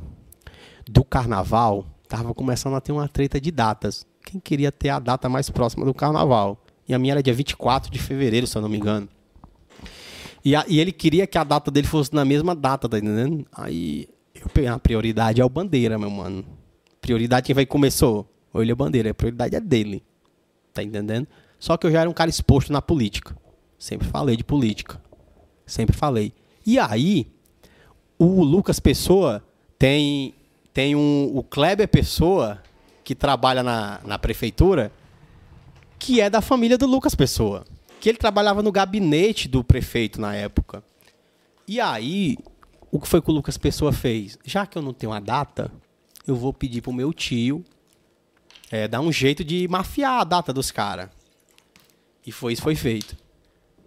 do 0.87 1.03
carnaval, 1.03 1.87
tava 2.07 2.35
começando 2.35 2.75
a 2.77 2.81
ter 2.83 2.93
uma 2.93 3.09
treta 3.09 3.41
de 3.41 3.51
datas. 3.51 4.07
Quem 4.23 4.39
queria 4.39 4.71
ter 4.71 4.91
a 4.91 4.99
data 4.99 5.31
mais 5.31 5.49
próxima 5.49 5.87
do 5.87 5.95
carnaval? 5.95 6.63
E 6.87 6.93
a 6.93 6.99
minha 6.99 7.15
era 7.15 7.23
dia 7.23 7.33
24 7.33 7.91
de 7.91 7.99
fevereiro, 7.99 8.47
se 8.47 8.55
eu 8.55 8.61
não 8.61 8.69
me 8.69 8.77
engano. 8.77 9.09
E, 10.45 10.55
a- 10.55 10.67
e 10.69 10.79
ele 10.79 10.93
queria 10.93 11.27
que 11.27 11.39
a 11.39 11.45
data 11.45 11.71
dele 11.71 11.87
fosse 11.87 12.13
na 12.15 12.23
mesma 12.27 12.55
data, 12.55 12.87
tá 12.87 12.99
entendendo? 12.99 13.47
Aí 13.51 14.07
eu 14.35 14.47
peguei 14.51 14.69
a 14.69 14.79
prioridade 14.79 15.41
é 15.41 15.45
o 15.45 15.49
Bandeira, 15.49 15.99
meu 15.99 16.11
mano. 16.11 16.45
Prioridade 17.01 17.47
quem 17.47 17.55
vai 17.55 17.65
começou? 17.65 18.31
O 18.53 18.59
William 18.59 18.77
Bandeira, 18.77 19.11
a 19.11 19.15
prioridade 19.15 19.57
é 19.57 19.61
dele. 19.61 20.05
Tá 20.75 20.83
entendendo? 20.83 21.27
Só 21.59 21.79
que 21.79 21.87
eu 21.87 21.91
já 21.91 22.03
era 22.03 22.11
um 22.11 22.13
cara 22.13 22.29
exposto 22.29 22.71
na 22.71 22.83
política. 22.83 23.35
Sempre 23.83 24.07
falei 24.07 24.37
de 24.37 24.45
política. 24.45 25.03
Sempre 25.67 25.97
falei. 25.97 26.33
E 26.65 26.79
aí, 26.79 27.27
o 28.17 28.45
Lucas 28.45 28.79
Pessoa 28.79 29.43
tem, 29.77 30.37
tem 30.73 30.95
um, 30.95 31.37
o 31.37 31.43
Kleber 31.43 31.89
Pessoa, 31.89 32.63
que 33.03 33.13
trabalha 33.13 33.61
na, 33.61 33.99
na 34.05 34.21
prefeitura, 34.21 34.93
que 35.99 36.21
é 36.21 36.31
da 36.31 36.41
família 36.41 36.79
do 36.79 36.87
Lucas 36.87 37.17
Pessoa. 37.17 37.65
Que 38.01 38.09
ele 38.09 38.19
trabalhava 38.19 38.63
no 38.63 38.71
gabinete 38.71 39.49
do 39.49 39.65
prefeito 39.65 40.21
na 40.21 40.33
época. 40.33 40.85
E 41.67 41.81
aí, 41.81 42.39
o 42.89 43.01
que 43.01 43.09
foi 43.09 43.21
que 43.21 43.33
o 43.33 43.35
Lucas 43.35 43.59
Pessoa 43.59 43.93
fez? 43.93 44.39
Já 44.45 44.65
que 44.65 44.79
eu 44.79 44.83
não 44.83 44.93
tenho 44.93 45.13
a 45.13 45.19
data, 45.19 45.73
eu 46.25 46.37
vou 46.37 46.53
pedir 46.53 46.83
pro 46.83 46.93
meu 46.93 47.13
tio 47.13 47.65
é, 48.71 48.87
dar 48.87 49.01
um 49.01 49.11
jeito 49.11 49.43
de 49.43 49.67
mafiar 49.67 50.21
a 50.21 50.25
data 50.25 50.53
dos 50.53 50.71
caras. 50.71 51.11
E 52.25 52.31
foi 52.31 52.53
isso 52.53 52.63
foi 52.63 52.77
feito. 52.77 53.21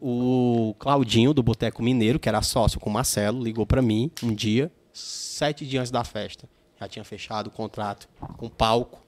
O 0.02 0.76
Claudinho, 0.78 1.34
do 1.34 1.42
Boteco 1.42 1.82
Mineiro, 1.82 2.20
que 2.20 2.30
era 2.30 2.42
sócio 2.42 2.80
com 2.80 2.90
o 2.90 2.94
Marcelo, 2.94 3.42
ligou 3.42 3.66
pra 3.66 3.82
mim 3.82 4.12
um 4.22 4.34
dia, 4.34 4.72
sete 4.94 5.66
dias 5.66 5.82
antes 5.82 5.92
da 5.92 6.04
festa. 6.04 6.48
Já 6.80 6.88
tinha 6.88 7.06
fechado 7.06 7.48
o 7.48 7.52
contrato 7.52 8.08
com 8.38 8.48
o 8.48 8.50
palco, 8.50 9.00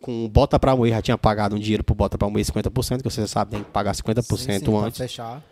com 0.00 0.24
o 0.24 0.28
Bota 0.28 0.58
Pra 0.58 0.76
Moer, 0.76 0.92
já 0.92 1.02
tinha 1.02 1.18
pagado 1.18 1.56
um 1.56 1.58
dinheiro 1.58 1.82
pro 1.82 1.94
Bota 1.94 2.16
Pra 2.16 2.30
Moer 2.30 2.44
50%, 2.44 3.02
que 3.02 3.10
você 3.10 3.26
sabe, 3.26 3.52
tem 3.52 3.64
que 3.64 3.70
pagar 3.70 3.92
50% 3.92 4.36
Sim, 4.36 4.58
sim, 4.58 4.76
antes. 4.76 4.98
fechar. 4.98 5.42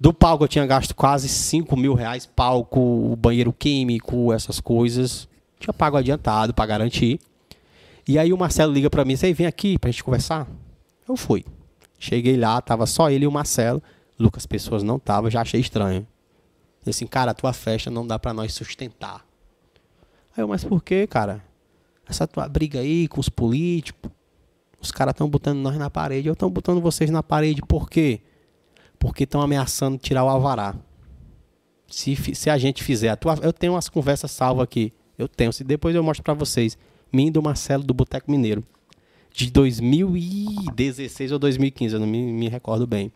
Do 0.00 0.14
palco 0.14 0.44
eu 0.44 0.48
tinha 0.48 0.64
gasto 0.64 0.94
quase 0.94 1.28
5 1.28 1.76
mil 1.76 1.92
reais, 1.92 2.24
palco, 2.24 3.14
banheiro 3.16 3.52
químico, 3.52 4.32
essas 4.32 4.58
coisas. 4.58 5.28
Tinha 5.58 5.74
pago 5.74 5.98
adiantado 5.98 6.54
pra 6.54 6.64
garantir. 6.64 7.20
E 8.08 8.18
aí 8.18 8.32
o 8.32 8.38
Marcelo 8.38 8.72
liga 8.72 8.88
pra 8.88 9.04
mim, 9.04 9.14
você 9.14 9.32
vem 9.34 9.46
aqui 9.46 9.78
pra 9.78 9.90
gente 9.90 10.02
conversar? 10.02 10.48
Eu 11.06 11.16
fui. 11.16 11.44
Cheguei 12.00 12.38
lá, 12.38 12.60
tava 12.62 12.86
só 12.86 13.10
ele 13.10 13.24
e 13.24 13.28
o 13.28 13.30
Marcelo. 13.30 13.82
Lucas 14.18 14.46
Pessoas 14.46 14.82
não 14.82 14.98
tava, 14.98 15.30
já 15.30 15.42
achei 15.42 15.60
estranho. 15.60 16.06
Disse 16.78 16.90
assim, 16.90 17.06
cara, 17.06 17.32
a 17.32 17.34
tua 17.34 17.52
festa 17.52 17.90
não 17.90 18.06
dá 18.06 18.18
pra 18.18 18.32
nós 18.32 18.54
sustentar. 18.54 19.22
Aí 20.34 20.42
eu, 20.42 20.48
mas 20.48 20.64
por 20.64 20.82
quê, 20.82 21.06
cara? 21.06 21.44
Essa 22.08 22.26
tua 22.26 22.48
briga 22.48 22.80
aí 22.80 23.06
com 23.06 23.20
os 23.20 23.28
políticos, 23.28 24.10
os 24.80 24.90
caras 24.90 25.12
estão 25.12 25.28
botando 25.28 25.58
nós 25.58 25.76
na 25.76 25.90
parede, 25.90 26.26
eu 26.26 26.32
estão 26.32 26.48
botando 26.48 26.80
vocês 26.80 27.10
na 27.10 27.22
parede, 27.22 27.60
por 27.60 27.90
quê? 27.90 28.20
Porque 28.98 29.24
estão 29.24 29.42
ameaçando 29.42 29.98
tirar 29.98 30.24
o 30.24 30.28
alvará. 30.28 30.74
Se, 31.86 32.16
se 32.34 32.48
a 32.48 32.56
gente 32.56 32.82
fizer 32.82 33.10
a 33.10 33.16
tua. 33.16 33.38
Eu 33.42 33.52
tenho 33.52 33.74
umas 33.74 33.88
conversas 33.88 34.30
salvas 34.30 34.64
aqui. 34.64 34.92
Eu 35.18 35.28
tenho. 35.28 35.52
Se 35.52 35.64
depois 35.64 35.94
eu 35.94 36.02
mostro 36.02 36.22
pra 36.22 36.34
vocês. 36.34 36.78
Mim 37.12 37.30
do 37.30 37.42
Marcelo 37.42 37.82
do 37.82 37.92
Boteco 37.92 38.30
Mineiro. 38.30 38.64
De 39.32 39.50
2016 39.50 41.32
ou 41.32 41.38
2015, 41.38 41.94
eu 41.94 42.00
não 42.00 42.06
me, 42.06 42.32
me 42.32 42.48
recordo 42.48 42.86
bem. 42.86 43.12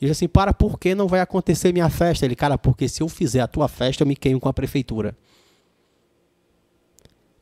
E 0.00 0.04
ele 0.04 0.12
assim, 0.12 0.28
para, 0.28 0.52
por 0.52 0.78
que 0.78 0.94
não 0.94 1.06
vai 1.06 1.20
acontecer 1.20 1.72
minha 1.72 1.88
festa? 1.88 2.24
Ele, 2.24 2.34
cara, 2.34 2.58
porque 2.58 2.88
se 2.88 3.02
eu 3.02 3.08
fizer 3.08 3.40
a 3.40 3.46
tua 3.46 3.68
festa, 3.68 4.02
eu 4.02 4.06
me 4.06 4.16
queimo 4.16 4.40
com 4.40 4.48
a 4.48 4.52
prefeitura. 4.52 5.16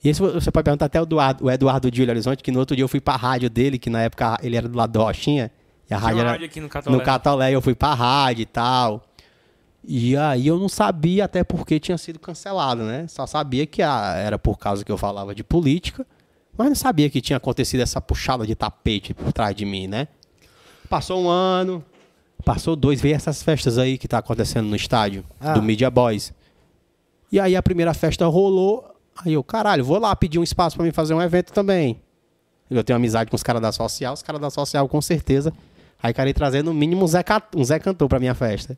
E 0.04 0.08
esse 0.08 0.20
você 0.20 0.50
pode 0.50 0.64
perguntar 0.64 0.86
até 0.86 1.00
o 1.00 1.04
Eduardo, 1.04 1.44
o 1.44 1.50
Eduardo 1.50 1.90
de 1.90 2.02
Ilha 2.02 2.12
Horizonte, 2.12 2.42
que 2.42 2.50
no 2.50 2.58
outro 2.58 2.74
dia 2.74 2.82
eu 2.84 2.88
fui 2.88 3.00
pra 3.00 3.14
rádio 3.16 3.48
dele, 3.48 3.78
que 3.78 3.88
na 3.88 4.02
época 4.02 4.36
ele 4.42 4.56
era 4.56 4.68
do 4.68 4.76
lado 4.76 4.92
do 4.92 4.98
Rochinha. 4.98 5.50
E 5.88 5.94
a 5.94 5.98
rádio 5.98 6.20
era, 6.20 6.30
rádio 6.32 6.46
aqui 6.46 6.60
no 6.60 6.68
Catolé. 6.68 6.96
no 6.96 7.02
Catolé, 7.02 7.50
eu 7.52 7.62
fui 7.62 7.74
pra 7.74 7.94
rádio 7.94 8.42
e 8.42 8.46
tal. 8.46 9.02
E 9.84 10.16
aí 10.16 10.46
eu 10.46 10.58
não 10.58 10.68
sabia 10.68 11.24
até 11.24 11.42
porque 11.42 11.78
tinha 11.78 11.98
sido 11.98 12.18
cancelado, 12.18 12.82
né? 12.82 13.06
Só 13.08 13.26
sabia 13.26 13.66
que 13.66 13.82
ah, 13.82 14.14
era 14.16 14.38
por 14.38 14.58
causa 14.58 14.84
que 14.84 14.90
eu 14.90 14.98
falava 14.98 15.34
de 15.34 15.42
política, 15.42 16.06
mas 16.62 16.70
não 16.70 16.76
sabia 16.76 17.08
que 17.10 17.20
tinha 17.20 17.36
acontecido 17.36 17.80
essa 17.80 18.00
puxada 18.00 18.46
de 18.46 18.54
tapete 18.54 19.12
por 19.14 19.32
trás 19.32 19.54
de 19.54 19.64
mim, 19.64 19.86
né? 19.86 20.08
Passou 20.88 21.22
um 21.22 21.28
ano, 21.28 21.84
passou 22.44 22.76
dois, 22.76 23.00
veio 23.00 23.14
essas 23.14 23.42
festas 23.42 23.78
aí 23.78 23.96
que 23.98 24.06
tá 24.08 24.18
acontecendo 24.18 24.66
no 24.68 24.76
estádio 24.76 25.24
Ah. 25.40 25.52
do 25.54 25.62
Media 25.62 25.90
Boys. 25.90 26.32
E 27.30 27.40
aí 27.40 27.56
a 27.56 27.62
primeira 27.62 27.94
festa 27.94 28.26
rolou, 28.26 28.84
aí 29.24 29.32
eu, 29.32 29.42
caralho, 29.42 29.84
vou 29.84 29.98
lá 29.98 30.14
pedir 30.14 30.38
um 30.38 30.42
espaço 30.42 30.76
pra 30.76 30.84
mim 30.84 30.92
fazer 30.92 31.14
um 31.14 31.22
evento 31.22 31.52
também. 31.52 32.00
Eu 32.68 32.82
tenho 32.84 32.96
amizade 32.96 33.30
com 33.30 33.36
os 33.36 33.42
caras 33.42 33.60
da 33.60 33.70
Social, 33.72 34.14
os 34.14 34.22
caras 34.22 34.40
da 34.40 34.50
Social 34.50 34.88
com 34.88 35.00
certeza. 35.00 35.52
Aí 36.02 36.12
queria 36.12 36.34
trazer 36.34 36.62
no 36.64 36.74
mínimo 36.74 37.04
um 37.04 37.06
Zé, 37.06 37.22
um 37.54 37.64
Zé 37.64 37.78
Cantor 37.78 38.08
pra 38.08 38.18
minha 38.18 38.34
festa. 38.34 38.76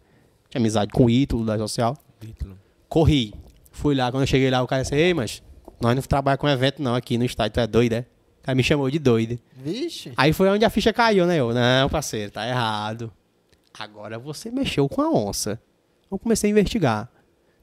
Tinha 0.51 0.61
amizade 0.61 0.93
com 0.93 1.07
o 1.07 1.11
Ítalo 1.11 1.45
da 1.45 1.57
Social. 1.59 1.97
Título. 2.21 2.57
Corri. 2.89 3.33
Fui 3.73 3.95
lá, 3.95 4.11
quando 4.11 4.23
eu 4.23 4.27
cheguei 4.27 4.51
lá, 4.51 4.63
o 4.63 4.67
cara 4.67 4.83
disse, 4.83 4.95
ei, 4.95 5.15
mas 5.15 5.43
nós 5.85 5.95
não 5.95 6.03
trabalhamos 6.03 6.41
com 6.41 6.49
evento 6.49 6.83
não 6.83 6.95
aqui 6.95 7.19
no 7.19 7.25
estádio, 7.25 7.53
tu 7.53 7.61
é 7.61 7.67
doido, 7.67 7.93
é? 7.93 8.07
O 8.41 8.43
cara 8.43 8.57
me 8.57 8.63
chamou 8.63 8.91
de 8.91 8.99
doido. 8.99 9.39
Vixe. 9.55 10.13
Aí 10.17 10.33
foi 10.33 10.49
onde 10.49 10.65
a 10.65 10.71
ficha 10.71 10.93
caiu, 10.93 11.27
né? 11.27 11.39
Eu, 11.39 11.53
não, 11.53 11.89
parceiro, 11.91 12.31
tá 12.31 12.49
errado. 12.49 13.13
Agora 13.79 14.19
você 14.19 14.51
mexeu 14.51 14.89
com 14.89 15.03
a 15.03 15.11
onça. 15.11 15.61
Eu 16.11 16.19
comecei 16.19 16.49
a 16.49 16.53
investigar. 16.53 17.11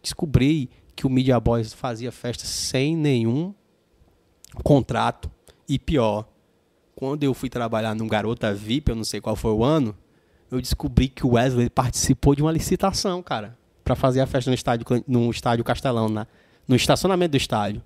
Descobri 0.04 0.70
que 0.96 1.08
o 1.08 1.10
Media 1.10 1.40
Boys 1.40 1.74
fazia 1.74 2.12
festa 2.12 2.46
sem 2.46 2.96
nenhum 2.96 3.56
contrato. 4.64 5.32
E 5.68 5.80
pior, 5.80 6.28
quando 6.96 7.24
eu 7.24 7.34
fui 7.34 7.50
trabalhar 7.50 7.96
num 7.96 8.08
Garota 8.08 8.54
VIP, 8.54 8.92
eu 8.92 8.96
não 8.96 9.04
sei 9.04 9.20
qual 9.20 9.36
foi 9.36 9.52
o 9.52 9.64
ano, 9.64 9.98
eu 10.52 10.62
descobri 10.62 11.08
que 11.08 11.26
o 11.26 11.32
Wesley 11.34 11.70
participou 11.70 12.36
de 12.36 12.44
uma 12.44 12.52
licitação, 12.52 13.24
cara, 13.24 13.58
Pra 13.84 13.96
fazer 13.96 14.22
a 14.22 14.28
festa 14.28 14.52
no 14.52 14.54
estádio, 14.54 14.86
no 15.08 15.32
estádio 15.32 15.64
Castelão, 15.64 16.08
na, 16.08 16.28
no 16.68 16.76
estacionamento 16.76 17.32
do 17.32 17.38
estádio. 17.38 17.82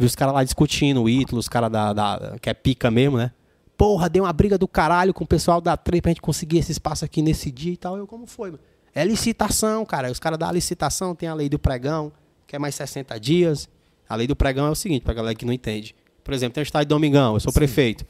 Vi 0.00 0.06
os 0.06 0.16
caras 0.16 0.34
lá 0.34 0.42
discutindo, 0.42 1.02
o 1.02 1.08
Ítalo, 1.08 1.38
os 1.38 1.48
caras 1.48 1.70
da, 1.70 1.92
da- 1.92 2.36
que 2.40 2.48
é 2.48 2.54
pica 2.54 2.90
mesmo, 2.90 3.18
né? 3.18 3.30
Porra, 3.76 4.08
deu 4.08 4.24
uma 4.24 4.32
briga 4.32 4.56
do 4.58 4.66
caralho 4.66 5.12
com 5.14 5.24
o 5.24 5.26
pessoal 5.26 5.60
da 5.60 5.76
Trem 5.76 6.00
pra 6.00 6.10
gente 6.10 6.20
conseguir 6.20 6.58
esse 6.58 6.72
espaço 6.72 7.04
aqui 7.04 7.22
nesse 7.22 7.50
dia 7.50 7.72
e 7.72 7.76
tal. 7.76 7.96
Eu, 7.96 8.06
como 8.06 8.26
foi? 8.26 8.50
mano? 8.50 8.62
É 8.94 9.04
licitação, 9.04 9.84
cara. 9.86 10.10
Os 10.10 10.18
caras 10.18 10.38
da 10.38 10.50
licitação 10.50 11.14
tem 11.14 11.28
a 11.28 11.34
lei 11.34 11.48
do 11.48 11.58
pregão, 11.58 12.10
que 12.46 12.56
é 12.56 12.58
mais 12.58 12.74
60 12.74 13.18
dias. 13.20 13.68
A 14.08 14.16
lei 14.16 14.26
do 14.26 14.34
pregão 14.34 14.66
é 14.66 14.70
o 14.70 14.74
seguinte, 14.74 15.02
pra 15.02 15.14
galera 15.14 15.34
que 15.34 15.44
não 15.46 15.52
entende. 15.52 15.94
Por 16.24 16.34
exemplo, 16.34 16.54
tem 16.54 16.62
o 16.62 16.64
estádio 16.64 16.88
Domingão, 16.88 17.34
eu 17.34 17.40
sou 17.40 17.52
prefeito. 17.52 18.04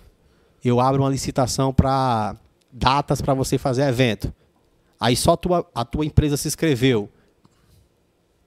Eu 0.64 0.80
abro 0.80 1.02
uma 1.02 1.10
licitação 1.10 1.72
para 1.72 2.36
datas 2.72 3.20
para 3.20 3.34
você 3.34 3.58
fazer 3.58 3.82
evento. 3.82 4.32
Aí 4.98 5.16
só 5.16 5.36
tua, 5.36 5.66
a 5.74 5.84
tua 5.84 6.04
empresa 6.06 6.36
se 6.36 6.46
inscreveu. 6.48 7.08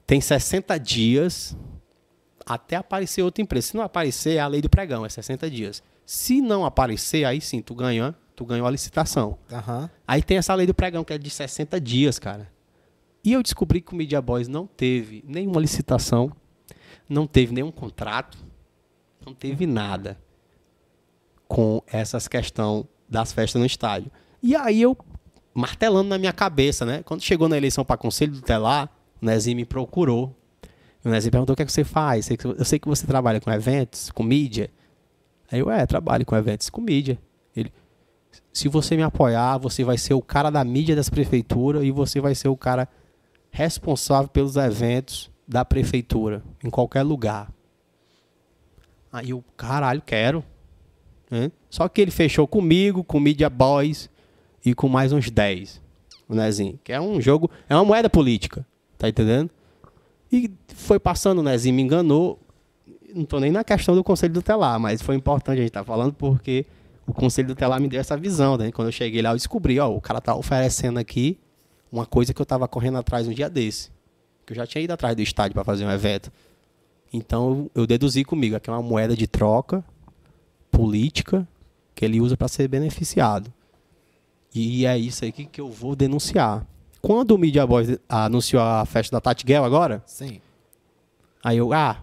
Tem 0.06 0.20
60 0.20 0.78
dias 0.78 1.56
até 2.46 2.76
aparecer 2.76 3.22
outra 3.22 3.42
empresa. 3.42 3.68
Se 3.68 3.76
não 3.76 3.84
aparecer, 3.84 4.36
é 4.36 4.40
a 4.40 4.46
lei 4.46 4.60
do 4.60 4.68
pregão, 4.68 5.04
é 5.04 5.08
60 5.08 5.50
dias. 5.50 5.82
Se 6.04 6.40
não 6.40 6.64
aparecer, 6.64 7.24
aí 7.24 7.40
sim, 7.40 7.62
tu 7.62 7.74
ganha, 7.74 8.14
tu 8.36 8.44
ganhou 8.44 8.66
a 8.66 8.70
licitação. 8.70 9.38
Aham. 9.50 9.88
Aí 10.06 10.22
tem 10.22 10.36
essa 10.36 10.54
lei 10.54 10.66
do 10.66 10.74
pregão, 10.74 11.02
que 11.04 11.12
é 11.12 11.18
de 11.18 11.30
60 11.30 11.80
dias, 11.80 12.18
cara. 12.18 12.52
E 13.24 13.32
eu 13.32 13.42
descobri 13.42 13.80
que 13.80 13.92
o 13.92 13.96
Media 13.96 14.20
Boys 14.20 14.48
não 14.48 14.66
teve 14.66 15.24
nenhuma 15.26 15.60
licitação, 15.60 16.30
não 17.08 17.26
teve 17.26 17.54
nenhum 17.54 17.70
contrato, 17.72 18.36
não 19.24 19.34
teve 19.34 19.66
nada. 19.66 20.18
com 21.48 21.82
essas 21.86 22.26
questões 22.26 22.84
das 23.08 23.32
festas 23.32 23.60
no 23.60 23.66
estádio. 23.66 24.10
E 24.42 24.56
aí 24.56 24.82
eu, 24.82 24.96
martelando 25.54 26.08
na 26.08 26.18
minha 26.18 26.32
cabeça, 26.32 26.84
né? 26.84 27.02
Quando 27.02 27.22
chegou 27.22 27.48
na 27.48 27.56
eleição 27.56 27.84
para 27.84 27.96
Conselho 27.96 28.34
Tutelar, 28.34 28.90
o 29.20 29.24
Nezinho 29.24 29.56
me 29.56 29.64
procurou. 29.64 30.34
E 31.04 31.08
o 31.08 31.10
Nezinho 31.10 31.30
perguntou 31.32 31.52
o 31.52 31.56
que, 31.56 31.62
é 31.62 31.66
que 31.66 31.72
você 31.72 31.84
faz. 31.84 32.28
Eu 32.30 32.64
sei 32.64 32.78
que- 32.78 32.88
você 32.88 33.06
trabalha 33.06 33.40
com 33.40 33.50
eventos, 33.50 34.10
com 34.10 34.22
mídia. 34.22 34.70
Aí 35.52 35.58
eu, 35.60 35.70
é, 35.70 35.84
trabalho 35.86 36.24
com 36.24 36.34
eventos, 36.36 36.70
com 36.70 36.80
mídia. 36.80 37.18
Ele, 37.54 37.70
se 38.52 38.68
você 38.68 38.96
me 38.96 39.02
apoiar, 39.02 39.58
você 39.58 39.84
vai 39.84 39.98
ser 39.98 40.14
o 40.14 40.22
cara 40.22 40.48
da 40.50 40.64
mídia 40.64 40.96
das 40.96 41.10
prefeituras 41.10 41.84
e 41.84 41.90
você 41.90 42.20
vai 42.20 42.34
ser 42.34 42.48
o 42.48 42.56
cara 42.56 42.88
responsável 43.50 44.28
pelos 44.28 44.56
eventos 44.56 45.30
da 45.46 45.64
prefeitura, 45.64 46.42
em 46.64 46.70
qualquer 46.70 47.02
lugar. 47.02 47.52
Aí 49.12 49.30
eu, 49.30 49.44
caralho, 49.56 50.02
quero. 50.04 50.42
né? 51.30 51.52
Só 51.70 51.88
que 51.88 52.00
ele 52.00 52.10
fechou 52.10 52.48
comigo, 52.48 53.04
com 53.04 53.20
Media 53.20 53.48
Boys 53.50 54.08
e 54.64 54.74
com 54.74 54.88
mais 54.88 55.12
uns 55.12 55.30
10. 55.30 55.80
O 56.28 56.34
Nezinho. 56.34 56.80
Que 56.82 56.92
é 56.92 57.00
um 57.00 57.20
jogo, 57.20 57.50
é 57.68 57.74
uma 57.74 57.84
moeda 57.84 58.08
política. 58.10 58.66
Tá 58.98 59.08
entendendo? 59.08 59.50
E 60.30 60.50
foi 60.68 60.98
passando, 60.98 61.38
o 61.38 61.42
Nezinho 61.42 61.74
me 61.74 61.82
enganou. 61.82 62.38
Não 63.14 63.24
tô 63.24 63.38
nem 63.38 63.52
na 63.52 63.62
questão 63.62 63.94
do 63.94 64.02
Conselho 64.02 64.34
Tutelar, 64.34 64.78
mas 64.80 65.00
foi 65.00 65.14
importante 65.14 65.58
a 65.58 65.60
gente 65.60 65.68
estar 65.68 65.84
falando 65.84 66.12
porque 66.12 66.66
o 67.06 67.12
Conselho 67.12 67.48
Tutelar 67.48 67.80
me 67.80 67.88
deu 67.88 68.00
essa 68.00 68.16
visão. 68.16 68.56
Né? 68.56 68.72
Quando 68.72 68.88
eu 68.88 68.92
cheguei 68.92 69.22
lá, 69.22 69.30
eu 69.30 69.36
descobri, 69.36 69.78
ó, 69.78 69.88
o 69.88 70.00
cara 70.00 70.20
tá 70.20 70.34
oferecendo 70.34 70.98
aqui 70.98 71.38
uma 71.92 72.04
coisa 72.04 72.34
que 72.34 72.42
eu 72.42 72.46
tava 72.46 72.66
correndo 72.66 72.98
atrás 72.98 73.28
um 73.28 73.32
dia 73.32 73.48
desse. 73.48 73.90
Que 74.44 74.52
eu 74.52 74.56
já 74.56 74.66
tinha 74.66 74.82
ido 74.82 74.92
atrás 74.92 75.14
do 75.14 75.22
estádio 75.22 75.54
para 75.54 75.64
fazer 75.64 75.84
um 75.84 75.90
evento. 75.90 76.32
Então 77.12 77.70
eu 77.74 77.86
deduzi 77.86 78.24
comigo, 78.24 78.56
aqui 78.56 78.68
é 78.68 78.72
uma 78.72 78.82
moeda 78.82 79.16
de 79.16 79.28
troca 79.28 79.84
política 80.70 81.46
que 81.94 82.04
ele 82.04 82.20
usa 82.20 82.36
para 82.36 82.48
ser 82.48 82.66
beneficiado. 82.66 83.52
E 84.52 84.84
é 84.84 84.98
isso 84.98 85.24
aí 85.24 85.30
que, 85.30 85.44
que 85.44 85.60
eu 85.60 85.70
vou 85.70 85.94
denunciar. 85.94 86.66
Quando 87.04 87.32
o 87.32 87.38
Media 87.38 87.66
Boys 87.66 87.98
anunciou 88.08 88.62
a 88.62 88.86
festa 88.86 89.14
da 89.14 89.20
Tati 89.20 89.44
Guel 89.44 89.62
agora, 89.62 90.02
Sim. 90.06 90.40
aí 91.44 91.58
eu, 91.58 91.70
ah, 91.70 92.02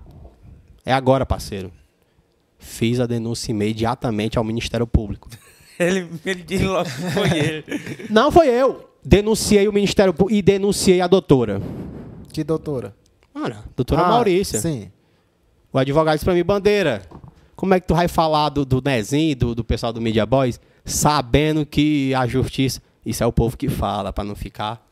é 0.85 0.93
agora, 0.93 1.25
parceiro. 1.25 1.71
Fiz 2.59 2.99
a 2.99 3.07
denúncia 3.07 3.49
imediatamente 3.49 4.37
ao 4.37 4.43
Ministério 4.43 4.85
Público. 4.85 5.27
Ele, 5.79 6.07
ele 6.23 6.43
disse 6.43 6.63
logo 6.65 6.85
que 6.87 6.91
foi 6.91 7.29
ele. 7.35 7.65
Não 8.07 8.31
foi 8.31 8.49
eu. 8.49 8.87
Denunciei 9.03 9.67
o 9.67 9.73
Ministério 9.73 10.13
Público 10.13 10.37
e 10.37 10.39
denunciei 10.39 11.01
a 11.01 11.07
doutora. 11.07 11.59
Que 12.31 12.43
doutora? 12.43 12.95
Olha, 13.33 13.63
doutora 13.75 14.03
Ah, 14.03 14.09
Maurícia. 14.09 14.59
Sim. 14.59 14.91
O 15.73 15.79
advogado 15.79 16.13
disse 16.13 16.25
pra 16.25 16.35
mim, 16.35 16.43
Bandeira, 16.43 17.01
como 17.55 17.73
é 17.73 17.79
que 17.79 17.87
tu 17.87 17.95
vai 17.95 18.07
falar 18.07 18.49
do, 18.49 18.63
do 18.63 18.79
Nezinho, 18.79 19.35
do, 19.35 19.55
do 19.55 19.63
pessoal 19.63 19.91
do 19.91 19.99
Media 19.99 20.23
Boys, 20.23 20.59
sabendo 20.85 21.65
que 21.65 22.13
a 22.13 22.27
justiça... 22.27 22.79
Isso 23.03 23.23
é 23.23 23.25
o 23.25 23.33
povo 23.33 23.57
que 23.57 23.67
fala, 23.67 24.13
pra 24.13 24.23
não 24.23 24.35
ficar... 24.35 24.90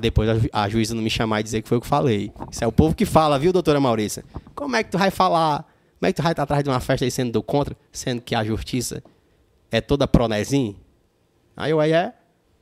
Depois 0.00 0.28
a, 0.28 0.34
ju- 0.34 0.48
a 0.52 0.68
juíza 0.68 0.94
não 0.94 1.02
me 1.02 1.10
chamar 1.10 1.40
e 1.40 1.42
dizer 1.42 1.62
que 1.62 1.68
foi 1.68 1.76
eu 1.76 1.80
que 1.80 1.86
falei. 1.86 2.32
Isso 2.50 2.62
é 2.62 2.66
o 2.66 2.72
povo 2.72 2.94
que 2.94 3.04
fala, 3.04 3.38
viu, 3.38 3.52
doutora 3.52 3.80
Maurícia? 3.80 4.24
Como 4.54 4.74
é 4.76 4.82
que 4.84 4.90
tu 4.90 4.98
vai 4.98 5.10
falar... 5.10 5.58
Como 5.98 6.08
é 6.08 6.12
que 6.12 6.16
tu 6.16 6.22
vai 6.22 6.32
estar 6.32 6.42
atrás 6.42 6.62
de 6.62 6.68
uma 6.70 6.80
festa 6.80 7.04
aí 7.04 7.10
sendo 7.10 7.32
do 7.32 7.42
contra, 7.42 7.74
sendo 7.90 8.20
que 8.20 8.34
a 8.34 8.44
justiça 8.44 9.02
é 9.70 9.80
toda 9.80 10.06
pró 10.06 10.28
Nezinho? 10.28 10.76
Aí 11.56 11.70
eu 11.70 11.80
aí 11.80 11.92
é... 11.92 12.12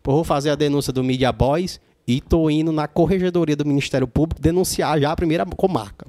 Pô, 0.03 0.13
vou 0.13 0.25
fazer 0.25 0.51
a 0.51 0.55
denúncia 0.55 0.93
do 0.93 1.03
Media 1.03 1.31
Boys 1.33 1.81
e 2.07 2.21
tô 2.21 2.51
indo 2.51 2.73
na 2.73 2.87
corregedoria 2.89 3.55
do 3.57 3.65
Ministério 3.65 4.07
Público 4.09 4.41
denunciar 4.41 5.01
já 5.01 5.13
a 5.13 5.17
primeira 5.17 5.47
comarca. 5.47 6.07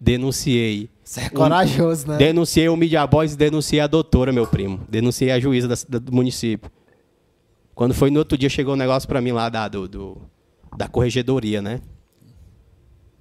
Denunciei. 0.00 0.88
Você 1.04 1.20
é 1.22 1.28
corajoso, 1.28 2.08
né? 2.08 2.16
Denunciei 2.16 2.68
o 2.68 2.76
Media 2.76 3.06
Boys 3.06 3.34
e 3.34 3.36
denunciei 3.36 3.80
a 3.80 3.86
doutora, 3.86 4.32
meu 4.32 4.46
primo. 4.46 4.80
Denunciei 4.88 5.30
a 5.30 5.38
juíza 5.38 5.68
da- 5.68 5.98
do 5.98 6.12
município. 6.12 6.70
Quando 7.80 7.94
foi 7.94 8.10
no 8.10 8.18
outro 8.18 8.36
dia, 8.36 8.50
chegou 8.50 8.74
um 8.74 8.76
negócio 8.76 9.08
pra 9.08 9.22
mim 9.22 9.32
lá 9.32 9.48
da, 9.48 9.66
do, 9.66 9.88
do- 9.88 10.18
da 10.76 10.86
corregedoria, 10.86 11.62
né? 11.62 11.80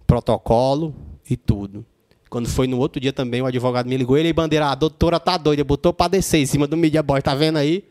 Protocolo 0.06 0.94
e 1.30 1.38
tudo. 1.38 1.86
Quando 2.30 2.50
foi 2.50 2.68
no 2.68 2.78
outro 2.78 3.00
dia 3.00 3.14
também, 3.14 3.42
o 3.42 3.46
advogado 3.46 3.88
me 3.88 3.96
ligou. 3.96 4.18
Ele, 4.18 4.28
"Ei, 4.28 4.34
bandeira, 4.34 4.68
a 4.68 4.76
doutora 4.76 5.18
tá 5.18 5.38
doida, 5.38 5.64
botou 5.64 5.94
pra 5.94 6.10
descer 6.10 6.40
em 6.40 6.46
cima 6.46 6.68
do 6.68 6.76
Media 6.76 7.02
Boys, 7.02 7.24
tá 7.24 7.34
vendo 7.34 7.56
aí? 7.58 7.86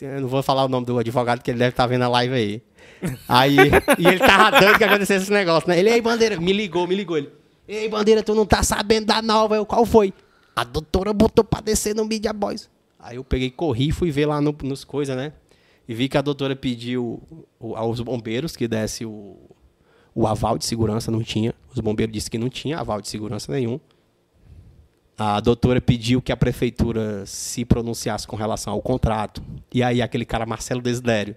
Eu 0.00 0.20
não 0.20 0.28
vou 0.28 0.40
falar 0.40 0.64
o 0.66 0.68
nome 0.68 0.86
do 0.86 0.96
advogado, 1.00 1.42
que 1.42 1.50
ele 1.50 1.58
deve 1.58 1.70
estar 1.70 1.88
vendo 1.88 2.02
a 2.02 2.08
live 2.08 2.32
aí. 2.32 2.62
Aí, 3.28 3.56
e 3.98 4.06
ele 4.06 4.18
tava 4.20 4.52
dando 4.60 4.78
que 4.78 4.84
acontecesse 4.84 5.24
esse 5.24 5.32
negócio, 5.32 5.68
né? 5.68 5.80
Ele, 5.80 5.90
ei, 5.90 6.00
bandeira, 6.00 6.38
me 6.40 6.52
ligou, 6.52 6.86
me 6.86 6.94
ligou. 6.94 7.16
Ele, 7.18 7.28
ei, 7.66 7.88
bandeira, 7.88 8.22
tu 8.22 8.36
não 8.36 8.46
tá 8.46 8.62
sabendo 8.62 9.06
da 9.06 9.20
nova. 9.20 9.56
Eu, 9.56 9.66
qual 9.66 9.84
foi? 9.84 10.14
A 10.54 10.62
doutora 10.62 11.12
botou 11.12 11.42
pra 11.44 11.60
descer 11.60 11.92
no 11.92 12.04
Media 12.04 12.32
Boys. 12.32 12.70
Aí 13.00 13.16
eu 13.16 13.24
peguei, 13.24 13.50
corri 13.50 13.88
e 13.88 13.92
fui 13.92 14.12
ver 14.12 14.26
lá 14.26 14.40
no- 14.40 14.54
nos 14.62 14.84
coisas, 14.84 15.16
né? 15.16 15.32
E 15.90 15.94
vi 15.94 16.08
que 16.08 16.16
a 16.16 16.22
doutora 16.22 16.54
pediu 16.54 17.20
aos 17.74 17.98
bombeiros 18.00 18.54
que 18.54 18.68
desse 18.68 19.04
o, 19.04 19.36
o 20.14 20.24
aval 20.24 20.56
de 20.56 20.64
segurança, 20.64 21.10
não 21.10 21.20
tinha. 21.20 21.52
Os 21.74 21.80
bombeiros 21.80 22.12
disseram 22.12 22.30
que 22.30 22.38
não 22.38 22.48
tinha 22.48 22.78
aval 22.78 23.00
de 23.00 23.08
segurança 23.08 23.50
nenhum. 23.50 23.80
A 25.18 25.40
doutora 25.40 25.80
pediu 25.80 26.22
que 26.22 26.30
a 26.30 26.36
prefeitura 26.36 27.26
se 27.26 27.64
pronunciasse 27.64 28.24
com 28.24 28.36
relação 28.36 28.72
ao 28.72 28.80
contrato. 28.80 29.42
E 29.74 29.82
aí 29.82 30.00
aquele 30.00 30.24
cara, 30.24 30.46
Marcelo 30.46 30.80
Desidério, 30.80 31.34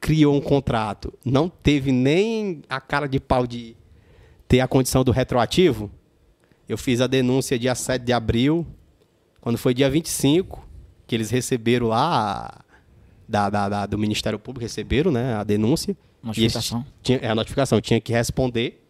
criou 0.00 0.34
um 0.34 0.40
contrato. 0.40 1.12
Não 1.22 1.50
teve 1.50 1.92
nem 1.92 2.62
a 2.70 2.80
cara 2.80 3.06
de 3.06 3.20
pau 3.20 3.46
de 3.46 3.76
ter 4.48 4.60
a 4.60 4.66
condição 4.66 5.04
do 5.04 5.12
retroativo. 5.12 5.90
Eu 6.66 6.78
fiz 6.78 7.02
a 7.02 7.06
denúncia 7.06 7.58
dia 7.58 7.74
7 7.74 8.02
de 8.02 8.14
abril. 8.14 8.66
Quando 9.42 9.58
foi 9.58 9.74
dia 9.74 9.90
25, 9.90 10.66
que 11.06 11.14
eles 11.14 11.28
receberam 11.28 11.88
lá 11.88 12.64
da, 13.30 13.48
da- 13.48 13.68
da- 13.68 13.86
do 13.86 13.96
Ministério 13.96 14.38
Público, 14.38 14.62
receberam 14.62 15.10
né, 15.12 15.34
a 15.34 15.44
denúncia. 15.44 15.96
Notificação. 16.22 16.84
E 17.00 17.02
tinha, 17.02 17.18
é 17.18 17.28
a 17.28 17.34
notificação, 17.34 17.80
tinha 17.80 18.00
que 18.00 18.12
responder. 18.12 18.82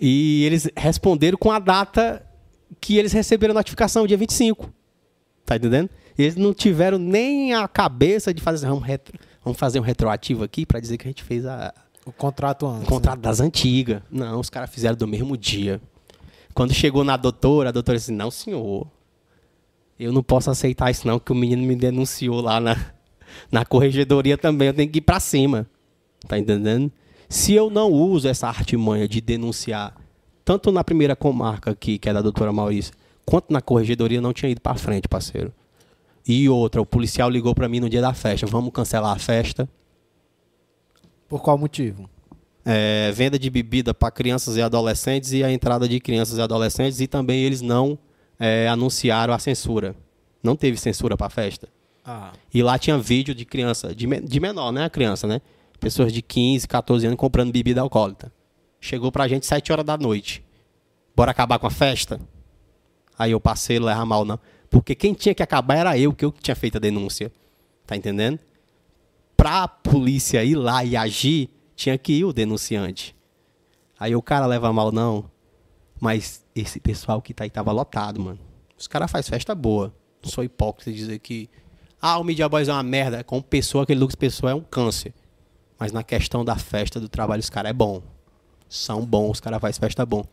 E 0.00 0.44
eles 0.44 0.70
responderam 0.76 1.36
com 1.36 1.50
a 1.50 1.58
data 1.58 2.24
que 2.80 2.96
eles 2.96 3.12
receberam 3.12 3.52
a 3.52 3.54
notificação, 3.56 4.06
dia 4.06 4.16
25. 4.16 4.72
Tá 5.44 5.56
entendendo? 5.56 5.90
Eles 6.16 6.36
não 6.36 6.54
tiveram 6.54 6.98
nem 6.98 7.54
a 7.54 7.66
cabeça 7.66 8.32
de 8.32 8.40
fazer, 8.40 8.66
vamos, 8.68 8.84
retro- 8.84 9.18
vamos 9.44 9.58
fazer 9.58 9.80
um 9.80 9.82
retroativo 9.82 10.44
aqui 10.44 10.64
para 10.64 10.78
dizer 10.80 10.96
que 10.98 11.04
a 11.06 11.10
gente 11.10 11.22
fez 11.24 11.44
a, 11.46 11.74
O 12.04 12.12
contrato 12.12 12.64
o 12.66 12.68
antes. 12.70 12.88
contrato 12.88 13.20
das 13.20 13.40
antigas. 13.40 14.02
Não, 14.10 14.38
os 14.38 14.48
caras 14.50 14.70
fizeram 14.70 14.96
do 14.96 15.06
mesmo 15.06 15.36
dia. 15.36 15.80
Quando 16.54 16.72
chegou 16.72 17.02
na 17.04 17.16
doutora, 17.16 17.68
a 17.68 17.72
doutora 17.72 17.98
disse: 17.98 18.12
Não, 18.12 18.30
senhor. 18.30 18.86
Eu 19.98 20.12
não 20.12 20.22
posso 20.22 20.48
aceitar 20.50 20.90
isso, 20.92 21.06
não, 21.08 21.18
que 21.18 21.32
o 21.32 21.34
menino 21.34 21.62
me 21.64 21.74
denunciou 21.74 22.40
lá 22.40 22.60
na, 22.60 22.76
na 23.50 23.64
corregedoria 23.64 24.36
também. 24.36 24.68
Eu 24.68 24.74
tenho 24.74 24.90
que 24.90 24.98
ir 24.98 25.02
pra 25.02 25.20
cima. 25.20 25.66
Tá 26.26 26.38
entendendo? 26.38 26.90
Se 27.28 27.52
eu 27.54 27.70
não 27.70 27.90
uso 27.90 28.28
essa 28.28 28.48
artimanha 28.48 29.06
de 29.06 29.20
denunciar, 29.20 29.94
tanto 30.44 30.72
na 30.72 30.82
primeira 30.82 31.14
comarca 31.14 31.70
aqui, 31.70 31.98
que 31.98 32.08
é 32.08 32.12
da 32.12 32.22
doutora 32.22 32.52
Maurícia, 32.52 32.94
quanto 33.24 33.52
na 33.52 33.60
corregedoria, 33.60 34.18
eu 34.18 34.22
não 34.22 34.32
tinha 34.32 34.50
ido 34.50 34.60
pra 34.60 34.74
frente, 34.74 35.08
parceiro. 35.08 35.52
E 36.26 36.48
outra, 36.48 36.80
o 36.80 36.86
policial 36.86 37.30
ligou 37.30 37.54
pra 37.54 37.68
mim 37.68 37.80
no 37.80 37.88
dia 37.88 38.00
da 38.00 38.14
festa: 38.14 38.46
Vamos 38.46 38.72
cancelar 38.72 39.14
a 39.14 39.18
festa. 39.18 39.68
Por 41.28 41.42
qual 41.42 41.58
motivo? 41.58 42.08
é, 42.70 43.10
venda 43.12 43.38
de 43.38 43.48
bebida 43.48 43.94
para 43.94 44.10
crianças 44.10 44.58
e 44.58 44.60
adolescentes 44.60 45.32
e 45.32 45.42
a 45.42 45.50
entrada 45.50 45.88
de 45.88 45.98
crianças 45.98 46.36
e 46.36 46.42
adolescentes 46.42 47.00
e 47.00 47.06
também 47.06 47.40
eles 47.40 47.62
não 47.62 47.98
é, 48.38 48.68
anunciaram 48.68 49.32
a 49.32 49.38
censura. 49.38 49.96
Não 50.42 50.54
teve 50.54 50.76
censura 50.76 51.16
para 51.16 51.28
a 51.28 51.30
festa. 51.30 51.66
Ah. 52.10 52.32
E 52.54 52.62
lá 52.62 52.78
tinha 52.78 52.96
vídeo 52.96 53.34
de 53.34 53.44
criança, 53.44 53.94
de, 53.94 54.06
de 54.06 54.40
menor, 54.40 54.72
né? 54.72 54.86
A 54.86 54.90
criança, 54.90 55.26
né? 55.26 55.42
Pessoas 55.78 56.10
de 56.10 56.22
15, 56.22 56.66
14 56.66 57.06
anos 57.06 57.18
comprando 57.18 57.52
bebida 57.52 57.82
alcoólica. 57.82 58.32
Chegou 58.80 59.12
pra 59.12 59.28
gente 59.28 59.44
7 59.44 59.70
horas 59.70 59.84
da 59.84 59.98
noite. 59.98 60.42
Bora 61.14 61.32
acabar 61.32 61.58
com 61.58 61.66
a 61.66 61.70
festa? 61.70 62.18
Aí 63.18 63.32
eu 63.32 63.38
passei, 63.38 63.78
não 63.78 63.86
leva 63.86 64.06
mal 64.06 64.24
não. 64.24 64.40
Porque 64.70 64.94
quem 64.94 65.12
tinha 65.12 65.34
que 65.34 65.42
acabar 65.42 65.74
era 65.74 65.98
eu, 65.98 66.14
que 66.14 66.24
eu 66.24 66.32
tinha 66.32 66.56
feito 66.56 66.76
a 66.76 66.80
denúncia. 66.80 67.30
Tá 67.86 67.94
entendendo? 67.94 68.38
Pra 69.36 69.68
polícia 69.68 70.42
ir 70.42 70.54
lá 70.54 70.82
e 70.82 70.96
agir, 70.96 71.50
tinha 71.76 71.98
que 71.98 72.14
ir 72.14 72.24
o 72.24 72.32
denunciante. 72.32 73.14
Aí 74.00 74.16
o 74.16 74.22
cara 74.22 74.46
leva 74.46 74.72
mal 74.72 74.90
não. 74.90 75.30
Mas 76.00 76.42
esse 76.54 76.80
pessoal 76.80 77.20
que 77.20 77.34
tá 77.34 77.44
aí 77.44 77.50
tava 77.50 77.70
lotado, 77.70 78.18
mano. 78.18 78.38
Os 78.78 78.86
caras 78.86 79.10
fazem 79.10 79.28
festa 79.28 79.54
boa. 79.54 79.94
Não 80.22 80.30
sou 80.30 80.42
hipócrita 80.42 80.90
dizer 80.90 81.18
que. 81.18 81.50
Ah, 82.00 82.18
o 82.18 82.24
Media 82.24 82.48
Boys 82.48 82.68
é 82.68 82.72
uma 82.72 82.82
merda. 82.82 83.24
Como 83.24 83.42
pessoa, 83.42 83.84
aquele 83.84 83.98
Lucas 84.00 84.14
Pessoa 84.14 84.52
é 84.52 84.54
um 84.54 84.60
câncer. 84.60 85.12
Mas 85.78 85.92
na 85.92 86.02
questão 86.02 86.44
da 86.44 86.56
festa, 86.56 86.98
do 87.00 87.08
trabalho, 87.08 87.40
os 87.40 87.50
caras 87.50 87.70
é 87.70 87.72
bom. 87.72 88.02
São 88.68 89.04
bons, 89.04 89.32
os 89.32 89.40
caras 89.40 89.60
fazem 89.60 89.80
festa 89.80 90.04
bom. 90.04 90.24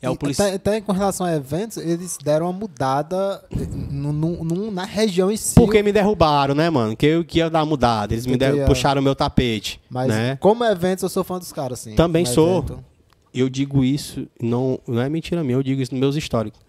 É 0.00 0.10
o 0.10 0.16
policial. 0.16 0.48
até, 0.48 0.56
até 0.56 0.80
com 0.80 0.90
relação 0.90 1.24
a 1.24 1.32
eventos, 1.32 1.76
eles 1.76 2.18
deram 2.24 2.46
uma 2.46 2.52
mudada 2.52 3.44
no- 3.88 4.12
no- 4.12 4.42
no- 4.44 4.70
na 4.72 4.84
região 4.84 5.30
em 5.30 5.36
si. 5.36 5.54
Porque 5.54 5.80
me 5.80 5.92
derrubaram, 5.92 6.56
né, 6.56 6.68
mano? 6.70 6.96
Que 6.96 7.06
eu 7.06 7.24
que 7.24 7.38
ia 7.38 7.48
dar 7.48 7.64
mudada. 7.64 8.12
Eles 8.12 8.26
me 8.26 8.36
der- 8.36 8.54
ia- 8.56 8.66
puxaram 8.66 9.00
o 9.00 9.04
meu 9.04 9.14
tapete. 9.14 9.80
Mas 9.88 10.08
né? 10.08 10.36
como 10.40 10.64
eventos, 10.64 11.02
eu 11.04 11.08
sou 11.08 11.22
fã 11.22 11.38
dos 11.38 11.52
caras, 11.52 11.78
assim. 11.80 11.94
Também 11.94 12.24
Como 12.24 12.34
sou. 12.34 12.58
evento. 12.58 12.84
Eu 13.32 13.48
digo 13.48 13.84
isso, 13.84 14.26
não, 14.42 14.78
não 14.88 15.00
é 15.00 15.08
mentira 15.08 15.44
minha, 15.44 15.56
eu 15.56 15.62
digo 15.62 15.80
isso 15.80 15.92
nos 15.92 16.00
meus 16.00 16.16
históricos. 16.16 16.60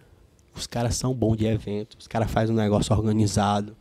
Os 0.56 0.68
caras 0.68 0.96
são 0.96 1.12
bons 1.14 1.36
de 1.36 1.46
evento, 1.48 1.98
os 2.00 2.08
caras 2.08 2.30
fazem 2.30 2.54
um 2.56 2.58
negócio 2.60 2.96
organizado. 2.96 3.76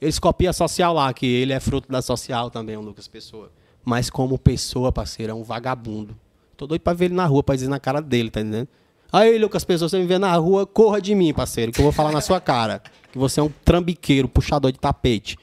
Eles 0.00 0.18
copiam 0.18 0.50
a 0.50 0.52
social 0.52 0.92
lá, 0.92 1.12
que 1.12 1.26
ele 1.26 1.52
é 1.52 1.60
fruto 1.60 1.90
da 1.90 2.02
social 2.02 2.50
também, 2.50 2.76
o 2.76 2.80
Lucas 2.80 3.08
Pessoa. 3.08 3.50
Mas 3.84 4.10
como 4.10 4.38
pessoa, 4.38 4.90
parceiro, 4.90 5.32
é 5.32 5.34
um 5.34 5.42
vagabundo. 5.42 6.16
Tô 6.56 6.66
doido 6.66 6.80
pra 6.82 6.92
ver 6.92 7.06
ele 7.06 7.14
na 7.14 7.26
rua, 7.26 7.42
pra 7.42 7.54
dizer 7.54 7.68
na 7.68 7.80
cara 7.80 8.00
dele, 8.00 8.30
tá 8.30 8.40
entendendo? 8.40 8.68
Aí, 9.12 9.38
Lucas 9.38 9.64
Pessoa, 9.64 9.88
você 9.88 9.98
me 9.98 10.06
vê 10.06 10.18
na 10.18 10.34
rua, 10.36 10.66
corra 10.66 11.00
de 11.00 11.14
mim, 11.14 11.32
parceiro, 11.32 11.70
que 11.70 11.78
eu 11.78 11.84
vou 11.84 11.92
falar 11.92 12.10
na 12.10 12.20
sua 12.20 12.40
cara. 12.40 12.82
Que 13.12 13.18
você 13.18 13.38
é 13.38 13.42
um 13.42 13.50
trambiqueiro, 13.64 14.28
puxador 14.28 14.72
de 14.72 14.78
tapete. 14.78 15.38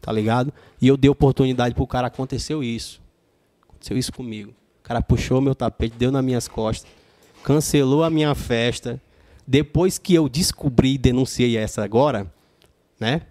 Tá 0.00 0.12
ligado? 0.12 0.52
E 0.80 0.88
eu 0.88 0.96
dei 0.96 1.10
oportunidade 1.10 1.74
pro 1.74 1.86
cara, 1.86 2.08
aconteceu 2.08 2.62
isso. 2.62 3.00
Aconteceu 3.66 3.96
isso 3.96 4.12
comigo. 4.12 4.50
O 4.50 4.82
cara 4.82 5.00
puxou 5.00 5.40
meu 5.40 5.54
tapete, 5.54 5.96
deu 5.96 6.12
nas 6.12 6.22
minhas 6.22 6.46
costas, 6.46 6.90
cancelou 7.42 8.04
a 8.04 8.10
minha 8.10 8.34
festa. 8.34 9.00
Depois 9.46 9.96
que 9.96 10.14
eu 10.14 10.28
descobri 10.28 10.94
e 10.94 10.98
denunciei 10.98 11.56
essa 11.56 11.82
agora, 11.82 12.30
né? 13.00 13.22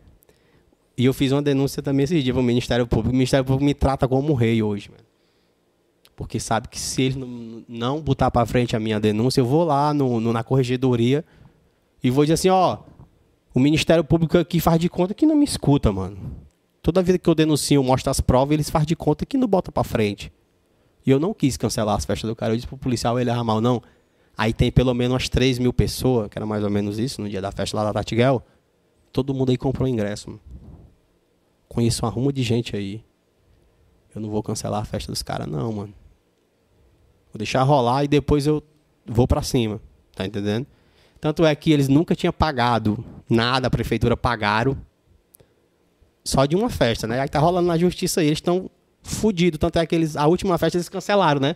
E 0.97 1.05
eu 1.05 1.13
fiz 1.13 1.31
uma 1.31 1.41
denúncia 1.41 1.81
também 1.81 2.03
esse 2.03 2.22
dia 2.22 2.33
pro 2.33 2.43
Ministério 2.43 2.85
Público. 2.85 3.09
O 3.09 3.13
Ministério 3.13 3.43
Público 3.45 3.65
me 3.65 3.73
trata 3.73 4.07
como 4.07 4.31
um 4.31 4.35
rei 4.35 4.61
hoje, 4.61 4.89
mano. 4.91 5.03
Porque 6.15 6.39
sabe 6.39 6.67
que 6.67 6.80
se 6.80 7.01
eles 7.01 7.17
não, 7.67 7.99
botar 7.99 8.30
pra 8.30 8.45
frente 8.45 8.75
a 8.75 8.80
minha 8.80 8.99
denúncia, 8.99 9.41
eu 9.41 9.45
vou 9.45 9.63
lá 9.63 9.93
no, 9.93 10.19
no- 10.19 10.31
na 10.31 10.43
corregedoria 10.43 11.25
e 12.03 12.11
vou 12.11 12.23
dizer 12.23 12.33
assim, 12.35 12.49
ó, 12.49 12.77
o 13.53 13.59
Ministério 13.59 14.03
Público 14.03 14.38
aqui 14.38 14.59
faz 14.59 14.77
de 14.80 14.88
conta 14.89 15.13
que 15.15 15.25
não 15.25 15.35
me 15.35 15.43
escuta, 15.45 15.91
mano. 15.91 16.17
Toda 16.83 17.01
vida 17.01 17.17
que 17.17 17.27
eu 17.27 17.33
denuncio, 17.33 17.83
mostro 17.83 18.11
as 18.11 18.19
provas, 18.22 18.53
eles 18.53 18.69
fazem 18.69 18.88
de 18.88 18.95
conta 18.95 19.25
que 19.25 19.38
não 19.38 19.47
bota 19.47 19.72
pra 19.72 19.83
frente. 19.83 20.31
E 21.05 21.09
eu 21.09 21.19
não 21.19 21.33
quis 21.33 21.57
cancelar 21.57 21.95
as 21.95 22.05
festas 22.05 22.30
do 22.30 22.35
cara. 22.35 22.51
Eu 22.53 22.57
disse 22.57 22.67
pro 22.67 22.77
policial, 22.77 23.19
ele 23.19 23.30
erra 23.31 23.43
mal, 23.43 23.59
não. 23.59 23.81
Aí 24.38 24.53
tem 24.53 24.72
pelo 24.72 24.93
menos 24.93 25.13
umas 25.13 25.30
3 25.30 25.57
mil 25.57 25.73
pessoas, 25.73 26.27
que 26.30 26.38
era 26.38 26.45
mais 26.45 26.63
ou 26.63 26.69
menos 26.69 26.99
isso, 26.99 27.22
no 27.22 27.27
dia 27.30 27.41
da 27.41 27.51
festa 27.51 27.75
lá 27.77 27.83
da 27.85 27.93
Tatiguel. 27.93 28.43
Todo 29.11 29.33
mundo 29.33 29.49
aí 29.49 29.57
comprou 29.57 29.88
ingresso, 29.88 30.30
mano. 30.30 30.41
Conheço 31.74 32.06
uma 32.06 32.11
ruma 32.11 32.32
de 32.32 32.43
gente 32.43 32.76
aí. 32.76 33.03
Eu 34.16 34.22
não 34.22 34.30
vou 34.30 34.43
cancelar 34.43 34.82
a 34.82 34.85
festa 34.85 35.11
dos 35.11 35.24
caras, 35.24 35.48
não, 35.48 35.72
mano. 35.74 35.93
Vou 37.32 37.38
deixar 37.40 37.64
rolar 37.64 38.03
e 38.03 38.08
depois 38.08 38.45
eu 38.45 38.61
vou 39.06 39.27
pra 39.27 39.42
cima. 39.42 39.82
Tá 40.16 40.26
entendendo? 40.26 40.68
Tanto 41.19 41.45
é 41.45 41.56
que 41.56 41.72
eles 41.72 41.88
nunca 41.88 42.16
tinham 42.16 42.32
pagado 42.34 43.03
nada, 43.30 43.68
a 43.68 43.72
prefeitura 43.72 44.16
pagaram. 44.16 44.77
Só 46.24 46.45
de 46.45 46.56
uma 46.56 46.69
festa, 46.69 47.08
né? 47.08 47.19
Aí 47.19 47.27
tá 47.27 47.40
rolando 47.40 47.68
na 47.68 47.77
justiça 47.77 48.22
aí, 48.22 48.27
eles 48.27 48.38
estão 48.38 48.69
fudidos. 49.02 49.58
Tanto 49.58 49.80
é 49.80 49.85
que 49.85 49.95
eles, 49.95 50.16
a 50.16 50.27
última 50.27 50.58
festa 50.58 50.77
eles 50.77 50.88
cancelaram, 50.90 51.42
né? 51.42 51.56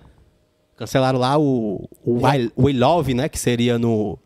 Cancelaram 0.75 1.19
lá 1.19 1.37
o, 1.37 1.87
o, 2.03 2.19
I, 2.27 2.51
o 2.55 2.69
I 2.69 2.73
Love, 2.73 3.13
né? 3.13 3.29
Que 3.29 3.37
seria 3.37 3.77
no 3.77 4.17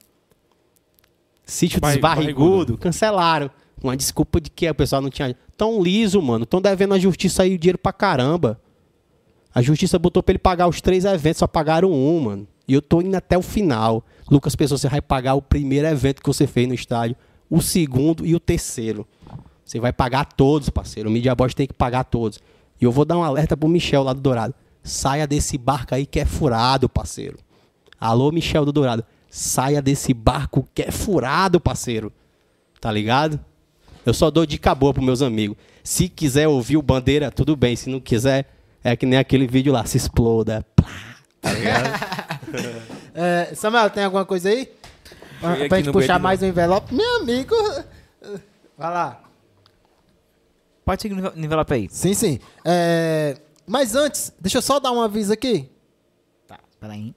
Sítio 1.45 1.79
dos 1.81 1.89
Barri- 1.89 1.99
Barrigudo. 2.01 2.49
Barrigudo. 2.49 2.77
Cancelaram. 2.77 3.51
Uma 3.83 3.97
desculpa 3.97 4.39
de 4.39 4.49
que 4.49 4.69
o 4.69 4.75
pessoal 4.75 5.01
não 5.01 5.09
tinha. 5.09 5.35
Tão 5.57 5.81
liso, 5.81 6.21
mano. 6.21 6.45
Tão 6.45 6.61
devendo 6.61 6.93
a 6.93 6.99
justiça 6.99 7.43
aí 7.43 7.55
o 7.55 7.57
dinheiro 7.57 7.77
pra 7.77 7.91
caramba. 7.91 8.59
A 9.53 9.61
justiça 9.61 9.99
botou 9.99 10.21
pra 10.23 10.31
ele 10.33 10.39
pagar 10.39 10.67
os 10.67 10.79
três 10.79 11.03
eventos, 11.03 11.39
só 11.39 11.47
pagaram 11.47 11.91
um, 11.91 12.19
mano. 12.21 12.47
E 12.67 12.73
eu 12.73 12.81
tô 12.81 13.01
indo 13.01 13.15
até 13.15 13.37
o 13.37 13.41
final. 13.41 14.03
Lucas 14.29 14.55
Pessoa, 14.55 14.77
você 14.77 14.87
vai 14.87 15.01
pagar 15.01 15.33
o 15.33 15.41
primeiro 15.41 15.87
evento 15.87 16.21
que 16.21 16.27
você 16.27 16.47
fez 16.47 16.67
no 16.67 16.73
estádio, 16.73 17.17
o 17.49 17.61
segundo 17.61 18.25
e 18.25 18.33
o 18.33 18.39
terceiro. 18.39 19.05
Você 19.65 19.79
vai 19.79 19.91
pagar 19.91 20.25
todos, 20.25 20.69
parceiro. 20.69 21.09
O 21.09 21.11
Media 21.11 21.35
Boys 21.35 21.53
tem 21.53 21.67
que 21.67 21.73
pagar 21.73 22.05
todos. 22.05 22.39
E 22.79 22.85
eu 22.85 22.91
vou 22.91 23.03
dar 23.03 23.17
um 23.17 23.23
alerta 23.23 23.57
pro 23.57 23.67
Michel 23.67 24.03
lá 24.03 24.13
do 24.13 24.21
Dourado. 24.21 24.53
Saia 24.83 25.27
desse 25.27 25.57
barco 25.57 25.93
aí 25.93 26.05
que 26.05 26.19
é 26.19 26.25
furado, 26.25 26.87
parceiro. 26.87 27.37
Alô, 27.99 28.31
Michel 28.31 28.65
do 28.65 28.71
Dourado. 28.71 29.03
Saia 29.29 29.81
desse 29.81 30.13
barco 30.13 30.67
que 30.73 30.81
é 30.81 30.91
furado, 30.91 31.59
parceiro. 31.59 32.11
Tá 32.79 32.91
ligado? 32.91 33.39
Eu 34.05 34.13
só 34.13 34.31
dou 34.31 34.45
dica 34.45 34.73
boa 34.73 34.93
pros 34.93 35.05
meus 35.05 35.21
amigos. 35.21 35.57
Se 35.83 36.09
quiser 36.09 36.47
ouvir 36.47 36.77
o 36.77 36.81
Bandeira, 36.81 37.31
tudo 37.31 37.55
bem. 37.55 37.75
Se 37.75 37.89
não 37.89 37.99
quiser, 37.99 38.47
é 38.83 38.95
que 38.95 39.05
nem 39.05 39.19
aquele 39.19 39.47
vídeo 39.47 39.71
lá, 39.71 39.85
se 39.85 39.97
exploda. 39.97 40.65
Plá, 40.75 40.89
tá 41.41 41.53
ligado? 41.53 42.91
É, 43.13 43.53
Samuel, 43.55 43.89
tem 43.89 44.05
alguma 44.05 44.23
coisa 44.25 44.47
aí? 44.47 44.71
Pra, 45.41 45.67
pra 45.67 45.77
gente 45.77 45.91
puxar 45.91 46.17
mais 46.17 46.41
um 46.41 46.45
envelope? 46.45 46.93
Meu 46.93 47.17
amigo. 47.17 47.53
Vai 48.77 48.89
lá. 48.89 49.21
Pode 50.85 51.01
seguir 51.01 51.15
no 51.15 51.31
envelope 51.35 51.73
aí. 51.73 51.89
Sim, 51.89 52.13
sim. 52.13 52.39
É, 52.63 53.37
mas 53.67 53.95
antes, 53.95 54.33
deixa 54.39 54.59
eu 54.59 54.61
só 54.61 54.79
dar 54.79 54.91
um 54.91 55.01
aviso 55.01 55.33
aqui. 55.33 55.69
Tá, 56.47 56.59
espera 56.69 56.93
aí. 56.93 57.13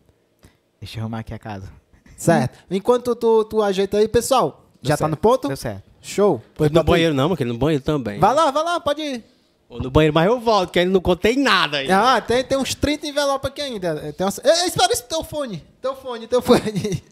Deixa 0.80 0.98
eu 0.98 1.02
arrumar 1.02 1.20
aqui 1.20 1.32
a 1.32 1.38
casa. 1.38 1.70
Certo. 2.16 2.58
Enquanto 2.70 3.14
tu, 3.14 3.44
tu 3.44 3.62
ajeita 3.62 3.98
aí, 3.98 4.08
pessoal, 4.08 4.66
já 4.82 4.94
tá 4.94 4.98
certo. 4.98 5.10
no 5.10 5.16
ponto? 5.16 5.48
Deu 5.48 5.56
certo. 5.56 5.93
Show. 6.04 6.42
Pois 6.54 6.70
no 6.70 6.84
banheiro 6.84 7.14
não, 7.14 7.30
porque 7.30 7.46
no 7.46 7.56
banheiro 7.56 7.82
também. 7.82 8.20
Vai 8.20 8.34
lá, 8.34 8.50
vai 8.50 8.62
lá, 8.62 8.78
pode 8.78 9.00
ir. 9.00 9.24
Ou 9.70 9.80
no 9.80 9.90
banheiro, 9.90 10.12
mas 10.12 10.26
eu 10.26 10.38
volto, 10.38 10.70
que 10.70 10.78
ainda 10.78 10.92
não 10.92 11.00
contei 11.00 11.34
nada 11.34 11.78
aí. 11.78 11.90
Ah, 11.90 12.20
tem, 12.20 12.44
tem 12.44 12.58
uns 12.58 12.74
30 12.74 13.06
envelopes 13.06 13.50
aqui 13.50 13.62
ainda. 13.62 14.12
Tem 14.12 14.26
umas... 14.26 14.38
Ei, 14.44 14.66
espera 14.66 14.92
isso, 14.92 15.04
teu 15.04 15.24
fone. 15.24 15.64
Teu 15.80 15.96
fone, 15.96 16.26
teu 16.26 16.42
fone. 16.42 17.02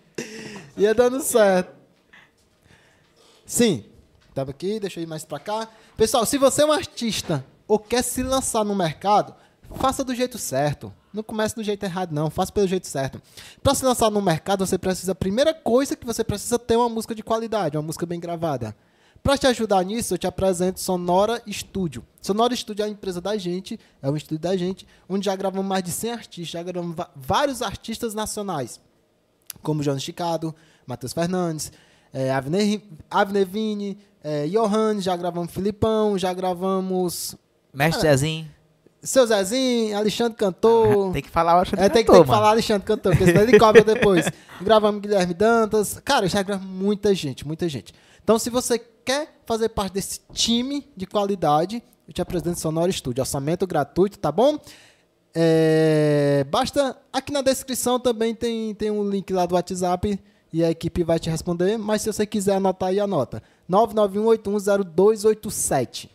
Ia 0.76 0.92
dando 0.94 1.20
certo. 1.22 1.72
Sim. 3.46 3.82
Tava 4.34 4.50
aqui, 4.50 4.78
deixa 4.78 5.00
eu 5.00 5.04
ir 5.04 5.06
mais 5.06 5.24
pra 5.24 5.38
cá. 5.38 5.66
Pessoal, 5.96 6.26
se 6.26 6.36
você 6.36 6.60
é 6.60 6.66
um 6.66 6.72
artista 6.72 7.42
ou 7.66 7.78
quer 7.78 8.02
se 8.02 8.22
lançar 8.22 8.62
no 8.62 8.74
mercado, 8.74 9.34
faça 9.76 10.04
do 10.04 10.14
jeito 10.14 10.36
certo. 10.36 10.92
Não 11.12 11.22
comece 11.22 11.54
do 11.54 11.62
jeito 11.62 11.82
errado, 11.84 12.12
não. 12.12 12.30
Faça 12.30 12.50
pelo 12.52 12.66
jeito 12.66 12.86
certo. 12.86 13.20
Para 13.62 13.74
se 13.74 13.84
lançar 13.84 14.10
no 14.10 14.22
mercado, 14.22 14.66
você 14.66 14.78
precisa. 14.78 15.12
A 15.12 15.14
primeira 15.14 15.52
coisa 15.52 15.94
que 15.94 16.06
você 16.06 16.24
precisa 16.24 16.58
ter 16.58 16.74
é 16.74 16.76
uma 16.78 16.88
música 16.88 17.14
de 17.14 17.22
qualidade, 17.22 17.76
uma 17.76 17.82
música 17.82 18.06
bem 18.06 18.18
gravada. 18.18 18.74
Para 19.22 19.38
te 19.38 19.46
ajudar 19.46 19.84
nisso, 19.84 20.14
eu 20.14 20.18
te 20.18 20.26
apresento 20.26 20.80
Sonora 20.80 21.40
Studio. 21.48 22.02
Sonora 22.20 22.56
Studio 22.56 22.82
é 22.82 22.86
a 22.86 22.90
empresa 22.90 23.20
da 23.20 23.36
gente, 23.36 23.78
é 24.00 24.10
um 24.10 24.16
estúdio 24.16 24.40
da 24.40 24.56
gente, 24.56 24.86
onde 25.08 25.26
já 25.26 25.36
gravamos 25.36 25.64
mais 25.64 25.84
de 25.84 25.92
100 25.92 26.10
artistas, 26.12 26.48
já 26.48 26.62
gravamos 26.62 26.96
va- 26.96 27.08
vários 27.14 27.62
artistas 27.62 28.14
nacionais, 28.14 28.80
como 29.62 29.80
Jonas 29.82 30.02
Chicado, 30.02 30.52
Matheus 30.86 31.12
Fernandes, 31.12 31.70
é, 32.12 32.32
Avner, 32.32 32.82
Avner 33.08 33.46
Vini, 33.46 33.96
é, 34.24 34.46
Johan, 34.48 35.00
já 35.00 35.16
gravamos 35.16 35.52
Filipão, 35.52 36.18
já 36.18 36.32
gravamos 36.34 37.36
Mestre 37.72 38.02
Zezinho. 38.02 38.50
Seu 39.02 39.26
Zezinho, 39.26 39.96
Alexandre 39.98 40.38
Cantor. 40.38 41.12
Tem 41.12 41.22
que 41.22 41.28
falar, 41.28 41.60
acho 41.60 41.72
que 41.72 41.80
É, 41.80 41.88
tem 41.88 42.04
que, 42.04 42.12
tem 42.12 42.20
que 42.22 42.26
falar 42.28 42.50
Alexandre 42.50 42.86
Cantor, 42.86 43.16
porque 43.16 43.32
senão 43.32 43.42
ele 43.42 43.58
cobra 43.58 43.82
depois. 43.82 44.26
Gravamos 44.62 45.00
Guilherme 45.00 45.34
Dantas. 45.34 46.00
Cara, 46.04 46.28
já 46.28 46.40
gravamos 46.42 46.70
muita 46.72 47.12
gente, 47.14 47.44
muita 47.46 47.68
gente. 47.68 47.92
Então, 48.22 48.38
se 48.38 48.48
você 48.48 48.78
quer 49.04 49.40
fazer 49.44 49.68
parte 49.70 49.94
desse 49.94 50.20
time 50.32 50.88
de 50.96 51.04
qualidade, 51.06 51.82
eu 52.06 52.14
te 52.14 52.22
apresento 52.22 52.60
Sonora 52.60 52.92
Studio. 52.92 53.22
Orçamento 53.22 53.66
gratuito, 53.66 54.16
tá 54.18 54.30
bom? 54.30 54.56
É, 55.34 56.46
basta. 56.48 56.96
Aqui 57.12 57.32
na 57.32 57.42
descrição 57.42 57.98
também 57.98 58.32
tem, 58.34 58.72
tem 58.74 58.90
um 58.92 59.08
link 59.08 59.32
lá 59.32 59.46
do 59.46 59.54
WhatsApp 59.56 60.20
e 60.52 60.62
a 60.62 60.70
equipe 60.70 61.02
vai 61.02 61.18
te 61.18 61.28
responder. 61.28 61.76
Mas 61.76 62.02
se 62.02 62.12
você 62.12 62.24
quiser 62.24 62.54
anotar 62.54 62.90
aí, 62.90 63.00
anota. 63.00 63.42
991810287. 63.68 66.08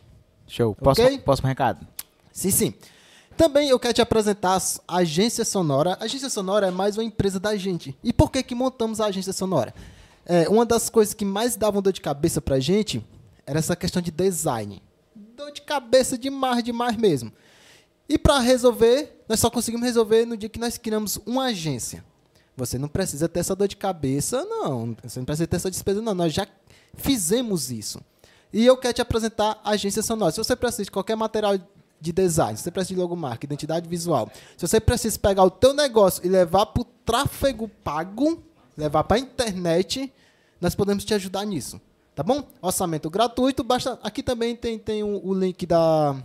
Show. 0.46 0.74
Posso, 0.74 1.02
Ok? 1.02 1.18
Próximo 1.18 1.48
recado. 1.48 1.86
Sim, 2.32 2.50
sim. 2.50 2.74
Também 3.36 3.68
eu 3.68 3.78
quero 3.78 3.94
te 3.94 4.02
apresentar 4.02 4.60
a 4.86 4.96
Agência 4.96 5.44
Sonora. 5.44 5.96
A 6.00 6.04
Agência 6.04 6.28
Sonora 6.28 6.66
é 6.66 6.70
mais 6.70 6.96
uma 6.96 7.04
empresa 7.04 7.38
da 7.38 7.56
gente. 7.56 7.96
E 8.02 8.12
por 8.12 8.32
que 8.32 8.42
que 8.42 8.54
montamos 8.54 9.00
a 9.00 9.06
Agência 9.06 9.32
Sonora? 9.32 9.72
É, 10.26 10.48
uma 10.48 10.66
das 10.66 10.90
coisas 10.90 11.14
que 11.14 11.24
mais 11.24 11.56
davam 11.56 11.80
dor 11.80 11.92
de 11.92 12.00
cabeça 12.00 12.40
pra 12.40 12.58
gente 12.58 13.04
era 13.46 13.58
essa 13.58 13.76
questão 13.76 14.02
de 14.02 14.10
design. 14.10 14.82
Dor 15.14 15.52
de 15.52 15.62
cabeça 15.62 16.18
demais, 16.18 16.64
demais 16.64 16.96
mesmo. 16.96 17.32
E 18.08 18.18
para 18.18 18.40
resolver, 18.40 19.22
nós 19.28 19.38
só 19.38 19.48
conseguimos 19.48 19.86
resolver 19.86 20.26
no 20.26 20.36
dia 20.36 20.48
que 20.48 20.58
nós 20.58 20.76
criamos 20.76 21.18
uma 21.24 21.44
agência. 21.44 22.04
Você 22.56 22.76
não 22.76 22.88
precisa 22.88 23.28
ter 23.28 23.40
essa 23.40 23.54
dor 23.54 23.68
de 23.68 23.76
cabeça, 23.76 24.44
não. 24.44 24.96
Você 25.04 25.20
não 25.20 25.24
precisa 25.24 25.46
ter 25.46 25.56
essa 25.56 25.70
despesa, 25.70 26.02
não. 26.02 26.12
Nós 26.12 26.32
já 26.34 26.44
fizemos 26.94 27.70
isso. 27.70 28.00
E 28.52 28.66
eu 28.66 28.76
quero 28.76 28.94
te 28.94 29.00
apresentar 29.00 29.60
a 29.62 29.70
agência 29.70 30.02
sonora. 30.02 30.32
Se 30.32 30.38
você 30.38 30.56
precisa 30.56 30.84
de 30.84 30.90
qualquer 30.90 31.16
material 31.16 31.56
de 32.00 32.12
design, 32.12 32.56
se 32.56 32.62
você 32.62 32.70
precisa 32.70 32.94
de 32.94 33.00
logomarca, 33.00 33.44
identidade 33.44 33.88
visual, 33.88 34.30
se 34.56 34.64
você 34.66 34.80
precisa 34.80 35.18
pegar 35.18 35.42
o 35.44 35.50
teu 35.50 35.74
negócio 35.74 36.24
e 36.24 36.28
levar 36.28 36.66
para 36.66 36.82
o 36.82 36.84
tráfego 36.84 37.68
pago, 37.82 38.40
levar 38.76 39.02
para 39.04 39.16
a 39.16 39.20
internet, 39.20 40.12
nós 40.60 40.74
podemos 40.74 41.04
te 41.04 41.14
ajudar 41.14 41.44
nisso. 41.44 41.80
Tá 42.14 42.22
bom? 42.22 42.42
Orçamento 42.60 43.08
gratuito, 43.08 43.62
basta. 43.62 43.98
Aqui 44.02 44.24
também 44.24 44.56
tem, 44.56 44.78
tem 44.78 45.04
o, 45.04 45.24
o 45.24 45.32
link 45.32 45.64
da, 45.66 46.16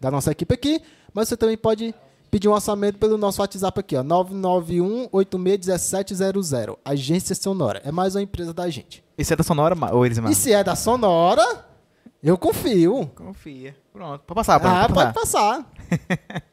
da 0.00 0.10
nossa 0.10 0.30
equipe 0.30 0.54
aqui, 0.54 0.80
mas 1.12 1.28
você 1.28 1.36
também 1.36 1.56
pode 1.56 1.94
pedir 2.30 2.48
um 2.48 2.52
orçamento 2.52 2.98
pelo 2.98 3.16
nosso 3.16 3.40
WhatsApp 3.40 3.78
aqui, 3.78 3.96
ó, 3.96 4.02
991-861700. 4.02 6.76
Agência 6.84 7.34
Sonora. 7.34 7.80
É 7.84 7.92
mais 7.92 8.16
uma 8.16 8.22
empresa 8.22 8.52
da 8.52 8.68
gente. 8.68 9.04
Isso 9.16 9.32
é 9.32 9.36
da 9.36 9.44
Sonora 9.44 9.76
ou 9.92 10.04
Elismar? 10.04 10.32
E 10.32 10.34
se 10.34 10.52
é 10.52 10.64
da 10.64 10.74
Sonora, 10.74 11.64
eu 12.30 12.38
confio. 12.38 13.10
Confia. 13.14 13.76
Pronto. 13.92 14.22
Pode 14.26 14.36
passar, 14.36 14.60
pode, 14.60 14.74
ah, 14.74 14.88
pode 14.88 15.12
passar. 15.12 15.72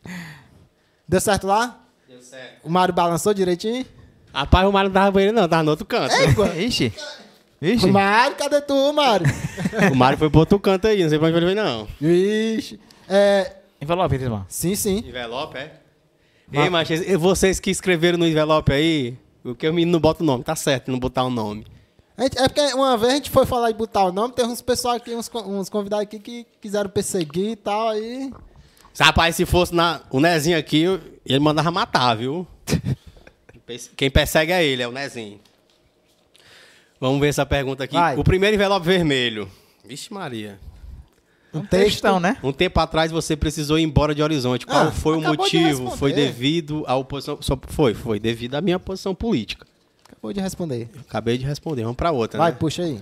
Deu 1.08 1.19
certo 1.19 1.48
lá? 1.48 1.80
Deu 2.08 2.22
certo. 2.22 2.66
O 2.66 2.69
Mário 2.69 2.93
balançou 2.93 3.33
direitinho? 3.33 3.85
Rapaz, 4.33 4.67
o 4.67 4.72
Mário 4.72 4.90
não 4.90 4.93
tava 4.93 5.11
banheiro, 5.11 5.35
não, 5.35 5.48
tava 5.48 5.64
no 5.64 5.72
outro 5.72 5.85
canto. 5.85 6.14
Ixi. 6.58 6.93
Vixe. 7.59 7.85
Mário, 7.88 8.35
cadê 8.38 8.59
tu, 8.61 8.91
Mário? 8.93 9.27
O 9.91 9.95
Mário 9.95 10.17
foi 10.17 10.30
pro 10.30 10.40
outro 10.40 10.59
canto 10.59 10.88
aí, 10.88 11.03
não 11.03 11.09
sei 11.09 11.19
pra 11.19 11.27
onde 11.27 11.38
ele 11.38 11.45
veio, 11.45 11.58
não. 11.58 11.88
Vixe. 12.00 12.80
É, 13.08 13.56
Envelope, 13.80 14.16
irmão. 14.16 14.45
sim, 14.48 14.75
sim. 14.75 14.98
Envelope, 15.00 15.58
é? 15.58 15.74
Ei, 16.53 16.69
mas 16.69 16.90
vocês 17.19 17.59
que 17.59 17.69
escreveram 17.69 18.17
no 18.17 18.27
envelope 18.27 18.74
aí, 18.74 19.17
o 19.43 19.56
que 19.56 19.67
o 19.67 19.74
menino 19.74 19.93
não 19.93 20.00
bota 20.00 20.22
o 20.22 20.25
nome, 20.25 20.43
tá 20.43 20.56
certo, 20.56 20.91
não 20.91 21.00
botar 21.00 21.24
o 21.24 21.30
nome. 21.30 21.66
Gente- 22.19 22.38
é 22.38 22.48
porque 22.48 22.61
uma 22.73 22.98
vez 22.98 23.14
a 23.14 23.15
gente 23.15 23.30
foi 23.30 23.45
falar 23.45 23.72
de 23.72 23.77
botar 23.77 24.06
o 24.06 24.11
nome, 24.11 24.33
tem 24.33 24.45
uns 24.45 24.61
pessoal 24.61 24.95
aqui, 24.95 25.14
uns, 25.15 25.30
uns 25.33 25.69
convidados 25.69 26.03
aqui 26.03 26.19
que 26.19 26.45
quiseram 26.61 26.90
perseguir 26.90 27.51
e 27.51 27.56
tal, 27.56 27.90
aí... 27.90 28.31
Rapaz, 28.99 29.35
se 29.38 29.45
fosse 29.45 29.73
na, 29.73 30.01
o 30.11 30.19
Nezinho 30.19 30.57
aqui, 30.57 30.83
ele 31.25 31.40
mandava 31.40 31.72
matar, 31.72 32.15
viu? 32.15 32.45
Quem 33.95 34.11
persegue 34.11 34.51
é 34.51 34.64
ele, 34.64 34.83
é 34.83 34.88
o 34.88 34.91
Nezinho. 34.91 35.40
Vamos 36.99 37.19
ver 37.22 37.30
essa 37.30 37.45
pergunta 37.45 37.85
aqui. 37.85 37.95
Vai. 37.95 38.17
O 38.17 38.23
primeiro 38.23 38.56
envelope 38.56 38.85
vermelho. 38.85 39.49
Vixe 39.83 40.14
Maria. 40.14 40.59
Um 41.53 41.65
Textão, 41.65 42.19
né? 42.19 42.38
Um 42.43 42.51
tempo 42.51 42.80
atrás 42.80 43.11
você 43.11 43.35
precisou 43.35 43.80
ir 43.80 43.83
embora 43.83 44.14
de 44.14 44.22
Horizonte. 44.22 44.65
Qual 44.65 44.88
Ah, 44.88 44.91
foi 44.91 45.17
o 45.17 45.22
motivo? 45.22 45.90
Foi 45.98 46.14
devido 46.14 46.83
à 46.85 46.95
oposição. 46.95 47.38
só- 47.41 47.57
Foi, 47.67 47.93
foi 47.93 48.19
devido 48.19 48.56
à 48.56 48.61
minha 48.61 48.77
posição 48.80 49.15
política. 49.15 49.65
Acabou 50.22 50.33
de 50.33 50.40
responder. 50.40 50.90
Acabei 51.00 51.38
de 51.38 51.45
responder. 51.45 51.82
Vamos 51.82 51.98
pra 51.98 52.11
outra, 52.11 52.38
Vai, 52.38 52.51
né? 52.51 52.58
puxa 52.59 52.83
aí. 52.83 53.00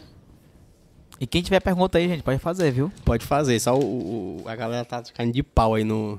E 1.20 1.28
quem 1.28 1.42
tiver 1.42 1.60
pergunta 1.60 1.98
aí, 1.98 2.08
gente, 2.08 2.24
pode 2.24 2.40
fazer, 2.40 2.72
viu? 2.72 2.90
Pode 3.04 3.26
fazer. 3.26 3.60
Só 3.60 3.78
o, 3.78 4.42
o- 4.42 4.48
a 4.48 4.56
galera 4.56 4.86
tá 4.86 5.04
caindo 5.14 5.34
de 5.34 5.44
pau 5.44 5.76
aí 5.76 5.84
no, 5.84 6.18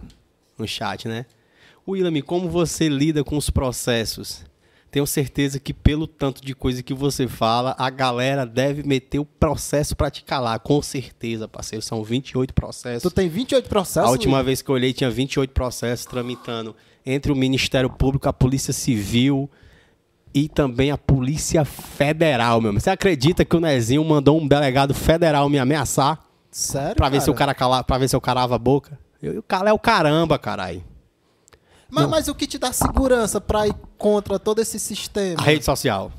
no 0.58 0.68
chat, 0.68 1.08
né? 1.08 1.24
William, 1.88 2.20
como 2.20 2.50
você 2.50 2.86
lida 2.88 3.24
com 3.24 3.36
os 3.38 3.48
processos? 3.48 4.44
Tenho 4.90 5.06
certeza 5.06 5.58
que 5.58 5.72
pelo 5.72 6.06
tanto 6.06 6.44
de 6.44 6.54
coisa 6.54 6.82
que 6.82 6.92
você 6.92 7.26
fala, 7.26 7.74
a 7.78 7.88
galera 7.88 8.44
deve 8.44 8.82
meter 8.82 9.20
o 9.20 9.24
processo 9.24 9.96
pra 9.96 10.10
te 10.10 10.22
calar. 10.22 10.58
Com 10.60 10.82
certeza, 10.82 11.48
parceiro. 11.48 11.82
São 11.82 12.04
28 12.04 12.52
processos. 12.52 13.02
Tu 13.02 13.10
tem 13.14 13.28
28 13.28 13.68
processos? 13.70 14.06
A 14.08 14.12
última 14.12 14.36
Luiz? 14.38 14.46
vez 14.46 14.62
que 14.62 14.68
eu 14.70 14.74
olhei 14.74 14.92
tinha 14.92 15.08
28 15.10 15.52
processos 15.52 16.04
tramitando 16.04 16.76
entre 17.06 17.32
o 17.32 17.36
Ministério 17.36 17.88
Público, 17.88 18.28
a 18.28 18.32
Polícia 18.34 18.72
Civil 18.74 19.48
e 20.32 20.48
também 20.48 20.90
a 20.90 20.98
Polícia 20.98 21.64
Federal, 21.64 22.60
meu. 22.60 22.72
Você 22.72 22.90
acredita 22.90 23.44
que 23.44 23.56
o 23.56 23.60
Nezinho 23.60 24.04
mandou 24.04 24.40
um 24.40 24.46
delegado 24.46 24.94
federal 24.94 25.48
me 25.48 25.58
ameaçar 25.58 26.20
Sério, 26.50 26.96
pra 26.96 27.08
ver 27.08 27.20
se 27.20 27.30
o 27.30 27.34
cara 27.34 27.54
cala, 27.54 27.82
para 27.82 27.98
ver 27.98 28.08
se 28.08 28.16
eu 28.16 28.20
calava 28.20 28.54
a 28.54 28.58
boca? 28.58 28.98
Eu, 29.22 29.40
o 29.40 29.42
cara 29.42 29.70
é 29.70 29.72
o 29.72 29.78
caramba, 29.78 30.38
caralho. 30.38 30.84
Mas, 31.90 32.08
mas 32.08 32.28
o 32.28 32.34
que 32.34 32.46
te 32.46 32.58
dá 32.58 32.72
segurança 32.72 33.40
pra 33.40 33.66
ir 33.66 33.74
contra 33.98 34.38
todo 34.38 34.60
esse 34.60 34.78
sistema? 34.78 35.40
A 35.40 35.44
rede 35.44 35.64
social. 35.64 36.12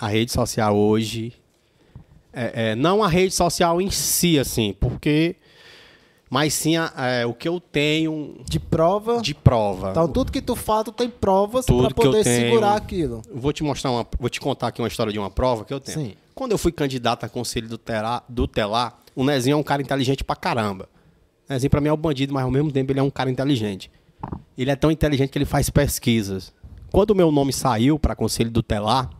A 0.00 0.08
rede 0.08 0.32
social 0.32 0.76
hoje 0.76 1.32
é, 2.32 2.70
é, 2.70 2.74
não 2.76 3.02
a 3.02 3.08
rede 3.08 3.34
social 3.34 3.80
em 3.80 3.90
si, 3.90 4.38
assim, 4.38 4.74
porque 4.78 5.36
mas 6.30 6.54
sim 6.54 6.76
é, 6.76 7.24
o 7.26 7.32
que 7.32 7.48
eu 7.48 7.58
tenho 7.60 8.40
De 8.48 8.60
prova? 8.60 9.20
de 9.20 9.34
prova. 9.34 9.90
Então 9.90 10.08
tudo 10.08 10.30
que 10.30 10.42
tu 10.42 10.54
fala, 10.54 10.84
tu 10.84 10.92
tem 10.92 11.08
provas 11.08 11.66
eu 11.68 11.90
poder 11.94 12.24
segurar 12.24 12.74
aquilo. 12.76 13.22
Vou 13.32 13.52
te 13.52 13.62
mostrar 13.62 13.90
uma, 13.90 14.06
vou 14.18 14.28
te 14.28 14.40
contar 14.40 14.68
aqui 14.68 14.80
uma 14.82 14.88
história 14.88 15.12
de 15.12 15.18
uma 15.18 15.30
prova 15.30 15.64
que 15.64 15.72
eu 15.72 15.80
tenho. 15.80 15.98
Sim. 15.98 16.14
Quando 16.34 16.52
eu 16.52 16.58
fui 16.58 16.70
candidato 16.70 17.24
a 17.24 17.28
conselho 17.28 17.68
do, 17.68 17.76
Terá, 17.78 18.22
do 18.28 18.46
Telar, 18.46 18.98
o 19.16 19.24
Nezinho 19.24 19.54
é 19.54 19.56
um 19.56 19.62
cara 19.62 19.82
inteligente 19.82 20.22
pra 20.22 20.36
caramba. 20.36 20.88
O 21.48 21.52
Nezinho 21.52 21.70
pra 21.70 21.80
mim 21.80 21.88
é 21.88 21.92
um 21.92 21.96
bandido, 21.96 22.32
mas 22.32 22.44
ao 22.44 22.50
mesmo 22.50 22.70
tempo 22.70 22.92
ele 22.92 23.00
é 23.00 23.02
um 23.02 23.10
cara 23.10 23.30
inteligente. 23.30 23.90
Ele 24.56 24.70
é 24.70 24.76
tão 24.76 24.90
inteligente 24.90 25.30
que 25.30 25.38
ele 25.38 25.44
faz 25.44 25.70
pesquisas. 25.70 26.52
Quando 26.92 27.10
o 27.10 27.14
meu 27.14 27.32
nome 27.32 27.52
saiu 27.52 27.98
para 27.98 28.14
conselho 28.14 28.50
do 28.50 28.62
Telar, 28.62 29.10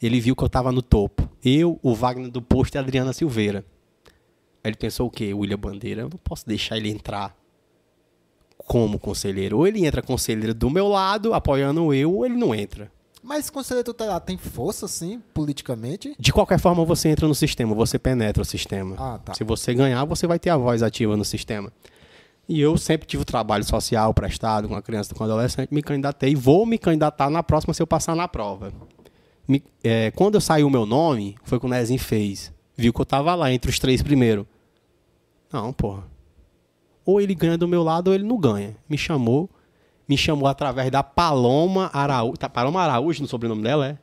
ele 0.00 0.20
viu 0.20 0.36
que 0.36 0.42
eu 0.44 0.48
tava 0.48 0.70
no 0.70 0.82
topo. 0.82 1.28
Eu, 1.44 1.78
o 1.82 1.94
Wagner 1.94 2.30
do 2.30 2.40
Posto 2.42 2.74
e 2.74 2.78
a 2.78 2.80
Adriana 2.80 3.12
Silveira. 3.12 3.64
Aí 4.64 4.70
ele 4.70 4.76
pensou 4.76 5.06
o 5.06 5.10
quê? 5.10 5.32
William 5.34 5.58
Bandeira, 5.58 6.02
eu 6.02 6.08
não 6.10 6.18
posso 6.22 6.46
deixar 6.46 6.76
ele 6.76 6.88
entrar 6.90 7.36
como 8.58 8.98
conselheiro. 8.98 9.58
Ou 9.58 9.66
ele 9.66 9.84
entra 9.86 10.02
conselheiro 10.02 10.54
do 10.54 10.70
meu 10.70 10.88
lado, 10.88 11.34
apoiando 11.34 11.92
eu, 11.92 12.12
ou 12.14 12.24
ele 12.24 12.36
não 12.36 12.54
entra. 12.54 12.90
Mas 13.22 13.50
conselheiro 13.50 13.84
tutelar 13.84 14.20
tem 14.20 14.36
força, 14.36 14.86
assim, 14.86 15.20
politicamente? 15.32 16.14
De 16.18 16.32
qualquer 16.32 16.58
forma, 16.58 16.84
você 16.84 17.08
entra 17.08 17.26
no 17.28 17.34
sistema, 17.34 17.74
você 17.74 17.98
penetra 17.98 18.42
o 18.42 18.44
sistema. 18.44 18.96
Ah, 18.98 19.18
tá. 19.24 19.34
Se 19.34 19.44
você 19.44 19.72
ganhar, 19.74 20.04
você 20.04 20.26
vai 20.26 20.38
ter 20.38 20.50
a 20.50 20.56
voz 20.56 20.82
ativa 20.82 21.16
no 21.16 21.24
sistema. 21.24 21.72
E 22.48 22.60
eu 22.60 22.76
sempre 22.76 23.06
tive 23.06 23.22
o 23.22 23.24
trabalho 23.24 23.62
social 23.62 24.12
prestado 24.12 24.68
com 24.68 24.74
a 24.74 24.82
criança, 24.82 25.14
com 25.14 25.22
a 25.22 25.26
adolescente, 25.26 25.72
me 25.72 25.82
candidatei. 25.82 26.34
Vou 26.34 26.66
me 26.66 26.76
candidatar 26.78 27.30
na 27.30 27.42
próxima 27.44 27.72
se 27.72 27.80
eu 27.80 27.86
passar 27.86 28.16
na 28.16 28.26
prova. 28.26 28.72
Me- 29.46 29.62
é, 29.84 30.10
quando 30.10 30.34
eu 30.34 30.40
saiu 30.40 30.66
o 30.66 30.70
meu 30.70 30.84
nome, 30.84 31.36
foi 31.44 31.58
o 31.58 31.60
que 31.60 31.66
o 31.66 31.70
Nezinho 31.70 32.00
fez. 32.00 32.51
Viu 32.76 32.92
que 32.92 33.00
eu 33.00 33.06
tava 33.06 33.34
lá 33.34 33.52
entre 33.52 33.70
os 33.70 33.78
três 33.78 34.02
primeiros. 34.02 34.46
Não, 35.52 35.72
porra. 35.72 36.04
Ou 37.04 37.20
ele 37.20 37.34
ganha 37.34 37.58
do 37.58 37.68
meu 37.68 37.82
lado 37.82 38.08
ou 38.08 38.14
ele 38.14 38.24
não 38.24 38.38
ganha. 38.38 38.76
Me 38.88 38.96
chamou. 38.96 39.50
Me 40.08 40.16
chamou 40.16 40.48
através 40.48 40.90
da 40.90 41.02
Paloma 41.02 41.90
Araújo. 41.92 42.36
Tá, 42.36 42.48
Paloma 42.48 42.80
Araújo 42.82 43.22
no 43.22 43.28
sobrenome 43.28 43.62
dela, 43.62 43.88
é? 43.88 43.98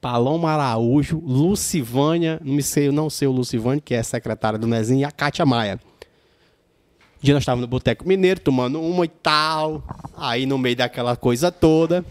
Paloma 0.00 0.50
Araújo, 0.50 1.22
Lucivânia, 1.24 2.40
não 2.42 2.60
sei, 2.62 2.90
não 2.90 3.10
sei 3.10 3.28
o 3.28 3.32
Lucivânia, 3.32 3.82
que 3.84 3.94
é 3.94 4.02
secretária 4.02 4.58
do 4.58 4.66
Nezinho, 4.66 5.00
e 5.00 5.04
a 5.04 5.10
Kátia 5.10 5.44
Maia. 5.44 5.78
Um 5.82 7.22
dia 7.22 7.34
nós 7.34 7.42
estávamos 7.42 7.62
no 7.62 7.68
Boteco 7.68 8.08
Mineiro, 8.08 8.40
tomando 8.40 8.80
uma 8.80 9.04
e 9.04 9.08
tal. 9.08 9.82
Aí 10.16 10.46
no 10.46 10.56
meio 10.56 10.76
daquela 10.76 11.16
coisa 11.16 11.52
toda. 11.52 12.04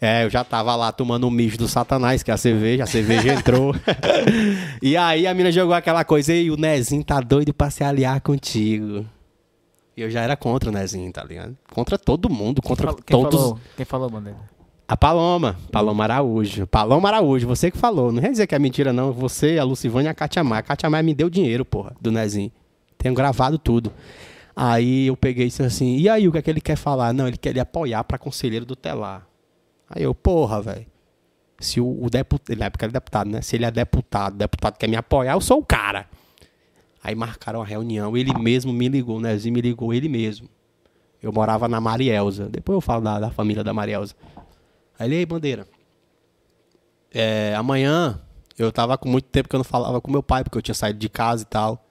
É, 0.00 0.24
eu 0.24 0.30
já 0.30 0.42
tava 0.42 0.74
lá 0.74 0.90
tomando 0.90 1.26
um 1.26 1.30
mijo 1.30 1.58
do 1.58 1.68
Satanás, 1.68 2.22
que 2.22 2.30
é 2.30 2.34
a 2.34 2.38
cerveja, 2.38 2.84
a 2.84 2.86
cerveja 2.86 3.34
entrou. 3.34 3.74
e 4.80 4.96
aí 4.96 5.26
a 5.26 5.34
mina 5.34 5.52
jogou 5.52 5.74
aquela 5.74 6.04
coisa, 6.04 6.32
ei, 6.32 6.50
o 6.50 6.56
Nezinho 6.56 7.04
tá 7.04 7.20
doido 7.20 7.52
pra 7.52 7.68
se 7.68 7.84
aliar 7.84 8.20
contigo. 8.22 9.04
E 9.94 10.00
eu 10.00 10.10
já 10.10 10.22
era 10.22 10.36
contra 10.36 10.70
o 10.70 10.72
Nezinho, 10.72 11.12
tá 11.12 11.22
ligado? 11.22 11.54
Contra 11.70 11.98
todo 11.98 12.30
mundo, 12.30 12.62
contra 12.62 12.94
Quem 12.94 13.20
todos. 13.20 13.38
falou? 13.38 13.60
Quem 13.76 13.84
falou, 13.84 14.08
Bandeira? 14.08 14.38
A 14.88 14.96
Paloma, 14.96 15.56
Paloma 15.70 16.04
Araújo. 16.04 16.66
Paloma 16.66 17.08
Araújo, 17.08 17.46
você 17.46 17.70
que 17.70 17.76
falou. 17.76 18.10
Não 18.10 18.22
quer 18.22 18.30
dizer 18.30 18.46
que 18.46 18.54
é 18.54 18.58
mentira, 18.58 18.92
não. 18.92 19.12
Você, 19.12 19.58
a 19.58 19.62
Lucivânia 19.62 20.08
e 20.08 20.10
a 20.10 20.14
Katia 20.14 20.42
Maia. 20.42 20.60
A 20.60 20.62
Katia 20.62 20.90
Maia 20.90 21.02
me 21.02 21.14
deu 21.14 21.30
dinheiro, 21.30 21.64
porra, 21.64 21.92
do 22.00 22.10
Nezinho. 22.10 22.50
Tenho 22.98 23.14
gravado 23.14 23.56
tudo. 23.58 23.92
Aí 24.56 25.06
eu 25.06 25.16
peguei 25.16 25.46
e 25.46 25.48
disse 25.48 25.62
assim, 25.62 25.96
e 25.96 26.08
aí, 26.08 26.26
o 26.26 26.32
que 26.32 26.38
é 26.38 26.42
que 26.42 26.50
ele 26.50 26.60
quer 26.60 26.76
falar? 26.76 27.12
Não, 27.12 27.28
ele 27.28 27.36
quer 27.36 27.52
lhe 27.52 27.60
apoiar 27.60 28.02
pra 28.02 28.18
conselheiro 28.18 28.66
do 28.66 28.74
Telar. 28.74 29.29
Aí 29.90 30.02
eu, 30.04 30.14
porra, 30.14 30.62
velho. 30.62 30.86
Se 31.58 31.80
o, 31.80 32.04
o 32.04 32.08
deputado, 32.08 32.56
na 32.56 32.66
época 32.66 32.86
era 32.86 32.92
deputado, 32.92 33.28
né? 33.28 33.42
Se 33.42 33.56
ele 33.56 33.66
é 33.66 33.70
deputado, 33.70 34.36
deputado 34.36 34.78
quer 34.78 34.88
me 34.88 34.96
apoiar, 34.96 35.32
eu 35.34 35.40
sou 35.42 35.58
o 35.58 35.64
cara. 35.64 36.08
Aí 37.02 37.14
marcaram 37.14 37.60
a 37.60 37.64
reunião, 37.64 38.16
ele 38.16 38.32
mesmo 38.38 38.72
me 38.72 38.88
ligou, 38.88 39.16
o 39.16 39.20
Nezinho 39.20 39.52
me 39.54 39.60
ligou, 39.60 39.92
ele 39.92 40.08
mesmo. 40.08 40.48
Eu 41.22 41.32
morava 41.32 41.68
na 41.68 41.80
Marielza. 41.80 42.48
Depois 42.48 42.74
eu 42.76 42.80
falo 42.80 43.02
da, 43.04 43.18
da 43.20 43.30
família 43.30 43.62
da 43.64 43.74
Marielza. 43.74 44.14
Aí 44.98 45.08
ele, 45.08 45.16
ei, 45.16 45.26
Bandeira. 45.26 45.66
É, 47.12 47.54
amanhã 47.56 48.20
eu 48.58 48.70
tava 48.70 48.96
com 48.96 49.08
muito 49.08 49.26
tempo 49.28 49.48
que 49.48 49.54
eu 49.56 49.58
não 49.58 49.64
falava 49.64 50.00
com 50.00 50.10
meu 50.10 50.22
pai, 50.22 50.44
porque 50.44 50.56
eu 50.56 50.62
tinha 50.62 50.74
saído 50.74 50.98
de 50.98 51.08
casa 51.08 51.42
e 51.42 51.46
tal. 51.46 51.84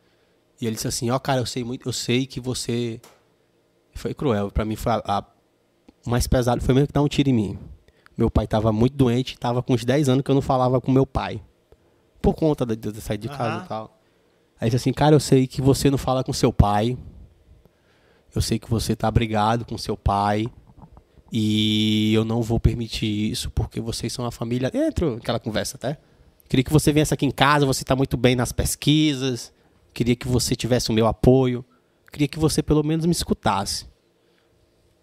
E 0.61 0.65
ele 0.65 0.75
disse 0.75 0.87
assim, 0.87 1.09
ó, 1.09 1.19
cara, 1.19 1.41
eu 1.41 1.45
sei 1.45 1.63
muito, 1.63 1.87
eu 1.87 1.93
sei 1.93 2.25
que 2.25 2.39
você. 2.39 2.99
Foi 3.95 4.13
cruel. 4.13 4.49
Pra 4.51 4.63
mim 4.65 4.75
foi 4.75 4.93
a, 4.93 5.01
a- 5.05 5.25
mais 6.05 6.25
pesado 6.27 6.61
foi 6.63 6.73
mesmo 6.73 6.87
que 6.87 6.93
dar 6.93 7.01
um 7.01 7.07
tiro 7.07 7.29
em 7.29 7.33
mim. 7.33 7.59
Meu 8.19 8.29
pai 8.29 8.45
tava 8.45 8.73
muito 8.73 8.97
doente, 8.97 9.39
tava 9.39 9.63
com 9.63 9.73
uns 9.73 9.85
10 9.85 10.09
anos 10.09 10.23
que 10.25 10.29
eu 10.29 10.35
não 10.35 10.41
falava 10.41 10.81
com 10.81 10.91
meu 10.91 11.05
pai. 11.05 11.41
Por 12.21 12.33
conta 12.33 12.65
de, 12.65 12.75
de 12.75 12.99
sair 12.99 13.17
de 13.17 13.29
casa 13.29 13.55
Aham. 13.55 13.63
e 13.63 13.67
tal. 13.69 13.99
Aí 14.59 14.69
disse 14.69 14.75
assim, 14.75 14.91
cara, 14.91 15.15
eu 15.15 15.21
sei 15.21 15.47
que 15.47 15.61
você 15.61 15.89
não 15.89 15.97
fala 15.97 16.21
com 16.21 16.33
seu 16.33 16.51
pai. 16.51 16.97
Eu 18.35 18.41
sei 18.41 18.59
que 18.59 18.69
você 18.69 18.93
tá 18.93 19.09
brigado 19.09 19.63
com 19.63 19.77
seu 19.77 19.95
pai. 19.95 20.47
E 21.31 22.13
eu 22.13 22.25
não 22.25 22.41
vou 22.41 22.59
permitir 22.59 23.31
isso 23.31 23.49
porque 23.51 23.79
vocês 23.79 24.11
são 24.11 24.25
uma 24.25 24.31
família. 24.31 24.69
Entra 24.73 25.15
aquela 25.15 25.39
conversa, 25.39 25.77
até. 25.77 25.97
Queria 26.49 26.65
que 26.65 26.73
você 26.73 26.91
viesse 26.91 27.13
aqui 27.13 27.25
em 27.25 27.31
casa, 27.31 27.65
você 27.65 27.83
está 27.83 27.95
muito 27.95 28.17
bem 28.17 28.35
nas 28.35 28.51
pesquisas. 28.51 29.53
Queria 29.93 30.17
que 30.17 30.27
você 30.27 30.57
tivesse 30.57 30.89
o 30.89 30.93
meu 30.93 31.07
apoio. 31.07 31.63
Queria 32.11 32.27
que 32.27 32.37
você 32.37 32.61
pelo 32.61 32.83
menos 32.83 33.05
me 33.05 33.13
escutasse. 33.13 33.87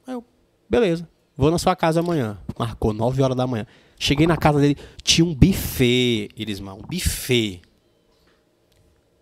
Aí 0.07 0.13
eu, 0.13 0.23
beleza, 0.69 1.09
vou 1.37 1.51
na 1.51 1.59
sua 1.59 1.77
casa 1.77 2.01
amanhã. 2.01 2.39
Marcou 2.59 2.93
9 2.93 3.23
horas 3.23 3.37
da 3.37 3.47
manhã. 3.47 3.67
Cheguei 3.99 4.27
na 4.27 4.37
casa 4.37 4.61
dele, 4.61 4.77
tinha 5.03 5.25
um 5.25 5.35
buffet, 5.35 6.31
Elismar, 6.37 6.75
um 6.75 6.83
buffet. 6.83 7.63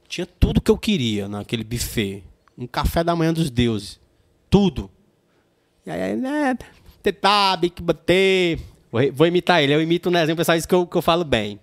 Tinha 0.08 0.26
tudo 0.26 0.60
que 0.60 0.70
eu 0.70 0.78
queria 0.78 1.28
naquele 1.28 1.64
buffet. 1.64 2.24
Um 2.56 2.66
café 2.66 3.02
da 3.02 3.16
manhã 3.16 3.32
dos 3.32 3.50
deuses. 3.50 4.00
Tudo. 4.48 4.90
E 5.86 5.90
aí, 5.90 6.16
né? 6.16 6.56
Sabe 7.20 7.70
que 7.70 7.82
bater. 7.82 8.60
Vou, 9.12 9.26
imitar 9.26 9.60
ele, 9.60 9.74
eu 9.74 9.82
imito 9.82 10.08
o 10.08 10.12
Nezinho, 10.12 10.34
o 10.34 10.36
pessoal 10.36 10.56
diz 10.56 10.64
que 10.64 10.74
eu, 10.74 10.86
que 10.86 10.96
eu 10.96 11.02
falo 11.02 11.24
bem. 11.24 11.58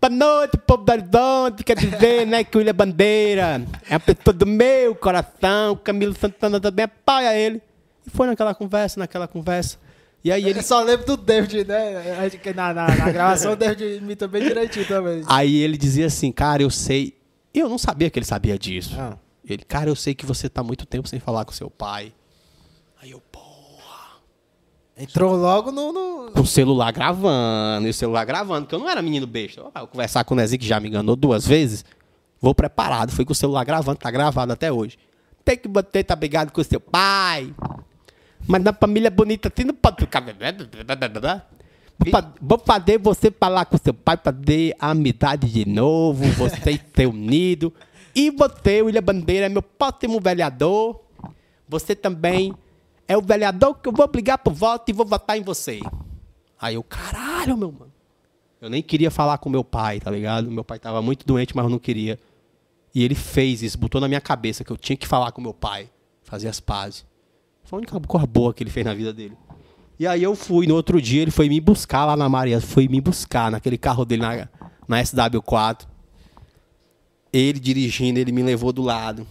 Boa 0.00 0.10
noite, 0.10 0.56
povo 0.58 0.84
da 0.84 0.92
Horizonte, 0.92 1.64
quer 1.64 1.76
dizer, 1.76 2.24
né, 2.24 2.44
que 2.44 2.56
o 2.56 2.58
William 2.58 2.74
Bandeira 2.74 3.66
é 3.90 3.96
a 3.96 4.00
pessoa 4.00 4.32
do 4.32 4.46
meu 4.46 4.94
coração, 4.94 5.76
Camilo 5.76 6.14
Santana 6.14 6.60
também 6.60 6.84
apoia 6.84 7.36
ele. 7.36 7.60
E 8.06 8.10
foi 8.10 8.26
naquela 8.26 8.54
conversa, 8.54 8.98
naquela 9.00 9.28
conversa. 9.28 9.78
E 10.24 10.30
aí 10.30 10.48
ele 10.48 10.60
Eu 10.60 10.62
só 10.62 10.80
lembro 10.82 11.04
do 11.06 11.16
David, 11.16 11.64
né? 11.64 12.30
Na, 12.54 12.72
na, 12.74 12.96
na 12.96 13.10
gravação 13.10 13.52
o 13.52 13.56
David 13.56 13.96
imita 13.96 14.28
bem 14.28 14.42
direitinho 14.42 14.86
também. 14.86 15.22
Aí 15.26 15.56
ele 15.56 15.76
dizia 15.76 16.06
assim, 16.06 16.30
cara, 16.30 16.62
eu 16.62 16.70
sei. 16.70 17.16
Eu 17.52 17.68
não 17.68 17.78
sabia 17.78 18.08
que 18.08 18.18
ele 18.18 18.26
sabia 18.26 18.58
disso. 18.58 18.94
Ah. 18.98 19.16
Ele, 19.44 19.64
cara, 19.64 19.90
eu 19.90 19.96
sei 19.96 20.14
que 20.14 20.24
você 20.24 20.48
tá 20.48 20.62
muito 20.62 20.86
tempo 20.86 21.08
sem 21.08 21.18
falar 21.18 21.44
com 21.44 21.52
seu 21.52 21.68
pai. 21.68 22.12
Aí 23.02 23.10
eu, 23.10 23.20
pô. 23.32 23.40
Entrou 24.96 25.34
logo 25.34 25.72
no. 25.72 25.92
no- 25.92 26.30
Com 26.32 26.40
o 26.42 26.46
celular 26.46 26.92
gravando, 26.92 27.86
e 27.86 27.90
o 27.90 27.94
celular 27.94 28.24
gravando, 28.24 28.62
porque 28.66 28.74
eu 28.74 28.78
não 28.78 28.88
era 28.88 29.00
menino 29.00 29.26
besta. 29.26 29.60
Eu 29.60 29.72
vou 29.74 29.86
conversar 29.88 30.22
com 30.24 30.34
o 30.34 30.36
Nezinho, 30.36 30.60
que 30.60 30.66
já 30.66 30.78
me 30.78 30.88
enganou 30.88 31.16
duas 31.16 31.46
vezes. 31.46 31.84
Vou 32.40 32.54
preparado, 32.54 33.10
fui 33.10 33.24
com 33.24 33.32
o 33.32 33.34
celular 33.34 33.64
gravando, 33.64 33.98
tá 33.98 34.10
gravado 34.10 34.52
até 34.52 34.70
hoje. 34.70 34.98
Tem 35.44 35.56
que 35.56 35.66
bater, 35.66 36.04
tá 36.04 36.14
brigado 36.14 36.52
com 36.52 36.62
seu 36.62 36.78
pai. 36.78 37.54
Mas 38.46 38.62
na 38.62 38.72
família 38.72 39.10
bonita 39.10 39.50
assim 39.52 39.64
não 39.66 39.74
pode 39.74 39.96
ficar. 40.00 40.20
Vou 41.98 42.10
fa- 42.10 42.32
Vou 42.40 42.58
fazer 42.58 42.98
você 42.98 43.30
falar 43.30 43.64
com 43.66 43.76
seu 43.78 43.94
pai, 43.94 44.18
fazer 44.22 44.74
a 44.78 44.90
amizade 44.90 45.48
de 45.50 45.64
novo, 45.68 46.24
vocês 46.32 46.80
ser 46.94 47.06
unidos. 47.06 47.70
E 48.14 48.30
você, 48.30 48.82
William 48.82 49.02
Bandeira, 49.02 49.46
é 49.46 49.48
meu 49.48 49.62
próximo 49.62 50.20
vereador. 50.20 51.00
Você 51.68 51.94
também 51.94 52.52
é 53.08 53.16
o 53.16 53.22
vereador 53.22 53.74
que 53.76 53.88
eu 53.88 53.92
vou 53.92 54.06
brigar 54.08 54.38
por 54.38 54.52
voto 54.52 54.88
e 54.90 54.92
vou 54.92 55.06
votar 55.06 55.38
em 55.38 55.42
você. 55.42 55.80
Aí 56.60 56.74
eu, 56.74 56.82
caralho, 56.82 57.56
meu 57.56 57.72
mano. 57.72 57.92
Eu 58.60 58.68
nem 58.70 58.82
queria 58.82 59.10
falar 59.10 59.38
com 59.38 59.48
meu 59.48 59.64
pai, 59.64 59.98
tá 59.98 60.10
ligado? 60.10 60.50
Meu 60.50 60.62
pai 60.62 60.78
tava 60.78 61.00
muito 61.02 61.26
doente, 61.26 61.54
mas 61.56 61.64
eu 61.64 61.70
não 61.70 61.78
queria. 61.78 62.18
E 62.94 63.02
ele 63.02 63.14
fez 63.14 63.62
isso, 63.62 63.78
botou 63.78 64.00
na 64.00 64.06
minha 64.06 64.20
cabeça 64.20 64.62
que 64.62 64.70
eu 64.70 64.76
tinha 64.76 64.96
que 64.96 65.06
falar 65.06 65.32
com 65.32 65.40
meu 65.40 65.54
pai, 65.54 65.88
fazer 66.22 66.48
as 66.48 66.60
pazes. 66.60 67.04
Foi 67.72 67.78
a 67.78 67.80
única 67.80 67.98
coisa 68.00 68.26
boa 68.26 68.52
que 68.52 68.62
ele 68.62 68.68
fez 68.68 68.84
na 68.84 68.92
vida 68.92 69.14
dele. 69.14 69.34
E 69.98 70.06
aí 70.06 70.22
eu 70.22 70.36
fui, 70.36 70.66
no 70.66 70.74
outro 70.74 71.00
dia 71.00 71.22
ele 71.22 71.30
foi 71.30 71.48
me 71.48 71.58
buscar 71.58 72.04
lá 72.04 72.14
na 72.14 72.28
Maria, 72.28 72.60
foi 72.60 72.86
me 72.86 73.00
buscar 73.00 73.50
naquele 73.50 73.78
carro 73.78 74.04
dele 74.04 74.20
na, 74.20 74.46
na 74.86 75.02
SW4. 75.02 75.86
Ele 77.32 77.58
dirigindo, 77.58 78.18
ele 78.18 78.30
me 78.30 78.42
levou 78.42 78.74
do 78.74 78.82
lado. 78.82 79.26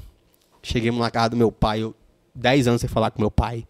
Chegamos 0.64 1.00
na 1.00 1.12
casa 1.12 1.30
do 1.30 1.38
meu 1.38 1.52
pai, 1.52 1.84
eu 1.84 1.94
10 2.34 2.68
anos 2.68 2.82
sem 2.82 2.90
falar 2.90 3.12
com 3.12 3.22
meu 3.22 3.30
pai. 3.30 3.68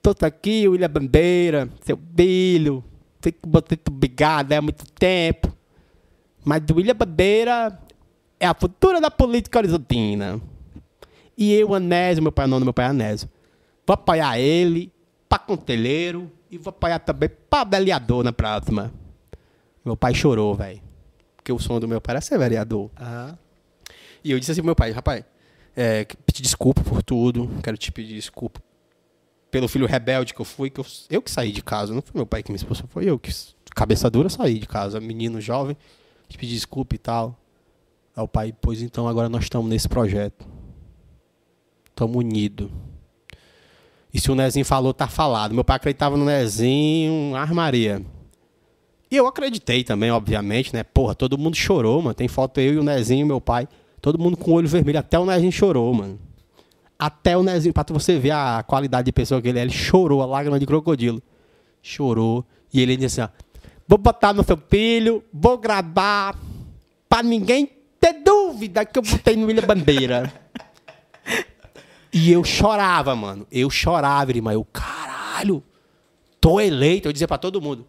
Tô 0.00 0.14
aqui, 0.24 0.66
William 0.66 0.88
Bandeira, 0.88 1.68
seu 1.82 1.98
filho. 2.16 2.82
Sei 3.20 3.30
que 3.30 3.40
você 3.46 3.76
tá 3.76 3.92
brigado 3.92 4.54
há 4.54 4.62
muito 4.62 4.86
tempo. 4.92 5.54
Mas 6.42 6.62
o 6.70 6.76
William 6.76 6.94
Bandeira 6.94 7.78
é 8.40 8.46
a 8.46 8.54
futura 8.54 9.02
da 9.02 9.10
política 9.10 9.58
horizontina. 9.58 10.40
E 11.36 11.52
eu, 11.52 11.74
Anésio, 11.74 12.22
meu 12.22 12.32
pai 12.32 12.46
é 12.46 12.48
o 12.48 12.50
nome 12.50 12.60
do 12.60 12.64
meu 12.64 12.72
pai 12.72 12.86
é 12.86 12.88
Anésio. 12.88 13.35
Vou 13.86 13.94
apoiar 13.94 14.38
ele 14.38 14.92
pra 15.28 15.38
conselheiro 15.38 16.30
e 16.50 16.58
vou 16.58 16.70
apoiar 16.70 16.98
também 16.98 17.30
pra 17.48 17.64
vereador 17.64 18.24
na 18.24 18.32
próxima. 18.32 18.92
Meu 19.84 19.96
pai 19.96 20.14
chorou, 20.14 20.54
velho. 20.54 20.82
Porque 21.36 21.52
o 21.52 21.58
sonho 21.58 21.80
do 21.80 21.88
meu 21.88 22.00
pai 22.00 22.14
era 22.14 22.20
ser 22.20 22.38
vereador. 22.38 22.90
Aham. 22.98 23.38
E 24.24 24.32
eu 24.32 24.38
disse 24.40 24.50
assim 24.50 24.60
pro 24.60 24.66
meu 24.66 24.74
pai, 24.74 24.90
rapaz, 24.90 25.24
é, 25.76 26.04
pedir 26.04 26.42
desculpa 26.42 26.82
por 26.82 27.00
tudo, 27.02 27.48
quero 27.62 27.76
te 27.76 27.92
pedir 27.92 28.14
desculpa 28.14 28.60
pelo 29.50 29.68
filho 29.68 29.86
rebelde 29.86 30.34
que 30.34 30.40
eu 30.40 30.44
fui, 30.44 30.68
que 30.68 30.80
eu, 30.80 30.86
eu 31.08 31.22
que 31.22 31.30
saí 31.30 31.52
de 31.52 31.62
casa, 31.62 31.94
não 31.94 32.02
foi 32.02 32.12
meu 32.14 32.26
pai 32.26 32.42
que 32.42 32.50
me 32.50 32.56
expulsou, 32.56 32.86
foi 32.88 33.04
eu 33.04 33.18
que, 33.18 33.30
cabeça 33.74 34.10
dura, 34.10 34.28
saí 34.28 34.58
de 34.58 34.66
casa, 34.66 35.00
menino 35.00 35.40
jovem, 35.40 35.76
te 36.28 36.36
pedir 36.36 36.54
desculpa 36.54 36.94
e 36.94 36.98
tal. 36.98 37.38
Aí 38.16 38.22
o 38.24 38.28
pai, 38.28 38.52
pois 38.60 38.82
então, 38.82 39.06
agora 39.06 39.28
nós 39.28 39.44
estamos 39.44 39.70
nesse 39.70 39.88
projeto. 39.88 40.46
Estamos 41.88 42.16
unidos. 42.16 42.70
E 44.16 44.18
se 44.18 44.32
o 44.32 44.34
Nezinho 44.34 44.64
falou, 44.64 44.94
tá 44.94 45.06
falado. 45.06 45.54
Meu 45.54 45.62
pai 45.62 45.76
acreditava 45.76 46.16
no 46.16 46.24
Nezinho, 46.24 47.36
armaria. 47.36 48.00
E 49.10 49.16
eu 49.16 49.26
acreditei 49.26 49.84
também, 49.84 50.10
obviamente, 50.10 50.72
né? 50.72 50.82
Porra, 50.82 51.14
todo 51.14 51.36
mundo 51.36 51.54
chorou, 51.54 52.00
mano. 52.00 52.14
Tem 52.14 52.26
foto 52.26 52.58
eu 52.58 52.72
e 52.72 52.78
o 52.78 52.82
Nezinho 52.82 53.26
meu 53.26 53.42
pai. 53.42 53.68
Todo 54.00 54.18
mundo 54.18 54.34
com 54.34 54.52
o 54.52 54.54
olho 54.54 54.66
vermelho. 54.66 54.98
Até 54.98 55.18
o 55.18 55.26
Nezinho 55.26 55.52
chorou, 55.52 55.92
mano. 55.92 56.18
Até 56.98 57.36
o 57.36 57.42
Nezinho, 57.42 57.74
pra 57.74 57.84
você 57.90 58.18
ver 58.18 58.30
a 58.30 58.64
qualidade 58.66 59.04
de 59.04 59.12
pessoa 59.12 59.42
que 59.42 59.48
ele 59.48 59.58
é, 59.58 59.62
ele 59.62 59.70
chorou, 59.70 60.22
a 60.22 60.24
lágrima 60.24 60.58
de 60.58 60.64
crocodilo. 60.64 61.22
Chorou. 61.82 62.42
E 62.72 62.80
ele 62.80 62.96
disse 62.96 63.20
assim, 63.20 63.30
ó. 63.30 63.44
Vou 63.86 63.98
botar 63.98 64.32
no 64.32 64.42
seu 64.42 64.56
filho, 64.56 65.22
vou 65.30 65.58
gravar, 65.58 66.34
pra 67.06 67.22
ninguém 67.22 67.68
ter 68.00 68.14
dúvida 68.14 68.82
que 68.86 68.98
eu 68.98 69.02
botei 69.02 69.36
no 69.36 69.46
William 69.46 69.66
Bandeira. 69.66 70.32
E 72.16 72.32
eu 72.32 72.42
chorava, 72.42 73.14
mano. 73.14 73.46
Eu 73.52 73.68
chorava, 73.68 74.30
irmão. 74.30 74.50
Eu, 74.50 74.64
caralho, 74.64 75.62
tô 76.40 76.58
eleito. 76.58 77.06
Eu 77.06 77.12
dizia 77.12 77.28
pra 77.28 77.36
todo 77.36 77.60
mundo. 77.60 77.86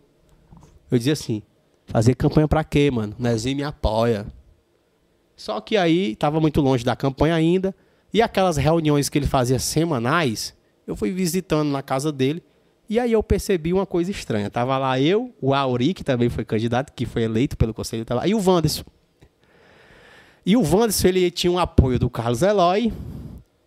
Eu 0.91 0.97
dizia 0.97 1.14
assim, 1.14 1.41
fazer 1.85 2.14
campanha 2.14 2.45
pra 2.45 2.61
quê, 2.61 2.91
mano? 2.91 3.15
Nezinho 3.17 3.56
me 3.56 3.64
apoia. 3.64 4.27
Só 5.38 5.61
que 5.61 5.77
aí, 5.77 6.14
tava 6.17 6.41
muito 6.41 6.59
longe 6.59 6.83
da 6.83 6.93
campanha 6.93 7.35
ainda. 7.35 7.73
E 8.14 8.22
aquelas 8.22 8.57
reuniões 8.57 9.07
que 9.07 9.17
ele 9.17 9.27
fazia 9.27 9.59
semanais, 9.59 10.53
eu 10.85 10.93
fui 10.93 11.09
visitando 11.09 11.69
na 11.69 11.81
casa 11.81 12.11
dele. 12.11 12.43
E 12.89 12.99
aí 12.99 13.14
eu 13.14 13.23
percebi 13.23 13.72
uma 13.72 13.85
coisa 13.85 14.11
estranha. 14.11 14.49
Tava 14.49 14.77
lá 14.77 14.99
eu, 14.99 15.33
o 15.41 15.53
Auri, 15.53 15.93
que 15.93 16.03
também 16.03 16.27
foi 16.27 16.43
candidato, 16.43 16.91
que 16.91 17.06
foi 17.06 17.23
eleito 17.23 17.56
pelo 17.56 17.73
Conselho 17.73 18.03
Tutelar, 18.03 18.27
e 18.27 18.35
o 18.35 18.43
Wanderson. 18.45 18.83
E 20.45 20.57
o 20.57 20.61
Wanderson, 20.61 21.07
ele 21.07 21.31
tinha 21.31 21.49
um 21.49 21.59
apoio 21.59 21.97
do 21.97 22.09
Carlos 22.09 22.41
Eloy, 22.41 22.91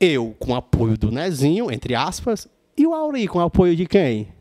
eu 0.00 0.34
com 0.38 0.54
apoio 0.54 0.96
do 0.96 1.10
Nezinho, 1.10 1.70
entre 1.70 1.94
aspas, 1.94 2.48
e 2.76 2.86
o 2.86 2.94
Auri 2.94 3.28
com 3.28 3.38
apoio 3.38 3.76
de 3.76 3.86
quem? 3.86 4.32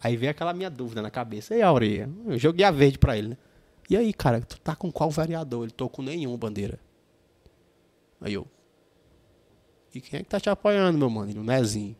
Aí 0.00 0.16
veio 0.16 0.30
aquela 0.30 0.54
minha 0.54 0.70
dúvida 0.70 1.02
na 1.02 1.10
cabeça. 1.10 1.54
E 1.54 1.60
Auri? 1.60 2.08
Eu 2.26 2.38
joguei 2.38 2.64
a 2.64 2.70
verde 2.70 2.98
pra 2.98 3.18
ele, 3.18 3.28
né? 3.28 3.36
E 3.90 3.96
aí, 3.96 4.12
cara, 4.12 4.40
tu 4.40 4.58
tá 4.60 4.76
com 4.76 4.90
qual 4.92 5.10
vereador? 5.10 5.64
Ele 5.64 5.72
tô 5.72 5.88
com 5.88 6.00
nenhum, 6.00 6.36
bandeira. 6.36 6.78
Aí 8.20 8.32
eu. 8.32 8.46
E 9.92 10.00
quem 10.00 10.20
é 10.20 10.22
que 10.22 10.28
tá 10.28 10.38
te 10.38 10.48
apoiando, 10.48 10.96
meu 10.96 11.10
mano? 11.10 11.30
Ele, 11.30 11.40
o 11.40 11.42
Nezinho. 11.42 11.96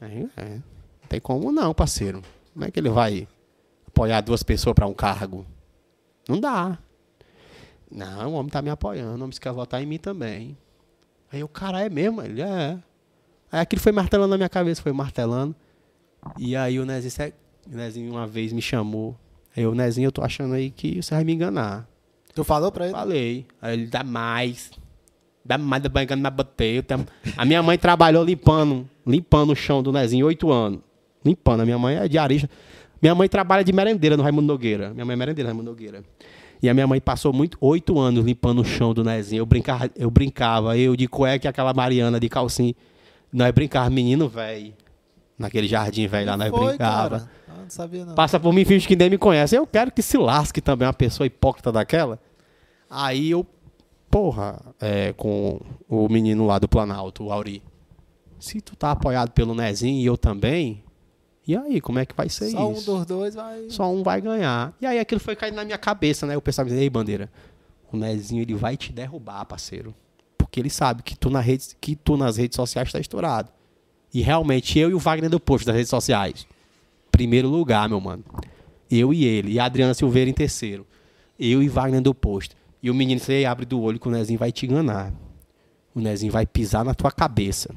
Aí, 0.00 0.28
é. 0.36 0.50
Não 0.50 1.08
tem 1.08 1.20
como 1.20 1.50
não, 1.50 1.74
parceiro. 1.74 2.22
Como 2.52 2.64
é 2.64 2.70
que 2.70 2.78
ele 2.78 2.90
vai 2.90 3.26
apoiar 3.86 4.20
duas 4.20 4.44
pessoas 4.44 4.74
pra 4.74 4.86
um 4.86 4.94
cargo? 4.94 5.44
Não 6.28 6.38
dá. 6.38 6.78
Não, 7.90 8.32
o 8.32 8.34
homem 8.34 8.50
tá 8.50 8.62
me 8.62 8.70
apoiando, 8.70 9.20
o 9.20 9.24
homem 9.24 9.36
quer 9.40 9.52
votar 9.52 9.82
em 9.82 9.86
mim 9.86 9.98
também. 9.98 10.56
Aí 11.32 11.42
o 11.44 11.48
cara 11.48 11.80
é 11.80 11.88
mesmo, 11.88 12.22
ele 12.22 12.40
é. 12.40 12.78
Aí 13.50 13.60
aquilo 13.60 13.80
foi 13.80 13.92
martelando 13.92 14.30
na 14.30 14.36
minha 14.36 14.48
cabeça, 14.48 14.82
foi 14.82 14.92
martelando. 14.92 15.54
E 16.38 16.56
aí 16.56 16.78
o 16.78 16.84
Nezinho, 16.84 17.32
o 17.70 17.76
Nezinho 17.76 18.12
uma 18.12 18.26
vez 18.26 18.52
me 18.52 18.62
chamou. 18.62 19.16
Aí 19.56 19.66
o 19.66 19.74
Nezinho, 19.74 20.06
eu 20.06 20.12
tô 20.12 20.22
achando 20.22 20.54
aí 20.54 20.70
que 20.70 21.02
você 21.02 21.14
vai 21.14 21.24
me 21.24 21.32
enganar. 21.32 21.88
Tu 22.34 22.44
falou 22.44 22.70
pra 22.70 22.84
ele? 22.84 22.94
Falei. 22.94 23.46
Aí 23.60 23.74
ele 23.74 23.86
dá 23.86 24.02
mais. 24.02 24.70
Dá 25.44 25.56
mais, 25.56 25.82
dá 25.82 25.88
banhando 25.88 26.16
na 26.16 26.30
bateia. 26.30 26.84
A 27.36 27.44
minha 27.44 27.62
mãe 27.62 27.78
trabalhou 27.78 28.22
limpando, 28.22 28.88
limpando 29.06 29.52
o 29.52 29.56
chão 29.56 29.82
do 29.82 29.90
Nezinho 29.90 30.26
oito 30.26 30.52
anos. 30.52 30.80
Limpando. 31.24 31.62
A 31.62 31.64
minha 31.64 31.78
mãe 31.78 31.96
é 31.96 32.06
diarista. 32.06 32.48
Minha 33.00 33.14
mãe 33.14 33.28
trabalha 33.28 33.64
de 33.64 33.72
merendeira 33.72 34.16
no 34.16 34.22
Raimundo 34.22 34.46
Nogueira. 34.46 34.92
Minha 34.92 35.04
mãe 35.04 35.14
é 35.14 35.16
merendeira 35.16 35.48
no 35.48 35.54
Raimundo 35.54 35.70
Nogueira. 35.70 36.04
E 36.62 36.68
a 36.68 36.74
minha 36.74 36.86
mãe 36.86 37.00
passou 37.00 37.32
muito, 37.32 37.56
oito 37.60 37.98
anos 37.98 38.24
limpando 38.24 38.60
o 38.60 38.64
chão 38.64 38.92
do 38.92 39.04
Nezinho. 39.04 39.40
Eu 39.40 39.46
brincava, 39.46 39.90
eu 39.94 40.10
brincava, 40.10 40.76
eu 40.76 40.96
de 40.96 41.06
cueca 41.06 41.46
e 41.46 41.48
aquela 41.48 41.72
Mariana 41.72 42.18
de 42.18 42.28
calcinha. 42.28 42.74
Nós 43.32 43.52
brincava, 43.52 43.88
menino 43.90 44.28
velho. 44.28 44.74
Naquele 45.38 45.68
jardim 45.68 46.08
velho 46.08 46.26
lá, 46.26 46.36
nós 46.36 46.50
Foi, 46.50 46.68
brincava. 46.70 47.20
cara. 47.20 47.30
Ah, 47.48 47.62
não 47.62 47.70
sabia 47.70 48.04
não. 48.04 48.14
Passa 48.14 48.40
por 48.40 48.52
mim, 48.52 48.64
finge 48.64 48.88
que 48.88 48.96
nem 48.96 49.08
me 49.08 49.16
conhece. 49.18 49.54
Eu 49.54 49.66
quero 49.66 49.92
que 49.92 50.02
se 50.02 50.18
lasque 50.18 50.60
também 50.60 50.86
uma 50.86 50.92
pessoa 50.92 51.26
hipócrita 51.26 51.70
daquela. 51.70 52.18
Aí 52.90 53.30
eu, 53.30 53.46
porra, 54.10 54.60
é, 54.80 55.12
com 55.12 55.60
o 55.88 56.08
menino 56.08 56.44
lá 56.44 56.58
do 56.58 56.66
Planalto, 56.66 57.24
o 57.26 57.32
Auri. 57.32 57.62
Se 58.40 58.60
tu 58.60 58.74
tá 58.74 58.90
apoiado 58.90 59.30
pelo 59.30 59.54
Nezinho 59.54 60.00
e 60.00 60.06
eu 60.06 60.16
também, 60.16 60.82
e 61.48 61.56
aí, 61.56 61.80
como 61.80 61.98
é 61.98 62.04
que 62.04 62.14
vai 62.14 62.28
ser 62.28 62.50
Só 62.50 62.68
um 62.68 62.72
isso? 62.74 62.84
dos 62.84 63.06
dois 63.06 63.34
vai. 63.34 63.70
Só 63.70 63.90
um 63.90 64.02
vai 64.02 64.20
ganhar. 64.20 64.76
E 64.78 64.84
aí 64.84 64.98
aquilo 64.98 65.18
foi 65.18 65.34
caindo 65.34 65.54
na 65.54 65.64
minha 65.64 65.78
cabeça, 65.78 66.26
né? 66.26 66.34
Eu 66.34 66.42
pensava, 66.42 66.68
ei, 66.68 66.90
Bandeira, 66.90 67.30
o 67.90 67.96
Nezinho 67.96 68.42
ele 68.42 68.54
vai 68.54 68.76
te 68.76 68.92
derrubar, 68.92 69.46
parceiro. 69.46 69.94
Porque 70.36 70.60
ele 70.60 70.68
sabe 70.68 71.02
que 71.02 71.16
tu, 71.16 71.30
na 71.30 71.40
rede, 71.40 71.68
que 71.80 71.96
tu 71.96 72.18
nas 72.18 72.36
redes 72.36 72.54
sociais 72.54 72.92
tá 72.92 73.00
estourado. 73.00 73.50
E 74.12 74.20
realmente, 74.20 74.78
eu 74.78 74.90
e 74.90 74.94
o 74.94 74.98
Wagner 74.98 75.30
do 75.30 75.40
Posto 75.40 75.64
das 75.64 75.74
redes 75.74 75.88
sociais. 75.88 76.46
Primeiro 77.10 77.48
lugar, 77.48 77.88
meu 77.88 77.98
mano. 77.98 78.22
Eu 78.90 79.14
e 79.14 79.24
ele. 79.24 79.52
E 79.52 79.58
a 79.58 79.64
Adriana 79.64 79.94
Silveira 79.94 80.28
em 80.28 80.34
terceiro. 80.34 80.86
Eu 81.40 81.62
e 81.62 81.68
Wagner 81.70 82.02
do 82.02 82.14
Posto. 82.14 82.54
E 82.82 82.90
o 82.90 82.94
menino 82.94 83.22
ei, 83.26 83.46
abre 83.46 83.64
do 83.64 83.80
olho 83.80 83.98
que 83.98 84.06
o 84.06 84.10
Nezinho 84.10 84.38
vai 84.38 84.52
te 84.52 84.66
enganar. 84.66 85.14
O 85.94 86.00
Nezinho 86.00 86.30
vai 86.30 86.44
pisar 86.44 86.84
na 86.84 86.92
tua 86.92 87.10
cabeça. 87.10 87.74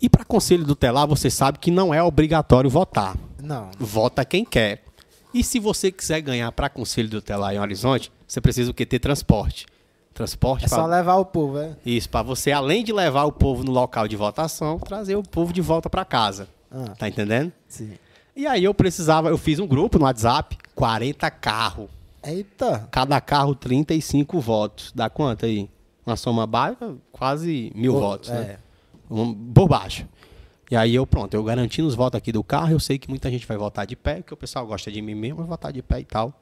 E 0.00 0.08
para 0.08 0.24
conselho 0.24 0.64
tutelar, 0.66 1.06
você 1.06 1.30
sabe 1.30 1.58
que 1.58 1.70
não 1.70 1.92
é 1.92 2.02
obrigatório 2.02 2.68
votar 2.70 3.16
Não. 3.42 3.70
vota 3.78 4.24
quem 4.24 4.44
quer. 4.44 4.84
E 5.32 5.44
se 5.44 5.58
você 5.60 5.92
quiser 5.92 6.20
ganhar 6.22 6.50
para 6.52 6.68
Conselho 6.70 7.10
Tutelar 7.10 7.52
em 7.54 7.58
Horizonte, 7.60 8.10
você 8.26 8.40
precisa 8.40 8.70
o 8.70 8.74
quê? 8.74 8.86
Ter 8.86 8.98
transporte. 8.98 9.66
Transporte 10.14 10.64
É 10.64 10.68
só 10.68 10.76
para 10.76 10.86
levar 10.86 11.16
o 11.16 11.24
povo, 11.24 11.58
é. 11.58 11.76
isso, 11.84 12.08
para 12.08 12.22
você 12.22 12.50
além 12.50 12.82
de 12.82 12.92
levar 12.92 13.24
o 13.24 13.30
povo 13.32 13.62
no 13.62 13.70
local 13.70 14.08
de 14.08 14.16
votação, 14.16 14.78
trazer 14.78 15.14
o 15.16 15.22
povo 15.22 15.52
de 15.52 15.60
volta 15.60 15.88
para 15.90 16.04
casa. 16.04 16.48
Ah, 16.70 16.94
Tá 16.98 17.08
entendendo? 17.08 17.52
sim. 17.68 17.92
E 18.34 18.46
aí 18.46 18.62
eu 18.64 18.72
precisava, 18.72 19.28
eu 19.30 19.36
fiz 19.36 19.58
um 19.58 19.66
grupo 19.66 19.98
no 19.98 20.04
WhatsApp, 20.04 20.56
40 20.74 21.28
carros. 21.30 21.88
Eita. 22.24 22.86
Cada 22.90 23.20
carro 23.20 23.52
35 23.54 24.40
votos. 24.40 24.92
Dá 24.94 25.10
quanto 25.10 25.44
aí? 25.44 25.68
Uma 26.06 26.14
soma 26.16 26.46
básica, 26.46 26.94
quase 27.10 27.72
mil 27.74 27.94
Pô, 27.94 28.00
votos, 28.00 28.30
né? 28.30 28.58
Um- 29.10 29.34
baixo. 29.34 30.06
E 30.70 30.76
aí 30.76 30.94
eu, 30.94 31.06
pronto, 31.06 31.32
eu 31.34 31.42
garantindo 31.42 31.88
os 31.88 31.94
votos 31.94 32.18
aqui 32.18 32.30
do 32.30 32.44
carro, 32.44 32.72
eu 32.72 32.80
sei 32.80 32.98
que 32.98 33.08
muita 33.08 33.30
gente 33.30 33.46
vai 33.46 33.56
votar 33.56 33.86
de 33.86 33.96
pé, 33.96 34.16
porque 34.16 34.34
o 34.34 34.36
pessoal 34.36 34.66
gosta 34.66 34.90
de 34.92 35.00
mim 35.00 35.14
mesmo, 35.14 35.38
vai 35.38 35.46
votar 35.46 35.72
de 35.72 35.82
pé 35.82 36.00
e 36.00 36.04
tal. 36.04 36.32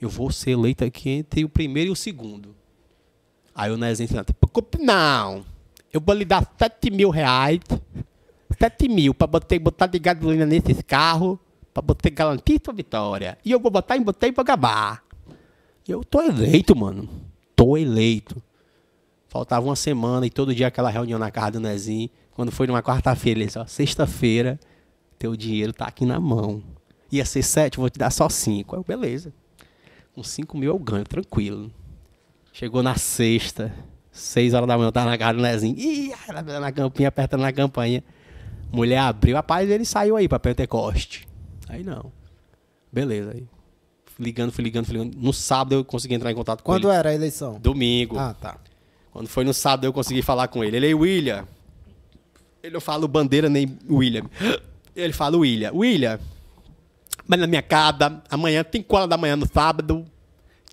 Eu 0.00 0.08
vou 0.08 0.30
ser 0.30 0.52
eleito 0.52 0.84
aqui 0.84 1.10
entre 1.10 1.44
o 1.44 1.48
primeiro 1.48 1.90
e 1.90 1.92
o 1.92 1.96
segundo. 1.96 2.54
Aí 3.54 3.70
o 3.70 3.76
Nezinho 3.76 4.08
"Preocupe 4.40 4.78
não, 4.78 5.44
eu 5.92 6.00
vou 6.00 6.14
lhe 6.14 6.24
dar 6.24 6.48
7 6.58 6.90
mil 6.90 7.10
reais, 7.10 7.60
7 8.58 8.88
mil 8.88 9.14
pra 9.14 9.26
botar, 9.26 9.58
botar 9.58 9.86
de 9.86 9.98
gasolina 9.98 10.46
nesses 10.46 10.80
carros, 10.82 11.38
pra 11.72 11.82
botar 11.82 12.10
garantir 12.10 12.60
sua 12.64 12.74
vitória. 12.74 13.36
E 13.44 13.50
eu 13.50 13.58
vou 13.58 13.70
botar 13.70 13.96
em 13.96 14.02
botar 14.02 14.28
e 14.28 14.32
vou 14.32 14.42
acabar. 14.42 15.02
E 15.86 15.90
eu 15.90 16.02
tô 16.04 16.22
eleito, 16.22 16.74
mano. 16.76 17.08
Tô 17.56 17.76
eleito. 17.76 18.42
Faltava 19.34 19.66
uma 19.66 19.74
semana 19.74 20.24
e 20.24 20.30
todo 20.30 20.54
dia 20.54 20.68
aquela 20.68 20.88
reunião 20.88 21.18
na 21.18 21.28
casa 21.28 21.50
do 21.50 21.60
Nezinho. 21.60 22.08
Quando 22.36 22.52
foi 22.52 22.68
numa 22.68 22.80
quarta-feira, 22.80 23.40
ele 23.40 23.46
disse, 23.46 23.58
ó, 23.58 23.66
sexta-feira, 23.66 24.60
teu 25.18 25.34
dinheiro 25.34 25.72
tá 25.72 25.86
aqui 25.86 26.06
na 26.06 26.20
mão. 26.20 26.62
Ia 27.10 27.24
ser 27.24 27.42
sete, 27.42 27.78
vou 27.78 27.90
te 27.90 27.98
dar 27.98 28.12
só 28.12 28.28
cinco. 28.28 28.76
Aí 28.76 28.80
eu, 28.80 28.84
beleza. 28.84 29.32
Com 30.14 30.22
cinco 30.22 30.56
mil 30.56 30.70
eu 30.70 30.78
ganho, 30.78 31.02
tranquilo. 31.02 31.68
Chegou 32.52 32.80
na 32.80 32.94
sexta, 32.94 33.74
seis 34.12 34.54
horas 34.54 34.68
da 34.68 34.76
manhã, 34.76 34.86
eu 34.86 34.92
tava 34.92 35.10
na 35.10 35.18
casa 35.18 35.34
do 35.36 35.42
Nezinho. 35.42 35.76
Ih, 35.76 36.12
na 36.60 36.70
campinha, 36.70 37.08
apertando 37.08 37.40
na 37.40 37.52
campanha. 37.52 38.04
Mulher 38.70 38.98
abriu, 38.98 39.34
rapaz, 39.34 39.68
ele 39.68 39.84
saiu 39.84 40.14
aí 40.14 40.28
pra 40.28 40.38
Pentecoste. 40.38 41.26
Aí 41.68 41.82
não. 41.82 42.12
Beleza, 42.92 43.32
aí. 43.32 43.44
Ligando, 44.16 44.52
fui 44.52 44.62
ligando, 44.62 44.84
fui 44.86 44.96
ligando. 44.96 45.16
No 45.16 45.32
sábado 45.32 45.74
eu 45.74 45.84
consegui 45.84 46.14
entrar 46.14 46.30
em 46.30 46.36
contato 46.36 46.62
com 46.62 46.70
Quando 46.70 46.88
ele. 46.88 46.96
era 46.96 47.08
a 47.10 47.14
eleição? 47.14 47.58
Domingo. 47.58 48.16
Ah, 48.16 48.32
tá. 48.32 48.58
Quando 49.14 49.28
foi 49.28 49.44
no 49.44 49.54
sábado 49.54 49.84
eu 49.86 49.92
consegui 49.92 50.20
falar 50.22 50.48
com 50.48 50.62
ele. 50.64 50.76
Ele 50.76 50.90
é 50.90 50.94
William. 50.94 51.46
Ele 52.60 52.74
não 52.74 52.80
fala 52.80 53.06
bandeira 53.08 53.48
nem 53.48 53.78
William. 53.88 54.24
Ele 54.94 55.12
fala 55.12 55.36
William. 55.36 55.72
William, 55.72 56.18
mas 57.26 57.38
na 57.40 57.46
minha 57.46 57.62
casa, 57.62 58.22
amanhã, 58.30 58.64
5 58.70 58.96
horas 58.96 59.08
da 59.08 59.16
manhã 59.16 59.34
no 59.36 59.46
sábado, 59.46 60.04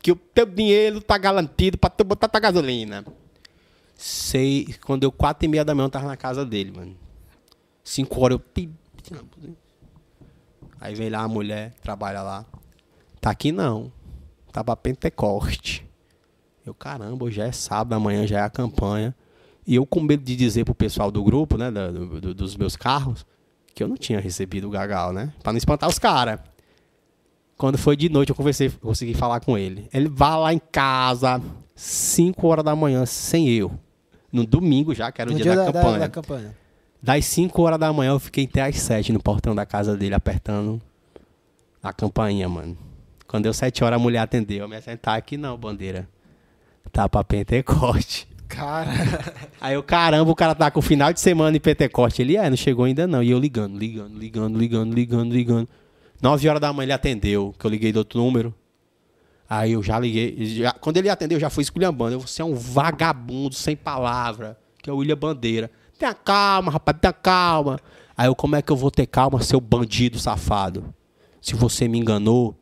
que 0.02 0.11
o 0.11 0.16
teu 0.16 0.45
dinheiro 0.45 1.02
tá 1.02 1.18
garantido 1.18 1.78
pra 1.78 1.90
tu 1.90 2.03
botar 2.03 2.28
tua 2.28 2.40
gasolina. 2.40 3.06
Sei, 3.95 4.76
quando 4.86 5.02
deu 5.02 5.11
4 5.11 5.45
e 5.45 5.48
meia 5.48 5.64
da 5.66 5.74
manhã 5.76 5.86
eu 5.86 5.90
tava 5.92 6.08
na 6.08 6.18
casa 6.18 6.44
dele, 6.45 6.72
mano. 6.72 6.95
5 7.84 8.20
horas 8.22 8.36
eu... 8.36 8.40
pi- 8.40 8.70
Aí 10.80 10.95
vem 10.95 11.10
lá 11.10 11.20
a 11.22 11.28
mulher, 11.28 11.74
trabalha 11.82 12.22
lá. 12.22 12.45
Tá 13.20 13.30
aqui 13.32 13.52
não. 13.52 13.92
Tá 14.52 14.64
pra 14.64 14.76
Pentecoste. 14.76 15.86
Eu, 16.65 16.73
caramba, 16.73 17.25
hoje 17.25 17.38
já 17.38 17.45
é 17.45 17.51
sábado, 17.51 17.93
amanhã 17.93 18.25
já 18.27 18.40
é 18.40 18.41
a 18.43 18.49
campanha. 18.49 19.15
E 19.65 19.75
eu 19.75 19.85
com 19.85 20.01
medo 20.01 20.23
de 20.23 20.35
dizer 20.35 20.64
pro 20.65 20.75
pessoal 20.75 21.11
do 21.11 21.23
grupo, 21.23 21.57
né, 21.57 21.72
da- 21.72 21.90
do- 21.91 22.22
do- 22.22 22.33
dos 22.33 22.56
meus 22.56 22.75
carros, 22.75 23.25
que 23.73 23.83
eu 23.83 23.88
não 23.88 23.95
tinha 23.98 24.19
recebido 24.19 24.67
o 24.67 24.69
Gagal, 24.72 25.14
né? 25.14 25.33
Pra 25.41 25.51
não 25.53 25.57
espantar 25.57 25.90
os 25.90 25.98
caras. 25.99 26.40
Quando 27.57 27.77
foi 27.77 27.95
de 27.95 28.09
noite, 28.09 28.30
eu 28.30 28.35
conversei, 28.35 28.69
consegui 28.69 29.14
falar 29.14 29.40
com 29.40 29.57
ele. 29.57 29.88
Ele 29.93 30.07
vai 30.09 30.38
lá 30.38 30.53
em 30.53 30.59
casa, 30.72 31.41
5 31.75 32.48
horas 32.48 32.65
da 32.65 32.75
manhã, 32.75 33.06
sem 33.06 33.49
eu. 33.49 33.72
No 34.31 34.45
domingo 34.45 34.93
já, 34.95 35.11
que 35.11 35.22
era 35.22 35.30
o 35.30 35.33
No 35.33 35.40
dia, 35.40 35.56
da, 35.56 35.65
campanha. 35.72 35.99
da 35.99 36.09
campanha. 36.09 36.56
Das 37.01 37.25
5 37.25 37.61
horas 37.61 37.80
da 37.80 37.91
manhã 37.93 38.11
eu 38.11 38.19
fiquei 38.19 38.45
até 38.45 38.61
às 38.64 38.75
7 38.77 39.11
no 39.11 39.22
portão 39.22 39.53
da 39.56 39.65
casa 39.65 39.95
dele, 39.95 40.15
apertando 40.15 40.81
a 41.83 41.91
campainha, 41.93 42.48
mano. 42.49 42.77
Quando 43.27 43.43
deu 43.43 43.53
7 43.53 43.83
horas 43.83 43.99
a 43.99 44.01
mulher 44.01 44.19
atendeu. 44.19 44.59
Eu 44.59 44.67
me 44.69 44.80
sentar 44.81 45.17
aqui 45.17 45.38
não, 45.38 45.57
bandeira. 45.57 46.07
Tá 46.92 47.08
pra 47.08 47.24
Pentecoste. 47.24 48.28
Cara. 48.48 48.90
Aí 49.61 49.76
eu, 49.76 49.84
caramba, 49.84 50.30
o 50.30 50.36
cara 50.36 50.53
tá 50.53 50.70
com 50.70 50.80
o 50.80 50.84
final 50.84 51.14
de 51.14 51.20
semana 51.22 51.56
em 51.56 51.60
Pentecoste. 51.60 52.22
Ele, 52.22 52.36
é, 52.36 52.50
não 52.50 52.58
chegou 52.58 52.86
ainda 52.86 53.08
não. 53.08 53.24
E 53.24 53.32
eu 53.32 53.40
ligando, 53.40 53.78
ligando, 53.78 54.18
ligando, 54.18 54.58
ligando, 54.58 54.94
ligando, 54.94 55.34
ligando. 55.34 55.70
9 56.22 56.50
horas 56.50 56.61
da 56.61 56.72
manhã 56.74 56.86
ele 56.86 56.94
atendeu, 56.94 57.53
que 57.58 57.66
eu 57.66 57.72
liguei 57.72 57.92
do 57.92 57.98
outro 57.98 58.20
número. 58.20 58.53
Aí 59.50 59.72
eu 59.72 59.82
já 59.84 59.98
liguei. 60.00 60.36
já- 60.45 60.74
quando 60.74 60.98
ele 60.98 61.10
atendeu, 61.10 61.38
eu 61.38 61.42
já 61.42 61.50
fui 61.50 61.61
esculhambando. 61.64 62.16
Eu, 62.16 62.20
você 62.20 62.42
é 62.42 62.45
um 62.45 62.53
vagabundo 62.56 63.56
sem 63.56 63.76
palavra, 63.76 64.58
que 64.82 64.90
é 64.90 64.94
o 64.94 64.98
William 64.98 65.18
Bandeira. 65.18 65.72
Tenha 65.98 66.14
calma, 66.14 66.72
rapaz, 66.72 66.98
tenha 67.00 67.14
calma. 67.14 67.80
Aí 68.18 68.28
eu, 68.28 68.36
como 68.36 68.56
é 68.56 68.61
que 68.61 68.72
eu 68.72 68.76
vou 68.76 68.92
ter 68.92 69.06
calma, 69.08 69.42
seu 69.42 69.60
bandido 69.61 70.20
safado? 70.20 70.94
Se 71.42 71.56
você 71.56 71.88
me 71.88 71.98
enganou, 71.98 72.56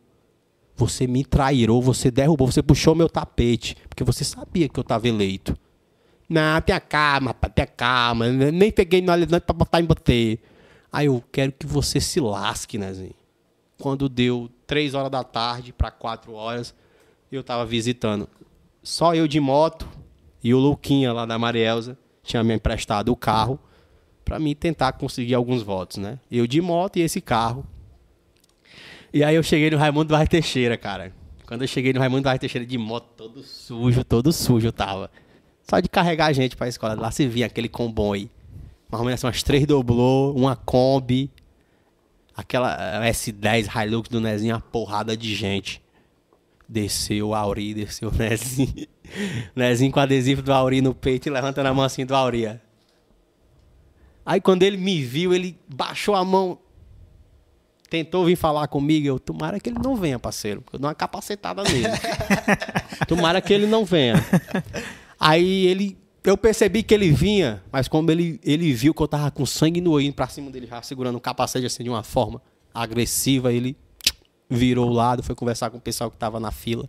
você 0.79 1.05
me 1.05 1.25
trairou, 1.25 1.81
você 1.81 2.09
derrubou, 2.09 2.49
você 2.49 2.63
puxou 2.63 2.95
meu 2.95 3.09
tapete, 3.09 3.75
porque 3.89 4.03
você 4.03 4.23
sabia 4.23 4.69
que 4.69 4.79
eu 4.79 4.83
tava 4.83 5.07
eleito. 5.07 5.57
Não, 6.27 6.61
tenha 6.61 6.79
calma, 6.79 7.33
tenha 7.33 7.67
calma. 7.67 8.27
Eu 8.27 8.51
Nem 8.51 8.71
peguei 8.71 9.01
no 9.01 9.11
alinhante 9.11 9.45
pra 9.45 9.53
botar 9.53 9.81
em 9.81 9.85
bater. 9.85 10.39
Aí 10.91 11.07
eu 11.07 11.21
quero 11.31 11.51
que 11.51 11.65
você 11.65 11.99
se 11.99 12.19
lasque, 12.19 12.77
Nezinho. 12.77 13.13
Quando 13.77 14.07
deu 14.07 14.49
3 14.65 14.93
horas 14.93 15.11
da 15.11 15.23
tarde 15.23 15.73
para 15.73 15.91
4 15.91 16.33
horas, 16.33 16.73
eu 17.31 17.43
tava 17.43 17.65
visitando. 17.65 18.29
Só 18.81 19.13
eu 19.13 19.27
de 19.27 19.39
moto 19.39 19.87
e 20.43 20.53
o 20.53 20.59
Luquinha 20.59 21.11
lá 21.11 21.25
da 21.25 21.37
Marielza 21.37 21.97
tinha 22.23 22.43
me 22.43 22.53
emprestado 22.53 23.11
o 23.11 23.15
carro 23.15 23.59
para 24.23 24.39
mim 24.39 24.55
tentar 24.55 24.93
conseguir 24.93 25.33
alguns 25.33 25.61
votos, 25.61 25.97
né? 25.97 26.19
Eu 26.31 26.47
de 26.47 26.61
moto 26.61 26.97
e 26.97 27.01
esse 27.01 27.19
carro. 27.19 27.65
E 29.13 29.23
aí 29.23 29.35
eu 29.35 29.43
cheguei 29.43 29.69
no 29.71 29.77
Raimundo 29.77 30.13
Vaz 30.13 30.29
Teixeira, 30.29 30.77
cara. 30.77 31.11
Quando 31.47 31.63
eu 31.63 31.67
cheguei 31.67 31.91
no 31.93 31.99
Raimundo 31.99 32.23
Vaz 32.23 32.39
Teixeira 32.39 32.65
de 32.65 32.77
moto, 32.77 33.07
todo 33.17 33.43
sujo, 33.43 34.03
todo 34.03 34.31
sujo 34.31 34.71
tava. 34.71 35.09
Só 35.67 35.79
de 35.79 35.89
carregar 35.89 36.27
a 36.27 36.33
gente 36.33 36.55
pra 36.55 36.67
escola. 36.67 36.93
Lá 36.93 37.11
se 37.11 37.27
via 37.27 37.47
aquele 37.47 37.69
comboio. 37.69 38.29
Mais 38.89 38.99
ou 38.99 39.05
menos 39.05 39.19
assim, 39.19 39.27
umas 39.27 39.43
três 39.43 39.65
doblô, 39.67 40.31
uma 40.33 40.55
Kombi, 40.55 41.29
aquela 42.35 43.03
eh, 43.05 43.11
S10 43.11 43.69
Hilux 43.75 44.09
do 44.09 44.19
Nezinho, 44.19 44.55
uma 44.55 44.61
porrada 44.61 45.15
de 45.15 45.35
gente. 45.35 45.81
Desceu 46.67 47.29
o 47.29 47.35
Auri, 47.35 47.73
desceu 47.73 48.09
o 48.09 48.11
Nezinho. 48.11 48.87
Nezinho 49.55 49.91
com 49.91 49.99
adesivo 49.99 50.41
do 50.41 50.53
Auri 50.53 50.81
no 50.81 50.93
peito 50.93 51.27
e 51.27 51.31
levantando 51.31 51.67
a 51.67 51.73
mão 51.73 51.83
assim 51.83 52.05
do 52.05 52.15
Auri. 52.15 52.59
Aí 54.25 54.41
quando 54.41 54.63
ele 54.63 54.77
me 54.77 55.03
viu, 55.03 55.33
ele 55.33 55.57
baixou 55.67 56.15
a 56.15 56.23
mão, 56.23 56.57
tentou 57.89 58.25
vir 58.25 58.35
falar 58.35 58.67
comigo. 58.67 59.07
Eu, 59.07 59.19
tomara 59.19 59.59
que 59.59 59.69
ele 59.69 59.79
não 59.79 59.95
venha, 59.95 60.19
parceiro, 60.19 60.61
porque 60.61 60.75
eu 60.75 60.79
dou 60.79 60.87
uma 60.87 60.95
capacetada 60.95 61.63
nele. 61.63 61.87
tomara 63.07 63.41
que 63.41 63.53
ele 63.53 63.65
não 63.65 63.83
venha. 63.83 64.15
Aí 65.19 65.65
ele, 65.65 65.97
eu 66.23 66.37
percebi 66.37 66.83
que 66.83 66.93
ele 66.93 67.11
vinha, 67.11 67.63
mas 67.71 67.87
como 67.87 68.09
ele, 68.11 68.39
ele 68.43 68.71
viu 68.73 68.93
que 68.93 69.01
eu 69.01 69.07
tava 69.07 69.31
com 69.31 69.45
sangue 69.45 69.81
no 69.81 69.91
olho 69.91 70.13
pra 70.13 70.27
cima 70.27 70.51
dele, 70.51 70.67
já 70.67 70.81
segurando 70.81 71.15
o 71.15 71.21
capacete 71.21 71.65
assim 71.65 71.83
de 71.83 71.89
uma 71.89 72.03
forma 72.03 72.41
agressiva, 72.73 73.51
ele 73.51 73.75
virou 74.49 74.89
o 74.89 74.93
lado, 74.93 75.23
foi 75.23 75.35
conversar 75.35 75.69
com 75.69 75.77
o 75.77 75.81
pessoal 75.81 76.09
que 76.09 76.17
tava 76.17 76.39
na 76.39 76.51
fila. 76.51 76.87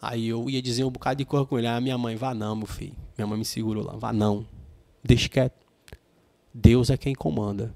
Aí 0.00 0.28
eu 0.28 0.50
ia 0.50 0.60
dizer 0.60 0.84
um 0.84 0.90
bocado 0.90 1.16
de 1.16 1.24
coisa 1.24 1.46
com 1.46 1.58
ele. 1.58 1.66
Aí 1.66 1.76
a 1.76 1.80
minha 1.80 1.96
mãe, 1.96 2.14
vá 2.14 2.34
não, 2.34 2.54
meu 2.54 2.66
filho. 2.66 2.94
Minha 3.16 3.26
mãe 3.26 3.38
me 3.38 3.44
segurou 3.44 3.82
lá, 3.82 3.94
vá 3.96 4.12
não. 4.12 4.46
Deixa 5.02 5.28
quieto. 5.28 5.64
Deus 6.52 6.90
é 6.90 6.96
quem 6.96 7.14
comanda. 7.14 7.74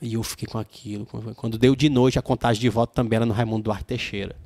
E 0.00 0.14
eu 0.14 0.22
fiquei 0.22 0.46
com 0.46 0.58
aquilo. 0.58 1.06
Quando 1.36 1.56
deu 1.58 1.74
de 1.74 1.88
noite, 1.88 2.18
a 2.18 2.22
contagem 2.22 2.60
de 2.60 2.68
voto 2.68 2.92
também 2.92 3.16
era 3.16 3.26
no 3.26 3.32
Raimundo 3.32 3.64
Duarte 3.64 3.84
Teixeira. 3.84 4.36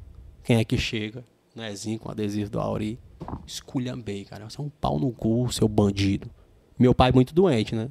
Quem 0.45 0.57
é 0.59 0.65
que 0.65 0.79
chega? 0.79 1.25
Nezinho 1.55 1.99
com 1.99 2.11
adesivo 2.11 2.51
do 2.51 2.61
Auri. 2.61 2.99
Esculhambei, 3.47 4.25
cara. 4.25 4.49
Você 4.49 4.61
é 4.61 4.65
um 4.65 4.69
pau 4.69 4.99
no 4.99 5.11
cu, 5.11 5.51
seu 5.53 5.67
bandido. 5.69 6.31
Meu 6.79 6.95
pai 6.95 7.11
muito 7.13 7.35
doente, 7.35 7.75
né? 7.75 7.89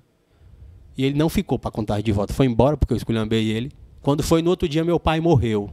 E 0.98 1.04
ele 1.04 1.18
não 1.18 1.30
ficou 1.30 1.60
pra 1.60 1.70
contagem 1.70 2.04
de 2.04 2.12
voto. 2.12 2.34
Foi 2.34 2.46
embora 2.46 2.78
porque 2.78 2.94
eu 2.94 2.98
esculhambei 2.98 3.50
ele. 3.50 3.72
Quando 4.02 4.24
foi 4.24 4.42
no 4.42 4.50
outro 4.50 4.68
dia, 4.70 4.84
meu 4.86 5.00
pai 5.00 5.20
morreu. 5.20 5.70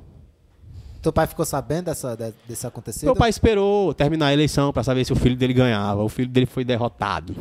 Teu 1.00 1.12
pai 1.12 1.26
ficou 1.26 1.44
sabendo 1.44 1.84
dessa, 1.86 2.16
de- 2.16 2.34
desse 2.48 2.66
acontecido? 2.66 3.04
Meu 3.04 3.14
pai 3.14 3.30
esperou 3.30 3.94
terminar 3.94 4.26
a 4.28 4.32
eleição 4.32 4.72
para 4.72 4.82
saber 4.82 5.04
se 5.04 5.12
o 5.12 5.16
filho 5.16 5.36
dele 5.36 5.52
ganhava. 5.52 6.02
O 6.02 6.08
filho 6.08 6.28
dele 6.28 6.46
foi 6.46 6.64
derrotado. 6.64 7.34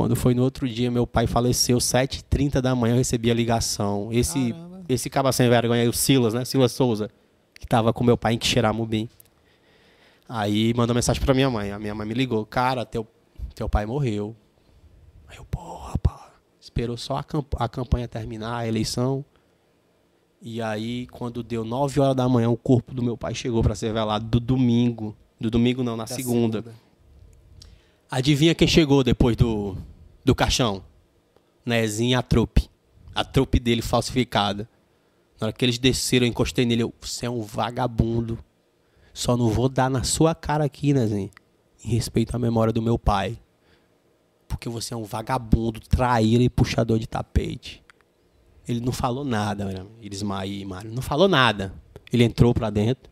Quando 0.00 0.16
foi 0.16 0.32
no 0.32 0.42
outro 0.42 0.66
dia, 0.66 0.90
meu 0.90 1.06
pai 1.06 1.26
faleceu, 1.26 1.76
7h30 1.76 2.62
da 2.62 2.74
manhã, 2.74 2.94
eu 2.94 2.96
recebi 2.96 3.30
a 3.30 3.34
ligação. 3.34 4.08
Esse, 4.10 4.50
Caramba. 4.50 4.84
esse 4.88 5.10
caba 5.10 5.30
sem 5.30 5.46
vergonha 5.50 5.82
aí, 5.82 5.88
o 5.88 5.92
Silas, 5.92 6.32
né? 6.32 6.42
Silas 6.42 6.72
Souza, 6.72 7.10
que 7.58 7.66
tava 7.66 7.92
com 7.92 8.02
meu 8.02 8.16
pai 8.16 8.32
em 8.32 8.38
Quixeramobim. 8.38 9.10
Aí 10.26 10.72
mandou 10.74 10.94
mensagem 10.94 11.22
pra 11.22 11.34
minha 11.34 11.50
mãe. 11.50 11.70
A 11.70 11.78
minha 11.78 11.94
mãe 11.94 12.08
me 12.08 12.14
ligou. 12.14 12.46
Cara, 12.46 12.86
teu, 12.86 13.06
teu 13.54 13.68
pai 13.68 13.84
morreu. 13.84 14.34
Aí 15.28 15.36
eu, 15.36 15.44
porra, 15.44 15.98
pá. 15.98 16.32
Esperou 16.58 16.96
só 16.96 17.18
a, 17.18 17.22
camp 17.22 17.52
a 17.58 17.68
campanha 17.68 18.08
terminar, 18.08 18.56
a 18.56 18.66
eleição. 18.66 19.22
E 20.40 20.62
aí, 20.62 21.08
quando 21.08 21.42
deu 21.42 21.62
9 21.62 22.00
horas 22.00 22.16
da 22.16 22.26
manhã, 22.26 22.48
o 22.48 22.56
corpo 22.56 22.94
do 22.94 23.02
meu 23.02 23.18
pai 23.18 23.34
chegou 23.34 23.62
para 23.62 23.74
ser 23.74 23.92
velado 23.92 24.24
do 24.24 24.40
domingo. 24.40 25.14
Do 25.38 25.50
domingo 25.50 25.84
não, 25.84 25.94
na 25.94 26.04
Da 26.04 26.14
segunda. 26.14 26.64
Adivinha 28.10 28.54
quem 28.54 28.66
chegou 28.66 29.04
depois 29.04 29.36
do, 29.36 29.76
do 30.30 30.34
caixão? 30.34 30.84
Nezinho 31.66 32.16
a 32.16 32.22
trupe. 32.22 32.70
A 33.12 33.24
trupe 33.24 33.58
dele 33.58 33.82
falsificada. 33.82 34.70
Na 35.40 35.48
hora 35.48 35.52
que 35.52 35.64
eles 35.64 35.76
desceram, 35.76 36.24
eu 36.24 36.30
encostei 36.30 36.64
nele. 36.64 36.84
Eu, 36.84 36.94
você 37.00 37.26
é 37.26 37.30
um 37.30 37.42
vagabundo. 37.42 38.38
Só 39.12 39.36
não 39.36 39.48
vou 39.48 39.68
dar 39.68 39.90
na 39.90 40.04
sua 40.04 40.32
cara 40.32 40.64
aqui, 40.64 40.94
Nezinho. 40.94 41.30
Em 41.84 41.88
respeito 41.88 42.36
à 42.36 42.38
memória 42.38 42.72
do 42.72 42.80
meu 42.80 42.96
pai. 42.96 43.40
Porque 44.46 44.68
você 44.68 44.94
é 44.94 44.96
um 44.96 45.02
vagabundo, 45.02 45.80
traíra 45.80 46.44
e 46.44 46.48
puxador 46.48 47.00
de 47.00 47.08
tapete. 47.08 47.82
Ele 48.68 48.80
não 48.80 48.92
falou 48.92 49.24
nada, 49.24 49.64
né? 49.64 49.84
Irismar 50.00 50.46
e 50.46 50.64
Mário. 50.64 50.92
Não 50.92 51.02
falou 51.02 51.26
nada. 51.26 51.74
Ele 52.12 52.22
entrou 52.22 52.54
pra 52.54 52.70
dentro, 52.70 53.10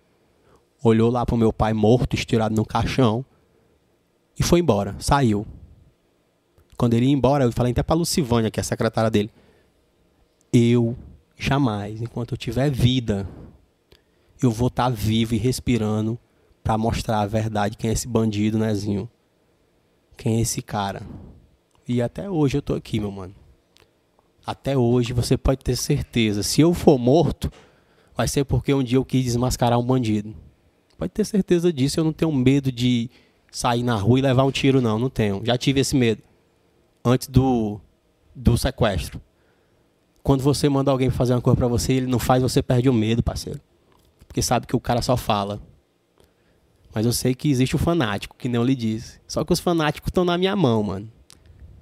olhou 0.82 1.10
lá 1.10 1.26
pro 1.26 1.36
meu 1.36 1.52
pai 1.52 1.72
morto, 1.72 2.14
estirado 2.14 2.55
no 2.55 2.64
caixão, 2.64 3.24
e 4.38 4.42
foi 4.44 4.60
embora. 4.60 4.94
Saiu. 5.00 5.44
Quando 6.78 6.94
ele 6.94 7.07
ia 7.07 7.12
embora, 7.12 7.42
eu 7.42 7.50
falei 7.50 7.73
até 7.73 7.82
pra 7.82 7.97
Lucivânia, 7.97 8.52
que 8.52 8.60
é 8.60 8.62
a 8.62 8.65
secretária 8.65 9.10
dele. 9.10 9.32
Eu 10.52 10.97
jamais, 11.36 12.00
enquanto 12.00 12.32
eu 12.32 12.39
tiver 12.39 12.70
vida, 12.70 13.28
eu 14.40 14.52
vou 14.52 14.68
estar 14.68 14.89
vivo 14.89 15.34
e 15.34 15.39
respirando 15.39 16.16
pra 16.62 16.78
mostrar 16.78 17.20
a 17.20 17.26
verdade 17.26 17.76
quem 17.76 17.90
é 17.90 17.92
esse 17.92 18.07
bandido, 18.07 18.58
Nezinho. 18.58 19.10
Quem 20.16 20.39
é 20.39 20.40
esse 20.40 20.62
cara. 20.62 21.02
E 21.86 22.00
até 22.00 22.31
hoje 22.31 22.58
eu 22.58 22.62
tô 22.62 22.74
aqui, 22.74 23.00
meu 23.00 23.10
mano. 23.10 23.34
Até 24.47 24.76
hoje 24.78 25.12
você 25.12 25.36
pode 25.36 25.65
ter 25.65 25.74
certeza. 25.74 26.44
Se 26.44 26.60
eu 26.60 26.73
for 26.73 26.97
morto, 26.97 27.50
vai 28.16 28.28
ser 28.28 28.44
porque 28.44 28.73
um 28.73 28.84
dia 28.84 28.98
eu 28.98 29.05
quis 29.05 29.24
desmascarar 29.24 29.78
um 29.78 29.84
bandido. 29.84 30.34
Pode 30.97 31.12
ter 31.12 31.24
certeza 31.24 31.73
disso. 31.73 31.98
Eu 31.98 32.05
não 32.05 32.12
tenho 32.12 32.32
medo 32.32 32.70
de 32.70 33.10
sair 33.50 33.82
na 33.82 33.97
rua 33.97 34.18
e 34.20 34.23
levar 34.23 34.44
um 34.44 34.50
tiro, 34.50 34.81
não. 34.81 34.98
Não 34.98 35.10
tenho. 35.10 35.42
Já 35.44 35.58
tive 35.58 35.81
esse 35.81 35.97
medo. 35.97 36.23
Antes 37.08 37.26
do, 37.26 37.80
do 38.34 38.58
sequestro. 38.58 39.18
Quando 40.22 40.42
você 40.42 40.68
manda 40.68 40.90
alguém 40.90 41.08
fazer 41.08 41.32
uma 41.32 41.40
coisa 41.40 41.56
pra 41.56 41.66
você 41.66 41.94
ele 41.94 42.06
não 42.06 42.18
faz, 42.18 42.42
você 42.42 42.62
perde 42.62 42.86
o 42.86 42.92
medo, 42.92 43.22
parceiro. 43.22 43.58
Porque 44.26 44.42
sabe 44.42 44.66
que 44.66 44.76
o 44.76 44.80
cara 44.80 45.00
só 45.00 45.16
fala. 45.16 45.58
Mas 46.94 47.06
eu 47.06 47.12
sei 47.12 47.34
que 47.34 47.48
existe 47.48 47.74
o 47.74 47.78
fanático, 47.78 48.36
que 48.36 48.46
eu 48.46 48.62
lhe 48.62 48.74
disse. 48.74 49.20
Só 49.26 49.42
que 49.42 49.54
os 49.54 49.58
fanáticos 49.58 50.08
estão 50.10 50.22
na 50.22 50.36
minha 50.36 50.54
mão, 50.54 50.82
mano. 50.82 51.10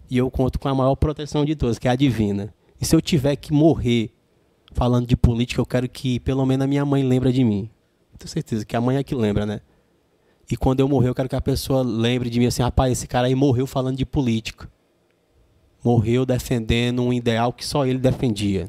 E 0.08 0.16
eu 0.16 0.30
conto 0.30 0.60
com 0.60 0.68
a 0.68 0.74
maior 0.76 0.94
proteção 0.94 1.44
de 1.44 1.56
todas, 1.56 1.76
que 1.76 1.88
é 1.88 1.90
a 1.90 1.96
divina. 1.96 2.54
E 2.80 2.86
se 2.86 2.94
eu 2.94 3.00
tiver 3.00 3.34
que 3.34 3.52
morrer 3.52 4.12
falando 4.74 5.08
de 5.08 5.16
política, 5.16 5.60
eu 5.60 5.66
quero 5.66 5.88
que 5.88 6.20
pelo 6.20 6.46
menos 6.46 6.62
a 6.64 6.68
minha 6.68 6.84
mãe 6.84 7.02
lembre 7.02 7.32
de 7.32 7.42
mim. 7.42 7.68
Tenho 8.16 8.28
certeza 8.28 8.64
que 8.64 8.76
a 8.76 8.80
mãe 8.80 8.96
é 8.96 9.02
que 9.02 9.14
lembra, 9.16 9.44
né? 9.44 9.60
E 10.48 10.56
quando 10.56 10.78
eu 10.78 10.88
morrer, 10.88 11.08
eu 11.08 11.14
quero 11.16 11.28
que 11.28 11.34
a 11.34 11.40
pessoa 11.40 11.82
lembre 11.82 12.30
de 12.30 12.38
mim 12.38 12.46
assim, 12.46 12.62
rapaz, 12.62 12.92
esse 12.92 13.08
cara 13.08 13.26
aí 13.26 13.34
morreu 13.34 13.66
falando 13.66 13.96
de 13.96 14.06
política. 14.06 14.70
Morreu 15.86 16.26
defendendo 16.26 17.00
um 17.00 17.12
ideal 17.12 17.52
que 17.52 17.64
só 17.64 17.86
ele 17.86 18.00
defendia. 18.00 18.68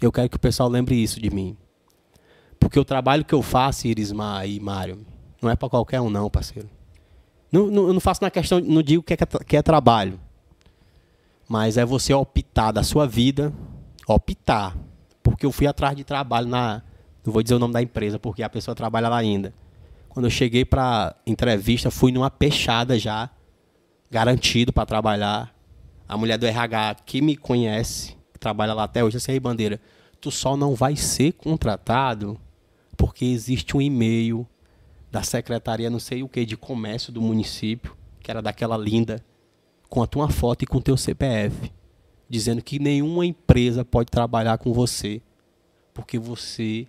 Eu 0.00 0.12
quero 0.12 0.28
que 0.28 0.36
o 0.36 0.38
pessoal 0.38 0.68
lembre 0.68 0.94
isso 0.94 1.20
de 1.20 1.28
mim. 1.28 1.56
Porque 2.60 2.78
o 2.78 2.84
trabalho 2.84 3.24
que 3.24 3.34
eu 3.34 3.42
faço, 3.42 3.88
Irismar 3.88 4.46
e 4.46 4.60
Mário, 4.60 5.04
não 5.42 5.50
é 5.50 5.56
para 5.56 5.68
qualquer 5.68 6.00
um 6.00 6.08
não, 6.08 6.30
parceiro. 6.30 6.70
Não, 7.50 7.66
não, 7.66 7.88
eu 7.88 7.92
não 7.92 7.98
faço 7.98 8.22
na 8.22 8.30
questão, 8.30 8.60
não 8.60 8.80
digo 8.80 9.02
que 9.02 9.12
é, 9.12 9.16
que 9.44 9.56
é 9.56 9.60
trabalho. 9.60 10.20
Mas 11.48 11.76
é 11.76 11.84
você 11.84 12.14
optar 12.14 12.70
da 12.70 12.84
sua 12.84 13.04
vida, 13.04 13.52
optar. 14.06 14.76
Porque 15.20 15.44
eu 15.44 15.50
fui 15.50 15.66
atrás 15.66 15.96
de 15.96 16.04
trabalho 16.04 16.46
na. 16.46 16.80
Não 17.26 17.32
vou 17.32 17.42
dizer 17.42 17.56
o 17.56 17.58
nome 17.58 17.74
da 17.74 17.82
empresa, 17.82 18.20
porque 18.20 18.44
a 18.44 18.48
pessoa 18.48 18.72
trabalha 18.72 19.08
lá 19.08 19.16
ainda. 19.16 19.52
Quando 20.08 20.26
eu 20.26 20.30
cheguei 20.30 20.64
para 20.64 21.16
entrevista, 21.26 21.90
fui 21.90 22.12
numa 22.12 22.30
peixada 22.30 22.96
já, 22.96 23.28
garantido 24.08 24.72
para 24.72 24.86
trabalhar. 24.86 25.51
A 26.12 26.16
mulher 26.18 26.36
do 26.36 26.44
RH 26.44 26.96
que 27.06 27.22
me 27.22 27.34
conhece, 27.34 28.14
que 28.34 28.38
trabalha 28.38 28.74
lá 28.74 28.84
até 28.84 29.02
hoje, 29.02 29.16
assim, 29.16 29.32
aí, 29.32 29.40
bandeira, 29.40 29.80
tu 30.20 30.30
só 30.30 30.58
não 30.58 30.74
vai 30.74 30.94
ser 30.94 31.32
contratado 31.32 32.38
porque 32.98 33.24
existe 33.24 33.74
um 33.74 33.80
e-mail 33.80 34.46
da 35.10 35.22
secretaria, 35.22 35.88
não 35.88 35.98
sei 35.98 36.22
o 36.22 36.28
que, 36.28 36.44
de 36.44 36.54
comércio 36.54 37.10
do 37.10 37.22
município, 37.22 37.96
que 38.20 38.30
era 38.30 38.42
daquela 38.42 38.76
linda, 38.76 39.24
com 39.88 40.02
a 40.02 40.06
tua 40.06 40.28
foto 40.28 40.64
e 40.64 40.66
com 40.66 40.76
o 40.76 40.82
teu 40.82 40.98
CPF, 40.98 41.72
dizendo 42.28 42.60
que 42.60 42.78
nenhuma 42.78 43.24
empresa 43.24 43.82
pode 43.82 44.10
trabalhar 44.10 44.58
com 44.58 44.70
você, 44.70 45.22
porque 45.94 46.18
você 46.18 46.86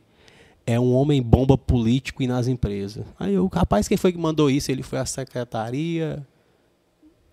é 0.68 0.78
um 0.78 0.94
homem 0.94 1.22
bomba 1.22 1.58
político 1.58 2.22
e 2.22 2.28
nas 2.28 2.50
empresas. 2.50 3.06
Aí 3.18 3.40
o 3.40 3.48
rapaz, 3.48 3.88
quem 3.88 3.96
foi 3.96 4.12
que 4.12 4.18
mandou 4.18 4.52
isso? 4.52 4.70
Ele 4.70 4.84
foi 4.84 5.00
a 5.00 5.06
secretaria. 5.06 6.28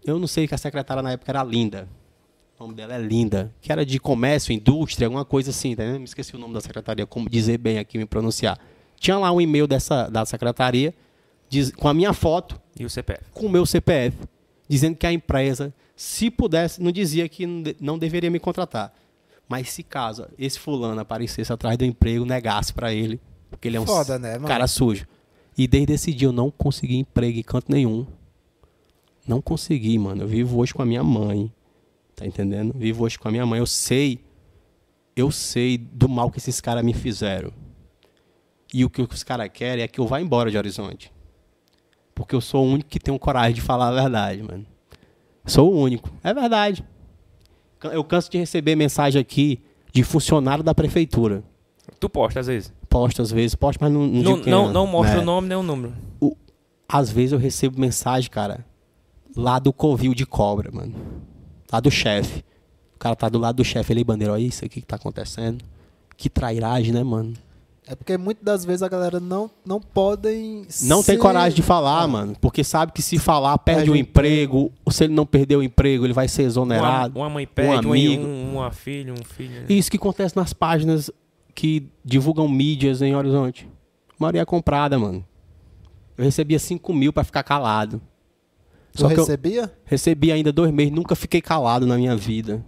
Eu 0.05 0.19
não 0.19 0.27
sei 0.27 0.47
que 0.49 0.55
a 0.55 0.59
secretária 0.59 1.03
na 1.03 1.13
época 1.13 1.31
era 1.31 1.43
Linda. 1.45 1.89
O 2.59 2.65
nome 2.65 2.75
dela 2.75 2.95
é 2.95 2.99
Linda. 2.99 3.53
Que 3.61 3.73
era 3.73 3.85
de 3.87 3.99
comércio, 3.99 4.53
indústria, 4.53 5.07
alguma 5.07 5.25
coisa 5.25 5.51
assim, 5.51 5.75
tá? 5.75 5.83
Me 5.85 6.05
esqueci 6.05 6.35
o 6.37 6.39
nome 6.39 6.55
da 6.55 6.61
secretaria, 6.61 7.07
como 7.07 7.29
dizer 7.29 7.59
bem 7.59 7.79
aqui, 7.79 7.97
me 7.99 8.05
pronunciar. 8.07 8.59
Tinha 8.99 9.17
lá 9.19 9.33
um 9.33 9.41
e-mail 9.41 9.67
dessa, 9.67 10.09
da 10.09 10.25
secretaria, 10.27 10.95
diz, 11.49 11.71
com 11.73 11.89
a 11.89 11.95
minha 11.95 12.13
foto, 12.13 12.61
E 12.79 12.85
o 12.85 12.91
CPF? 12.91 13.25
com 13.33 13.47
o 13.47 13.49
meu 13.49 13.65
CPF, 13.65 14.17
dizendo 14.69 14.97
que 14.97 15.07
a 15.07 15.13
empresa, 15.13 15.73
se 15.97 16.31
pudesse, 16.31 16.83
não 16.83 16.93
dizia 16.93 17.29
que 17.29 17.47
não, 17.47 17.63
de- 17.63 17.77
não 17.81 17.99
deveria 17.99 18.31
me 18.31 18.39
contratar. 18.39 18.93
Mas 19.49 19.71
se 19.71 19.83
caso 19.83 20.27
esse 20.39 20.59
fulano 20.59 21.01
aparecesse 21.01 21.53
atrás 21.53 21.77
do 21.77 21.85
emprego, 21.85 22.25
negasse 22.25 22.73
para 22.73 22.93
ele, 22.93 23.19
porque 23.51 23.69
ele 23.69 23.79
é 23.79 23.81
um 23.81 23.87
Foda, 23.87 24.19
né, 24.19 24.39
cara 24.47 24.67
sujo. 24.67 25.07
E 25.59 25.67
desde 25.67 25.93
esse 25.95 26.13
dia 26.13 26.29
eu 26.29 26.33
não 26.33 26.51
consegui 26.51 26.97
emprego 26.97 27.39
em 27.39 27.43
canto 27.43 27.73
nenhum. 27.73 28.07
Não 29.31 29.41
consegui, 29.41 29.97
mano. 29.97 30.23
Eu 30.25 30.27
vivo 30.27 30.59
hoje 30.59 30.75
com 30.75 30.83
a 30.83 30.85
minha 30.85 31.05
mãe. 31.05 31.53
Tá 32.17 32.27
entendendo? 32.27 32.75
Vivo 32.77 33.05
hoje 33.05 33.17
com 33.17 33.29
a 33.29 33.31
minha 33.31 33.47
mãe. 33.47 33.61
Eu 33.61 33.67
sei, 33.67 34.19
eu 35.15 35.31
sei 35.31 35.79
do 35.79 36.09
mal 36.09 36.33
que 36.33 36.39
esses 36.39 36.61
caras 36.61 36.83
me 36.85 36.93
fizeram. 36.93 37.53
E 38.75 38.85
o 38.85 38.91
que 38.91 39.01
os 39.01 39.23
caras 39.23 39.49
querem 39.53 39.85
é 39.85 39.89
que 39.89 40.01
eu 40.01 40.07
vá 40.07 40.21
embora 40.21 40.51
de 40.51 40.59
Horizonte. 40.59 41.13
Porque 42.13 42.35
eu 42.35 42.41
sou 42.41 42.67
o 42.67 42.73
único 42.73 42.91
que 42.91 42.99
tem 42.99 43.17
coragem 43.19 43.55
de 43.55 43.61
falar 43.61 43.89
a 43.89 43.93
verdade, 44.03 44.43
mano. 44.43 44.67
Sou 45.47 45.73
o 45.73 45.79
único. 45.79 46.11
É 46.25 46.35
verdade. 46.35 46.85
Eu 47.85 48.03
canso 48.03 48.29
de 48.33 48.37
receber 48.39 48.75
mensagem 48.75 49.21
aqui 49.21 49.61
de 49.93 50.03
funcionário 50.03 50.65
da 50.65 50.75
prefeitura. 50.75 51.45
Tu 52.01 52.11
posta 52.11 52.41
às 52.41 52.49
vezes. 52.49 52.73
Posto 52.89 53.23
às 53.23 53.31
vezes, 53.31 53.55
posto, 53.55 53.79
mas 53.81 53.93
não 53.93 54.07
não, 54.09 54.23
Não, 54.23 54.37
não, 54.45 54.71
é. 54.71 54.73
não 54.73 54.87
mostra 54.89 55.19
É. 55.19 55.21
o 55.21 55.25
nome 55.25 55.47
nem 55.49 55.57
o 55.57 55.63
número. 55.63 55.95
O- 56.21 56.37
às 56.89 57.11
vezes 57.11 57.31
eu 57.33 57.39
recebo 57.39 57.81
mensagem, 57.81 58.29
cara, 58.29 58.67
lá 59.37 59.59
do 59.59 59.73
covil 59.73 60.15
de 60.15 60.27
cobra, 60.27 60.71
mano. 60.73 60.95
Lá 61.73 61.81
do 61.81 61.91
chefe. 61.91 62.45
O 62.97 62.99
cara 62.99 63.17
tá 63.17 63.29
do 63.29 63.39
lado 63.39 63.57
do 63.57 63.65
chefe, 63.65 63.93
ele, 63.93 64.05
bandeira, 64.05 64.33
olha 64.35 64.43
isso 64.43 64.65
aqui 64.65 64.81
que 64.81 64.87
tá 64.87 64.97
acontecendo. 64.97 65.65
Que 66.17 66.29
trairagem, 66.29 66.93
né, 66.93 67.03
mano? 67.03 67.33
É 67.87 67.95
porque 67.95 68.17
muitas 68.19 68.45
das 68.45 68.65
vezes 68.65 68.83
a 68.83 68.89
galera 68.89 69.19
não, 69.19 69.51
não 69.65 69.81
podem. 69.81 70.67
Não 70.83 71.03
tem 71.03 71.17
ser- 71.17 71.19
coragem 71.19 71.57
de 71.57 71.63
falar, 71.63 72.03
Ah. 72.03 72.07
mano. 72.07 72.37
Porque 72.41 72.63
sabe 72.63 72.93
que 72.93 73.03
se 73.03 73.19
falar, 73.19 73.57
perde 73.59 73.79
Perde 73.81 73.91
o 73.91 73.95
o 73.95 73.97
emprego. 73.97 74.71
Ou 74.85 74.93
se 74.93 75.05
ele 75.05 75.15
não 75.15 75.25
perder 75.27 75.57
o 75.57 75.63
emprego, 75.63 76.05
ele 76.05 76.13
vai 76.13 76.29
ser 76.29 76.43
Uma, 76.43 76.47
exonerado. 76.49 77.19
uma 77.19 77.29
mãe 77.31 77.47
perde, 77.47 77.87
um 77.87 77.91
amigo. 77.93 78.23
um, 78.25 78.53
uma 78.59 78.71
filha, 78.71 79.13
um 79.13 79.25
filho. 79.25 79.63
né? 79.63 79.67
Isso 79.69 79.91
que 79.91 79.97
acontece 79.97 80.37
nas 80.37 80.53
páginas 80.53 81.11
que 81.55 81.89
divulgam 82.05 82.47
mídias 82.47 83.01
em 83.03 83.17
Horizonte. 83.17 83.67
A 84.11 84.15
maioria 84.19 84.43
é 84.43 84.45
comprada, 84.45 84.99
mano. 84.99 85.25
Eu 86.17 86.25
recebia 86.25 86.59
5 86.59 86.93
mil 86.93 87.13
pra 87.13 87.25
ficar 87.25 87.43
calado. 87.43 88.01
Tu 88.93 89.01
Só 89.01 89.09
que 89.09 89.15
eu 89.15 89.19
recebia? 89.21 89.73
recebi 89.85 90.33
ainda 90.33 90.53
dois 90.53 90.71
meses, 90.73 90.93
nunca 90.93 91.15
fiquei 91.15 91.41
calado 91.41 91.87
na 91.87 91.97
minha 91.97 92.17
vida. 92.17 92.65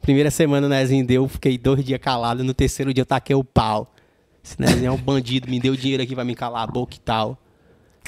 Primeira 0.00 0.30
semana 0.30 0.66
o 0.66 0.70
Nezinho 0.70 1.06
deu, 1.06 1.28
fiquei 1.28 1.56
dois 1.56 1.84
dias 1.84 2.00
calado, 2.00 2.42
no 2.42 2.52
terceiro 2.52 2.92
dia 2.92 3.02
eu 3.02 3.06
taquei 3.06 3.36
o 3.36 3.44
pau. 3.44 3.94
Esse 4.42 4.60
Nezinho 4.60 4.86
é 4.86 4.90
um 4.90 4.96
bandido, 4.96 5.48
me 5.48 5.60
deu 5.60 5.76
dinheiro 5.76 6.02
aqui 6.02 6.14
pra 6.14 6.24
me 6.24 6.34
calar 6.34 6.64
a 6.64 6.66
boca 6.66 6.96
e 6.96 7.00
tal. 7.00 7.38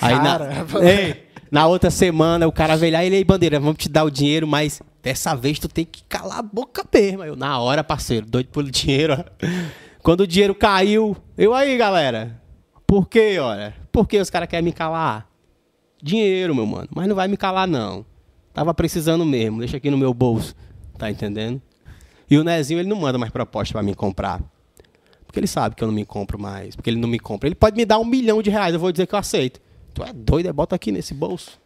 Aí 0.01 0.17
na. 0.17 0.39
Ei, 0.83 1.25
na 1.51 1.67
outra 1.69 1.91
semana 1.91 2.49
o 2.49 2.53
cara 2.53 2.77
veio 2.77 2.93
lá 2.95 3.05
e 3.05 3.07
ele 3.07 3.17
aí, 3.17 3.25
bandeira, 3.25 3.61
vamos 3.61 3.77
te 3.77 3.89
dar 3.89 4.03
o 4.03 4.11
dinheiro, 4.11 4.47
mas 4.47 4.83
dessa 5.01 5.37
vez 5.37 5.59
tu 5.61 5.69
tem 5.69 5.85
que 5.85 6.03
calar 6.05 6.41
a 6.41 6.43
boca 6.43 6.85
mesmo. 6.93 7.23
Eu, 7.23 7.37
na 7.37 7.61
hora, 7.61 7.85
parceiro, 7.85 8.27
doido 8.27 8.49
pelo 8.49 8.71
dinheiro. 8.71 9.25
Quando 10.03 10.23
o 10.23 10.27
dinheiro 10.27 10.55
caiu, 10.55 11.17
eu 11.39 11.55
aí, 11.55 11.77
galera. 11.77 12.43
Por 12.87 13.09
quê, 13.09 13.39
olha? 13.39 13.75
Por 13.93 14.09
que 14.09 14.19
os 14.19 14.29
caras 14.29 14.49
querem 14.49 14.65
me 14.65 14.73
calar? 14.73 15.29
Dinheiro, 16.05 16.55
meu 16.55 16.67
mano. 16.67 16.87
Mas 16.95 17.09
não 17.09 17.17
vai 17.17 17.27
me 17.27 17.35
calar, 17.35 17.67
não. 17.67 18.05
Tava 18.53 18.75
precisando 18.75 19.25
mesmo. 19.25 19.61
Deixa 19.61 19.79
aqui 19.79 19.91
no 19.91 19.97
meu 19.97 20.13
bolso. 20.13 20.55
Tá 20.99 21.11
entendendo? 21.11 21.63
E 22.31 22.37
o 22.37 22.45
Nezinho, 22.45 22.79
ele 22.79 22.91
não 22.91 22.97
manda 23.01 23.17
mais 23.17 23.33
proposta 23.33 23.73
pra 23.73 23.83
mim 23.83 23.95
comprar. 23.95 24.43
Porque 25.27 25.41
ele 25.41 25.47
sabe 25.47 25.75
que 25.75 25.83
eu 25.83 25.89
não 25.89 25.95
me 25.95 26.05
compro 26.05 26.39
mais. 26.39 26.77
Porque 26.77 26.91
ele 26.91 27.01
não 27.01 27.09
me 27.09 27.19
compra. 27.19 27.49
Ele 27.49 27.55
pode 27.55 27.75
me 27.75 27.87
dar 27.87 27.99
um 27.99 28.05
milhão 28.05 28.43
de 28.43 28.51
reais. 28.51 28.75
Eu 28.75 28.81
vou 28.81 28.93
dizer 28.93 29.07
que 29.07 29.15
eu 29.15 29.19
aceito. 29.19 29.63
Tu 29.95 30.05
é 30.05 30.13
doido? 30.13 30.47
É 30.47 30.53
bota 30.53 30.77
aqui 30.77 30.93
nesse 30.93 31.15
bolso. 31.15 31.59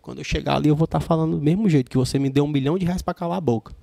Quando 0.00 0.18
eu 0.20 0.24
chegar 0.24 0.56
ali, 0.56 0.70
eu 0.70 0.74
vou 0.74 0.86
estar 0.86 1.00
falando 1.00 1.36
do 1.36 1.42
mesmo 1.42 1.68
jeito. 1.68 1.90
Que 1.90 1.98
você 1.98 2.18
me 2.18 2.30
deu 2.30 2.44
um 2.44 2.48
milhão 2.48 2.78
de 2.78 2.86
reais 2.86 3.02
pra 3.02 3.12
calar 3.12 3.36
a 3.36 3.42
boca. 3.42 3.74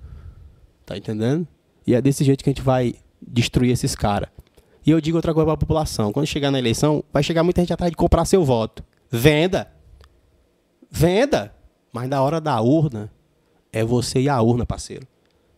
Tá 0.87 0.97
entendendo? 0.97 1.47
E 1.85 1.93
é 1.93 2.01
desse 2.01 2.23
jeito 2.23 2.43
que 2.43 2.49
a 2.49 2.53
gente 2.53 2.63
vai 2.63 2.95
destruir 3.21 3.69
esses 3.69 3.93
caras. 3.93 4.29
E 4.83 4.89
eu 4.89 4.99
digo 4.99 5.17
outra 5.17 5.35
coisa 5.35 5.45
pra 5.45 5.55
população. 5.55 6.11
Quando 6.11 6.25
chegar 6.25 6.49
na 6.49 6.57
eleição, 6.57 7.03
vai 7.13 7.21
chegar 7.21 7.43
muita 7.43 7.61
gente 7.61 7.71
atrás 7.71 7.91
de 7.91 7.95
comprar 7.95 8.25
seu 8.25 8.43
voto. 8.43 8.83
Venda. 9.11 9.71
Venda. 10.95 11.51
Mas 11.91 12.07
na 12.07 12.21
hora 12.21 12.39
da 12.39 12.61
urna, 12.61 13.11
é 13.71 13.83
você 13.83 14.21
e 14.21 14.29
a 14.29 14.39
urna, 14.39 14.65
parceiro. 14.65 15.07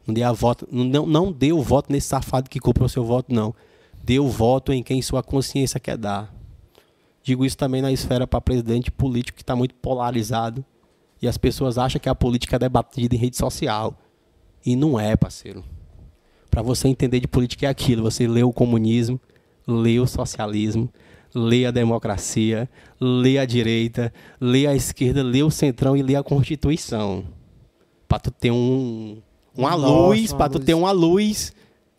Não 0.08 0.14
dê, 0.14 0.24
a 0.24 0.32
voto, 0.32 0.68
não, 0.72 1.06
não 1.06 1.32
dê 1.32 1.52
o 1.52 1.62
voto 1.62 1.92
nesse 1.92 2.08
safado 2.08 2.50
que 2.50 2.60
compra 2.60 2.86
o 2.86 2.90
seu 2.90 3.04
voto, 3.04 3.34
não. 3.34 3.54
Dê 4.02 4.18
o 4.18 4.30
voto 4.30 4.72
em 4.72 4.82
quem 4.82 5.02
sua 5.02 5.22
consciência 5.22 5.80
quer 5.80 5.98
dar. 5.98 6.34
Digo 7.22 7.44
isso 7.44 7.58
também 7.58 7.82
na 7.82 7.92
esfera 7.92 8.26
para 8.26 8.40
presidente 8.40 8.90
político 8.90 9.36
que 9.36 9.44
está 9.44 9.56
muito 9.56 9.76
polarizado. 9.76 10.64
E 11.22 11.28
as 11.28 11.38
pessoas 11.38 11.78
acham 11.78 12.00
que 12.00 12.08
a 12.08 12.16
política 12.16 12.56
é 12.56 12.60
debatida 12.60 13.16
em 13.16 13.18
rede 13.18 13.36
social. 13.36 13.98
E 14.66 14.76
não 14.76 15.00
é, 15.00 15.16
parceiro. 15.16 15.64
Para 16.50 16.62
você 16.62 16.88
entender 16.88 17.20
de 17.20 17.28
política 17.28 17.66
é 17.66 17.70
aquilo. 17.70 18.04
Você 18.04 18.28
lê 18.28 18.44
o 18.44 18.54
comunismo, 18.54 19.20
lê 19.68 20.00
o 20.00 20.08
socialismo, 20.08 20.90
lê 21.36 21.66
a 21.66 21.72
democracia, 21.72 22.70
lê 23.00 23.38
a 23.38 23.46
direita, 23.46 24.12
lê 24.40 24.66
a 24.66 24.74
esquerda, 24.76 25.22
lê 25.22 25.44
o 25.44 25.52
centrão 25.52 25.96
e 25.98 26.02
lê 26.02 26.16
a 26.16 26.24
Constituição. 26.24 27.26
Para 28.08 28.20
tu 28.20 28.32
ter 28.32 28.52
um, 28.52 29.22
uma 29.56 29.72
Nossa, 29.72 29.88
luz, 29.88 30.34
para 30.34 30.50
tu 30.50 30.54
luz. 30.56 30.66
ter 30.66 30.74
uma 30.74 30.92
luz, 30.92 31.54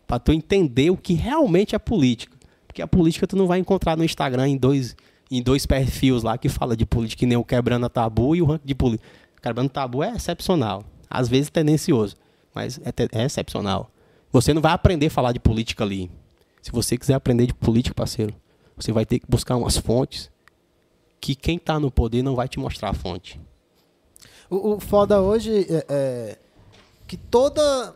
para 0.07 0.19
tu 0.19 0.31
entender 0.31 0.89
o 0.89 0.97
que 0.97 1.13
realmente 1.13 1.75
é 1.75 1.79
política. 1.79 2.35
Porque 2.65 2.81
a 2.81 2.87
política 2.87 3.27
tu 3.27 3.35
não 3.35 3.45
vai 3.47 3.59
encontrar 3.59 3.95
no 3.95 4.03
Instagram 4.03 4.47
em 4.49 4.57
dois, 4.57 4.95
em 5.29 5.41
dois 5.41 5.65
perfis 5.65 6.23
lá 6.23 6.37
que 6.37 6.49
fala 6.49 6.75
de 6.75 6.85
política, 6.85 7.19
que 7.19 7.25
nem 7.25 7.37
o 7.37 7.43
Quebrando 7.43 7.85
a 7.85 7.89
Tabu 7.89 8.35
e 8.35 8.41
o 8.41 8.45
ranking 8.45 8.65
de 8.67 8.75
política. 8.75 9.07
Quebrando 9.41 9.69
Tabu 9.69 10.01
é 10.03 10.15
excepcional. 10.15 10.83
Às 11.09 11.27
vezes 11.29 11.49
tendencioso, 11.49 12.15
mas 12.53 12.79
é, 12.83 12.91
te- 12.91 13.07
é 13.11 13.23
excepcional. 13.23 13.89
Você 14.31 14.53
não 14.53 14.61
vai 14.61 14.73
aprender 14.73 15.05
a 15.07 15.11
falar 15.11 15.31
de 15.31 15.39
política 15.39 15.83
ali. 15.83 16.09
Se 16.61 16.71
você 16.71 16.97
quiser 16.97 17.13
aprender 17.13 17.45
de 17.47 17.53
política, 17.53 17.93
parceiro, 17.95 18.33
você 18.77 18.91
vai 18.91 19.05
ter 19.05 19.19
que 19.19 19.25
buscar 19.27 19.55
umas 19.57 19.77
fontes 19.77 20.29
que 21.19 21.33
quem 21.35 21.57
está 21.57 21.79
no 21.79 21.89
poder 21.91 22.21
não 22.21 22.35
vai 22.35 22.47
te 22.47 22.59
mostrar 22.59 22.89
a 22.91 22.93
fonte. 22.93 23.39
O, 24.49 24.73
o 24.75 24.79
foda 24.79 25.19
hoje 25.21 25.65
é, 25.69 25.85
é 25.89 26.37
que 27.07 27.17
toda. 27.17 27.95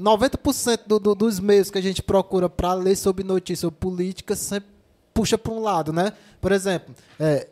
90% 0.00 0.80
do, 0.88 0.98
do- 0.98 1.14
dos 1.14 1.38
meios 1.38 1.70
que 1.70 1.78
a 1.78 1.80
gente 1.80 2.02
procura 2.02 2.48
para 2.48 2.74
ler 2.74 2.96
sobre 2.96 3.22
notícia 3.22 3.64
ou 3.64 3.70
política 3.70 4.34
sempre 4.34 4.68
puxa 5.14 5.38
para 5.38 5.52
um 5.52 5.60
lado, 5.62 5.92
né? 5.92 6.12
Por 6.40 6.50
exemplo, 6.50 6.92
é, 7.20 7.46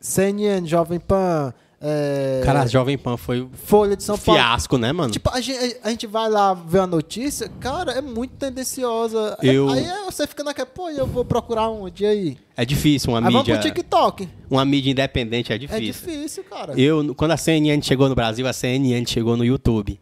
CNN, 0.00 0.66
Jovem 0.66 0.98
Pan, 0.98 1.54
é, 1.84 2.40
Cara, 2.44 2.62
a 2.62 2.66
Jovem 2.66 2.96
Pan 2.96 3.16
foi 3.16 3.48
Folha 3.64 3.96
de 3.96 4.04
São 4.04 4.16
Paulo. 4.16 4.40
fiasco, 4.40 4.78
né, 4.78 4.92
mano? 4.92 5.10
Tipo, 5.12 5.30
a 5.30 5.40
gente, 5.40 5.76
a 5.82 5.90
gente 5.90 6.06
vai 6.06 6.28
lá 6.30 6.54
ver 6.54 6.78
a 6.78 6.86
notícia, 6.86 7.48
cara, 7.60 7.90
é 7.92 8.00
muito 8.00 8.34
tendenciosa. 8.36 9.36
Eu- 9.42 9.68
Aí 9.68 9.84
é, 9.84 10.04
você 10.04 10.26
fica 10.26 10.44
naquela, 10.44 10.66
pô, 10.66 10.88
eu 10.90 11.06
vou 11.06 11.24
procurar 11.24 11.68
onde 11.68 12.06
aí? 12.06 12.38
É 12.56 12.64
difícil 12.64 13.10
uma 13.10 13.18
Aí 13.18 13.24
vamos 13.24 13.40
mídia, 13.40 13.54
pro 13.58 13.62
TikTok. 13.68 14.28
uma 14.48 14.64
mídia 14.64 14.90
independente 14.92 15.50
é 15.52 15.56
É 15.56 15.58
difícil. 15.58 15.82
difícil, 16.08 16.44
cara. 16.44 16.78
Eu, 16.80 17.14
quando 17.16 17.32
a 17.32 17.36
CNN 17.36 17.82
chegou 17.82 18.08
no 18.08 18.14
Brasil, 18.14 18.46
a 18.46 18.52
CNN 18.52 19.04
chegou 19.06 19.36
no 19.36 19.44
YouTube. 19.44 20.00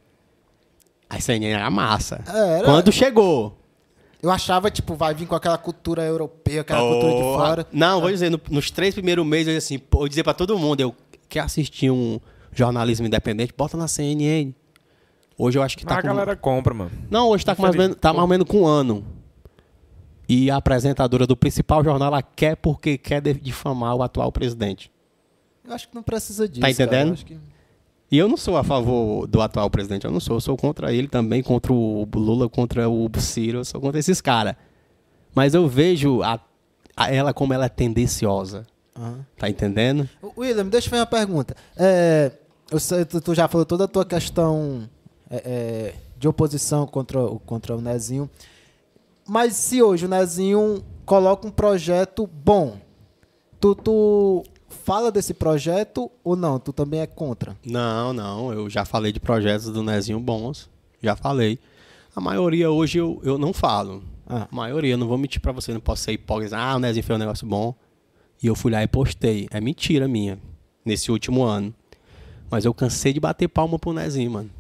A 1.09 1.19
CNN 1.21 1.53
era 1.55 1.71
massa. 1.71 2.23
Era. 2.27 2.65
Quando 2.65 2.93
chegou. 2.93 3.57
Eu 4.23 4.31
achava, 4.31 4.71
tipo, 4.71 4.95
vai 4.95 5.15
vir 5.15 5.27
com 5.27 5.35
aquela 5.35 5.57
cultura 5.57 6.03
europeia, 6.05 6.61
aquela 6.61 6.81
cultura 6.83 7.15
de 7.15 7.23
fora. 7.23 7.67
Não, 7.73 8.01
vou 8.03 8.11
dizer, 8.11 8.31
no- 8.31 8.41
nos 8.51 8.71
três 8.71 8.93
primeiros 8.95 9.25
meses, 9.27 9.49
eu, 9.49 9.57
assim, 9.57 9.81
eu 9.95 10.07
dizer 10.09 10.23
pra 10.23 10.35
todo 10.35 10.59
mundo, 10.59 10.81
eu 10.81 10.95
quer 11.31 11.41
assistir 11.41 11.91
um 11.91 12.21
jornalismo 12.53 13.07
independente, 13.07 13.55
bota 13.57 13.77
na 13.77 13.89
CNN. 13.89 14.53
Hoje 15.39 15.59
eu 15.59 15.63
acho 15.63 15.79
que 15.79 15.87
tá 15.87 15.99
a 15.99 16.03
com... 16.03 16.09
galera 16.09 16.37
compra, 16.37 16.75
mano. 16.75 16.91
Não, 17.11 17.29
hoje 17.29 17.45
tá, 17.47 17.57
com 17.57 17.63
mais 17.63 17.75
ou 17.75 17.81
menos, 17.81 17.97
tá 17.97 18.13
mais 18.13 18.23
ou 18.23 18.29
menos 18.29 18.47
com 18.47 18.63
um 18.63 18.67
ano. 18.67 19.05
E 20.29 20.51
a 20.51 20.57
apresentadora 20.57 21.27
do 21.27 21.37
principal 21.37 21.83
jornal, 21.83 22.09
ela 22.09 22.23
quer 22.23 22.57
porque 22.57 22.99
quer 22.99 23.21
de- 23.21 23.35
difamar 23.35 23.95
o 23.97 24.03
atual 24.03 24.31
presidente. 24.31 24.91
Eu 25.65 25.73
acho 25.73 25.89
que 25.89 25.95
não 25.95 26.03
precisa 26.03 26.49
disso. 26.49 26.61
Tá 26.61 26.71
entendendo? 26.71 26.91
cara. 26.91 27.09
Eu 27.09 27.13
acho 27.15 27.25
que- 27.27 27.39
E 28.13 28.19
eu 28.19 28.29
não 28.29 28.37
sou 28.37 28.57
a 28.57 28.65
favor 28.65 29.27
do 29.27 29.41
atual 29.41 29.71
presidente, 29.71 30.05
eu 30.05 30.11
não 30.11 30.21
sou. 30.21 30.37
Eu 30.37 30.41
sou 30.41 30.57
contra 30.57 30.93
ele 30.93 31.09
também, 31.09 31.43
contra 31.43 31.73
o 31.73 32.07
Lula, 32.15 32.49
contra 32.49 32.89
o 32.89 33.09
Ciro, 33.19 33.59
eu 33.59 33.65
sou 33.65 33.81
contra 33.81 33.99
esses 33.99 34.21
caras. 34.21 34.55
Mas 35.35 35.55
eu 35.55 35.67
vejo 35.69 36.23
a, 36.23 36.39
a 36.97 37.11
ela 37.13 37.33
como 37.33 37.55
ela 37.55 37.67
é 37.67 37.69
tendenciosa. 37.69 38.67
Aham. 38.97 39.25
Tá 39.39 39.49
entendendo? 39.49 40.09
William, 40.37 40.67
deixa 40.67 40.87
eu 40.87 40.91
fazer 40.91 41.01
uma 41.03 41.07
pergunta. 41.07 41.57
É, 41.77 42.33
eu 42.71 42.79
sei, 42.81 43.05
tu, 43.05 43.21
tu 43.21 43.35
já 43.35 43.49
falou 43.49 43.65
toda 43.65 43.85
a 43.85 43.89
tua 43.89 44.05
questão 44.05 44.89
é, 45.31 45.37
é, 45.45 45.95
de 46.19 46.29
oposição 46.29 46.87
contra, 46.87 47.21
o- 47.21 47.39
contra 47.39 47.77
o 47.77 47.81
Nezinho. 47.81 48.29
Mas 49.27 49.55
se 49.55 49.83
hoje 49.83 50.07
o 50.07 50.09
Nezinho 50.09 50.85
coloca 51.07 51.47
um 51.47 51.51
projeto 51.51 52.27
bom, 52.27 52.79
tu, 53.61 53.75
tu 53.75 54.45
fala 54.69 55.11
desse 55.13 55.33
projeto 55.35 56.11
ou 56.25 56.35
não? 56.35 56.59
Tu 56.59 56.73
também 56.73 57.01
é 57.01 57.07
contra? 57.07 57.57
Não, 57.65 58.13
não. 58.13 58.53
Eu 58.53 58.69
já 58.69 58.85
falei 58.85 59.13
de 59.13 59.21
projetos 59.21 59.67
do 59.71 59.83
Nezinho 59.83 60.19
bons. 60.19 60.69
Já 61.03 61.15
falei. 61.15 61.59
A 62.15 62.21
maioria 62.21 62.71
hoje 62.71 62.99
eu, 62.99 63.21
eu 63.23 63.39
não 63.39 63.53
falo. 63.53 64.03
Ah. 64.27 64.49
A 64.51 64.55
maioria, 64.55 64.97
não 64.97 65.07
vou 65.07 65.17
mentir 65.17 65.41
pra 65.41 65.53
você, 65.53 65.73
não 65.73 65.81
posso 65.81 66.03
ser 66.03 66.13
hipócrita. 66.13 66.57
Ah, 66.59 66.75
o 66.77 66.79
Nezinho 66.81 67.05
fez 67.05 67.17
um 67.17 67.21
negócio 67.21 67.47
bom. 67.47 67.75
E 68.43 68.47
eu 68.47 68.55
fui 68.55 68.73
lá 68.73 68.83
e 68.83 68.89
postei. 68.89 69.49
É 69.51 69.61
mentira 69.61 70.09
minha. 70.09 70.39
Nesse 70.85 71.11
último 71.13 71.43
ano. 71.43 71.75
Mas 72.51 72.65
eu 72.65 72.75
cansei 72.75 73.13
de 73.13 73.21
bater 73.21 73.49
palma 73.49 73.79
pro 73.79 73.93
Nezinho, 73.93 74.31
mano. 74.31 74.51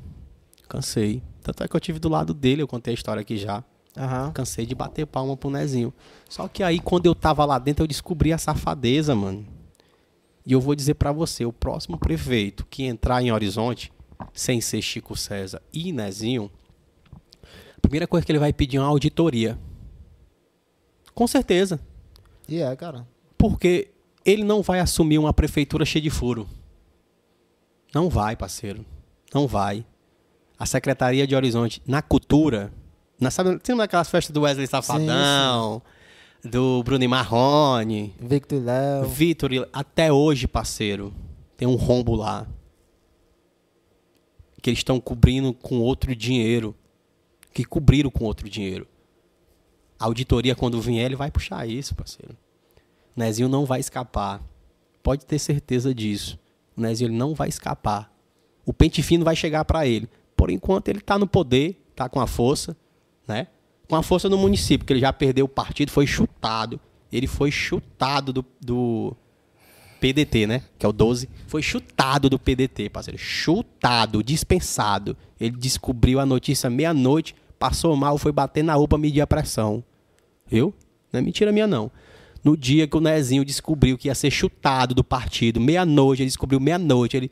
Cansei. 0.68 1.23
Tanto 1.42 1.65
é 1.65 1.68
que 1.68 1.75
eu 1.75 1.81
tive 1.81 1.99
do 1.99 2.09
lado 2.09 2.34
dele, 2.34 2.62
eu 2.62 2.68
contei 2.68 2.92
a 2.92 2.94
história 2.94 3.20
aqui 3.20 3.36
já. 3.36 3.65
Aham. 3.97 4.31
Cansei 4.33 4.67
de 4.67 4.75
bater 4.75 5.07
palma 5.07 5.36
pro 5.36 5.50
Nezinho. 5.50 5.92
Só 6.28 6.47
que 6.47 6.62
aí, 6.62 6.78
quando 6.78 7.07
eu 7.07 7.15
tava 7.15 7.44
lá 7.44 7.59
dentro, 7.59 7.83
eu 7.83 7.89
descobri 7.89 8.33
a 8.33 8.39
safadeza, 8.39 9.15
mano. 9.15 9.47
E 10.47 10.52
eu 10.52 10.60
vou 10.60 10.75
dizer 10.75 10.94
pra 10.94 11.10
você, 11.10 11.44
o 11.44 11.52
próximo 11.52 11.99
prefeito 11.99 12.67
que 12.67 12.84
entrar 12.84 13.23
em 13.23 13.33
Horizonte, 13.33 13.92
sem 14.33 14.60
ser 14.60 14.81
Chico 14.83 15.17
César 15.17 15.60
e 15.73 15.92
Nezinho, 15.92 16.50
a 17.76 17.81
primeira 17.81 18.07
coisa 18.07 18.25
que 18.25 18.31
ele 18.31 18.39
vai 18.39 18.52
pedir 18.52 18.76
é 18.76 18.81
uma 18.81 18.89
auditoria. 18.89 19.59
Com 21.15 21.26
certeza. 21.26 21.81
E 22.49 22.60
é, 22.60 22.76
cara. 22.76 23.07
Porque 23.41 23.89
ele 24.23 24.44
não 24.44 24.60
vai 24.60 24.81
assumir 24.81 25.17
uma 25.19 25.33
prefeitura 25.33 25.86
cheia 25.86 26.02
de 26.02 26.10
furo. 26.10 26.47
Não 27.94 28.10
vai, 28.10 28.36
parceiro. 28.36 28.85
Não 29.33 29.47
vai. 29.47 29.83
A 30.59 30.67
Secretaria 30.67 31.27
de 31.27 31.35
Horizonte, 31.35 31.81
na 31.86 32.02
cultura, 32.02 32.70
na, 33.19 33.31
sabe, 33.31 33.52
você 33.52 33.73
lembra 33.73 33.85
daquelas 33.85 34.10
festas 34.10 34.35
do 34.35 34.43
Wesley 34.43 34.67
Safadão, 34.67 35.81
do 36.44 36.83
Bruno 36.83 37.09
Marrone, 37.09 38.15
Victor 38.20 38.59
e 38.59 38.60
Léo. 38.60 39.05
Vitor, 39.07 39.52
e- 39.55 39.67
até 39.73 40.12
hoje, 40.12 40.47
parceiro, 40.47 41.10
tem 41.57 41.67
um 41.67 41.77
rombo 41.77 42.15
lá. 42.15 42.47
Que 44.60 44.69
eles 44.69 44.81
estão 44.81 45.01
cobrindo 45.01 45.55
com 45.55 45.78
outro 45.81 46.15
dinheiro. 46.15 46.77
Que 47.55 47.65
cobriram 47.65 48.10
com 48.10 48.25
outro 48.25 48.51
dinheiro. 48.51 48.86
A 49.99 50.05
auditoria, 50.05 50.55
quando 50.55 50.78
vier, 50.81 51.07
ele 51.07 51.17
vai 51.17 51.31
puxar 51.31 51.67
isso, 51.67 51.94
parceiro. 51.94 52.36
Nezinho 53.20 53.49
não 53.49 53.65
vai 53.65 53.81
escapar. 53.81 54.42
Pode 55.02 55.24
ter 55.24 55.39
certeza 55.39 55.94
disso. 55.94 56.39
O 56.76 56.81
Nezinho 56.81 57.08
ele 57.08 57.16
não 57.16 57.34
vai 57.34 57.49
escapar. 57.49 58.12
O 58.65 58.73
pente 58.73 59.02
fino 59.02 59.24
vai 59.24 59.36
chegar 59.36 59.65
para 59.65 59.86
ele. 59.86 60.08
Por 60.36 60.50
enquanto, 60.50 60.89
ele 60.89 60.99
está 60.99 61.18
no 61.18 61.26
poder, 61.26 61.78
está 61.90 62.08
com 62.08 62.20
a 62.20 62.26
força, 62.26 62.76
né? 63.28 63.47
Com 63.89 63.97
a 63.97 64.02
força 64.02 64.28
no 64.28 64.39
município, 64.39 64.86
que 64.86 64.92
ele 64.92 65.00
já 65.00 65.12
perdeu 65.12 65.44
o 65.44 65.49
partido, 65.49 65.90
foi 65.90 66.07
chutado. 66.07 66.81
Ele 67.12 67.26
foi 67.26 67.50
chutado 67.50 68.32
do, 68.32 68.44
do 68.60 69.16
PDT, 70.00 70.47
né? 70.47 70.62
Que 70.78 70.86
é 70.86 70.89
o 70.89 70.92
12. 70.92 71.28
Foi 71.47 71.60
chutado 71.60 72.31
do 72.31 72.39
PDT, 72.39 72.89
parceiro. 72.89 73.18
Chutado, 73.18 74.23
dispensado. 74.23 75.16
Ele 75.39 75.57
descobriu 75.57 76.20
a 76.20 76.26
notícia 76.26 76.70
meia-noite, 76.70 77.34
passou 77.58 77.94
mal, 77.97 78.16
foi 78.16 78.32
bater 78.32 78.62
na 78.62 78.76
UPA 78.76 78.97
medir 78.97 79.20
a 79.20 79.26
pressão. 79.26 79.84
Viu? 80.47 80.73
Não 81.12 81.18
é 81.18 81.23
mentira 81.23 81.52
minha, 81.52 81.66
não. 81.66 81.90
No 82.43 82.57
dia 82.57 82.86
que 82.86 82.97
o 82.97 83.01
Nezinho 83.01 83.44
descobriu 83.44 83.99
que 83.99 84.09
ia 84.09 84.15
ser 84.15 84.31
chutado 84.31 84.94
do 84.94 85.05
partido, 85.05 85.60
meia-noite, 85.60 86.23
ele 86.23 86.28
descobriu 86.28 86.59
meia-noite, 86.59 87.17
ele 87.17 87.31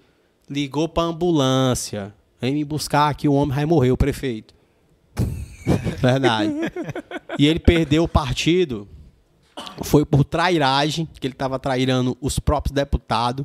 ligou 0.49 0.89
pra 0.89 1.05
ambulância. 1.05 2.15
Vem 2.41 2.55
me 2.55 2.65
buscar 2.65 3.09
aqui, 3.09 3.27
o 3.28 3.33
homem 3.33 3.55
vai 3.55 3.65
morrer, 3.67 3.91
o 3.91 3.97
prefeito. 3.97 4.55
Verdade. 6.01 6.51
E 7.39 7.47
ele 7.47 7.59
perdeu 7.59 8.05
o 8.05 8.09
partido, 8.09 8.87
foi 9.83 10.05
por 10.05 10.25
trairagem, 10.25 11.09
que 11.19 11.27
ele 11.27 11.35
estava 11.35 11.59
trairando 11.59 12.17
os 12.20 12.39
próprios 12.39 12.73
deputados. 12.73 13.45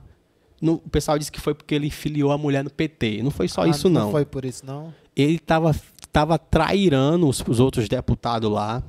No- 0.61 0.75
o 0.75 0.89
pessoal 0.89 1.17
disse 1.19 1.31
que 1.31 1.41
foi 1.41 1.53
porque 1.53 1.75
ele 1.75 1.89
filiou 1.89 2.31
a 2.31 2.37
mulher 2.37 2.63
no 2.63 2.69
PT. 2.69 3.21
Não 3.23 3.31
foi 3.31 3.47
só 3.47 3.63
Ah, 3.63 3.67
isso, 3.67 3.89
não 3.89 4.03
Não 4.05 4.11
foi 4.11 4.25
por 4.25 4.45
isso, 4.45 4.65
não? 4.65 4.93
ele 5.15 5.37
tava, 5.39 5.75
tava 6.11 6.37
trairando 6.37 7.27
os, 7.27 7.43
os 7.47 7.59
outros 7.59 7.87
deputados 7.89 8.49
lá, 8.49 8.81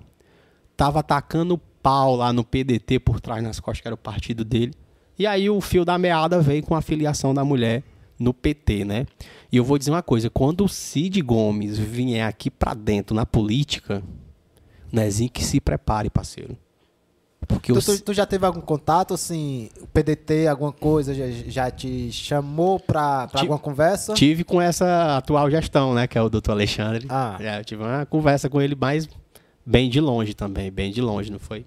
tava 0.76 1.00
atacando 1.00 1.54
o 1.54 1.60
pau 1.84 2.16
lá 2.16 2.32
no 2.32 2.42
PDT 2.42 2.98
por 2.98 3.20
trás 3.20 3.42
nas 3.44 3.60
costas, 3.60 3.82
que 3.82 3.86
era 3.88 3.94
o 3.94 3.98
partido 3.98 4.44
dele. 4.44 4.72
E 5.18 5.26
aí 5.26 5.48
o 5.50 5.60
fio 5.60 5.84
da 5.84 5.96
meada 5.98 6.40
veio 6.40 6.62
com 6.64 6.74
a 6.74 6.80
filiação 6.80 7.32
da 7.34 7.44
mulher 7.44 7.82
no 8.18 8.32
PT, 8.32 8.84
né? 8.84 9.06
E 9.52 9.56
eu 9.58 9.62
vou 9.64 9.76
dizer 9.78 9.90
uma 9.90 10.02
coisa, 10.02 10.30
quando 10.30 10.64
o 10.64 10.68
Cid 10.68 11.20
Gomes 11.20 11.78
vier 11.78 12.26
aqui 12.26 12.50
pra 12.50 12.72
dentro 12.74 13.14
na 13.14 13.26
política, 13.26 14.02
Nezinho 14.90 15.30
que 15.30 15.44
se 15.44 15.60
prepare, 15.60 16.08
parceiro. 16.08 16.56
Porque 17.46 17.72
Tu, 17.72 17.78
os- 17.78 18.00
tu- 18.00 18.14
já 18.14 18.24
teve 18.24 18.46
algum 18.46 18.60
contato, 18.60 19.12
assim, 19.12 19.68
o 19.82 19.86
PDT, 19.88 20.46
alguma 20.48 20.72
coisa, 20.72 21.12
já, 21.14 21.24
já 21.46 21.70
te 21.70 22.10
chamou 22.10 22.80
pra, 22.80 23.26
pra 23.26 23.38
Ti- 23.40 23.44
alguma 23.44 23.58
conversa? 23.58 24.14
tive 24.14 24.44
com 24.44 24.62
essa 24.62 25.18
atual 25.18 25.50
gestão, 25.50 25.92
né? 25.94 26.06
Que 26.06 26.16
é 26.16 26.22
o 26.22 26.30
doutor 26.30 26.52
Alexandre. 26.52 27.06
Ah. 27.10 27.36
É, 27.40 27.58
eu 27.60 27.64
tive 27.64 27.82
uma 27.82 28.06
conversa 28.06 28.48
com 28.48 28.62
ele 28.62 28.74
mais 28.74 29.06
bem 29.64 29.88
de 29.88 30.00
longe 30.00 30.34
também, 30.34 30.70
bem 30.70 30.90
de 30.90 31.00
longe, 31.00 31.30
não 31.30 31.38
foi 31.38 31.64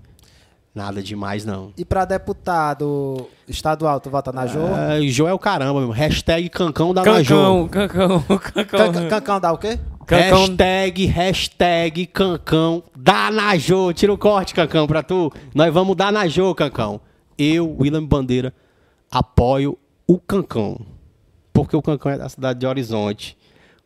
nada 0.74 1.02
demais, 1.02 1.44
não. 1.44 1.74
E 1.78 1.84
pra 1.84 2.06
deputado 2.06 3.28
estadual, 3.48 4.00
tu 4.00 4.10
vota 4.12 4.32
na 4.32 4.46
Jô? 4.46 4.60
Ah, 4.68 5.02
Jô 5.08 5.28
é 5.28 5.34
o 5.34 5.40
caramba, 5.40 5.80
meu. 5.80 5.90
Hashtag 5.90 6.50
cancão 6.50 6.94
da 6.94 7.04
Najô. 7.04 7.68
Cancão, 7.68 8.24
cancão, 8.28 8.38
cancão. 8.40 8.94
Can- 8.94 9.10
Cancão 9.10 9.40
dá 9.40 9.52
o 9.54 9.58
quê? 9.58 9.80
Cancão. 10.06 10.40
Hashtag, 10.42 11.06
hashtag 11.06 12.06
cancão 12.06 12.84
da 12.96 13.32
Najô. 13.32 13.92
Tira 13.92 14.14
o 14.14 14.18
corte, 14.18 14.54
cancão, 14.54 14.86
pra 14.88 15.02
tu. 15.02 15.32
Nós 15.56 15.74
vamos 15.74 15.96
dar 15.96 16.12
Najô, 16.12 16.54
cancão. 16.54 17.02
Eu, 17.38 17.76
William 17.80 18.06
Bandeira, 18.06 18.54
apoio 19.12 19.78
o 20.08 20.20
cancão. 20.20 20.80
Porque 21.52 21.76
o 21.76 21.82
cancão 21.82 22.12
é 22.12 22.18
da 22.20 22.30
cidade 22.30 22.60
de 22.60 22.68
Horizonte. 22.68 23.36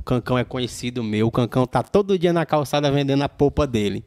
O 0.01 0.03
cancão 0.03 0.35
é 0.35 0.43
conhecido 0.43 1.03
meu. 1.03 1.27
O 1.27 1.31
cancão 1.31 1.67
tá 1.67 1.83
todo 1.83 2.17
dia 2.17 2.33
na 2.33 2.43
calçada 2.43 2.91
vendendo 2.91 3.21
a 3.21 3.30
polpa 3.30 3.67
dele. 3.67 4.03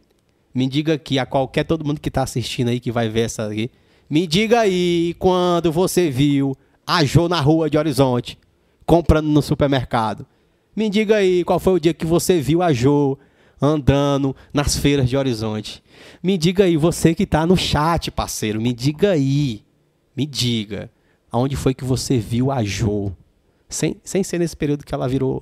Me 0.52 0.66
diga 0.66 0.94
aqui, 0.94 1.20
a 1.20 1.24
qualquer 1.24 1.62
todo 1.62 1.84
mundo 1.84 2.00
que 2.00 2.10
tá 2.10 2.24
assistindo 2.24 2.68
aí, 2.68 2.80
que 2.80 2.90
vai 2.90 3.08
ver 3.08 3.20
essa 3.20 3.46
aqui. 3.46 3.70
Me 4.10 4.26
diga 4.26 4.58
aí 4.58 5.14
quando 5.20 5.70
você 5.70 6.10
viu 6.10 6.56
a 6.84 7.04
Jô 7.04 7.28
na 7.28 7.40
rua 7.40 7.70
de 7.70 7.78
Horizonte, 7.78 8.36
comprando 8.84 9.28
no 9.28 9.40
supermercado. 9.40 10.26
Me 10.74 10.90
diga 10.90 11.14
aí 11.14 11.44
qual 11.44 11.60
foi 11.60 11.74
o 11.74 11.78
dia 11.78 11.94
que 11.94 12.04
você 12.04 12.40
viu 12.40 12.60
a 12.60 12.72
Jô 12.72 13.16
andando 13.62 14.34
nas 14.52 14.76
feiras 14.76 15.08
de 15.08 15.16
Horizonte. 15.16 15.80
Me 16.20 16.36
diga 16.36 16.64
aí, 16.64 16.76
você 16.76 17.14
que 17.14 17.24
tá 17.24 17.46
no 17.46 17.56
chat, 17.56 18.10
parceiro, 18.10 18.60
me 18.60 18.72
diga 18.72 19.12
aí. 19.12 19.62
Me 20.16 20.26
diga. 20.26 20.90
Aonde 21.30 21.54
foi 21.54 21.72
que 21.72 21.84
você 21.84 22.18
viu 22.18 22.50
a 22.50 22.64
Jô? 22.64 23.12
Sem, 23.68 23.96
sem 24.02 24.24
ser 24.24 24.40
nesse 24.40 24.56
período 24.56 24.84
que 24.84 24.92
ela 24.92 25.08
virou 25.08 25.40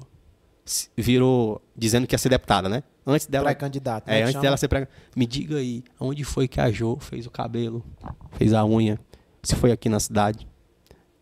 virou 0.96 1.60
dizendo 1.76 2.06
que 2.06 2.14
ia 2.14 2.18
ser 2.18 2.28
deputada, 2.28 2.68
né? 2.68 2.82
Antes 3.06 3.26
dela 3.26 3.46
Pré-candidato, 3.46 4.06
né, 4.06 4.18
É, 4.18 4.22
antes 4.22 4.32
chama? 4.32 4.42
dela 4.42 4.56
ser 4.56 4.68
pré 4.68 4.86
Me 5.16 5.26
diga 5.26 5.56
aí, 5.56 5.82
aonde 5.98 6.22
foi 6.22 6.46
que 6.46 6.60
a 6.60 6.70
Jo 6.70 6.98
fez 7.00 7.26
o 7.26 7.30
cabelo, 7.30 7.84
fez 8.32 8.52
a 8.54 8.64
unha? 8.64 8.98
Se 9.42 9.56
foi 9.56 9.72
aqui 9.72 9.88
na 9.88 9.98
cidade. 9.98 10.46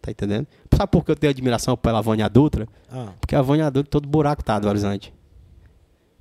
Tá 0.02 0.10
entendendo? 0.10 0.47
Sabe 0.75 0.91
por 0.93 1.05
que 1.05 1.10
eu 1.10 1.17
tenho 1.17 1.31
admiração 1.31 1.77
pela 1.77 2.01
Vânia 2.02 2.28
Dutra? 2.28 2.67
Ah. 2.91 3.09
Porque 3.20 3.35
a 3.35 3.41
Vânia 3.43 3.70
Dutra 3.70 3.91
todo 3.91 4.09
buraco 4.09 4.43
tá 4.44 4.59
do 4.59 4.69
horizonte. 4.69 5.12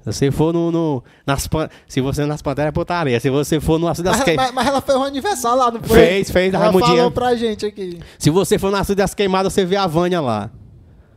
Se 0.01 0.05
você 0.13 0.31
for 0.31 0.53
no, 0.53 0.71
no- 0.71 1.03
nas 1.27 1.45
pan- 1.45 1.67
se 1.87 1.99
você 1.99 2.25
nas 2.25 2.41
panteras 2.41 2.69
é 2.69 2.71
putaria, 2.71 3.19
se 3.19 3.29
você 3.29 3.59
for 3.59 3.77
no 3.77 3.87
açude 3.89 4.05
das 4.09 4.23
queimadas, 4.23 4.53
mas- 4.53 4.65
mas 4.65 4.67
ela 4.73 4.81
fez 4.81 4.97
um 4.97 5.03
aniversário 5.03 5.57
lá, 5.59 5.71
não 5.71 5.81
foi? 5.81 5.97
Fez, 5.97 6.31
fez, 6.31 6.53
Ela 6.53 6.63
Raimundinha. 6.65 6.95
falou 6.95 7.11
pra 7.11 7.35
gente 7.35 7.65
aqui. 7.65 7.99
se 8.17 8.29
você 8.29 8.57
for 8.57 8.71
no 8.71 8.77
açude 8.77 8.95
das 8.95 9.13
queimadas, 9.13 9.51
você 9.51 9.65
vê 9.65 9.75
a 9.75 9.85
Vânia 9.87 10.21
lá. 10.21 10.49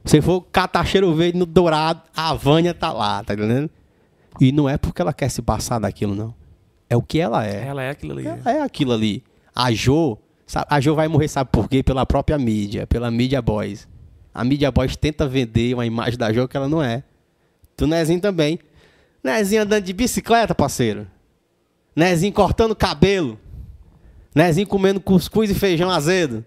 Se 0.04 0.20
for 0.20 0.40
catar 0.52 0.84
cheiro 0.86 1.14
verde 1.14 1.38
no 1.38 1.46
dourado, 1.46 2.02
a 2.14 2.34
Vânia 2.34 2.74
tá 2.74 2.92
lá, 2.92 3.22
tá 3.22 3.34
entendendo? 3.34 3.70
E 4.40 4.50
não 4.50 4.68
é 4.68 4.76
porque 4.76 5.00
ela 5.00 5.12
quer 5.12 5.28
se 5.28 5.42
passar 5.42 5.78
daquilo, 5.78 6.14
não. 6.14 6.34
É 6.88 6.96
o 6.96 7.02
que 7.02 7.18
ela 7.18 7.46
é. 7.46 7.66
Ela 7.66 7.82
é 7.82 7.90
aquilo 7.90 8.12
ali. 8.12 8.26
É, 8.26 8.40
é 8.44 8.62
aquilo 8.62 8.92
ali. 8.92 9.22
A 9.54 9.72
Jo, 9.72 10.18
sabe, 10.46 10.66
a 10.68 10.80
Jo 10.80 10.94
vai 10.94 11.08
morrer, 11.08 11.28
sabe 11.28 11.50
por 11.50 11.68
quê? 11.68 11.82
Pela 11.82 12.04
própria 12.04 12.38
mídia, 12.38 12.86
pela 12.86 13.10
Media 13.10 13.40
Boys. 13.40 13.88
A 14.34 14.44
Media 14.44 14.70
Boys 14.70 14.96
tenta 14.96 15.26
vender 15.28 15.74
uma 15.74 15.86
imagem 15.86 16.18
da 16.18 16.32
Jo 16.32 16.48
que 16.48 16.56
ela 16.56 16.68
não 16.68 16.82
é. 16.82 17.04
Do 17.76 17.86
Nezinho 17.86 18.20
também. 18.20 18.58
Nezinho 19.22 19.62
andando 19.62 19.84
de 19.84 19.92
bicicleta, 19.92 20.54
parceiro. 20.54 21.06
Nezinho 21.94 22.32
cortando 22.32 22.74
cabelo. 22.74 23.38
Nezinho 24.34 24.66
comendo 24.66 25.00
cuscuz 25.00 25.50
e 25.50 25.54
feijão 25.54 25.90
azedo. 25.90 26.44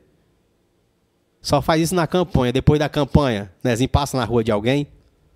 Só 1.45 1.61
faz 1.61 1.80
isso 1.80 1.93
na 1.93 2.07
campanha. 2.07 2.51
Depois 2.51 2.80
da 2.80 2.90
campanha, 2.90 3.51
Nezinho 3.64 3.88
passa 3.88 4.17
na 4.17 4.25
rua 4.25 4.43
de 4.43 4.51
alguém. 4.51 4.88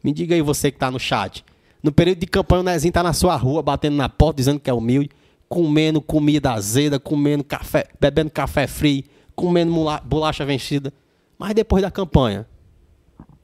Me 0.04 0.12
diga 0.12 0.34
aí 0.34 0.42
você 0.42 0.72
que 0.72 0.80
tá 0.80 0.90
no 0.90 1.00
chat. 1.00 1.46
No 1.84 1.92
período 1.92 2.18
de 2.18 2.26
campanha, 2.26 2.62
o 2.62 2.64
Nezinho 2.64 2.92
tá 2.92 3.04
na 3.04 3.14
sua 3.14 3.36
rua, 3.36 3.62
batendo 3.62 3.96
na 3.96 4.10
porta, 4.10 4.38
dizendo 4.38 4.60
que 4.60 4.72
é 4.72 4.74
humilde, 4.74 5.12
comendo 5.48 6.02
comida 6.02 6.52
azeda, 6.52 7.00
comendo 7.00 7.44
café, 7.44 7.86
bebendo 8.02 8.32
café 8.32 8.66
frio, 8.66 9.04
comendo 9.36 9.72
bolacha 10.04 10.44
vencida. 10.44 10.92
Mas 11.38 11.54
depois 11.54 11.84
da 11.84 11.92
campanha, 11.92 12.48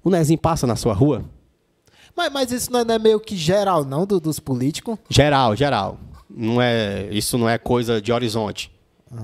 o 0.04 0.10
Nezinho 0.10 0.40
passa 0.40 0.66
na 0.66 0.76
sua 0.76 0.94
rua? 0.96 1.24
Mas, 2.18 2.34
mas 2.34 2.52
isso 2.52 2.72
não 2.72 2.80
é, 2.80 2.84
não 2.84 2.96
é 2.96 3.00
meio 3.00 3.20
que 3.20 3.38
geral, 3.38 3.86
não, 3.86 4.08
do- 4.08 4.20
dos 4.20 4.40
políticos? 4.40 4.98
Geral, 5.08 5.56
geral. 5.56 6.00
Não 6.28 6.60
é, 6.60 7.10
isso 7.12 7.38
não 7.38 7.48
é 7.48 7.60
coisa 7.60 8.02
de 8.02 8.12
horizonte. 8.12 8.72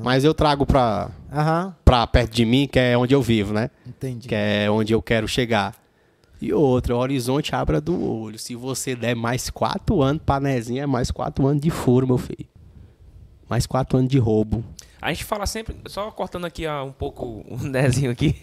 Mas 0.03 0.23
eu 0.23 0.33
trago 0.33 0.65
pra, 0.65 1.09
Aham, 1.31 1.75
pra 1.83 2.05
perto 2.07 2.31
de 2.33 2.45
mim, 2.45 2.67
que 2.71 2.79
é 2.79 2.97
onde 2.97 3.13
eu 3.13 3.21
vivo, 3.21 3.53
né? 3.53 3.69
entendi. 3.87 4.27
que 4.27 4.35
é 4.35 4.69
onde 4.69 4.93
eu 4.93 5.01
quero 5.01 5.27
chegar. 5.27 5.75
E 6.41 6.51
outra, 6.53 6.95
o 6.95 6.99
horizonte 6.99 7.53
abra 7.53 7.79
do 7.79 8.03
olho. 8.03 8.39
Se 8.39 8.55
você 8.55 8.95
der 8.95 9.15
mais 9.15 9.49
quatro 9.49 10.01
anos 10.01 10.21
pra 10.25 10.39
Nezinha, 10.39 10.83
é 10.83 10.87
mais 10.87 11.11
quatro 11.11 11.45
anos 11.45 11.61
de 11.61 11.69
furo, 11.69 12.07
meu 12.07 12.17
filho. 12.17 12.47
Mais 13.49 13.67
quatro 13.67 13.97
anos 13.97 14.09
de 14.09 14.17
roubo. 14.17 14.63
A 15.01 15.09
gente 15.11 15.23
fala 15.25 15.45
sempre, 15.47 15.75
só 15.87 16.09
cortando 16.11 16.45
aqui 16.45 16.67
um 16.67 16.91
pouco 16.91 17.43
o 17.49 17.57
desenho 17.69 18.11
aqui, 18.11 18.35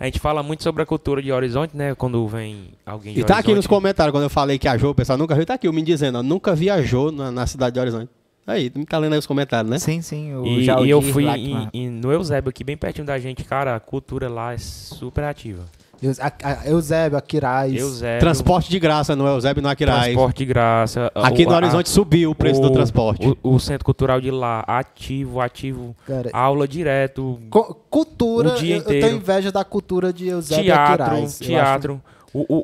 a 0.00 0.04
gente 0.04 0.18
fala 0.18 0.42
muito 0.42 0.62
sobre 0.64 0.82
a 0.82 0.86
cultura 0.86 1.22
de 1.22 1.30
Horizonte, 1.30 1.76
né? 1.76 1.94
Quando 1.94 2.26
vem 2.26 2.70
alguém 2.84 3.14
de 3.14 3.20
E 3.20 3.24
tá 3.24 3.34
aqui 3.38 3.48
nos 3.48 3.58
Horizonte. 3.58 3.68
comentários, 3.68 4.12
quando 4.12 4.24
eu 4.24 4.30
falei 4.30 4.58
que 4.58 4.66
a 4.66 4.76
Jo, 4.76 4.90
o 4.90 4.94
pessoal 4.96 5.16
nunca 5.16 5.34
viu, 5.36 5.46
tá 5.46 5.54
aqui 5.54 5.68
o 5.68 5.72
me 5.72 5.80
dizendo, 5.80 6.18
ó, 6.18 6.22
nunca 6.24 6.56
viajou 6.56 7.12
na, 7.12 7.30
na 7.30 7.46
cidade 7.46 7.74
de 7.74 7.80
Horizonte. 7.80 8.10
Aí, 8.46 8.68
tu 8.70 8.78
me 8.78 8.84
tá 8.84 8.98
lendo 8.98 9.12
aí 9.12 9.18
os 9.18 9.26
comentários, 9.26 9.70
né? 9.70 9.78
Sim, 9.78 10.02
sim. 10.02 10.34
O 10.34 10.44
E, 10.46 10.64
e 10.66 10.90
eu 10.90 11.00
fui 11.00 11.26
em- 11.28 11.68
em- 11.72 11.88
no 11.90 12.12
Eusébio 12.12 12.50
aqui, 12.50 12.64
bem 12.64 12.76
pertinho 12.76 13.06
da 13.06 13.18
gente, 13.18 13.44
cara, 13.44 13.76
a 13.76 13.80
cultura 13.80 14.28
lá 14.28 14.52
é 14.52 14.58
super 14.58 15.24
ativa. 15.24 15.62
Eus- 16.02 16.18
a- 16.18 16.32
a- 16.42 16.68
Eusébio, 16.68 17.16
Aquiraz. 17.16 17.72
Eusébio, 17.72 18.18
Transporte 18.18 18.68
de 18.68 18.80
graça, 18.80 19.14
não 19.14 19.28
é 19.28 19.30
Eusébio, 19.30 19.62
não 19.62 19.70
é 19.70 19.72
Aquiraz. 19.72 20.02
transporte 20.06 20.38
de 20.38 20.46
graça. 20.46 21.12
Aqui 21.14 21.44
o- 21.44 21.48
no 21.48 21.54
a- 21.54 21.56
Horizonte 21.58 21.88
subiu 21.88 22.32
o 22.32 22.34
preço 22.34 22.60
do 22.60 22.66
o- 22.66 22.72
transporte. 22.72 23.24
O, 23.44 23.54
o 23.54 23.60
centro 23.60 23.84
cultural 23.84 24.20
de 24.20 24.32
lá, 24.32 24.64
ativo, 24.66 25.40
ativo, 25.40 25.94
Cara, 26.04 26.28
aula 26.32 26.66
direto, 26.66 27.38
co- 27.48 27.72
cultura, 27.88 28.54
o 28.54 28.56
dia 28.56 28.74
eu, 28.74 28.78
eu 28.78 28.82
inteiro. 28.82 29.06
tenho 29.06 29.18
inveja 29.18 29.52
da 29.52 29.62
cultura 29.64 30.12
de 30.12 30.26
Eusébio 30.26 30.64
teatro, 30.64 31.04
Aquiraz. 31.04 31.40
Eu 31.40 31.46
teatro. 31.46 32.02
O, 32.34 32.40
o, 32.48 32.62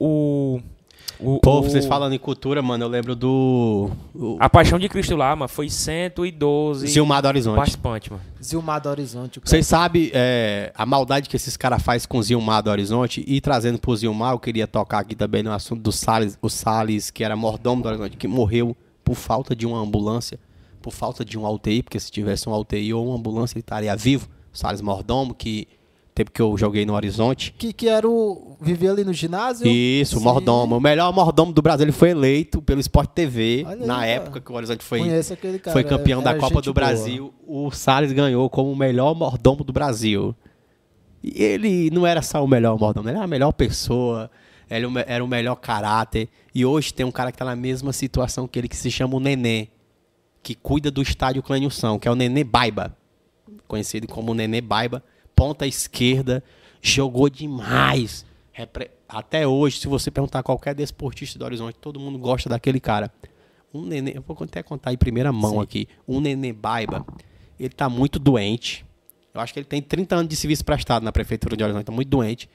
o, 0.56 0.60
o- 1.20 1.38
Pô, 1.40 1.58
o- 1.58 1.62
vocês 1.62 1.86
falando 1.86 2.12
em 2.14 2.18
cultura, 2.18 2.60
mano, 2.62 2.84
eu 2.84 2.88
lembro 2.88 3.14
do... 3.16 3.90
o 4.14 4.36
A 4.40 4.48
Paixão 4.48 4.78
de 4.78 4.88
Cristo 4.88 5.16
lá, 5.16 5.34
mano, 5.34 5.48
foi 5.48 5.68
112 5.68 6.86
Zilmar 6.86 7.22
do 7.22 7.28
Horizonte. 7.28 7.56
participantes, 7.56 8.08
mano. 8.10 8.22
Zilmar 8.42 8.80
do 8.80 8.88
Horizonte. 8.88 9.40
Vocês 9.44 9.66
sabem 9.66 10.10
é, 10.12 10.72
a 10.74 10.86
maldade 10.86 11.28
que 11.28 11.36
esses 11.36 11.56
caras 11.56 11.82
fazem 11.82 12.08
com 12.08 12.18
o 12.18 12.22
Zilmar 12.22 12.62
do 12.62 12.70
Horizonte 12.70 13.24
e 13.26 13.40
trazendo 13.40 13.78
pro 13.78 13.94
Zilmar, 13.96 14.32
eu 14.34 14.38
queria 14.38 14.66
tocar 14.66 15.00
aqui 15.00 15.14
também 15.14 15.42
no 15.42 15.52
assunto 15.52 15.80
do 15.82 15.92
Salles, 15.92 16.38
o 16.40 16.48
Salles, 16.48 17.10
que 17.10 17.24
era 17.24 17.34
mordomo 17.36 17.82
do 17.82 17.88
Horizonte, 17.88 18.16
que 18.16 18.28
morreu 18.28 18.76
por 19.04 19.14
falta 19.14 19.56
de 19.56 19.66
uma 19.66 19.78
ambulância, 19.80 20.38
por 20.82 20.92
falta 20.92 21.24
de 21.24 21.38
um 21.38 21.46
UTI, 21.48 21.82
porque 21.82 21.98
se 21.98 22.10
tivesse 22.10 22.48
um 22.48 22.54
UTI 22.54 22.92
ou 22.94 23.06
uma 23.08 23.16
ambulância 23.16 23.56
ele 23.56 23.60
estaria 23.62 23.94
vivo. 23.96 24.28
O 24.52 24.56
Salles 24.58 24.80
Mordomo, 24.80 25.34
que 25.34 25.66
tempo 26.18 26.30
que 26.32 26.42
eu 26.42 26.56
joguei 26.58 26.84
no 26.84 26.94
Horizonte. 26.94 27.54
Que, 27.56 27.72
que 27.72 27.88
era 27.88 28.08
o... 28.08 28.56
Vivia 28.60 28.90
ali 28.90 29.04
no 29.04 29.12
ginásio? 29.12 29.66
Isso, 29.66 30.18
o 30.18 30.20
mordomo. 30.20 30.76
O 30.76 30.80
melhor 30.80 31.12
mordomo 31.12 31.52
do 31.52 31.62
Brasil. 31.62 31.84
Ele 31.84 31.92
foi 31.92 32.10
eleito 32.10 32.60
pelo 32.60 32.80
Sport 32.80 33.10
TV 33.10 33.64
Olha 33.64 33.80
aí, 33.80 33.86
na 33.86 33.94
cara. 33.94 34.06
época 34.06 34.40
que 34.40 34.52
o 34.52 34.54
Horizonte 34.54 34.82
foi 34.84 35.00
cara. 35.58 35.72
foi 35.72 35.84
campeão 35.84 36.20
é- 36.20 36.24
da 36.24 36.30
é 36.32 36.34
Copa 36.34 36.60
do 36.60 36.72
boa. 36.72 36.74
Brasil. 36.74 37.32
O 37.46 37.70
Salles 37.70 38.12
ganhou 38.12 38.50
como 38.50 38.72
o 38.72 38.76
melhor 38.76 39.14
mordomo 39.14 39.62
do 39.62 39.72
Brasil. 39.72 40.34
E 41.22 41.42
ele 41.42 41.90
não 41.90 42.06
era 42.06 42.20
só 42.20 42.44
o 42.44 42.48
melhor 42.48 42.78
mordomo, 42.78 43.08
ele 43.08 43.16
era 43.16 43.24
a 43.24 43.28
melhor 43.28 43.52
pessoa, 43.52 44.30
ele 44.70 44.86
era 45.06 45.24
o 45.24 45.28
melhor 45.28 45.56
caráter. 45.56 46.28
E 46.54 46.64
hoje 46.64 46.92
tem 46.92 47.04
um 47.06 47.10
cara 47.10 47.30
que 47.30 47.36
está 47.36 47.44
na 47.44 47.56
mesma 47.56 47.92
situação 47.92 48.46
que 48.46 48.58
ele, 48.58 48.68
que 48.68 48.76
se 48.76 48.90
chama 48.90 49.16
o 49.16 49.20
Nenê, 49.20 49.68
que 50.42 50.54
cuida 50.54 50.90
do 50.90 51.02
estádio 51.02 51.42
Clanilson, 51.42 51.98
que 51.98 52.08
é 52.08 52.10
o 52.10 52.14
Nenê 52.14 52.44
Baiba, 52.44 52.96
conhecido 53.66 54.06
como 54.06 54.34
Nenê 54.34 54.60
Baiba, 54.60 55.02
ponta 55.38 55.68
esquerda, 55.68 56.42
jogou 56.82 57.30
demais. 57.30 58.26
Até 59.08 59.46
hoje, 59.46 59.78
se 59.78 59.86
você 59.86 60.10
perguntar 60.10 60.40
a 60.40 60.42
qualquer 60.42 60.74
desportista 60.74 61.38
do 61.38 61.44
Horizonte, 61.44 61.78
todo 61.80 62.00
mundo 62.00 62.18
gosta 62.18 62.48
daquele 62.48 62.80
cara. 62.80 63.12
Um 63.72 63.84
nenê, 63.86 64.16
eu 64.16 64.22
vou 64.26 64.36
até 64.40 64.64
contar 64.64 64.92
em 64.92 64.96
primeira 64.96 65.32
mão 65.32 65.60
aqui. 65.60 65.86
Um 66.08 66.20
nenê 66.20 66.52
Baiba, 66.52 67.06
ele 67.58 67.68
tá 67.68 67.88
muito 67.88 68.18
doente. 68.18 68.84
Eu 69.32 69.40
acho 69.40 69.52
que 69.52 69.60
ele 69.60 69.66
tem 69.66 69.80
30 69.80 70.16
anos 70.16 70.28
de 70.28 70.34
serviço 70.34 70.64
prestado 70.64 71.04
na 71.04 71.12
prefeitura 71.12 71.56
de 71.56 71.62
Horizonte, 71.62 71.84
tá 71.84 71.92
muito 71.92 72.08
doente. 72.08 72.50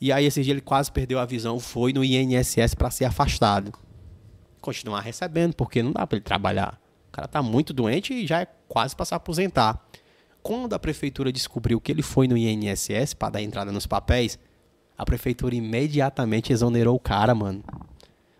E 0.00 0.10
aí 0.10 0.24
esse 0.24 0.42
dia 0.42 0.52
ele 0.52 0.60
quase 0.60 0.90
perdeu 0.90 1.20
a 1.20 1.24
visão, 1.24 1.60
foi 1.60 1.92
no 1.92 2.02
INSS 2.02 2.74
para 2.74 2.90
ser 2.90 3.04
afastado. 3.04 3.72
Continuar 4.60 5.00
recebendo, 5.00 5.54
porque 5.54 5.80
não 5.80 5.92
dá 5.92 6.04
para 6.04 6.16
ele 6.16 6.24
trabalhar. 6.24 6.80
O 7.08 7.12
cara 7.12 7.28
tá 7.28 7.40
muito 7.40 7.72
doente 7.72 8.12
e 8.12 8.26
já 8.26 8.40
é 8.40 8.46
quase 8.66 8.96
para 8.96 9.04
se 9.04 9.14
aposentar. 9.14 9.80
Quando 10.46 10.74
a 10.74 10.78
prefeitura 10.78 11.32
descobriu 11.32 11.80
que 11.80 11.90
ele 11.90 12.02
foi 12.02 12.28
no 12.28 12.36
INSS 12.36 13.14
para 13.14 13.30
dar 13.30 13.42
entrada 13.42 13.72
nos 13.72 13.84
papéis, 13.84 14.38
a 14.96 15.04
prefeitura 15.04 15.56
imediatamente 15.56 16.52
exonerou 16.52 16.94
o 16.94 17.00
cara, 17.00 17.34
mano. 17.34 17.64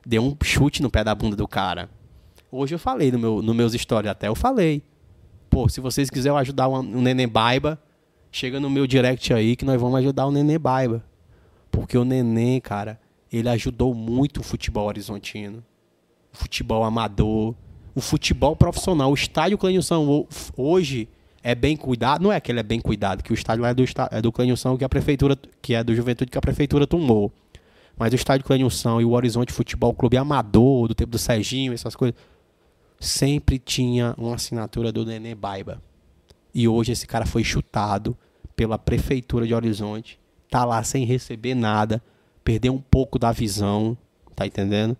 Deu 0.06 0.22
um 0.22 0.36
chute 0.44 0.80
no 0.82 0.88
pé 0.88 1.02
da 1.02 1.12
bunda 1.16 1.34
do 1.34 1.48
cara. 1.48 1.90
Hoje 2.48 2.76
eu 2.76 2.78
falei 2.78 3.10
no 3.10 3.18
meu, 3.18 3.42
no 3.42 3.52
meus 3.52 3.72
stories 3.72 4.08
até, 4.08 4.28
eu 4.28 4.36
falei. 4.36 4.84
Pô, 5.50 5.68
se 5.68 5.80
vocês 5.80 6.08
quiserem 6.08 6.38
ajudar 6.38 6.68
um, 6.68 6.80
neném 6.80 7.26
baiba, 7.26 7.76
chega 8.30 8.60
no 8.60 8.70
meu 8.70 8.86
direct 8.86 9.34
aí 9.34 9.56
que 9.56 9.64
nós 9.64 9.80
vamos 9.80 9.98
ajudar 9.98 10.26
o 10.26 10.30
neném 10.30 10.60
baiba. 10.60 11.04
Porque 11.72 11.98
o 11.98 12.04
neném, 12.04 12.60
cara, 12.60 13.00
ele 13.32 13.48
ajudou 13.48 13.92
muito 13.92 14.38
o 14.38 14.44
futebol 14.44 14.86
horizontino. 14.86 15.60
O 16.32 16.36
futebol 16.36 16.84
amador, 16.84 17.52
o 17.96 18.00
futebol 18.00 18.54
profissional. 18.54 19.10
O 19.10 19.14
estádio 19.14 19.58
Clenilson 19.58 20.06
ho- 20.08 20.28
hoje 20.56 21.08
é 21.46 21.54
bem 21.54 21.76
cuidado. 21.76 22.24
Não 22.24 22.32
é 22.32 22.40
que 22.40 22.50
ele 22.50 22.58
é 22.58 22.62
bem 22.64 22.80
cuidado, 22.80 23.22
que 23.22 23.30
o 23.30 23.34
estádio 23.34 23.62
lá 23.62 23.68
é 23.68 23.74
do, 23.74 23.84
é 24.10 24.20
do 24.20 24.32
Clenilson 24.32 24.76
que 24.76 24.84
a 24.84 24.88
prefeitura, 24.88 25.38
que 25.62 25.74
é 25.74 25.84
do 25.84 25.94
Juventude 25.94 26.28
que 26.28 26.36
a 26.36 26.40
prefeitura 26.40 26.88
tomou. 26.88 27.32
Mas 27.96 28.12
o 28.12 28.16
estádio 28.16 28.44
Clenilson 28.44 29.00
e 29.00 29.04
o 29.04 29.12
Horizonte 29.12 29.52
Futebol 29.52 29.94
Clube 29.94 30.16
Amador, 30.16 30.88
do 30.88 30.94
tempo 30.94 31.12
do 31.12 31.18
Serginho, 31.18 31.72
essas 31.72 31.94
coisas, 31.94 32.18
sempre 32.98 33.60
tinha 33.60 34.12
uma 34.18 34.34
assinatura 34.34 34.90
do 34.90 35.06
Nenê 35.06 35.36
Baiba. 35.36 35.80
E 36.52 36.66
hoje 36.66 36.90
esse 36.90 37.06
cara 37.06 37.24
foi 37.24 37.44
chutado 37.44 38.16
pela 38.56 38.76
prefeitura 38.76 39.46
de 39.46 39.54
Horizonte, 39.54 40.18
tá 40.50 40.64
lá 40.64 40.82
sem 40.82 41.04
receber 41.04 41.54
nada, 41.54 42.02
perdeu 42.42 42.74
um 42.74 42.80
pouco 42.80 43.20
da 43.20 43.30
visão, 43.30 43.96
tá 44.34 44.44
entendendo? 44.44 44.96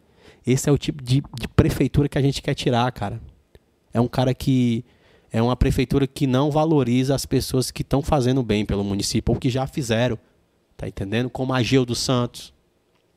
Esse 0.47 0.71
é 0.71 0.73
o 0.73 0.79
tipo 0.79 1.03
de, 1.03 1.25
de 1.37 1.49
prefeitura 1.49 2.09
que 2.09 2.17
a 2.17 2.23
gente 2.23 2.41
quer 2.41 2.55
tirar, 2.55 2.93
cara. 2.93 3.21
É 3.93 4.01
um 4.01 4.07
cara 4.07 4.33
que 4.33 4.85
é 5.37 5.43
uma 5.43 5.55
prefeitura 5.55 6.07
que 6.07 6.27
não 6.27 6.51
valoriza 6.51 7.15
as 7.15 7.27
pessoas 7.27 7.71
que 7.71 7.83
estão 7.83 8.01
fazendo 8.01 8.43
bem 8.43 8.65
pelo 8.65 8.83
município 8.83 9.35
ou 9.35 9.39
que 9.39 9.51
já 9.51 9.67
fizeram, 9.67 10.19
tá 10.79 10.89
entendendo? 10.89 11.29
Como 11.29 11.53
Ageu 11.53 11.85
dos 11.85 11.99
Santos, 11.99 12.55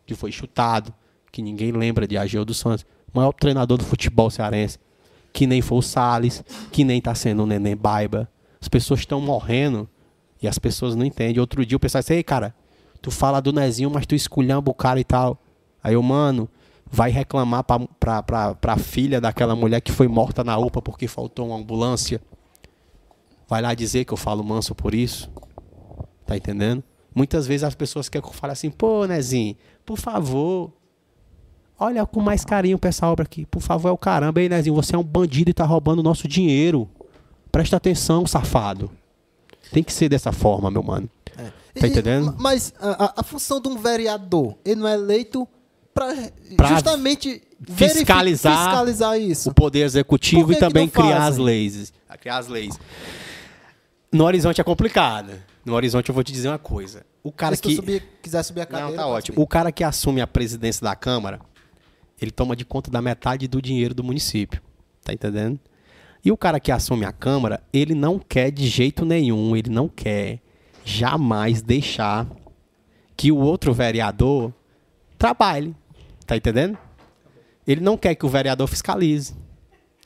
que 0.06 0.14
foi 0.14 0.30
chutado, 0.30 0.94
que 1.32 1.42
ninguém 1.42 1.72
lembra 1.72 2.06
de 2.06 2.18
Ageu 2.18 2.44
dos 2.44 2.58
Santos, 2.58 2.86
maior 3.14 3.32
treinador 3.32 3.78
do 3.78 3.86
futebol 3.86 4.30
cearense, 4.30 4.78
que 5.32 5.48
nem 5.48 5.62
foi 5.62 5.78
o 5.78 5.82
Salles, 5.82 6.44
que 6.74 6.84
nem 6.84 7.00
tá 7.00 7.16
sendo 7.16 7.44
o 7.44 7.48
Neném 7.48 7.78
Baiba. 7.78 8.30
As 8.60 8.68
pessoas 8.68 9.00
estão 9.00 9.22
morrendo 9.22 9.88
e 10.42 10.48
as 10.50 10.60
pessoas 10.60 10.96
não 10.96 11.06
entendem. 11.06 11.40
Outro 11.40 11.66
dia 11.66 11.78
o 11.78 11.80
pessoal 11.80 12.02
disse, 12.02 12.16
ei, 12.16 12.22
cara, 12.22 12.54
tu 13.02 13.12
fala 13.12 13.40
do 13.40 13.54
Nezinho, 13.54 13.90
mas 13.90 14.06
tu 14.06 14.14
esculhamba 14.14 14.70
o 14.70 14.74
cara 14.74 15.00
e 15.00 15.06
tal. 15.06 15.42
Aí 15.82 15.94
eu, 15.94 16.04
mano, 16.04 16.50
vai 16.92 17.12
reclamar 17.12 17.64
pra, 17.64 18.54
pra 18.56 18.78
filha 18.78 19.22
daquela 19.22 19.56
mulher 19.56 19.80
que 19.82 19.92
foi 19.92 20.08
morta 20.08 20.44
na 20.44 20.58
UPA 20.58 20.82
porque 20.82 21.08
faltou 21.08 21.48
uma 21.48 21.58
ambulância. 21.58 22.22
Vai 23.48 23.62
lá 23.62 23.74
dizer 23.74 24.06
que 24.06 24.14
eu 24.14 24.18
falo 24.18 24.44
manso 24.44 24.74
por 24.76 24.94
isso. 24.94 25.30
Tá 26.26 26.36
entendendo? 26.38 26.84
Muitas 27.14 27.48
vezes 27.48 27.64
as 27.64 27.76
pessoas 27.76 28.08
querem 28.08 28.28
que 28.28 28.34
eu 28.34 28.38
fale 28.40 28.54
assim, 28.54 28.70
pô, 28.70 29.06
Nezinho, 29.06 29.56
por 29.86 29.98
favor, 29.98 30.72
olha 31.80 32.06
com 32.06 32.22
mais 32.22 32.46
carinho 32.46 32.78
pra 32.78 32.90
essa 32.90 33.08
obra 33.08 33.24
aqui. 33.26 33.46
Por 33.46 33.62
favor, 33.62 33.90
é 33.90 33.92
o 33.92 33.98
caramba, 33.98 34.40
ei, 34.42 34.48
Nezinho, 34.50 34.76
você 34.76 34.96
é 34.96 34.98
um 35.00 35.04
bandido 35.04 35.50
e 35.50 35.54
tá 35.54 35.66
roubando 35.66 36.00
o 36.00 36.04
nosso 36.04 36.28
dinheiro. 36.28 36.88
Presta 37.52 37.78
atenção, 37.78 38.26
safado. 38.28 38.92
Tem 39.72 39.84
que 39.84 39.92
ser 39.94 40.10
dessa 40.10 40.32
forma, 40.32 40.70
meu 40.70 40.84
mano. 40.84 41.10
Tá 41.36 41.88
E- 41.88 41.90
entendendo? 41.90 42.36
Mas 42.40 42.74
a, 42.80 43.06
a- 43.06 43.14
a 43.18 43.24
função 43.24 43.60
de 43.60 43.68
um 43.70 43.78
vereador, 43.78 44.56
ele 44.64 44.82
não 44.82 44.88
é 44.88 44.94
eleito 44.94 45.48
para 46.56 46.68
justamente 46.70 47.42
fiscalizar 47.76 48.66
fiscalizar 48.70 49.20
isso. 49.20 49.50
o 49.50 49.54
poder 49.54 49.82
executivo 49.84 50.46
que 50.48 50.52
e 50.54 50.56
que 50.56 50.60
também 50.60 50.88
criar 50.88 51.26
as 51.28 51.38
leis. 51.38 51.94
a 52.08 52.18
Criar 52.18 52.38
as 52.38 52.48
leis. 52.48 52.78
No 54.12 54.24
horizonte 54.26 54.60
é 54.60 54.64
complicado. 54.64 55.34
No 55.66 55.74
horizonte 55.76 56.10
eu 56.10 56.16
vou 56.16 56.24
te 56.24 56.32
dizer 56.32 56.48
uma 56.48 56.58
coisa. 56.58 57.06
O 57.24 57.32
cara 57.32 57.56
se 57.56 57.62
que 57.62 57.76
subir- 57.76 58.04
quiser 58.22 58.42
subir 58.44 58.62
a 58.62 58.66
cadeira, 58.66 58.90
Não, 58.92 58.96
tá 58.98 59.06
ótimo. 59.08 59.36
subir. 59.36 59.44
O 59.44 59.48
cara 59.48 59.72
que 59.72 59.84
assume 59.84 60.22
a 60.22 60.26
presidência 60.28 60.84
da 60.84 60.96
Câmara, 60.96 61.40
ele 62.20 62.32
toma 62.32 62.56
de 62.56 62.66
conta 62.66 62.90
da 62.90 63.02
metade 63.02 63.48
do 63.48 63.62
dinheiro 63.62 63.94
do 63.94 64.04
município. 64.04 64.62
Tá 65.04 65.14
entendendo? 65.14 65.60
E 66.24 66.32
o 66.32 66.38
cara 66.38 66.60
que 66.60 66.72
assume 66.72 67.06
a 67.06 67.12
Câmara, 67.12 67.62
ele 67.72 67.94
não 67.94 68.18
quer 68.20 68.52
de 68.52 68.68
jeito 68.68 69.06
nenhum, 69.06 69.56
ele 69.56 69.70
não 69.70 69.88
quer 69.88 70.40
jamais 70.84 71.62
deixar 71.62 72.26
que 73.16 73.32
o 73.32 73.38
outro 73.38 73.74
vereador 73.74 74.52
trabalhe. 75.18 75.76
Tá 76.30 76.38
entendendo? 76.38 76.78
Ele 77.66 77.82
não 77.82 77.98
quer 77.98 78.14
que 78.14 78.24
o 78.24 78.30
vereador 78.30 78.68
fiscalize. 78.68 79.36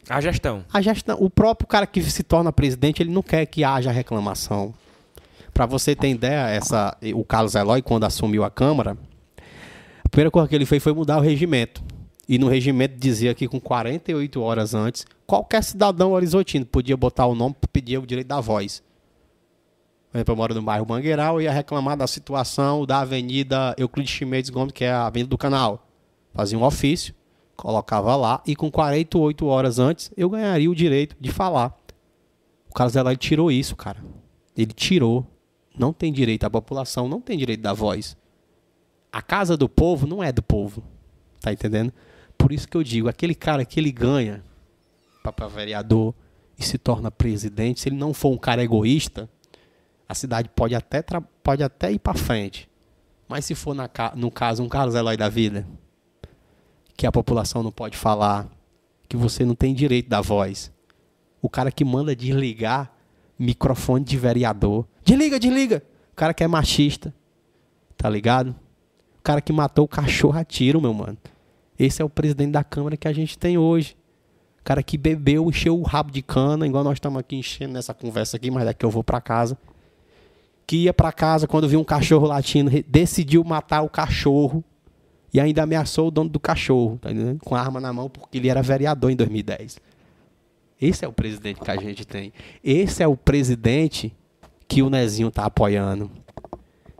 A 0.07 0.21
gestão. 0.21 0.63
A 0.71 0.81
gestão, 0.81 1.17
o 1.19 1.29
próprio 1.29 1.67
cara 1.67 1.85
que 1.85 2.01
se 2.01 2.23
torna 2.23 2.49
presidente, 2.49 3.03
ele 3.03 3.11
não 3.11 3.21
quer 3.21 3.45
que 3.45 3.61
haja 3.61 3.91
reclamação. 3.91 4.73
Para 5.53 5.65
você 5.65 5.93
ter 5.93 6.07
ideia, 6.07 6.47
essa, 6.47 6.97
o 7.13 7.25
Carlos 7.25 7.55
Eloy, 7.55 7.81
quando 7.81 8.05
assumiu 8.05 8.45
a 8.45 8.49
Câmara, 8.49 8.97
a 10.01 10.07
primeira 10.07 10.31
coisa 10.31 10.47
que 10.47 10.55
ele 10.55 10.65
fez 10.65 10.81
foi 10.81 10.93
mudar 10.93 11.17
o 11.17 11.21
regimento. 11.21 11.83
E 12.25 12.37
no 12.37 12.47
regimento 12.47 12.95
dizia 12.97 13.33
que 13.33 13.45
com 13.45 13.59
48 13.59 14.41
horas 14.41 14.73
antes, 14.73 15.05
qualquer 15.27 15.61
cidadão 15.61 16.13
horizontino 16.13 16.65
podia 16.65 16.95
botar 16.95 17.25
o 17.25 17.35
nome, 17.35 17.53
pedir 17.73 17.97
o 17.97 18.07
direito 18.07 18.27
da 18.27 18.39
voz. 18.39 18.81
Por 20.09 20.19
exemplo, 20.19 20.31
eu 20.31 20.37
moro 20.37 20.55
no 20.55 20.61
bairro 20.61 20.85
Mangueiral 20.87 21.41
e 21.41 21.43
ia 21.43 21.51
reclamar 21.51 21.97
da 21.97 22.07
situação 22.07 22.85
da 22.85 23.01
Avenida 23.01 23.75
Euclides 23.77 24.13
Chimenez 24.13 24.49
Gomes, 24.49 24.71
que 24.71 24.85
é 24.85 24.91
a 24.93 25.07
Avenida 25.07 25.29
do 25.29 25.37
Canal. 25.37 25.89
Fazia 26.33 26.57
um 26.57 26.63
ofício, 26.63 27.13
colocava 27.55 28.15
lá 28.15 28.41
e 28.45 28.55
com 28.55 28.71
48 28.71 29.45
horas 29.45 29.79
antes 29.79 30.11
eu 30.17 30.29
ganharia 30.29 30.69
o 30.69 30.75
direito 30.75 31.15
de 31.19 31.31
falar. 31.31 31.77
O 32.69 32.73
Carlos 32.73 32.95
Eloy 32.95 33.15
tirou 33.15 33.51
isso, 33.51 33.75
cara. 33.75 34.03
Ele 34.57 34.73
tirou. 34.73 35.27
Não 35.77 35.91
tem 35.91 36.13
direito, 36.13 36.43
a 36.43 36.49
população 36.49 37.07
não 37.07 37.19
tem 37.19 37.37
direito 37.37 37.61
da 37.61 37.73
voz. 37.73 38.15
A 39.11 39.21
casa 39.21 39.57
do 39.57 39.67
povo 39.67 40.05
não 40.05 40.23
é 40.23 40.31
do 40.31 40.41
povo. 40.41 40.83
Tá 41.39 41.51
entendendo? 41.51 41.91
Por 42.37 42.51
isso 42.51 42.67
que 42.67 42.77
eu 42.77 42.83
digo, 42.83 43.07
aquele 43.07 43.35
cara 43.35 43.65
que 43.65 43.79
ele 43.79 43.91
ganha 43.91 44.43
para 45.23 45.47
vereador 45.47 46.13
e 46.57 46.63
se 46.63 46.77
torna 46.77 47.09
presidente, 47.09 47.79
se 47.79 47.89
ele 47.89 47.95
não 47.95 48.13
for 48.13 48.31
um 48.31 48.37
cara 48.37 48.63
egoísta, 48.63 49.29
a 50.07 50.13
cidade 50.13 50.49
pode 50.55 50.75
até, 50.75 51.03
pode 51.41 51.63
até 51.63 51.91
ir 51.91 51.99
para 51.99 52.13
frente. 52.13 52.69
Mas 53.27 53.45
se 53.45 53.55
for 53.55 53.73
na 53.73 53.89
no 54.15 54.29
caso 54.29 54.61
um 54.63 54.69
Carlos 54.69 54.95
Eloy 54.95 55.17
da 55.17 55.29
vida, 55.29 55.67
que 56.95 57.07
a 57.07 57.11
população 57.11 57.63
não 57.63 57.71
pode 57.71 57.97
falar, 57.97 58.47
que 59.07 59.17
você 59.17 59.45
não 59.45 59.55
tem 59.55 59.73
direito 59.73 60.09
da 60.09 60.21
voz. 60.21 60.71
O 61.41 61.49
cara 61.49 61.71
que 61.71 61.83
manda 61.83 62.15
desligar 62.15 62.91
microfone 63.37 64.03
de 64.03 64.17
vereador. 64.17 64.85
Desliga, 65.03 65.39
desliga. 65.39 65.83
O 66.11 66.15
cara 66.15 66.33
que 66.33 66.43
é 66.43 66.47
machista. 66.47 67.13
Tá 67.97 68.09
ligado? 68.09 68.55
O 69.19 69.23
cara 69.23 69.41
que 69.41 69.51
matou 69.51 69.85
o 69.85 69.87
cachorro 69.87 70.37
a 70.37 70.43
tiro, 70.43 70.81
meu 70.81 70.93
mano. 70.93 71.17
Esse 71.77 72.01
é 72.01 72.05
o 72.05 72.09
presidente 72.09 72.51
da 72.51 72.63
Câmara 72.63 72.95
que 72.95 73.07
a 73.07 73.13
gente 73.13 73.37
tem 73.37 73.57
hoje. 73.57 73.95
O 74.61 74.63
cara 74.63 74.81
que 74.81 74.97
bebeu, 74.97 75.49
encheu 75.49 75.77
o 75.77 75.83
rabo 75.83 76.11
de 76.11 76.21
cana, 76.21 76.65
igual 76.65 76.83
nós 76.83 76.93
estamos 76.93 77.19
aqui 77.19 77.35
enchendo 77.35 77.73
nessa 77.73 77.93
conversa 77.93 78.37
aqui, 78.37 78.49
mas 78.49 78.63
daqui 78.63 78.85
eu 78.85 78.89
vou 78.89 79.03
pra 79.03 79.19
casa. 79.19 79.57
Que 80.65 80.83
ia 80.83 80.93
pra 80.93 81.11
casa 81.11 81.47
quando 81.47 81.67
viu 81.67 81.79
um 81.79 81.83
cachorro 81.83 82.27
latindo, 82.27 82.71
decidiu 82.87 83.43
matar 83.43 83.81
o 83.81 83.89
cachorro 83.89 84.63
e 85.33 85.39
ainda 85.39 85.63
ameaçou 85.63 86.09
o 86.09 86.11
dono 86.11 86.29
do 86.29 86.39
cachorro, 86.39 86.99
tá? 87.01 87.09
Com 87.43 87.55
a 87.55 87.59
arma 87.59 87.79
na 87.79 87.91
mão, 87.91 88.09
porque 88.09 88.37
ele 88.37 88.49
era 88.49 88.61
vereador 88.61 89.09
em 89.09 89.15
2010. 89.15 89.79
Esse 90.79 91.05
é 91.05 91.07
o 91.07 91.13
presidente 91.13 91.59
que 91.59 91.71
a 91.71 91.77
gente 91.77 92.05
tem. 92.05 92.31
Esse 92.63 93.01
é 93.01 93.07
o 93.07 93.17
presidente 93.17 94.15
que 94.67 94.81
o 94.81 94.89
Nezinho 94.89 95.31
tá 95.31 95.45
apoiando. 95.45 96.11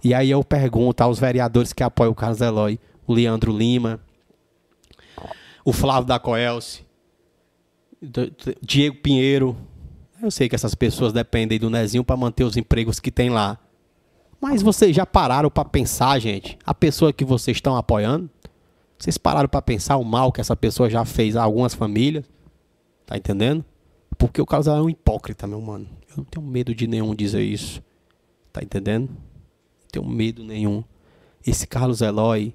E 0.03 0.14
aí 0.14 0.32
eu 0.32 0.44
pergunto 0.44 1.02
aos 1.02 1.20
vereadores 1.20 1.74
que 1.74 1.84
apoiam 1.84 2.12
o 2.12 2.16
Carlos 2.16 2.42
Eloy, 2.42 2.80
o 3.06 3.14
Leandro 3.14 3.56
Lima, 3.56 4.00
o 5.64 5.72
Flávio 5.72 6.06
da 6.06 6.20
Coelce, 6.20 6.82
Diego 8.62 8.98
Pinheiro. 8.98 9.56
Eu 10.22 10.32
sei 10.32 10.50
que 10.50 10.56
essas 10.56 10.76
pessoas 10.76 11.14
dependem 11.14 11.60
do 11.60 11.70
Nezinho 11.70 12.03
para 12.03 12.18
manter 12.18 12.44
os 12.44 12.58
empregos 12.58 13.00
que 13.00 13.12
tem 13.12 13.30
lá. 13.30 13.60
Mas 14.43 14.61
vocês 14.61 14.93
já 14.93 15.05
pararam 15.05 15.49
para 15.49 15.63
pensar, 15.63 16.19
gente? 16.19 16.57
A 16.65 16.73
pessoa 16.73 17.13
que 17.13 17.23
vocês 17.23 17.55
estão 17.55 17.77
apoiando? 17.77 18.30
Vocês 18.99 19.17
pararam 19.17 19.47
para 19.47 19.61
pensar 19.61 19.95
o 19.95 20.03
mal 20.03 20.33
que 20.33 20.41
essa 20.41 20.53
pessoa 20.53 20.89
já 20.89 21.05
fez 21.05 21.38
a 21.38 21.43
algumas 21.43 21.73
famílias? 21.73 22.25
Tá 23.05 23.15
entendendo? 23.15 23.63
Porque 24.17 24.41
o 24.41 24.45
Carlos 24.45 24.67
é 24.67 24.73
um 24.73 24.89
hipócrita, 24.89 25.47
meu 25.47 25.61
mano. 25.61 25.88
Eu 26.09 26.17
não 26.17 26.23
tenho 26.25 26.45
medo 26.45 26.75
de 26.75 26.88
nenhum 26.88 27.15
dizer 27.15 27.41
isso. 27.41 27.81
Tá 28.51 28.61
entendendo? 28.61 29.07
Não 29.07 29.88
tenho 29.89 30.05
medo 30.05 30.43
nenhum. 30.43 30.83
Esse 31.47 31.65
Carlos 31.65 32.01
Eloy, 32.01 32.53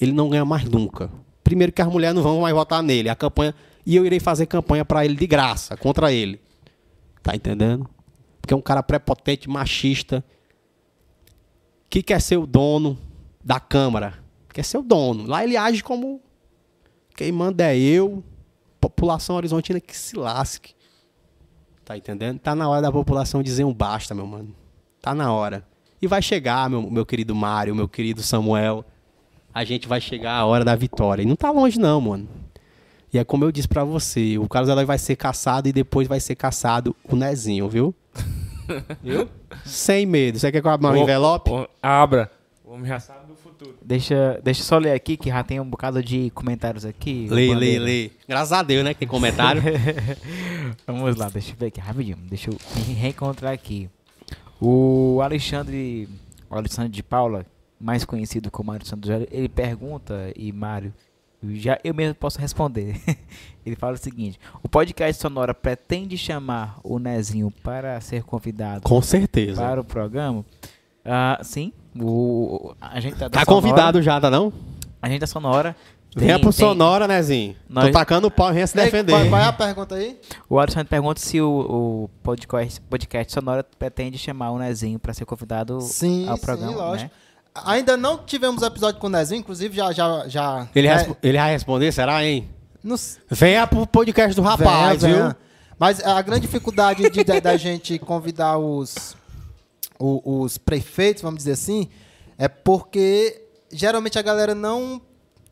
ele 0.00 0.10
não 0.10 0.30
ganha 0.30 0.44
mais 0.44 0.64
nunca. 0.64 1.08
Primeiro 1.44 1.72
que 1.72 1.80
as 1.80 1.88
mulheres 1.88 2.16
não 2.16 2.22
vão 2.24 2.40
mais 2.40 2.52
votar 2.52 2.82
nele. 2.82 3.08
A 3.08 3.14
campanha 3.14 3.54
e 3.86 3.94
eu 3.94 4.04
irei 4.04 4.18
fazer 4.18 4.46
campanha 4.46 4.84
para 4.84 5.04
ele 5.04 5.14
de 5.14 5.26
graça, 5.28 5.76
contra 5.76 6.12
ele. 6.12 6.40
Tá 7.22 7.36
entendendo? 7.36 7.88
Porque 8.40 8.52
é 8.52 8.56
um 8.56 8.60
cara 8.60 8.82
prepotente, 8.82 9.48
machista, 9.48 10.24
que 11.88 12.02
quer 12.02 12.20
ser 12.20 12.36
o 12.36 12.46
dono 12.46 12.98
da 13.44 13.58
Câmara. 13.58 14.14
Quer 14.52 14.64
ser 14.64 14.78
o 14.78 14.82
dono. 14.82 15.26
Lá 15.26 15.44
ele 15.44 15.56
age 15.56 15.82
como 15.82 16.20
quem 17.16 17.32
manda 17.32 17.64
é 17.64 17.76
eu, 17.76 18.22
população 18.80 19.36
horizontina 19.36 19.80
que 19.80 19.96
se 19.96 20.16
lasque. 20.16 20.74
Tá 21.84 21.96
entendendo? 21.96 22.38
Tá 22.38 22.54
na 22.54 22.68
hora 22.68 22.82
da 22.82 22.92
população 22.92 23.42
dizer 23.42 23.64
um 23.64 23.72
basta, 23.72 24.14
meu 24.14 24.26
mano. 24.26 24.54
Tá 25.00 25.14
na 25.14 25.32
hora. 25.32 25.66
E 26.00 26.06
vai 26.06 26.22
chegar, 26.22 26.68
meu, 26.68 26.82
meu 26.90 27.06
querido 27.06 27.34
Mário, 27.34 27.74
meu 27.74 27.88
querido 27.88 28.22
Samuel. 28.22 28.84
A 29.52 29.64
gente 29.64 29.88
vai 29.88 30.00
chegar 30.00 30.34
a 30.34 30.44
hora 30.44 30.64
da 30.64 30.76
vitória. 30.76 31.22
E 31.22 31.26
não 31.26 31.34
tá 31.34 31.50
longe, 31.50 31.78
não, 31.78 32.00
mano. 32.00 32.28
E 33.12 33.18
é 33.18 33.24
como 33.24 33.44
eu 33.44 33.50
disse 33.50 33.66
pra 33.66 33.84
você, 33.84 34.36
o 34.38 34.46
Carlos 34.46 34.68
Eloy 34.68 34.84
vai 34.84 34.98
ser 34.98 35.16
caçado 35.16 35.68
e 35.68 35.72
depois 35.72 36.06
vai 36.06 36.20
ser 36.20 36.34
caçado 36.34 36.94
o 37.10 37.16
Nezinho, 37.16 37.68
viu? 37.68 37.94
Viu? 39.02 39.28
Sem 39.64 40.06
medo. 40.06 40.38
Você 40.38 40.50
quer 40.52 40.60
que 40.60 40.66
eu 40.66 40.70
abra 40.70 40.88
um 40.90 40.92
Ô, 40.92 40.96
envelope? 41.02 41.50
ô, 41.50 41.66
Abra. 41.82 42.30
O 42.64 42.72
homem 42.74 42.86
já 42.86 43.00
sabe 43.00 43.26
do 43.26 43.34
futuro. 43.34 43.74
Deixa, 43.82 44.38
deixa 44.44 44.60
eu 44.60 44.64
só 44.66 44.76
ler 44.76 44.92
aqui, 44.92 45.16
que 45.16 45.30
já 45.30 45.42
tem 45.42 45.58
um 45.58 45.64
bocado 45.68 46.02
de 46.02 46.28
comentários 46.30 46.84
aqui. 46.84 47.26
o 47.30 47.34
Lê, 47.34 47.46
lê, 47.48 47.54
Bandeira. 47.54 47.84
lê. 47.84 48.10
Graças 48.28 48.52
a 48.52 48.62
Deus, 48.62 48.84
né? 48.84 48.92
Que 48.92 49.00
tem 49.00 49.08
comentário. 49.08 49.62
Vamos 50.86 51.16
lá, 51.16 51.28
deixa 51.30 51.52
eu 51.52 51.56
ver 51.56 51.66
aqui 51.66 51.80
rapidinho. 51.80 52.18
Deixa 52.28 52.50
eu 52.50 52.56
me 52.86 52.92
reencontrar 52.92 53.52
aqui. 53.52 53.88
O 54.60 55.20
Alexandre, 55.22 56.08
o 56.50 56.54
Alexandre 56.56 56.90
de 56.90 57.02
Paula, 57.02 57.46
mais 57.80 58.04
conhecido 58.04 58.50
como 58.50 58.70
Alexandre 58.72 59.26
ele 59.30 59.48
pergunta, 59.48 60.32
e 60.36 60.52
Mário, 60.52 60.92
já 61.54 61.78
eu 61.84 61.94
mesmo 61.94 62.14
posso 62.14 62.38
responder. 62.40 63.00
ele 63.64 63.76
fala 63.76 63.94
o 63.94 63.98
seguinte: 63.98 64.38
O 64.62 64.68
podcast 64.68 65.20
Sonora 65.20 65.54
pretende 65.54 66.16
chamar 66.18 66.78
o 66.82 66.98
Nezinho 66.98 67.50
para 67.62 68.00
ser 68.00 68.22
convidado 68.24 68.82
Com 68.82 69.00
certeza. 69.02 69.60
para 69.62 69.80
o 69.80 69.84
programa? 69.84 70.44
Ah, 71.04 71.38
sim, 71.42 71.72
o, 71.98 72.74
a 72.80 73.00
gente 73.00 73.14
tá, 73.16 73.28
da 73.28 73.30
Tá 73.30 73.44
Sonora- 73.44 73.62
convidado 73.62 74.02
já, 74.02 74.20
tá 74.20 74.30
não? 74.30 74.52
A 75.00 75.08
gente 75.08 75.20
da 75.20 75.26
Sonora. 75.26 75.74
Venha 76.16 76.34
tem- 76.34 76.40
pro 76.42 76.50
tem- 76.52 76.66
Sonora, 76.66 77.06
Nezinho. 77.06 77.52
Tô 77.68 77.74
Nós- 77.74 77.90
tacando 77.92 78.26
o 78.26 78.30
pau 78.30 78.50
e 78.50 78.54
venha 78.54 78.66
se 78.66 78.74
defender. 78.74 79.12
Qual, 79.12 79.28
qual 79.28 79.40
é 79.40 79.44
a 79.44 79.52
pergunta 79.52 79.94
aí? 79.94 80.18
O 80.48 80.58
Alexandre 80.58 80.88
pergunta 80.88 81.20
se 81.20 81.40
o, 81.40 81.48
o 81.48 82.10
podcast, 82.22 82.80
podcast 82.80 83.32
Sonora 83.32 83.64
pretende 83.78 84.16
chamar 84.18 84.50
o 84.50 84.58
Nezinho 84.58 84.98
para 84.98 85.12
ser 85.14 85.24
convidado 85.26 85.80
Sim, 85.82 86.26
ao 86.28 86.36
sim, 86.36 86.42
programa. 86.42 86.72
lógico. 86.76 87.10
Né? 87.14 87.27
Ainda 87.64 87.96
não 87.96 88.18
tivemos 88.18 88.62
episódio 88.62 89.00
com 89.00 89.06
o 89.06 89.10
Nezinho, 89.10 89.40
inclusive 89.40 89.76
já. 89.76 89.92
já, 89.92 90.28
já 90.28 90.68
Ele, 90.74 90.86
é, 90.88 90.94
respo- 90.94 91.16
ele 91.22 91.38
vai 91.38 91.50
responder, 91.52 91.92
será, 91.92 92.24
hein? 92.24 92.48
nos- 92.82 93.18
Venha 93.30 93.66
pro 93.66 93.86
podcast 93.86 94.34
do 94.34 94.42
rapaz, 94.42 95.02
Venha, 95.02 95.14
viu? 95.14 95.22
venha. 95.24 95.36
Mas 95.78 96.04
a 96.04 96.20
grande 96.22 96.42
dificuldade 96.42 97.08
de- 97.10 97.24
da, 97.24 97.38
da 97.40 97.56
gente 97.56 97.98
convidar 97.98 98.58
os, 98.58 99.16
o- 99.98 100.40
os 100.42 100.58
prefeitos, 100.58 101.22
vamos 101.22 101.38
dizer 101.38 101.52
assim, 101.52 101.88
é 102.36 102.48
porque 102.48 103.42
geralmente 103.70 104.18
a 104.18 104.22
galera 104.22 104.54
não, 104.54 105.00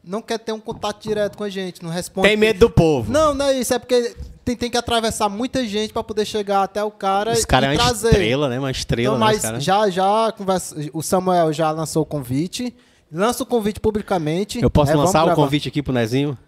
não 0.02 0.20
quer 0.22 0.38
ter 0.38 0.52
um 0.52 0.60
contato 0.60 1.02
direto 1.02 1.36
com 1.36 1.44
a 1.44 1.48
gente, 1.48 1.82
não 1.82 1.90
responde. 1.90 2.28
Tem 2.28 2.36
medo 2.36 2.58
do 2.60 2.70
povo. 2.70 3.10
Não, 3.12 3.34
não 3.34 3.46
é 3.46 3.58
isso, 3.58 3.74
é 3.74 3.78
porque 3.78 4.16
tem, 4.46 4.56
tem 4.56 4.70
que 4.70 4.76
atravessar 4.78 5.28
muita 5.28 5.66
gente 5.66 5.92
para 5.92 6.04
poder 6.04 6.24
chegar 6.24 6.62
até 6.62 6.82
o 6.82 6.90
cara 6.90 7.32
Esse 7.32 7.42
e 7.42 7.46
cara 7.46 7.66
é 7.66 7.70
uma 7.70 7.76
trazer. 7.84 8.08
estrela, 8.10 8.48
né? 8.48 8.58
Uma 8.58 8.70
estrela, 8.70 9.16
Então, 9.16 9.18
né? 9.18 9.24
mas 9.26 9.36
esse 9.38 9.46
cara? 9.46 9.60
já, 9.60 9.90
já 9.90 10.32
conversa, 10.32 10.76
o 10.94 11.02
Samuel 11.02 11.52
já 11.52 11.70
lançou 11.72 12.02
o 12.02 12.06
convite. 12.06 12.72
Lança 13.12 13.42
o 13.42 13.46
convite 13.46 13.80
publicamente. 13.80 14.62
Eu 14.62 14.70
posso 14.70 14.92
É, 14.92 14.94
lançar 14.94 15.22
o 15.22 15.26
gravar. 15.26 15.42
convite 15.42 15.68
aqui 15.68 15.82
pro 15.82 15.92
Nezinho? 15.92 16.38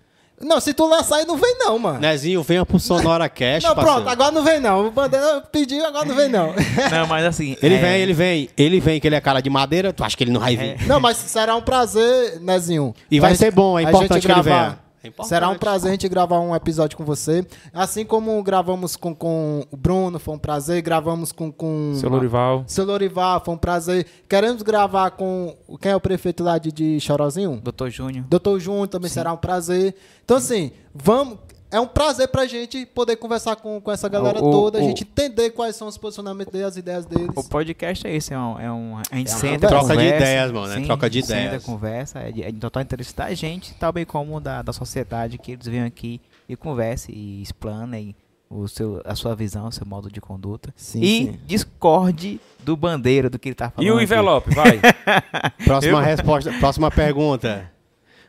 Não, 0.40 0.60
se 0.60 0.72
tu 0.72 0.86
lançar 0.86 1.16
aí, 1.16 1.24
não 1.26 1.36
vem 1.36 1.56
não, 1.58 1.76
mano. 1.80 1.98
Nezinho, 1.98 2.40
venha 2.44 2.64
pro 2.64 2.78
Sonora 2.78 3.26
Cash, 3.30 3.64
não, 3.64 3.74
parceiro. 3.74 4.02
pronto, 4.02 4.08
agora 4.08 4.30
não 4.30 4.44
vem 4.44 4.60
não. 4.60 4.86
O 4.86 4.90
Bandeira 4.92 5.40
pediu, 5.50 5.84
agora 5.84 6.04
não 6.04 6.14
vem 6.14 6.28
não. 6.28 6.54
Não, 6.92 7.06
mas 7.08 7.24
assim. 7.24 7.56
Ele 7.60 7.74
é, 7.74 7.78
vem, 7.80 8.00
ele 8.00 8.12
vem. 8.12 8.48
Ele 8.56 8.78
vem, 8.78 9.00
que 9.00 9.08
ele 9.08 9.16
é 9.16 9.20
cara 9.20 9.40
de 9.40 9.50
madeira. 9.50 9.92
Tu 9.92 10.04
acha 10.04 10.16
que 10.16 10.22
ele 10.22 10.30
não 10.30 10.40
vai 10.40 10.56
vir? 10.56 10.86
não, 10.86 11.00
mas 11.00 11.16
será 11.16 11.56
um 11.56 11.60
prazer, 11.60 12.40
Nezinho. 12.40 12.94
E 13.10 13.18
vai 13.18 13.30
gente- 13.30 13.38
ser 13.40 13.50
bom, 13.50 13.76
é 13.76 13.82
importante 13.82 14.14
gente 14.14 14.26
que 14.26 14.32
ele 14.32 14.42
gravar- 14.42 14.64
venha. 14.68 14.78
É 15.02 15.08
importante. 15.08 15.28
Será 15.28 15.48
um 15.48 15.56
prazer 15.56 15.90
a 15.90 15.92
gente 15.92 16.08
gravar 16.08 16.40
um 16.40 16.54
episódio 16.54 16.96
com 16.96 17.04
você. 17.04 17.46
Assim 17.72 18.04
como 18.04 18.42
gravamos 18.42 18.96
com, 18.96 19.14
com 19.14 19.64
o 19.70 19.76
Bruno, 19.76 20.18
foi 20.18 20.34
um 20.34 20.38
prazer. 20.38 20.82
Gravamos 20.82 21.32
com. 21.32 21.52
com 21.52 21.92
Seu 21.94 22.08
Lorival. 22.08 22.64
Seu 22.66 22.84
Lorival, 22.84 23.42
foi 23.44 23.54
um 23.54 23.58
prazer. 23.58 24.06
Queremos 24.28 24.62
gravar 24.62 25.12
com. 25.12 25.56
Quem 25.80 25.92
é 25.92 25.96
o 25.96 26.00
prefeito 26.00 26.42
lá 26.42 26.58
de, 26.58 26.72
de 26.72 27.00
Chorozinho? 27.00 27.60
Doutor 27.62 27.90
Júnior. 27.90 28.24
Doutor 28.28 28.58
Júnior 28.58 28.88
também 28.88 29.10
será 29.10 29.32
um 29.32 29.36
prazer. 29.36 29.94
Então, 30.24 30.36
assim, 30.36 30.72
vamos. 30.94 31.38
É 31.70 31.78
um 31.78 31.86
prazer 31.86 32.28
pra 32.28 32.46
gente 32.46 32.86
poder 32.86 33.16
conversar 33.16 33.56
com, 33.56 33.78
com 33.80 33.92
essa 33.92 34.08
galera 34.08 34.40
O- 34.42 34.48
o- 34.48 34.50
toda, 34.50 34.78
a 34.78 34.80
o- 34.82 34.84
gente 34.84 35.02
entender 35.02 35.50
quais 35.50 35.76
são 35.76 35.86
os 35.86 35.98
posicionamentos 35.98 36.50
deles, 36.52 36.66
as 36.68 36.76
ideias 36.78 37.04
deles. 37.04 37.28
O 37.36 37.44
podcast 37.44 38.06
é 38.06 38.16
isso, 38.16 38.32
é 38.32 38.38
um. 38.38 38.58
É 38.60 38.72
um 38.72 38.96
a 39.10 39.16
gente 39.16 39.28
É 39.30 39.34
uma 39.34 39.38
senta, 39.40 39.68
troca 39.68 39.82
de 39.88 39.92
conversa, 39.94 40.16
ideias, 40.16 40.52
mano, 40.52 40.72
é 40.72 40.76
sim, 40.76 40.84
troca 40.84 41.10
de 41.10 41.22
senta, 41.22 41.40
ideias. 41.42 41.64
conversa, 41.64 42.18
é 42.20 42.32
de, 42.32 42.42
é 42.42 42.50
de 42.50 42.58
total 42.58 42.82
interesse 42.82 43.14
da 43.14 43.34
gente, 43.34 43.74
tal 43.74 43.92
bem 43.92 44.06
como 44.06 44.40
da, 44.40 44.62
da 44.62 44.72
sociedade, 44.72 45.36
que 45.36 45.52
eles 45.52 45.66
venham 45.66 45.86
aqui 45.86 46.20
e 46.48 46.56
conversem 46.56 47.14
e 47.14 47.42
explanem 47.42 48.16
o 48.48 48.66
seu, 48.66 49.02
a 49.04 49.14
sua 49.14 49.36
visão, 49.36 49.68
o 49.68 49.72
seu 49.72 49.86
modo 49.86 50.10
de 50.10 50.22
conduta. 50.22 50.72
Sim, 50.74 51.00
e 51.02 51.16
sim. 51.26 51.38
discorde 51.44 52.40
do 52.64 52.74
bandeira, 52.78 53.28
do 53.28 53.38
que 53.38 53.48
ele 53.50 53.54
tá 53.54 53.68
falando. 53.70 53.86
E 53.86 53.90
o 53.90 53.96
aqui. 53.96 54.04
envelope, 54.04 54.54
vai. 54.54 54.80
Próxima 55.66 56.00
resposta, 56.00 56.50
próxima 56.58 56.90
pergunta. 56.90 57.70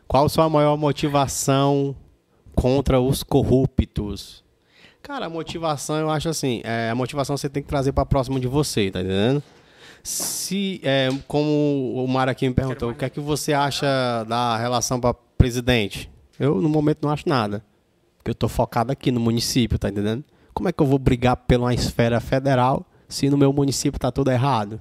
Qual 0.06 0.28
sua 0.28 0.46
maior 0.50 0.76
motivação 0.76 1.96
contra 2.54 3.00
os 3.00 3.22
corruptos? 3.22 4.44
Cara, 5.02 5.26
a 5.26 5.30
motivação, 5.30 5.96
eu 5.96 6.10
acho 6.10 6.28
assim, 6.28 6.60
é, 6.64 6.90
a 6.90 6.94
motivação 6.94 7.36
você 7.36 7.48
tem 7.48 7.62
que 7.62 7.68
trazer 7.68 7.92
para 7.92 8.04
próximo 8.04 8.38
de 8.38 8.46
você, 8.46 8.90
tá 8.90 9.00
entendendo? 9.00 9.42
Se, 10.02 10.80
é, 10.82 11.08
como 11.26 11.94
o 11.94 12.06
Mário 12.06 12.30
aqui 12.30 12.48
me 12.48 12.54
perguntou, 12.54 12.90
o 12.90 12.94
que 12.94 13.04
é 13.04 13.10
que 13.10 13.20
você 13.20 13.52
acha 13.52 13.86
da 14.24 14.56
relação 14.56 15.00
para 15.00 15.14
presidente? 15.36 16.10
Eu, 16.38 16.60
no 16.60 16.68
momento, 16.68 16.98
não 17.02 17.10
acho 17.10 17.28
nada. 17.28 17.64
Porque 18.16 18.30
eu 18.30 18.34
tô 18.34 18.48
focado 18.48 18.92
aqui 18.92 19.10
no 19.10 19.20
município, 19.20 19.78
tá 19.78 19.88
entendendo? 19.88 20.24
Como 20.52 20.68
é 20.68 20.72
que 20.72 20.82
eu 20.82 20.86
vou 20.86 20.98
brigar 20.98 21.36
pela 21.36 21.72
esfera 21.72 22.20
federal 22.20 22.86
se 23.08 23.28
no 23.30 23.36
meu 23.36 23.52
município 23.52 23.98
tá 23.98 24.10
tudo 24.10 24.30
errado? 24.30 24.80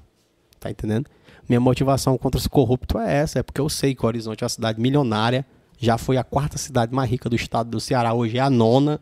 Tá 0.60 0.70
entendendo? 0.70 1.10
Minha 1.48 1.60
motivação 1.60 2.18
contra 2.18 2.38
os 2.38 2.48
corruptos 2.48 3.02
é 3.02 3.18
essa, 3.18 3.40
é 3.40 3.44
porque 3.44 3.60
eu 3.60 3.70
sei 3.70 3.96
que 3.96 4.04
o 4.04 4.08
Horizonte 4.08 4.44
é 4.44 4.46
uma 4.46 4.50
cidade 4.50 4.80
milionária, 4.80 5.46
já 5.80 5.98
foi 5.98 6.18
a 6.18 6.24
quarta 6.24 6.58
cidade 6.58 6.94
mais 6.94 7.10
rica 7.10 7.30
do 7.30 7.36
estado 7.36 7.70
do 7.70 7.80
Ceará, 7.80 8.14
hoje 8.14 8.38
é 8.38 8.42
a 8.42 8.50
nona, 8.50 9.00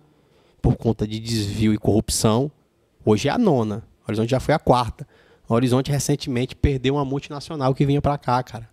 por 0.62 0.76
conta 0.78 1.08
de 1.08 1.20
desvio 1.20 1.74
e 1.74 1.78
corrupção. 1.78 2.52
Hoje 3.04 3.28
é 3.28 3.32
a 3.32 3.38
nona. 3.38 3.84
O 4.04 4.10
Horizonte 4.12 4.30
já 4.30 4.40
foi 4.40 4.54
a 4.54 4.60
quarta. 4.60 5.08
O 5.50 5.54
Horizonte 5.54 5.92
recentemente 5.92 6.56
perdeu 6.56 6.96
uma 6.96 7.06
multinacional 7.06 7.74
que 7.74 7.86
vinha 7.86 8.02
pra 8.02 8.18
cá, 8.18 8.42
cara. 8.44 8.70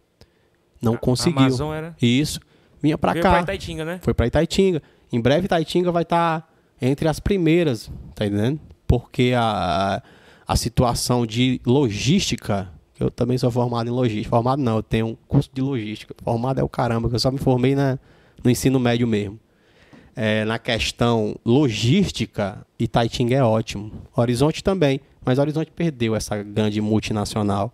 Não 0.82 0.94
A 0.94 0.98
conseguiu. 0.98 1.40
Amazon 1.40 1.72
era. 1.72 1.96
Isso. 2.02 2.40
Vinha 2.82 2.98
pra 2.98 3.12
Veio 3.12 3.22
cá. 3.22 3.30
pra 3.30 3.40
Itaitinga, 3.42 3.84
né? 3.84 3.98
Foi 4.02 4.12
pra 4.12 4.26
Itaitinga. 4.26 4.82
Em 5.10 5.20
breve 5.20 5.46
Itaitinga 5.46 5.90
vai 5.90 6.02
estar 6.02 6.52
entre 6.82 7.08
as 7.08 7.18
primeiras, 7.20 7.90
tá 8.14 8.26
entendendo? 8.26 8.60
Porque 8.86 9.32
a, 9.36 10.02
a 10.46 10.56
situação 10.56 11.24
de 11.24 11.60
logística, 11.64 12.70
eu 13.04 13.10
também 13.10 13.36
sou 13.38 13.50
formado 13.50 13.88
em 13.88 13.92
logística. 13.92 14.30
Formado 14.30 14.60
não, 14.60 14.76
eu 14.76 14.82
tenho 14.82 15.06
um 15.06 15.16
curso 15.28 15.50
de 15.52 15.60
logística. 15.60 16.14
Formado 16.22 16.60
é 16.60 16.62
o 16.62 16.68
caramba, 16.68 17.08
que 17.08 17.14
eu 17.14 17.18
só 17.18 17.30
me 17.30 17.38
formei 17.38 17.74
na, 17.74 17.98
no 18.42 18.50
ensino 18.50 18.78
médio 18.78 19.06
mesmo. 19.06 19.38
É, 20.16 20.44
na 20.44 20.58
questão 20.58 21.36
logística, 21.44 22.64
Itaitinga 22.78 23.36
é 23.36 23.42
ótimo. 23.42 23.90
Horizonte 24.16 24.62
também, 24.62 25.00
mas 25.24 25.38
Horizonte 25.38 25.70
perdeu 25.70 26.14
essa 26.14 26.42
grande 26.42 26.80
multinacional. 26.80 27.72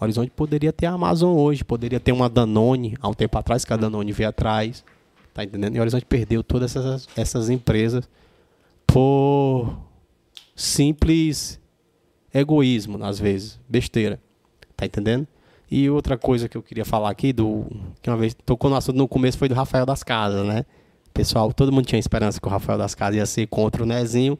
Horizonte 0.00 0.30
poderia 0.30 0.72
ter 0.72 0.86
a 0.86 0.92
Amazon 0.92 1.36
hoje, 1.36 1.64
poderia 1.64 2.00
ter 2.00 2.12
uma 2.12 2.28
Danone, 2.28 2.96
há 3.00 3.08
um 3.08 3.14
tempo 3.14 3.36
atrás 3.38 3.64
que 3.64 3.72
a 3.72 3.76
Danone 3.76 4.12
veio 4.12 4.28
atrás. 4.28 4.84
Tá 5.34 5.42
entendendo? 5.42 5.76
E 5.76 5.80
Horizonte 5.80 6.04
perdeu 6.04 6.42
todas 6.42 6.76
essas, 6.76 7.08
essas 7.16 7.48
empresas 7.48 8.08
por 8.86 9.78
simples 10.54 11.58
egoísmo, 12.32 13.02
às 13.04 13.18
vezes, 13.18 13.58
besteira. 13.68 14.20
Tá 14.82 14.86
entendendo? 14.86 15.28
E 15.70 15.88
outra 15.88 16.18
coisa 16.18 16.48
que 16.48 16.56
eu 16.56 16.62
queria 16.62 16.84
falar 16.84 17.10
aqui, 17.10 17.32
do 17.32 17.64
que 18.02 18.10
uma 18.10 18.16
vez 18.16 18.34
tocou 18.44 18.68
no 18.68 18.76
assunto 18.76 18.96
no 18.96 19.06
começo, 19.06 19.38
foi 19.38 19.48
do 19.48 19.54
Rafael 19.54 19.86
das 19.86 20.02
Casas, 20.02 20.44
né? 20.44 20.64
Pessoal, 21.14 21.52
todo 21.52 21.70
mundo 21.70 21.86
tinha 21.86 21.98
esperança 22.00 22.40
que 22.40 22.46
o 22.46 22.50
Rafael 22.50 22.78
das 22.78 22.94
Casas 22.94 23.16
ia 23.16 23.26
ser 23.26 23.46
contra 23.46 23.82
o 23.82 23.86
Nezinho 23.86 24.36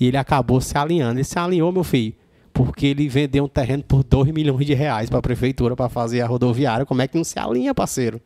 e 0.00 0.08
ele 0.08 0.16
acabou 0.16 0.60
se 0.60 0.76
alinhando. 0.76 1.18
Ele 1.18 1.24
se 1.24 1.38
alinhou, 1.38 1.70
meu 1.70 1.84
filho, 1.84 2.12
porque 2.52 2.86
ele 2.86 3.08
vendeu 3.08 3.44
um 3.44 3.48
terreno 3.48 3.84
por 3.84 4.02
2 4.02 4.32
milhões 4.32 4.66
de 4.66 4.74
reais 4.74 5.08
para 5.08 5.20
a 5.20 5.22
prefeitura 5.22 5.76
para 5.76 5.88
fazer 5.88 6.20
a 6.22 6.26
rodoviária. 6.26 6.84
Como 6.84 7.00
é 7.00 7.06
que 7.06 7.16
não 7.16 7.24
se 7.24 7.38
alinha, 7.38 7.72
parceiro? 7.72 8.20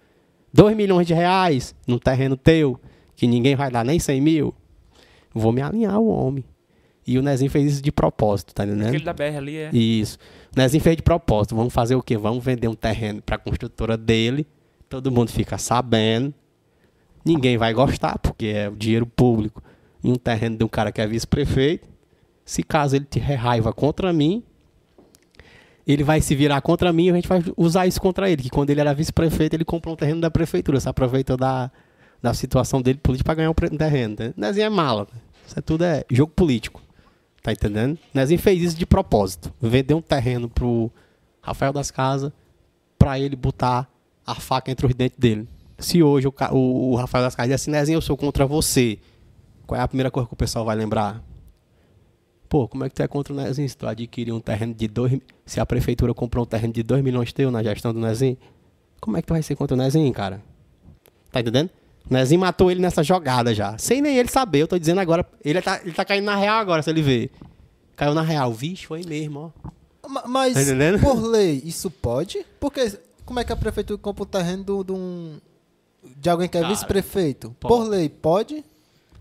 2 0.52 0.74
milhões 0.74 1.06
de 1.06 1.12
reais 1.12 1.74
num 1.86 1.98
terreno 1.98 2.36
teu, 2.36 2.80
que 3.14 3.26
ninguém 3.26 3.54
vai 3.54 3.70
dar 3.70 3.84
nem 3.84 3.98
100 3.98 4.20
mil. 4.22 4.54
Vou 5.34 5.52
me 5.52 5.60
alinhar 5.60 5.98
o 5.98 6.08
homem. 6.08 6.42
E 7.06 7.18
o 7.18 7.22
Nezinho 7.22 7.50
fez 7.50 7.72
isso 7.72 7.82
de 7.82 7.90
propósito, 7.90 8.54
tá 8.54 8.64
entendendo? 8.64 8.88
Aquele 8.88 9.04
da 9.04 9.14
BR 9.14 9.36
ali 9.36 9.56
é. 9.56 9.70
Isso. 9.72 10.18
Nezinho 10.58 10.82
fez 10.82 10.96
de 10.96 11.02
propósito. 11.02 11.54
Vamos 11.54 11.72
fazer 11.72 11.94
o 11.94 12.02
quê? 12.02 12.16
Vamos 12.16 12.44
vender 12.44 12.66
um 12.66 12.74
terreno 12.74 13.22
para 13.22 13.36
a 13.36 13.38
construtora 13.38 13.96
dele. 13.96 14.44
Todo 14.88 15.08
mundo 15.08 15.30
fica 15.30 15.56
sabendo. 15.56 16.34
Ninguém 17.24 17.56
vai 17.56 17.72
gostar, 17.72 18.18
porque 18.18 18.46
é 18.46 18.68
o 18.68 18.74
dinheiro 18.74 19.06
público. 19.06 19.62
E 20.02 20.10
um 20.10 20.16
terreno 20.16 20.56
de 20.56 20.64
um 20.64 20.68
cara 20.68 20.90
que 20.90 21.00
é 21.00 21.06
vice-prefeito. 21.06 21.88
Se 22.44 22.64
caso 22.64 22.96
ele 22.96 23.04
tiver 23.04 23.36
raiva 23.36 23.72
contra 23.72 24.12
mim, 24.12 24.42
ele 25.86 26.02
vai 26.02 26.20
se 26.20 26.34
virar 26.34 26.60
contra 26.60 26.92
mim 26.92 27.06
e 27.06 27.10
a 27.10 27.14
gente 27.14 27.28
vai 27.28 27.40
usar 27.56 27.86
isso 27.86 28.00
contra 28.00 28.28
ele. 28.28 28.42
Que 28.42 28.50
quando 28.50 28.70
ele 28.70 28.80
era 28.80 28.92
vice-prefeito, 28.92 29.54
ele 29.54 29.64
comprou 29.64 29.94
um 29.94 29.96
terreno 29.96 30.20
da 30.20 30.30
prefeitura. 30.30 30.80
Se 30.80 30.88
aproveitou 30.88 31.36
da, 31.36 31.70
da 32.20 32.34
situação 32.34 32.82
dele 32.82 32.98
política 33.00 33.26
para 33.26 33.34
ganhar 33.36 33.50
um 33.50 33.76
terreno. 33.76 34.16
Né? 34.18 34.34
Nezinho 34.36 34.66
é 34.66 34.70
mala. 34.70 35.06
Isso 35.46 35.56
é 35.56 35.62
tudo 35.62 35.84
é 35.84 36.04
jogo 36.10 36.32
político. 36.34 36.82
Tá 37.42 37.52
entendendo? 37.52 37.98
Nezinho 38.12 38.40
fez 38.40 38.62
isso 38.62 38.76
de 38.76 38.86
propósito. 38.86 39.52
Vendeu 39.60 39.98
um 39.98 40.02
terreno 40.02 40.48
pro 40.48 40.90
Rafael 41.40 41.72
das 41.72 41.90
Casas 41.90 42.32
pra 42.98 43.18
ele 43.18 43.36
botar 43.36 43.88
a 44.26 44.34
faca 44.34 44.70
entre 44.70 44.86
os 44.86 44.94
dentes 44.94 45.18
dele. 45.18 45.48
Se 45.78 46.02
hoje 46.02 46.26
o, 46.26 46.34
o, 46.52 46.92
o 46.92 46.96
Rafael 46.96 47.24
das 47.24 47.34
Casas 47.34 47.48
diz 47.48 47.62
assim, 47.62 47.70
Nezinho, 47.70 47.96
eu 47.96 48.02
sou 48.02 48.16
contra 48.16 48.44
você. 48.44 48.98
Qual 49.66 49.80
é 49.80 49.82
a 49.82 49.88
primeira 49.88 50.10
coisa 50.10 50.26
que 50.26 50.34
o 50.34 50.36
pessoal 50.36 50.64
vai 50.64 50.74
lembrar? 50.74 51.22
Pô, 52.48 52.66
como 52.66 52.84
é 52.84 52.88
que 52.88 52.94
tu 52.94 53.02
é 53.02 53.08
contra 53.08 53.32
o 53.32 53.36
Nezinho? 53.36 53.68
Se 53.68 53.76
tu 53.76 53.86
adquirir 53.86 54.32
um 54.32 54.40
terreno 54.40 54.74
de 54.74 54.88
2 54.88 55.20
Se 55.44 55.60
a 55.60 55.66
prefeitura 55.66 56.14
comprou 56.14 56.44
um 56.44 56.48
terreno 56.48 56.72
de 56.72 56.82
2 56.82 57.04
milhões 57.04 57.32
teu 57.32 57.50
na 57.50 57.62
gestão 57.62 57.92
do 57.92 58.00
Nezinho, 58.00 58.38
como 59.00 59.16
é 59.16 59.20
que 59.22 59.26
tu 59.26 59.34
vai 59.34 59.42
ser 59.42 59.54
contra 59.54 59.74
o 59.74 59.78
Nezinho, 59.78 60.12
cara? 60.12 60.42
Tá 61.30 61.40
entendendo? 61.40 61.70
Nezinho 62.10 62.40
matou 62.40 62.70
ele 62.70 62.80
nessa 62.80 63.02
jogada 63.02 63.54
já. 63.54 63.76
Sem 63.78 64.00
nem 64.00 64.16
ele 64.16 64.28
saber, 64.28 64.60
eu 64.62 64.68
tô 64.68 64.78
dizendo 64.78 65.00
agora. 65.00 65.26
Ele 65.44 65.60
tá, 65.60 65.80
ele 65.82 65.92
tá 65.92 66.04
caindo 66.04 66.24
na 66.24 66.36
real 66.36 66.56
agora, 66.58 66.82
se 66.82 66.88
ele 66.90 67.02
ver. 67.02 67.30
Caiu 67.96 68.14
na 68.14 68.22
real. 68.22 68.52
Vixe, 68.52 68.86
foi 68.86 69.02
mesmo, 69.04 69.52
ó. 70.04 70.08
Ma- 70.08 70.24
Mas, 70.26 70.54
Tá 70.54 70.62
entendendo? 70.62 71.00
por 71.00 71.20
lei, 71.20 71.60
isso 71.64 71.90
pode? 71.90 72.44
Porque 72.58 72.98
como 73.26 73.40
é 73.40 73.44
que 73.44 73.52
a 73.52 73.56
prefeitura 73.56 73.98
compra 73.98 74.22
o 74.22 74.26
terreno 74.26 74.64
do- 74.64 74.84
de, 74.84 74.92
um, 74.92 75.36
de 76.16 76.30
alguém 76.30 76.48
que 76.48 76.56
é 76.56 76.62
Cara, 76.62 76.72
vice-prefeito? 76.72 77.54
pode. 77.60 77.74
Por 77.74 77.88
lei, 77.88 78.08
pode? 78.08 78.64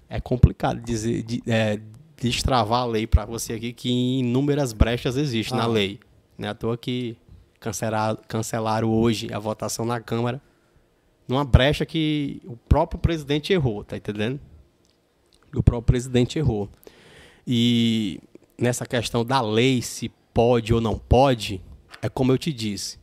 É 0.09 0.22
complicado 0.22 0.80
dizer, 0.80 1.24
de, 1.24 1.43
é, 1.45 1.80
destravar 2.16 2.83
a 2.83 2.85
lei 2.85 3.06
pra 3.06 3.25
você 3.25 3.53
aqui, 3.53 3.74
que 3.74 3.90
inúmeras 4.19 4.72
brechas 4.72 5.17
existem 5.17 5.57
Ah. 5.59 5.64
na 5.64 5.67
lei. 5.67 5.99
Não 6.38 6.48
é 6.48 6.51
à 6.51 6.53
toa 6.53 6.77
que 6.77 7.17
cancelar, 7.59 8.16
cancelaram 8.27 8.90
hoje 8.90 9.27
a 9.33 9.40
votação 9.40 9.83
na 9.85 9.99
Câmara 9.99 10.41
numa 11.28 11.44
brecha 11.44 11.86
que 11.86 12.42
o 12.46 12.56
próprio 12.56 13.00
presidente 13.00 13.52
errou, 13.54 13.84
tá 13.84 13.98
entendendo? 13.98 14.40
O 15.56 15.62
próprio 15.64 15.86
presidente 15.88 16.38
errou. 16.40 16.70
E 17.46 18.20
nessa 18.58 18.86
questão 18.86 19.24
da 19.26 19.42
lei, 19.42 19.82
se 19.82 20.10
pode 20.34 20.74
ou 20.74 20.82
não 20.82 20.98
pode, 20.98 21.62
é 22.02 22.10
como 22.10 22.32
eu 22.32 22.38
te 22.38 22.52
disse. 22.54 23.00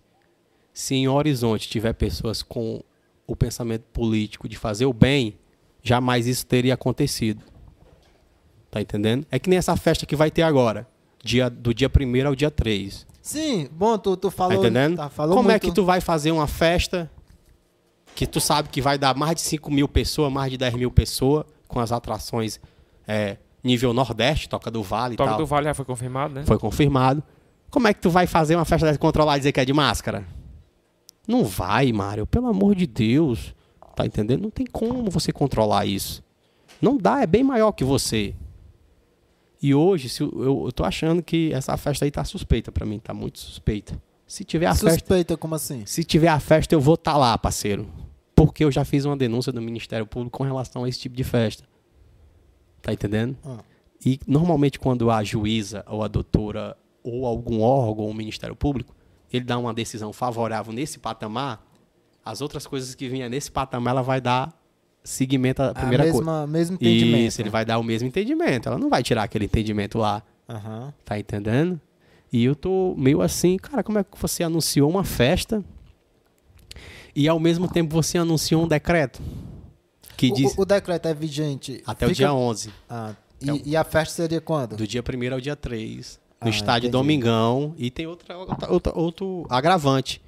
Se 0.73 0.95
em 0.95 1.09
Horizonte 1.09 1.69
tiver 1.69 1.93
pessoas 1.95 2.43
com 2.43 2.83
o 3.27 3.35
pensamento 3.37 3.85
político 3.93 4.49
de 4.49 4.57
fazer 4.57 4.87
o 4.87 4.93
bem, 4.93 5.39
jamais 5.83 6.27
isso 6.27 6.47
teria 6.47 6.75
acontecido. 6.75 7.43
Tá 8.71 8.81
entendendo? 8.81 9.27
É 9.31 9.39
que 9.39 9.49
nem 9.49 9.59
essa 9.59 9.77
festa 9.77 10.05
que 10.05 10.17
vai 10.17 10.31
ter 10.31 10.43
agora, 10.43 10.87
dia, 11.23 11.49
do 11.49 11.73
dia 11.73 11.89
1 11.89 12.27
ao 12.27 12.35
dia 12.35 12.51
3. 12.51 13.07
Sim, 13.23 13.69
bom, 13.73 13.97
tu, 13.97 14.17
tu 14.17 14.29
Tá 14.31 14.37
falou. 14.37 14.59
entendendo? 14.59 14.97
tá, 14.97 15.09
falou 15.09 15.37
Como 15.37 15.49
é 15.49 15.53
muito. 15.55 15.67
que 15.69 15.73
tu 15.73 15.85
vai 15.85 16.01
fazer 16.01 16.31
uma 16.33 16.47
festa 16.47 17.11
que 18.15 18.27
tu 18.27 18.41
sabe 18.41 18.69
que 18.69 18.81
vai 18.81 18.99
dar 18.99 19.17
mais 19.17 19.35
de 19.37 19.41
5 19.43 19.71
mil 19.71 19.89
pessoas, 19.89 20.33
mais 20.33 20.51
de 20.51 20.57
10 20.59 20.75
mil 20.75 20.91
pessoas, 20.91 21.45
com 21.67 21.81
as 21.81 21.91
atrações 21.93 22.61
é, 23.07 23.37
nível 23.63 23.93
Nordeste, 23.93 24.49
Toca 24.49 24.71
do 24.71 24.83
Vale 24.83 25.15
e 25.15 25.17
Toca 25.17 25.31
tal. 25.31 25.39
do 25.39 25.47
Vale 25.47 25.65
já 25.67 25.75
foi 25.75 25.85
confirmado, 25.85 26.35
né? 26.35 26.45
Foi 26.47 26.59
confirmado. 26.59 27.23
Como 27.71 27.89
é 27.89 27.95
que 27.95 28.01
tu 28.01 28.11
vai 28.11 28.27
fazer 28.27 28.55
uma 28.55 28.65
festa 28.65 28.87
dessa 28.87 28.99
controlar 28.99 29.37
e 29.37 29.41
dizer 29.41 29.53
que 29.53 29.61
é 29.61 29.65
de 29.65 29.73
máscara? 29.73 30.25
Não 31.27 31.45
vai, 31.45 31.93
Mário. 31.93 32.27
Pelo 32.27 32.47
amor 32.47 32.75
de 32.75 32.87
Deus. 32.87 33.55
Tá 33.97 34.05
entendendo? 34.05 34.43
Não 34.43 34.51
tem 34.51 34.67
como 34.67 35.11
você 35.11 35.33
controlar 35.33 35.87
isso. 35.87 36.23
Não 36.81 36.97
dá, 36.97 37.23
é 37.23 37.27
bem 37.27 37.43
maior 37.43 37.73
que 37.73 37.85
você. 37.85 38.35
E 39.63 39.75
hoje, 39.75 40.09
se 40.09 40.23
eu, 40.23 40.31
eu, 40.37 40.63
eu 40.67 40.73
tô 40.73 40.85
achando 40.85 41.23
que 41.23 41.53
essa 41.53 41.77
festa 41.77 42.05
aí 42.05 42.11
tá 42.11 42.23
suspeita 42.25 42.71
pra 42.71 42.85
mim, 42.85 42.99
tá 42.99 43.15
muito 43.15 43.39
suspeita. 43.39 44.01
Se 44.27 44.45
tiver 44.45 44.67
a 44.67 44.75
festa, 44.75 44.91
Suspeita, 44.91 45.37
como 45.37 45.55
assim? 45.55 45.85
se 45.87 46.03
tiver 46.05 46.29
a 46.29 46.41
festa, 46.41 46.75
eu 46.75 46.81
vou 46.81 46.95
estar 46.95 47.17
lá, 47.17 47.37
parceiro. 47.39 47.87
Porque 48.35 48.65
eu 48.65 48.71
já 48.71 48.85
fiz 48.85 49.05
uma 49.05 49.17
denúncia 49.17 49.53
do 49.53 49.63
Ministério 49.63 50.07
Público 50.07 50.39
com 50.39 50.45
relação 50.45 50.85
a 50.85 50.89
esse 50.89 50.99
tipo 50.99 51.17
de 51.17 51.25
festa. 51.25 51.65
Tá 52.83 52.93
entendendo? 52.93 53.37
Ah. 53.45 53.59
E 54.05 54.19
normalmente 54.27 54.79
quando 54.79 55.11
a 55.11 55.23
juíza 55.25 55.85
ou 55.89 56.03
a 56.03 56.09
doutora 56.09 56.77
ou 57.03 57.27
algum 57.27 57.63
órgão 57.63 58.05
ou 58.05 58.15
Ministério 58.15 58.55
Público, 58.57 58.95
ele 59.33 59.45
dá 59.45 59.59
uma 59.59 59.73
decisão 59.73 60.13
favorável 60.13 60.73
nesse 60.73 60.99
patamar, 60.99 61.65
as 62.25 62.41
outras 62.41 62.67
coisas 62.67 62.95
que 62.95 63.09
vinham 63.09 63.29
nesse 63.29 63.51
patamar, 63.51 63.93
ela 63.93 64.03
vai 64.03 64.21
dar 64.21 64.53
seguimento 65.03 65.63
à 65.63 65.71
A 65.71 65.75
primeira 65.75 66.05
coisa. 66.05 66.19
mesma, 66.19 66.47
mesmo 66.47 66.75
entendimento. 66.77 67.27
Isso, 67.27 67.43
ele 67.43 67.51
vai 67.51 67.65
dar 67.65 67.79
o 67.79 67.83
mesmo 67.83 68.09
entendimento. 68.09 68.69
Ela 68.69 68.79
não 68.79 68.89
vai 68.89 69.03
tirar 69.03 69.25
aquele 69.25 69.45
entendimento 69.45 69.99
lá. 69.99 70.23
Aham. 70.49 70.93
Tá 71.05 71.19
entendendo? 71.19 71.81
E 72.33 72.45
eu 72.45 72.55
tô 72.55 72.95
meio 72.97 73.21
assim, 73.21 73.57
cara, 73.59 73.83
como 73.83 73.99
é 73.99 74.05
que 74.05 74.19
você 74.19 74.43
anunciou 74.43 74.91
uma 74.91 75.05
festa 75.05 75.63
e 77.15 77.29
ao 77.29 77.39
mesmo 77.39 77.69
tempo 77.69 77.93
você 77.95 78.19
anunciou 78.19 78.65
um 78.65 78.69
decreto 78.69 79.21
que 80.17 80.31
O- 80.31 80.35
diz 80.35 80.57
O, 80.57 80.63
o 80.63 80.65
decreto 80.65 81.07
é 81.09 81.15
vigente. 81.15 81.83
até 81.87 82.07
o 82.07 82.09
fica- 82.09 82.17
dia 82.17 82.33
11, 82.35 82.71
Ah, 82.89 83.13
e, 83.41 83.45
Então- 83.45 83.61
e 83.65 83.77
a 83.77 83.85
festa 83.85 84.15
seria 84.15 84.41
quando? 84.41 84.77
do 84.77 84.87
dia 84.87 85.03
1 85.03 85.33
ao 85.35 85.41
dia 85.41 85.57
3, 85.57 86.21
no 86.41 86.49
Ah, 86.49 86.51
estádio 86.51 86.87
entendi. 86.89 86.93
Domingão, 86.93 87.75
e 87.77 87.91
tem 87.91 88.07
outra, 88.07 88.37
outra- 88.39 88.71
outra- 88.73 88.93
outro 88.99 89.47
agravante. 89.51 90.21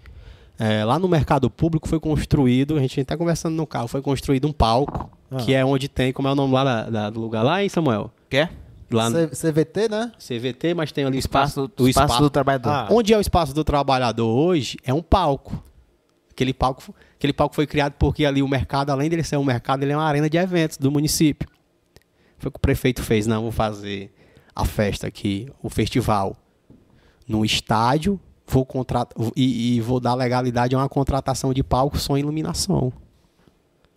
É, 0.58 0.82
lá 0.84 0.98
no 0.98 1.06
mercado 1.06 1.50
público 1.50 1.86
foi 1.86 2.00
construído, 2.00 2.76
a 2.76 2.80
gente 2.80 2.98
está 2.98 3.14
conversando 3.16 3.54
no 3.54 3.66
carro, 3.66 3.88
foi 3.88 4.00
construído 4.00 4.48
um 4.48 4.52
palco, 4.52 5.10
Ah. 5.30 5.36
que 5.36 5.52
é 5.52 5.62
onde 5.64 5.86
tem, 5.86 6.12
como 6.14 6.28
é 6.28 6.32
o 6.32 6.34
nome 6.34 6.54
lá 6.54 6.64
da- 6.64 6.90
da- 6.90 7.10
do 7.10 7.20
lugar 7.20 7.42
lá, 7.42 7.62
hein, 7.62 7.68
Samuel? 7.68 8.10
Quer? 8.30 8.50
Lá 8.90 9.10
no 9.10 9.16
C- 9.34 9.34
CVT, 9.52 9.88
né? 9.88 10.12
CVT, 10.18 10.72
mas 10.72 10.92
tem 10.92 11.04
ali 11.04 11.16
o 11.16 11.18
Espaço, 11.18 11.60
espaço, 11.60 11.72
do, 11.76 11.84
o 11.84 11.88
espaço 11.88 12.06
espaço 12.06 12.22
do 12.22 12.30
trabalhador. 12.30 12.70
Ah. 12.70 12.88
Onde 12.90 13.12
é 13.12 13.18
o 13.18 13.20
espaço 13.20 13.52
do 13.52 13.62
trabalhador 13.64 14.26
hoje 14.28 14.78
é 14.84 14.94
um 14.94 15.02
palco. 15.02 15.62
Aquele 16.36 16.52
palco, 16.52 16.94
aquele 17.16 17.32
palco 17.32 17.54
foi 17.54 17.66
criado 17.66 17.94
porque 17.98 18.26
ali 18.26 18.42
o 18.42 18.48
mercado, 18.48 18.90
além 18.90 19.08
dele 19.08 19.24
ser 19.24 19.38
um 19.38 19.44
mercado, 19.44 19.82
ele 19.82 19.92
é 19.92 19.96
uma 19.96 20.04
arena 20.04 20.28
de 20.28 20.36
eventos 20.36 20.76
do 20.76 20.92
município. 20.92 21.48
Foi 22.36 22.50
o 22.50 22.52
que 22.52 22.58
o 22.58 22.60
prefeito 22.60 23.02
fez, 23.02 23.26
não, 23.26 23.40
vou 23.40 23.50
fazer 23.50 24.14
a 24.54 24.66
festa 24.66 25.06
aqui, 25.06 25.48
o 25.62 25.70
festival, 25.70 26.36
no 27.26 27.42
estádio, 27.42 28.20
vou 28.46 28.66
contratar 28.66 29.16
e, 29.34 29.76
e 29.76 29.80
vou 29.80 29.98
dar 29.98 30.12
legalidade 30.14 30.74
a 30.74 30.78
uma 30.78 30.88
contratação 30.90 31.54
de 31.54 31.64
palco 31.64 31.96
som 31.96 32.18
e 32.18 32.20
iluminação. 32.20 32.92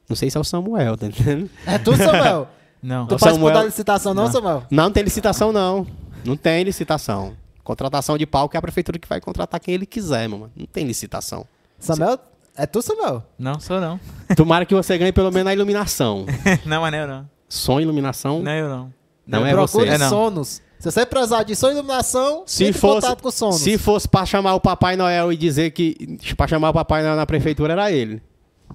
Não 0.08 0.16
sei 0.16 0.30
se 0.30 0.38
é 0.38 0.40
o 0.40 0.44
Samuel, 0.46 0.96
tá 0.96 1.08
entendendo? 1.08 1.50
É 1.66 1.78
tu, 1.78 1.94
Samuel? 1.98 2.48
Não. 2.82 3.06
tu 3.06 3.10
participou 3.18 3.50
Samuel- 3.50 3.54
da 3.56 3.64
licitação, 3.66 4.14
não, 4.14 4.24
Não. 4.24 4.32
Samuel? 4.32 4.64
Não 4.72 4.90
tem 4.90 5.04
licitação, 5.04 5.52
não. 5.52 5.86
Não 6.24 6.38
tem 6.38 6.64
licitação. 6.64 7.36
Contratação 7.62 8.18
de 8.18 8.26
palco 8.26 8.56
é 8.56 8.58
a 8.58 8.62
prefeitura 8.62 8.98
que 8.98 9.08
vai 9.10 9.20
contratar 9.20 9.60
quem 9.60 9.74
ele 9.74 9.86
quiser, 9.86 10.30
mano. 10.30 10.50
Não 10.56 10.66
tem 10.66 10.86
licitação. 10.86 11.46
Samuel? 11.78 12.18
É 12.62 12.66
tu, 12.66 12.82
Samuel? 12.82 13.24
Não, 13.38 13.60
sou 13.60 13.80
não. 13.80 14.00
Tomara 14.36 14.66
que 14.66 14.76
você 14.76 14.98
ganhe 14.98 15.12
pelo 15.14 15.32
menos 15.32 15.48
a 15.50 15.54
iluminação. 15.54 16.26
não, 16.66 16.82
mas 16.82 16.92
não, 16.92 17.00
eu 17.00 17.08
não. 17.08 17.30
Som 17.48 17.80
e 17.80 17.84
iluminação. 17.84 18.42
Não, 18.42 18.52
eu 18.52 18.68
não. 18.70 18.94
Não 19.26 19.46
é 19.46 19.52
Procure 19.54 19.86
você. 19.88 19.96
É, 19.96 19.98
não. 19.98 20.10
Sonos. 20.10 20.62
Se 20.80 20.92
você 20.92 21.06
precisar 21.06 21.44
de 21.44 21.56
som 21.56 21.68
e 21.70 21.72
iluminação, 21.74 22.44
Se 22.46 22.72
fosse, 22.74 23.02
contato 23.02 23.22
com 23.24 23.32
Sonos. 23.32 23.58
se 23.58 23.78
fosse 23.78 24.08
pra 24.08 24.26
chamar 24.26 24.56
o 24.56 24.62
Papai 24.62 24.96
Noel 24.96 25.32
e 25.32 25.38
dizer 25.38 25.72
que. 25.72 26.18
pra 26.38 26.48
chamar 26.48 26.70
o 26.70 26.74
Papai 26.74 27.02
Noel 27.04 27.16
na 27.16 27.26
prefeitura 27.26 27.74
era 27.74 27.92
ele. 27.92 28.22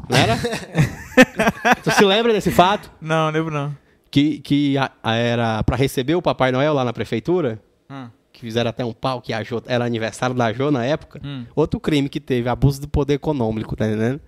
Não 0.08 0.16
era? 0.18 0.36
tu 1.82 1.90
se 1.90 2.04
lembra 2.04 2.32
desse 2.32 2.50
fato? 2.50 2.90
Não, 3.00 3.30
lembro 3.30 3.52
não. 3.52 3.74
Que, 4.10 4.38
que 4.38 4.76
a- 4.78 4.90
a- 5.02 5.14
era 5.14 5.62
pra 5.62 5.76
receber 5.76 6.14
o 6.14 6.22
Papai 6.22 6.52
Noel 6.52 6.72
lá 6.74 6.84
na 6.84 6.92
prefeitura? 6.92 7.60
Hum. 7.90 8.08
Fizeram 8.44 8.70
até 8.70 8.84
um 8.84 8.92
pau 8.92 9.20
que 9.20 9.32
a 9.32 9.42
Jo, 9.42 9.62
era 9.66 9.84
aniversário 9.84 10.36
da 10.36 10.52
Jo 10.52 10.70
na 10.70 10.84
época. 10.84 11.20
Hum. 11.24 11.44
Outro 11.56 11.80
crime 11.80 12.08
que 12.08 12.20
teve, 12.20 12.48
abuso 12.48 12.80
do 12.80 12.88
poder 12.88 13.14
econômico, 13.14 13.74
tá 13.74 13.86
entendendo? 13.86 14.20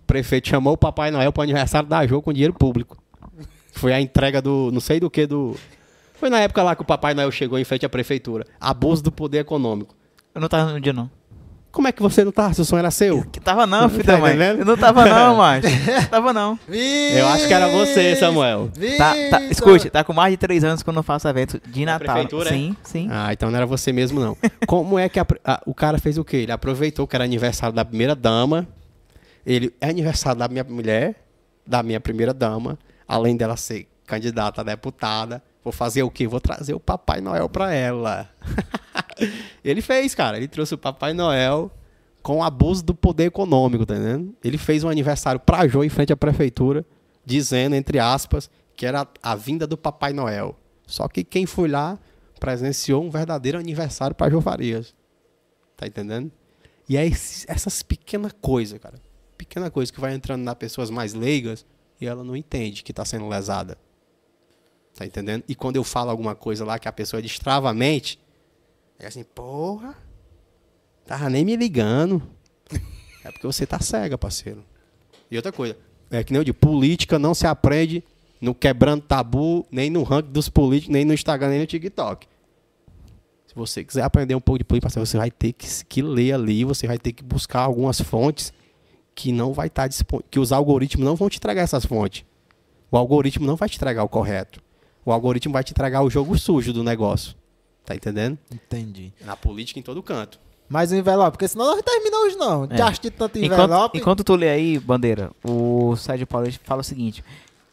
O 0.00 0.04
prefeito 0.04 0.48
chamou 0.48 0.74
o 0.74 0.76
Papai 0.76 1.10
Noel 1.10 1.32
pro 1.32 1.42
aniversário 1.42 1.88
da 1.88 2.06
Jo 2.06 2.22
com 2.22 2.32
dinheiro 2.32 2.54
público. 2.54 3.02
Foi 3.72 3.92
a 3.92 4.00
entrega 4.00 4.40
do. 4.40 4.70
não 4.72 4.80
sei 4.80 5.00
do 5.00 5.10
que 5.10 5.26
do. 5.26 5.56
Foi 6.14 6.30
na 6.30 6.40
época 6.40 6.62
lá 6.62 6.76
que 6.76 6.82
o 6.82 6.84
Papai 6.84 7.12
Noel 7.12 7.30
chegou 7.30 7.58
em 7.58 7.64
frente 7.64 7.84
à 7.84 7.88
prefeitura. 7.88 8.46
Abuso 8.60 9.02
do 9.02 9.10
poder 9.10 9.38
econômico. 9.38 9.94
Eu 10.34 10.40
não 10.40 10.48
tava 10.48 10.72
no 10.72 10.80
dia, 10.80 10.92
não. 10.92 11.10
Como 11.74 11.88
é 11.88 11.92
que 11.92 12.00
você 12.00 12.24
não 12.24 12.30
tá? 12.32 12.52
Se 12.52 12.60
o 12.60 12.64
som 12.64 12.78
era 12.78 12.90
seu? 12.90 13.24
Que 13.24 13.40
tava 13.40 13.66
não, 13.66 13.88
filho 13.90 14.04
Tá 14.04 14.12
da 14.12 14.18
mãe. 14.18 14.30
entendendo? 14.34 14.60
Eu 14.60 14.64
não 14.64 14.76
tava 14.76 15.04
não, 15.04 15.36
macho. 15.38 15.66
tava 16.08 16.32
não. 16.32 16.58
Eu 16.68 17.26
acho 17.28 17.48
que 17.48 17.52
era 17.52 17.68
você, 17.68 18.14
Samuel. 18.16 18.70
Tá, 18.96 19.12
tá, 19.30 19.42
escute, 19.44 19.90
tá 19.90 20.04
com 20.04 20.12
mais 20.12 20.32
de 20.32 20.36
três 20.36 20.62
anos 20.62 20.82
quando 20.84 20.98
eu 20.98 21.02
faço 21.02 21.26
evento 21.28 21.60
de 21.66 21.84
Na 21.84 21.92
Natal. 21.98 22.14
prefeitura, 22.14 22.50
é? 22.50 22.52
sim, 22.52 22.76
sim. 22.82 23.08
Ah, 23.10 23.32
então 23.32 23.50
não 23.50 23.56
era 23.56 23.66
você 23.66 23.92
mesmo, 23.92 24.20
não. 24.20 24.36
Como 24.66 24.98
é 24.98 25.08
que 25.08 25.18
a 25.18 25.26
a- 25.44 25.60
o 25.66 25.74
cara 25.74 25.98
fez 25.98 26.16
o 26.16 26.24
quê? 26.24 26.36
Ele 26.38 26.52
aproveitou 26.52 27.06
que 27.08 27.16
era 27.16 27.24
aniversário 27.24 27.74
da 27.74 27.84
primeira 27.84 28.14
dama. 28.14 28.66
Ele 29.44 29.74
é 29.80 29.88
aniversário 29.90 30.38
da 30.38 30.48
minha 30.48 30.64
mulher, 30.64 31.16
da 31.66 31.82
minha 31.82 32.00
primeira 32.00 32.32
dama, 32.32 32.78
além 33.06 33.36
dela 33.36 33.56
ser 33.56 33.86
candidata 34.06 34.60
a 34.60 34.64
deputada. 34.64 35.42
Vou 35.64 35.72
fazer 35.72 36.02
o 36.02 36.10
quê? 36.10 36.28
Vou 36.28 36.40
trazer 36.40 36.74
o 36.74 36.80
Papai 36.80 37.22
Noel 37.22 37.48
pra 37.48 37.72
ela. 37.72 38.28
ele 39.64 39.80
fez, 39.80 40.14
cara. 40.14 40.36
Ele 40.36 40.46
trouxe 40.46 40.74
o 40.74 40.78
Papai 40.78 41.14
Noel 41.14 41.72
com 42.22 42.42
abuso 42.42 42.84
do 42.84 42.94
poder 42.94 43.24
econômico, 43.24 43.86
tá 43.86 43.94
entendendo? 43.94 44.34
Ele 44.44 44.58
fez 44.58 44.84
um 44.84 44.88
aniversário 44.90 45.40
pra 45.40 45.66
Jô 45.66 45.82
em 45.82 45.88
frente 45.88 46.12
à 46.12 46.16
prefeitura, 46.16 46.84
dizendo, 47.24 47.74
entre 47.74 47.98
aspas, 47.98 48.50
que 48.76 48.84
era 48.84 49.08
a 49.22 49.34
vinda 49.34 49.66
do 49.66 49.76
Papai 49.76 50.12
Noel. 50.12 50.54
Só 50.86 51.08
que 51.08 51.24
quem 51.24 51.46
foi 51.46 51.68
lá 51.68 51.98
presenciou 52.38 53.02
um 53.02 53.10
verdadeiro 53.10 53.58
aniversário 53.58 54.14
para 54.14 54.30
Jô 54.30 54.40
Farias. 54.40 54.94
Tá 55.76 55.86
entendendo? 55.86 56.30
E 56.86 56.96
é 56.96 57.06
essas 57.06 57.82
pequenas 57.82 58.32
coisas, 58.40 58.78
cara. 58.78 59.00
Pequena 59.38 59.70
coisa 59.70 59.90
que 59.90 60.00
vai 60.00 60.14
entrando 60.14 60.42
nas 60.42 60.54
pessoas 60.54 60.90
mais 60.90 61.14
leigas 61.14 61.64
e 61.98 62.06
ela 62.06 62.22
não 62.22 62.36
entende 62.36 62.82
que 62.82 62.92
tá 62.92 63.04
sendo 63.04 63.28
lesada. 63.28 63.78
Tá 64.94 65.04
entendendo? 65.04 65.42
E 65.48 65.54
quando 65.54 65.76
eu 65.76 65.84
falo 65.84 66.10
alguma 66.10 66.34
coisa 66.34 66.64
lá 66.64 66.78
que 66.78 66.86
a 66.86 66.92
pessoa 66.92 67.20
destrava 67.20 67.68
a 67.68 67.74
mente, 67.74 68.18
é 68.98 69.06
assim, 69.06 69.24
porra, 69.24 69.96
tava 71.04 71.28
nem 71.28 71.44
me 71.44 71.56
ligando. 71.56 72.22
É 73.24 73.32
porque 73.32 73.46
você 73.46 73.66
tá 73.66 73.80
cega, 73.80 74.18
parceiro. 74.18 74.62
E 75.30 75.36
outra 75.36 75.50
coisa, 75.50 75.76
é 76.10 76.22
que 76.22 76.30
nem 76.30 76.40
eu 76.40 76.44
digo, 76.44 76.58
política 76.58 77.18
não 77.18 77.34
se 77.34 77.46
aprende 77.46 78.04
no 78.40 78.54
quebrando 78.54 79.02
tabu, 79.02 79.66
nem 79.70 79.88
no 79.88 80.02
ranking 80.02 80.30
dos 80.30 80.48
políticos, 80.48 80.92
nem 80.92 81.04
no 81.04 81.14
Instagram, 81.14 81.48
nem 81.48 81.60
no 81.60 81.66
TikTok. 81.66 82.26
Se 83.46 83.54
você 83.54 83.82
quiser 83.82 84.02
aprender 84.02 84.34
um 84.34 84.40
pouco 84.40 84.58
de 84.58 84.64
política, 84.64 84.90
você 85.00 85.16
vai 85.16 85.30
ter 85.30 85.52
que, 85.52 85.66
que 85.86 86.02
ler 86.02 86.32
ali, 86.32 86.64
você 86.64 86.86
vai 86.86 86.98
ter 86.98 87.12
que 87.12 87.24
buscar 87.24 87.60
algumas 87.60 88.00
fontes 88.00 88.52
que 89.14 89.32
não 89.32 89.52
vai 89.52 89.68
estar 89.68 89.88
disponível, 89.88 90.28
que 90.30 90.38
os 90.38 90.52
algoritmos 90.52 91.06
não 91.06 91.16
vão 91.16 91.30
te 91.30 91.38
entregar 91.38 91.62
essas 91.62 91.86
fontes. 91.86 92.24
O 92.90 92.96
algoritmo 92.96 93.46
não 93.46 93.56
vai 93.56 93.68
te 93.68 93.76
entregar 93.76 94.02
o 94.02 94.08
correto. 94.08 94.63
O 95.04 95.12
algoritmo 95.12 95.52
vai 95.52 95.62
te 95.62 95.72
entregar 95.72 96.02
o 96.02 96.10
jogo 96.10 96.36
sujo 96.38 96.72
do 96.72 96.82
negócio. 96.82 97.34
Tá 97.84 97.94
entendendo? 97.94 98.38
Entendi. 98.52 99.12
Na 99.24 99.36
política 99.36 99.78
em 99.78 99.82
todo 99.82 100.02
canto. 100.02 100.40
Mais 100.68 100.90
um 100.90 100.96
envelope, 100.96 101.32
porque 101.32 101.46
senão 101.46 101.66
não 101.66 101.74
vai 101.74 101.82
terminar 101.82 102.18
hoje 102.20 102.36
não. 102.36 102.64
É. 102.70 102.76
Já 102.76 102.90
de 102.90 103.10
tanto 103.10 103.38
Enquanto, 103.38 103.52
envelope. 103.64 103.98
enquanto 103.98 104.24
tu 104.24 104.34
lê 104.34 104.48
aí, 104.48 104.78
Bandeira, 104.78 105.30
o 105.44 105.94
Sérgio 105.94 106.26
Paulo 106.26 106.50
fala 106.64 106.80
o 106.80 106.84
seguinte. 106.84 107.22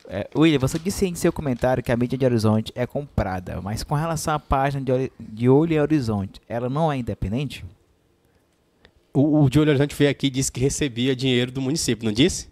É, 0.09 0.27
William, 0.35 0.59
você 0.59 0.77
disse 0.77 1.05
em 1.05 1.15
seu 1.15 1.31
comentário 1.31 1.81
que 1.81 1.89
a 1.89 1.95
mídia 1.95 2.17
de 2.17 2.25
Horizonte 2.25 2.73
é 2.75 2.85
comprada, 2.85 3.61
mas 3.61 3.81
com 3.81 3.95
relação 3.95 4.33
à 4.33 4.39
página 4.39 4.83
de, 4.83 5.09
de 5.17 5.47
Olho 5.47 5.73
em 5.73 5.79
Horizonte, 5.79 6.41
ela 6.49 6.69
não 6.69 6.91
é 6.91 6.97
independente? 6.97 7.63
O, 9.13 9.43
o 9.43 9.49
de 9.49 9.57
Olho 9.57 9.69
Horizonte 9.69 9.95
veio 9.95 10.11
aqui 10.11 10.27
e 10.27 10.29
disse 10.29 10.51
que 10.51 10.59
recebia 10.59 11.15
dinheiro 11.15 11.49
do 11.49 11.61
município, 11.61 12.05
não 12.05 12.11
disse? 12.11 12.49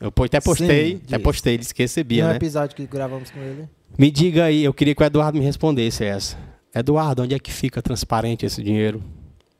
Eu 0.00 0.12
até 0.24 0.40
postei, 0.40 0.90
Sim, 0.90 0.96
até 0.96 1.06
disse. 1.06 1.18
postei, 1.20 1.58
disse 1.58 1.74
que 1.74 1.82
recebia, 1.82 2.24
no 2.24 2.30
né? 2.30 2.36
episódio 2.36 2.74
que 2.74 2.84
gravamos 2.84 3.30
com 3.30 3.38
ele. 3.38 3.68
Me 3.96 4.10
diga 4.12 4.44
aí, 4.44 4.62
eu 4.62 4.72
queria 4.72 4.94
que 4.94 5.02
o 5.02 5.06
Eduardo 5.06 5.38
me 5.38 5.44
respondesse 5.44 6.04
essa. 6.04 6.36
Eduardo, 6.72 7.22
onde 7.22 7.34
é 7.34 7.38
que 7.38 7.50
fica 7.50 7.82
transparente 7.82 8.46
esse 8.46 8.62
dinheiro? 8.62 9.02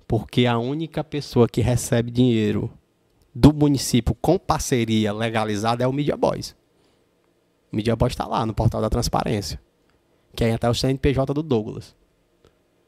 Porque 0.06 0.46
a 0.46 0.58
única 0.58 1.02
pessoa 1.02 1.48
que 1.48 1.60
recebe 1.60 2.10
dinheiro 2.10 2.70
do 3.34 3.52
município 3.52 4.14
com 4.14 4.38
parceria 4.38 5.12
legalizada 5.12 5.82
é 5.82 5.86
o 5.86 5.92
Media 5.92 6.16
Boys. 6.16 6.54
O 7.72 7.76
Media 7.76 7.96
Boys 7.96 8.12
está 8.12 8.26
lá 8.26 8.46
no 8.46 8.54
portal 8.54 8.80
da 8.80 8.88
transparência. 8.88 9.60
Que 10.36 10.44
é 10.44 10.54
até 10.54 10.70
o 10.70 10.74
CNPJ 10.74 11.34
do 11.34 11.42
Douglas. 11.42 11.96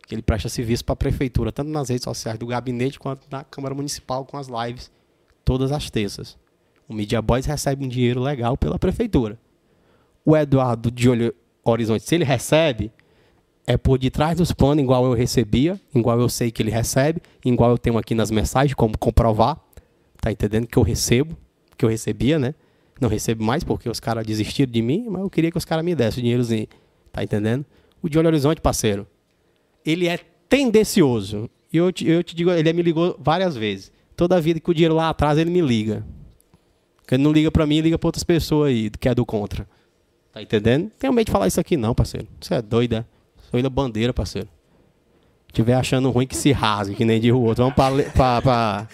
Que 0.07 0.15
ele 0.15 0.23
presta 0.23 0.49
serviço 0.49 0.85
para 0.85 0.93
a 0.93 0.97
prefeitura, 0.97 1.51
tanto 1.51 1.70
nas 1.70 1.89
redes 1.89 2.05
sociais 2.05 2.39
do 2.39 2.47
gabinete 2.47 2.99
quanto 2.99 3.27
na 3.28 3.43
Câmara 3.43 3.75
Municipal 3.75 4.25
com 4.25 4.36
as 4.36 4.47
lives, 4.47 4.91
todas 5.44 5.73
as 5.73 5.91
terças. 5.91 6.39
O 6.89 6.94
Media 6.94 7.20
Boys 7.20 7.44
recebe 7.44 7.85
um 7.85 7.89
dinheiro 7.89 8.20
legal 8.20 8.57
pela 8.57 8.78
prefeitura 8.78 9.36
o 10.31 10.36
Eduardo 10.36 10.91
de 10.91 11.09
Olho 11.09 11.34
Horizonte, 11.65 12.05
se 12.05 12.15
ele 12.15 12.25
recebe, 12.25 12.92
é 13.67 13.76
por 13.76 13.99
detrás 13.99 14.36
dos 14.36 14.52
panos, 14.52 14.83
igual 14.83 15.05
eu 15.05 15.12
recebia, 15.12 15.81
igual 15.94 16.20
eu 16.20 16.28
sei 16.28 16.50
que 16.50 16.62
ele 16.62 16.70
recebe, 16.70 17.20
igual 17.44 17.70
eu 17.70 17.78
tenho 17.78 17.99
aqui 17.99 18.15
nas 18.15 18.31
mensagens, 18.31 18.75
como 18.75 18.97
comprovar. 18.97 19.59
Tá 20.20 20.31
entendendo? 20.31 20.67
Que 20.67 20.76
eu 20.76 20.83
recebo, 20.83 21.36
que 21.76 21.84
eu 21.84 21.89
recebia, 21.89 22.39
né? 22.39 22.55
Não 23.00 23.09
recebo 23.09 23.42
mais 23.42 23.65
porque 23.65 23.89
os 23.89 23.99
caras 23.99 24.26
desistiram 24.26 24.70
de 24.70 24.83
mim, 24.83 25.07
mas 25.09 25.23
eu 25.23 25.31
queria 25.31 25.50
que 25.50 25.59
os 25.59 25.65
caras 25.65 25.84
me 25.84 25.94
dessem 25.94 26.20
o 26.20 26.23
dinheirozinho. 26.23 26.67
Tá 27.10 27.25
entendendo? 27.25 27.65
O 28.02 28.09
de 28.09 28.18
Olho 28.18 28.28
Horizonte, 28.28 28.60
parceiro, 28.60 29.07
ele 29.84 30.07
é 30.07 30.18
tendencioso. 30.49 31.49
E 31.73 31.76
eu 31.76 31.92
te, 31.92 32.07
eu 32.07 32.23
te 32.23 32.36
digo, 32.36 32.50
ele 32.50 32.73
me 32.73 32.83
ligou 32.83 33.17
várias 33.18 33.57
vezes. 33.57 33.91
Toda 34.17 34.41
vida 34.41 34.60
que 34.60 34.70
o 34.70 34.75
dinheiro 34.75 34.94
lá 34.94 35.09
atrás, 35.09 35.39
ele 35.39 35.50
me 35.50 35.60
liga. 35.60 36.05
Ele 37.10 37.23
não 37.23 37.33
liga 37.33 37.50
pra 37.50 37.67
mim, 37.67 37.81
liga 37.81 37.99
pra 37.99 38.09
outras 38.09 38.23
pessoas 38.23 38.68
aí, 38.68 38.91
que 38.91 39.09
é 39.09 39.15
do 39.15 39.25
contra. 39.26 39.67
Tá 40.33 40.41
entendendo? 40.42 40.91
Tenho 40.99 41.12
medo 41.12 41.26
de 41.26 41.33
falar 41.33 41.47
isso 41.49 41.59
aqui 41.60 41.76
não, 41.76 41.94
parceiro. 41.94 42.26
Você 42.41 42.55
é 42.55 42.62
doido, 42.62 42.94
é? 42.97 43.05
Sou 43.50 43.59
ilha 43.59 43.68
bandeira, 43.70 44.12
parceiro. 44.12 44.49
Tiver 45.52 45.75
achando 45.75 46.10
ruim 46.10 46.26
que 46.26 46.36
se 46.36 46.52
rasgue, 46.52 46.94
que 46.94 47.05
nem 47.05 47.20
de 47.20 47.33
o 47.33 47.41
outro. 47.41 47.65
Vamos 47.75 47.97
le- 47.97 48.05
pra, 48.10 48.41
pra 48.41 48.86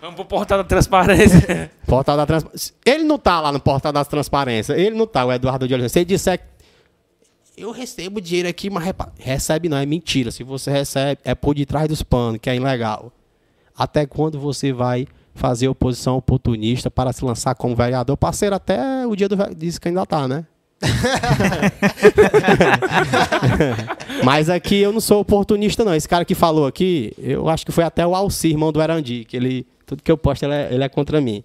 Vamos 0.00 0.16
pro 0.16 0.24
portal 0.24 0.58
da 0.58 0.64
transparência. 0.64 1.70
portal 1.86 2.16
da 2.16 2.26
transparência. 2.26 2.74
Ele 2.84 3.04
não 3.04 3.16
tá 3.18 3.40
lá 3.40 3.52
no 3.52 3.60
portal 3.60 3.92
das 3.92 4.08
transparências. 4.08 4.76
Ele 4.76 4.96
não 4.96 5.06
tá, 5.06 5.24
o 5.24 5.32
Eduardo 5.32 5.68
de 5.68 5.72
Oliveira. 5.74 5.88
Se 5.88 6.00
ele 6.00 6.06
disser 6.06 6.38
que 6.38 6.44
eu 7.62 7.70
recebo 7.70 8.20
dinheiro 8.20 8.48
aqui, 8.48 8.68
mas 8.68 8.82
repa- 8.84 9.12
recebe 9.16 9.68
não, 9.68 9.76
é 9.76 9.86
mentira. 9.86 10.32
Se 10.32 10.42
você 10.42 10.72
recebe, 10.72 11.20
é 11.24 11.36
por 11.36 11.54
detrás 11.54 11.86
dos 11.86 12.02
panos, 12.02 12.40
que 12.42 12.50
é 12.50 12.56
ilegal. 12.56 13.12
Até 13.76 14.04
quando 14.04 14.40
você 14.40 14.72
vai 14.72 15.06
fazer 15.34 15.68
oposição 15.68 16.16
oportunista 16.16 16.90
para 16.90 17.12
se 17.12 17.24
lançar 17.24 17.54
como 17.54 17.76
vereador? 17.76 18.16
Parceiro, 18.16 18.56
até 18.56 19.06
o 19.06 19.14
dia 19.14 19.28
do 19.28 19.36
de 19.54 19.70
se 19.70 19.80
candidatar, 19.80 20.26
né? 20.26 20.44
Mas 24.24 24.50
aqui 24.50 24.76
eu 24.76 24.92
não 24.92 25.00
sou 25.00 25.20
oportunista, 25.20 25.84
não. 25.84 25.94
Esse 25.94 26.08
cara 26.08 26.24
que 26.24 26.34
falou 26.34 26.66
aqui, 26.66 27.12
eu 27.18 27.48
acho 27.48 27.64
que 27.64 27.72
foi 27.72 27.84
até 27.84 28.06
o 28.06 28.14
Alci, 28.14 28.48
irmão 28.48 28.72
do 28.72 28.82
Erandi, 28.82 29.24
que 29.24 29.36
ele, 29.36 29.66
tudo 29.86 30.02
que 30.02 30.10
eu 30.10 30.18
posto, 30.18 30.44
ele 30.44 30.54
é, 30.54 30.68
ele 30.72 30.84
é 30.84 30.88
contra 30.88 31.20
mim. 31.20 31.44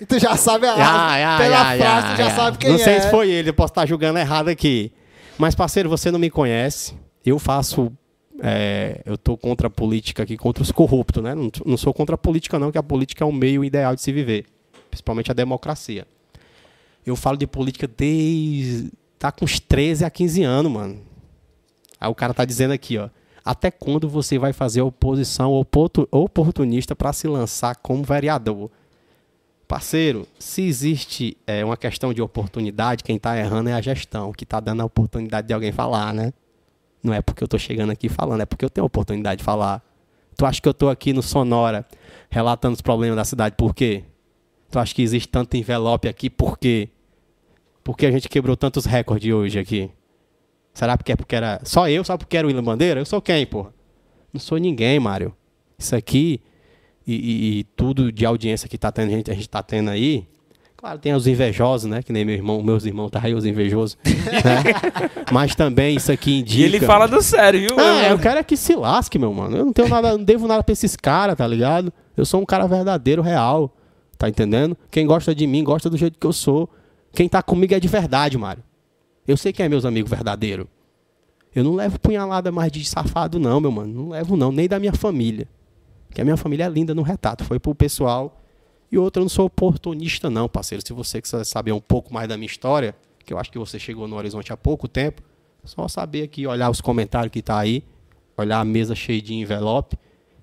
E 0.00 0.06
tu 0.06 0.18
já 0.18 0.36
sabe 0.36 0.66
a 0.66 0.74
Ah, 0.74 1.36
ah, 1.36 1.38
pela 1.38 1.60
ah, 1.60 1.76
frase, 1.76 2.14
tu 2.14 2.16
já 2.16 2.30
sabe 2.30 2.58
quem 2.58 2.70
Não 2.70 2.78
sei 2.78 2.94
é. 2.94 3.00
se 3.00 3.10
foi 3.10 3.30
ele, 3.30 3.50
eu 3.50 3.54
posso 3.54 3.72
estar 3.72 3.86
julgando 3.86 4.18
errado 4.18 4.48
aqui. 4.48 4.92
Mas, 5.38 5.54
parceiro, 5.54 5.88
você 5.88 6.10
não 6.10 6.18
me 6.18 6.30
conhece. 6.30 6.94
Eu 7.24 7.38
faço. 7.38 7.92
é, 8.42 9.00
eu 9.04 9.18
tô 9.18 9.36
contra 9.36 9.68
a 9.68 9.70
política 9.70 10.22
aqui, 10.22 10.36
contra 10.36 10.62
os 10.62 10.70
corruptos, 10.70 11.22
né? 11.22 11.34
Não, 11.34 11.50
não 11.64 11.76
sou 11.76 11.92
contra 11.92 12.14
a 12.14 12.18
política, 12.18 12.58
não, 12.58 12.70
que 12.70 12.78
a 12.78 12.82
política 12.82 13.24
é 13.24 13.26
um 13.26 13.32
meio 13.32 13.64
ideal 13.64 13.94
de 13.94 14.02
se 14.02 14.12
viver. 14.12 14.46
Principalmente 14.90 15.30
a 15.30 15.34
democracia. 15.34 16.06
Eu 17.04 17.16
falo 17.16 17.36
de 17.36 17.46
política 17.46 17.88
desde. 17.88 18.90
Tá 19.18 19.30
com 19.30 19.44
uns 19.44 19.60
13 19.60 20.04
a 20.04 20.10
15 20.10 20.42
anos, 20.42 20.72
mano. 20.72 21.00
Aí 22.00 22.08
o 22.08 22.14
cara 22.14 22.32
tá 22.32 22.44
dizendo 22.44 22.72
aqui, 22.72 22.96
ó. 22.98 23.08
Até 23.44 23.70
quando 23.70 24.08
você 24.08 24.38
vai 24.38 24.52
fazer 24.52 24.82
oposição 24.82 25.52
oportu- 25.52 26.08
oportunista 26.10 26.94
para 26.94 27.12
se 27.12 27.26
lançar 27.26 27.76
como 27.76 28.02
vereador? 28.02 28.70
Parceiro, 29.66 30.26
se 30.38 30.62
existe 30.62 31.36
é, 31.46 31.64
uma 31.64 31.76
questão 31.76 32.12
de 32.12 32.20
oportunidade, 32.20 33.04
quem 33.04 33.16
está 33.16 33.38
errando 33.38 33.68
é 33.70 33.72
a 33.72 33.80
gestão, 33.80 34.32
que 34.32 34.44
está 34.44 34.58
dando 34.58 34.80
a 34.82 34.84
oportunidade 34.84 35.46
de 35.46 35.54
alguém 35.54 35.70
falar, 35.70 36.12
né? 36.12 36.32
Não 37.02 37.14
é 37.14 37.22
porque 37.22 37.42
eu 37.42 37.46
estou 37.46 37.58
chegando 37.58 37.90
aqui 37.90 38.08
falando, 38.08 38.40
é 38.40 38.46
porque 38.46 38.64
eu 38.64 38.70
tenho 38.70 38.84
a 38.84 38.86
oportunidade 38.86 39.38
de 39.38 39.44
falar. 39.44 39.82
Tu 40.36 40.44
acha 40.44 40.60
que 40.60 40.68
eu 40.68 40.72
estou 40.72 40.90
aqui 40.90 41.12
no 41.12 41.22
Sonora 41.22 41.86
relatando 42.28 42.74
os 42.74 42.80
problemas 42.80 43.16
da 43.16 43.24
cidade 43.24 43.54
por 43.56 43.74
quê? 43.74 44.04
Tu 44.70 44.78
acha 44.78 44.94
que 44.94 45.02
existe 45.02 45.28
tanto 45.28 45.56
envelope 45.56 46.08
aqui 46.08 46.30
por 46.30 46.58
quê? 46.58 46.88
Porque 47.82 48.06
a 48.06 48.10
gente 48.10 48.28
quebrou 48.28 48.56
tantos 48.56 48.84
recordes 48.84 49.32
hoje 49.32 49.58
aqui? 49.58 49.90
Será 50.72 50.96
porque 50.96 51.12
é 51.12 51.16
porque 51.16 51.34
era 51.34 51.60
só 51.64 51.88
eu? 51.88 52.04
Só 52.04 52.16
porque 52.16 52.36
era 52.36 52.46
o 52.46 52.48
William 52.48 52.62
Bandeira? 52.62 53.00
Eu 53.00 53.04
sou 53.06 53.20
quem, 53.20 53.44
porra? 53.46 53.72
Não 54.32 54.40
sou 54.40 54.58
ninguém, 54.58 55.00
Mário. 55.00 55.34
Isso 55.78 55.96
aqui 55.96 56.40
e, 57.06 57.14
e- 57.14 57.58
e 57.60 57.64
tudo 57.64 58.12
de 58.12 58.24
audiência 58.24 58.68
que 58.68 58.78
tá 58.78 58.92
tendo, 58.92 59.08
a 59.12 59.16
gente, 59.16 59.30
a 59.30 59.34
gente 59.34 59.48
tá 59.48 59.62
tendo 59.62 59.90
aí. 59.90 60.26
Claro, 60.76 60.98
tem 60.98 61.12
os 61.12 61.26
invejosos, 61.26 61.90
né? 61.90 62.02
Que 62.02 62.12
nem 62.12 62.24
meu 62.24 62.34
irmão, 62.36 62.62
meus 62.62 62.84
irmãos 62.86 63.10
tá 63.10 63.20
aí, 63.22 63.34
os 63.34 63.44
invejosos. 63.44 63.98
né? 64.04 65.20
Mas 65.32 65.54
também 65.54 65.96
isso 65.96 66.12
aqui 66.12 66.38
indica. 66.38 66.60
E 66.60 66.64
ele 66.64 66.80
fala 66.80 67.06
do 67.08 67.20
sério, 67.20 67.60
viu? 67.60 67.76
Ah, 67.78 68.08
eu 68.08 68.18
quero 68.18 68.38
é 68.38 68.42
que 68.44 68.56
se 68.56 68.74
lasque, 68.76 69.18
meu 69.18 69.32
mano. 69.34 69.56
Eu 69.56 69.64
não 69.66 69.72
tenho 69.72 69.88
nada, 69.88 70.16
não 70.16 70.24
devo 70.24 70.46
nada 70.46 70.62
pra 70.62 70.72
esses 70.72 70.94
caras, 70.96 71.36
tá 71.36 71.46
ligado? 71.46 71.92
Eu 72.16 72.24
sou 72.24 72.40
um 72.40 72.46
cara 72.46 72.66
verdadeiro, 72.68 73.20
real. 73.20 73.74
Tá 74.20 74.28
entendendo? 74.28 74.76
Quem 74.90 75.06
gosta 75.06 75.34
de 75.34 75.46
mim, 75.46 75.64
gosta 75.64 75.88
do 75.88 75.96
jeito 75.96 76.18
que 76.18 76.26
eu 76.26 76.32
sou. 76.34 76.68
Quem 77.10 77.26
tá 77.26 77.42
comigo 77.42 77.72
é 77.72 77.80
de 77.80 77.88
verdade, 77.88 78.36
Mário. 78.36 78.62
Eu 79.26 79.34
sei 79.34 79.50
quem 79.50 79.64
é 79.64 79.68
meus 79.70 79.86
amigos 79.86 80.10
verdadeiros. 80.10 80.66
Eu 81.54 81.64
não 81.64 81.74
levo 81.74 81.98
punhalada 81.98 82.52
mais 82.52 82.70
de 82.70 82.84
safado, 82.84 83.40
não, 83.40 83.58
meu 83.62 83.70
mano. 83.70 83.94
Não 83.94 84.08
levo, 84.10 84.36
não, 84.36 84.52
nem 84.52 84.68
da 84.68 84.78
minha 84.78 84.92
família. 84.92 85.48
Porque 86.06 86.20
a 86.20 86.24
minha 86.24 86.36
família 86.36 86.64
é 86.64 86.68
linda 86.68 86.94
no 86.94 87.00
retrato. 87.00 87.44
Foi 87.44 87.58
pro 87.58 87.74
pessoal. 87.74 88.42
E 88.92 88.98
outra, 88.98 89.22
eu 89.22 89.24
não 89.24 89.30
sou 89.30 89.46
oportunista, 89.46 90.28
não, 90.28 90.50
parceiro. 90.50 90.86
Se 90.86 90.92
você 90.92 91.22
quiser 91.22 91.42
saber 91.44 91.72
um 91.72 91.80
pouco 91.80 92.12
mais 92.12 92.28
da 92.28 92.36
minha 92.36 92.46
história, 92.46 92.94
que 93.24 93.32
eu 93.32 93.38
acho 93.38 93.50
que 93.50 93.58
você 93.58 93.78
chegou 93.78 94.06
no 94.06 94.16
Horizonte 94.16 94.52
há 94.52 94.56
pouco 94.56 94.86
tempo, 94.86 95.22
só 95.64 95.88
saber 95.88 96.24
aqui, 96.24 96.46
olhar 96.46 96.68
os 96.68 96.82
comentários 96.82 97.32
que 97.32 97.40
tá 97.40 97.58
aí, 97.58 97.82
olhar 98.36 98.60
a 98.60 98.64
mesa 98.66 98.94
cheia 98.94 99.22
de 99.22 99.32
envelope, 99.32 99.96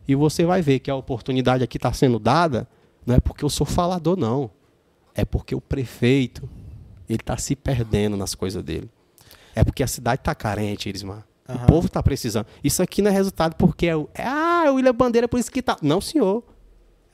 e 0.07 0.15
você 0.15 0.45
vai 0.45 0.63
ver 0.63 0.79
que 0.79 0.89
a 0.89 0.95
oportunidade 0.95 1.63
aqui 1.63 1.77
está 1.77 1.93
sendo 1.93 2.17
dada, 2.17 2.67
não 3.07 3.15
é 3.15 3.19
porque 3.19 3.43
eu 3.43 3.49
sou 3.49 3.65
falador, 3.65 4.15
não. 4.17 4.51
É 5.15 5.25
porque 5.25 5.55
o 5.55 5.61
prefeito, 5.61 6.47
ele 7.09 7.19
está 7.19 7.35
se 7.37 7.55
perdendo 7.55 8.15
nas 8.15 8.35
coisas 8.35 8.61
dele. 8.63 8.89
É 9.55 9.63
porque 9.63 9.81
a 9.81 9.87
cidade 9.87 10.21
está 10.21 10.35
carente, 10.35 10.87
Irismar. 10.89 11.25
Aham. 11.49 11.63
O 11.63 11.65
povo 11.65 11.87
está 11.87 12.03
precisando. 12.03 12.45
Isso 12.63 12.83
aqui 12.83 13.01
não 13.01 13.09
é 13.09 13.13
resultado 13.13 13.55
porque 13.55 13.87
é 13.87 13.95
o. 13.95 14.07
é, 14.13 14.23
ah, 14.27 14.63
é 14.67 14.69
o 14.71 14.75
William 14.75 14.93
Bandeira, 14.93 15.27
por 15.27 15.39
isso 15.39 15.49
que 15.49 15.61
tá. 15.61 15.77
Não, 15.81 15.99
senhor. 16.01 16.43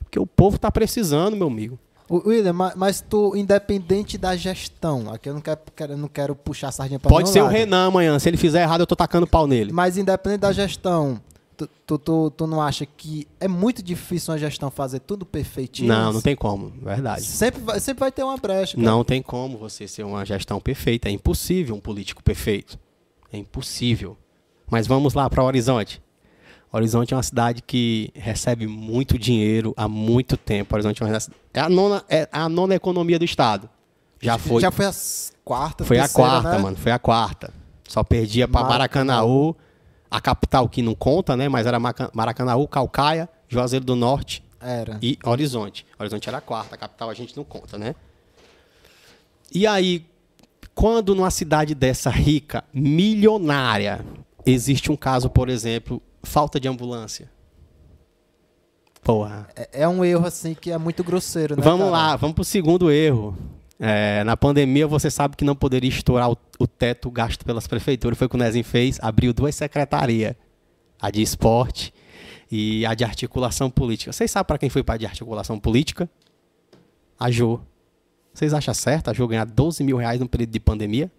É 0.00 0.04
porque 0.04 0.18
o 0.18 0.26
povo 0.26 0.56
está 0.56 0.70
precisando, 0.70 1.36
meu 1.36 1.46
amigo. 1.46 1.78
O- 2.08 2.28
William, 2.28 2.52
ma- 2.52 2.74
mas 2.76 3.00
tu, 3.00 3.34
independente 3.34 4.18
da 4.18 4.36
gestão, 4.36 5.10
aqui 5.10 5.28
eu 5.30 5.34
não 5.34 5.40
quero, 5.40 5.60
quero- 5.74 5.96
não 5.96 6.08
quero 6.08 6.34
puxar 6.34 6.68
a 6.68 6.72
sardinha 6.72 6.98
pra 6.98 7.08
Pode 7.08 7.30
ser 7.30 7.40
o 7.40 7.44
lado. 7.44 7.52
Renan 7.52 7.86
amanhã. 7.86 8.18
Se 8.18 8.28
ele 8.28 8.36
fizer 8.36 8.60
errado, 8.60 8.80
eu 8.80 8.86
tô 8.86 8.94
tacando 8.96 9.26
pau 9.26 9.46
nele. 9.46 9.72
Mas 9.72 9.96
independente 9.96 10.40
da 10.40 10.52
gestão, 10.52 11.18
tu, 11.56 11.68
tu, 11.86 11.98
tu, 11.98 12.30
tu 12.30 12.46
não 12.46 12.60
acha 12.60 12.84
que 12.86 13.26
é 13.40 13.48
muito 13.48 13.82
difícil 13.82 14.32
uma 14.32 14.38
gestão 14.38 14.70
fazer 14.70 15.00
tudo 15.00 15.24
perfeitinho? 15.24 15.88
Não, 15.88 16.12
não 16.12 16.20
tem 16.20 16.36
como. 16.36 16.72
Verdade. 16.82 17.22
Sempre 17.22 17.62
vai, 17.62 17.80
sempre 17.80 18.00
vai 18.00 18.12
ter 18.12 18.22
uma 18.22 18.36
brecha. 18.36 18.76
cara. 18.76 18.88
Não 18.88 19.04
tem 19.04 19.22
como 19.22 19.56
você 19.56 19.86
ser 19.88 20.02
uma 20.04 20.24
gestão 20.24 20.60
perfeita. 20.60 21.08
É 21.08 21.12
impossível 21.12 21.74
um 21.74 21.80
político 21.80 22.22
perfeito. 22.22 22.78
É 23.32 23.36
impossível. 23.36 24.16
Mas 24.70 24.86
vamos 24.86 25.14
lá 25.14 25.28
para 25.28 25.42
o 25.42 25.46
Horizonte. 25.46 26.02
Horizonte 26.72 27.14
é 27.14 27.16
uma 27.16 27.22
cidade 27.22 27.62
que 27.62 28.10
recebe 28.14 28.66
muito 28.66 29.16
dinheiro 29.16 29.72
há 29.76 29.86
muito 29.86 30.36
tempo. 30.36 30.74
Horizonte 30.74 31.02
é, 31.02 31.06
uma, 31.06 31.18
é 31.54 31.60
a, 31.60 31.68
nona, 31.68 32.04
é 32.08 32.28
a 32.32 32.48
nona 32.48 32.74
economia 32.74 33.18
do 33.18 33.24
estado. 33.24 33.70
Já 34.20 34.38
foi. 34.38 34.60
Já 34.60 34.70
foi 34.70 34.86
a 34.86 34.92
quarta, 35.44 35.84
Foi 35.84 35.98
a 35.98 36.02
terceira, 36.02 36.30
quarta, 36.30 36.50
né? 36.50 36.58
mano. 36.58 36.76
Foi 36.76 36.90
a 36.90 36.98
quarta. 36.98 37.52
Só 37.86 38.02
perdia 38.02 38.48
pra 38.48 38.64
Maracanaú. 38.64 39.54
A 40.14 40.20
capital 40.20 40.68
que 40.68 40.80
não 40.80 40.94
conta, 40.94 41.36
né? 41.36 41.48
Mas 41.48 41.66
era 41.66 41.76
Maracanaú, 42.12 42.68
Calcaia, 42.68 43.28
Juazeiro 43.48 43.84
do 43.84 43.96
Norte 43.96 44.44
Era. 44.60 44.96
e 45.02 45.18
Horizonte. 45.24 45.84
Horizonte 45.98 46.28
era 46.28 46.38
a 46.38 46.40
quarta, 46.40 46.76
a 46.76 46.78
capital 46.78 47.10
a 47.10 47.14
gente 47.14 47.36
não 47.36 47.42
conta, 47.42 47.76
né? 47.76 47.96
E 49.52 49.66
aí, 49.66 50.06
quando 50.72 51.16
numa 51.16 51.32
cidade 51.32 51.74
dessa 51.74 52.10
rica, 52.10 52.62
milionária, 52.72 54.06
existe 54.46 54.92
um 54.92 54.96
caso, 54.96 55.28
por 55.28 55.48
exemplo, 55.48 56.00
falta 56.22 56.60
de 56.60 56.68
ambulância. 56.68 57.28
Porra. 59.02 59.48
É, 59.56 59.82
é 59.82 59.88
um 59.88 60.04
erro, 60.04 60.26
assim, 60.26 60.54
que 60.54 60.70
é 60.70 60.78
muito 60.78 61.02
grosseiro, 61.02 61.56
né? 61.56 61.62
Vamos 61.62 61.86
cara? 61.86 61.90
lá, 61.90 62.16
vamos 62.16 62.36
pro 62.36 62.44
segundo 62.44 62.88
erro. 62.88 63.36
É, 63.86 64.24
na 64.24 64.34
pandemia, 64.34 64.86
você 64.86 65.10
sabe 65.10 65.36
que 65.36 65.44
não 65.44 65.54
poderia 65.54 65.90
estourar 65.90 66.30
o, 66.30 66.38
o 66.58 66.66
teto 66.66 67.10
gasto 67.10 67.44
pelas 67.44 67.66
prefeituras. 67.66 68.16
Foi 68.16 68.26
o 68.26 68.30
que 68.30 68.36
o 68.36 68.38
Nezinho 68.38 68.64
fez, 68.64 68.98
abriu 69.02 69.30
duas 69.34 69.54
secretarias. 69.54 70.34
A 70.98 71.10
de 71.10 71.20
esporte 71.20 71.92
e 72.50 72.86
a 72.86 72.94
de 72.94 73.04
articulação 73.04 73.68
política. 73.68 74.10
Vocês 74.10 74.30
sabem 74.30 74.46
para 74.46 74.56
quem 74.56 74.70
foi 74.70 74.82
para 74.82 74.96
de 74.96 75.04
articulação 75.04 75.60
política? 75.60 76.08
A 77.20 77.30
Jô. 77.30 77.60
Vocês 78.32 78.54
acham 78.54 78.72
certo 78.72 79.10
a 79.10 79.12
Jô 79.12 79.28
ganhar 79.28 79.44
12 79.44 79.84
mil 79.84 79.98
reais 79.98 80.18
no 80.18 80.26
período 80.26 80.52
de 80.52 80.60
pandemia? 80.60 81.12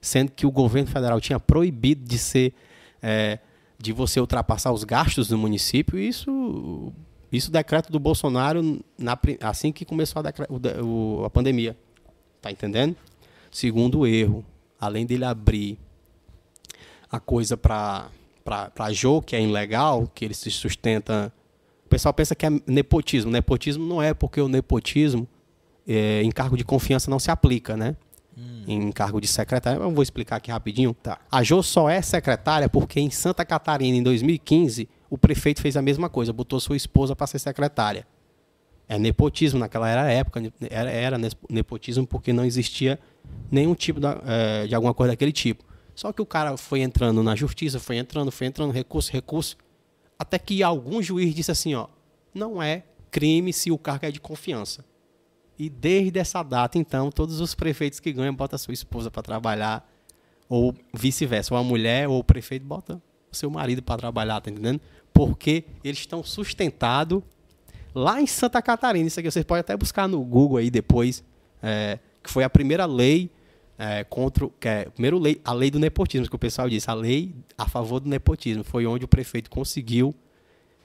Sendo 0.00 0.32
que 0.32 0.46
o 0.46 0.50
governo 0.50 0.88
federal 0.88 1.20
tinha 1.20 1.38
proibido 1.38 2.02
de 2.02 2.16
ser... 2.16 2.54
é, 3.02 3.38
de 3.78 3.92
você 3.92 4.18
ultrapassar 4.18 4.72
os 4.72 4.84
gastos 4.84 5.28
do 5.28 5.36
município. 5.36 5.98
Isso 5.98 6.94
isso 7.34 7.50
decreto 7.50 7.90
do 7.90 7.98
Bolsonaro 7.98 8.80
na 8.98 9.18
assim 9.42 9.72
que 9.72 9.84
começou 9.84 10.20
a, 10.20 10.22
decre- 10.22 10.46
o 10.82 11.22
a 11.24 11.30
pandemia. 11.30 11.76
Tá 12.40 12.50
entendendo? 12.50 12.94
Segundo 13.50 14.06
erro, 14.06 14.44
além 14.80 15.06
dele 15.06 15.24
abrir 15.24 15.78
a 17.10 17.18
coisa 17.20 17.56
para 17.56 18.08
para 18.44 18.92
Jô, 18.92 19.22
que 19.22 19.34
é 19.34 19.40
ilegal, 19.42 20.06
que 20.14 20.22
ele 20.22 20.34
se 20.34 20.50
sustenta. 20.50 21.32
O 21.86 21.88
pessoal 21.88 22.12
pensa 22.12 22.34
que 22.34 22.44
é 22.44 22.50
nepotismo. 22.66 23.30
Nepotismo 23.30 23.86
não 23.86 24.02
é 24.02 24.12
porque 24.12 24.38
o 24.38 24.48
nepotismo 24.48 25.26
é, 25.88 26.22
em 26.22 26.30
cargo 26.30 26.54
de 26.54 26.62
confiança 26.64 27.10
não 27.10 27.18
se 27.18 27.30
aplica, 27.30 27.74
né? 27.74 27.96
Em 28.66 28.90
cargo 28.92 29.18
de 29.20 29.26
secretária. 29.28 29.78
Eu 29.80 29.90
vou 29.92 30.02
explicar 30.02 30.36
aqui 30.36 30.50
rapidinho. 30.50 30.92
Tá. 30.92 31.18
A 31.30 31.42
Jô 31.42 31.62
só 31.62 31.88
é 31.88 32.02
secretária 32.02 32.68
porque 32.68 33.00
em 33.00 33.08
Santa 33.08 33.44
Catarina, 33.46 33.96
em 33.96 34.02
2015, 34.02 34.88
o 35.14 35.18
prefeito 35.18 35.60
fez 35.60 35.76
a 35.76 35.82
mesma 35.82 36.08
coisa, 36.08 36.32
botou 36.32 36.58
sua 36.58 36.76
esposa 36.76 37.14
para 37.14 37.26
ser 37.28 37.38
secretária. 37.38 38.04
É 38.88 38.98
nepotismo 38.98 39.60
naquela 39.60 39.88
era 39.88 40.10
época, 40.10 40.42
era, 40.68 40.90
era 40.90 41.16
nepotismo 41.48 42.06
porque 42.06 42.32
não 42.32 42.44
existia 42.44 42.98
nenhum 43.50 43.74
tipo 43.74 44.00
da- 44.00 44.20
eh, 44.26 44.66
de 44.66 44.74
alguma 44.74 44.92
coisa 44.92 45.12
daquele 45.12 45.32
tipo. 45.32 45.64
Só 45.94 46.12
que 46.12 46.20
o 46.20 46.26
cara 46.26 46.56
foi 46.56 46.80
entrando 46.80 47.22
na 47.22 47.36
justiça, 47.36 47.78
foi 47.78 47.96
entrando, 47.96 48.32
foi 48.32 48.48
entrando, 48.48 48.72
recurso, 48.72 49.12
recurso, 49.12 49.56
até 50.18 50.38
que 50.38 50.62
algum 50.62 51.00
juiz 51.00 51.32
disse 51.32 51.50
assim, 51.52 51.74
ó, 51.74 51.86
não 52.34 52.60
é 52.60 52.82
crime 53.10 53.52
se 53.52 53.70
o 53.70 53.78
cargo 53.78 54.06
é 54.06 54.10
de 54.10 54.20
confiança. 54.20 54.84
E 55.56 55.70
desde 55.70 56.18
essa 56.18 56.42
data, 56.42 56.76
então, 56.76 57.10
todos 57.10 57.40
os 57.40 57.54
prefeitos 57.54 58.00
que 58.00 58.12
ganham 58.12 58.34
botam 58.34 58.56
a 58.56 58.58
sua 58.58 58.74
esposa 58.74 59.10
para 59.10 59.22
trabalhar, 59.22 59.88
ou 60.48 60.74
vice-versa, 60.92 61.54
ou 61.54 61.60
a 61.60 61.62
mulher 61.62 62.08
ou 62.08 62.18
o 62.18 62.24
prefeito 62.24 62.66
bota 62.66 63.00
o 63.32 63.36
seu 63.36 63.48
marido 63.48 63.82
para 63.82 63.96
trabalhar, 63.96 64.40
tá 64.40 64.50
entendendo? 64.50 64.80
Porque 65.14 65.64
eles 65.82 66.00
estão 66.00 66.22
sustentados 66.22 67.22
lá 67.94 68.20
em 68.20 68.26
Santa 68.26 68.60
Catarina. 68.60 69.06
Isso 69.06 69.18
aqui 69.18 69.30
vocês 69.30 69.44
podem 69.44 69.60
até 69.60 69.74
buscar 69.76 70.06
no 70.06 70.20
Google 70.22 70.58
aí 70.58 70.70
depois, 70.70 71.24
é, 71.62 71.98
que 72.22 72.28
foi 72.28 72.44
a 72.44 72.50
primeira 72.50 72.84
lei 72.84 73.30
é, 73.78 74.04
contra, 74.04 74.48
que 74.60 74.68
é, 74.68 74.84
primeiro 74.90 75.18
lei, 75.18 75.40
a 75.44 75.52
lei 75.52 75.70
do 75.70 75.78
nepotismo, 75.78 76.28
que 76.28 76.36
o 76.36 76.38
pessoal 76.38 76.68
disse, 76.68 76.90
a 76.90 76.94
lei 76.94 77.34
a 77.56 77.66
favor 77.68 78.00
do 78.00 78.08
nepotismo. 78.10 78.62
Foi 78.64 78.84
onde 78.86 79.04
o 79.04 79.08
prefeito 79.08 79.48
conseguiu 79.48 80.14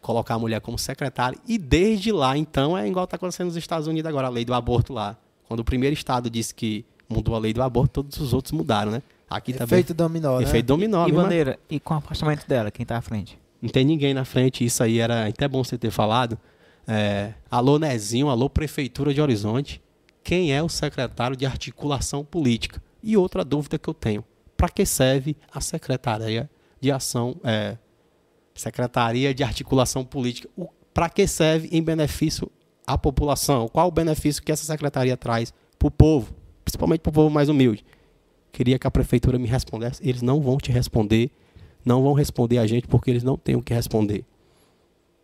colocar 0.01 0.35
a 0.35 0.39
mulher 0.39 0.61
como 0.61 0.77
secretária. 0.77 1.37
E 1.47 1.57
desde 1.57 2.11
lá, 2.11 2.37
então, 2.37 2.77
é 2.77 2.87
igual 2.87 3.05
está 3.05 3.15
acontecendo 3.17 3.47
nos 3.47 3.57
Estados 3.57 3.87
Unidos 3.87 4.07
agora, 4.07 4.27
a 4.27 4.29
lei 4.29 4.45
do 4.45 4.53
aborto 4.53 4.93
lá. 4.93 5.17
Quando 5.47 5.61
o 5.61 5.63
primeiro 5.63 5.93
estado 5.95 6.29
disse 6.29 6.53
que 6.53 6.85
mudou 7.09 7.35
a 7.35 7.39
lei 7.39 7.51
do 7.51 7.63
aborto, 7.63 8.03
todos 8.03 8.19
os 8.19 8.33
outros 8.33 8.51
mudaram, 8.51 8.91
né? 8.91 9.01
Aqui 9.27 9.51
também. 9.53 9.79
Efeito 9.79 9.93
dominó, 9.95 10.37
né? 10.37 10.43
Efeito 10.43 10.67
dominó. 10.67 11.03
E 11.07 11.11
mesma- 11.11 11.23
bandeira, 11.23 11.59
e 11.69 11.79
com 11.79 11.95
o 11.95 11.97
afastamento 11.97 12.47
dela, 12.47 12.69
quem 12.69 12.85
tá 12.85 12.97
à 12.97 13.01
frente? 13.01 13.37
Não 13.61 13.69
tem 13.69 13.83
ninguém 13.83 14.13
na 14.13 14.23
frente, 14.23 14.63
isso 14.63 14.81
aí 14.81 14.99
era 14.99 15.27
até 15.27 15.47
bom 15.47 15.63
você 15.63 15.77
ter 15.77 15.91
falado. 15.91 16.37
É, 16.87 17.33
alô 17.51 17.77
Nezinho, 17.77 18.29
alô 18.29 18.49
Prefeitura 18.49 19.13
de 19.13 19.21
Horizonte. 19.21 19.81
Quem 20.23 20.53
é 20.53 20.61
o 20.61 20.69
secretário 20.69 21.35
de 21.35 21.45
articulação 21.45 22.23
política? 22.23 22.81
E 23.01 23.17
outra 23.17 23.43
dúvida 23.43 23.77
que 23.77 23.89
eu 23.89 23.93
tenho: 23.93 24.23
para 24.55 24.69
que 24.69 24.85
serve 24.85 25.35
a 25.53 25.61
Secretaria 25.61 26.49
de 26.79 26.91
Ação, 26.91 27.35
é, 27.43 27.77
Secretaria 28.53 29.33
de 29.33 29.43
Articulação 29.43 30.03
Política? 30.03 30.49
Para 30.93 31.09
que 31.09 31.27
serve 31.27 31.69
em 31.71 31.81
benefício 31.81 32.51
à 32.85 32.97
população? 32.97 33.67
Qual 33.67 33.87
o 33.87 33.91
benefício 33.91 34.41
que 34.41 34.51
essa 34.51 34.65
secretaria 34.65 35.15
traz 35.15 35.53
para 35.77 35.87
o 35.87 35.91
povo, 35.91 36.33
principalmente 36.63 37.01
para 37.01 37.09
o 37.09 37.13
povo 37.13 37.29
mais 37.29 37.49
humilde? 37.49 37.85
Queria 38.51 38.79
que 38.79 38.87
a 38.87 38.91
prefeitura 38.91 39.37
me 39.37 39.47
respondesse. 39.47 40.01
Eles 40.07 40.21
não 40.21 40.41
vão 40.41 40.57
te 40.57 40.71
responder, 40.71 41.31
não 41.89 42.03
vão 42.03 42.13
responder 42.13 42.59
a 42.59 42.67
gente 42.67 42.87
porque 42.87 43.09
eles 43.09 43.23
não 43.23 43.35
têm 43.35 43.55
o 43.55 43.63
que 43.63 43.73
responder. 43.73 44.23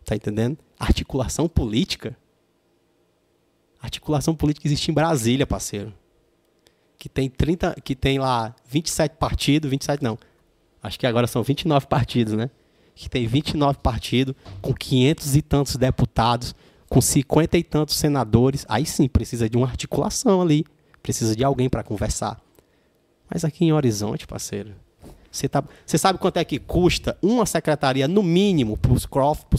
Tá 0.04 0.16
entendendo? 0.16 0.58
Articulação 0.78 1.48
política. 1.48 2.16
Articulação 3.80 4.34
política 4.34 4.66
existe 4.66 4.90
em 4.90 4.94
Brasília, 4.94 5.46
parceiro. 5.46 5.94
Que 6.98 7.08
tem 7.08 7.30
30, 7.30 7.76
que 7.84 7.94
tem 7.94 8.18
lá 8.18 8.52
27 8.68 9.16
partidos, 9.16 9.70
27 9.70 10.02
não. 10.02 10.18
Acho 10.82 10.98
que 10.98 11.06
agora 11.06 11.28
são 11.28 11.42
29 11.44 11.86
partidos, 11.86 12.32
né? 12.32 12.50
Que 12.96 13.08
tem 13.08 13.28
29 13.28 13.78
partidos 13.78 14.34
com 14.60 14.74
500 14.74 15.36
e 15.36 15.42
tantos 15.42 15.76
deputados, 15.76 16.52
com 16.88 17.00
50 17.00 17.58
e 17.58 17.62
tantos 17.62 17.94
senadores. 17.94 18.66
Aí 18.68 18.84
sim 18.84 19.08
precisa 19.08 19.48
de 19.48 19.56
uma 19.56 19.68
articulação 19.68 20.42
ali, 20.42 20.64
precisa 21.00 21.36
de 21.36 21.44
alguém 21.44 21.68
para 21.68 21.84
conversar. 21.84 22.40
Mas 23.30 23.44
aqui 23.44 23.64
em 23.64 23.72
Horizonte, 23.72 24.26
parceiro, 24.26 24.74
você, 25.36 25.48
tá, 25.48 25.62
você 25.84 25.96
sabe 25.98 26.18
quanto 26.18 26.36
é 26.38 26.44
que 26.44 26.58
custa 26.58 27.16
uma 27.22 27.46
secretaria, 27.46 28.06
no 28.08 28.22
mínimo, 28.22 28.76
para 28.76 28.92
os 28.92 29.06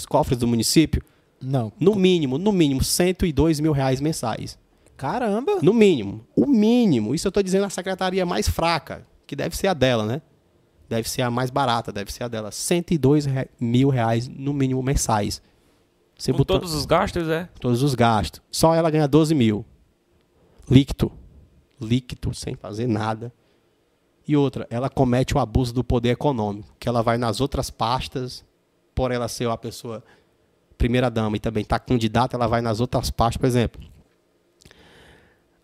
cofres 0.06 0.38
do 0.40 0.48
município? 0.48 1.02
Não. 1.42 1.72
No 1.80 1.94
mínimo, 1.96 2.38
no 2.38 2.52
mínimo, 2.52 2.84
102 2.84 3.60
mil 3.60 3.72
reais 3.72 4.02
mensais. 4.02 4.58
Caramba. 4.98 5.60
No 5.62 5.74
mínimo. 5.74 6.26
O 6.36 6.48
mínimo. 6.48 7.14
Isso 7.14 7.28
eu 7.28 7.30
estou 7.30 7.44
dizendo 7.44 7.66
a 7.66 7.70
secretaria 7.70 8.26
mais 8.26 8.50
fraca, 8.50 9.06
que 9.28 9.36
deve 9.36 9.56
ser 9.56 9.68
a 9.68 9.74
dela, 9.74 10.06
né? 10.06 10.22
Deve 10.90 11.08
ser 11.10 11.22
a 11.22 11.30
mais 11.30 11.50
barata, 11.52 11.92
deve 11.92 12.12
ser 12.12 12.24
a 12.24 12.28
dela. 12.28 12.50
102 12.52 13.26
re- 13.26 13.50
mil 13.60 13.90
reais, 13.90 14.28
no 14.28 14.54
mínimo, 14.54 14.82
mensais. 14.82 15.42
Você 16.18 16.32
Com 16.32 16.40
botou 16.40 16.60
todos 16.60 16.74
os 16.74 16.86
gastos, 16.86 17.28
é? 17.30 17.48
todos 17.60 17.84
os 17.84 17.94
gastos. 17.94 18.42
Só 18.50 18.74
ela 18.74 18.90
ganha 18.90 19.08
12 19.08 19.36
mil. 19.36 19.64
Líquido. 20.70 21.12
Líquido, 21.80 22.34
sem 22.34 22.56
fazer 22.56 22.88
nada. 22.88 23.32
E 24.28 24.36
outra, 24.36 24.68
ela 24.70 24.90
comete 24.90 25.36
o 25.36 25.40
abuso 25.40 25.74
do 25.74 25.84
poder 25.84 26.10
econômico, 26.10 26.68
que 26.80 26.90
ela 26.90 27.02
vai 27.02 27.18
nas 27.18 27.40
outras 27.40 27.70
pastas, 27.70 28.44
por 28.94 29.12
ela 29.12 29.28
ser 29.28 29.48
uma 29.48 29.58
pessoa 29.58 30.04
primeira 30.78 31.10
dama 31.10 31.38
e 31.38 31.40
também 31.40 31.64
estar 31.64 31.80
candidata, 31.80 32.36
ela 32.36 32.48
vai 32.48 32.62
nas 32.62 32.80
outras 32.80 33.10
pastas, 33.10 33.38
por 33.38 33.48
exemplo. 33.48 33.82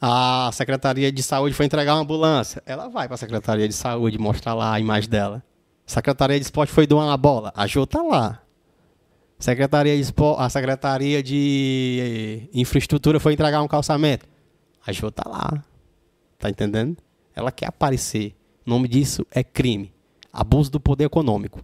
A 0.01 0.50
Secretaria 0.53 1.11
de 1.11 1.24
Saúde 1.24 1.56
foi 1.56 1.66
entregar 1.66 1.95
uma 1.95 2.01
ambulância. 2.01 2.61
Ela 2.66 2.90
vai 2.90 3.08
para 3.08 3.16
a 3.16 3.17
Secretaria 3.17 3.67
de 3.67 3.74
Saúde 3.74 4.17
mostrar 4.17 4.53
lá 4.53 4.74
a 4.74 4.80
imagem 4.80 5.09
dela. 5.09 5.43
Secretaria 5.85 6.38
de 6.40 6.45
Esporte 6.45 6.74
foi 6.74 6.85
doar 6.85 7.06
uma 7.08 7.17
bola. 7.17 7.51
A 7.56 7.67
Jô 7.67 7.85
tá 7.85 8.01
lá. 8.01 8.42
Secretaria 9.40 9.95
de 9.95 10.01
Espo- 10.01 10.35
a 10.38 10.50
Secretaria 10.50 11.22
de 11.24 12.50
Infraestrutura 12.53 13.19
foi 13.19 13.33
entregar 13.33 13.61
um 13.61 13.67
calçamento. 13.67 14.25
A 14.85 14.92
Jô 14.92 15.09
tá 15.11 15.24
lá. 15.30 15.64
Tá 16.38 16.50
entendendo? 16.50 16.98
Ela 17.35 17.51
quer 17.51 17.67
aparecer. 17.67 18.35
O 18.66 18.69
nome 18.69 18.88
disso 18.88 19.25
é 19.32 19.43
crime. 19.43 19.93
Abuso 20.32 20.72
do 20.72 20.80
poder 20.80 21.06
econômico. 21.06 21.61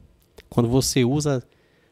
Quando 0.50 0.70
você 0.70 1.04
usa 1.04 1.44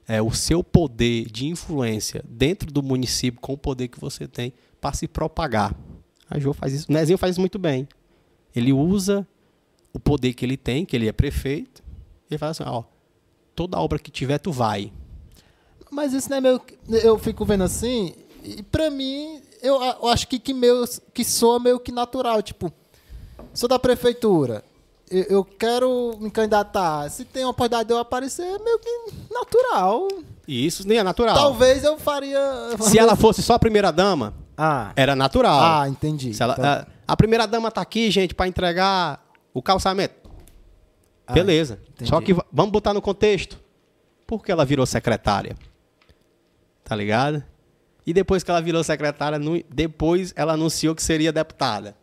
é, 0.07 0.21
o 0.21 0.31
seu 0.31 0.63
poder 0.63 1.25
de 1.29 1.47
influência 1.47 2.23
dentro 2.27 2.71
do 2.71 2.81
município 2.83 3.39
com 3.41 3.53
o 3.53 3.57
poder 3.57 3.87
que 3.87 3.99
você 3.99 4.27
tem 4.27 4.53
para 4.79 4.93
se 4.93 5.07
propagar. 5.07 5.75
A 6.29 6.39
Jô 6.39 6.53
faz 6.53 6.73
isso. 6.73 6.85
O 6.89 6.93
Nezinho 6.93 7.17
faz 7.17 7.31
isso 7.33 7.39
muito 7.41 7.57
bem. 7.59 7.87
Ele 8.55 8.73
usa 8.73 9.27
o 9.93 9.99
poder 9.99 10.33
que 10.33 10.45
ele 10.45 10.57
tem, 10.57 10.85
que 10.85 10.95
ele 10.95 11.07
é 11.07 11.11
prefeito, 11.11 11.81
e 12.29 12.33
ele 12.33 12.37
fala 12.37 12.51
assim, 12.51 12.63
ó, 12.65 12.83
toda 13.55 13.79
obra 13.79 13.97
que 13.97 14.11
tiver, 14.11 14.37
tu 14.37 14.51
vai. 14.51 14.91
Mas 15.89 16.13
isso 16.13 16.29
não 16.29 16.37
é 16.37 16.59
que- 16.59 16.77
Eu 17.05 17.17
fico 17.17 17.45
vendo 17.45 17.63
assim, 17.63 18.13
e 18.43 18.61
pra 18.63 18.89
mim, 18.89 19.41
eu, 19.61 19.75
eu 19.81 20.07
acho 20.07 20.27
que, 20.27 20.37
que, 20.37 20.53
meio, 20.53 20.83
que 21.13 21.23
soa 21.23 21.59
meio 21.59 21.79
que 21.79 21.91
natural. 21.91 22.41
Tipo, 22.41 22.71
sou 23.53 23.67
da 23.69 23.79
prefeitura. 23.79 24.63
Eu, 25.09 25.23
eu 25.23 25.45
quero 25.45 26.17
me 26.19 26.29
candidatar. 26.31 27.09
Se 27.09 27.23
tem 27.25 27.43
uma 27.43 27.51
oportunidade 27.51 27.87
de 27.87 27.93
eu 27.93 27.97
aparecer, 27.99 28.43
é 28.43 28.59
meio 28.59 28.79
que 28.79 29.13
natural. 29.31 30.07
E 30.47 30.65
isso 30.65 30.87
nem 30.87 30.97
é 30.99 31.03
natural. 31.03 31.35
Talvez 31.35 31.83
eu 31.83 31.97
faria. 31.99 32.39
Se 32.81 32.97
ela 32.97 33.15
fosse 33.15 33.41
só 33.43 33.53
a 33.55 33.59
primeira 33.59 33.91
dama, 33.91 34.33
Ah, 34.57 34.91
era 34.95 35.15
natural. 35.15 35.59
ah 35.61 35.87
entendi. 35.89 36.33
Se 36.33 36.41
ela- 36.43 36.53
Então- 36.53 36.65
a, 36.65 36.87
a 37.07 37.17
primeira 37.17 37.45
dama 37.45 37.69
tá 37.71 37.81
aqui, 37.81 38.09
gente, 38.11 38.33
pra 38.33 38.47
entregar 38.47 39.23
o 39.53 39.61
calçamento. 39.61 40.15
Ah, 41.25 41.33
Beleza. 41.33 41.79
entendi. 41.89 42.09
Só 42.09 42.21
que 42.21 42.33
va- 42.33 42.45
vamos 42.51 42.71
botar 42.71 42.93
no 42.93 43.01
contexto. 43.01 43.59
Por 44.25 44.43
que 44.43 44.51
ela 44.51 44.63
virou 44.65 44.85
secretária? 44.85 45.55
Tá 46.83 46.95
ligado? 46.95 47.43
E 48.05 48.13
depois 48.13 48.43
que 48.43 48.49
ela 48.49 48.61
virou 48.61 48.81
secretária, 48.83 49.37
depois 49.69 50.33
ela 50.35 50.53
anunciou 50.53 50.95
que 50.95 51.03
seria 51.03 51.31
deputada. 51.33 51.95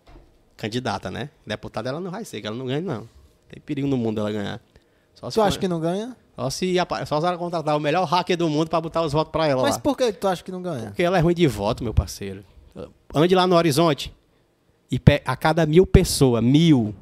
Candidata, 0.56 1.10
né? 1.10 1.30
Deputada 1.46 1.88
ela 1.88 2.00
não 2.00 2.10
vai 2.10 2.24
ser, 2.24 2.40
que 2.40 2.46
ela 2.46 2.56
não 2.56 2.66
ganha, 2.66 2.80
não. 2.80 3.08
Tem 3.48 3.60
perigo 3.64 3.86
no 3.88 3.96
mundo 3.96 4.20
ela 4.20 4.30
ganhar. 4.32 4.60
Só 5.14 5.30
se 5.30 5.34
Tu 5.34 5.40
for- 5.40 5.46
acha 5.46 5.58
que 5.58 5.68
não 5.68 5.80
ganha? 5.80 6.16
Só 6.36 6.50
se, 6.50 6.74
só 7.06 7.20
se 7.20 7.26
ela 7.26 7.38
contratar 7.38 7.76
o 7.76 7.80
melhor 7.80 8.04
hacker 8.04 8.36
do 8.36 8.48
mundo 8.48 8.68
pra 8.68 8.80
botar 8.80 9.02
os 9.02 9.12
votos 9.12 9.30
pra 9.30 9.46
ela 9.46 9.62
Mas 9.62 9.76
lá. 9.76 9.80
por 9.80 9.96
que 9.96 10.12
tu 10.12 10.26
acha 10.26 10.42
que 10.42 10.50
não 10.50 10.60
ganha? 10.62 10.86
Porque 10.86 11.02
ela 11.02 11.16
é 11.18 11.20
ruim 11.20 11.34
de 11.34 11.46
voto, 11.46 11.84
meu 11.84 11.94
parceiro. 11.94 12.44
Ande 13.14 13.34
lá 13.34 13.46
no 13.46 13.54
horizonte. 13.54 14.12
E 14.90 14.98
pe- 14.98 15.22
a 15.24 15.36
cada 15.36 15.64
mil 15.66 15.86
pessoas, 15.86 16.42
mil, 16.42 16.94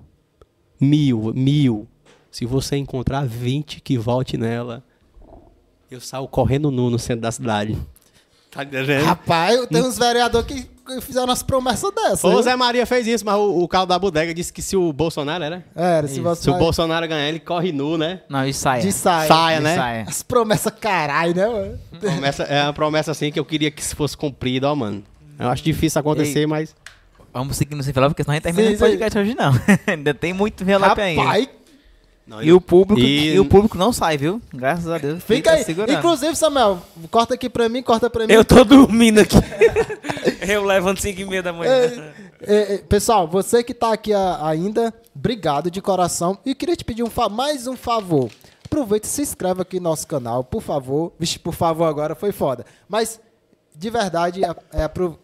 mil, 0.80 1.32
mil, 1.34 1.88
se 2.30 2.44
você 2.44 2.76
encontrar 2.76 3.26
20 3.26 3.80
que 3.80 3.96
vote 3.96 4.36
nela, 4.36 4.82
eu 5.90 6.00
saio 6.00 6.26
correndo 6.28 6.70
nu 6.70 6.90
no 6.90 6.98
centro 6.98 7.22
da 7.22 7.32
cidade. 7.32 7.76
Tá 8.50 8.62
entendendo? 8.64 9.04
Rapaz, 9.04 9.66
tem 9.66 9.82
uns 9.82 9.98
vereadores 9.98 10.46
que 10.46 10.68
fizeram 11.00 11.26
umas 11.26 11.42
promessas 11.42 11.92
dessas. 11.94 12.24
O? 12.24 12.42
Zé 12.42 12.54
Maria 12.56 12.84
fez 12.86 13.06
isso, 13.06 13.24
mas 13.24 13.36
o, 13.36 13.62
o 13.62 13.68
carro 13.68 13.86
da 13.86 13.98
bodega 13.98 14.34
disse 14.34 14.52
que 14.52 14.60
se 14.60 14.76
o 14.76 14.92
Bolsonaro 14.92 15.42
era. 15.42 15.64
Era, 15.74 16.08
se 16.08 16.20
você 16.20 16.42
Se 16.42 16.50
o 16.50 16.54
Bolsonaro 16.58 17.06
ganhar, 17.08 17.28
ele 17.28 17.40
corre 17.40 17.72
nu, 17.72 17.96
né? 17.96 18.20
Não, 18.28 18.46
e 18.46 18.52
saia. 18.52 18.82
de 18.82 18.92
saia. 18.92 19.28
Saia, 19.28 19.56
De 19.58 19.64
né? 19.64 19.76
saia. 19.76 20.04
As 20.08 20.22
promessas 20.22 20.72
caralho, 20.78 21.34
né, 21.34 21.46
mano? 21.46 21.78
Promessa, 22.00 22.42
é 22.44 22.62
uma 22.64 22.72
promessa 22.72 23.10
assim 23.12 23.30
que 23.30 23.38
eu 23.38 23.44
queria 23.44 23.70
que 23.70 23.82
fosse 23.82 24.16
cumprida, 24.16 24.70
ó, 24.70 24.74
mano. 24.74 25.02
Eu 25.38 25.48
acho 25.48 25.62
difícil 25.62 26.00
acontecer, 26.00 26.40
Ei. 26.40 26.46
mas. 26.46 26.74
Vamos 27.32 27.56
seguir 27.56 27.74
no 27.74 27.82
sem 27.82 27.94
falar, 27.94 28.08
porque 28.10 28.22
senão 28.22 28.32
a 28.32 28.36
gente 28.36 28.42
termina 28.42 28.68
Sim, 28.68 28.74
o 28.74 28.78
podcast 28.78 29.18
hoje, 29.18 29.34
não. 29.34 29.52
ainda 29.86 30.12
tem 30.12 30.34
muito 30.34 30.62
envelope 30.62 31.00
ainda. 31.00 31.22
Rapaz, 31.22 31.48
E 32.40 32.52
o 32.52 32.60
público, 32.60 33.00
E- 33.00 33.34
e... 33.34 33.38
o 33.40 33.44
público 33.44 33.76
não 33.76 33.92
sai, 33.92 34.16
viu? 34.16 34.40
Graças 34.54 34.88
a 34.88 34.96
Deus. 34.98 35.22
fica 35.24 35.52
aí. 35.52 35.64
segurando. 35.64 35.98
Inclusive, 35.98 36.34
Samuel, 36.36 36.78
corta 37.10 37.34
aqui 37.34 37.50
pra 37.50 37.68
mim, 37.68 37.82
corta 37.82 38.08
pra 38.08 38.26
mim. 38.26 38.32
Eu 38.32 38.44
tô 38.44 38.64
dormindo 38.64 39.20
aqui. 39.20 39.36
eu 40.48 40.64
levanto 40.64 41.00
5 41.00 41.20
e 41.20 41.24
meia 41.24 41.42
da 41.42 41.52
manhã. 41.52 41.70
É, 42.44 42.74
é, 42.74 42.78
pessoal, 42.78 43.28
você 43.28 43.62
que 43.62 43.74
tá 43.74 43.92
aqui 43.92 44.12
a- 44.14 44.46
ainda, 44.46 44.94
obrigado 45.14 45.70
de 45.70 45.80
coração. 45.82 46.38
E 46.46 46.54
queria 46.54 46.76
te 46.76 46.84
pedir 46.84 47.02
um 47.02 47.10
fa- 47.10 47.28
mais 47.28 47.66
um 47.66 47.76
favor. 47.76 48.30
Aproveita 48.64 49.06
e 49.06 49.10
se 49.10 49.20
inscreve 49.22 49.60
aqui 49.60 49.76
no 49.78 49.84
nosso 49.90 50.06
canal, 50.06 50.42
por 50.42 50.62
favor. 50.62 51.12
Vixe, 51.18 51.38
por 51.38 51.52
favor, 51.54 51.84
agora 51.84 52.14
foi 52.14 52.32
foda. 52.32 52.64
Mas, 52.88 53.20
de 53.76 53.90
verdade, 53.90 54.42
é, 54.44 54.54
é 54.72 54.82
apro- 54.84 55.18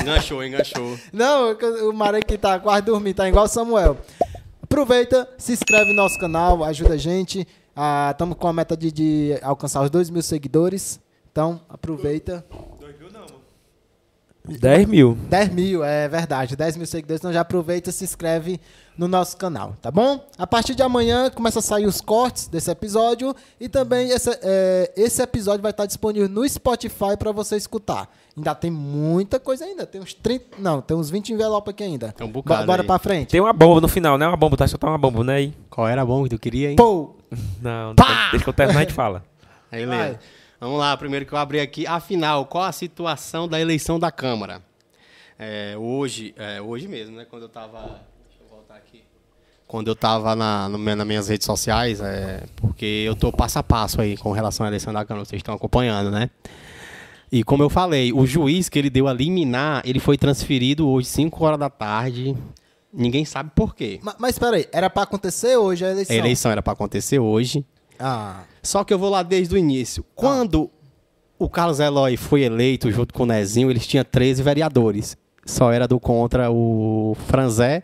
Enganchou, 0.00 0.42
enganchou. 0.44 0.98
Não, 1.12 1.52
o 1.52 1.56
que 2.26 2.38
tá 2.38 2.58
quase 2.58 2.82
dormindo, 2.82 3.16
tá 3.16 3.28
igual 3.28 3.44
o 3.44 3.48
Samuel. 3.48 3.96
Aproveita, 4.68 5.28
se 5.38 5.52
inscreve 5.52 5.90
no 5.90 6.02
nosso 6.02 6.18
canal, 6.18 6.64
ajuda 6.64 6.94
a 6.94 6.96
gente. 6.96 7.46
Estamos 8.10 8.36
com 8.36 8.48
a 8.48 8.52
meta 8.52 8.76
de, 8.76 8.90
de 8.90 9.38
alcançar 9.40 9.80
os 9.80 9.90
2 9.90 10.10
mil 10.10 10.22
seguidores. 10.22 10.98
Então, 11.30 11.60
aproveita. 11.68 12.44
10 14.48 14.86
mil. 14.88 15.16
10 15.28 15.48
mil, 15.52 15.84
é 15.84 16.08
verdade. 16.08 16.54
10 16.56 16.76
mil 16.76 16.86
seguidores, 16.86 17.20
então 17.20 17.32
já 17.32 17.40
aproveita 17.40 17.90
e 17.90 17.92
se 17.92 18.04
inscreve 18.04 18.60
no 18.96 19.06
nosso 19.08 19.36
canal, 19.36 19.74
tá 19.82 19.90
bom? 19.90 20.24
A 20.38 20.46
partir 20.46 20.74
de 20.74 20.82
amanhã 20.82 21.28
começa 21.30 21.58
a 21.58 21.62
sair 21.62 21.84
os 21.86 22.00
cortes 22.00 22.46
desse 22.48 22.70
episódio 22.70 23.34
e 23.60 23.68
também 23.68 24.08
esse, 24.10 24.30
é, 24.42 24.90
esse 24.96 25.20
episódio 25.20 25.60
vai 25.60 25.70
estar 25.70 25.84
disponível 25.84 26.28
no 26.30 26.48
Spotify 26.48 27.14
para 27.18 27.30
você 27.30 27.56
escutar. 27.56 28.08
Ainda 28.34 28.54
tem 28.54 28.70
muita 28.70 29.38
coisa 29.38 29.64
ainda, 29.64 29.84
tem 29.84 30.00
uns 30.00 30.14
30, 30.14 30.44
não, 30.58 30.80
tem 30.80 30.96
uns 30.96 31.10
20 31.10 31.30
envelopes 31.34 31.70
aqui 31.74 31.84
ainda. 31.84 32.12
Tem 32.12 32.26
um 32.26 32.30
bocado 32.30 32.62
Bo- 32.62 32.66
Bora 32.68 32.82
aí. 32.82 32.86
pra 32.86 32.98
frente. 32.98 33.28
Tem 33.30 33.40
uma 33.40 33.52
bomba 33.52 33.80
no 33.82 33.88
final, 33.88 34.16
né? 34.16 34.26
Uma 34.26 34.36
bomba, 34.36 34.56
tá? 34.56 34.66
Soltar 34.66 34.88
uma 34.90 34.98
bomba, 34.98 35.22
né? 35.24 35.34
Aí. 35.36 35.54
Qual 35.68 35.86
era 35.86 36.04
bom 36.04 36.22
que 36.24 36.30
tu 36.30 36.38
queria, 36.38 36.70
hein? 36.70 36.76
Pô, 36.76 37.14
Não, 37.60 37.94
deixa, 37.94 38.30
deixa 38.30 38.44
que 38.44 38.48
eu 38.48 38.54
terminar 38.54 38.80
e 38.80 38.82
a 38.84 38.86
gente 38.86 38.94
fala. 38.94 39.22
Aí, 39.70 39.84
Vai. 39.84 40.18
Vamos 40.66 40.80
lá, 40.80 40.96
primeiro 40.96 41.24
que 41.24 41.32
eu 41.32 41.38
abri 41.38 41.60
aqui. 41.60 41.86
Afinal, 41.86 42.44
qual 42.44 42.64
a 42.64 42.72
situação 42.72 43.46
da 43.46 43.60
eleição 43.60 44.00
da 44.00 44.10
Câmara? 44.10 44.60
É, 45.38 45.76
hoje, 45.78 46.34
é, 46.36 46.60
hoje 46.60 46.88
mesmo, 46.88 47.16
né? 47.16 47.24
Quando 47.28 47.42
eu 47.42 47.48
tava. 47.48 47.82
Deixa 48.28 48.42
eu 48.42 48.48
voltar 48.50 48.74
aqui. 48.74 49.04
Quando 49.66 49.86
eu 49.88 49.94
tava 49.94 50.34
na, 50.34 50.68
no 50.68 50.76
nas 50.76 51.06
minhas 51.06 51.28
redes 51.28 51.44
sociais, 51.46 52.00
é, 52.00 52.42
porque 52.56 52.84
eu 53.06 53.14
tô 53.14 53.30
passo 53.30 53.60
a 53.60 53.62
passo 53.62 54.00
aí 54.00 54.16
com 54.16 54.32
relação 54.32 54.66
à 54.66 54.68
eleição 54.68 54.92
da 54.92 55.04
Câmara, 55.04 55.24
vocês 55.24 55.38
estão 55.38 55.54
acompanhando, 55.54 56.10
né? 56.10 56.30
E 57.30 57.44
como 57.44 57.62
eu 57.62 57.70
falei, 57.70 58.12
o 58.12 58.26
juiz 58.26 58.68
que 58.68 58.76
ele 58.78 58.90
deu 58.90 59.06
a 59.06 59.12
liminar, 59.12 59.82
ele 59.84 60.00
foi 60.00 60.18
transferido 60.18 60.88
hoje, 60.88 61.06
5 61.08 61.44
horas 61.44 61.58
da 61.60 61.70
tarde. 61.70 62.36
Ninguém 62.92 63.24
sabe 63.24 63.50
por 63.54 63.72
quê. 63.74 64.00
ma- 64.02 64.16
mas 64.18 64.34
espera 64.34 64.56
aí, 64.56 64.66
era 64.72 64.90
pra 64.90 65.04
acontecer 65.04 65.56
hoje 65.56 65.84
a 65.84 65.90
eleição. 65.90 66.14
A 66.16 66.18
eleição 66.18 66.50
era 66.50 66.62
para 66.62 66.72
acontecer 66.72 67.18
hoje. 67.20 67.64
Ah, 67.98 68.44
Só 68.62 68.84
que 68.84 68.92
eu 68.94 68.98
vou 68.98 69.10
lá 69.10 69.22
desde 69.22 69.54
o 69.54 69.58
início. 69.58 70.04
Quando 70.14 70.70
o 71.38 71.48
Carlos 71.48 71.80
Eloy 71.80 72.16
foi 72.16 72.42
eleito 72.42 72.90
junto 72.90 73.12
com 73.14 73.22
o 73.24 73.26
Nezinho, 73.26 73.70
eles 73.70 73.86
tinham 73.86 74.04
13 74.04 74.42
vereadores. 74.42 75.16
Só 75.44 75.72
era 75.72 75.86
do 75.86 76.00
contra 76.00 76.50
o 76.50 77.16
Franzé 77.26 77.82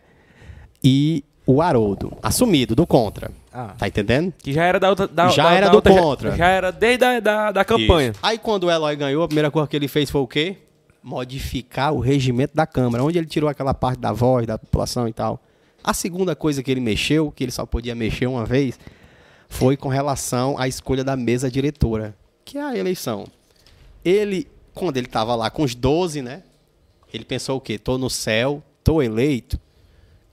e 0.83 1.23
o 1.45 1.61
Haroldo. 1.61 2.11
Assumido, 2.21 2.75
do 2.75 2.85
contra. 2.87 3.31
ah. 3.53 3.73
Tá 3.77 3.87
entendendo? 3.87 4.33
Que 4.41 4.51
já 4.53 4.63
era 4.65 4.79
da 4.79 4.89
outra. 4.89 5.07
Da, 5.07 5.27
Já 5.29 5.43
da- 5.43 5.53
era 5.53 5.65
da 5.67 5.71
do 5.71 5.75
outra- 5.77 5.93
já- 5.93 6.01
contra. 6.01 6.35
Já, 6.35 6.47
era 6.47 6.71
desde 6.71 7.05
a 7.05 7.19
da, 7.19 7.51
da 7.51 7.65
campanha. 7.65 8.11
Isso. 8.11 8.19
Aí 8.21 8.37
quando 8.37 8.65
o 8.65 8.71
Eloy 8.71 8.95
ganhou, 8.95 9.23
a 9.23 9.27
primeira 9.27 9.49
coisa 9.51 9.67
que 9.67 9.75
ele 9.75 9.87
fez 9.87 10.09
foi 10.09 10.21
o 10.21 10.27
quê? 10.27 10.57
Modificar 11.01 11.93
o 11.93 11.99
regimento 11.99 12.55
da 12.55 12.65
Câmara, 12.65 13.03
onde 13.03 13.17
ele 13.17 13.27
tirou 13.27 13.49
aquela 13.49 13.73
parte 13.73 13.99
da 13.99 14.11
voz, 14.13 14.47
da 14.47 14.57
população 14.57 15.07
e 15.07 15.13
tal. 15.13 15.41
A 15.83 15.93
segunda 15.93 16.33
coisa 16.35 16.63
que 16.63 16.71
ele 16.71 16.79
mexeu, 16.79 17.29
que 17.29 17.43
ele 17.43 17.51
só 17.51 17.65
podia 17.65 17.93
mexer 17.93 18.25
uma 18.25 18.45
vez, 18.45 18.79
foi 19.53 19.77
com 19.77 19.87
relação 19.87 20.57
à 20.57 20.67
escolha 20.67 21.03
da 21.03 21.15
mesa 21.15 21.49
diretora, 21.49 22.17
que 22.43 22.57
é 22.57 22.61
a 22.63 22.75
eleição. 22.75 23.27
Ele, 24.03 24.47
quando 24.73 24.97
ele 24.97 25.05
estava 25.05 25.35
lá 25.35 25.51
com 25.51 25.61
os 25.61 25.75
12, 25.75 26.23
né? 26.23 26.41
Ele 27.13 27.23
pensou 27.23 27.57
o 27.57 27.61
quê? 27.61 27.77
Tô 27.77 27.95
no 27.99 28.09
céu, 28.09 28.63
tô 28.83 28.99
eleito, 28.99 29.59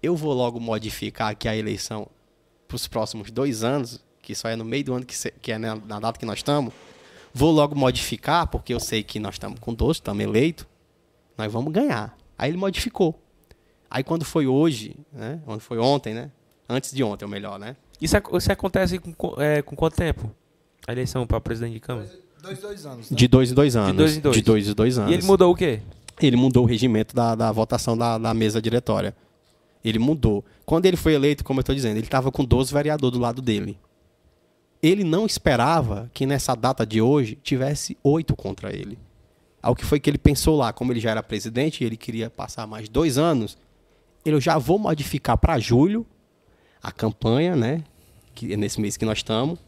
eu 0.03 0.17
vou 0.17 0.33
logo 0.33 0.59
modificar 0.59 1.29
aqui 1.33 1.47
a 1.47 1.55
eleição 1.55 2.07
para 2.67 2.75
os 2.77 2.89
próximos 2.89 3.31
dois 3.31 3.63
anos, 3.63 4.01
que 4.23 4.35
só 4.35 4.49
é 4.49 4.57
no 4.57 4.65
meio 4.65 4.85
do 4.85 4.95
ano 4.95 5.05
que, 5.05 5.15
se- 5.15 5.35
que 5.43 5.53
é 5.53 5.59
na, 5.59 5.77
na 5.77 6.01
data 6.01 6.19
que 6.19 6.25
nós 6.25 6.39
estamos. 6.39 6.73
Vou 7.35 7.51
logo 7.53 7.75
modificar, 7.77 8.47
porque 8.47 8.73
eu 8.73 8.81
sei 8.81 9.03
que 9.03 9.21
nós 9.21 9.35
estamos 9.35 9.61
com 9.61 9.75
12, 9.75 9.99
estamos 9.99 10.25
eleitos, 10.25 10.67
nós 11.37 11.53
vamos 11.53 11.71
ganhar. 11.73 12.17
Aí 12.39 12.51
ele 12.51 12.57
modificou. 12.57 13.21
Aí 13.91 14.03
quando 14.03 14.25
foi 14.25 14.47
hoje, 14.47 14.97
né? 15.13 15.41
Quando 15.45 15.61
foi 15.61 15.79
ontem, 15.79 16.15
né? 16.15 16.31
Antes 16.67 16.93
de 16.93 17.05
ontem, 17.05 17.27
ou 17.27 17.31
melhor, 17.31 17.59
né? 17.59 17.77
Isso, 18.01 18.17
isso 18.35 18.53
acontece 18.53 18.99
com, 18.99 19.41
é, 19.41 19.63
com 19.63 19.77
quanto 19.77 19.97
tempo? 19.97 20.31
A 20.87 20.93
eleição 20.93 21.27
para 21.27 21.41
presidente 21.41 21.75
de 21.75 21.81
Câmara. 21.81 22.09
Dois, 22.43 22.59
dois 22.59 22.87
anos. 22.87 23.11
né? 23.11 23.17
De 23.17 23.29
dois 23.29 23.51
em 23.51 23.55
dois 23.55 23.77
anos. 23.77 23.97
dois 23.97 24.17
em 24.17 24.21
dois. 24.21 24.37
De 24.37 24.43
dois 24.43 24.69
em 24.69 24.73
dois 24.73 24.99
anos. 24.99 25.11
E 25.11 25.15
ele 25.15 25.25
mudou 25.25 25.53
o 25.53 25.55
quê? 25.55 25.81
ele 26.27 26.37
mudou 26.37 26.65
o 26.65 26.67
regimento 26.67 27.15
da, 27.15 27.35
da 27.35 27.51
votação 27.53 27.97
da, 27.97 28.19
da 28.19 28.35
mesa 28.35 28.61
diretória. 28.61 29.15
Ele 29.85 29.99
mudou. 29.99 30.45
Quando 30.67 30.87
ele 30.87 30.97
foi 30.97 31.15
eleito, 31.15 31.43
como 31.43 31.61
eu 31.61 31.63
estou 31.63 31.75
dizendo, 31.75 31.97
ele 31.97 32.07
estava 32.07 32.31
com 32.31 32.45
12 32.45 32.73
vereadores 32.73 33.17
do 33.17 33.23
lado 33.23 33.41
dele. 33.41 33.79
Ele 34.83 35.05
não 35.05 35.27
esperava 35.27 36.11
que 36.13 36.27
nessa 36.27 36.55
data 36.55 36.87
de 36.87 37.01
hoje 37.01 37.39
tivesse 37.43 37.97
oito 38.03 38.35
contra 38.37 38.75
ele. 38.75 38.99
Ao 39.63 39.75
que 39.75 39.85
foi 39.85 40.01
que 40.01 40.09
ele 40.09 40.19
pensou 40.19 40.57
lá, 40.57 40.73
como 40.73 40.93
ele 40.93 41.01
já 41.01 41.11
era 41.11 41.23
presidente 41.23 41.83
e 41.83 41.87
ele 41.87 41.97
queria 41.97 42.31
passar 42.31 42.67
mais 42.67 42.89
dois 42.89 43.19
anos, 43.19 43.59
ele 44.25 44.41
já 44.41 44.59
vou 44.59 44.79
modificar 44.79 45.37
para 45.37 45.59
julho 45.59 46.07
a 46.83 46.91
campanha, 46.91 47.55
né? 47.55 47.83
Que 48.47 48.55
é 48.55 48.57
nesse 48.57 48.81
mês 48.81 48.97
que 48.97 49.05
nós 49.05 49.19
estamos, 49.19 49.59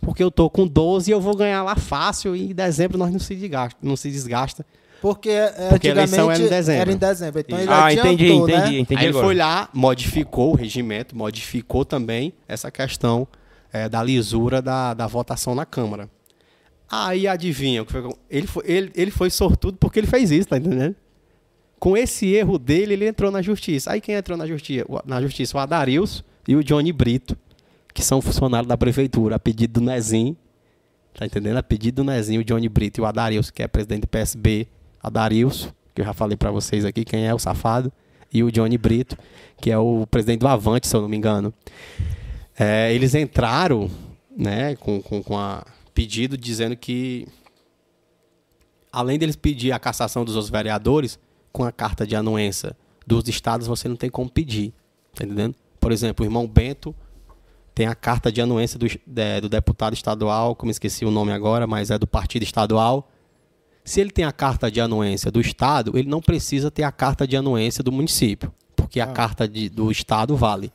porque 0.00 0.22
eu 0.22 0.30
tô 0.30 0.50
com 0.50 0.66
12 0.66 1.10
e 1.10 1.12
eu 1.12 1.20
vou 1.20 1.34
ganhar 1.34 1.62
lá 1.62 1.74
fácil 1.76 2.36
e 2.36 2.50
em 2.50 2.54
dezembro 2.54 2.98
nós 2.98 3.10
não 3.10 3.18
se 3.18 3.34
desgasta, 3.34 3.78
não 3.82 3.96
se 3.96 4.10
desgasta 4.10 4.66
Porque, 5.00 5.30
é, 5.30 5.68
Porque 5.70 5.88
a 5.88 5.90
eleição 5.92 6.28
antigamente 6.28 6.42
era 6.42 6.46
em 6.46 6.48
dezembro. 6.48 6.80
Era 6.82 6.92
em 6.92 6.96
dezembro. 6.96 7.40
Então 7.40 7.58
ele 7.58 7.70
Ah, 7.70 7.86
adiantou, 7.86 8.12
entendi, 8.12 8.28
né? 8.28 8.34
entendi, 8.58 8.78
entendi 8.80 9.00
Aí 9.00 9.06
ele 9.06 9.12
foi 9.14 9.34
lá, 9.34 9.68
modificou 9.72 10.52
o 10.52 10.54
regimento, 10.56 11.16
modificou 11.16 11.84
também 11.84 12.32
essa 12.46 12.70
questão 12.70 13.26
eh, 13.72 13.88
da 13.88 14.02
lisura 14.02 14.60
da, 14.60 14.92
da 14.94 15.06
votação 15.06 15.54
na 15.54 15.64
Câmara. 15.64 16.10
Aí 16.90 17.26
adivinha, 17.28 17.82
o 17.82 17.86
que 17.86 17.92
foi 17.92 18.02
que- 18.08 18.16
ele 18.30 18.46
foi, 18.46 18.64
ele, 18.66 18.92
ele 18.94 19.10
foi 19.10 19.30
sortudo 19.30 19.76
porque 19.78 19.98
ele 20.00 20.06
fez 20.06 20.30
isso, 20.30 20.48
tá 20.48 20.56
entendendo? 20.58 20.94
Com 21.78 21.96
esse 21.96 22.26
erro 22.34 22.58
dele, 22.58 22.94
ele 22.94 23.06
entrou 23.06 23.30
na 23.30 23.40
justiça. 23.40 23.92
Aí 23.92 24.00
quem 24.00 24.14
entrou 24.14 24.36
na 24.36 24.46
justiça? 24.46 24.84
O- 24.88 25.00
Na 25.06 25.20
justiça, 25.22 25.56
o 25.56 25.60
Adarilson 25.60 26.22
e 26.46 26.56
o 26.56 26.64
Johnny 26.64 26.92
Brito, 26.92 27.36
que 27.98 28.04
são 28.04 28.22
funcionários 28.22 28.68
da 28.68 28.78
prefeitura, 28.78 29.34
a 29.34 29.38
pedido 29.40 29.80
do 29.80 29.84
Nezinho. 29.84 30.36
Tá 31.14 31.26
entendendo? 31.26 31.56
A 31.56 31.62
pedido 31.64 31.96
do 31.96 32.04
Nezinho, 32.04 32.42
o 32.42 32.44
Johnny 32.44 32.68
Brito 32.68 33.00
e 33.00 33.02
o 33.02 33.04
Adarilson, 33.04 33.50
que 33.52 33.60
é 33.60 33.66
presidente 33.66 34.02
do 34.02 34.06
PSB, 34.06 34.68
Adarilson, 35.02 35.70
que 35.92 36.02
eu 36.02 36.04
já 36.04 36.12
falei 36.12 36.36
pra 36.36 36.52
vocês 36.52 36.84
aqui 36.84 37.04
quem 37.04 37.26
é 37.26 37.34
o 37.34 37.40
safado. 37.40 37.92
e 38.32 38.44
o 38.44 38.52
Johnny 38.52 38.78
Brito, 38.78 39.18
que 39.60 39.68
é 39.68 39.76
o 39.76 40.06
presidente 40.06 40.38
do 40.38 40.46
Avante, 40.46 40.86
se 40.86 40.94
eu 40.94 41.00
não 41.00 41.08
me 41.08 41.16
engano. 41.16 41.52
É, 42.56 42.94
eles 42.94 43.16
entraram 43.16 43.90
né, 44.36 44.76
com, 44.76 45.02
com, 45.02 45.20
com 45.20 45.36
a 45.36 45.66
pedido 45.92 46.36
dizendo 46.36 46.76
que, 46.76 47.26
além 48.92 49.18
deles 49.18 49.34
pedir 49.34 49.72
a 49.72 49.78
cassação 49.80 50.24
dos 50.24 50.36
outros 50.36 50.52
vereadores, 50.52 51.18
com 51.50 51.64
a 51.64 51.72
carta 51.72 52.06
de 52.06 52.14
anuência 52.14 52.76
dos 53.04 53.26
estados 53.26 53.66
você 53.66 53.88
não 53.88 53.96
tem 53.96 54.08
como 54.08 54.30
pedir. 54.30 54.72
Tá 55.16 55.24
entendendo? 55.24 55.56
Por 55.80 55.90
exemplo, 55.90 56.24
o 56.24 56.28
irmão 56.28 56.46
Bento 56.46 56.94
tem 57.78 57.86
a 57.86 57.94
carta 57.94 58.32
de 58.32 58.40
anuência 58.40 58.76
do, 58.76 58.86
do 59.40 59.48
deputado 59.48 59.94
estadual, 59.94 60.56
como 60.56 60.68
esqueci 60.68 61.04
o 61.04 61.12
nome 61.12 61.30
agora, 61.30 61.64
mas 61.64 61.92
é 61.92 61.96
do 61.96 62.08
partido 62.08 62.42
estadual. 62.42 63.08
Se 63.84 64.00
ele 64.00 64.10
tem 64.10 64.24
a 64.24 64.32
carta 64.32 64.68
de 64.68 64.80
anuência 64.80 65.30
do 65.30 65.40
estado, 65.40 65.96
ele 65.96 66.08
não 66.08 66.20
precisa 66.20 66.72
ter 66.72 66.82
a 66.82 66.90
carta 66.90 67.24
de 67.24 67.36
anuência 67.36 67.84
do 67.84 67.92
município, 67.92 68.52
porque 68.74 68.98
a 68.98 69.06
carta 69.06 69.46
de- 69.46 69.68
do 69.68 69.92
estado 69.92 70.34
vale. 70.36 70.72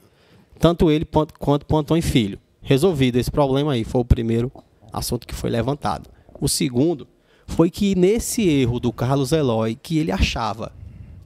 Tanto 0.57 0.89
ele 0.89 1.03
quanto, 1.37 1.65
o 1.69 1.77
Antônio 1.77 2.01
Filho. 2.01 2.39
Resolvido 2.61 3.17
esse 3.17 3.29
problema 3.29 3.73
aí, 3.73 3.83
foi 3.83 3.99
o 3.99 4.05
primeiro 4.05 4.49
assunto 4.93 5.27
que 5.27 5.35
foi 5.35 5.49
levantado. 5.49 6.09
O 6.39 6.47
segundo 6.47 7.05
foi 7.45 7.69
que 7.69 7.95
nesse 7.95 8.47
erro 8.47 8.79
do 8.79 8.93
Carlos 8.93 9.33
Eloy, 9.33 9.75
que 9.75 9.97
ele 9.97 10.09
achava 10.09 10.71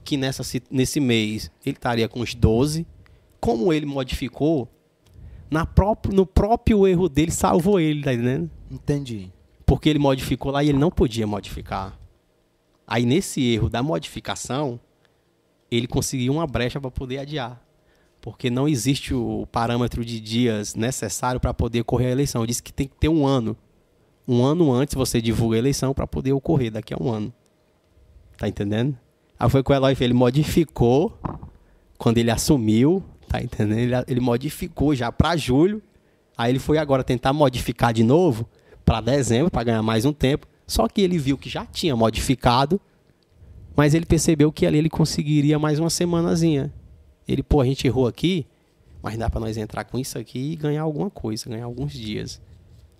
que 0.02 0.16
nessa, 0.16 0.42
nesse 0.68 0.98
mês 0.98 1.52
ele 1.64 1.76
estaria 1.76 2.08
com 2.08 2.18
os 2.18 2.34
12, 2.34 2.84
como 3.40 3.72
ele 3.72 3.86
modificou, 3.86 4.68
na 5.50 5.64
próprio, 5.64 6.14
no 6.14 6.26
próprio 6.26 6.86
erro 6.86 7.08
dele 7.08 7.30
salvou 7.30 7.80
ele, 7.80 8.02
tá 8.02 8.12
entendendo? 8.12 8.50
Entendi. 8.70 9.32
Porque 9.64 9.88
ele 9.88 9.98
modificou 9.98 10.52
lá 10.52 10.62
e 10.62 10.68
ele 10.68 10.78
não 10.78 10.90
podia 10.90 11.26
modificar. 11.26 11.98
Aí 12.86 13.04
nesse 13.04 13.42
erro 13.42 13.68
da 13.68 13.82
modificação, 13.82 14.80
ele 15.70 15.86
conseguiu 15.86 16.32
uma 16.32 16.46
brecha 16.46 16.80
para 16.80 16.90
poder 16.90 17.18
adiar. 17.18 17.62
Porque 18.20 18.50
não 18.50 18.68
existe 18.68 19.14
o 19.14 19.46
parâmetro 19.52 20.04
de 20.04 20.20
dias 20.20 20.74
necessário 20.74 21.40
para 21.40 21.54
poder 21.54 21.82
ocorrer 21.82 22.08
a 22.08 22.12
eleição. 22.12 22.46
Diz 22.46 22.60
que 22.60 22.72
tem 22.72 22.88
que 22.88 22.96
ter 22.96 23.08
um 23.08 23.26
ano. 23.26 23.56
Um 24.26 24.44
ano 24.44 24.72
antes 24.72 24.94
você 24.94 25.22
divulga 25.22 25.56
a 25.56 25.58
eleição 25.58 25.94
para 25.94 26.06
poder 26.06 26.32
ocorrer 26.32 26.70
daqui 26.70 26.92
a 26.92 26.96
um 27.00 27.10
ano. 27.10 27.32
Tá 28.36 28.48
entendendo? 28.48 28.96
Aí 29.38 29.48
foi 29.48 29.62
com 29.62 29.72
o 29.72 29.76
Eloy, 29.76 29.96
ele 30.00 30.14
modificou 30.14 31.16
quando 31.96 32.18
ele 32.18 32.30
assumiu, 32.30 33.04
tá 33.28 33.42
entendendo? 33.42 33.78
Ele, 33.78 33.94
ele 34.08 34.20
modificou 34.20 34.94
já 34.94 35.12
para 35.12 35.36
julho. 35.36 35.82
Aí 36.36 36.50
ele 36.52 36.58
foi 36.58 36.78
agora 36.78 37.04
tentar 37.04 37.32
modificar 37.32 37.92
de 37.92 38.02
novo 38.02 38.48
para 38.84 39.00
dezembro, 39.00 39.50
para 39.50 39.64
ganhar 39.64 39.82
mais 39.82 40.04
um 40.04 40.12
tempo. 40.12 40.46
Só 40.66 40.86
que 40.88 41.00
ele 41.00 41.18
viu 41.18 41.36
que 41.36 41.48
já 41.48 41.64
tinha 41.66 41.94
modificado, 41.96 42.80
mas 43.76 43.94
ele 43.94 44.06
percebeu 44.06 44.50
que 44.52 44.66
ali 44.66 44.78
ele 44.78 44.90
conseguiria 44.90 45.58
mais 45.58 45.78
uma 45.78 45.90
semanazinha. 45.90 46.72
Ele, 47.26 47.42
pô, 47.42 47.60
a 47.60 47.64
gente 47.64 47.86
errou 47.86 48.06
aqui, 48.06 48.46
mas 49.02 49.16
dá 49.18 49.28
para 49.28 49.40
nós 49.40 49.56
entrar 49.56 49.84
com 49.84 49.98
isso 49.98 50.18
aqui 50.18 50.52
e 50.52 50.56
ganhar 50.56 50.82
alguma 50.82 51.10
coisa, 51.10 51.48
ganhar 51.48 51.64
alguns 51.64 51.92
dias. 51.92 52.40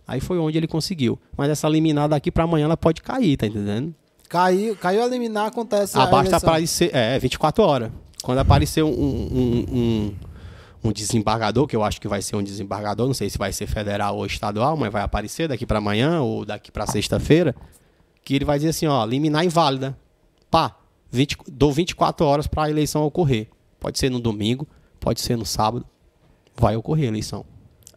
Aí 0.07 0.21
foi 0.21 0.39
onde 0.39 0.57
ele 0.57 0.67
conseguiu. 0.67 1.19
Mas 1.37 1.51
essa 1.51 1.69
liminar 1.69 2.09
daqui 2.09 2.31
para 2.31 2.45
amanhã 2.45 2.65
ela 2.65 2.77
pode 2.77 3.03
cair, 3.03 3.37
tá 3.37 3.47
entendendo? 3.47 3.95
Caiu, 4.29 4.77
caiu 4.77 5.03
a 5.03 5.07
liminar, 5.07 5.47
acontece 5.47 5.97
a 5.99 6.03
Abaixo 6.03 6.31
eleição. 6.31 6.49
aparecer. 6.49 6.95
É, 6.95 7.19
24 7.19 7.63
horas. 7.65 7.91
Quando 8.29 8.41
aparecer 8.41 8.83
um, 8.83 8.91
um, 8.91 9.65
um, 9.73 10.15
um 10.85 10.93
desembargador, 10.93 11.67
que 11.67 11.75
eu 11.75 11.83
acho 11.83 11.99
que 11.99 12.07
vai 12.07 12.21
ser 12.21 12.37
um 12.37 12.43
desembargador, 12.43 13.07
não 13.07 13.15
sei 13.15 13.31
se 13.31 13.39
vai 13.39 13.51
ser 13.55 13.67
federal 13.67 14.19
ou 14.19 14.27
estadual, 14.27 14.77
mas 14.77 14.93
vai 14.93 15.01
aparecer 15.01 15.49
daqui 15.49 15.65
para 15.65 15.79
amanhã 15.79 16.21
ou 16.21 16.45
daqui 16.45 16.71
para 16.71 16.87
sexta-feira, 16.87 17.57
que 18.23 18.35
ele 18.35 18.45
vai 18.45 18.59
dizer 18.59 18.69
assim, 18.69 18.87
ó, 18.87 19.03
liminar 19.07 19.47
inválida. 19.47 19.97
Pá, 20.51 20.77
20, 21.11 21.39
dou 21.51 21.73
24 21.73 22.27
horas 22.27 22.47
para 22.47 22.65
a 22.65 22.71
eleição 22.71 23.03
ocorrer. 23.03 23.49
Pode 23.81 23.99
ser 23.99 24.11
no 24.11 24.21
domingo, 24.21 24.69
pode 25.01 25.23
ser 25.23 25.35
no 25.35 25.47
sábado, 25.47 25.87
vai 26.55 26.77
ocorrer 26.77 27.07
a 27.07 27.09
eleição. 27.09 27.47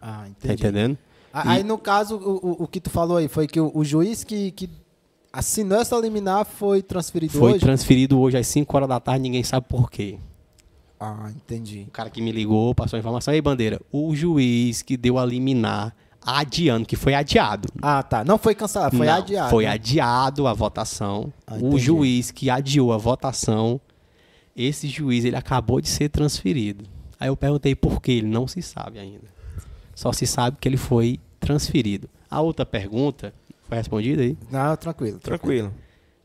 Ah, 0.01 0.21
Tá 0.21 0.27
entendi. 0.29 0.53
entendendo? 0.53 0.97
A- 1.33 1.51
Aí, 1.51 1.63
no 1.63 1.77
caso, 1.77 2.15
o, 2.15 2.37
o, 2.61 2.63
o 2.63 2.67
que 2.69 2.79
tu 2.79 2.89
falou 2.89 3.17
aí 3.17 3.27
foi 3.27 3.47
que 3.47 3.59
o, 3.59 3.69
o 3.75 3.83
juiz 3.83 4.23
que, 4.23 4.51
que 4.51 4.69
assinou 5.31 5.79
essa 5.79 5.97
liminar 5.97 6.45
foi 6.45 6.81
transferido 6.81 7.33
Foi 7.33 7.53
hoje? 7.53 7.59
transferido 7.59 8.19
hoje 8.19 8.37
às 8.37 8.47
5 8.47 8.75
horas 8.75 8.89
da 8.89 8.99
tarde, 8.99 9.21
ninguém 9.21 9.43
sabe 9.43 9.65
por 9.67 9.89
quê. 9.89 10.17
Ah, 10.99 11.31
entendi. 11.35 11.85
O 11.87 11.91
cara 11.91 12.09
que 12.09 12.21
me 12.21 12.31
ligou, 12.31 12.75
passou 12.75 12.97
a 12.97 12.99
informação. 12.99 13.33
Aí, 13.33 13.41
Bandeira, 13.41 13.81
o 13.91 14.15
juiz 14.15 14.81
que 14.81 14.95
deu 14.95 15.17
a 15.17 15.25
liminar 15.25 15.95
adiando, 16.23 16.85
que 16.85 16.95
foi 16.95 17.15
adiado. 17.15 17.67
Ah, 17.81 18.03
tá. 18.03 18.23
Não 18.23 18.37
foi 18.37 18.53
cancelado, 18.53 18.95
foi 18.95 19.07
Não, 19.07 19.13
adiado. 19.15 19.49
Foi 19.49 19.65
adiado 19.65 20.45
a 20.47 20.53
votação. 20.53 21.33
Ah, 21.47 21.55
o 21.59 21.79
juiz 21.79 22.29
que 22.29 22.49
adiou 22.49 22.93
a 22.93 22.97
votação, 22.97 23.81
esse 24.55 24.87
juiz, 24.87 25.25
ele 25.25 25.35
acabou 25.35 25.81
de 25.81 25.89
ser 25.89 26.09
transferido. 26.09 26.85
Aí 27.19 27.27
eu 27.29 27.37
perguntei 27.37 27.73
por 27.73 28.01
que, 28.01 28.11
ele 28.11 28.27
não 28.27 28.47
se 28.47 28.61
sabe 28.61 28.99
ainda. 28.99 29.25
Só 29.95 30.11
se 30.11 30.27
sabe 30.27 30.57
que 30.59 30.67
ele 30.69 30.77
foi 30.77 31.19
transferido. 31.39 32.07
A 32.29 32.41
outra 32.41 32.65
pergunta, 32.65 33.33
foi 33.71 33.77
respondida 33.77 34.21
aí? 34.21 34.37
Não, 34.51 34.75
tranquilo. 34.75 35.17
Tranquilo. 35.19 35.73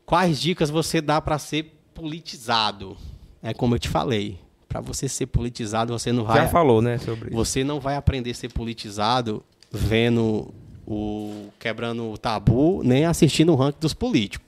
Quais 0.05 0.37
dicas 0.37 0.69
você 0.69 0.99
dá 0.99 1.21
para 1.21 1.39
ser 1.39 1.79
politizado? 1.93 2.97
É 3.41 3.53
como 3.53 3.75
eu 3.75 3.79
te 3.79 3.87
falei. 3.87 4.37
Para 4.67 4.81
você 4.81 5.07
ser 5.07 5.27
politizado, 5.27 5.97
você 5.97 6.11
não 6.11 6.25
vai 6.25 6.41
Já 6.41 6.49
falou, 6.49 6.81
né, 6.81 6.97
sobre 6.97 7.29
isso. 7.29 7.37
você 7.37 7.63
não 7.63 7.79
vai 7.79 7.95
aprender 7.95 8.31
a 8.31 8.33
ser 8.33 8.51
politizado 8.51 9.41
vendo 9.71 10.53
o 10.85 11.47
quebrando 11.57 12.11
o 12.11 12.17
tabu, 12.17 12.81
nem 12.83 13.05
assistindo 13.05 13.53
o 13.53 13.55
ranking 13.55 13.79
dos 13.79 13.93
políticos. 13.93 14.45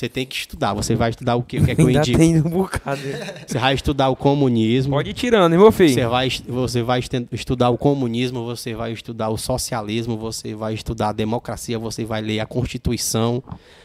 Você 0.00 0.08
tem 0.08 0.24
que 0.24 0.34
estudar. 0.34 0.72
Você 0.72 0.94
vai 0.94 1.10
estudar 1.10 1.36
o 1.36 1.42
quê? 1.42 1.58
O 1.58 1.64
que 1.66 1.72
é 1.72 1.74
que 1.74 1.82
eu 1.82 1.86
Ainda 1.88 1.98
indico? 1.98 2.18
tem 2.18 2.38
um 2.38 2.48
bocado. 2.48 3.02
né? 3.02 3.34
Você 3.46 3.58
vai 3.58 3.74
estudar 3.74 4.08
o 4.08 4.16
comunismo. 4.16 4.94
Pode 4.94 5.10
ir 5.10 5.12
tirando, 5.12 5.52
hein, 5.52 5.58
meu 5.58 5.70
filho? 5.70 5.92
Você 5.92 6.06
vai, 6.06 6.30
você 6.48 6.82
vai 6.82 7.00
estudar 7.30 7.68
o 7.68 7.76
comunismo, 7.76 8.42
você 8.42 8.74
vai 8.74 8.92
estudar 8.92 9.28
o 9.28 9.36
socialismo, 9.36 10.16
você 10.16 10.54
vai 10.54 10.72
estudar 10.72 11.10
a 11.10 11.12
democracia, 11.12 11.78
você 11.78 12.02
vai 12.06 12.22
ler 12.22 12.40
a 12.40 12.46
Constituição, 12.46 13.42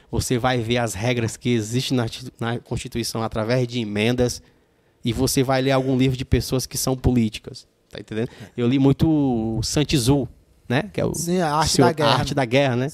você 0.10 0.38
vai 0.38 0.60
ver 0.60 0.77
as 0.77 0.94
regras 0.94 1.35
que 1.35 1.50
existem 1.50 1.98
na, 1.98 2.06
na 2.40 2.60
Constituição 2.60 3.22
através 3.22 3.68
de 3.68 3.82
emendas, 3.82 4.42
e 5.03 5.11
você 5.11 5.44
vai 5.44 5.61
ler 5.61 5.72
algum 5.72 5.98
livro 5.98 6.16
de 6.18 6.24
pessoas 6.24 6.66
que 6.66 6.77
são 6.77 6.95
políticas. 6.95 7.68
Tá 7.92 8.00
entendendo? 8.00 8.30
Eu 8.56 8.69
li 8.69 8.80
muito 8.80 9.06
o 9.06 9.61
Santizu, 9.61 10.30
né? 10.69 10.84
Que 10.94 11.02
é 11.02 11.06
o 11.06 11.14
Sim, 11.14 11.42
a 11.42 11.56
arte 11.56 11.72
senhor- 11.72 11.88
da 11.88 11.94
guerra. 11.94 12.10
A 12.10 12.18
arte 12.19 12.34
da 12.34 12.45
guerra, 12.45 12.76
né? 12.77 12.88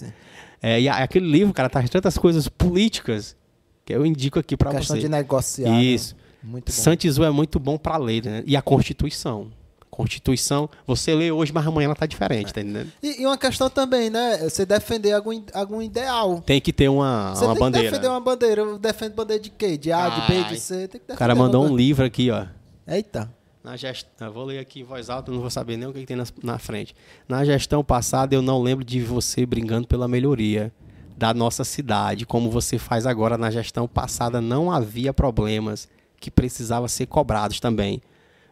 É, 0.62 0.80
e 0.80 0.88
aquele 0.88 1.30
livro, 1.30 1.54
cara, 1.54 1.70
traz 1.70 1.90
tantas 1.90 2.18
coisas 2.18 2.48
políticas 2.48 3.36
que 3.84 3.94
eu 3.94 4.06
indico 4.06 4.38
aqui 4.40 4.56
para 4.56 4.72
questão 4.72 4.96
você. 4.96 5.02
de 5.02 5.10
negociar. 5.10 5.70
né? 5.72 5.84
Isso. 5.84 6.16
Muito 6.44 6.72
bom. 6.72 6.72
Santizu 6.72 7.24
é 7.24 7.32
muito 7.32 7.60
bom 7.60 7.78
para 7.78 7.98
ler, 7.98 8.24
né? 8.26 8.44
E 8.46 8.56
a 8.56 8.62
Constituição. 8.62 9.52
Constituição, 9.90 10.70
você 10.88 11.14
lê 11.14 11.32
hoje, 11.32 11.52
mas 11.52 11.68
amanhã 11.68 11.86
ela 11.88 11.96
tá 11.96 12.06
diferente, 12.06 12.54
tá 12.54 12.62
entendendo? 12.62 12.90
E, 13.04 13.22
e 13.22 13.26
uma 13.26 13.38
questão 13.38 13.70
também, 13.70 14.10
né? 14.10 14.38
Você 14.38 14.66
defender 14.66 15.12
algum, 15.12 15.44
algum 15.54 15.82
ideal. 15.82 16.42
Tem 16.46 16.62
que 16.62 16.72
ter 16.72 16.88
uma, 16.88 17.36
Você 17.36 17.44
uma 17.44 17.54
tem 17.54 17.60
bandeira. 17.60 17.88
que 17.88 17.92
defender 17.92 18.10
uma 18.10 18.22
bandeira. 18.22 18.62
Eu 18.62 18.80
defendo 18.80 19.14
bandeira 19.14 19.44
de 19.44 19.50
quê? 19.50 19.78
De 19.78 19.92
A, 19.92 20.08
de 20.10 20.28
B, 20.28 20.38
Ai. 20.38 20.50
de 20.54 20.60
C. 20.60 20.76
Tem 20.76 20.88
que 20.88 21.00
defender 21.00 21.14
O 21.14 21.18
cara 21.18 21.36
mandou 21.36 21.66
um 21.66 21.76
livro 21.76 22.06
aqui, 22.06 22.32
ó. 22.32 22.46
Eita. 22.88 23.30
Na 23.64 23.78
gestão, 23.78 24.32
vou 24.32 24.44
ler 24.46 24.60
aqui 24.60 24.80
em 24.80 24.84
voz 24.84 25.10
alta, 25.10 25.32
não 25.32 25.40
vou 25.40 25.50
saber 25.50 25.78
nem 25.78 25.88
o 25.88 25.94
que, 25.94 26.04
tem 26.06 26.18
nas- 26.18 26.34
na, 26.44 26.58
frente. 26.58 26.96
Na 27.30 27.46
gestão 27.46 27.84
passada, 27.84 28.34
eu 28.34 28.42
não 28.42 28.62
lembro 28.62 28.84
de 28.84 29.00
você 29.02 29.46
brigando 29.46 29.88
pela 29.88 30.08
melhoria 30.08 30.72
da 31.16 31.32
nossa 31.32 31.64
cidade, 31.64 32.26
como 32.26 32.50
você 32.50 32.80
faz 32.80 33.06
agora. 33.06 33.38
Na 33.38 33.52
gestão 33.52 33.88
passada, 33.88 34.42
não 34.42 34.72
havia 34.72 35.14
problemas 35.14 35.88
que 36.20 36.32
precisavam 36.32 36.88
ser 36.88 37.06
cobrados 37.06 37.60
também. 37.60 38.02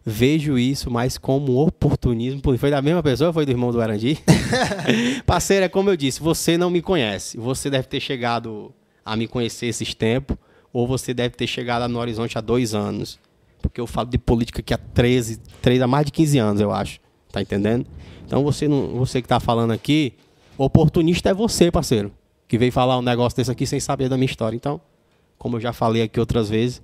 Vejo 0.06 0.58
isso 0.60 0.92
mais 0.92 1.18
como 1.18 1.58
oportunismo. 1.58 2.42
Foi 2.58 2.70
da 2.70 2.82
mesma 2.82 3.02
pessoa? 3.02 3.34
Foi 3.34 3.46
do 3.46 3.52
irmão 3.52 3.72
do 3.72 3.82
Arandi? 3.82 4.18
Parceiro, 5.26 5.66
é 5.66 5.70
como 5.70 5.90
eu 5.90 5.98
disse, 5.98 6.20
você 6.22 6.56
não 6.58 6.70
me 6.70 6.82
conhece. 6.84 7.38
Você 7.38 7.70
deve 7.70 7.88
ter 7.88 8.00
chegado 8.00 8.72
a 9.04 9.16
me 9.16 9.28
conhecer 9.28 9.66
esses 9.66 9.94
tempos, 9.96 10.38
ou 10.72 10.88
você 10.88 11.14
deve 11.16 11.36
ter 11.36 11.48
chegado 11.48 11.88
no 11.92 11.98
Horizonte 12.00 12.38
há 12.38 12.42
dois 12.42 12.76
anos. 12.76 13.20
Porque 13.62 13.80
eu 13.80 13.88
falo 13.88 14.10
de 14.10 14.18
política 14.18 14.62
aqui 14.62 14.74
há 14.74 14.78
13, 14.78 15.40
13 15.62 15.84
há 15.84 15.88
mais 15.88 16.06
de 16.06 16.12
15 16.12 16.38
anos, 16.38 16.62
eu 16.62 16.72
acho. 16.72 17.00
Tá 17.32 17.42
entendendo? 17.42 17.86
Então 18.26 18.44
você, 18.44 18.68
não, 18.68 18.90
você 18.96 19.22
que 19.22 19.28
tá 19.28 19.40
falando 19.40 19.72
aqui, 19.72 20.14
oportunista 20.58 21.30
é 21.30 21.34
você, 21.34 21.72
parceiro. 21.72 22.12
Que 22.48 22.58
veio 22.58 22.72
falar 22.72 22.98
um 22.98 23.02
negócio 23.02 23.36
desse 23.36 23.52
aqui 23.52 23.66
sem 23.66 23.80
saber 23.80 24.10
da 24.10 24.18
minha 24.18 24.26
história. 24.26 24.56
Então, 24.56 24.82
como 25.38 25.58
eu 25.58 25.62
já 25.62 25.72
falei 25.74 26.02
aqui 26.02 26.20
outras 26.20 26.50
vezes, 26.50 26.82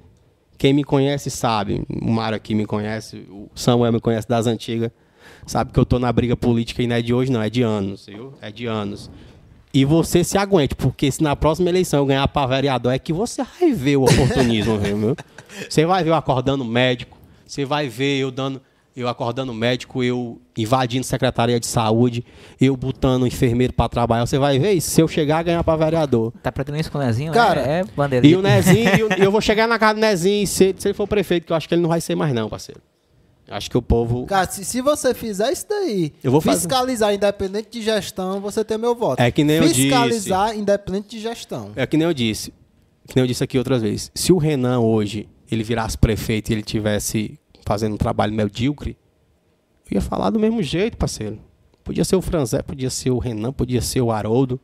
quem 0.57 0.73
me 0.73 0.83
conhece 0.83 1.29
sabe. 1.29 1.83
O 1.89 2.11
Mário 2.11 2.35
aqui 2.35 2.53
me 2.53 2.65
conhece, 2.65 3.25
o 3.29 3.49
Samuel 3.55 3.93
me 3.93 3.99
conhece 3.99 4.27
das 4.27 4.47
antigas. 4.47 4.91
Sabe 5.45 5.71
que 5.71 5.79
eu 5.79 5.85
tô 5.85 5.99
na 5.99 6.11
briga 6.11 6.35
política 6.35 6.81
e 6.81 6.87
não 6.87 6.95
é 6.95 7.01
de 7.01 7.13
hoje, 7.13 7.31
não, 7.31 7.41
é 7.41 7.49
de 7.49 7.61
anos, 7.61 8.05
viu? 8.05 8.33
É 8.41 8.51
de 8.51 8.65
anos. 8.65 9.09
E 9.73 9.83
você 9.83 10.23
se 10.23 10.37
aguente, 10.37 10.73
porque 10.73 11.11
se 11.11 11.21
na 11.21 11.35
próxima 11.35 11.69
eleição 11.69 11.99
eu 11.99 12.05
ganhar 12.05 12.27
para 12.27 12.47
vereador, 12.47 12.93
é 12.93 12.99
que 12.99 13.11
você 13.11 13.43
vai 13.43 13.73
ver 13.73 13.97
o 13.97 14.03
oportunismo, 14.03 14.77
viu? 14.79 15.15
Você 15.69 15.85
vai 15.85 16.03
ver 16.03 16.09
eu 16.11 16.15
acordando 16.15 16.63
médico, 16.65 17.17
você 17.45 17.65
vai 17.65 17.87
ver 17.87 18.17
eu 18.19 18.31
dando 18.31 18.61
Eu 18.95 19.09
acordando 19.09 19.53
médico, 19.53 20.01
eu 20.01 20.39
invadindo 20.57 21.05
secretaria 21.05 21.59
de 21.59 21.65
saúde, 21.67 22.23
eu 22.61 22.77
botando 22.77 23.27
enfermeiro 23.27 23.73
pra 23.73 23.89
trabalhar. 23.89 24.25
Você 24.25 24.37
vai 24.37 24.57
ver 24.57 24.71
isso? 24.71 24.89
Se 24.89 25.01
eu 25.01 25.07
chegar 25.09 25.39
a 25.39 25.43
ganhar 25.43 25.63
pra 25.65 25.75
vereador. 25.75 26.31
Tá 26.41 26.49
pretendendo 26.49 26.79
isso 26.79 26.91
com 26.91 26.97
o 26.97 27.01
Nezinho? 27.01 27.33
Cara, 27.33 27.59
é, 27.59 27.79
é 27.81 27.83
bandeira. 27.83 28.25
E 28.25 28.35
o 28.37 28.41
Nezinho, 28.41 28.89
e 28.97 29.03
o- 29.03 29.09
eu 29.21 29.29
vou 29.29 29.41
chegar 29.41 29.67
na 29.67 29.77
casa 29.77 29.95
do 29.95 29.99
Nezinho, 29.99 30.47
se, 30.47 30.73
se 30.77 30.87
ele 30.87 30.93
for 30.93 31.05
prefeito, 31.07 31.45
que 31.45 31.51
eu 31.51 31.57
acho 31.57 31.67
que 31.67 31.75
ele 31.75 31.81
não 31.81 31.89
vai 31.89 31.99
ser 31.99 32.15
mais 32.15 32.33
não, 32.33 32.47
parceiro. 32.47 32.79
Acho 33.49 33.69
que 33.69 33.77
o 33.77 33.81
povo... 33.81 34.25
Cara, 34.27 34.49
se, 34.49 34.63
se 34.63 34.79
você 34.81 35.13
fizer 35.13 35.51
isso 35.51 35.65
daí, 35.69 36.13
Eu 36.23 36.31
vou 36.31 36.39
fazer. 36.39 36.59
fiscalizar 36.61 37.13
independente 37.13 37.67
de 37.71 37.81
gestão, 37.81 38.39
você 38.39 38.63
tem 38.63 38.77
meu 38.77 38.95
voto. 38.95 39.19
É 39.19 39.29
que 39.29 39.43
nem 39.43 39.57
eu 39.57 39.63
Fiscalizar 39.63 40.57
independente 40.57 41.09
de 41.09 41.19
gestão. 41.19 41.71
É 41.75 41.85
que 41.85 41.97
nem 41.97 42.07
eu 42.07 42.13
disse, 42.13 42.51
que 43.07 43.13
nem 43.15 43.23
eu 43.23 43.27
disse 43.27 43.43
aqui 43.43 43.57
outras 43.57 43.81
vezes. 43.81 44.09
Se 44.15 44.31
o 44.31 44.37
Renan 44.37 44.79
hoje, 44.79 45.27
ele 45.55 45.63
virasse 45.63 45.97
prefeito 45.97 46.49
e 46.49 46.53
ele 46.53 46.61
tivesse 46.63 47.39
fazendo 47.65 47.93
um 47.93 47.97
trabalho 47.97 48.33
medíocre, 48.33 48.97
eu 49.89 49.95
ia 49.95 50.01
falar 50.01 50.29
do 50.29 50.39
mesmo 50.39 50.61
jeito, 50.61 50.97
parceiro. 50.97 51.39
Podia 51.83 52.03
ser 52.03 52.15
o 52.15 52.21
Franzé, 52.21 52.61
podia 52.61 52.89
ser 52.89 53.11
o 53.11 53.17
Renan, 53.19 53.51
podia 53.53 53.81
ser 53.81 54.01
o 54.01 54.11
Haroldo, 54.11 54.59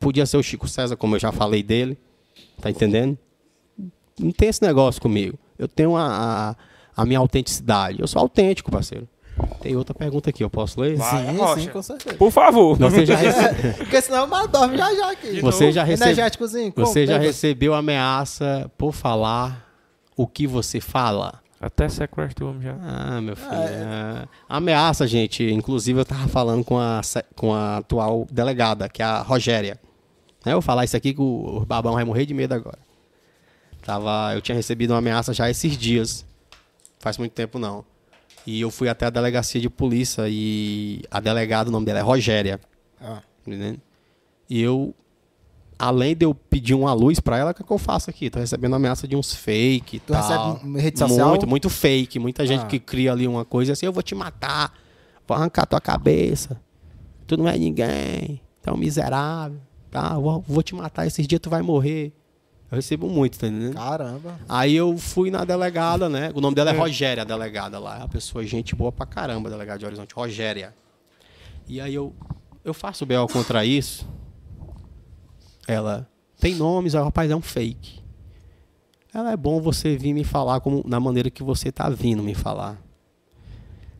podia 0.00 0.24
ser 0.26 0.36
o 0.36 0.42
Chico 0.42 0.66
César, 0.68 0.96
como 0.96 1.16
eu 1.16 1.20
já 1.20 1.30
falei 1.32 1.62
dele. 1.62 1.98
Tá 2.60 2.70
entendendo? 2.70 3.18
Não 4.18 4.30
tem 4.32 4.48
esse 4.48 4.62
negócio 4.62 5.00
comigo. 5.00 5.38
Eu 5.58 5.68
tenho 5.68 5.96
a, 5.96 6.54
a, 6.96 7.02
a 7.02 7.04
minha 7.06 7.18
autenticidade. 7.18 8.00
Eu 8.00 8.06
sou 8.06 8.20
autêntico, 8.20 8.70
parceiro. 8.70 9.06
Tem 9.60 9.76
outra 9.76 9.94
pergunta 9.94 10.30
aqui, 10.30 10.44
eu 10.44 10.50
posso 10.50 10.80
ler? 10.80 10.96
Vai, 10.96 11.26
sim, 11.26 11.36
Rocha. 11.36 11.60
sim, 11.60 11.68
com 11.68 11.82
certeza. 11.82 12.16
Por 12.16 12.30
favor. 12.30 12.76
Você 12.78 13.06
já, 13.06 13.16
rece- 13.16 13.72
Porque 13.78 14.00
senão 14.00 14.26
mal 14.26 14.46
dorme 14.46 14.76
já 14.76 14.94
já 14.94 15.10
aqui. 15.10 15.40
você 15.40 15.72
já 15.72 15.84
como? 16.70 16.86
Você 16.86 17.06
já 17.06 17.18
recebeu 17.18 17.74
ameaça 17.74 18.70
por 18.76 18.92
falar 18.92 19.71
o 20.16 20.26
que 20.26 20.46
você 20.46 20.80
fala? 20.80 21.40
Até 21.60 21.88
sequestro 21.88 22.46
o 22.46 22.50
homem 22.50 22.62
já. 22.62 22.76
Ah, 22.82 23.20
meu 23.20 23.36
filho. 23.36 23.52
é. 23.52 24.26
Ameaça, 24.48 25.06
gente. 25.06 25.44
Inclusive, 25.44 26.00
eu 26.00 26.04
tava 26.04 26.26
falando 26.26 26.64
com 26.64 26.78
a, 26.78 27.00
com 27.36 27.54
a 27.54 27.76
atual 27.78 28.26
delegada, 28.30 28.88
que 28.88 29.00
é 29.00 29.04
a 29.04 29.22
Rogéria. 29.22 29.78
Né, 30.44 30.50
Eu 30.52 30.56
vou 30.56 30.62
falar 30.62 30.84
isso 30.84 30.96
aqui 30.96 31.14
que 31.14 31.20
o 31.20 31.64
babão 31.64 31.94
vai 31.94 32.04
morrer 32.04 32.26
de 32.26 32.34
medo 32.34 32.52
agora. 32.52 32.78
Tava, 33.84 34.32
eu 34.34 34.40
tinha 34.40 34.56
recebido 34.56 34.90
uma 34.90 34.98
ameaça 34.98 35.32
já 35.32 35.48
esses 35.48 35.76
dias. 35.78 36.26
Faz 36.98 37.16
muito 37.16 37.32
tempo 37.32 37.58
não. 37.60 37.84
E 38.44 38.60
eu 38.60 38.70
fui 38.70 38.88
até 38.88 39.06
a 39.06 39.10
delegacia 39.10 39.60
de 39.60 39.70
polícia 39.70 40.24
e 40.28 41.02
a 41.10 41.20
delegada, 41.20 41.68
o 41.68 41.72
nome 41.72 41.86
dela 41.86 42.00
é 42.00 42.02
Rogéria. 42.02 42.60
Ah. 43.00 43.22
Entendendo? 43.46 43.80
E 44.50 44.60
eu, 44.60 44.92
além 45.84 46.14
de 46.14 46.24
eu 46.24 46.32
pedir 46.32 46.74
uma 46.74 46.92
luz 46.92 47.18
pra 47.18 47.36
ela, 47.36 47.50
o 47.50 47.54
que, 47.54 47.62
é 47.62 47.66
que 47.66 47.72
eu 47.72 47.78
faço 47.78 48.08
aqui? 48.08 48.30
Tô 48.30 48.38
recebendo 48.38 48.76
ameaça 48.76 49.08
de 49.08 49.16
uns 49.16 49.34
fake 49.34 49.96
e 49.96 50.00
Tu 50.00 50.12
tal. 50.12 50.54
recebe 50.54 50.80
rede 50.80 50.98
social? 50.98 51.28
Muito, 51.30 51.46
muito 51.48 51.68
fake. 51.68 52.18
Muita 52.20 52.46
gente 52.46 52.62
Ah. 52.62 52.66
que 52.66 52.78
cria 52.78 53.10
ali 53.10 53.26
uma 53.26 53.44
coisa 53.44 53.72
assim, 53.72 53.86
eu 53.86 53.92
vou 53.92 54.02
te 54.02 54.14
matar, 54.14 54.72
vou 55.26 55.36
arrancar 55.36 55.66
tua 55.66 55.80
cabeça. 55.80 56.60
Tu 57.26 57.36
não 57.36 57.48
é 57.48 57.58
ninguém, 57.58 58.40
tu 58.62 58.70
é 58.70 58.72
um 58.72 58.76
miserável, 58.76 59.58
tá? 59.90 60.16
Vou, 60.18 60.44
vou 60.46 60.62
te 60.62 60.74
matar, 60.74 61.04
esses 61.06 61.26
dias 61.26 61.40
tu 61.40 61.50
vai 61.50 61.62
morrer. 61.62 62.12
Eu 62.70 62.76
recebo 62.76 63.08
muito, 63.08 63.38
tá 63.38 63.48
entendendo? 63.48 63.74
Caramba. 63.74 64.38
Aí 64.48 64.74
eu 64.74 64.96
fui 64.96 65.30
na 65.30 65.44
delegada, 65.44 66.08
né? 66.08 66.30
O 66.34 66.40
nome 66.40 66.54
dela 66.54 66.70
Hum. 66.70 66.74
é 66.76 66.78
Rogéria, 66.78 67.22
a 67.22 67.26
delegada 67.26 67.78
lá. 67.78 67.96
É 67.96 67.98
uma 67.98 68.08
pessoa, 68.08 68.44
gente 68.46 68.74
boa 68.76 68.90
pra 68.92 69.04
caramba, 69.04 69.50
delegada 69.50 69.78
de 69.80 69.84
Horizonte. 69.84 70.14
Rogéria. 70.14 70.72
E 71.68 71.80
aí 71.80 71.94
eu, 71.94 72.14
eu 72.64 72.72
faço 72.72 73.04
BO 73.04 73.26
contra 73.32 73.64
isso. 73.64 74.06
Ela 75.66 76.08
tem 76.38 76.54
nomes, 76.54 76.94
aí, 76.94 77.02
rapaz, 77.02 77.30
é 77.30 77.36
um 77.36 77.40
fake. 77.40 78.00
Ela 79.14 79.32
é 79.32 79.36
bom 79.36 79.60
você 79.60 79.96
vir 79.96 80.12
me 80.12 80.24
falar 80.24 80.60
como, 80.60 80.82
na 80.86 80.98
maneira 80.98 81.30
que 81.30 81.42
você 81.42 81.70
tá 81.70 81.88
vindo 81.88 82.22
me 82.22 82.34
falar. 82.34 82.82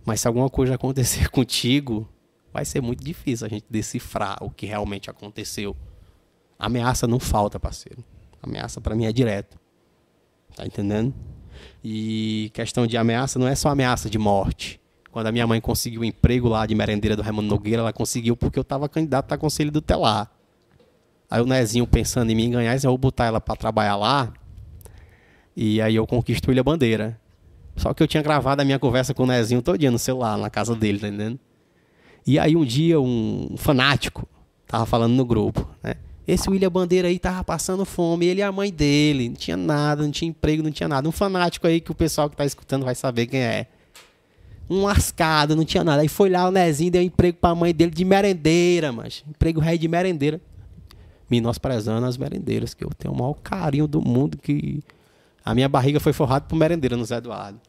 Mas 0.05 0.21
se 0.21 0.29
alguma 0.29 0.49
coisa 0.49 0.75
acontecer 0.75 1.29
contigo, 1.31 2.09
vai 2.53 2.65
ser 2.65 2.81
muito 2.81 3.05
difícil 3.05 3.47
a 3.47 3.51
gente 3.51 3.67
decifrar 3.69 4.43
o 4.43 4.51
que 4.51 4.67
realmente 4.67 5.11
aconteceu. 5.11 5.77
Ameaça 6.59 7.07
não 7.07 7.21
falta, 7.21 7.61
parceiro. 7.61 8.03
Ameaça 8.43 8.81
pra 8.81 8.95
mim 8.95 9.05
é 9.05 9.13
direto. 9.13 9.59
Tá 10.57 10.67
entendendo? 10.67 11.15
E 11.85 12.51
questão 12.55 12.87
de 12.87 12.97
ameaça 12.97 13.39
não 13.39 13.47
é 13.47 13.55
só 13.55 13.69
ameaça 13.69 14.11
de 14.11 14.19
morte. 14.19 14.81
Quando 15.11 15.27
a 15.27 15.33
minha 15.33 15.47
mãe 15.47 15.61
conseguiu 15.61 16.01
o 16.01 16.05
emprego 16.05 16.49
lá 16.49 16.65
de 16.65 16.75
merendeira 16.75 17.15
do 17.15 17.23
Raimundo 17.23 17.49
Nogueira, 17.49 17.83
ela 17.83 17.93
conseguiu 17.93 18.37
porque 18.37 18.59
eu 18.59 18.63
estava 18.63 18.89
candidato 18.89 19.33
a 19.33 19.39
conselho 19.39 19.71
do 19.71 19.83
telar. 19.83 20.31
Aí 21.33 21.41
o 21.41 21.47
Nezinho 21.47 21.87
pensando 21.87 22.31
em 22.31 22.35
mim 22.35 22.51
ganhar, 22.51 22.75
eu 22.75 22.91
vou 22.91 22.99
botar 22.99 23.25
ela 23.25 23.41
para 23.41 23.57
trabalhar 23.57 23.97
lá. 23.97 24.31
E 25.57 25.81
aí 25.81 25.97
eu 25.97 26.07
conquisto 26.07 26.53
Ilha 26.53 26.63
Bandeira. 26.63 27.19
Só 27.75 27.95
que 27.95 28.03
eu 28.03 28.07
tinha 28.07 28.23
gravado 28.23 28.61
a 28.61 28.65
minha 28.67 28.79
conversa 28.79 29.15
com 29.15 29.23
o 29.23 29.27
Nezinho 29.27 29.63
todo 29.63 29.79
dia 29.79 29.91
no 29.91 29.99
celular, 29.99 30.37
na 30.37 30.51
casa 30.51 30.77
dele, 30.77 30.99
tá 30.99 31.09
entendendo? 31.09 31.41
E 32.27 32.39
aí 32.39 32.55
um 32.55 32.67
dia 32.67 33.01
um 33.01 33.55
fanático 33.57 34.29
tava 34.67 34.85
falando 34.85 35.15
no 35.15 35.25
grupo, 35.25 35.67
né? 35.83 35.95
Esse 36.29 36.51
William 36.51 36.71
Bandeira 36.71 37.09
aí 37.09 37.19
tava 37.19 37.43
passando 37.43 37.87
fome, 37.87 38.27
ele 38.27 38.41
e 38.41 38.43
a 38.43 38.53
mãe 38.53 38.71
dele, 38.71 39.31
não 39.31 39.37
tinha 39.37 39.57
nada, 39.57 40.03
não 40.03 40.11
tinha 40.11 40.29
emprego, 40.29 40.63
não 40.63 40.71
tinha 40.71 40.87
nada. 40.87 41.09
Um 41.09 41.13
fanático 41.13 41.67
aí 41.67 41.81
que 41.81 41.91
o 41.91 41.95
pessoal 41.95 42.29
que 42.29 42.37
tá 42.37 42.45
escutando 42.45 42.85
vai 42.85 42.95
saber 42.95 43.27
quem 43.27 43.41
é. 43.41 43.69
Um 44.69 44.83
lascado, 44.83 45.57
não 45.57 45.65
tinha 45.65 45.83
nada. 45.83 46.03
Aí 46.03 46.09
foi 46.09 46.29
lá 46.29 46.47
o 46.47 46.51
Nezinho, 46.51 46.91
deu 46.91 47.01
emprego 47.01 47.39
pra 47.41 47.55
mãe 47.55 47.73
dele 47.73 47.91
de 47.91 48.05
merendeira, 48.05 48.93
mas 48.93 49.25
emprego 49.27 49.61
rei 49.61 49.79
de 49.79 49.89
merendeira. 49.89 50.39
Menosprezando 51.31 52.07
as 52.07 52.17
merendeiras, 52.17 52.75
que 52.75 52.85
eu 52.85 52.91
tenho 52.91 53.15
o 53.15 53.17
maior 53.17 53.35
carinho 53.35 53.87
do 53.87 54.01
mundo, 54.01 54.37
que 54.37 54.83
a 55.45 55.55
minha 55.55 55.69
barriga 55.69 55.99
foi 55.99 56.13
forrada 56.13 56.45
por 56.47 56.57
merendeira 56.57 56.97
no 56.97 57.05
Zé 57.05 57.17
Eduardo. 57.17 57.61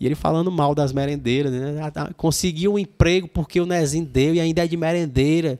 E 0.00 0.06
ele 0.06 0.14
falando 0.14 0.50
mal 0.50 0.74
das 0.74 0.92
merendeiras, 0.92 1.52
né? 1.52 1.90
Conseguiu 2.16 2.74
um 2.74 2.78
emprego 2.78 3.26
porque 3.26 3.60
o 3.60 3.66
Nezinho 3.66 4.06
deu 4.06 4.34
e 4.34 4.40
ainda 4.40 4.64
é 4.64 4.68
de 4.68 4.76
merendeira. 4.76 5.58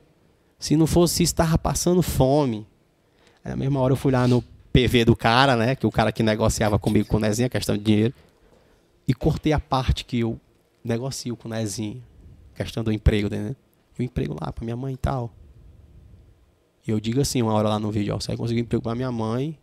Se 0.57 0.77
não 0.77 0.87
fosse 0.87 1.23
isso, 1.23 1.35
tava 1.35 1.57
passando 1.57 2.01
fome. 2.01 2.65
Aí, 3.43 3.51
na 3.51 3.57
mesma 3.57 3.79
hora 3.79 3.93
eu 3.93 3.97
fui 3.97 4.11
lá 4.11 4.27
no 4.27 4.41
PV 4.71 5.05
do 5.05 5.15
cara, 5.15 5.55
né? 5.55 5.75
Que 5.75 5.85
o 5.85 5.91
cara 5.91 6.11
que 6.11 6.23
negociava 6.23 6.79
comigo 6.79 7.07
com 7.07 7.17
o 7.17 7.19
Nezinho, 7.19 7.47
a 7.47 7.49
questão 7.49 7.77
de 7.77 7.83
dinheiro. 7.83 8.13
E 9.07 9.13
cortei 9.13 9.51
a 9.51 9.59
parte 9.59 10.05
que 10.05 10.19
eu 10.19 10.39
negocio 10.83 11.35
com 11.35 11.49
o 11.49 11.51
Nezinho. 11.51 12.01
Questão 12.55 12.83
do 12.83 12.93
emprego, 12.93 13.29
né? 13.29 13.55
O 13.97 14.03
emprego 14.03 14.37
lá 14.39 14.53
pra 14.53 14.63
minha 14.63 14.77
mãe 14.77 14.93
e 14.93 14.97
tal. 14.97 15.33
Eu 16.89 16.99
digo 16.99 17.21
assim, 17.21 17.41
uma 17.41 17.53
hora 17.53 17.69
lá 17.69 17.79
no 17.79 17.91
vídeo, 17.91 18.15
ó, 18.15 18.19
você 18.19 18.29
vai 18.29 18.37
conseguir 18.37 18.61
emprego 18.61 18.81
pra 18.81 18.95
minha 18.95 19.11
mãe. 19.11 19.57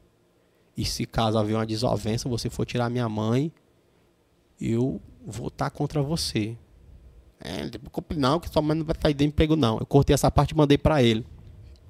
E 0.76 0.84
se 0.84 1.06
caso 1.06 1.38
haver 1.38 1.54
uma 1.54 1.66
desavença, 1.66 2.28
você 2.28 2.50
for 2.50 2.64
tirar 2.64 2.90
minha 2.90 3.08
mãe, 3.08 3.50
eu 4.60 5.00
vou 5.26 5.48
estar 5.48 5.70
contra 5.70 6.02
você. 6.02 6.56
É, 7.40 7.70
não 8.16 8.38
que 8.38 8.48
sua 8.48 8.62
mãe 8.62 8.76
não 8.76 8.84
vai 8.84 8.94
sair 9.00 9.14
de 9.14 9.24
emprego, 9.24 9.56
não. 9.56 9.78
Eu 9.78 9.86
cortei 9.86 10.14
essa 10.14 10.30
parte 10.30 10.50
e 10.52 10.56
mandei 10.56 10.78
pra 10.78 11.02
ele. 11.02 11.26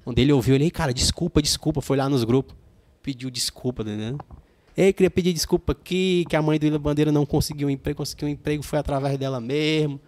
Quando 0.05 0.18
ele 0.18 0.32
ouviu, 0.32 0.55
ele, 0.55 0.65
"Ei, 0.65 0.70
cara, 0.70 0.94
desculpa, 0.94 1.42
desculpa. 1.42 1.81
Foi 1.81 1.97
lá 1.97 2.08
nos 2.08 2.24
grupos. 2.24 2.56
Pediu 3.02 3.31
desculpa, 3.31 3.84
tá 3.84 3.90
entendendo? 3.90 4.24
Ei, 4.76 4.92
queria 4.92 5.10
pedir 5.10 5.32
desculpa 5.32 5.73
aqui, 5.73 6.24
que 6.28 6.36
a 6.36 6.42
mãe 6.42 6.58
do 6.58 6.66
Ilha 6.66 6.78
Bandeira 6.78 7.10
não 7.10 7.24
conseguiu 7.24 7.68
um 7.68 7.70
emprego, 7.70 7.97
conseguiu 7.97 8.28
um 8.28 8.31
emprego, 8.31 8.62
foi 8.62 8.78
através 8.78 9.18
dela 9.18 9.40
mesmo. 9.40 10.00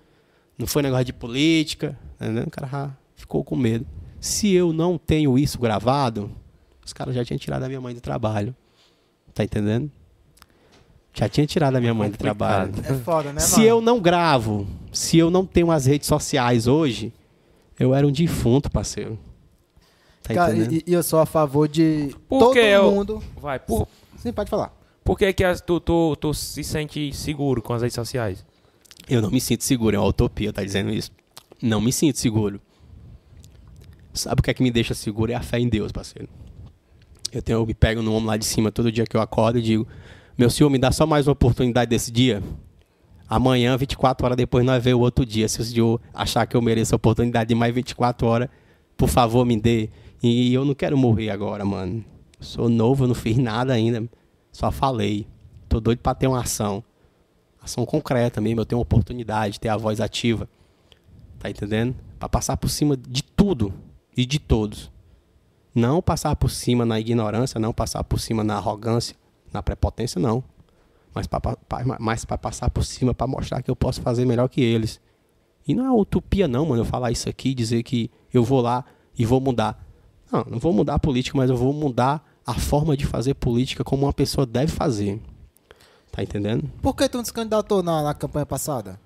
Não 0.57 0.67
foi 0.67 0.83
negócio 0.83 1.05
de 1.05 1.13
política. 1.13 1.99
Tá 2.19 2.27
entendendo? 2.27 2.49
O 2.49 2.51
cara 2.51 2.97
ficou 3.17 3.43
com 3.43 3.57
medo. 3.57 3.87
Se 4.21 4.53
eu 4.53 4.73
não 4.73 4.99
tenho 4.99 5.39
isso 5.39 5.59
gravado, 5.59 6.31
os 6.85 6.93
caras 6.93 7.15
já 7.15 7.25
tinham 7.25 7.39
tirado 7.39 7.63
a 7.63 7.69
minha 7.69 7.81
mãe 7.81 7.95
do 7.95 8.01
trabalho. 8.01 8.55
Tá 9.35 9.45
entendendo? 9.45 9.91
Já 11.15 11.29
tinha 11.29 11.47
tirado 11.47 11.77
a 11.77 11.81
minha 11.81 11.95
mãe 11.95 12.11
do 12.11 12.17
trabalho. 12.19 12.73
É 12.85 12.95
foda, 12.95 13.33
né, 13.33 13.41
Se 13.41 13.63
eu 13.65 13.81
não 13.81 14.01
gravo, 14.01 14.67
se 14.93 15.19
eu 15.19 15.31
não 15.31 15.45
tenho 15.45 15.71
as 15.71 15.87
redes 15.87 16.07
sociais 16.07 16.67
hoje, 16.67 17.13
eu 17.79 17.95
era 17.95 18.07
um 18.07 18.11
defunto, 18.13 18.71
parceiro. 18.71 19.19
Tá 20.23 20.35
Cara, 20.35 20.53
entendendo? 20.57 20.83
e, 20.87 20.91
e 20.91 20.93
eu 20.93 21.03
sou 21.03 21.19
a 21.21 21.27
favor 21.27 21.67
de 21.69 22.15
Por 22.29 22.39
todo 22.41 22.57
eu- 22.59 22.91
mundo... 22.91 23.23
Vai, 23.41 23.59
por, 23.59 23.89
Sim, 24.17 24.33
pode 24.33 24.51
falar. 24.51 24.73
por 25.05 25.17
que, 25.19 25.33
que 25.33 25.43
as- 25.45 25.61
tu, 25.61 25.81
tu, 25.81 26.15
tu 26.17 26.35
se 26.35 26.63
sente 26.63 27.13
seguro 27.15 27.63
com 27.63 27.73
as 27.73 27.83
redes 27.83 27.95
sociais? 27.95 28.45
Eu 29.09 29.23
não 29.23 29.31
me 29.31 29.41
sinto 29.41 29.65
seguro, 29.65 29.97
é 29.97 29.99
uma 29.99 30.07
utopia, 30.09 30.53
tá 30.53 30.63
dizendo 30.63 30.91
isso. 30.91 31.11
Não 31.63 31.81
me 31.81 31.93
sinto 31.93 32.19
seguro. 32.19 32.61
Sabe 34.19 34.41
o 34.41 34.43
que 34.43 34.51
é 34.51 34.55
que 34.55 34.63
me 34.63 34.71
deixa 34.71 34.95
seguro? 34.95 35.33
É 35.33 35.35
a 35.35 35.43
fé 35.43 35.59
em 35.59 35.69
Deus, 35.69 35.93
parceiro. 35.93 36.29
Eu, 37.33 37.43
tenho, 37.43 37.59
eu 37.59 37.67
me 37.67 37.75
pego 37.75 38.03
no 38.03 38.15
ombro 38.15 38.27
lá 38.27 38.37
de 38.37 38.45
cima 38.45 38.73
todo 38.73 38.91
dia 38.91 39.05
que 39.07 39.17
eu 39.17 39.21
acordo 39.21 39.59
e 39.59 39.63
digo: 39.63 39.87
Meu 40.37 40.51
senhor, 40.51 40.71
me 40.71 40.79
dá 40.79 40.91
só 40.91 41.07
mais 41.07 41.27
uma 41.27 41.33
oportunidade 41.33 41.89
desse 41.89 42.11
dia. 42.11 42.43
Amanhã, 43.29 43.77
24 43.77 44.25
horas 44.25 44.37
depois, 44.37 44.65
nós 44.65 44.83
vemos 44.83 45.01
o 45.01 45.05
outro 45.05 45.25
dia. 45.25 45.47
Se 45.49 45.61
o 45.61 45.65
senhor 45.65 46.01
achar 46.15 46.47
que 46.47 46.57
eu 46.57 46.63
mereço 46.63 46.95
a 46.95 46.97
oportunidade 46.97 47.49
de 47.49 47.55
mais 47.55 47.75
24 47.75 48.27
horas, 48.27 48.49
por 48.97 49.09
favor, 49.09 49.45
me 49.45 49.61
dê. 49.61 49.91
E 50.23 50.53
eu 50.53 50.65
não 50.65 50.75
quero 50.75 50.97
morrer 50.97 51.31
agora, 51.31 51.65
mano. 51.65 52.05
Sou 52.41 52.69
novo, 52.69 53.07
não 53.07 53.15
fiz 53.15 53.37
nada 53.37 53.75
ainda. 53.75 54.09
Só 54.51 54.71
falei. 54.71 55.27
Tô 55.69 55.79
doido 55.79 55.99
pra 55.99 56.15
ter 56.15 56.27
uma 56.27 56.41
ação. 56.41 56.83
Ação 57.61 57.85
concreta 57.85 58.41
mesmo. 58.41 58.63
Eu 58.63 58.65
tenho 58.65 58.79
uma 58.79 58.83
oportunidade 58.83 59.55
de 59.55 59.61
ter 59.61 59.69
a 59.69 59.77
voz 59.77 60.01
ativa. 60.01 60.49
Tá 61.39 61.51
entendendo? 61.51 61.95
Pra 62.19 62.29
passar 62.29 62.57
por 62.57 62.71
cima 62.71 62.97
de 62.97 63.23
tudo 63.23 63.73
e 64.19 64.27
de 64.27 64.41
todos. 64.41 64.91
Não 65.73 66.03
passar 66.03 66.35
por 66.35 66.51
cima 66.51 66.85
na 66.85 66.99
ignorância, 66.99 67.61
não 67.61 67.73
passar 67.73 68.03
por 68.03 68.19
cima 68.19 68.43
na 68.43 68.57
arrogância, 68.57 69.15
na 69.53 69.63
prepotência, 69.63 70.21
não. 70.21 70.43
mas 72.01 72.25
para 72.25 72.37
passar 72.37 72.69
por 72.69 72.85
cima, 72.85 73.15
para 73.15 73.29
mostrar 73.29 73.63
que 73.63 73.71
eu 73.71 73.77
posso 73.77 74.03
fazer 74.03 74.25
melhor 74.25 74.49
que 74.49 74.61
eles. 74.61 75.01
E 75.67 75.73
não 75.73 75.87
é 75.87 75.93
utopia 75.93 76.49
não, 76.49 76.67
mano, 76.67 76.83
eu 76.83 76.85
falar 76.85 77.13
isso 77.13 77.29
aqui, 77.29 77.55
dizer 77.55 77.85
que 77.85 78.11
eu 78.35 78.43
vou 78.43 78.61
lá 78.61 78.85
e 79.17 79.25
vou 79.25 79.41
mudar. 79.41 79.87
Não, 80.33 80.45
não 80.51 80.59
vou 80.59 80.73
mudar 80.73 80.95
a 80.95 80.99
política, 80.99 81.39
mas 81.39 81.49
eu 81.49 81.57
vou 81.57 81.73
mudar 81.73 82.27
a 82.45 82.55
forma 82.55 82.97
de 82.97 83.07
fazer 83.07 83.35
política 83.35 83.85
como 83.85 84.05
uma 84.05 84.13
pessoa 84.13 84.45
deve 84.45 84.73
fazer. 84.73 85.21
Tá 86.11 86.25
entendendo? 86.25 86.69
Por 86.83 86.97
que 86.97 87.09
tu 87.09 87.19
não 87.19 87.25
se 87.25 87.33
candidatou 87.33 87.85
na, 87.85 88.03
na 88.03 88.15
campanha 88.15 88.47
passada? 88.47 88.99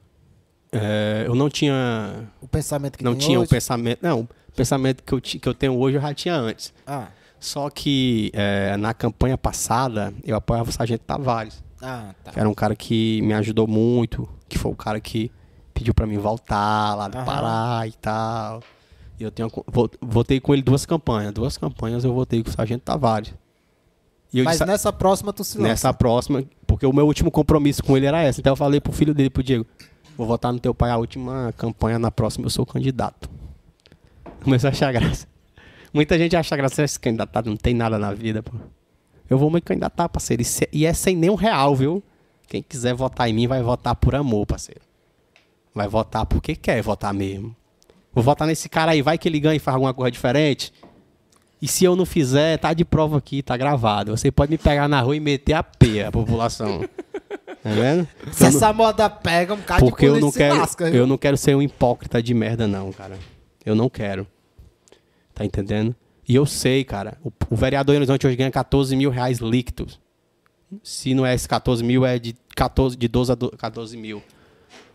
É, 0.72 1.24
eu 1.26 1.34
não 1.34 1.50
tinha. 1.50 2.30
O 2.40 2.48
pensamento 2.48 2.96
que 2.96 3.04
não 3.04 3.14
tinha 3.14 3.38
hoje? 3.38 3.46
o 3.46 3.50
pensamento. 3.50 3.98
Não, 4.00 4.26
o 4.52 4.56
pensamento 4.56 5.02
que 5.02 5.12
eu, 5.12 5.20
que 5.20 5.48
eu 5.48 5.54
tenho 5.54 5.78
hoje 5.78 5.96
eu 5.96 6.00
já 6.00 6.12
tinha 6.14 6.34
antes. 6.34 6.72
Ah, 6.86 7.08
Só 7.40 7.70
que 7.70 8.30
é, 8.34 8.76
na 8.76 8.92
campanha 8.94 9.36
passada 9.38 10.12
eu 10.24 10.36
apoiava 10.36 10.68
o 10.70 10.72
Sargento 10.72 11.04
Tavares, 11.04 11.62
ah, 11.80 12.14
tá. 12.22 12.30
que 12.30 12.38
era 12.38 12.48
um 12.48 12.54
cara 12.54 12.76
que 12.76 13.20
me 13.22 13.34
ajudou 13.34 13.66
muito, 13.66 14.28
que 14.48 14.58
foi 14.58 14.70
o 14.70 14.76
cara 14.76 15.00
que 15.00 15.30
pediu 15.74 15.94
pra 15.94 16.06
mim 16.06 16.18
voltar 16.18 16.94
lá 16.94 17.08
do 17.08 17.16
Aham. 17.18 17.24
Pará 17.24 17.86
e 17.86 17.92
tal. 17.92 18.62
E 19.18 19.24
eu 19.24 19.30
tenho 19.30 19.50
votei 20.00 20.40
com 20.40 20.52
ele 20.52 20.62
duas 20.62 20.84
campanhas. 20.84 21.32
Duas 21.32 21.56
campanhas 21.56 22.04
eu 22.04 22.12
votei 22.12 22.42
com 22.42 22.50
o 22.50 22.52
Sargento 22.52 22.82
Tavares. 22.84 23.34
E 24.32 24.38
eu 24.38 24.44
Mas 24.44 24.54
disse, 24.54 24.66
nessa 24.66 24.92
próxima 24.92 25.32
tu 25.32 25.44
se 25.44 25.58
lança. 25.58 25.68
nessa 25.68 25.92
próxima, 25.92 26.42
porque 26.66 26.86
o 26.86 26.92
meu 26.92 27.06
último 27.06 27.30
compromisso 27.30 27.82
com 27.82 27.96
ele 27.96 28.06
era 28.06 28.22
essa. 28.22 28.40
Então 28.40 28.52
eu 28.52 28.56
falei 28.56 28.80
pro 28.80 28.92
filho 28.92 29.12
dele, 29.14 29.28
pro 29.28 29.42
Diego, 29.42 29.66
vou 30.16 30.26
votar 30.26 30.52
no 30.52 30.58
teu 30.58 30.74
pai 30.74 30.90
a 30.90 30.96
última 30.96 31.52
campanha, 31.56 31.98
na 31.98 32.10
próxima 32.10 32.46
eu 32.46 32.50
sou 32.50 32.64
candidato. 32.64 33.28
Começou 34.42 34.68
a 34.68 34.70
achar 34.70 34.92
graça. 34.92 35.26
Muita 35.92 36.18
gente 36.18 36.34
acha 36.36 36.56
graça 36.56 36.82
esse 36.82 36.98
candidato, 36.98 37.48
não 37.48 37.56
tem 37.56 37.74
nada 37.74 37.98
na 37.98 38.12
vida, 38.14 38.42
pô. 38.42 38.52
Eu 39.28 39.38
vou 39.38 39.50
me 39.50 39.60
candidatar, 39.60 40.08
parceiro. 40.08 40.42
E 40.72 40.84
é 40.86 40.92
sem 40.92 41.16
nenhum 41.16 41.34
real, 41.34 41.74
viu? 41.76 42.02
Quem 42.48 42.62
quiser 42.62 42.94
votar 42.94 43.28
em 43.28 43.32
mim 43.32 43.46
vai 43.46 43.62
votar 43.62 43.94
por 43.94 44.14
amor, 44.14 44.46
parceiro. 44.46 44.80
Vai 45.74 45.88
votar 45.88 46.26
porque 46.26 46.54
quer 46.54 46.82
votar 46.82 47.14
mesmo. 47.14 47.54
Vou 48.12 48.22
votar 48.22 48.46
nesse 48.46 48.68
cara 48.68 48.92
aí, 48.92 49.00
vai 49.00 49.16
que 49.16 49.26
ele 49.28 49.40
ganha 49.40 49.56
e 49.56 49.58
faz 49.58 49.74
alguma 49.74 49.94
coisa 49.94 50.10
diferente. 50.10 50.72
E 51.62 51.68
se 51.68 51.84
eu 51.84 51.94
não 51.96 52.04
fizer, 52.04 52.58
tá 52.58 52.74
de 52.74 52.84
prova 52.84 53.18
aqui, 53.18 53.42
tá 53.42 53.56
gravado. 53.56 54.10
Você 54.16 54.30
pode 54.30 54.50
me 54.50 54.58
pegar 54.58 54.88
na 54.88 55.00
rua 55.00 55.16
e 55.16 55.20
meter 55.20 55.54
a 55.54 55.62
P, 55.62 56.02
a 56.04 56.10
população. 56.12 56.80
tá 57.62 57.70
vendo? 57.70 58.06
Se 58.32 58.44
Eu 58.44 58.50
não- 58.50 58.56
essa 58.58 58.72
moda 58.72 59.08
pega, 59.08 59.54
um 59.54 59.62
cara 59.62 59.80
porque 59.80 60.06
de 60.10 60.12
eu 60.16 60.20
não 60.20 60.32
quero, 60.32 60.58
lasca, 60.58 60.88
eu 60.90 61.06
não 61.06 61.16
quero 61.16 61.36
ser 61.36 61.54
um 61.54 61.62
hipócrita 61.62 62.22
de 62.22 62.34
merda 62.34 62.66
não, 62.66 62.90
cara. 62.92 63.16
Eu 63.64 63.74
não 63.74 63.88
quero. 63.88 64.26
Tá 65.34 65.44
entendendo? 65.44 65.94
E 66.28 66.34
eu 66.34 66.46
sei, 66.46 66.84
cara, 66.84 67.18
o, 67.22 67.32
o 67.50 67.56
vereador 67.56 67.94
em 67.94 67.98
Horizonte 67.98 68.26
hoje 68.26 68.36
ganha 68.36 68.50
14 68.50 68.94
mil 68.96 69.10
reais 69.10 69.38
líquidos. 69.38 70.00
Se 70.82 71.14
não 71.14 71.26
é 71.26 71.34
esse 71.34 71.48
14 71.48 71.82
mil, 71.84 72.04
é 72.06 72.18
de, 72.18 72.34
14, 72.56 72.96
de 72.96 73.08
12 73.08 73.32
a 73.32 73.34
do- 73.34 73.50
14 73.50 73.96
mil. 73.96 74.22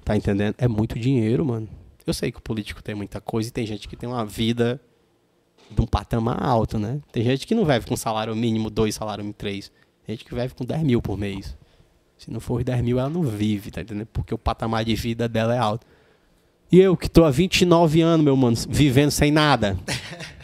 Tá 0.04 0.16
entendendo? 0.16 0.56
É 0.58 0.68
muito 0.68 0.98
dinheiro, 0.98 1.46
mano. 1.46 1.68
Eu 2.06 2.14
sei 2.14 2.32
que 2.32 2.40
o 2.40 2.42
político 2.42 2.82
tem 2.82 2.96
muita 2.96 3.20
coisa 3.20 3.50
e 3.50 3.52
tem 3.52 3.66
gente 3.66 3.88
que 3.88 3.96
tem 3.98 4.08
uma 4.08 4.26
vida 4.26 4.80
de 5.70 5.82
um 5.82 5.86
patamar 5.86 6.42
alto, 6.42 6.80
né? 6.80 7.02
Tem 7.12 7.24
gente 7.24 7.46
que 7.46 7.54
não 7.54 7.66
vive 7.66 7.86
com 7.86 7.98
salário 7.98 8.34
mínimo, 8.36 8.70
dois 8.70 8.96
salário 8.96 9.22
mínimo, 9.24 9.36
três. 9.38 9.70
Tem 10.06 10.16
gente 10.16 10.24
que 10.24 10.34
vive 10.34 10.54
com 10.56 10.64
10 10.64 10.84
mil 10.84 11.02
por 11.02 11.18
mês. 11.18 11.58
Se 12.18 12.32
não 12.32 12.40
for 12.40 12.60
os 12.60 12.64
10 12.64 12.82
mil, 12.82 12.98
ela 12.98 13.10
não 13.10 13.22
vive, 13.24 13.70
tá 13.70 13.82
entendendo? 13.82 14.08
Porque 14.08 14.34
o 14.34 14.38
patamar 14.38 14.86
de 14.86 14.96
vida 14.96 15.28
dela 15.28 15.54
é 15.54 15.58
alto. 15.58 15.86
E 16.72 16.80
eu, 16.80 16.98
que 16.98 17.10
tô 17.10 17.24
há 17.24 17.32
29 17.32 18.02
anos, 18.02 18.24
meu 18.24 18.36
mano, 18.36 18.58
vivendo 18.70 19.12
sem 19.12 19.32
nada. 19.32 19.78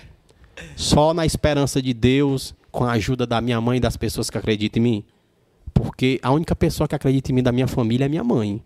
Só 0.76 1.14
na 1.14 1.26
esperança 1.26 1.82
de 1.82 1.94
Deus, 1.94 2.56
com 2.72 2.84
a 2.86 2.92
ajuda 2.94 3.26
da 3.28 3.42
minha 3.42 3.60
mãe 3.60 3.78
e 3.78 3.82
das 3.82 3.98
pessoas 3.98 4.30
que 4.30 4.38
acreditam 4.38 4.80
em 4.82 4.84
mim. 4.84 5.04
Porque 5.74 6.20
a 6.24 6.32
única 6.32 6.56
pessoa 6.56 6.88
que 6.88 6.96
acredita 6.96 7.32
em 7.32 7.36
mim 7.36 7.44
da 7.44 7.52
minha 7.52 7.68
família 7.68 8.06
é 8.06 8.10
minha 8.10 8.24
mãe. 8.24 8.64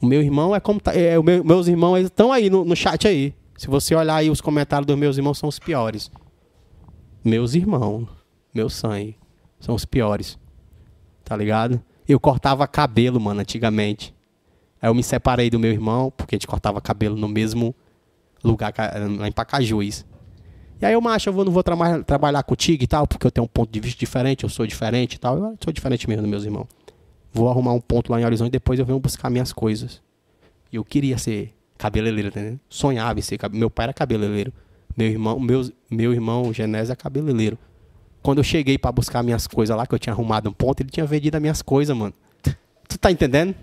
O 0.00 0.06
meu 0.06 0.22
irmão 0.22 0.54
é 0.54 0.60
como. 0.60 0.80
Tá, 0.80 0.94
é, 0.94 1.18
o 1.18 1.22
meu- 1.22 1.42
meus 1.42 1.66
irmãos 1.66 1.98
estão 1.98 2.30
aí 2.32 2.50
no, 2.50 2.64
no 2.64 2.76
chat 2.76 3.06
aí. 3.08 3.34
Se 3.56 3.66
você 3.66 3.94
olhar 3.94 4.16
aí 4.16 4.30
os 4.30 4.40
comentários 4.40 4.86
dos 4.86 4.96
meus 4.96 5.16
irmãos, 5.16 5.38
são 5.38 5.48
os 5.48 5.58
piores. 5.58 6.10
Meus 7.24 7.54
irmãos, 7.54 8.06
meu 8.54 8.68
sangue, 8.68 9.16
são 9.58 9.74
os 9.74 9.84
piores. 9.84 10.38
Tá 11.24 11.36
ligado? 11.36 11.82
Eu 12.08 12.20
cortava 12.20 12.66
cabelo, 12.68 13.20
mano, 13.20 13.40
antigamente. 13.40 14.14
Aí 14.80 14.88
eu 14.88 14.94
me 14.94 15.02
separei 15.02 15.50
do 15.50 15.58
meu 15.58 15.70
irmão, 15.72 16.12
porque 16.16 16.34
a 16.34 16.36
gente 16.36 16.46
cortava 16.46 16.80
cabelo 16.80 17.16
no 17.16 17.28
mesmo 17.28 17.74
lugar, 18.44 18.72
lá 19.18 19.26
em 19.28 19.32
Pacajus. 19.32 20.04
E 20.80 20.86
aí 20.86 20.92
eu, 20.92 21.00
macho, 21.00 21.28
eu 21.28 21.32
vou, 21.32 21.44
não 21.44 21.50
vou 21.52 21.62
trama- 21.62 22.02
trabalhar 22.04 22.42
contigo 22.44 22.84
e 22.84 22.86
tal, 22.86 23.06
porque 23.06 23.26
eu 23.26 23.30
tenho 23.30 23.44
um 23.44 23.48
ponto 23.48 23.70
de 23.70 23.80
vista 23.80 23.98
diferente, 23.98 24.44
eu 24.44 24.48
sou 24.48 24.64
diferente 24.66 25.14
e 25.14 25.18
tal. 25.18 25.36
Eu 25.36 25.58
sou 25.62 25.72
diferente 25.72 26.08
mesmo 26.08 26.22
dos 26.22 26.30
meus 26.30 26.44
irmãos. 26.44 26.68
Vou 27.32 27.48
arrumar 27.50 27.72
um 27.72 27.80
ponto 27.80 28.12
lá 28.12 28.20
em 28.20 28.24
Horizonte 28.24 28.48
e 28.48 28.52
depois 28.52 28.78
eu 28.78 28.86
venho 28.86 29.00
buscar 29.00 29.28
minhas 29.28 29.52
coisas. 29.52 30.00
E 30.72 30.76
eu 30.76 30.84
queria 30.84 31.18
ser 31.18 31.52
cabeleireiro, 31.76 32.28
entendeu? 32.28 32.60
Sonhava 32.68 33.18
em 33.18 33.22
ser 33.22 33.36
cabe- 33.38 33.58
Meu 33.58 33.68
pai 33.68 33.84
era 33.86 33.92
cabeleireiro. 33.92 34.52
Meu 34.96 35.08
irmão, 35.08 35.38
meus, 35.40 35.72
meu 35.90 36.12
irmão 36.12 36.52
Genésio 36.52 36.92
é 36.92 36.96
cabeleireiro. 36.96 37.58
Quando 38.22 38.38
eu 38.38 38.44
cheguei 38.44 38.78
pra 38.78 38.90
buscar 38.92 39.22
minhas 39.22 39.46
coisas 39.46 39.76
lá, 39.76 39.86
que 39.86 39.94
eu 39.94 39.98
tinha 39.98 40.12
arrumado 40.12 40.48
um 40.48 40.52
ponto, 40.52 40.80
ele 40.80 40.90
tinha 40.90 41.06
vendido 41.06 41.36
as 41.36 41.40
minhas 41.40 41.62
coisas, 41.62 41.96
mano. 41.96 42.14
Tu 42.88 42.98
tá 42.98 43.10
entendendo? 43.10 43.54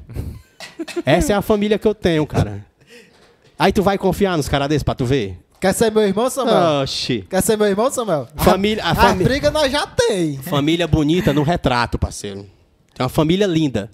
Essa 1.06 1.34
é 1.34 1.36
a 1.36 1.42
família 1.42 1.78
que 1.80 1.88
eu 1.88 1.96
tenho, 1.96 2.26
cara. 2.28 2.66
Aí 3.58 3.72
tu 3.72 3.82
vai 3.84 3.98
confiar 3.98 4.36
nos 4.38 4.50
caras 4.50 4.68
desses 4.68 4.84
pra 4.84 4.96
tu 4.96 5.06
ver? 5.06 5.40
Quer 5.62 5.74
ser 5.74 5.92
meu 5.92 6.04
irmão, 6.04 6.30
Samuel? 6.30 6.82
Oxi. 6.84 7.26
Quer 7.30 7.42
ser 7.42 7.58
meu 7.58 7.68
irmão, 7.68 7.90
Samuel? 7.90 8.28
Família, 8.36 8.84
a 8.84 8.92
A, 8.92 8.96
fami- 8.96 9.24
briga 9.24 9.50
nós 9.50 9.72
já 9.72 9.88
tem. 9.88 10.38
família 10.38 10.88
bonita 10.88 11.32
no 11.34 11.42
retrato, 11.44 11.98
parceiro. 11.98 12.46
É 13.00 13.04
uma 13.04 13.10
família 13.10 13.48
linda. 13.48 13.90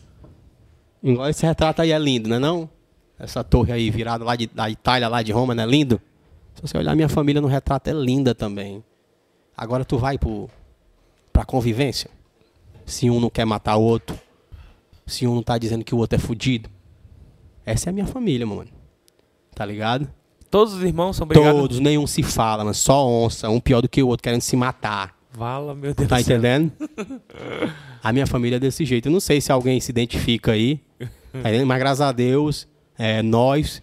Igual 1.04 1.30
esse 1.30 1.46
retrato 1.46 1.82
aí 1.82 1.92
é 1.92 1.98
lindo, 2.00 2.28
não 2.30 2.36
é 2.36 2.40
não? 2.40 2.70
Essa 3.18 3.44
torre 3.44 3.72
aí 3.72 3.90
virada 3.92 4.24
lá 4.26 4.36
de, 4.36 4.48
da 4.48 4.70
Itália, 4.70 5.08
lá 5.08 5.22
de 5.22 5.32
Roma, 5.32 5.54
não 5.56 5.64
é 5.64 5.68
lindo? 5.68 6.02
Se 6.56 6.62
você 6.62 6.78
olhar 6.78 6.96
minha 6.96 7.08
família 7.10 7.40
no 7.42 7.48
retrato, 7.48 7.88
é 7.88 7.94
linda 7.94 8.34
também. 8.36 8.84
Agora 9.56 9.86
tu 9.86 9.98
vai 9.98 10.18
pro, 10.18 10.50
pra 11.32 11.46
convivência. 11.46 12.10
Se 12.86 13.10
um 13.10 13.20
não 13.20 13.30
quer 13.30 13.46
matar 13.46 13.78
o 13.78 13.82
outro. 13.84 14.20
Se 15.06 15.28
um 15.28 15.36
não 15.36 15.44
tá 15.44 15.58
dizendo 15.58 15.84
que 15.84 15.94
o 15.94 15.98
outro 15.98 16.16
é 16.16 16.20
fudido. 16.20 16.70
Essa 17.66 17.90
é 17.90 17.92
a 17.92 17.94
minha 17.94 18.08
família, 18.08 18.46
mano. 18.46 18.70
Tá 19.54 19.66
ligado? 19.66 20.10
Todos 20.50 20.74
os 20.74 20.84
irmãos 20.84 21.16
são 21.16 21.26
brigados. 21.28 21.60
Todos, 21.62 21.80
nenhum 21.80 22.06
se 22.08 22.24
fala, 22.24 22.64
mas 22.66 22.78
só 22.78 23.08
onça, 23.08 23.50
um 23.50 23.60
pior 23.60 23.82
do 23.82 23.88
que 23.90 24.02
o 24.04 24.08
outro, 24.08 24.24
querendo 24.24 24.42
se 24.42 24.56
matar. 24.56 25.16
Vala, 25.34 25.74
meu 25.74 25.94
Deus 25.94 26.10
Tá 26.10 26.18
do 26.18 26.24
céu. 26.24 26.38
entendendo? 26.38 26.72
A 28.04 28.12
minha 28.12 28.28
família 28.28 28.58
é 28.58 28.60
desse 28.60 28.84
jeito. 28.84 29.08
Eu 29.08 29.12
não 29.14 29.20
sei 29.22 29.40
se 29.40 29.52
alguém 29.52 29.80
se 29.80 29.90
identifica 29.92 30.52
aí, 30.52 30.82
tá 31.32 31.66
mas 31.66 31.80
graças 31.80 32.02
a 32.02 32.12
Deus, 32.12 32.68
é, 32.98 33.22
nós, 33.22 33.82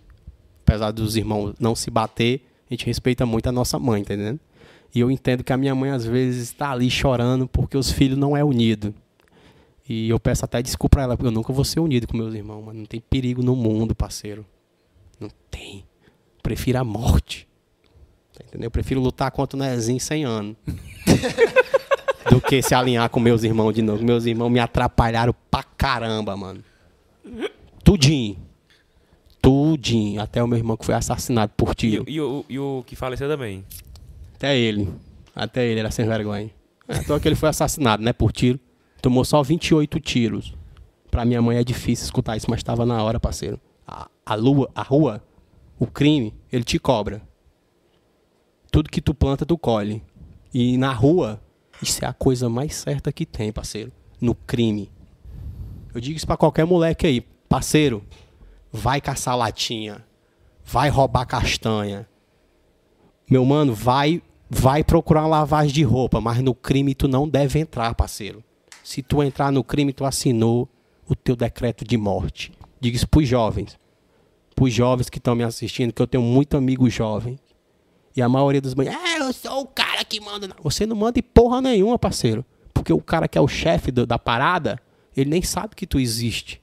apesar 0.61 0.91
dos 0.91 1.17
irmãos 1.17 1.55
não 1.59 1.75
se 1.75 1.91
bater, 1.91 2.47
a 2.71 2.75
gente 2.75 2.85
respeita 2.85 3.25
muito 3.25 3.49
a 3.49 3.53
nossa 3.53 3.79
mãe, 3.79 4.05
tá 4.05 4.13
entendendo? 4.13 4.41
E 4.95 5.01
eu 5.01 5.11
entendo 5.11 5.43
que 5.43 5.53
a 5.53 5.57
minha 5.57 5.75
mãe 5.75 5.91
às 5.91 6.05
vezes 6.05 6.43
está 6.43 6.71
ali 6.73 6.91
chorando 6.91 7.47
porque 7.49 7.77
os 7.77 7.91
filhos 7.91 8.19
não 8.19 8.37
é 8.37 8.45
unido. 8.45 8.95
E 9.89 10.09
eu 10.11 10.21
peço 10.21 10.45
até 10.45 10.61
desculpa 10.63 10.97
pra 10.97 11.03
ela, 11.05 11.17
porque 11.17 11.27
eu 11.29 11.33
nunca 11.33 11.53
vou 11.53 11.65
ser 11.65 11.81
unido 11.81 12.07
com 12.07 12.17
meus 12.17 12.35
irmãos, 12.35 12.63
mano. 12.63 12.81
Não 12.81 12.87
tem 12.87 13.01
perigo 13.01 13.43
no 13.43 13.57
mundo, 13.57 13.95
parceiro. 13.95 14.45
Não 15.19 15.31
tem. 15.51 15.85
Prefiro 16.43 16.79
a 16.79 16.85
morte. 16.85 17.49
Tá 18.35 18.45
entendendo? 18.45 18.65
Eu 18.65 18.71
prefiro 18.71 19.01
lutar 19.01 19.31
contra 19.31 19.57
o 19.57 19.61
Nezinho 19.61 19.99
100 19.99 20.25
anos 20.25 20.57
do 22.31 22.41
que 22.41 22.61
se 22.63 22.75
alinhar 22.75 23.09
com 23.09 23.19
meus 23.19 23.43
irmãos 23.43 23.73
de 23.73 23.81
novo. 23.83 24.05
Meus 24.05 24.27
irmãos 24.27 24.51
me 24.51 24.61
atrapalharam 24.61 25.35
pra 25.51 25.63
caramba, 25.63 26.37
mano. 26.37 26.63
Tudinho. 27.83 28.37
Tudinho. 29.41 30.21
Até 30.21 30.43
o 30.43 30.47
meu 30.47 30.59
irmão 30.59 30.77
que 30.77 30.85
foi 30.85 30.95
assassinado 30.95 31.53
por 31.57 31.73
E, 31.73 31.75
tiro. 31.75 32.05
e 32.07 32.21
o, 32.21 32.45
e 32.49 32.59
o 32.59 32.85
que 32.87 32.95
faleceu 32.95 33.29
também. 33.29 33.65
Até 34.35 34.57
ele. 34.57 34.89
Até 35.35 35.67
ele 35.67 35.81
era 35.81 35.91
sem 35.91 36.07
vergonha. 36.07 36.51
Então 36.89 37.19
que 37.19 37.27
ele 37.27 37.35
foi 37.35 37.49
assassinado, 37.49 38.03
né? 38.03 38.13
Por 38.13 38.33
tiro. 38.33 38.59
Tomou 39.01 39.25
só 39.25 39.43
28 39.43 40.01
tiros. 40.01 40.55
Pra 41.11 41.25
minha 41.25 41.41
mãe 41.41 41.57
é 41.57 41.65
difícil 41.65 42.05
escutar 42.05 42.37
isso, 42.37 42.47
mas 42.49 42.59
estava 42.59 42.85
na 42.85 43.03
hora, 43.03 43.19
parceiro. 43.19 43.61
A, 43.87 44.11
a, 44.25 44.35
lua, 44.35 44.71
a 44.75 44.83
rua, 44.83 45.23
o 45.79 45.87
crime, 45.87 46.35
ele 46.53 46.65
te 46.65 46.79
cobra. 46.79 47.23
Tudo 48.71 48.91
que 48.91 49.01
tu 49.01 49.15
planta, 49.15 49.47
tu 49.47 49.57
colhe. 49.57 50.03
E 50.53 50.77
na 50.77 50.93
rua, 50.93 51.41
isso 51.83 52.05
é 52.05 52.09
a 52.09 52.13
coisa 52.13 52.49
mais 52.49 52.75
certa 52.75 53.13
que 53.13 53.25
tem, 53.25 53.53
parceiro. 53.53 53.93
No 54.21 54.35
crime. 54.35 54.91
Eu 55.95 56.01
digo 56.01 56.17
isso 56.17 56.27
pra 56.27 56.37
qualquer 56.37 56.67
moleque 56.67 57.07
aí. 57.07 57.21
Parceiro, 57.49 58.05
vai 58.71 59.01
caçar 59.01 59.37
latinha. 59.37 60.05
Vai 60.65 60.91
roubar 60.91 61.25
castanha. 61.25 62.07
Meu 63.31 63.45
mano, 63.45 63.75
vai 63.75 64.23
vai 64.51 64.83
procurar 64.83 65.23
uma 65.23 65.29
lavagem 65.29 65.73
de 65.73 65.83
roupa, 65.83 66.21
mas 66.21 66.41
no 66.41 66.55
crime 66.55 66.95
tu 66.95 67.07
não 67.07 67.29
deve 67.29 67.59
entrar, 67.59 67.95
parceiro. 67.95 68.43
Se 68.89 69.03
tu 69.03 69.23
entrar 69.23 69.53
no 69.53 69.63
crime, 69.63 69.93
tu 69.93 70.07
assinou 70.07 70.67
o 71.07 71.15
teu 71.15 71.37
decreto 71.37 71.85
de 71.85 71.99
morte. 71.99 72.51
Diga 72.81 72.97
isso 72.97 73.07
pros 73.07 73.29
jovens. 73.29 73.79
Pros 74.55 74.73
jovens 74.73 75.11
que 75.11 75.19
estão 75.19 75.35
me 75.35 75.45
assistindo, 75.45 75.93
que 75.93 76.01
eu 76.01 76.07
tenho 76.07 76.25
muito 76.25 76.57
amigo 76.57 76.89
jovem. 76.89 77.39
E 78.17 78.23
a 78.23 78.29
maioria 78.31 78.63
dos 78.63 78.73
banhos, 78.73 78.95
é, 78.95 79.19
eu 79.21 79.31
sou 79.35 79.61
o 79.61 79.67
cara 79.67 80.03
que 80.07 80.19
manda. 80.21 80.49
Você 80.63 80.87
não 80.87 80.97
manda 80.97 81.23
porra 81.23 81.61
nenhuma, 81.61 81.99
parceiro. 81.99 82.43
Porque 82.73 82.91
o 82.91 83.01
cara 83.03 83.29
que 83.29 83.37
é 83.37 83.41
o 83.43 83.47
chefe 83.47 83.91
do- 83.91 84.07
da 84.07 84.19
parada 84.19 84.81
ele 85.15 85.29
nem 85.29 85.43
sabe 85.43 85.77
que 85.77 85.87
tu 85.87 86.01
existe. 86.01 86.59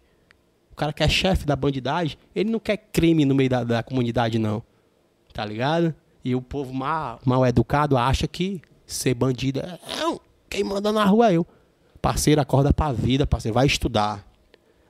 O 0.71 0.75
cara 0.75 0.91
que 0.91 1.03
é 1.03 1.07
chefe 1.07 1.45
da 1.45 1.55
bandidagem, 1.55 2.17
ele 2.35 2.49
não 2.49 2.59
quer 2.59 2.77
crime 2.91 3.23
no 3.23 3.35
meio 3.35 3.51
da, 3.51 3.63
da 3.63 3.83
comunidade, 3.83 4.39
não. 4.39 4.63
Tá 5.31 5.45
ligado? 5.45 5.93
E 6.23 6.33
o 6.33 6.41
povo 6.41 6.73
mal, 6.73 7.19
mal 7.23 7.45
educado 7.45 7.95
acha 7.95 8.27
que 8.27 8.61
ser 8.83 9.13
bandido 9.13 9.59
é. 9.59 9.77
Quem 10.49 10.63
manda 10.63 10.91
na 10.91 11.05
rua 11.05 11.31
é 11.31 11.35
eu. 11.37 11.45
Parceiro, 12.06 12.40
acorda 12.40 12.72
pra 12.72 12.92
vida, 12.92 13.25
parceiro. 13.25 13.56
Vai 13.56 13.66
estudar. 13.66 14.24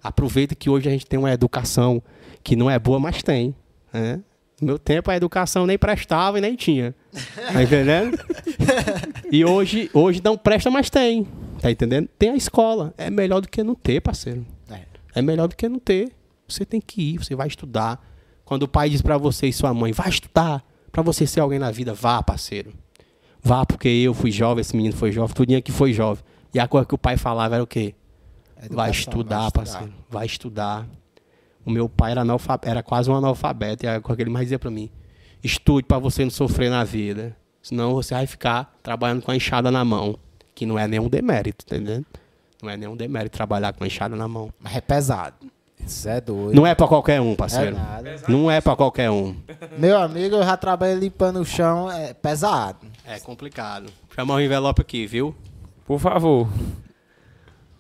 Aproveita 0.04 0.54
que 0.54 0.70
hoje 0.70 0.90
a 0.90 0.92
gente 0.92 1.06
tem 1.06 1.18
uma 1.18 1.32
educação 1.32 2.04
que 2.44 2.58
não 2.58 2.70
é 2.70 2.78
boa, 2.78 3.00
mas 3.00 3.24
tem. 3.24 3.56
Né? 3.94 4.20
No 4.60 4.68
meu 4.68 4.78
tempo 4.78 5.10
a 5.10 5.16
educação 5.16 5.66
nem 5.66 5.78
prestava 5.78 6.40
e 6.40 6.42
nem 6.42 6.58
tinha. 6.58 6.94
Tá 7.54 7.64
entendendo? 7.64 8.20
e 9.32 9.46
hoje, 9.46 9.90
hoje 9.94 10.22
não 10.22 10.38
presta, 10.38 10.70
mas 10.70 10.90
tem. 10.90 11.26
Tá 11.62 11.72
entendendo? 11.72 12.10
Tem 12.20 12.32
a 12.32 12.36
escola. 12.36 12.94
É 12.98 13.10
melhor 13.10 13.40
do 13.40 13.48
que 13.48 13.64
não 13.64 13.76
ter, 13.76 14.02
parceiro. 14.02 14.46
É 15.16 15.22
melhor 15.22 15.48
do 15.48 15.56
que 15.56 15.70
não 15.70 15.80
ter. 15.80 16.12
Você 16.46 16.66
tem 16.66 16.82
que 16.82 17.14
ir, 17.14 17.20
você 17.20 17.34
vai 17.34 17.48
estudar. 17.48 18.06
Quando 18.44 18.64
o 18.64 18.68
pai 18.68 18.90
diz 18.90 19.02
pra 19.02 19.18
você 19.18 19.48
e 19.48 19.54
sua 19.54 19.74
mãe, 19.74 19.94
vai 19.94 20.10
estudar, 20.10 20.62
pra 20.92 21.02
você 21.02 21.26
ser 21.26 21.40
alguém 21.40 21.60
na 21.60 21.72
vida, 21.72 21.94
vá, 21.94 22.22
parceiro. 22.22 22.74
Vá, 23.42 23.66
porque 23.66 23.88
eu 23.88 24.14
fui 24.14 24.32
jovem, 24.32 24.60
esse 24.60 24.76
menino 24.76 24.94
foi 24.94 25.14
jovem, 25.14 25.34
tudinho 25.34 25.60
aqui 25.60 25.72
foi 25.72 25.94
jovem. 25.94 26.22
E 26.56 26.60
a 26.60 26.70
coisa 26.70 26.88
que 26.88 26.96
o 26.96 26.98
pai 26.98 27.18
falava 27.18 27.56
era 27.56 27.64
o 27.66 27.68
quê? 27.68 27.94
Educação, 28.56 28.76
vai 28.78 28.90
estudar, 28.90 29.52
parceiro. 29.52 29.94
Vai 30.10 30.26
estudar. 30.26 30.88
O 31.66 31.70
meu 31.70 31.90
pai 31.90 32.14
era, 32.14 32.22
era 32.62 32.82
quase 32.82 33.12
um 33.12 33.16
analfabeto. 33.16 33.86
E 33.86 33.90
a 33.90 34.00
coisa 34.00 34.16
que 34.16 34.24
ele 34.24 34.30
mais 34.30 34.46
dizia 34.46 34.58
pra 34.58 34.72
mim: 34.72 34.90
estude 35.44 35.86
pra 35.86 36.00
você 36.00 36.24
não 36.24 36.32
sofrer 36.32 36.70
na 36.70 36.86
vida. 36.86 37.36
Senão 37.62 37.94
você 37.94 38.14
vai 38.14 38.26
ficar 38.26 38.74
trabalhando 38.82 39.22
com 39.22 39.32
a 39.32 39.36
enxada 39.36 39.70
na 39.70 39.84
mão. 39.84 40.18
Que 40.54 40.66
não 40.66 40.80
é 40.80 40.88
nenhum 40.88 41.10
demérito, 41.10 41.66
entendeu? 41.68 42.06
Não 42.64 42.70
é 42.70 42.78
nenhum 42.78 42.96
demérito 42.96 43.36
trabalhar 43.36 43.74
com 43.74 43.84
a 43.84 43.88
enxada 43.88 44.16
na 44.16 44.26
mão. 44.26 44.50
Mas 44.58 44.78
é 44.78 44.80
pesado. 44.80 45.52
Isso 45.86 46.08
é 46.08 46.22
doido. 46.22 46.56
Não 46.56 46.66
é 46.66 46.74
pra 46.74 46.88
qualquer 46.88 47.20
um, 47.20 47.34
É 47.34 47.36
parceiro. 47.36 47.76
nada. 47.76 48.16
Não 48.30 48.50
é 48.50 48.62
pra 48.62 48.78
qualquer 48.78 49.12
um. 49.12 49.36
Meu 49.78 49.98
amigo, 50.00 50.38
eu 50.38 50.44
já 50.44 50.56
trabalhei 50.56 50.96
limpando 50.96 51.42
o 51.42 51.46
chão, 51.46 51.92
é 51.92 52.14
pesado. 52.14 52.88
É 53.06 53.20
complicado. 53.20 53.92
Chama 54.16 54.36
o 54.36 54.40
envelope 54.40 54.82
aqui, 54.82 55.06
viu? 55.06 55.36
Por 55.86 56.00
favor. 56.00 56.50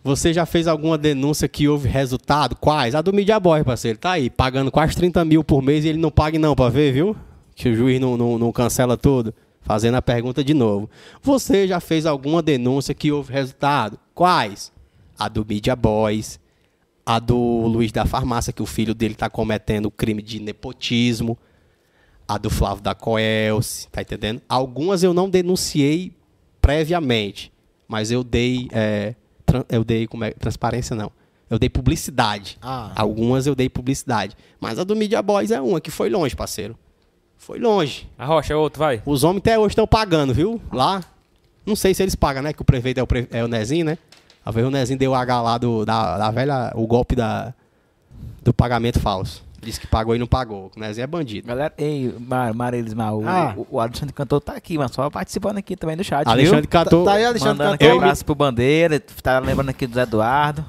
Você 0.03 0.31
já 0.31 0.45
fez 0.45 0.67
alguma 0.67 0.99
denúncia 0.99 1.47
que 1.47 1.67
houve 1.67 1.89
resultado? 1.89 2.55
Quais? 2.55 2.93
A 2.93 3.01
do 3.01 3.11
Media 3.11 3.39
Boy, 3.39 3.63
parceiro. 3.63 3.97
Tá 3.97 4.11
aí, 4.11 4.29
pagando 4.29 4.71
quase 4.71 4.95
30 4.95 5.25
mil 5.25 5.43
por 5.43 5.63
mês 5.63 5.83
e 5.83 5.87
ele 5.87 5.97
não 5.97 6.11
paga 6.11 6.37
não, 6.37 6.55
pra 6.55 6.69
ver, 6.69 6.93
viu? 6.93 7.17
Que 7.55 7.69
o 7.69 7.75
juiz 7.75 7.99
não, 7.99 8.15
não, 8.15 8.37
não 8.37 8.51
cancela 8.51 8.95
tudo. 8.95 9.33
Fazendo 9.61 9.95
a 9.95 10.01
pergunta 10.03 10.43
de 10.43 10.53
novo. 10.53 10.87
Você 11.23 11.67
já 11.67 11.79
fez 11.79 12.05
alguma 12.05 12.43
denúncia 12.43 12.93
que 12.93 13.11
houve 13.11 13.33
resultado? 13.33 13.97
Quais? 14.13 14.71
A 15.17 15.27
do 15.27 15.43
Media 15.43 15.75
Boys. 15.75 16.39
A 17.03 17.17
do 17.17 17.37
Luiz 17.37 17.91
da 17.91 18.05
Farmácia, 18.05 18.53
que 18.53 18.61
o 18.61 18.67
filho 18.67 18.93
dele 18.93 19.15
tá 19.15 19.27
cometendo 19.27 19.89
crime 19.89 20.21
de 20.21 20.39
nepotismo. 20.39 21.35
A 22.27 22.37
do 22.37 22.51
Flávio 22.51 22.83
da 22.83 22.93
Coelce, 22.93 23.87
tá 23.89 24.03
entendendo? 24.03 24.39
Algumas 24.47 25.01
eu 25.01 25.15
não 25.15 25.27
denunciei 25.27 26.15
previamente, 26.61 27.51
mas 27.87 28.11
eu 28.11 28.23
dei, 28.23 28.67
é, 28.71 29.15
eu 29.69 29.83
dei 29.83 30.07
como 30.07 30.23
é, 30.23 30.31
transparência 30.31 30.95
não, 30.95 31.11
eu 31.49 31.59
dei 31.59 31.69
publicidade. 31.69 32.57
Ah. 32.61 32.91
Algumas 32.95 33.45
eu 33.47 33.55
dei 33.55 33.69
publicidade, 33.69 34.35
mas 34.59 34.79
a 34.79 34.83
do 34.83 34.95
Media 34.95 35.21
Boys 35.21 35.51
é 35.51 35.61
uma 35.61 35.79
que 35.79 35.91
foi 35.91 36.09
longe, 36.09 36.35
parceiro. 36.35 36.77
Foi 37.37 37.59
longe. 37.59 38.09
A 38.17 38.25
Rocha, 38.25 38.53
é 38.53 38.55
outro, 38.55 38.79
vai. 38.79 39.03
Os 39.05 39.23
homens 39.23 39.39
até 39.41 39.59
hoje 39.59 39.73
estão 39.73 39.85
pagando, 39.85 40.33
viu? 40.33 40.59
Lá. 40.71 41.03
Não 41.63 41.75
sei 41.75 41.93
se 41.93 42.01
eles 42.01 42.15
pagam, 42.15 42.41
né? 42.41 42.53
Que 42.53 42.61
o 42.61 42.65
prefeito 42.65 42.99
é 42.99 43.03
o, 43.03 43.07
pre- 43.07 43.27
é 43.31 43.43
o 43.43 43.47
Nezinho, 43.47 43.85
né? 43.85 43.97
A 44.43 44.49
vez 44.49 44.65
o 44.65 44.71
Nezinho 44.71 44.97
deu 44.97 45.11
o 45.11 45.15
H 45.15 45.41
lá 45.41 45.57
do, 45.59 45.85
da, 45.85 46.17
da 46.17 46.31
velha, 46.31 46.71
o 46.75 46.87
golpe 46.87 47.15
da, 47.15 47.53
do 48.43 48.51
pagamento 48.53 48.99
falso. 48.99 49.43
Disse 49.65 49.79
que 49.79 49.87
pagou 49.87 50.15
e 50.15 50.19
não 50.19 50.27
pagou. 50.27 50.71
O 50.75 50.79
Nezinho 50.79 51.03
é 51.03 51.07
bandido. 51.07 51.47
Galera, 51.47 51.73
ei, 51.77 52.13
Mar 52.19 52.53
Marilis 52.53 52.93
Mal, 52.93 53.19
o, 53.19 53.27
Ah. 53.27 53.53
o, 53.57 53.67
o 53.71 53.79
Alexandre 53.79 54.13
Cantor 54.13 54.39
tá 54.39 54.53
aqui, 54.53 54.77
mas 54.77 54.91
só 54.91 55.09
participando 55.09 55.57
aqui 55.57 55.75
também 55.75 55.97
do 55.97 56.03
chat, 56.03 56.27
Alexandre 56.27 56.61
viu? 56.61 56.69
Cantor. 56.69 57.05
Tá 57.05 57.13
aí, 57.13 57.25
Alexandre 57.25 57.57
Mandando 57.57 57.71
Cantor. 57.71 57.87
aquele 57.87 57.97
abraço 58.03 58.23
pro 58.25 58.35
Bandeira, 58.35 58.99
tá 58.99 59.39
lembrando 59.39 59.69
aqui 59.69 59.87
do 59.87 59.93
Zé 59.95 60.03
Eduardo. 60.03 60.63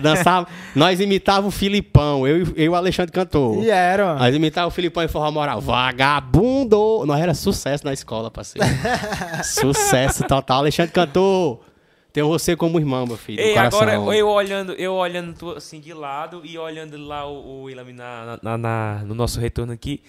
Dançava, 0.00 0.46
nós 0.74 1.00
imitava 1.00 1.46
o 1.46 1.50
Filipão, 1.50 2.26
eu, 2.26 2.38
e- 2.42 2.54
eu 2.56 2.64
e 2.64 2.68
o 2.68 2.74
Alexandre 2.76 3.10
Cantor. 3.12 3.62
E 3.62 3.68
era, 3.70 4.06
mano. 4.06 4.18
Nós 4.20 4.34
imitava 4.34 4.68
o 4.68 4.70
Filipão 4.70 5.02
em 5.02 5.08
forró 5.08 5.30
moral. 5.32 5.60
Vagabundo! 5.60 7.04
Nós 7.06 7.20
era 7.20 7.34
sucesso 7.34 7.84
na 7.84 7.92
escola, 7.92 8.30
parceiro. 8.30 8.66
sucesso 9.44 10.24
total. 10.24 10.58
Alexandre 10.60 10.92
Cantor, 10.92 11.60
tenho 12.16 12.28
você 12.28 12.56
como 12.56 12.78
irmão, 12.78 13.06
meu 13.06 13.18
filho. 13.18 13.38
Ei, 13.38 13.58
agora 13.58 13.92
eu 13.92 14.26
olhando, 14.26 14.72
eu 14.72 14.94
olhando 14.94 15.50
assim 15.50 15.78
de 15.80 15.92
lado 15.92 16.40
e 16.46 16.56
olhando 16.56 16.96
lá 16.96 17.28
o, 17.28 17.64
o 17.64 17.70
Ilami 17.70 17.92
na, 17.92 18.38
na- 18.42 18.56
na- 18.56 19.02
no 19.04 19.14
nosso 19.14 19.38
retorno 19.38 19.70
aqui, 19.74 20.02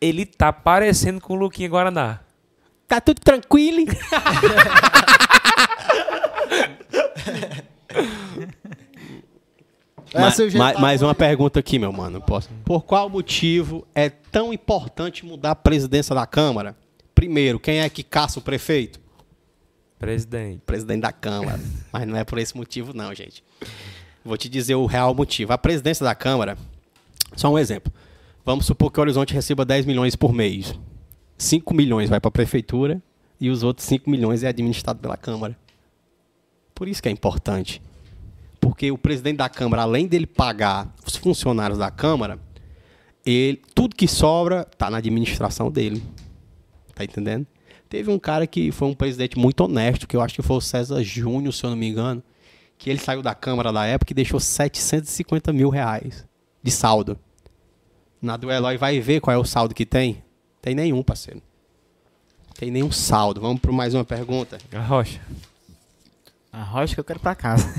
ele 0.00 0.26
tá 0.26 0.52
parecendo 0.52 1.20
com 1.20 1.34
o 1.34 1.36
Luquinha 1.36 1.68
Guaraná. 1.68 2.18
Tá 2.88 3.00
tudo 3.00 3.20
tranquilo? 3.20 3.86
Ma- 10.14 10.26
Essa 10.28 10.42
eu 10.42 10.50
já 10.50 10.58
ma- 10.58 10.68
tava- 10.72 10.80
mais 10.80 11.00
uma 11.00 11.14
pergunta 11.14 11.60
aqui, 11.60 11.78
meu 11.78 11.92
mano. 11.92 12.20
Posso? 12.20 12.48
Por 12.64 12.82
qual 12.84 13.08
motivo 13.08 13.86
é 13.94 14.10
tão 14.10 14.52
importante 14.52 15.24
mudar 15.24 15.52
a 15.52 15.56
presidência 15.56 16.12
da 16.14 16.26
Câmara? 16.26 16.76
Primeiro, 17.14 17.60
quem 17.60 17.80
é 17.80 17.88
que 17.88 18.02
caça 18.02 18.38
o 18.38 18.42
prefeito? 18.42 19.00
Presidente. 20.02 20.60
presidente 20.66 21.02
da 21.02 21.12
Câmara. 21.12 21.60
Mas 21.92 22.08
não 22.08 22.16
é 22.16 22.24
por 22.24 22.36
esse 22.36 22.56
motivo, 22.56 22.92
não, 22.92 23.14
gente. 23.14 23.44
Vou 24.24 24.36
te 24.36 24.48
dizer 24.48 24.74
o 24.74 24.84
real 24.84 25.14
motivo. 25.14 25.52
A 25.52 25.58
presidência 25.58 26.02
da 26.02 26.12
Câmara, 26.12 26.58
só 27.36 27.48
um 27.52 27.56
exemplo. 27.56 27.92
Vamos 28.44 28.66
supor 28.66 28.90
que 28.90 28.98
o 28.98 29.02
Horizonte 29.02 29.32
receba 29.32 29.64
10 29.64 29.86
milhões 29.86 30.16
por 30.16 30.32
mês. 30.32 30.76
5 31.38 31.72
milhões 31.72 32.10
vai 32.10 32.18
para 32.18 32.30
a 32.30 32.32
prefeitura 32.32 33.00
e 33.40 33.48
os 33.48 33.62
outros 33.62 33.86
5 33.86 34.10
milhões 34.10 34.42
é 34.42 34.48
administrado 34.48 34.98
pela 34.98 35.16
Câmara. 35.16 35.56
Por 36.74 36.88
isso 36.88 37.00
que 37.00 37.08
é 37.08 37.12
importante. 37.12 37.80
Porque 38.60 38.90
o 38.90 38.98
presidente 38.98 39.36
da 39.36 39.48
Câmara, 39.48 39.82
além 39.82 40.08
dele 40.08 40.26
pagar 40.26 40.92
os 41.06 41.14
funcionários 41.14 41.78
da 41.78 41.92
Câmara, 41.92 42.40
ele, 43.24 43.62
tudo 43.72 43.94
que 43.94 44.08
sobra 44.08 44.66
está 44.68 44.90
na 44.90 44.98
administração 44.98 45.70
dele. 45.70 46.02
Tá 46.92 47.04
entendendo? 47.04 47.46
Teve 47.92 48.10
um 48.10 48.18
cara 48.18 48.46
que 48.46 48.72
foi 48.72 48.88
um 48.88 48.94
presidente 48.94 49.38
muito 49.38 49.64
honesto, 49.64 50.08
que 50.08 50.16
eu 50.16 50.22
acho 50.22 50.34
que 50.34 50.40
foi 50.40 50.56
o 50.56 50.62
César 50.62 51.02
Júnior, 51.02 51.52
se 51.52 51.62
eu 51.62 51.68
não 51.68 51.76
me 51.76 51.86
engano, 51.86 52.22
que 52.78 52.88
ele 52.88 52.98
saiu 52.98 53.20
da 53.20 53.34
Câmara 53.34 53.70
da 53.70 53.84
época 53.84 54.12
e 54.12 54.14
deixou 54.14 54.40
750 54.40 55.52
mil 55.52 55.68
reais 55.68 56.26
de 56.62 56.70
saldo. 56.70 57.18
Na 58.22 58.38
do 58.38 58.50
Eloy 58.50 58.78
vai 58.78 58.98
ver 58.98 59.20
qual 59.20 59.36
é 59.36 59.38
o 59.38 59.44
saldo 59.44 59.74
que 59.74 59.84
tem? 59.84 60.24
Tem 60.62 60.74
nenhum, 60.74 61.02
parceiro. 61.02 61.42
Tem 62.58 62.70
nenhum 62.70 62.90
saldo. 62.90 63.42
Vamos 63.42 63.60
para 63.60 63.72
mais 63.72 63.92
uma 63.92 64.06
pergunta. 64.06 64.56
A 64.72 64.80
Rocha. 64.80 65.20
A 66.50 66.62
rocha 66.62 66.94
que 66.94 67.00
eu 67.00 67.04
quero 67.04 67.20
pra 67.20 67.34
casa. 67.34 67.74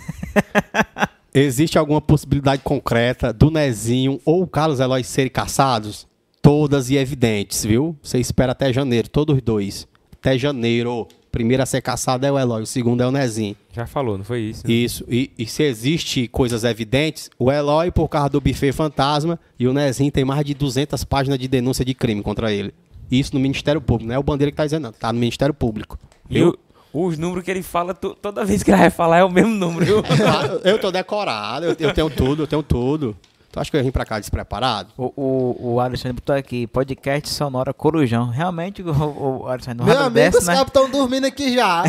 Existe 1.33 1.79
alguma 1.79 1.99
possibilidade 1.99 2.61
concreta 2.61 3.33
do 3.33 3.49
Nezinho 3.49 4.21
ou 4.23 4.43
o 4.43 4.47
Carlos 4.47 4.79
Eloy 4.79 5.03
serem 5.03 5.31
caçados? 5.31 6.05
Todas 6.39 6.91
e 6.91 6.97
evidentes, 6.97 7.65
viu? 7.65 7.97
Você 8.03 8.19
espera 8.19 8.51
até 8.51 8.71
janeiro, 8.71 9.09
todos 9.09 9.35
os 9.35 9.41
dois. 9.41 9.91
Até 10.23 10.37
janeiro. 10.37 11.05
Primeiro 11.29 11.61
a 11.61 11.65
ser 11.65 11.81
caçado 11.81 12.25
é 12.25 12.31
o 12.31 12.37
Eloy, 12.39 12.61
o 12.61 12.65
segundo 12.65 13.01
é 13.01 13.07
o 13.07 13.11
Nezinho. 13.11 13.57
Já 13.73 13.85
falou, 13.87 14.17
não 14.19 14.23
foi 14.23 14.39
isso? 14.41 14.65
né? 14.65 14.73
Isso. 14.73 15.03
E, 15.09 15.31
e 15.37 15.45
se 15.47 15.63
existe 15.63 16.27
coisas 16.29 16.63
evidentes, 16.63 17.29
o 17.39 17.51
Eloy, 17.51 17.91
por 17.91 18.07
causa 18.07 18.29
do 18.29 18.39
buffet 18.39 18.71
fantasma, 18.71 19.37
e 19.59 19.67
o 19.67 19.73
Nezinho 19.73 20.11
tem 20.11 20.23
mais 20.23 20.45
de 20.45 20.53
200 20.53 21.03
páginas 21.03 21.37
de 21.39 21.47
denúncia 21.47 21.83
de 21.83 21.93
crime 21.95 22.21
contra 22.21 22.53
ele. 22.53 22.73
Isso 23.11 23.33
no 23.33 23.39
Ministério 23.41 23.81
Público. 23.81 24.07
Não 24.07 24.15
é 24.15 24.19
o 24.19 24.23
Bandeira 24.23 24.51
que 24.51 24.55
tá 24.57 24.63
dizendo, 24.63 24.83
não. 24.83 24.91
Tá 24.93 25.11
no 25.11 25.19
Ministério 25.19 25.53
Público. 25.55 25.97
E 26.29 26.41
o- 26.43 26.55
os 26.93 27.17
números 27.17 27.43
que 27.43 27.49
ele 27.51 27.63
fala, 27.63 27.93
to- 27.95 28.13
toda 28.15 28.45
vez 28.45 28.61
que 28.61 28.69
ele 28.69 28.77
vai 28.77 28.91
falar 28.91 29.17
é 29.17 29.23
o 29.23 29.29
mesmo 29.31 29.51
número. 29.55 29.85
viu? 29.85 30.03
Eu 30.63 30.79
tô 30.79 30.91
decorado, 30.91 31.65
eu, 31.65 31.75
eu 31.79 31.93
tenho 31.93 32.09
tudo, 32.11 32.43
eu 32.43 32.47
tenho 32.47 32.61
tudo. 32.61 33.17
Tu 33.53 33.59
acha 33.59 33.69
que 33.69 33.77
eu 33.77 33.81
ia 33.81 33.83
vir 33.83 33.91
pra 33.91 34.03
cá 34.03 34.19
despreparado? 34.19 34.89
O, 34.97 35.13
o, 35.15 35.73
o 35.75 35.79
Alexandre 35.79 36.13
botou 36.15 36.35
aqui, 36.35 36.65
podcast 36.65 37.29
sonora 37.29 37.71
Corujão. 37.71 38.29
Realmente, 38.31 38.81
o, 38.81 38.89
o 39.43 39.47
Alexandre, 39.47 39.85
Meu 39.85 39.95
amigo, 39.95 40.09
desse, 40.15 40.39
os 40.39 40.47
né? 40.47 40.59
estão 40.59 40.89
dormindo 40.89 41.25
aqui 41.25 41.53
já. 41.53 41.83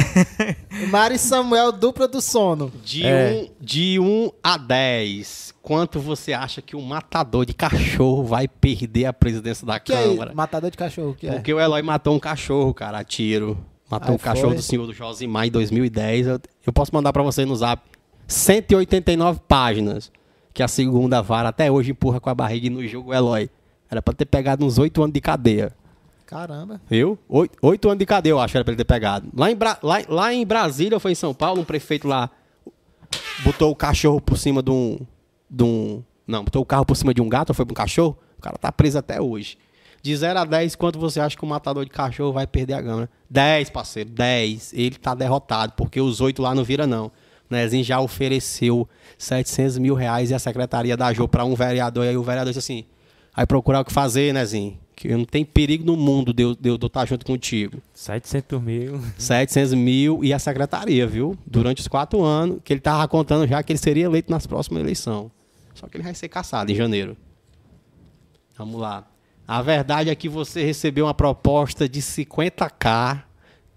Mari 0.90 1.14
e 1.14 1.18
Samuel, 1.18 1.72
dupla 1.72 2.06
do 2.06 2.20
sono. 2.20 2.70
De, 2.84 3.06
É. 3.06 3.48
um, 3.48 3.64
de 3.64 3.98
1 3.98 4.30
a 4.42 4.58
10, 4.58 5.54
quanto 5.62 5.98
você 5.98 6.34
acha 6.34 6.60
que 6.60 6.76
um 6.76 6.82
matador 6.82 7.46
de 7.46 7.54
cachorro 7.54 8.24
vai 8.24 8.46
perder 8.46 9.06
a 9.06 9.12
presidência 9.14 9.66
da 9.66 9.80
Que 9.80 9.94
é 9.94 10.02
Câmara? 10.02 10.26
isso? 10.32 10.36
Matador 10.36 10.70
de 10.70 10.76
cachorro, 10.76 11.14
que 11.18 11.26
é? 11.26 11.32
Porque 11.32 11.54
o 11.54 11.58
Eloy 11.58 11.80
matou 11.80 12.14
um 12.14 12.20
cachorro, 12.20 12.74
cara, 12.74 12.98
a 12.98 13.04
tiro. 13.04 13.56
Matou 13.90 14.10
Ai, 14.10 14.14
um 14.16 14.18
cachorro 14.18 14.48
foi? 14.48 14.56
do 14.56 14.62
senhor 14.62 14.86
do 14.86 14.92
Josimar 14.92 15.46
em 15.46 15.50
2010. 15.50 16.26
Eu, 16.26 16.40
eu 16.66 16.72
posso 16.74 16.94
mandar 16.94 17.10
pra 17.10 17.22
você 17.22 17.46
no 17.46 17.56
zap. 17.56 17.82
189 18.28 19.40
páginas. 19.48 20.12
Que 20.54 20.62
a 20.62 20.68
segunda 20.68 21.20
vara 21.20 21.48
até 21.50 21.70
hoje 21.70 21.90
empurra 21.90 22.20
com 22.20 22.30
a 22.30 22.34
barriga 22.34 22.68
e 22.68 22.70
no 22.70 22.86
jogo 22.86 23.10
o 23.10 23.14
Eloy. 23.14 23.50
Era 23.90 24.00
pra 24.00 24.14
ter 24.14 24.24
pegado 24.24 24.64
uns 24.64 24.78
8 24.78 25.02
anos 25.02 25.12
de 25.12 25.20
cadeia. 25.20 25.72
Caramba. 26.26 26.80
Viu? 26.88 27.18
Oito, 27.28 27.58
oito 27.60 27.88
anos 27.88 27.98
de 27.98 28.06
cadeia, 28.06 28.30
eu 28.32 28.40
acho 28.40 28.56
era 28.56 28.64
pra 28.64 28.72
ele 28.72 28.78
ter 28.78 28.84
pegado. 28.86 29.28
Lá 29.36 29.50
em, 29.50 29.56
Bra- 29.56 29.78
lá, 29.82 29.98
lá 30.08 30.32
em 30.32 30.46
Brasília, 30.46 30.96
ou 30.96 31.00
foi 31.00 31.12
em 31.12 31.16
São 31.16 31.34
Paulo, 31.34 31.60
um 31.60 31.64
prefeito 31.64 32.08
lá 32.08 32.30
botou 33.44 33.70
o 33.70 33.76
cachorro 33.76 34.20
por 34.20 34.38
cima 34.38 34.62
de 34.62 34.70
um, 34.70 34.98
de 35.50 35.64
um. 35.64 36.02
Não, 36.26 36.44
botou 36.44 36.62
o 36.62 36.66
carro 36.66 36.84
por 36.86 36.96
cima 36.96 37.12
de 37.12 37.20
um 37.20 37.28
gato 37.28 37.50
ou 37.50 37.54
foi 37.54 37.66
pra 37.66 37.72
um 37.72 37.76
cachorro? 37.76 38.16
O 38.38 38.40
cara 38.40 38.56
tá 38.56 38.72
preso 38.72 38.98
até 38.98 39.20
hoje. 39.20 39.58
De 40.02 40.14
0 40.16 40.38
a 40.38 40.44
10, 40.44 40.76
quanto 40.76 40.98
você 40.98 41.18
acha 41.20 41.36
que 41.36 41.44
o 41.44 41.46
matador 41.48 41.84
de 41.84 41.90
cachorro 41.90 42.32
vai 42.32 42.46
perder 42.46 42.74
a 42.74 42.80
gama? 42.80 43.08
10, 43.28 43.70
parceiro, 43.70 44.10
10. 44.10 44.72
Ele 44.74 44.96
tá 44.96 45.14
derrotado, 45.14 45.72
porque 45.76 46.00
os 46.00 46.20
oito 46.20 46.42
lá 46.42 46.54
não 46.54 46.62
vira, 46.64 46.86
não. 46.86 47.10
O 47.50 47.54
Nezinho 47.54 47.84
já 47.84 48.00
ofereceu 48.00 48.88
700 49.18 49.78
mil 49.78 49.94
reais 49.94 50.30
e 50.30 50.34
a 50.34 50.38
secretaria 50.38 50.96
da 50.96 51.12
Jô 51.12 51.28
pra 51.28 51.44
um 51.44 51.54
vereador. 51.54 52.04
E 52.04 52.08
aí 52.08 52.16
o 52.16 52.22
vereador 52.22 52.52
disse 52.52 52.58
assim: 52.72 52.84
vai 53.34 53.46
procurar 53.46 53.80
o 53.80 53.84
que 53.84 53.92
fazer, 53.92 54.32
Nezinho. 54.32 54.78
Que 54.96 55.08
não 55.08 55.24
tem 55.24 55.44
perigo 55.44 55.84
no 55.84 55.96
mundo 55.96 56.32
de 56.32 56.44
eu, 56.44 56.54
de 56.54 56.68
eu 56.68 56.76
estar 56.76 57.04
junto 57.04 57.26
contigo. 57.26 57.82
700 57.92 58.62
mil. 58.62 59.00
700 59.18 59.74
mil 59.74 60.24
e 60.24 60.32
a 60.32 60.38
secretaria, 60.38 61.06
viu? 61.06 61.36
Durante 61.44 61.80
os 61.80 61.88
quatro 61.88 62.22
anos, 62.22 62.58
que 62.62 62.72
ele 62.72 62.80
tava 62.80 63.06
contando 63.08 63.46
já 63.46 63.62
que 63.62 63.72
ele 63.72 63.78
seria 63.78 64.04
eleito 64.04 64.30
nas 64.30 64.46
próximas 64.46 64.82
eleições. 64.82 65.30
Só 65.74 65.88
que 65.88 65.96
ele 65.96 66.04
vai 66.04 66.14
ser 66.14 66.28
caçado 66.28 66.70
em 66.70 66.74
janeiro. 66.74 67.16
Vamos 68.56 68.80
lá. 68.80 69.04
A 69.46 69.60
verdade 69.60 70.08
é 70.08 70.14
que 70.14 70.28
você 70.28 70.64
recebeu 70.64 71.06
uma 71.06 71.12
proposta 71.12 71.88
de 71.88 72.00
50k 72.00 73.24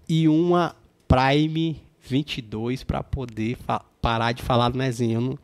e 0.08 0.28
uma 0.28 0.74
Prime 1.08 1.82
22 2.08 2.82
para 2.84 3.02
poder 3.02 3.56
parar 4.00 4.32
de 4.32 4.42
falar 4.42 4.68
do 4.70 4.78
Nezinho. 4.78 5.14
Eu, 5.14 5.20
não, 5.20 5.38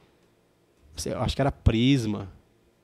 eu 1.12 1.20
acho 1.20 1.34
que 1.36 1.42
era 1.42 1.52
Prisma, 1.52 2.28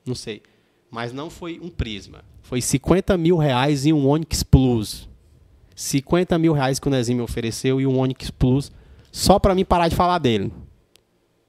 não 0.07 0.15
sei. 0.15 0.43
Mas 0.91 1.13
não 1.13 1.31
foi 1.31 1.59
um 1.63 1.69
Prisma. 1.69 2.23
Foi 2.43 2.61
50 2.61 3.17
mil 3.17 3.37
reais 3.37 3.87
e 3.87 3.93
um 3.93 4.07
Onix 4.09 4.43
Plus. 4.43 5.09
50 5.75 6.39
mil 6.39 6.53
reais 6.53 6.79
que 6.79 6.89
o 6.89 6.91
Nezinho 6.91 7.19
me 7.19 7.25
ofereceu 7.25 7.81
e 7.81 7.87
um 7.87 7.99
Onix 7.99 8.31
Plus 8.31 8.71
só 9.13 9.39
para 9.39 9.55
mim 9.55 9.65
parar 9.65 9.89
de 9.89 9.97
falar 9.97 10.19
dele. 10.19 10.53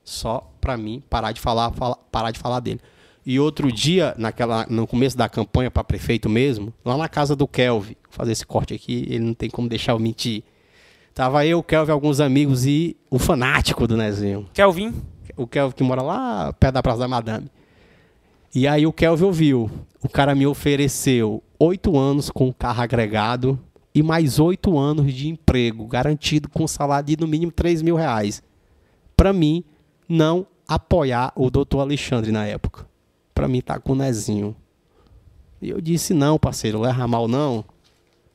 Só 0.03 0.51
para 0.59 0.77
mim 0.77 1.01
parar 1.09 1.31
de 1.31 1.39
falar, 1.41 1.71
fala- 1.71 1.95
parar 2.11 2.31
de 2.31 2.39
falar 2.39 2.59
dele. 2.59 2.79
E 3.25 3.39
outro 3.39 3.71
dia, 3.71 4.15
naquela, 4.17 4.65
no 4.67 4.87
começo 4.87 5.15
da 5.15 5.29
campanha 5.29 5.69
para 5.69 5.83
prefeito 5.83 6.27
mesmo, 6.27 6.73
lá 6.83 6.97
na 6.97 7.07
casa 7.07 7.35
do 7.35 7.47
Kelvin, 7.47 7.95
vou 8.03 8.11
fazer 8.11 8.31
esse 8.31 8.45
corte 8.45 8.73
aqui, 8.73 9.05
ele 9.07 9.19
não 9.19 9.33
tem 9.35 9.49
como 9.49 9.69
deixar 9.69 9.91
eu 9.91 9.99
mentir. 9.99 10.43
Tava 11.13 11.45
eu, 11.45 11.59
o 11.59 11.63
Kelvin, 11.63 11.91
alguns 11.91 12.19
amigos 12.19 12.65
e 12.65 12.95
o 13.09 13.19
fanático 13.19 13.85
do 13.85 13.97
Nezinho. 13.97 14.47
Kelvin. 14.53 14.93
O 15.35 15.45
Kelvin 15.45 15.75
que 15.75 15.83
mora 15.83 16.01
lá 16.01 16.53
perto 16.53 16.75
da 16.75 16.83
Praça 16.83 16.99
da 16.99 17.07
Madame. 17.07 17.47
E 18.53 18.67
aí 18.67 18.85
o 18.85 18.93
Kelvin 18.93 19.25
ouviu. 19.25 19.69
O 20.01 20.09
cara 20.09 20.33
me 20.33 20.47
ofereceu 20.47 21.43
oito 21.59 21.97
anos 21.97 22.29
com 22.29 22.51
carro 22.51 22.81
agregado 22.81 23.59
e 23.93 24.01
mais 24.01 24.39
oito 24.39 24.77
anos 24.79 25.13
de 25.13 25.27
emprego, 25.27 25.85
garantido 25.85 26.49
com 26.49 26.67
salário 26.67 27.07
de 27.07 27.17
no 27.17 27.27
mínimo 27.27 27.51
3 27.51 27.81
mil 27.81 27.95
reais. 27.95 28.41
Para 29.15 29.33
mim, 29.33 29.63
não 30.07 30.47
apoiar 30.67 31.33
o 31.35 31.49
doutor 31.49 31.81
Alexandre 31.81 32.31
na 32.31 32.45
época. 32.45 32.87
Para 33.33 33.47
mim, 33.47 33.61
tá 33.61 33.79
com 33.79 33.91
o 33.91 33.95
Nezinho. 33.95 34.55
E 35.61 35.69
eu 35.69 35.81
disse, 35.81 36.13
não, 36.13 36.39
parceiro, 36.39 36.79
leva 36.79 37.07
mal 37.07 37.27
não. 37.27 37.63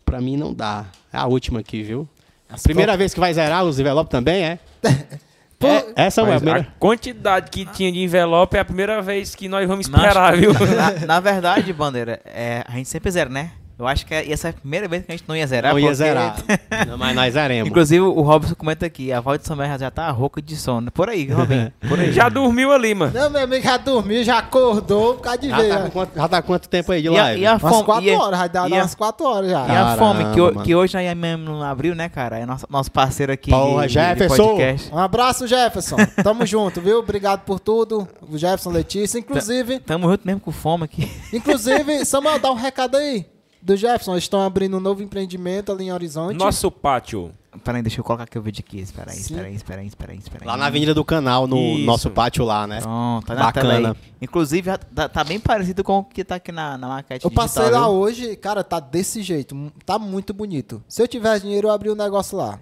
Para 0.05 0.20
mim 0.20 0.36
não 0.36 0.55
dá. 0.55 0.86
É 1.12 1.16
a 1.16 1.26
última 1.26 1.60
aqui, 1.60 1.82
viu? 1.82 2.08
A 2.49 2.58
primeira 2.58 2.97
vez 2.97 3.12
que 3.12 3.20
vai 3.20 3.33
zerar 3.34 3.65
os 3.65 3.78
envelopes 3.78 4.10
também, 4.10 4.44
é? 4.44 4.58
É, 5.58 6.05
essa 6.05 6.20
é 6.20 6.25
a 6.25 6.26
Mas 6.26 6.42
primeira. 6.42 6.60
a 6.60 6.78
quantidade 6.78 7.50
que 7.50 7.65
tinha 7.65 7.91
de 7.91 7.99
envelope 8.00 8.58
é 8.58 8.60
a 8.60 8.65
primeira 8.65 9.00
vez 9.00 9.34
que 9.34 9.49
nós 9.49 9.66
vamos 9.66 9.89
Mas, 9.89 10.02
esperar, 10.02 10.36
viu? 10.36 10.52
Na, 10.52 11.07
na 11.07 11.18
verdade, 11.20 11.73
Bandeira, 11.73 12.20
é, 12.26 12.62
a 12.68 12.73
gente 12.73 12.91
sempre 12.91 13.10
zera, 13.10 13.31
né? 13.31 13.52
Eu 13.78 13.86
acho 13.86 14.06
que 14.06 14.14
essa 14.14 14.48
é 14.48 14.50
a 14.50 14.55
primeira 14.55 14.88
vez 14.88 15.05
que 15.05 15.12
a 15.12 15.16
gente 15.16 15.28
não 15.28 15.36
ia 15.36 15.46
zerar. 15.46 15.72
Não 15.72 15.78
ia 15.78 15.86
porque- 15.86 15.94
zerar. 15.96 16.36
Não, 16.88 16.96
mas 16.96 17.14
nós 17.14 17.34
zeremos. 17.34 17.68
Inclusive, 17.68 18.00
o 18.00 18.20
Robson 18.22 18.55
comenta 18.55 18.86
aqui, 18.86 19.12
a 19.12 19.20
voz 19.20 19.38
de 19.38 19.46
Samuel 19.46 19.78
já 19.78 19.90
tá 19.90 20.10
rouca 20.10 20.40
de 20.40 20.56
sono. 20.56 20.90
Por 20.90 21.10
aí, 21.10 21.30
Robin. 21.30 21.70
Por 21.86 22.00
aí. 22.00 22.10
Já 22.12 22.28
dormiu 22.30 22.72
ali, 22.72 22.94
mano. 22.94 23.12
Não, 23.12 23.28
meu 23.28 23.42
amigo 23.44 23.62
já 23.62 23.76
dormiu, 23.76 24.24
já 24.24 24.38
acordou 24.38 25.14
por 25.16 25.20
causa 25.22 25.38
de 25.38 25.48
Já 25.50 25.56
ver. 25.58 25.68
tá, 25.68 25.74
já. 25.76 25.82
com 25.84 25.90
quanto, 25.90 26.14
já 26.16 26.28
tá 26.28 26.42
quanto 26.42 26.68
tempo 26.70 26.90
aí 26.92 27.02
de 27.02 27.08
E 27.08 27.18
a, 27.18 27.22
live? 27.22 27.40
e 27.42 27.46
a 27.46 27.50
Umas 27.52 27.60
fome, 27.62 27.84
4 27.84 28.05
e 28.05 28.10
a- 28.14 28.18
horas, 28.18 28.38
vai 28.38 28.48
dar 28.48 28.70
e 28.70 28.72
a- 28.72 28.76
umas 28.78 28.94
4 28.94 29.26
horas 29.26 29.50
já. 29.50 29.66
E 29.66 29.70
a 29.76 29.96
fome, 29.96 30.18
que, 30.18 30.30
Caramba, 30.30 30.52
mano. 30.52 30.62
que 30.62 30.74
hoje 30.74 30.96
a 30.96 31.02
IMM 31.02 31.36
não 31.44 31.62
abriu, 31.62 31.94
né, 31.94 32.08
cara? 32.08 32.38
É 32.38 32.46
nosso, 32.46 32.66
nosso 32.70 32.90
parceiro 32.90 33.32
aqui 33.32 33.50
Porra, 33.50 33.82
de, 33.82 33.88
de 33.88 33.94
Jefferson! 33.94 34.36
podcast. 34.48 34.94
Um 34.94 34.98
abraço, 34.98 35.46
Jefferson. 35.46 35.96
Tamo 36.22 36.46
junto, 36.46 36.80
viu? 36.80 36.98
Obrigado 37.00 37.40
por 37.44 37.60
tudo. 37.60 38.08
O 38.22 38.38
Jefferson 38.38 38.70
Letícia. 38.70 39.18
Inclusive, 39.18 39.80
Tamo 39.80 40.08
junto 40.10 40.26
mesmo 40.26 40.40
com 40.40 40.50
fome 40.50 40.84
aqui. 40.84 41.10
inclusive, 41.32 42.05
Samuel, 42.06 42.38
dá 42.38 42.50
um 42.50 42.55
recado 42.55 42.96
aí 42.96 43.26
do 43.67 43.77
Jefferson. 43.77 44.12
Eles 44.12 44.25
estão 44.25 44.41
abrindo 44.41 44.77
um 44.77 44.81
novo 44.81 45.03
empreendimento 45.03 45.73
ali 45.73 45.86
em 45.86 45.93
Horizonte. 45.93 46.36
Nosso 46.36 46.70
pátio. 46.70 47.33
Peraí, 47.65 47.83
deixa 47.83 48.01
eu 48.01 48.05
colocar 48.05 48.25
aqui 48.25 48.39
o 48.39 48.43
vídeo 48.43 48.62
aqui. 48.67 48.78
Espera 48.78 49.11
aí, 49.11 49.19
espera 49.19 49.47
aí, 49.47 49.55
espera 49.55 49.81
aí, 49.81 49.86
espera 49.86 50.12
aí, 50.12 50.19
espera 50.19 50.45
aí. 50.45 50.47
Lá 50.47 50.57
na 50.57 50.67
Avenida 50.67 50.95
do 50.95 51.05
Canal, 51.05 51.47
no 51.47 51.57
Isso. 51.57 51.86
nosso 51.86 52.11
pátio 52.11 52.45
lá, 52.45 52.67
né? 52.67 52.81
Pronto, 52.81 53.27
tá 53.27 53.35
na 53.35 53.43
Bacana. 53.45 53.69
tela 53.75 53.89
aí. 53.91 54.12
Inclusive, 54.20 54.70
tá, 54.95 55.09
tá 55.09 55.25
bem 55.25 55.41
parecido 55.41 55.83
com 55.83 55.99
o 55.99 56.05
que 56.05 56.23
tá 56.23 56.36
aqui 56.36 56.53
na, 56.53 56.78
na 56.78 56.89
maquete 56.89 57.25
Eu 57.25 57.31
passei 57.31 57.62
digital, 57.62 57.83
lá 57.83 57.89
viu? 57.89 57.99
hoje, 57.99 58.36
cara, 58.36 58.62
tá 58.62 58.78
desse 58.78 59.23
jeito. 59.23 59.73
Tá 59.85 59.99
muito 59.99 60.33
bonito. 60.33 60.83
Se 60.86 61.03
eu 61.03 61.09
tivesse 61.09 61.45
dinheiro, 61.45 61.69
eu 61.69 61.73
abria 61.73 61.93
um 61.93 61.97
negócio 61.97 62.36
lá. 62.36 62.59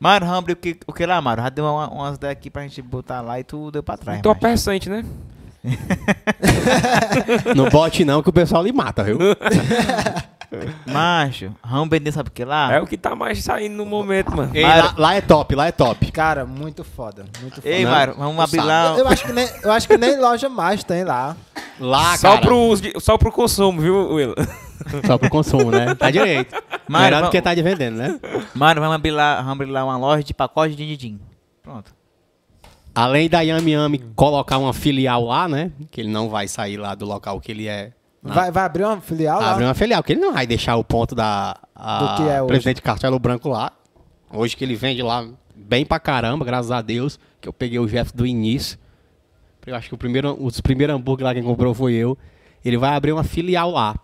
Mário, 0.00 0.26
vamos 0.26 0.40
abrir 0.40 0.54
o 0.54 0.56
que, 0.56 0.78
o 0.86 0.92
que 0.92 1.06
lá, 1.06 1.20
Mário? 1.20 1.44
Já 1.44 1.48
deu 1.50 1.64
uma, 1.64 1.88
umas 1.88 2.18
daqui 2.18 2.50
pra 2.50 2.62
gente 2.62 2.82
botar 2.82 3.20
lá 3.20 3.38
e 3.38 3.44
tu 3.44 3.70
deu 3.70 3.82
pra 3.82 3.96
trás. 3.96 4.20
Tô 4.22 4.34
persente, 4.34 4.88
né? 4.88 5.04
Não 7.54 7.68
bote 7.68 8.04
não 8.04 8.22
que 8.22 8.28
o 8.30 8.32
pessoal 8.32 8.62
lhe 8.64 8.72
mata, 8.72 9.04
viu? 9.04 9.18
Macho, 10.86 11.50
vamos 11.64 11.88
vender, 11.88 12.12
sabe 12.12 12.28
o 12.28 12.32
que 12.32 12.44
lá? 12.44 12.74
É 12.74 12.80
o 12.80 12.86
que 12.86 12.98
tá 12.98 13.14
mais 13.16 13.42
saindo 13.42 13.74
no 13.76 13.86
momento, 13.86 14.36
mano. 14.36 14.50
Ei, 14.54 14.62
lá, 14.62 14.94
lá 14.98 15.14
é 15.14 15.20
top, 15.22 15.54
lá 15.54 15.68
é 15.68 15.72
top. 15.72 16.12
Cara, 16.12 16.44
muito 16.44 16.84
foda. 16.84 17.24
Muito 17.40 17.54
foda. 17.56 17.68
Ei, 17.68 17.86
Mário, 17.86 18.14
vamos 18.18 18.38
abrir 18.38 18.60
lá. 18.60 18.88
Eu, 18.90 18.98
eu 18.98 19.08
acho 19.08 19.24
que 19.24 19.32
nem, 19.32 19.48
eu 19.62 19.72
acho 19.72 19.88
que 19.88 19.96
nem 19.96 20.20
loja 20.20 20.50
mais 20.50 20.84
tem 20.84 21.04
lá. 21.04 21.34
Lá, 21.80 22.18
só, 22.18 22.34
cara. 22.34 22.42
pro 22.42 23.00
só 23.00 23.16
pro 23.16 23.32
consumo, 23.32 23.80
viu, 23.80 24.12
Will? 24.12 24.34
Só 25.06 25.16
pro 25.16 25.30
consumo, 25.30 25.70
né? 25.70 25.94
Tá 25.94 26.10
direito. 26.10 26.52
Mário, 26.88 27.04
Melhor 27.06 27.18
do 27.18 27.20
vamos- 27.20 27.30
que 27.30 27.40
tá 27.40 27.54
de 27.54 27.62
vendendo, 27.62 27.96
né? 27.98 28.18
Mário, 28.52 28.82
vamos 28.82 28.96
abrir 28.96 29.12
lá, 29.12 29.36
vamos 29.36 29.52
abrir 29.52 29.70
lá 29.70 29.84
uma 29.84 29.96
loja 29.96 30.24
de 30.24 30.34
pacote 30.34 30.74
de 30.74 30.96
din 30.96 31.20
Pronto. 31.62 31.94
Além 32.94 33.28
da 33.28 33.40
Yami 33.40 33.70
Yami 33.72 33.98
colocar 34.14 34.58
uma 34.58 34.72
filial 34.74 35.24
lá, 35.24 35.48
né? 35.48 35.72
Que 35.90 36.00
ele 36.02 36.10
não 36.10 36.28
vai 36.28 36.46
sair 36.48 36.76
lá 36.76 36.94
do 36.94 37.06
local 37.06 37.40
que 37.40 37.50
ele 37.50 37.66
é. 37.66 37.92
Vai, 38.22 38.50
vai 38.52 38.64
abrir 38.64 38.84
uma 38.84 39.00
filial 39.00 39.40
lá? 39.40 39.52
Abre 39.52 39.64
uma 39.64 39.74
filial, 39.74 40.02
porque 40.02 40.12
ele 40.12 40.20
não 40.20 40.32
vai 40.32 40.46
deixar 40.46 40.76
o 40.76 40.84
ponto 40.84 41.14
da 41.14 41.56
a- 41.74 41.98
Do 41.98 42.16
que 42.22 42.28
é 42.30 42.40
hoje. 42.40 42.48
presidente 42.48 42.82
Castelo 42.82 43.18
Branco 43.18 43.48
lá. 43.48 43.72
Hoje 44.32 44.56
que 44.56 44.64
ele 44.64 44.76
vende 44.76 45.02
lá 45.02 45.26
bem 45.54 45.84
pra 45.84 45.98
caramba, 45.98 46.44
graças 46.44 46.70
a 46.70 46.80
Deus, 46.82 47.18
que 47.40 47.48
eu 47.48 47.52
peguei 47.52 47.78
o 47.78 47.86
Jeff 47.86 48.14
do 48.14 48.26
início. 48.26 48.78
Eu 49.66 49.74
acho 49.74 49.88
que 49.88 49.94
o 49.94 49.98
primeiro, 49.98 50.36
os 50.40 50.60
primeiros 50.60 50.94
hambúrguer 50.94 51.24
lá 51.26 51.34
quem 51.34 51.42
comprou 51.42 51.72
foi 51.74 51.94
eu. 51.94 52.16
Ele 52.64 52.76
vai 52.76 52.94
abrir 52.94 53.12
uma 53.12 53.24
filial 53.24 53.70
lá. 53.70 53.96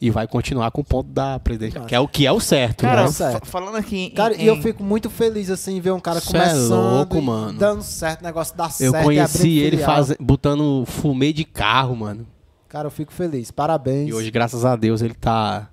E 0.00 0.08
vai 0.10 0.26
continuar 0.26 0.70
com 0.70 0.80
o 0.80 0.84
ponto 0.84 1.10
da 1.10 1.38
presidente, 1.38 1.78
que 1.80 1.94
é 1.94 2.00
o 2.00 2.08
que 2.08 2.26
é 2.26 2.32
o 2.32 2.40
certo, 2.40 2.82
Cara, 2.82 3.02
né? 3.02 3.10
Certo. 3.10 3.44
fa- 3.44 3.58
falando 3.60 3.76
aqui 3.76 3.96
em... 4.06 4.10
Cara, 4.10 4.34
em- 4.34 4.44
e 4.44 4.46
eu 4.46 4.56
fico 4.62 4.82
muito 4.82 5.10
feliz, 5.10 5.50
assim, 5.50 5.78
ver 5.78 5.90
um 5.92 6.00
cara 6.00 6.20
Cê 6.20 6.28
é 6.36 6.40
começando, 6.40 6.94
louco, 6.96 7.18
e 7.18 7.20
mano. 7.20 7.58
dando 7.58 7.82
certo, 7.82 8.22
o 8.22 8.24
negócio 8.24 8.56
dá 8.56 8.64
Eu 8.64 8.70
certo. 8.70 8.96
e 8.96 9.04
conheci 9.04 9.58
ele 9.58 9.76
faz, 9.76 10.14
botando 10.18 10.84
fumê 10.86 11.34
de 11.34 11.44
carro, 11.44 11.94
mano. 11.96 12.26
Cara, 12.66 12.86
eu 12.86 12.90
fico 12.90 13.12
feliz. 13.12 13.50
Parabéns. 13.50 14.08
E 14.08 14.14
hoje, 14.14 14.30
graças 14.30 14.64
a 14.64 14.74
Deus, 14.74 15.02
ele 15.02 15.12
tá 15.14 15.68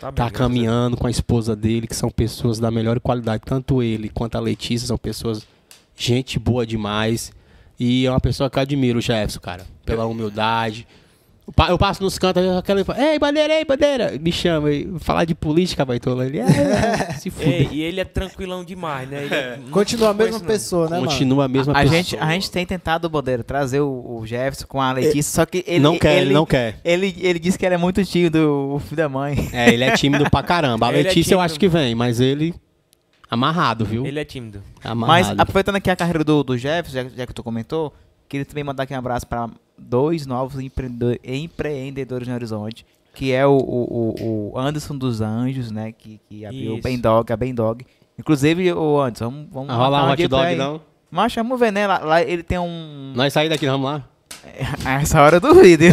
Tá, 0.00 0.10
bem, 0.12 0.14
tá 0.26 0.30
caminhando 0.30 0.96
com 0.96 1.06
a 1.06 1.10
esposa 1.10 1.56
dele, 1.56 1.86
que 1.88 1.96
são 1.96 2.10
pessoas 2.10 2.58
da 2.60 2.70
melhor 2.70 3.00
qualidade. 3.00 3.42
Tanto 3.44 3.82
ele 3.82 4.08
quanto 4.08 4.36
a 4.36 4.40
Letícia 4.40 4.86
são 4.86 4.98
pessoas, 4.98 5.46
gente 5.96 6.38
boa 6.38 6.64
demais. 6.66 7.32
E 7.80 8.06
é 8.06 8.10
uma 8.10 8.20
pessoa 8.20 8.48
que 8.50 8.58
eu 8.58 8.62
admiro 8.62 8.98
o 8.98 9.02
Jefferson, 9.02 9.40
cara, 9.40 9.64
pela 9.84 10.04
humildade. 10.06 10.86
Eu 11.44 11.52
pa- 11.52 11.68
Eu 11.70 11.76
passo 11.78 12.00
nos 12.02 12.18
cantos, 12.18 12.40
aquela 12.56 12.84
fala, 12.84 13.02
ei, 13.12 13.18
bandeira, 13.18 13.52
ei, 13.54 13.64
bandeira. 13.64 14.12
Me 14.20 14.30
chama, 14.30 14.70
e 14.70 14.88
falar 15.00 15.24
de 15.24 15.34
política, 15.34 15.84
baitola. 15.84 16.24
Ele, 16.24 16.38
é, 16.38 17.12
se 17.18 17.28
Ei, 17.28 17.64
fuder. 17.64 17.72
e 17.74 17.82
ele 17.82 18.00
é 18.00 18.04
tranquilão 18.04 18.62
demais, 18.64 19.08
né? 19.08 19.24
Ele 19.24 19.34
é- 19.34 19.56
não 19.60 19.70
Continua 19.70 20.10
a 20.10 20.14
mesma 20.14 20.38
conheço, 20.38 20.44
não. 20.44 20.46
pessoa, 20.52 20.84
né, 20.88 20.96
mano? 21.00 21.10
Continua 21.10 21.44
a 21.46 21.48
mesma 21.48 21.72
A 21.72 21.80
pessoa. 21.82 21.96
gente, 21.96 22.16
a 22.16 22.30
gente 22.30 22.48
tem 22.50 22.64
tentado, 22.64 23.08
Bandeira, 23.10 23.42
trazer 23.42 23.80
o, 23.80 24.18
o 24.20 24.26
Jefferson 24.26 24.66
com 24.68 24.80
a 24.80 24.92
Letícia, 24.92 25.32
só 25.34 25.44
que 25.44 25.64
ele... 25.66 25.80
não 25.80 25.98
quer, 25.98 26.12
ele, 26.18 26.26
ele 26.26 26.32
não 26.34 26.46
quer. 26.46 26.78
Ele, 26.84 27.14
ele 27.18 27.38
disse 27.40 27.58
que 27.58 27.66
ele 27.66 27.74
é 27.74 27.78
muito 27.78 28.04
tímido, 28.04 28.72
o 28.74 28.78
filho 28.78 28.96
da 28.98 29.08
mãe. 29.08 29.48
É, 29.52 29.68
ele 29.74 29.82
é 29.82 29.90
tímido 29.96 30.30
pra 30.30 30.44
caramba. 30.44 30.86
A 30.86 30.90
Ele 30.90 31.00
é 31.00 31.02
Letícia 31.02 31.34
eu 31.34 31.40
acho 31.40 31.58
que 31.58 31.66
vem, 31.68 31.92
mas 31.94 32.20
ele 32.20 32.54
amarrado, 33.28 33.84
viu? 33.84 34.06
Ele 34.06 34.20
é 34.20 34.24
tímido. 34.24 34.62
Mas 34.80 34.92
Amarrado. 35.26 35.40
aproveitando 35.40 35.76
aqui 35.76 35.90
a 35.90 35.96
carreira 35.96 36.22
do, 36.22 36.44
do 36.44 36.56
Jefferson, 36.56 36.92
já, 37.10 37.16
já 37.16 37.26
que 37.26 37.34
tu 37.34 37.42
comentou, 37.42 37.92
queria 38.28 38.44
também 38.46 38.62
mandar 38.62 38.84
aqui 38.84 38.94
um 38.94 38.98
abraço 38.98 39.26
para 39.26 39.48
dois 39.78 40.26
novos 40.26 40.60
empreendedor- 40.60 41.18
empreendedores 41.24 42.28
no 42.28 42.34
Horizonte, 42.34 42.84
que 43.14 43.32
é 43.32 43.46
o, 43.46 43.52
o, 43.56 44.50
o- 44.54 44.58
Anderson 44.58 44.96
dos 44.96 45.20
Anjos, 45.20 45.70
né, 45.70 45.92
que, 45.92 46.20
que 46.28 46.44
abriu 46.46 46.72
o 46.72 46.74
Isso. 46.74 46.82
Ben 46.82 46.98
Dog, 46.98 47.32
a 47.32 47.36
Ben 47.36 47.54
Dog. 47.54 47.84
Inclusive, 48.18 48.72
o 48.72 49.00
Anderson, 49.00 49.24
vamos, 49.30 49.48
vamos 49.52 49.70
Ah, 49.70 49.76
marcar 49.78 50.06
um 50.06 50.10
hot 50.12 50.28
dog, 50.28 50.54
não? 50.56 50.80
Mas 51.10 51.34
vamos 51.34 51.58
ver, 51.60 51.72
né, 51.72 51.86
lá, 51.86 51.98
lá 51.98 52.22
ele 52.22 52.42
tem 52.42 52.58
um... 52.58 53.12
Nós 53.14 53.32
saímos 53.32 53.50
daqui, 53.50 53.66
vamos 53.66 53.84
lá. 53.90 54.04
A 54.84 55.00
essa 55.02 55.22
hora 55.22 55.38
do 55.38 55.54
vídeo. 55.54 55.92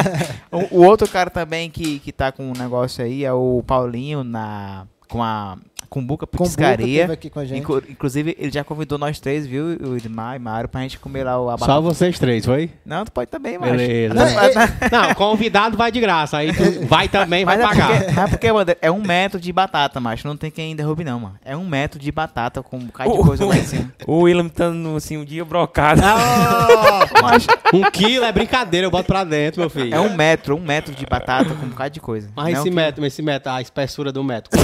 o, 0.52 0.78
o 0.80 0.84
outro 0.86 1.08
cara 1.08 1.30
também 1.30 1.68
que, 1.70 1.98
que 1.98 2.12
tá 2.12 2.30
com 2.30 2.48
um 2.48 2.52
negócio 2.52 3.04
aí 3.04 3.24
é 3.24 3.32
o 3.32 3.62
Paulinho 3.66 4.22
na, 4.22 4.86
com 5.08 5.22
a 5.22 5.56
Cumbuca 5.88 6.26
Petiscaria. 6.26 7.06
aqui 7.10 7.30
com 7.30 7.40
a 7.40 7.44
gente. 7.46 7.60
Inclu- 7.60 7.82
inclusive, 7.88 8.36
ele 8.38 8.50
já 8.50 8.62
convidou 8.62 8.98
nós 8.98 9.18
três, 9.20 9.46
viu? 9.46 9.64
O 9.80 9.96
Edmar 9.96 10.36
e 10.36 10.38
Mário, 10.38 10.68
pra 10.68 10.82
gente 10.82 10.98
comer 10.98 11.24
lá 11.24 11.40
o 11.40 11.44
Só 11.46 11.50
abacate. 11.54 11.82
vocês 11.82 12.18
três, 12.18 12.44
foi? 12.44 12.70
Não, 12.84 13.04
tu 13.06 13.12
pode 13.12 13.30
também, 13.30 13.56
mas. 13.58 13.70
Beleza. 13.70 14.12
Não, 14.14 14.22
é- 14.26 14.54
Não, 14.92 15.14
convidado 15.14 15.78
vai 15.78 15.90
de 15.90 15.98
graça. 16.00 16.36
Aí 16.36 16.52
tu 16.52 16.86
vai 16.86 17.08
também, 17.08 17.44
vai 17.44 17.56
Mas 17.56 17.64
é 17.64 17.68
pagar. 17.68 17.88
porque, 17.88 18.12
mas 18.12 18.18
é 18.18 18.28
porque, 18.28 18.52
mano, 18.52 18.70
é 18.82 18.90
um 18.90 19.00
metro 19.00 19.40
de 19.40 19.50
batata, 19.52 19.98
macho. 19.98 20.28
Não 20.28 20.36
tem 20.36 20.50
quem 20.50 20.76
derrube, 20.76 21.04
não, 21.04 21.20
mano. 21.20 21.36
É 21.42 21.56
um 21.56 21.66
metro 21.66 21.98
de 21.98 22.12
batata 22.12 22.62
com 22.62 22.76
um 22.76 22.84
bocado 22.86 23.10
de 23.10 23.22
coisa 23.22 23.46
lá 23.46 23.56
em 23.56 23.64
cima. 23.64 23.92
O 24.06 24.20
William 24.22 24.48
tá 24.48 24.68
no, 24.70 24.96
assim, 24.96 25.16
um 25.16 25.24
dia 25.24 25.44
brocado. 25.44 26.02
Macho, 27.22 27.46
Um 27.74 27.90
quilo 27.90 28.24
é 28.24 28.32
brincadeira, 28.32 28.86
eu 28.86 28.90
boto 28.90 29.04
pra 29.06 29.24
dentro, 29.24 29.60
meu 29.60 29.70
filho. 29.70 29.94
é 29.94 30.00
um 30.00 30.14
metro, 30.14 30.54
um 30.56 30.60
metro 30.60 30.94
de 30.94 31.04
batata 31.06 31.54
com 31.54 31.66
um 31.66 31.68
bocado 31.70 31.90
de 31.90 32.00
coisa. 32.00 32.28
Mas 32.34 32.44
Não 32.44 32.50
é 32.50 32.60
esse 32.60 32.70
um 32.70 32.74
metro, 32.74 33.06
esse 33.06 33.22
metro, 33.22 33.50
a 33.52 33.60
espessura 33.60 34.12
do 34.12 34.22
metro. 34.24 34.50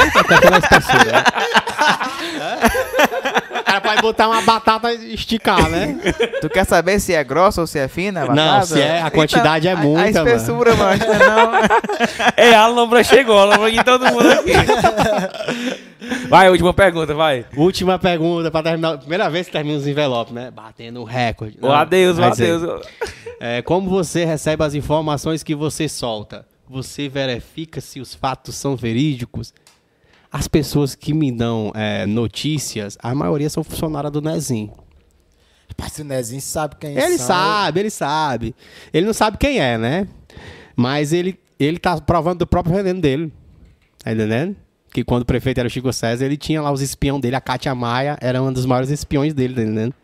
é 0.00 1.08
é? 1.10 1.16
A? 1.78 3.60
O 3.60 3.64
cara 3.66 3.80
pode 3.80 4.00
botar 4.02 4.28
uma 4.28 4.40
batata 4.42 4.92
e 4.92 5.14
esticar, 5.14 5.68
né? 5.68 5.98
Tu 6.40 6.48
quer 6.48 6.64
saber 6.64 7.00
se 7.00 7.12
é 7.14 7.22
grossa 7.24 7.60
ou 7.60 7.66
se 7.66 7.78
é 7.78 7.88
fina? 7.88 8.22
a 8.22 8.26
Não, 8.26 8.34
batata? 8.34 8.66
se 8.66 8.80
é, 8.80 9.02
a 9.02 9.10
quantidade 9.10 9.66
é 9.68 9.72
a- 9.72 9.76
muita, 9.76 10.22
A 10.22 10.24
espessura, 10.24 10.74
mano. 10.76 10.98
não. 11.04 11.52
É, 12.36 12.54
a 12.54 12.66
lombra 12.68 13.02
chegou, 13.02 13.38
a 13.38 13.44
lombra 13.44 13.68
aqui 13.68 13.82
todo 13.84 14.06
mundo 14.06 14.30
aqui. 14.30 14.52
Vai, 16.28 16.48
última 16.50 16.72
pergunta, 16.72 17.14
vai. 17.14 17.44
Última 17.56 17.98
pergunta 17.98 18.50
pra 18.50 18.62
terminar. 18.62 18.98
Primeira 18.98 19.28
vez 19.30 19.46
que 19.46 19.52
termina 19.52 19.76
os 19.78 19.86
envelopes, 19.86 20.32
né? 20.32 20.50
Batendo 20.52 21.00
o 21.00 21.04
recorde. 21.04 21.56
O 21.60 21.72
adeus, 21.72 22.16
o 22.18 22.20
vai 22.20 22.30
dizer, 22.30 22.54
adeus. 22.54 22.86
É, 23.40 23.62
como 23.62 23.88
você 23.90 24.24
recebe 24.24 24.62
as 24.62 24.74
informações 24.74 25.42
que 25.42 25.54
você 25.54 25.88
solta? 25.88 26.46
Você 26.68 27.08
verifica 27.08 27.80
se 27.80 27.98
os 28.00 28.14
fatos 28.14 28.54
são 28.56 28.76
verídicos? 28.76 29.52
As 30.38 30.46
pessoas 30.46 30.94
que 30.94 31.14
me 31.14 31.32
dão 31.32 31.72
é, 31.74 32.04
notícias, 32.04 32.98
a 33.02 33.14
maioria 33.14 33.48
são 33.48 33.64
funcionários 33.64 34.12
do 34.12 34.20
Nezinho. 34.20 34.70
Rapaz, 35.70 35.98
o 35.98 36.04
Nezinho 36.04 36.42
sabe 36.42 36.76
quem 36.78 36.90
Ele 36.96 37.16
são, 37.16 37.26
sabe, 37.28 37.80
ele 37.80 37.90
sabe. 37.90 38.54
Ele 38.92 39.06
não 39.06 39.14
sabe 39.14 39.38
quem 39.38 39.58
é, 39.60 39.78
né? 39.78 40.06
Mas 40.76 41.12
ele, 41.14 41.38
ele 41.58 41.78
tá 41.78 41.98
provando 42.00 42.40
do 42.40 42.46
próprio 42.46 42.74
veneno 42.76 43.00
dele. 43.00 43.32
Tá 44.04 44.12
entendendo? 44.12 44.54
Que 44.92 45.02
quando 45.02 45.22
o 45.22 45.26
prefeito 45.26 45.58
era 45.58 45.66
o 45.66 45.70
Chico 45.70 45.90
César, 45.92 46.26
ele 46.26 46.36
tinha 46.36 46.60
lá 46.60 46.70
os 46.70 46.82
espiões 46.82 47.20
dele. 47.22 47.34
A 47.36 47.40
Cátia 47.40 47.74
Maia 47.74 48.18
era 48.20 48.40
uma 48.42 48.52
dos 48.52 48.66
maiores 48.66 48.90
espiões 48.90 49.32
dele, 49.32 49.54
tá 49.54 49.62
entendendo? 49.62 49.94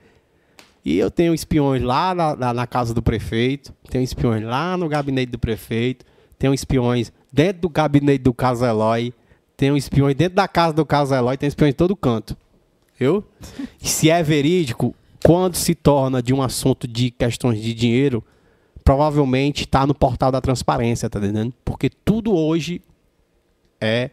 E 0.84 0.98
eu 0.98 1.10
tenho 1.10 1.34
espiões 1.34 1.82
lá 1.82 2.14
na, 2.14 2.34
na- 2.34 2.54
na 2.54 2.66
casa 2.66 2.92
do 2.94 3.02
prefeito, 3.02 3.72
tenho 3.90 4.02
espiões 4.02 4.42
lá 4.42 4.76
no 4.78 4.88
gabinete 4.88 5.30
do 5.30 5.38
prefeito, 5.38 6.04
tenho 6.38 6.52
espiões 6.54 7.12
dentro 7.32 7.62
do 7.62 7.68
gabinete 7.68 8.22
do 8.22 8.32
Caso 8.34 8.64
Eloy, 9.62 9.72
tenho 9.72 9.76
espiões 9.76 10.16
dentro 10.16 10.34
da 10.34 10.48
casa 10.48 10.72
do 10.72 10.84
Caso 10.84 11.14
Eloy, 11.14 11.36
tem 11.36 11.46
espiões 11.46 11.72
em 11.72 11.76
todo 11.76 11.94
canto. 11.94 12.36
Viu? 12.98 13.24
E 13.80 13.88
se 13.88 14.10
é 14.10 14.22
verídico, 14.22 14.94
quando 15.24 15.54
se 15.54 15.74
torna 15.74 16.20
de 16.20 16.34
um 16.34 16.42
assunto 16.42 16.88
de 16.88 17.10
questões 17.10 17.60
de 17.60 17.72
dinheiro, 17.72 18.24
provavelmente 18.84 19.62
está 19.62 19.86
no 19.86 19.94
portal 19.94 20.32
da 20.32 20.40
transparência, 20.40 21.08
tá 21.08 21.18
entendendo? 21.18 21.54
Porque 21.64 21.88
tudo 21.88 22.34
hoje 22.34 22.82
é 23.80 24.10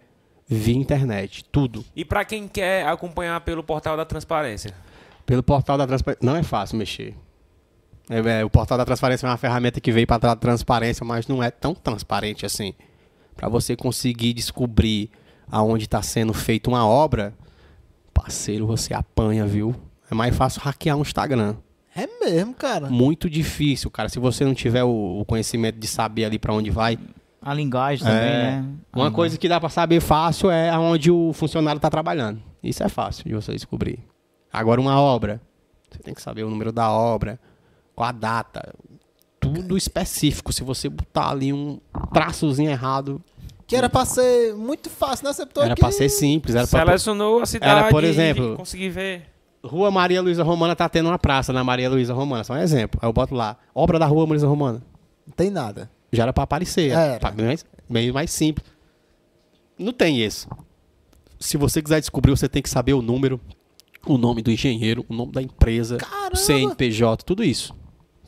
via 0.48 0.76
internet, 0.76 1.44
tudo. 1.52 1.84
E 1.96 2.06
pra 2.06 2.24
quem 2.24 2.48
quer 2.48 2.88
acompanhar 2.88 3.42
pelo 3.42 3.64
portal 3.64 3.98
da 3.98 4.06
transparência? 4.06 4.74
Pelo 5.26 5.44
portal 5.44 5.78
da 5.78 5.86
transparência. 5.86 6.26
Não 6.26 6.36
é 6.36 6.44
fácil 6.44 6.78
mexer. 6.78 7.16
É, 8.10 8.40
é, 8.40 8.46
o 8.46 8.50
portal 8.50 8.78
da 8.78 8.86
transparência 8.86 9.28
é 9.28 9.30
uma 9.30 9.38
ferramenta 9.38 9.80
que 9.80 9.92
veio 9.92 10.08
para 10.08 10.18
dar 10.18 10.36
transparência, 10.36 11.06
mas 11.06 11.28
não 11.28 11.44
é 11.44 11.52
tão 11.52 11.76
transparente 11.76 12.46
assim. 12.46 12.74
Para 13.36 13.48
você 13.48 13.76
conseguir 13.76 14.34
descobrir 14.34 15.12
aonde 15.52 15.86
está 15.86 16.02
sendo 16.02 16.34
feita 16.34 16.70
uma 16.70 16.86
obra, 16.86 17.34
parceiro, 18.14 18.66
você 18.68 18.94
apanha, 18.94 19.46
viu? 19.46 19.76
É 20.10 20.16
mais 20.16 20.36
fácil 20.36 20.62
hackear 20.62 20.98
um 20.98 21.02
Instagram. 21.02 21.56
É 21.96 22.08
mesmo, 22.24 22.54
cara. 22.54 22.90
Muito 22.90 23.30
difícil, 23.30 23.90
cara. 23.90 24.10
Se 24.10 24.20
você 24.20 24.46
não 24.46 24.54
tiver 24.54 24.84
o, 24.84 25.20
o 25.20 25.26
conhecimento 25.26 25.78
de 25.80 25.88
saber 25.88 26.26
ali 26.26 26.40
para 26.40 26.54
onde 26.54 26.70
vai. 26.70 26.98
A 27.42 27.54
linguagem 27.54 28.04
também, 28.06 28.20
É. 28.20 28.32
né? 28.62 28.66
A 28.92 29.00
Uma 29.00 29.12
coisa 29.12 29.38
que 29.38 29.48
dá 29.48 29.60
para 29.60 29.70
saber 29.70 30.00
fácil 30.00 30.50
é 30.52 30.70
aonde 30.70 31.10
o 31.12 31.32
funcionário 31.34 31.78
está 31.78 31.90
trabalhando. 31.90 32.42
Isso 32.62 32.84
é 32.84 32.90
fácil 32.90 33.24
de 33.26 33.34
você 33.34 33.54
descobrir. 33.54 34.00
Agora, 34.52 34.80
uma 34.82 35.00
obra. 35.00 35.42
Você 35.90 36.00
tem 36.00 36.14
que 36.14 36.22
saber 36.22 36.44
o 36.44 36.50
número 36.50 36.72
da 36.72 36.92
obra, 36.92 37.40
qual 37.96 38.08
a 38.10 38.12
data. 38.12 38.74
Tudo 39.40 39.78
específico. 39.78 40.52
Se 40.54 40.64
você 40.64 40.90
botar 40.90 41.30
ali 41.30 41.54
um 41.54 41.80
traçozinho 42.14 42.70
errado, 42.70 43.22
Que 43.70 43.76
era 43.76 43.88
pra 43.88 44.04
ser 44.04 44.56
muito 44.56 44.90
fácil, 44.90 45.26
né? 45.28 45.32
Você 45.34 45.44
era 45.44 45.74
aqui- 45.74 45.82
para 45.82 45.92
ser 45.92 46.10
simples. 46.10 46.56
Era 46.56 46.68
pra... 46.68 46.80
Selecionou 46.86 47.42
a 47.42 47.46
cidade 47.46 47.90
por 47.92 48.04
e 48.04 48.08
exemplo- 48.08 48.56
consegui 48.58 48.90
ver. 48.90 49.28
Rua 49.64 49.92
Maria 49.92 50.22
Luísa 50.22 50.42
Romana 50.42 50.76
tá 50.76 50.90
tendo 50.90 51.08
uma 51.08 51.20
praça 51.20 51.54
na 51.54 51.64
Maria 51.64 51.90
Luísa 51.90 52.14
Romana. 52.14 52.44
Só 52.44 52.54
um 52.54 52.58
exemplo. 52.58 53.00
Aí 53.04 53.08
eu 53.08 53.14
boto 53.14 53.36
lá. 53.36 53.58
Obra 53.76 54.00
da 54.00 54.06
Rua 54.08 54.22
Maria 54.22 54.32
Luísa 54.32 54.48
Romana. 54.48 54.82
Não 55.28 55.34
tem 55.36 55.50
nada. 55.52 55.90
Já 56.12 56.24
era 56.24 56.34
para 56.34 56.44
aparecer. 56.46 56.90
Era. 56.92 57.30
Bem 57.32 57.46
mais, 57.46 57.66
bem 57.88 58.12
mais 58.12 58.32
simples. 58.32 58.66
Não 59.78 59.94
tem 59.94 60.20
isso. 60.20 60.48
Se 61.40 61.56
você 61.56 61.82
quiser 61.82 62.00
descobrir, 62.00 62.32
você 62.32 62.50
tem 62.50 62.62
que 62.64 62.70
saber 62.70 62.94
o 62.94 63.02
número, 63.02 63.40
o 64.08 64.18
nome 64.18 64.42
do 64.42 64.50
engenheiro, 64.52 65.06
o 65.08 65.14
nome 65.14 65.32
da 65.32 65.42
empresa, 65.42 65.98
Caramba! 65.98 66.32
o 66.34 66.38
CNPJ, 66.38 67.24
tudo 67.24 67.44
isso. 67.44 67.74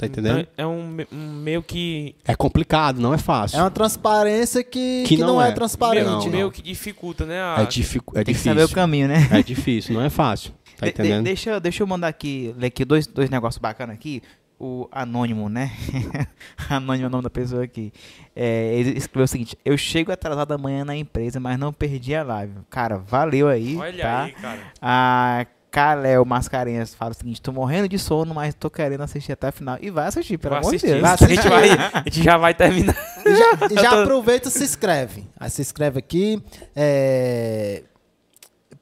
Tá 0.02 0.08
entendendo? 0.08 0.48
É 0.58 0.66
um, 0.66 0.98
um 1.12 1.32
meio 1.44 1.62
que. 1.62 2.16
É 2.26 2.36
complicado, 2.36 3.00
não 3.00 3.14
é 3.14 3.18
fácil. 3.18 3.60
É 3.60 3.62
uma 3.62 3.70
transparência 3.72 4.64
que, 4.64 5.04
Que 5.06 5.16
que 5.16 5.22
não 5.22 5.36
não, 5.36 5.42
é, 5.42 5.50
é. 5.50 5.52
transparente. 5.52 6.06
meio, 6.06 6.20
não, 6.20 6.30
meio 6.30 6.52
que 6.52 6.62
dificulta, 6.62 7.26
né? 7.26 7.40
a- 7.42 7.58
É, 7.62 7.66
dificu- 7.66 8.12
é 8.18 8.24
Tem 8.24 8.34
que 8.34 8.40
difícil. 8.40 8.52
saber 8.52 8.64
o 8.64 8.70
caminho, 8.76 9.08
né? 9.08 9.28
É 9.32 9.44
difícil, 9.44 9.94
não 9.94 10.02
é 10.02 10.10
fácil. 10.10 10.52
Tá 10.78 10.88
De- 10.88 10.92
de- 10.94 11.00
entendendo? 11.00 11.24
deixa, 11.26 11.52
eu- 11.52 11.60
deixa 11.60 11.84
eu 11.84 11.88
mandar 11.88 12.08
aqui, 12.08 12.54
ler 12.58 12.68
aqui 12.68 12.84
dois, 12.84 13.06
dois 13.06 13.30
negócios 13.30 13.60
bacanas 13.62 13.96
aqui. 13.96 14.24
O 14.60 14.88
Anônimo, 14.92 15.50
né? 15.50 15.72
Anônimo 16.70 17.06
é 17.06 17.08
o 17.08 17.10
nome 17.12 17.24
da 17.24 17.30
pessoa 17.30 17.64
aqui. 17.64 17.92
É, 18.36 18.76
ele 18.76 18.98
escreveu 18.98 19.26
o 19.26 19.28
seguinte: 19.28 19.58
Eu 19.66 19.76
chego 19.78 20.12
atrasado 20.12 20.52
amanhã 20.52 20.86
na 20.86 20.96
empresa, 20.96 21.40
mas 21.40 21.58
não 21.58 21.74
perdi 21.74 22.14
a 22.16 22.24
live. 22.24 22.54
Cara, 22.70 22.98
valeu 22.98 23.48
aí. 23.48 23.76
Olha 23.78 24.02
tá? 24.04 24.24
aí, 24.24 24.32
cara. 24.34 24.60
A 24.82 25.46
Caléo 25.72 26.26
Mascarenhas 26.26 26.94
fala 26.94 27.12
o 27.12 27.14
seguinte: 27.14 27.42
Tô 27.42 27.52
morrendo 27.54 27.88
de 27.88 27.98
sono, 27.98 28.34
mas 28.36 28.54
tô 28.54 28.70
querendo 28.70 29.02
assistir 29.02 29.32
até 29.32 29.48
o 29.48 29.54
final. 29.54 29.78
E 29.82 29.90
vai 29.90 30.08
assistir, 30.08 30.38
pelo 30.38 30.56
Vou 30.56 30.60
amor 30.60 30.72
de 30.72 30.76
assistir. 30.76 30.94
Deus. 30.94 31.02
Vai 31.02 31.14
A 31.14 31.36
gente, 31.36 31.48
vai, 31.50 31.70
a 31.94 32.04
gente 32.06 32.24
já 32.24 32.38
vai 32.38 32.54
terminar. 32.54 32.96
E 33.26 33.32
já, 33.36 33.68
e 33.72 33.82
já 33.82 34.02
aproveita 34.04 34.50
e 34.50 34.52
se 34.52 34.64
inscreve. 34.66 35.26
Aí 35.40 35.50
se 35.50 35.62
inscreve 35.62 35.98
aqui. 36.00 36.44
É... 36.76 37.84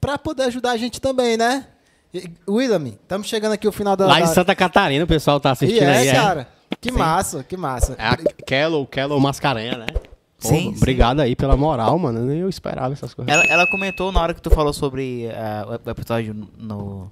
Pra 0.01 0.17
poder 0.17 0.43
ajudar 0.43 0.71
a 0.71 0.77
gente 0.77 0.99
também, 0.99 1.37
né? 1.37 1.67
E- 2.11 2.27
William, 2.49 2.87
estamos 2.87 3.27
chegando 3.27 3.51
aqui 3.53 3.67
ao 3.67 3.73
final 3.73 3.95
da. 3.95 4.07
Lá 4.07 4.21
em 4.21 4.25
Santa 4.25 4.55
Catarina, 4.55 5.03
o 5.03 5.07
pessoal 5.07 5.39
tá 5.39 5.49
E 5.49 5.51
assistindo 5.51 5.83
é, 5.83 5.97
aí. 5.97 6.07
é. 6.07 6.13
cara. 6.13 6.47
Que 6.81 6.91
massa, 6.91 7.43
que 7.43 7.57
massa. 7.57 7.95
É 7.97 8.07
a 8.07 8.17
Kello, 8.45 8.87
Kello 8.87 9.19
Mascarenha, 9.19 9.77
né? 9.77 9.87
Pô, 10.41 10.47
Sim, 10.47 10.73
Obrigado 10.77 11.19
aí 11.19 11.35
pela 11.35 11.57
moral, 11.57 11.97
mano. 11.99 12.21
Nem 12.21 12.39
eu 12.39 12.49
esperava 12.49 12.93
essas 12.93 13.13
coisas. 13.13 13.33
Ela, 13.33 13.43
ela 13.45 13.67
comentou 13.67 14.11
na 14.11 14.21
hora 14.21 14.33
que 14.33 14.41
tu 14.41 14.49
falou 14.49 14.71
sobre 14.71 15.27
ah, 15.33 15.79
o 15.85 15.89
episódio 15.89 16.33
no, 16.57 17.11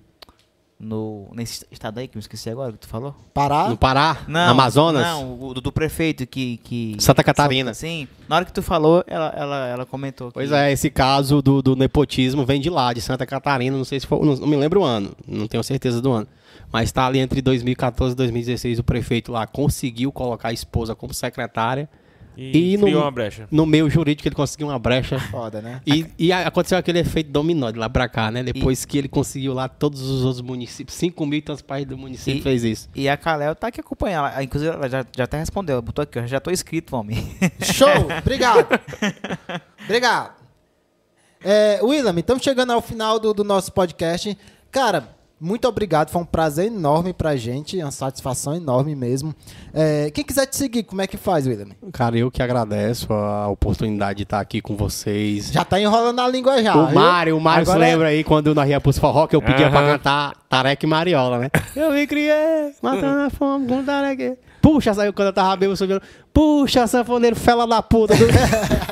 no. 0.79 1.27
Nesse 1.33 1.65
estado 1.69 1.99
aí 1.99 2.07
que 2.07 2.17
eu 2.17 2.19
esqueci 2.19 2.49
agora 2.49 2.71
que 2.71 2.77
tu 2.77 2.87
falou? 2.87 3.13
Parar. 3.33 3.69
No 3.69 3.75
Pará, 3.77 4.19
no 4.27 4.39
Amazonas, 4.39 5.05
Não, 5.05 5.41
o 5.41 5.53
do, 5.53 5.59
do 5.59 5.71
prefeito 5.71 6.25
que, 6.25 6.57
que. 6.57 6.95
Santa 6.99 7.23
Catarina. 7.23 7.73
Sim. 7.73 8.07
Na 8.29 8.37
hora 8.37 8.45
que 8.45 8.53
tu 8.53 8.61
falou, 8.61 9.03
ela, 9.07 9.33
ela, 9.35 9.67
ela 9.67 9.85
comentou. 9.85 10.31
Pois 10.31 10.49
que- 10.49 10.55
é, 10.55 10.71
esse 10.71 10.89
caso 10.89 11.41
do, 11.41 11.61
do 11.61 11.75
nepotismo 11.75 12.45
vem 12.45 12.61
de 12.61 12.69
lá, 12.69 12.93
de 12.93 13.01
Santa 13.01 13.25
Catarina, 13.25 13.75
não 13.75 13.83
sei 13.85 13.99
se 13.99 14.07
foi, 14.07 14.19
não, 14.25 14.35
não 14.35 14.47
me 14.47 14.55
lembro 14.55 14.81
o 14.81 14.83
ano, 14.85 15.11
não 15.27 15.47
tenho 15.47 15.63
certeza 15.63 16.01
do 16.01 16.11
ano. 16.13 16.27
Mas 16.71 16.91
tá 16.91 17.05
ali 17.07 17.19
entre 17.19 17.41
2014 17.41 18.13
e 18.13 18.15
2016, 18.15 18.79
o 18.79 18.83
prefeito 18.83 19.31
lá 19.31 19.45
conseguiu 19.47 20.11
colocar 20.11 20.49
a 20.49 20.53
esposa 20.53 20.95
como 20.95 21.13
secretária. 21.13 21.89
E, 22.37 22.73
E 22.73 22.77
no- 22.77 22.87
uma 22.87 23.09
brecha. 23.09 23.47
No 23.49 23.65
meio 23.65 23.89
jurídico 23.89 24.27
ele 24.27 24.35
conseguiu 24.35 24.67
uma 24.67 24.77
brecha. 24.77 25.19
Foda, 25.19 25.59
né? 25.61 25.81
E, 25.87 26.05
e 26.19 26.31
aconteceu 26.31 26.77
aquele 26.77 26.99
efeito 26.99 27.31
dominó 27.31 27.71
de 27.71 27.79
lá 27.79 27.89
pra 27.89 28.07
cá, 28.07 28.29
né? 28.29 28.43
Depois 28.43 28.85
que 28.85 28.97
ele 28.97 29.07
conseguiu 29.07 29.53
lá 29.53 29.67
todos 29.67 30.01
os 30.01 30.23
outros 30.23 30.41
municípios, 30.41 30.95
5 30.97 31.25
mil 31.25 31.39
e 31.39 31.41
tantos 31.41 31.63
países 31.63 31.89
do 31.89 31.97
município 31.97 32.39
E- 32.39 32.43
fez 32.43 32.63
isso. 32.63 32.89
E 32.95 33.09
a 33.09 33.17
Kalel 33.17 33.55
tá 33.55 33.67
aqui 33.67 33.79
acompanhando. 33.81 34.27
Ela- 34.27 34.43
Inclusive, 34.43 34.71
ela 34.71 34.87
já, 34.87 35.05
já 35.15 35.23
até 35.23 35.39
respondeu. 35.39 35.73
Ela 35.73 35.81
botou 35.81 36.03
aqui, 36.03 36.19
ó. 36.19 36.27
Já 36.27 36.39
tô 36.39 36.51
inscrito, 36.51 36.95
homem. 36.95 37.17
Show! 37.61 37.87
Obrigado. 38.21 38.67
Obrigado. 39.85 40.35
É, 41.43 41.79
William, 41.83 42.13
estamos 42.19 42.43
chegando 42.43 42.71
ao 42.71 42.81
final 42.81 43.19
do, 43.19 43.33
do 43.33 43.43
nosso 43.43 43.71
podcast. 43.71 44.37
Cara, 44.71 45.09
muito 45.39 45.67
obrigado. 45.67 46.09
Foi 46.09 46.21
um 46.21 46.25
prazer 46.25 46.67
enorme 46.67 47.13
pra 47.13 47.35
gente. 47.35 47.77
Uma 47.77 47.91
satisfação 47.91 48.55
enorme 48.55 48.95
mesmo. 48.95 49.33
É, 49.73 50.09
quem 50.11 50.23
quiser 50.23 50.45
te 50.47 50.55
seguir, 50.55 50.83
como 50.83 51.01
é 51.01 51.07
que 51.07 51.17
faz, 51.17 51.45
William? 51.47 51.67
Cara, 51.91 52.17
eu 52.17 52.31
que 52.31 52.41
agradeço 52.41 53.11
a 53.13 53.47
oportunidade 53.47 54.17
de 54.17 54.23
estar 54.23 54.39
aqui 54.39 54.61
com 54.61 54.75
vocês. 54.75 55.51
Já 55.51 55.63
tá 55.63 55.79
enrolando 55.79 56.19
a 56.19 56.27
língua 56.27 56.61
já. 56.63 56.75
o 56.75 56.87
viu? 56.87 56.95
Mário, 56.99 57.37
o 57.37 57.41
Mário 57.41 57.65
se 57.65 57.71
Agora- 57.71 57.85
lembra 57.87 58.07
aí 58.09 58.23
quando 58.23 58.53
nós 58.55 58.69
ia 58.69 58.81
pros 58.81 58.97
forró 58.97 59.27
que 59.27 59.35
eu 59.35 59.41
pedia 59.41 59.69
pra 59.69 59.79
Aham. 59.81 59.91
cantar 59.97 60.33
Tareca 60.49 60.85
e 60.85 60.89
Mariola, 60.89 61.39
né? 61.39 61.49
Eu 61.75 61.91
me 61.91 62.07
criei, 62.07 62.73
matando 62.81 63.21
a 63.21 63.29
fome 63.29 63.67
com 63.67 63.83
Tareca. 63.83 64.37
Puxa, 64.61 64.93
saiu 64.93 65.13
quando 65.13 65.27
eu 65.27 65.33
tava 65.33 65.55
bêbado, 65.55 65.73
eu 65.73 65.77
subindo. 65.77 66.01
Puxa, 66.33 66.87
sanfoneiro, 66.87 67.35
fela 67.35 67.67
da 67.67 67.81
puta. 67.81 68.13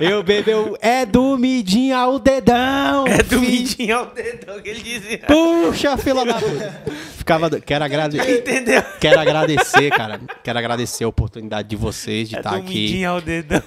eu 0.00 0.22
bebeu, 0.22 0.76
é 0.80 1.06
do 1.06 1.36
midinho 1.38 1.96
ao 1.96 2.18
dedão. 2.18 3.06
É 3.06 3.18
do 3.22 3.40
fi. 3.40 3.50
midinho 3.50 3.96
ao 3.98 4.06
dedão 4.06 4.60
que 4.60 4.68
ele 4.68 4.82
dizia. 4.82 5.18
Puxa, 5.26 5.96
fila 5.96 6.24
da 6.24 6.34
puta. 6.34 6.82
Ficava, 7.16 7.48
do- 7.50 7.60
quero 7.60 7.84
agradecer. 7.84 8.38
Entendeu? 8.40 8.82
Quero 9.00 9.20
agradecer, 9.20 9.90
cara. 9.90 10.20
Quero 10.42 10.58
agradecer 10.58 11.04
a 11.04 11.08
oportunidade 11.08 11.68
de 11.68 11.76
vocês 11.76 12.28
de 12.28 12.36
É 12.36 12.38
estar 12.38 12.50
do 12.50 12.56
aqui. 12.56 12.74
midinho 12.82 13.10
ao 13.10 13.20
dedão. 13.20 13.62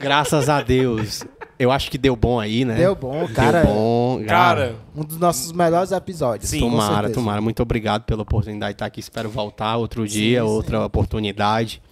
Graças 0.00 0.48
a 0.48 0.60
Deus. 0.62 1.24
Eu 1.58 1.72
acho 1.72 1.90
que 1.90 1.98
deu 1.98 2.14
bom 2.14 2.38
aí, 2.38 2.64
né? 2.64 2.76
Deu 2.76 2.94
bom, 2.94 3.26
cara. 3.34 3.62
Deu 3.64 3.74
bom. 3.74 4.22
Cara, 4.26 4.76
Um 4.96 5.02
dos 5.04 5.18
nossos 5.18 5.50
melhores 5.52 5.90
episódios. 5.90 6.48
Sim, 6.48 6.60
Tomara, 6.60 6.94
certeza. 6.94 7.14
tomara. 7.14 7.40
Muito 7.40 7.60
obrigado 7.62 8.04
pela 8.04 8.22
oportunidade 8.22 8.72
de 8.72 8.74
estar 8.76 8.86
aqui. 8.86 9.00
Espero 9.00 9.28
voltar 9.28 9.76
outro 9.76 10.06
dia, 10.06 10.44
outra 10.44 10.84
oportunidade. 10.86 11.82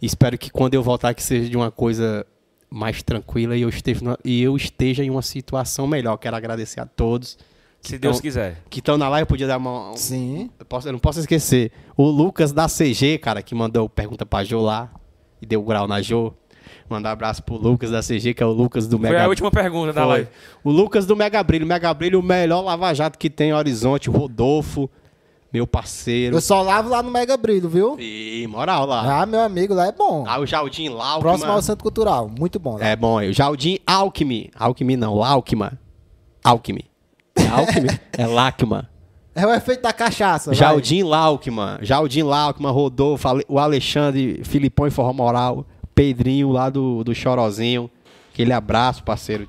Espero 0.00 0.38
que 0.38 0.50
quando 0.50 0.72
eu 0.74 0.82
voltar 0.82 1.12
que 1.12 1.22
seja 1.22 1.50
de 1.50 1.56
uma 1.56 1.70
coisa 1.70 2.24
mais 2.70 3.02
tranquila 3.02 3.54
e 3.56 3.62
eu 3.62 3.68
esteja, 3.68 4.00
numa- 4.02 4.18
e 4.24 4.40
eu 4.42 4.56
esteja 4.56 5.04
em 5.04 5.10
uma 5.10 5.22
situação 5.22 5.86
melhor. 5.86 6.16
Quero 6.16 6.36
agradecer 6.36 6.80
a 6.80 6.86
todos 6.86 7.36
se 7.82 7.98
Deus 7.98 8.16
Então- 8.16 8.22
quiser. 8.22 8.62
que 8.70 8.78
estão 8.78 8.96
na 8.96 9.08
live. 9.10 9.24
Eu 9.24 9.26
podia 9.26 9.46
dar 9.46 9.58
uma, 9.58 9.92
Sim. 9.96 10.48
Eu, 10.58 10.64
posso- 10.64 10.88
eu 10.88 10.92
não 10.92 10.98
posso 10.98 11.20
esquecer. 11.20 11.72
O 11.94 12.04
Lucas 12.08 12.52
da 12.52 12.68
CG, 12.68 13.18
cara, 13.18 13.42
que 13.42 13.54
mandou 13.54 13.86
pergunta 13.88 14.24
pra 14.24 14.42
Jô 14.44 14.62
lá 14.62 14.90
e 15.42 15.44
deu 15.46 15.62
grau 15.62 15.86
na 15.86 16.00
Jô. 16.00 16.32
Mandar 16.88 17.10
um 17.10 17.12
abraço 17.12 17.42
pro 17.42 17.56
Lucas 17.56 17.90
da 17.90 18.00
CG, 18.00 18.34
que 18.34 18.42
é 18.42 18.46
o 18.46 18.50
Lucas 18.52 18.86
do 18.86 18.98
Foi 18.98 19.08
Mega 19.10 19.24
a 19.24 19.28
última 19.28 19.50
pergunta 19.50 19.92
da 19.92 20.02
Foi. 20.02 20.10
live. 20.10 20.28
O 20.64 20.70
Lucas 20.70 21.06
do 21.06 21.14
Mega 21.16 21.42
Brilho. 21.42 21.66
Mega 21.66 21.92
Brilho, 21.94 22.20
o 22.20 22.22
melhor 22.22 22.62
lava-jato 22.62 23.18
que 23.18 23.28
tem 23.30 23.50
em 23.50 23.52
Horizonte. 23.54 24.08
O 24.10 24.12
Rodolfo, 24.12 24.88
meu 25.52 25.66
parceiro. 25.66 26.36
Eu 26.36 26.40
só 26.40 26.62
lavo 26.62 26.88
lá 26.88 27.02
no 27.02 27.10
Mega 27.10 27.36
Brilho, 27.36 27.68
viu? 27.68 27.96
E 27.98 28.46
moral 28.48 28.86
lá. 28.86 29.22
Ah, 29.22 29.26
meu 29.26 29.40
amigo, 29.40 29.74
lá 29.74 29.86
é 29.86 29.92
bom. 29.92 30.24
Ah, 30.26 30.38
o 30.40 30.46
Jardim 30.46 30.88
Laukman. 30.88 31.20
Próximo 31.20 31.52
ao 31.52 31.62
Centro 31.62 31.82
Cultural. 31.82 32.30
Muito 32.38 32.58
bom 32.58 32.76
lá. 32.76 32.86
É 32.86 32.96
bom, 32.96 33.18
aí. 33.18 33.30
o 33.30 33.32
Jardim 33.32 33.78
Alckmin. 33.86 34.50
Alckmin 34.56 34.96
não, 34.96 35.14
Laukman. 35.14 35.72
Alckmin. 36.44 36.84
É 37.36 37.46
Alckmin? 37.48 37.88
é 38.18 38.26
Lacman. 38.26 38.86
É 39.34 39.46
o 39.46 39.54
efeito 39.54 39.82
da 39.82 39.92
cachaça. 39.92 40.50
vai. 40.50 40.54
Jardim 40.58 41.02
Laukman, 41.04 41.78
Jardim 41.80 42.22
Laukman, 42.22 42.72
Rodolfo, 42.72 43.28
o 43.48 43.58
Alexandre, 43.58 44.42
Filipão 44.44 44.86
e 44.86 44.90
Forró 44.90 45.12
Moral, 45.12 45.64
Pedrinho 45.94 46.50
lá 46.50 46.70
do, 46.70 47.02
do 47.04 47.14
Chorozinho. 47.14 47.90
Aquele 48.32 48.52
abraço, 48.52 49.02
parceiro. 49.02 49.46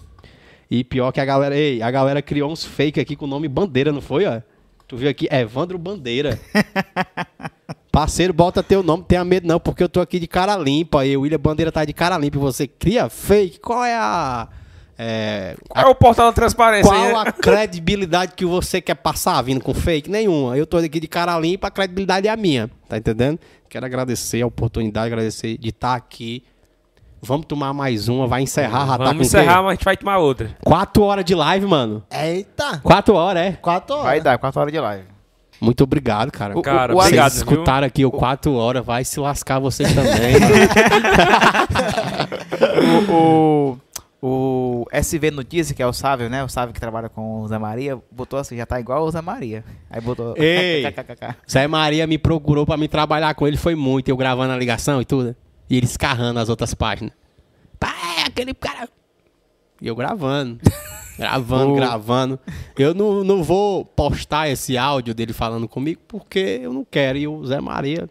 E 0.69 0.83
pior 0.83 1.11
que 1.11 1.19
a 1.19 1.25
galera, 1.25 1.55
ei, 1.55 1.81
a 1.81 1.91
galera 1.91 2.21
criou 2.21 2.51
uns 2.51 2.63
fake 2.63 2.99
aqui 2.99 3.15
com 3.15 3.25
o 3.25 3.27
nome 3.27 3.47
Bandeira, 3.47 3.91
não 3.91 4.01
foi, 4.01 4.25
ó? 4.25 4.41
Tu 4.87 4.97
viu 4.97 5.09
aqui? 5.09 5.27
Evandro 5.31 5.77
Bandeira. 5.77 6.39
Parceiro, 7.91 8.33
bota 8.33 8.63
teu 8.63 8.81
nome, 8.81 9.03
tenha 9.05 9.23
medo 9.23 9.45
não, 9.47 9.59
porque 9.59 9.83
eu 9.83 9.89
tô 9.89 9.99
aqui 9.99 10.17
de 10.17 10.27
cara 10.27 10.55
limpa. 10.55 11.05
E 11.05 11.15
o 11.15 11.21
William 11.21 11.39
Bandeira 11.39 11.71
tá 11.71 11.83
de 11.83 11.93
cara 11.93 12.17
limpa. 12.17 12.37
E 12.37 12.39
você 12.39 12.67
cria 12.67 13.09
fake? 13.09 13.59
Qual 13.59 13.83
é 13.83 13.95
a. 13.95 14.47
É, 15.03 15.55
Qual 15.67 15.83
é 15.83 15.89
o 15.89 15.95
portal 15.95 16.27
da 16.27 16.31
transparência 16.31 16.87
qual 16.91 17.01
né? 17.01 17.13
a 17.15 17.31
credibilidade 17.41 18.33
que 18.35 18.45
você 18.45 18.79
quer 18.79 18.93
passar 18.93 19.41
vindo 19.41 19.59
com 19.59 19.73
fake? 19.73 20.07
Nenhuma. 20.07 20.55
Eu 20.55 20.67
tô 20.67 20.77
aqui 20.77 20.99
de 20.99 21.07
cara 21.07 21.35
limpa, 21.39 21.69
a 21.69 21.71
credibilidade 21.71 22.27
é 22.27 22.31
a 22.31 22.37
minha. 22.37 22.69
Tá 22.87 22.99
entendendo? 22.99 23.39
Quero 23.67 23.83
agradecer 23.83 24.43
a 24.43 24.45
oportunidade, 24.45 25.07
agradecer 25.07 25.57
de 25.57 25.69
estar 25.69 25.95
aqui. 25.95 26.43
Vamos 27.19 27.47
tomar 27.47 27.73
mais 27.73 28.07
uma, 28.09 28.27
vai 28.27 28.43
encerrar, 28.43 28.85
já 28.85 28.97
tá 28.99 29.05
Vamos 29.05 29.17
com 29.17 29.23
encerrar, 29.23 29.55
quê? 29.57 29.61
mas 29.61 29.67
a 29.67 29.71
gente 29.73 29.85
vai 29.85 29.97
tomar 29.97 30.17
outra. 30.19 30.55
Quatro 30.63 31.01
horas 31.03 31.25
de 31.25 31.33
live, 31.33 31.65
mano. 31.65 32.03
Eita. 32.11 32.77
Quatro 32.83 33.15
horas, 33.15 33.43
é. 33.43 33.51
Quatro 33.53 33.95
horas. 33.95 34.05
Vai 34.05 34.21
dar, 34.21 34.37
4 34.37 34.61
horas 34.61 34.71
de 34.73 34.79
live. 34.79 35.03
Muito 35.59 35.83
obrigado, 35.83 36.31
cara. 36.31 36.55
O- 36.57 36.61
Cara, 36.61 36.93
o 36.93 36.97
Vocês 36.97 37.07
obrigado, 37.07 37.31
escutaram 37.33 37.87
aqui 37.87 38.05
o 38.05 38.11
quatro 38.11 38.53
horas, 38.53 38.85
vai 38.85 39.03
se 39.03 39.19
lascar 39.19 39.57
vocês 39.59 39.91
também. 39.93 40.35
o, 43.09 43.13
o, 43.13 43.77
o 44.21 44.85
SV 44.91 45.31
Notícia, 45.31 45.73
que 45.73 45.81
é 45.81 45.87
o 45.87 45.91
Sávio, 45.91 46.29
né? 46.29 46.43
O 46.43 46.49
Sávio 46.49 46.73
que 46.73 46.79
trabalha 46.79 47.09
com 47.09 47.41
o 47.41 47.47
Zé 47.47 47.57
Maria, 47.57 47.99
botou 48.11 48.37
assim, 48.37 48.55
já 48.55 48.65
tá 48.65 48.79
igual 48.79 49.03
o 49.03 49.11
Zé 49.11 49.21
Maria. 49.21 49.63
Aí 49.89 49.99
botou. 49.99 50.35
Ei! 50.37 50.83
Zé 51.49 51.67
Maria 51.67 52.05
me 52.05 52.19
procurou 52.19 52.65
pra 52.65 52.77
me 52.77 52.87
trabalhar 52.87 53.33
com 53.33 53.47
ele, 53.47 53.57
foi 53.57 53.73
muito. 53.73 54.09
Eu 54.09 54.17
gravando 54.17 54.53
a 54.53 54.57
ligação 54.57 55.01
e 55.01 55.05
tudo. 55.05 55.35
E 55.67 55.77
ele 55.77 55.85
escarrando 55.85 56.39
as 56.39 56.49
outras 56.49 56.73
páginas. 56.73 57.13
Pá, 57.79 57.93
é 58.19 58.27
aquele 58.27 58.53
cara. 58.53 58.87
E 59.81 59.87
eu 59.87 59.95
gravando. 59.95 60.59
Gravando, 61.17 61.75
gravando. 61.75 62.39
Eu 62.75 62.95
não, 62.95 63.23
não 63.23 63.43
vou 63.43 63.85
postar 63.85 64.49
esse 64.49 64.75
áudio 64.75 65.13
dele 65.13 65.33
falando 65.33 65.67
comigo 65.67 66.01
porque 66.07 66.61
eu 66.63 66.73
não 66.73 66.83
quero. 66.83 67.15
E 67.15 67.27
o 67.27 67.45
Zé 67.45 67.61
Maria. 67.61 68.09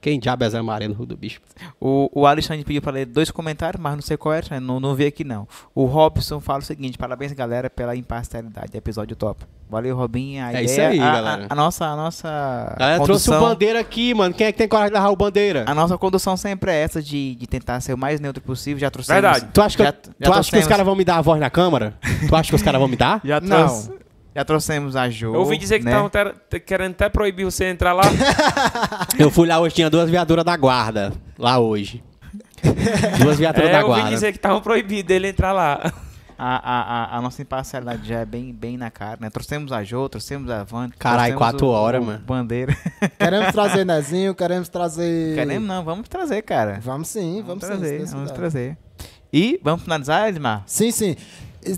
Quem 0.00 0.18
diabo 0.20 0.44
é 0.44 0.50
Zé 0.50 0.62
Maria 0.62 0.88
no 0.88 0.94
Rio 0.94 1.06
do 1.06 1.16
Bispo? 1.16 1.44
O, 1.80 2.08
o 2.12 2.26
Alexandre 2.26 2.64
pediu 2.64 2.80
pra 2.80 2.92
ler 2.92 3.06
dois 3.06 3.30
comentários, 3.30 3.82
mas 3.82 3.94
não 3.94 4.02
sei 4.02 4.16
qual 4.16 4.34
é, 4.34 4.42
não, 4.60 4.78
não 4.80 4.94
vi 4.94 5.06
aqui 5.06 5.24
não. 5.24 5.46
O 5.74 5.84
Robson 5.86 6.40
fala 6.40 6.60
o 6.60 6.62
seguinte: 6.62 6.96
parabéns, 6.96 7.32
galera, 7.32 7.68
pela 7.68 7.94
imparcialidade. 7.96 8.76
Episódio 8.76 9.16
top. 9.16 9.44
Valeu, 9.70 9.94
Robinha. 9.96 10.46
A 10.46 10.48
É 10.48 10.62
ideia, 10.62 10.64
isso 10.64 10.80
aí, 10.80 11.00
a, 11.00 11.12
galera. 11.12 11.46
A, 11.48 11.52
a 11.52 11.56
nossa, 11.56 11.84
a 11.86 11.94
nossa 11.96 12.74
galera 12.78 13.02
trouxe 13.04 13.28
o 13.28 13.32
condução, 13.32 13.40
bandeira 13.54 13.80
aqui, 13.80 14.14
mano. 14.14 14.34
Quem 14.34 14.46
é 14.46 14.52
que 14.52 14.56
tem 14.58 14.66
coragem 14.68 14.92
de 14.92 14.94
levar 14.98 15.10
o 15.10 15.16
bandeira? 15.16 15.64
a 15.66 15.74
nossa 15.74 15.98
condução 15.98 16.36
sempre 16.36 16.70
é 16.70 16.76
essa 16.80 17.02
de, 17.02 17.34
de 17.34 17.46
tentar 17.46 17.80
ser 17.80 17.92
o 17.92 17.98
mais 17.98 18.18
neutro 18.20 18.42
possível. 18.42 18.78
Já 18.78 18.90
trouxemos. 18.90 19.20
Verdade. 19.20 19.48
Tu 19.52 19.60
acha 19.60 19.76
que, 19.76 19.82
eu- 19.82 19.86
já- 19.86 19.92
tu 19.92 20.10
já 20.20 20.34
acha 20.34 20.50
que 20.50 20.58
os 20.58 20.66
caras 20.66 20.86
vão 20.86 20.94
me 20.96 21.04
dar 21.04 21.18
a 21.18 21.20
voz 21.20 21.38
na 21.40 21.50
câmara? 21.50 21.94
tu 22.28 22.34
acha 22.34 22.48
que 22.48 22.54
os 22.56 22.62
caras 22.62 22.78
vão 22.78 22.88
me 22.88 22.96
dar? 22.96 23.20
Já 23.24 23.40
Não. 23.40 23.98
Já 24.34 24.44
trouxemos 24.44 24.94
a 24.94 25.08
Jo. 25.10 25.34
Eu 25.34 25.40
ouvi 25.40 25.58
dizer 25.58 25.78
que 25.78 25.84
né? 25.84 25.90
estavam 25.90 26.08
ter- 26.10 26.34
ter- 26.48 26.60
querendo 26.60 26.92
até 26.92 27.08
proibir 27.08 27.44
você 27.44 27.64
entrar 27.66 27.92
lá. 27.92 28.02
Eu 29.18 29.30
fui 29.30 29.48
lá 29.48 29.58
hoje, 29.58 29.74
tinha 29.74 29.90
duas 29.90 30.08
viaturas 30.08 30.44
da 30.44 30.56
guarda. 30.56 31.12
Lá 31.38 31.58
hoje. 31.58 32.02
Duas 33.22 33.38
viaturas 33.38 33.68
é, 33.70 33.72
da 33.72 33.80
eu 33.80 33.86
ouvi 33.86 34.00
guarda. 34.00 34.14
dizer 34.14 34.32
que 34.32 34.38
estavam 34.38 34.60
proibindo 34.60 35.06
dele 35.06 35.28
entrar 35.28 35.52
lá. 35.52 35.92
A, 36.40 36.56
a, 36.56 36.82
a, 37.14 37.18
a 37.18 37.22
nossa 37.22 37.42
imparcialidade 37.42 38.06
já 38.06 38.20
é 38.20 38.24
bem, 38.24 38.52
bem 38.52 38.76
na 38.76 38.90
cara, 38.92 39.16
né? 39.20 39.28
Trouxemos 39.28 39.72
a 39.72 39.82
Jo, 39.82 40.08
trouxemos 40.08 40.48
a 40.50 40.62
Van. 40.62 40.88
Caralho, 40.96 41.32
trouxemos 41.34 41.38
quatro 41.38 41.66
o- 41.66 41.70
horas, 41.70 42.00
o 42.00 42.06
mano. 42.06 42.20
Bandeira. 42.24 42.76
Queremos 43.18 43.52
trazer 43.52 43.84
Nezinho, 43.84 44.34
queremos 44.36 44.68
trazer. 44.68 45.34
Queremos 45.34 45.66
não, 45.66 45.82
vamos 45.82 46.08
trazer, 46.08 46.42
cara. 46.42 46.78
Vamos 46.80 47.08
sim, 47.08 47.42
vamos, 47.44 47.64
sim. 47.64 47.72
se 47.72 47.78
trazer, 47.78 47.98
Deus 47.98 48.10
vamos 48.12 48.30
quiser. 48.30 48.36
trazer. 48.40 48.78
E 49.32 49.58
vamos 49.64 49.82
finalizar, 49.82 50.28
Edmar? 50.28 50.62
Sim, 50.66 50.92
sim. 50.92 51.16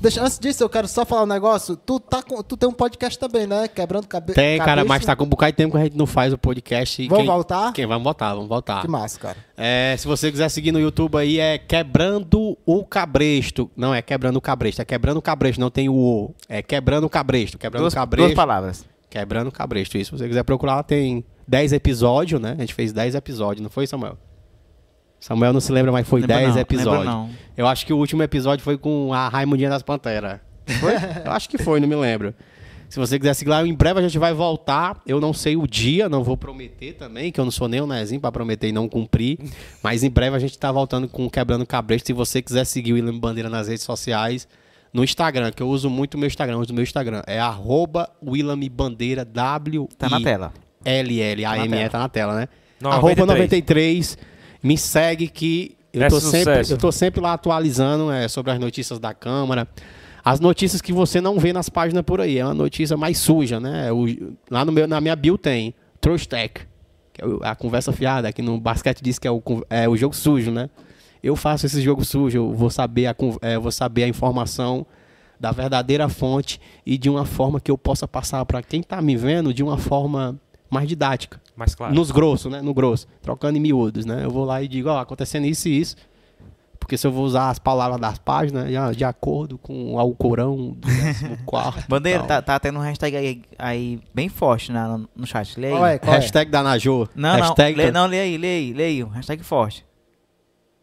Deixa, 0.01 0.23
antes 0.23 0.39
disso, 0.39 0.63
eu 0.63 0.69
quero 0.69 0.87
só 0.87 1.05
falar 1.05 1.23
um 1.23 1.27
negócio. 1.27 1.77
Tu, 1.77 1.99
tá 1.99 2.23
com, 2.23 2.43
tu 2.43 2.57
tem 2.57 2.69
um 2.69 2.73
podcast 2.73 3.19
também, 3.19 3.47
né? 3.47 3.67
Quebrando 3.67 4.07
cabe 4.07 4.33
Tem, 4.35 4.59
cara, 4.59 4.83
cabeça. 4.83 4.89
mas 4.89 5.05
tá 5.05 5.17
com 5.17 5.25
um 5.25 5.29
bocado 5.29 5.53
de 5.53 5.57
tempo 5.57 5.73
que 5.73 5.79
a 5.79 5.85
gente 5.85 5.97
não 5.97 6.07
faz 6.07 6.33
o 6.33 6.39
podcast. 6.39 7.07
Vamos 7.09 7.25
quem, 7.25 7.33
voltar? 7.33 7.73
Quem? 7.73 7.87
Vamos 7.87 8.05
voltar, 8.05 8.35
vamos 8.35 8.49
voltar. 8.49 8.83
Que 8.83 8.89
massa, 8.89 9.19
cara. 9.19 9.37
É, 9.57 9.97
se 9.99 10.07
você 10.07 10.31
quiser 10.31 10.49
seguir 10.49 10.71
no 10.73 10.79
YouTube 10.81 11.17
aí, 11.17 11.39
é 11.39 11.59
Quebrando 11.59 12.57
o 12.65 12.85
Cabresto. 12.85 13.71
Não, 13.77 13.95
é 13.95 14.03
Quebrando 14.03 14.37
o 14.37 14.41
Cabresto. 14.41 14.83
É 14.83 14.85
Quebrando 14.85 15.17
o 15.17 15.23
Cabresto, 15.23 15.61
não 15.61 15.71
tem 15.71 15.89
o 15.89 15.95
O. 15.95 16.35
É 16.49 16.63
Quebrando 16.63 17.05
o 17.07 17.11
Cabresto. 17.11 17.59
Quebrando 17.59 17.83
Duas, 17.83 17.93
o 17.93 17.97
Cabresto. 17.97 18.29
duas 18.29 18.37
palavras. 18.37 18.85
Quebrando 19.09 19.49
o 19.49 19.53
Cabresto. 19.53 19.99
Isso, 19.99 20.11
se 20.11 20.19
você 20.19 20.29
quiser 20.29 20.45
procurar, 20.45 20.83
tem 20.85 21.25
10 21.49 21.73
episódios, 21.73 22.41
né? 22.41 22.55
A 22.57 22.61
gente 22.61 22.75
fez 22.75 22.93
10 22.93 23.15
episódios, 23.17 23.63
não 23.63 23.71
foi, 23.71 23.87
Samuel? 23.87 24.17
Samuel 25.21 25.53
não 25.53 25.61
se 25.61 25.71
lembra, 25.71 25.93
mas 25.93 26.09
foi 26.09 26.23
Lembra 26.23 26.37
10 26.37 26.49
não, 26.49 26.55
lembra 26.57 26.63
episódios. 26.63 27.05
não. 27.05 27.31
Eu 27.57 27.67
acho 27.67 27.85
que 27.85 27.93
o 27.93 27.99
último 27.99 28.23
episódio 28.23 28.65
foi 28.65 28.79
com 28.79 29.13
a 29.13 29.29
Raimundinha 29.29 29.69
das 29.69 29.83
Panteras. 29.83 30.41
Foi? 30.81 30.95
Eu 31.25 31.33
acho 31.33 31.49
que 31.49 31.59
foi, 31.59 31.79
não 31.79 31.87
me 31.87 31.95
lembro. 31.95 32.35
Se 32.89 32.99
você 32.99 33.21
quiser 33.21 33.35
seguir 33.35 33.51
lá, 33.51 33.65
em 33.65 33.73
breve 33.73 34.01
a 34.01 34.03
gente 34.03 34.19
vai 34.19 34.33
voltar. 34.33 35.01
Eu 35.07 35.21
não 35.21 35.33
sei 35.33 35.57
o 35.57 35.65
dia, 35.65 36.09
não 36.09 36.25
vou 36.25 36.37
prometer 36.37 36.95
também, 36.95 37.31
que 37.31 37.39
eu 37.39 37.45
não 37.45 37.53
sou 37.53 37.69
nem 37.69 37.81
o 37.81 37.87
Nezinho 37.87 38.21
pra 38.21 38.33
prometer 38.33 38.67
e 38.67 38.73
não 38.73 38.89
cumprir. 38.89 39.39
Mas 39.81 40.03
em 40.03 40.11
breve 40.11 40.35
a 40.35 40.41
gente 40.41 40.59
tá 40.59 40.73
voltando 40.73 41.07
com 41.07 41.25
o 41.25 41.31
Quebrando 41.31 41.65
Cabresto. 41.65 42.09
Se 42.09 42.13
você 42.13 42.43
quiser 42.43 42.65
seguir 42.65 42.93
o 42.93 42.95
William 42.97 43.17
Bandeira 43.17 43.49
nas 43.49 43.69
redes 43.69 43.85
sociais, 43.85 44.49
no 44.93 45.05
Instagram, 45.05 45.53
que 45.53 45.63
eu 45.63 45.69
uso 45.69 45.89
muito 45.89 46.15
o 46.15 46.19
meu 46.19 46.27
Instagram, 46.27 46.59
uso 46.59 46.73
o 46.73 46.75
meu 46.75 46.83
Instagram. 46.83 47.23
É 47.29 47.39
arroba 47.39 48.11
Bandeira 48.73 49.25
W. 49.25 49.89
Tá 49.97 50.09
na 50.09 50.21
tela. 50.21 50.53
L-L-A-M-E, 50.85 51.69
tela. 51.69 51.91
tá 51.91 51.99
na 52.01 52.09
tela, 52.09 52.35
né? 52.35 52.49
93. 52.81 52.97
Arroba 52.97 53.27
93. 53.27 54.19
Me 54.63 54.77
segue 54.77 55.29
que 55.29 55.77
eu 55.93 56.03
É 56.03 56.09
tô, 56.09 56.21
sempre, 56.21 56.39
sucesso. 56.55 56.73
eu 56.73 56.79
tô 56.79 56.93
sempre 56.93 57.21
lá 57.21 57.33
atualizando 57.33 58.11
é, 58.13 58.29
sobre 58.29 58.53
as 58.53 58.59
notícias 58.59 58.99
da 58.99 59.13
Câmara. 59.15 59.67
As 60.25 60.39
notícias 60.39 60.83
que 60.83 60.93
você 60.93 61.21
não 61.21 61.39
vê 61.39 61.53
nas 61.53 61.69
páginas 61.69 62.03
por 62.05 62.21
aí. 62.21 62.39
É 62.39 62.45
uma 62.45 62.55
notícia 62.55 62.97
mais 62.97 63.19
suja, 63.19 63.59
né? 63.59 63.91
O- 63.91 64.07
lá 64.51 64.65
no 64.65 64.71
meu, 64.73 64.87
na 64.87 65.01
minha 65.01 65.17
bio 65.17 65.39
tem 65.39 65.75
Trash 66.01 66.27
Tech, 66.27 66.61
que 67.13 67.23
é 67.23 67.25
a 67.43 67.55
conversa 67.57 67.91
fiada, 67.93 68.31
que 68.33 68.43
no 68.43 68.61
basquete 68.61 69.01
diz 69.03 69.19
que 69.19 69.27
é 69.27 69.31
o, 69.31 69.43
é 69.71 69.89
o 69.89 69.97
jogo 69.97 70.15
sujo, 70.15 70.51
né? 70.51 70.69
Eu 71.23 71.37
faço 71.37 71.67
esse 71.67 71.81
jogo 71.83 72.05
sujo, 72.05 72.37
eu 72.39 72.53
vou 72.55 72.71
saber 72.71 73.07
a, 73.07 73.15
é, 73.43 73.59
vou 73.59 73.73
saber 73.73 74.05
a 74.05 74.09
informação 74.09 74.87
da 75.39 75.51
verdadeira 75.53 76.09
fonte 76.09 76.61
e 76.85 76.97
de 76.99 77.09
uma 77.11 77.25
forma 77.25 77.59
que 77.61 77.71
eu 77.71 77.77
possa 77.79 78.07
passar 78.07 78.45
para 78.45 78.63
quem 78.63 78.83
tá 78.83 79.01
me 79.01 79.17
vendo 79.17 79.53
de 79.55 79.63
uma 79.63 79.79
forma 79.79 80.39
mais 80.71 80.87
didática. 80.87 81.41
Mas 81.61 81.75
claro. 81.75 81.95
Nos 81.95 82.11
grossos, 82.11 82.51
né? 82.51 82.63
No 82.63 82.73
grosso. 82.73 83.07
Trocando 83.21 83.59
em 83.59 83.61
miúdos, 83.61 84.07
né? 84.07 84.25
Eu 84.25 84.31
vou 84.31 84.47
lá 84.47 84.63
e 84.63 84.67
digo, 84.67 84.89
ó, 84.89 84.99
acontecendo 84.99 85.45
isso 85.45 85.69
e 85.69 85.79
isso. 85.79 85.95
Porque 86.79 86.97
se 86.97 87.07
eu 87.07 87.13
vou 87.13 87.23
usar 87.23 87.51
as 87.51 87.59
palavras 87.59 88.01
das 88.01 88.19
páginas, 88.19 88.67
de, 88.67 88.97
de 88.97 89.05
acordo 89.05 89.59
com 89.59 89.93
o 89.93 89.99
Alcorão 89.99 90.75
do 90.75 90.89
14. 91.47 91.85
Bandeira, 91.87 92.23
tá, 92.23 92.41
tá 92.41 92.59
tendo 92.59 92.79
um 92.79 92.83
hashtag 92.83 93.15
aí, 93.15 93.43
aí 93.59 94.01
bem 94.15 94.31
forte 94.31 94.73
na, 94.73 94.97
no, 94.97 95.09
no 95.15 95.27
chat. 95.27 95.61
Lê 95.61 95.67
aí. 95.67 95.73
Qual 95.75 95.87
é? 95.87 95.99
Qual 95.99 96.15
é? 96.15 96.17
Hashtag 96.17 96.51
da 96.51 96.63
Najô. 96.63 97.07
Não, 97.15 97.37
hashtag 97.37 97.77
não, 97.77 97.85
lê, 97.85 97.91
não, 97.93 98.07
lê 98.07 98.21
aí, 98.21 98.39
lê 98.39 98.49
aí, 98.49 98.73
lê 98.73 98.85
aí. 98.85 99.05
um 99.05 99.09
Hashtag 99.09 99.45
forte. 99.45 99.85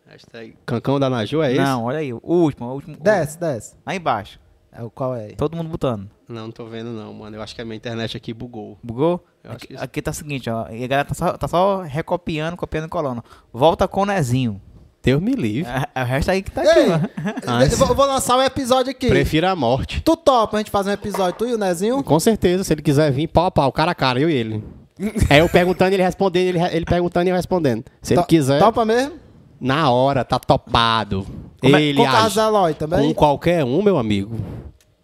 Hashtag 0.06 0.56
Cancão 0.64 1.00
da 1.00 1.10
Najô 1.10 1.42
é 1.42 1.54
esse? 1.54 1.60
Não, 1.60 1.86
olha 1.86 1.98
aí. 1.98 2.14
O 2.14 2.22
último, 2.24 2.68
o 2.68 2.74
último. 2.76 2.98
Desce, 3.02 3.40
desce. 3.40 3.76
Lá 3.84 3.96
embaixo. 3.96 4.40
É 4.72 4.84
o 4.84 4.92
qual 4.92 5.16
é? 5.16 5.30
Todo 5.30 5.58
mundo 5.58 5.70
botando. 5.70 6.08
Não, 6.28 6.44
não 6.44 6.52
tô 6.52 6.66
vendo 6.66 6.90
não, 6.92 7.14
mano. 7.14 7.38
Eu 7.38 7.42
acho 7.42 7.56
que 7.56 7.62
a 7.62 7.66
minha 7.66 7.78
internet 7.78 8.18
aqui 8.18 8.34
bugou. 8.34 8.78
Bugou? 8.84 9.24
Aqui, 9.48 9.74
isso- 9.74 9.84
aqui 9.84 10.02
tá 10.02 10.12
o 10.12 10.14
seguinte, 10.14 10.50
ó. 10.50 10.68
E 10.70 10.84
a 10.84 10.88
galera 10.88 11.08
tá 11.08 11.14
só, 11.14 11.32
tá 11.38 11.48
só 11.48 11.82
recopiando, 11.84 12.58
copiando 12.58 12.86
e 12.86 12.90
colando. 12.90 13.24
Volta 13.54 13.88
com 13.88 14.02
o 14.02 14.06
Nezinho. 14.06 14.62
Deus 15.02 15.22
me 15.22 15.32
livre. 15.34 15.72
É, 15.72 16.02
é 16.02 16.04
o 16.04 16.06
hashtag 16.06 16.42
que 16.42 16.52
tá 16.52 16.62
aqui, 16.64 16.80
Ei, 16.80 16.90
ó. 16.90 17.00
Ah, 17.48 17.64
eu 17.64 17.78
vou, 17.78 17.96
vou 17.96 18.06
lançar 18.06 18.38
um 18.38 18.42
episódio 18.42 18.92
aqui. 18.92 19.08
Prefiro 19.08 19.48
a 19.48 19.56
morte. 19.56 20.02
Tu 20.02 20.18
topa 20.18 20.58
a 20.58 20.60
gente 20.60 20.70
fazer 20.70 20.90
um 20.90 20.94
episódio, 20.94 21.34
tu 21.38 21.48
e 21.48 21.54
o 21.54 21.58
Nezinho? 21.58 22.04
Com 22.04 22.20
certeza, 22.20 22.66
se 22.66 22.74
ele 22.74 22.82
quiser 22.82 23.10
vir, 23.12 23.28
pau 23.28 23.46
a 23.46 23.52
pau, 23.52 23.72
cara 23.72 23.92
a 23.92 23.96
cara, 23.96 24.20
eu 24.20 24.30
e 24.30 24.34
ele. 24.34 24.64
É 25.30 25.40
eu 25.40 25.48
perguntando, 25.48 25.94
ele 25.94 26.04
respondendo, 26.04 26.48
ele, 26.58 26.60
ele 26.76 26.86
perguntando 26.86 27.28
e 27.28 27.30
eu 27.30 27.36
respondendo. 27.38 27.86
Se 28.02 28.16
ele 28.16 28.22
To- 28.22 28.28
quiser, 28.28 28.60
Topa 28.60 28.84
mesmo? 28.84 29.14
na 29.62 29.90
hora, 29.90 30.26
tá 30.26 30.38
topado. 30.40 31.26
Como 31.62 31.76
é- 31.76 31.82
ele 31.84 31.98
com 32.00 32.04
o 32.04 32.12
Carlos 32.12 32.36
Eloy 32.36 32.74
também? 32.74 33.08
com 33.08 33.14
qualquer 33.14 33.64
um, 33.64 33.82
meu 33.82 33.98
amigo. 33.98 34.36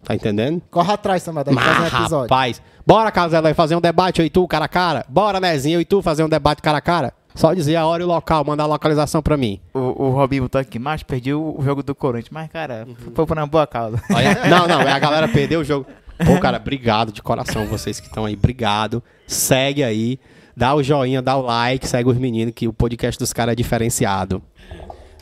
Tá 0.04 0.14
entendendo? 0.14 0.60
Corre 0.70 0.92
atrás 0.92 1.24
também, 1.24 1.44
Mas, 1.50 1.64
fazer 1.64 1.80
um 1.82 1.86
episódio. 2.00 2.22
rapaz, 2.34 2.62
bora, 2.86 3.10
Carlos 3.10 3.32
Eloy, 3.34 3.54
fazer 3.54 3.74
um 3.76 3.80
debate 3.80 4.20
eu 4.20 4.26
e 4.26 4.30
tu, 4.30 4.46
cara 4.46 4.66
a 4.66 4.68
cara. 4.68 5.04
Bora, 5.08 5.40
Nezinho, 5.40 5.76
eu 5.76 5.80
e 5.80 5.84
tu 5.84 6.02
fazer 6.02 6.22
um 6.22 6.28
debate 6.28 6.60
cara 6.62 6.78
a 6.78 6.80
cara. 6.82 7.12
Só 7.34 7.52
dizer 7.52 7.74
a 7.74 7.84
hora 7.86 8.00
e 8.02 8.04
o 8.04 8.08
local, 8.08 8.44
mandar 8.44 8.62
a 8.62 8.66
localização 8.66 9.20
pra 9.20 9.36
mim. 9.36 9.60
O, 9.74 9.78
o 10.04 10.10
Robinho 10.10 10.42
botou 10.44 10.60
aqui, 10.60 10.78
mas 10.78 11.02
perdi 11.02 11.34
o, 11.34 11.56
o 11.58 11.62
jogo 11.64 11.82
do 11.82 11.92
Corinthians. 11.94 12.30
Mas, 12.30 12.48
cara, 12.48 12.84
Uhum. 12.86 13.12
foi 13.12 13.26
por 13.26 13.36
uma 13.36 13.46
boa 13.46 13.66
causa. 13.66 14.00
Olha, 14.12 14.34
não, 14.48 14.68
não, 14.68 14.80
a 14.80 14.98
galera 15.00 15.26
perdeu 15.26 15.60
o 15.60 15.64
jogo. 15.64 15.84
Pô, 16.24 16.38
cara, 16.38 16.58
obrigado 16.58 17.10
de 17.10 17.20
coração 17.20 17.66
vocês 17.66 17.98
que 17.98 18.06
estão 18.06 18.24
aí, 18.24 18.34
obrigado. 18.34 19.02
Segue 19.26 19.82
aí, 19.82 20.20
dá 20.56 20.72
o 20.76 20.82
joinha, 20.82 21.20
dá 21.20 21.34
o 21.36 21.42
like, 21.42 21.88
segue 21.88 22.08
os 22.08 22.16
meninos 22.16 22.54
que 22.54 22.68
o 22.68 22.72
podcast 22.72 23.18
dos 23.18 23.32
caras 23.32 23.52
é 23.54 23.56
diferenciado. 23.56 24.40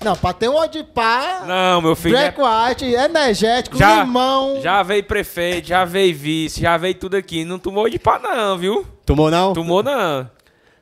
Não, 0.05 0.17
pra 0.17 0.33
ter 0.33 0.49
um 0.49 0.57
Odipá, 0.57 1.45
Não, 1.47 1.81
meu 1.81 1.95
filho. 1.95 2.17
Black 2.17 2.41
é- 2.41 2.69
White, 2.69 2.85
energético, 2.87 3.77
Já, 3.77 4.03
limão. 4.03 4.61
já 4.61 4.83
veio 4.83 5.05
prefeito, 5.05 5.69
já 5.69 5.85
veio 5.85 6.15
vice, 6.17 6.61
já 6.61 6.77
veio 6.77 6.95
tudo 6.95 7.17
aqui. 7.17 7.45
Não 7.45 7.59
tomou 7.59 7.89
de 7.89 7.99
pá, 7.99 8.19
não, 8.19 8.59
viu? 8.59 8.87
Tomou 9.07 9.31
não? 9.31 9.53
Tomou 9.53 9.83
não. 9.83 10.29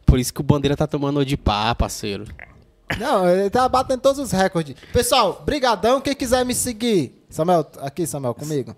Por 0.07 0.18
isso 0.18 0.32
que 0.32 0.40
o 0.40 0.44
Bandeira 0.44 0.76
tá 0.76 0.86
tomando 0.86 1.24
de 1.24 1.36
pá, 1.36 1.74
parceiro. 1.74 2.24
Não, 2.99 3.28
ele 3.28 3.49
tá 3.50 3.68
batendo 3.68 4.00
todos 4.00 4.18
os 4.18 4.32
recordes. 4.32 4.74
Pessoal, 4.92 5.42
brigadão. 5.44 6.00
Quem 6.00 6.15
quiser 6.15 6.44
me 6.44 6.55
seguir. 6.55 7.24
Samuel, 7.31 7.65
aqui, 7.82 8.07
Samuel, 8.07 8.34
comigo. 8.34 8.74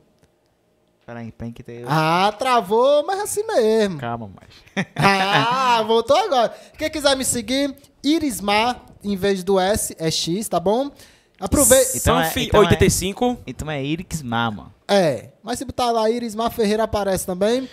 Peraí, 1.06 1.32
tem 1.32 1.50
que 1.50 1.62
ter... 1.62 1.84
Ah, 1.88 2.32
travou, 2.38 3.04
mas 3.06 3.20
assim 3.20 3.42
mesmo. 3.46 3.98
Calma, 3.98 4.30
mas... 4.38 4.86
Ah, 4.94 5.82
voltou 5.86 6.16
agora. 6.16 6.54
Quem 6.78 6.90
quiser 6.90 7.16
me 7.16 7.24
seguir, 7.24 7.74
Irismar, 8.02 8.82
em 9.02 9.16
vez 9.16 9.44
do 9.44 9.58
S, 9.60 9.94
é 9.98 10.10
X, 10.10 10.48
tá 10.48 10.58
bom? 10.58 10.90
Aproveita. 11.39 11.97
Então 11.97 12.18
é- 12.20 12.24
Sanfi 12.24 12.44
então 12.47 12.62
é- 12.62 12.66
85. 12.66 13.39
Então 13.47 13.70
é 13.70 13.82
Irix 13.84 14.22
Mama. 14.22 14.72
É, 14.86 15.31
mas 15.42 15.58
se 15.58 15.64
botar 15.64 15.90
lá 15.90 16.08
Irismar 16.10 16.50
Ferreira 16.50 16.84
aparece 16.84 17.26
também. 17.26 17.68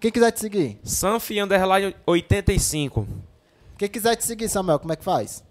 Quem 0.00 0.10
quiser 0.10 0.30
te 0.32 0.40
seguir? 0.40 0.78
Sanfi 0.82 1.40
Underline 1.40 1.94
85. 2.06 3.06
Quem 3.78 3.88
quiser 3.88 4.16
te 4.16 4.24
seguir, 4.24 4.48
Samuel, 4.48 4.78
como 4.78 4.92
é 4.92 4.96
que 4.96 5.04
faz? 5.04 5.42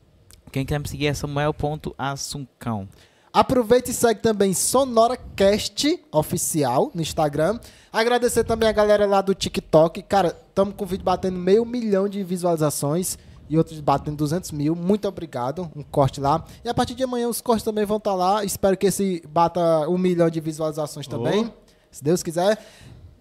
Quem 0.52 0.66
quer 0.66 0.80
me 0.80 0.88
seguir 0.88 1.08
é 1.08 1.14
Samuel.assuncão. 1.14 2.88
Aproveita 3.34 3.92
e 3.92 3.94
segue 3.94 4.20
também 4.20 4.54
SonoraCast 4.54 6.04
oficial 6.12 6.92
no 6.94 7.02
Instagram. 7.02 7.60
Agradecer 7.92 8.44
também 8.44 8.68
a 8.68 8.74
galera 8.74 9.06
lá 9.06 9.22
do 9.22 9.34
TikTok. 9.34 10.02
Cara, 10.04 10.36
estamos 10.50 10.76
com 10.76 10.84
o 10.84 10.88
vídeo 10.88 11.04
batendo 11.06 11.38
meio 11.38 11.66
milhão 11.66 12.10
de 12.10 12.24
visualizações 12.24 13.18
e 13.52 13.58
outros 13.58 13.82
batendo 13.82 14.16
200 14.16 14.50
mil. 14.54 14.74
Muito 14.74 15.06
obrigado. 15.10 15.70
Um 15.76 15.84
corte 15.84 16.22
lá. 16.22 16.42
E 16.64 16.70
a 16.70 16.74
partir 16.74 16.96
de 16.96 17.04
amanhã 17.04 17.28
os 17.28 17.42
cortes 17.42 17.66
também 17.66 17.84
vão 17.84 17.98
estar 17.98 18.14
lá. 18.16 18.46
Espero 18.46 18.78
que 18.78 18.88
esse 18.88 19.22
bata 19.28 19.90
um 19.90 19.98
milhão 19.98 20.30
de 20.30 20.40
visualizações 20.40 21.06
também. 21.06 21.52
Se 21.92 22.02
Deus 22.02 22.24
quiser. 22.24 22.58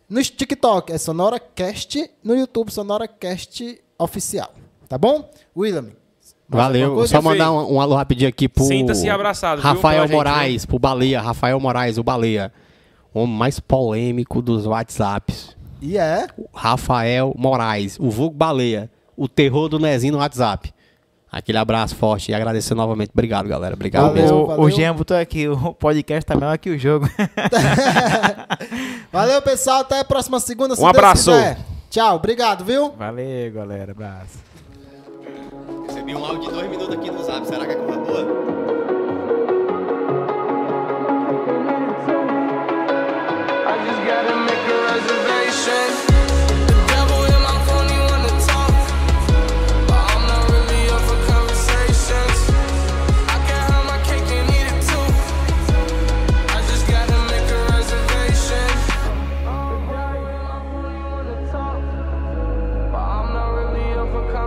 No 0.08 0.22
TikTok 0.22 0.92
é 0.92 0.98
SonoraCast. 0.98 2.08
No 2.22 2.36
YouTube, 2.36 2.70
SonoraCast 2.70 3.82
oficial. 3.98 4.52
Tá 4.88 4.96
bom? 4.96 5.28
William. 5.56 5.88
Valeu. 6.48 7.04
Só 7.08 7.20
mandar 7.20 7.50
um, 7.50 7.74
um 7.74 7.80
alô 7.80 7.96
rapidinho 7.96 8.28
aqui 8.28 8.48
pro 8.48 8.62
Sinta-se 8.62 9.08
abraçado, 9.08 9.60
viu, 9.60 9.68
Rafael 9.68 9.94
pela 9.94 10.06
gente, 10.06 10.16
Moraes, 10.16 10.64
pro 10.64 10.78
Baleia. 10.78 11.20
Rafael 11.20 11.58
Moraes, 11.58 11.98
o 11.98 12.04
Baleia. 12.04 12.52
O 13.12 13.20
homem 13.20 13.34
mais 13.34 13.58
polêmico 13.58 14.40
dos 14.40 14.64
WhatsApps. 14.64 15.56
E 15.82 15.98
é. 15.98 16.28
Rafael 16.54 17.34
Moraes, 17.36 17.98
o 17.98 18.10
vulgo 18.10 18.36
Baleia 18.36 18.88
o 19.16 19.28
terror 19.28 19.68
do 19.68 19.78
Nezinho 19.78 20.14
no 20.14 20.18
WhatsApp. 20.18 20.72
Aquele 21.32 21.58
abraço 21.58 21.94
forte 21.94 22.32
e 22.32 22.34
agradecer 22.34 22.74
novamente. 22.74 23.10
Obrigado, 23.12 23.48
galera. 23.48 23.74
Obrigado 23.74 24.08
valeu, 24.08 24.22
mesmo. 24.22 24.46
Valeu. 24.46 24.64
O 24.64 24.70
Jean 24.70 24.94
botou 24.94 25.16
aqui, 25.16 25.46
o 25.48 25.72
podcast 25.74 26.26
tá 26.26 26.34
melhor 26.34 26.58
que 26.58 26.70
o 26.70 26.78
jogo. 26.78 27.08
valeu, 29.12 29.40
pessoal. 29.40 29.82
Até 29.82 30.00
a 30.00 30.04
próxima 30.04 30.40
segunda. 30.40 30.74
Se 30.74 30.82
um 30.82 30.88
abraço. 30.88 31.30
Tchau. 31.88 32.16
Obrigado, 32.16 32.64
viu? 32.64 32.90
Valeu, 32.92 33.52
galera. 33.52 33.92
Abraço. 33.92 34.38
Recebi 35.86 36.16
um 36.16 36.24
áudio 36.24 36.48
de 36.48 36.50
dois 36.50 36.68
minutos 36.68 36.96
aqui 36.96 37.10
no 37.10 37.22
Zap. 37.22 37.46
Será 37.46 37.64
que 37.64 37.72
é 37.72 37.76
coisa 37.76 37.98
boa? 38.00 38.20
I 43.66 43.74
just 43.86 44.00
gotta 44.04 44.36
make 44.36 44.66
a 44.68 44.92
reservation. 44.94 46.09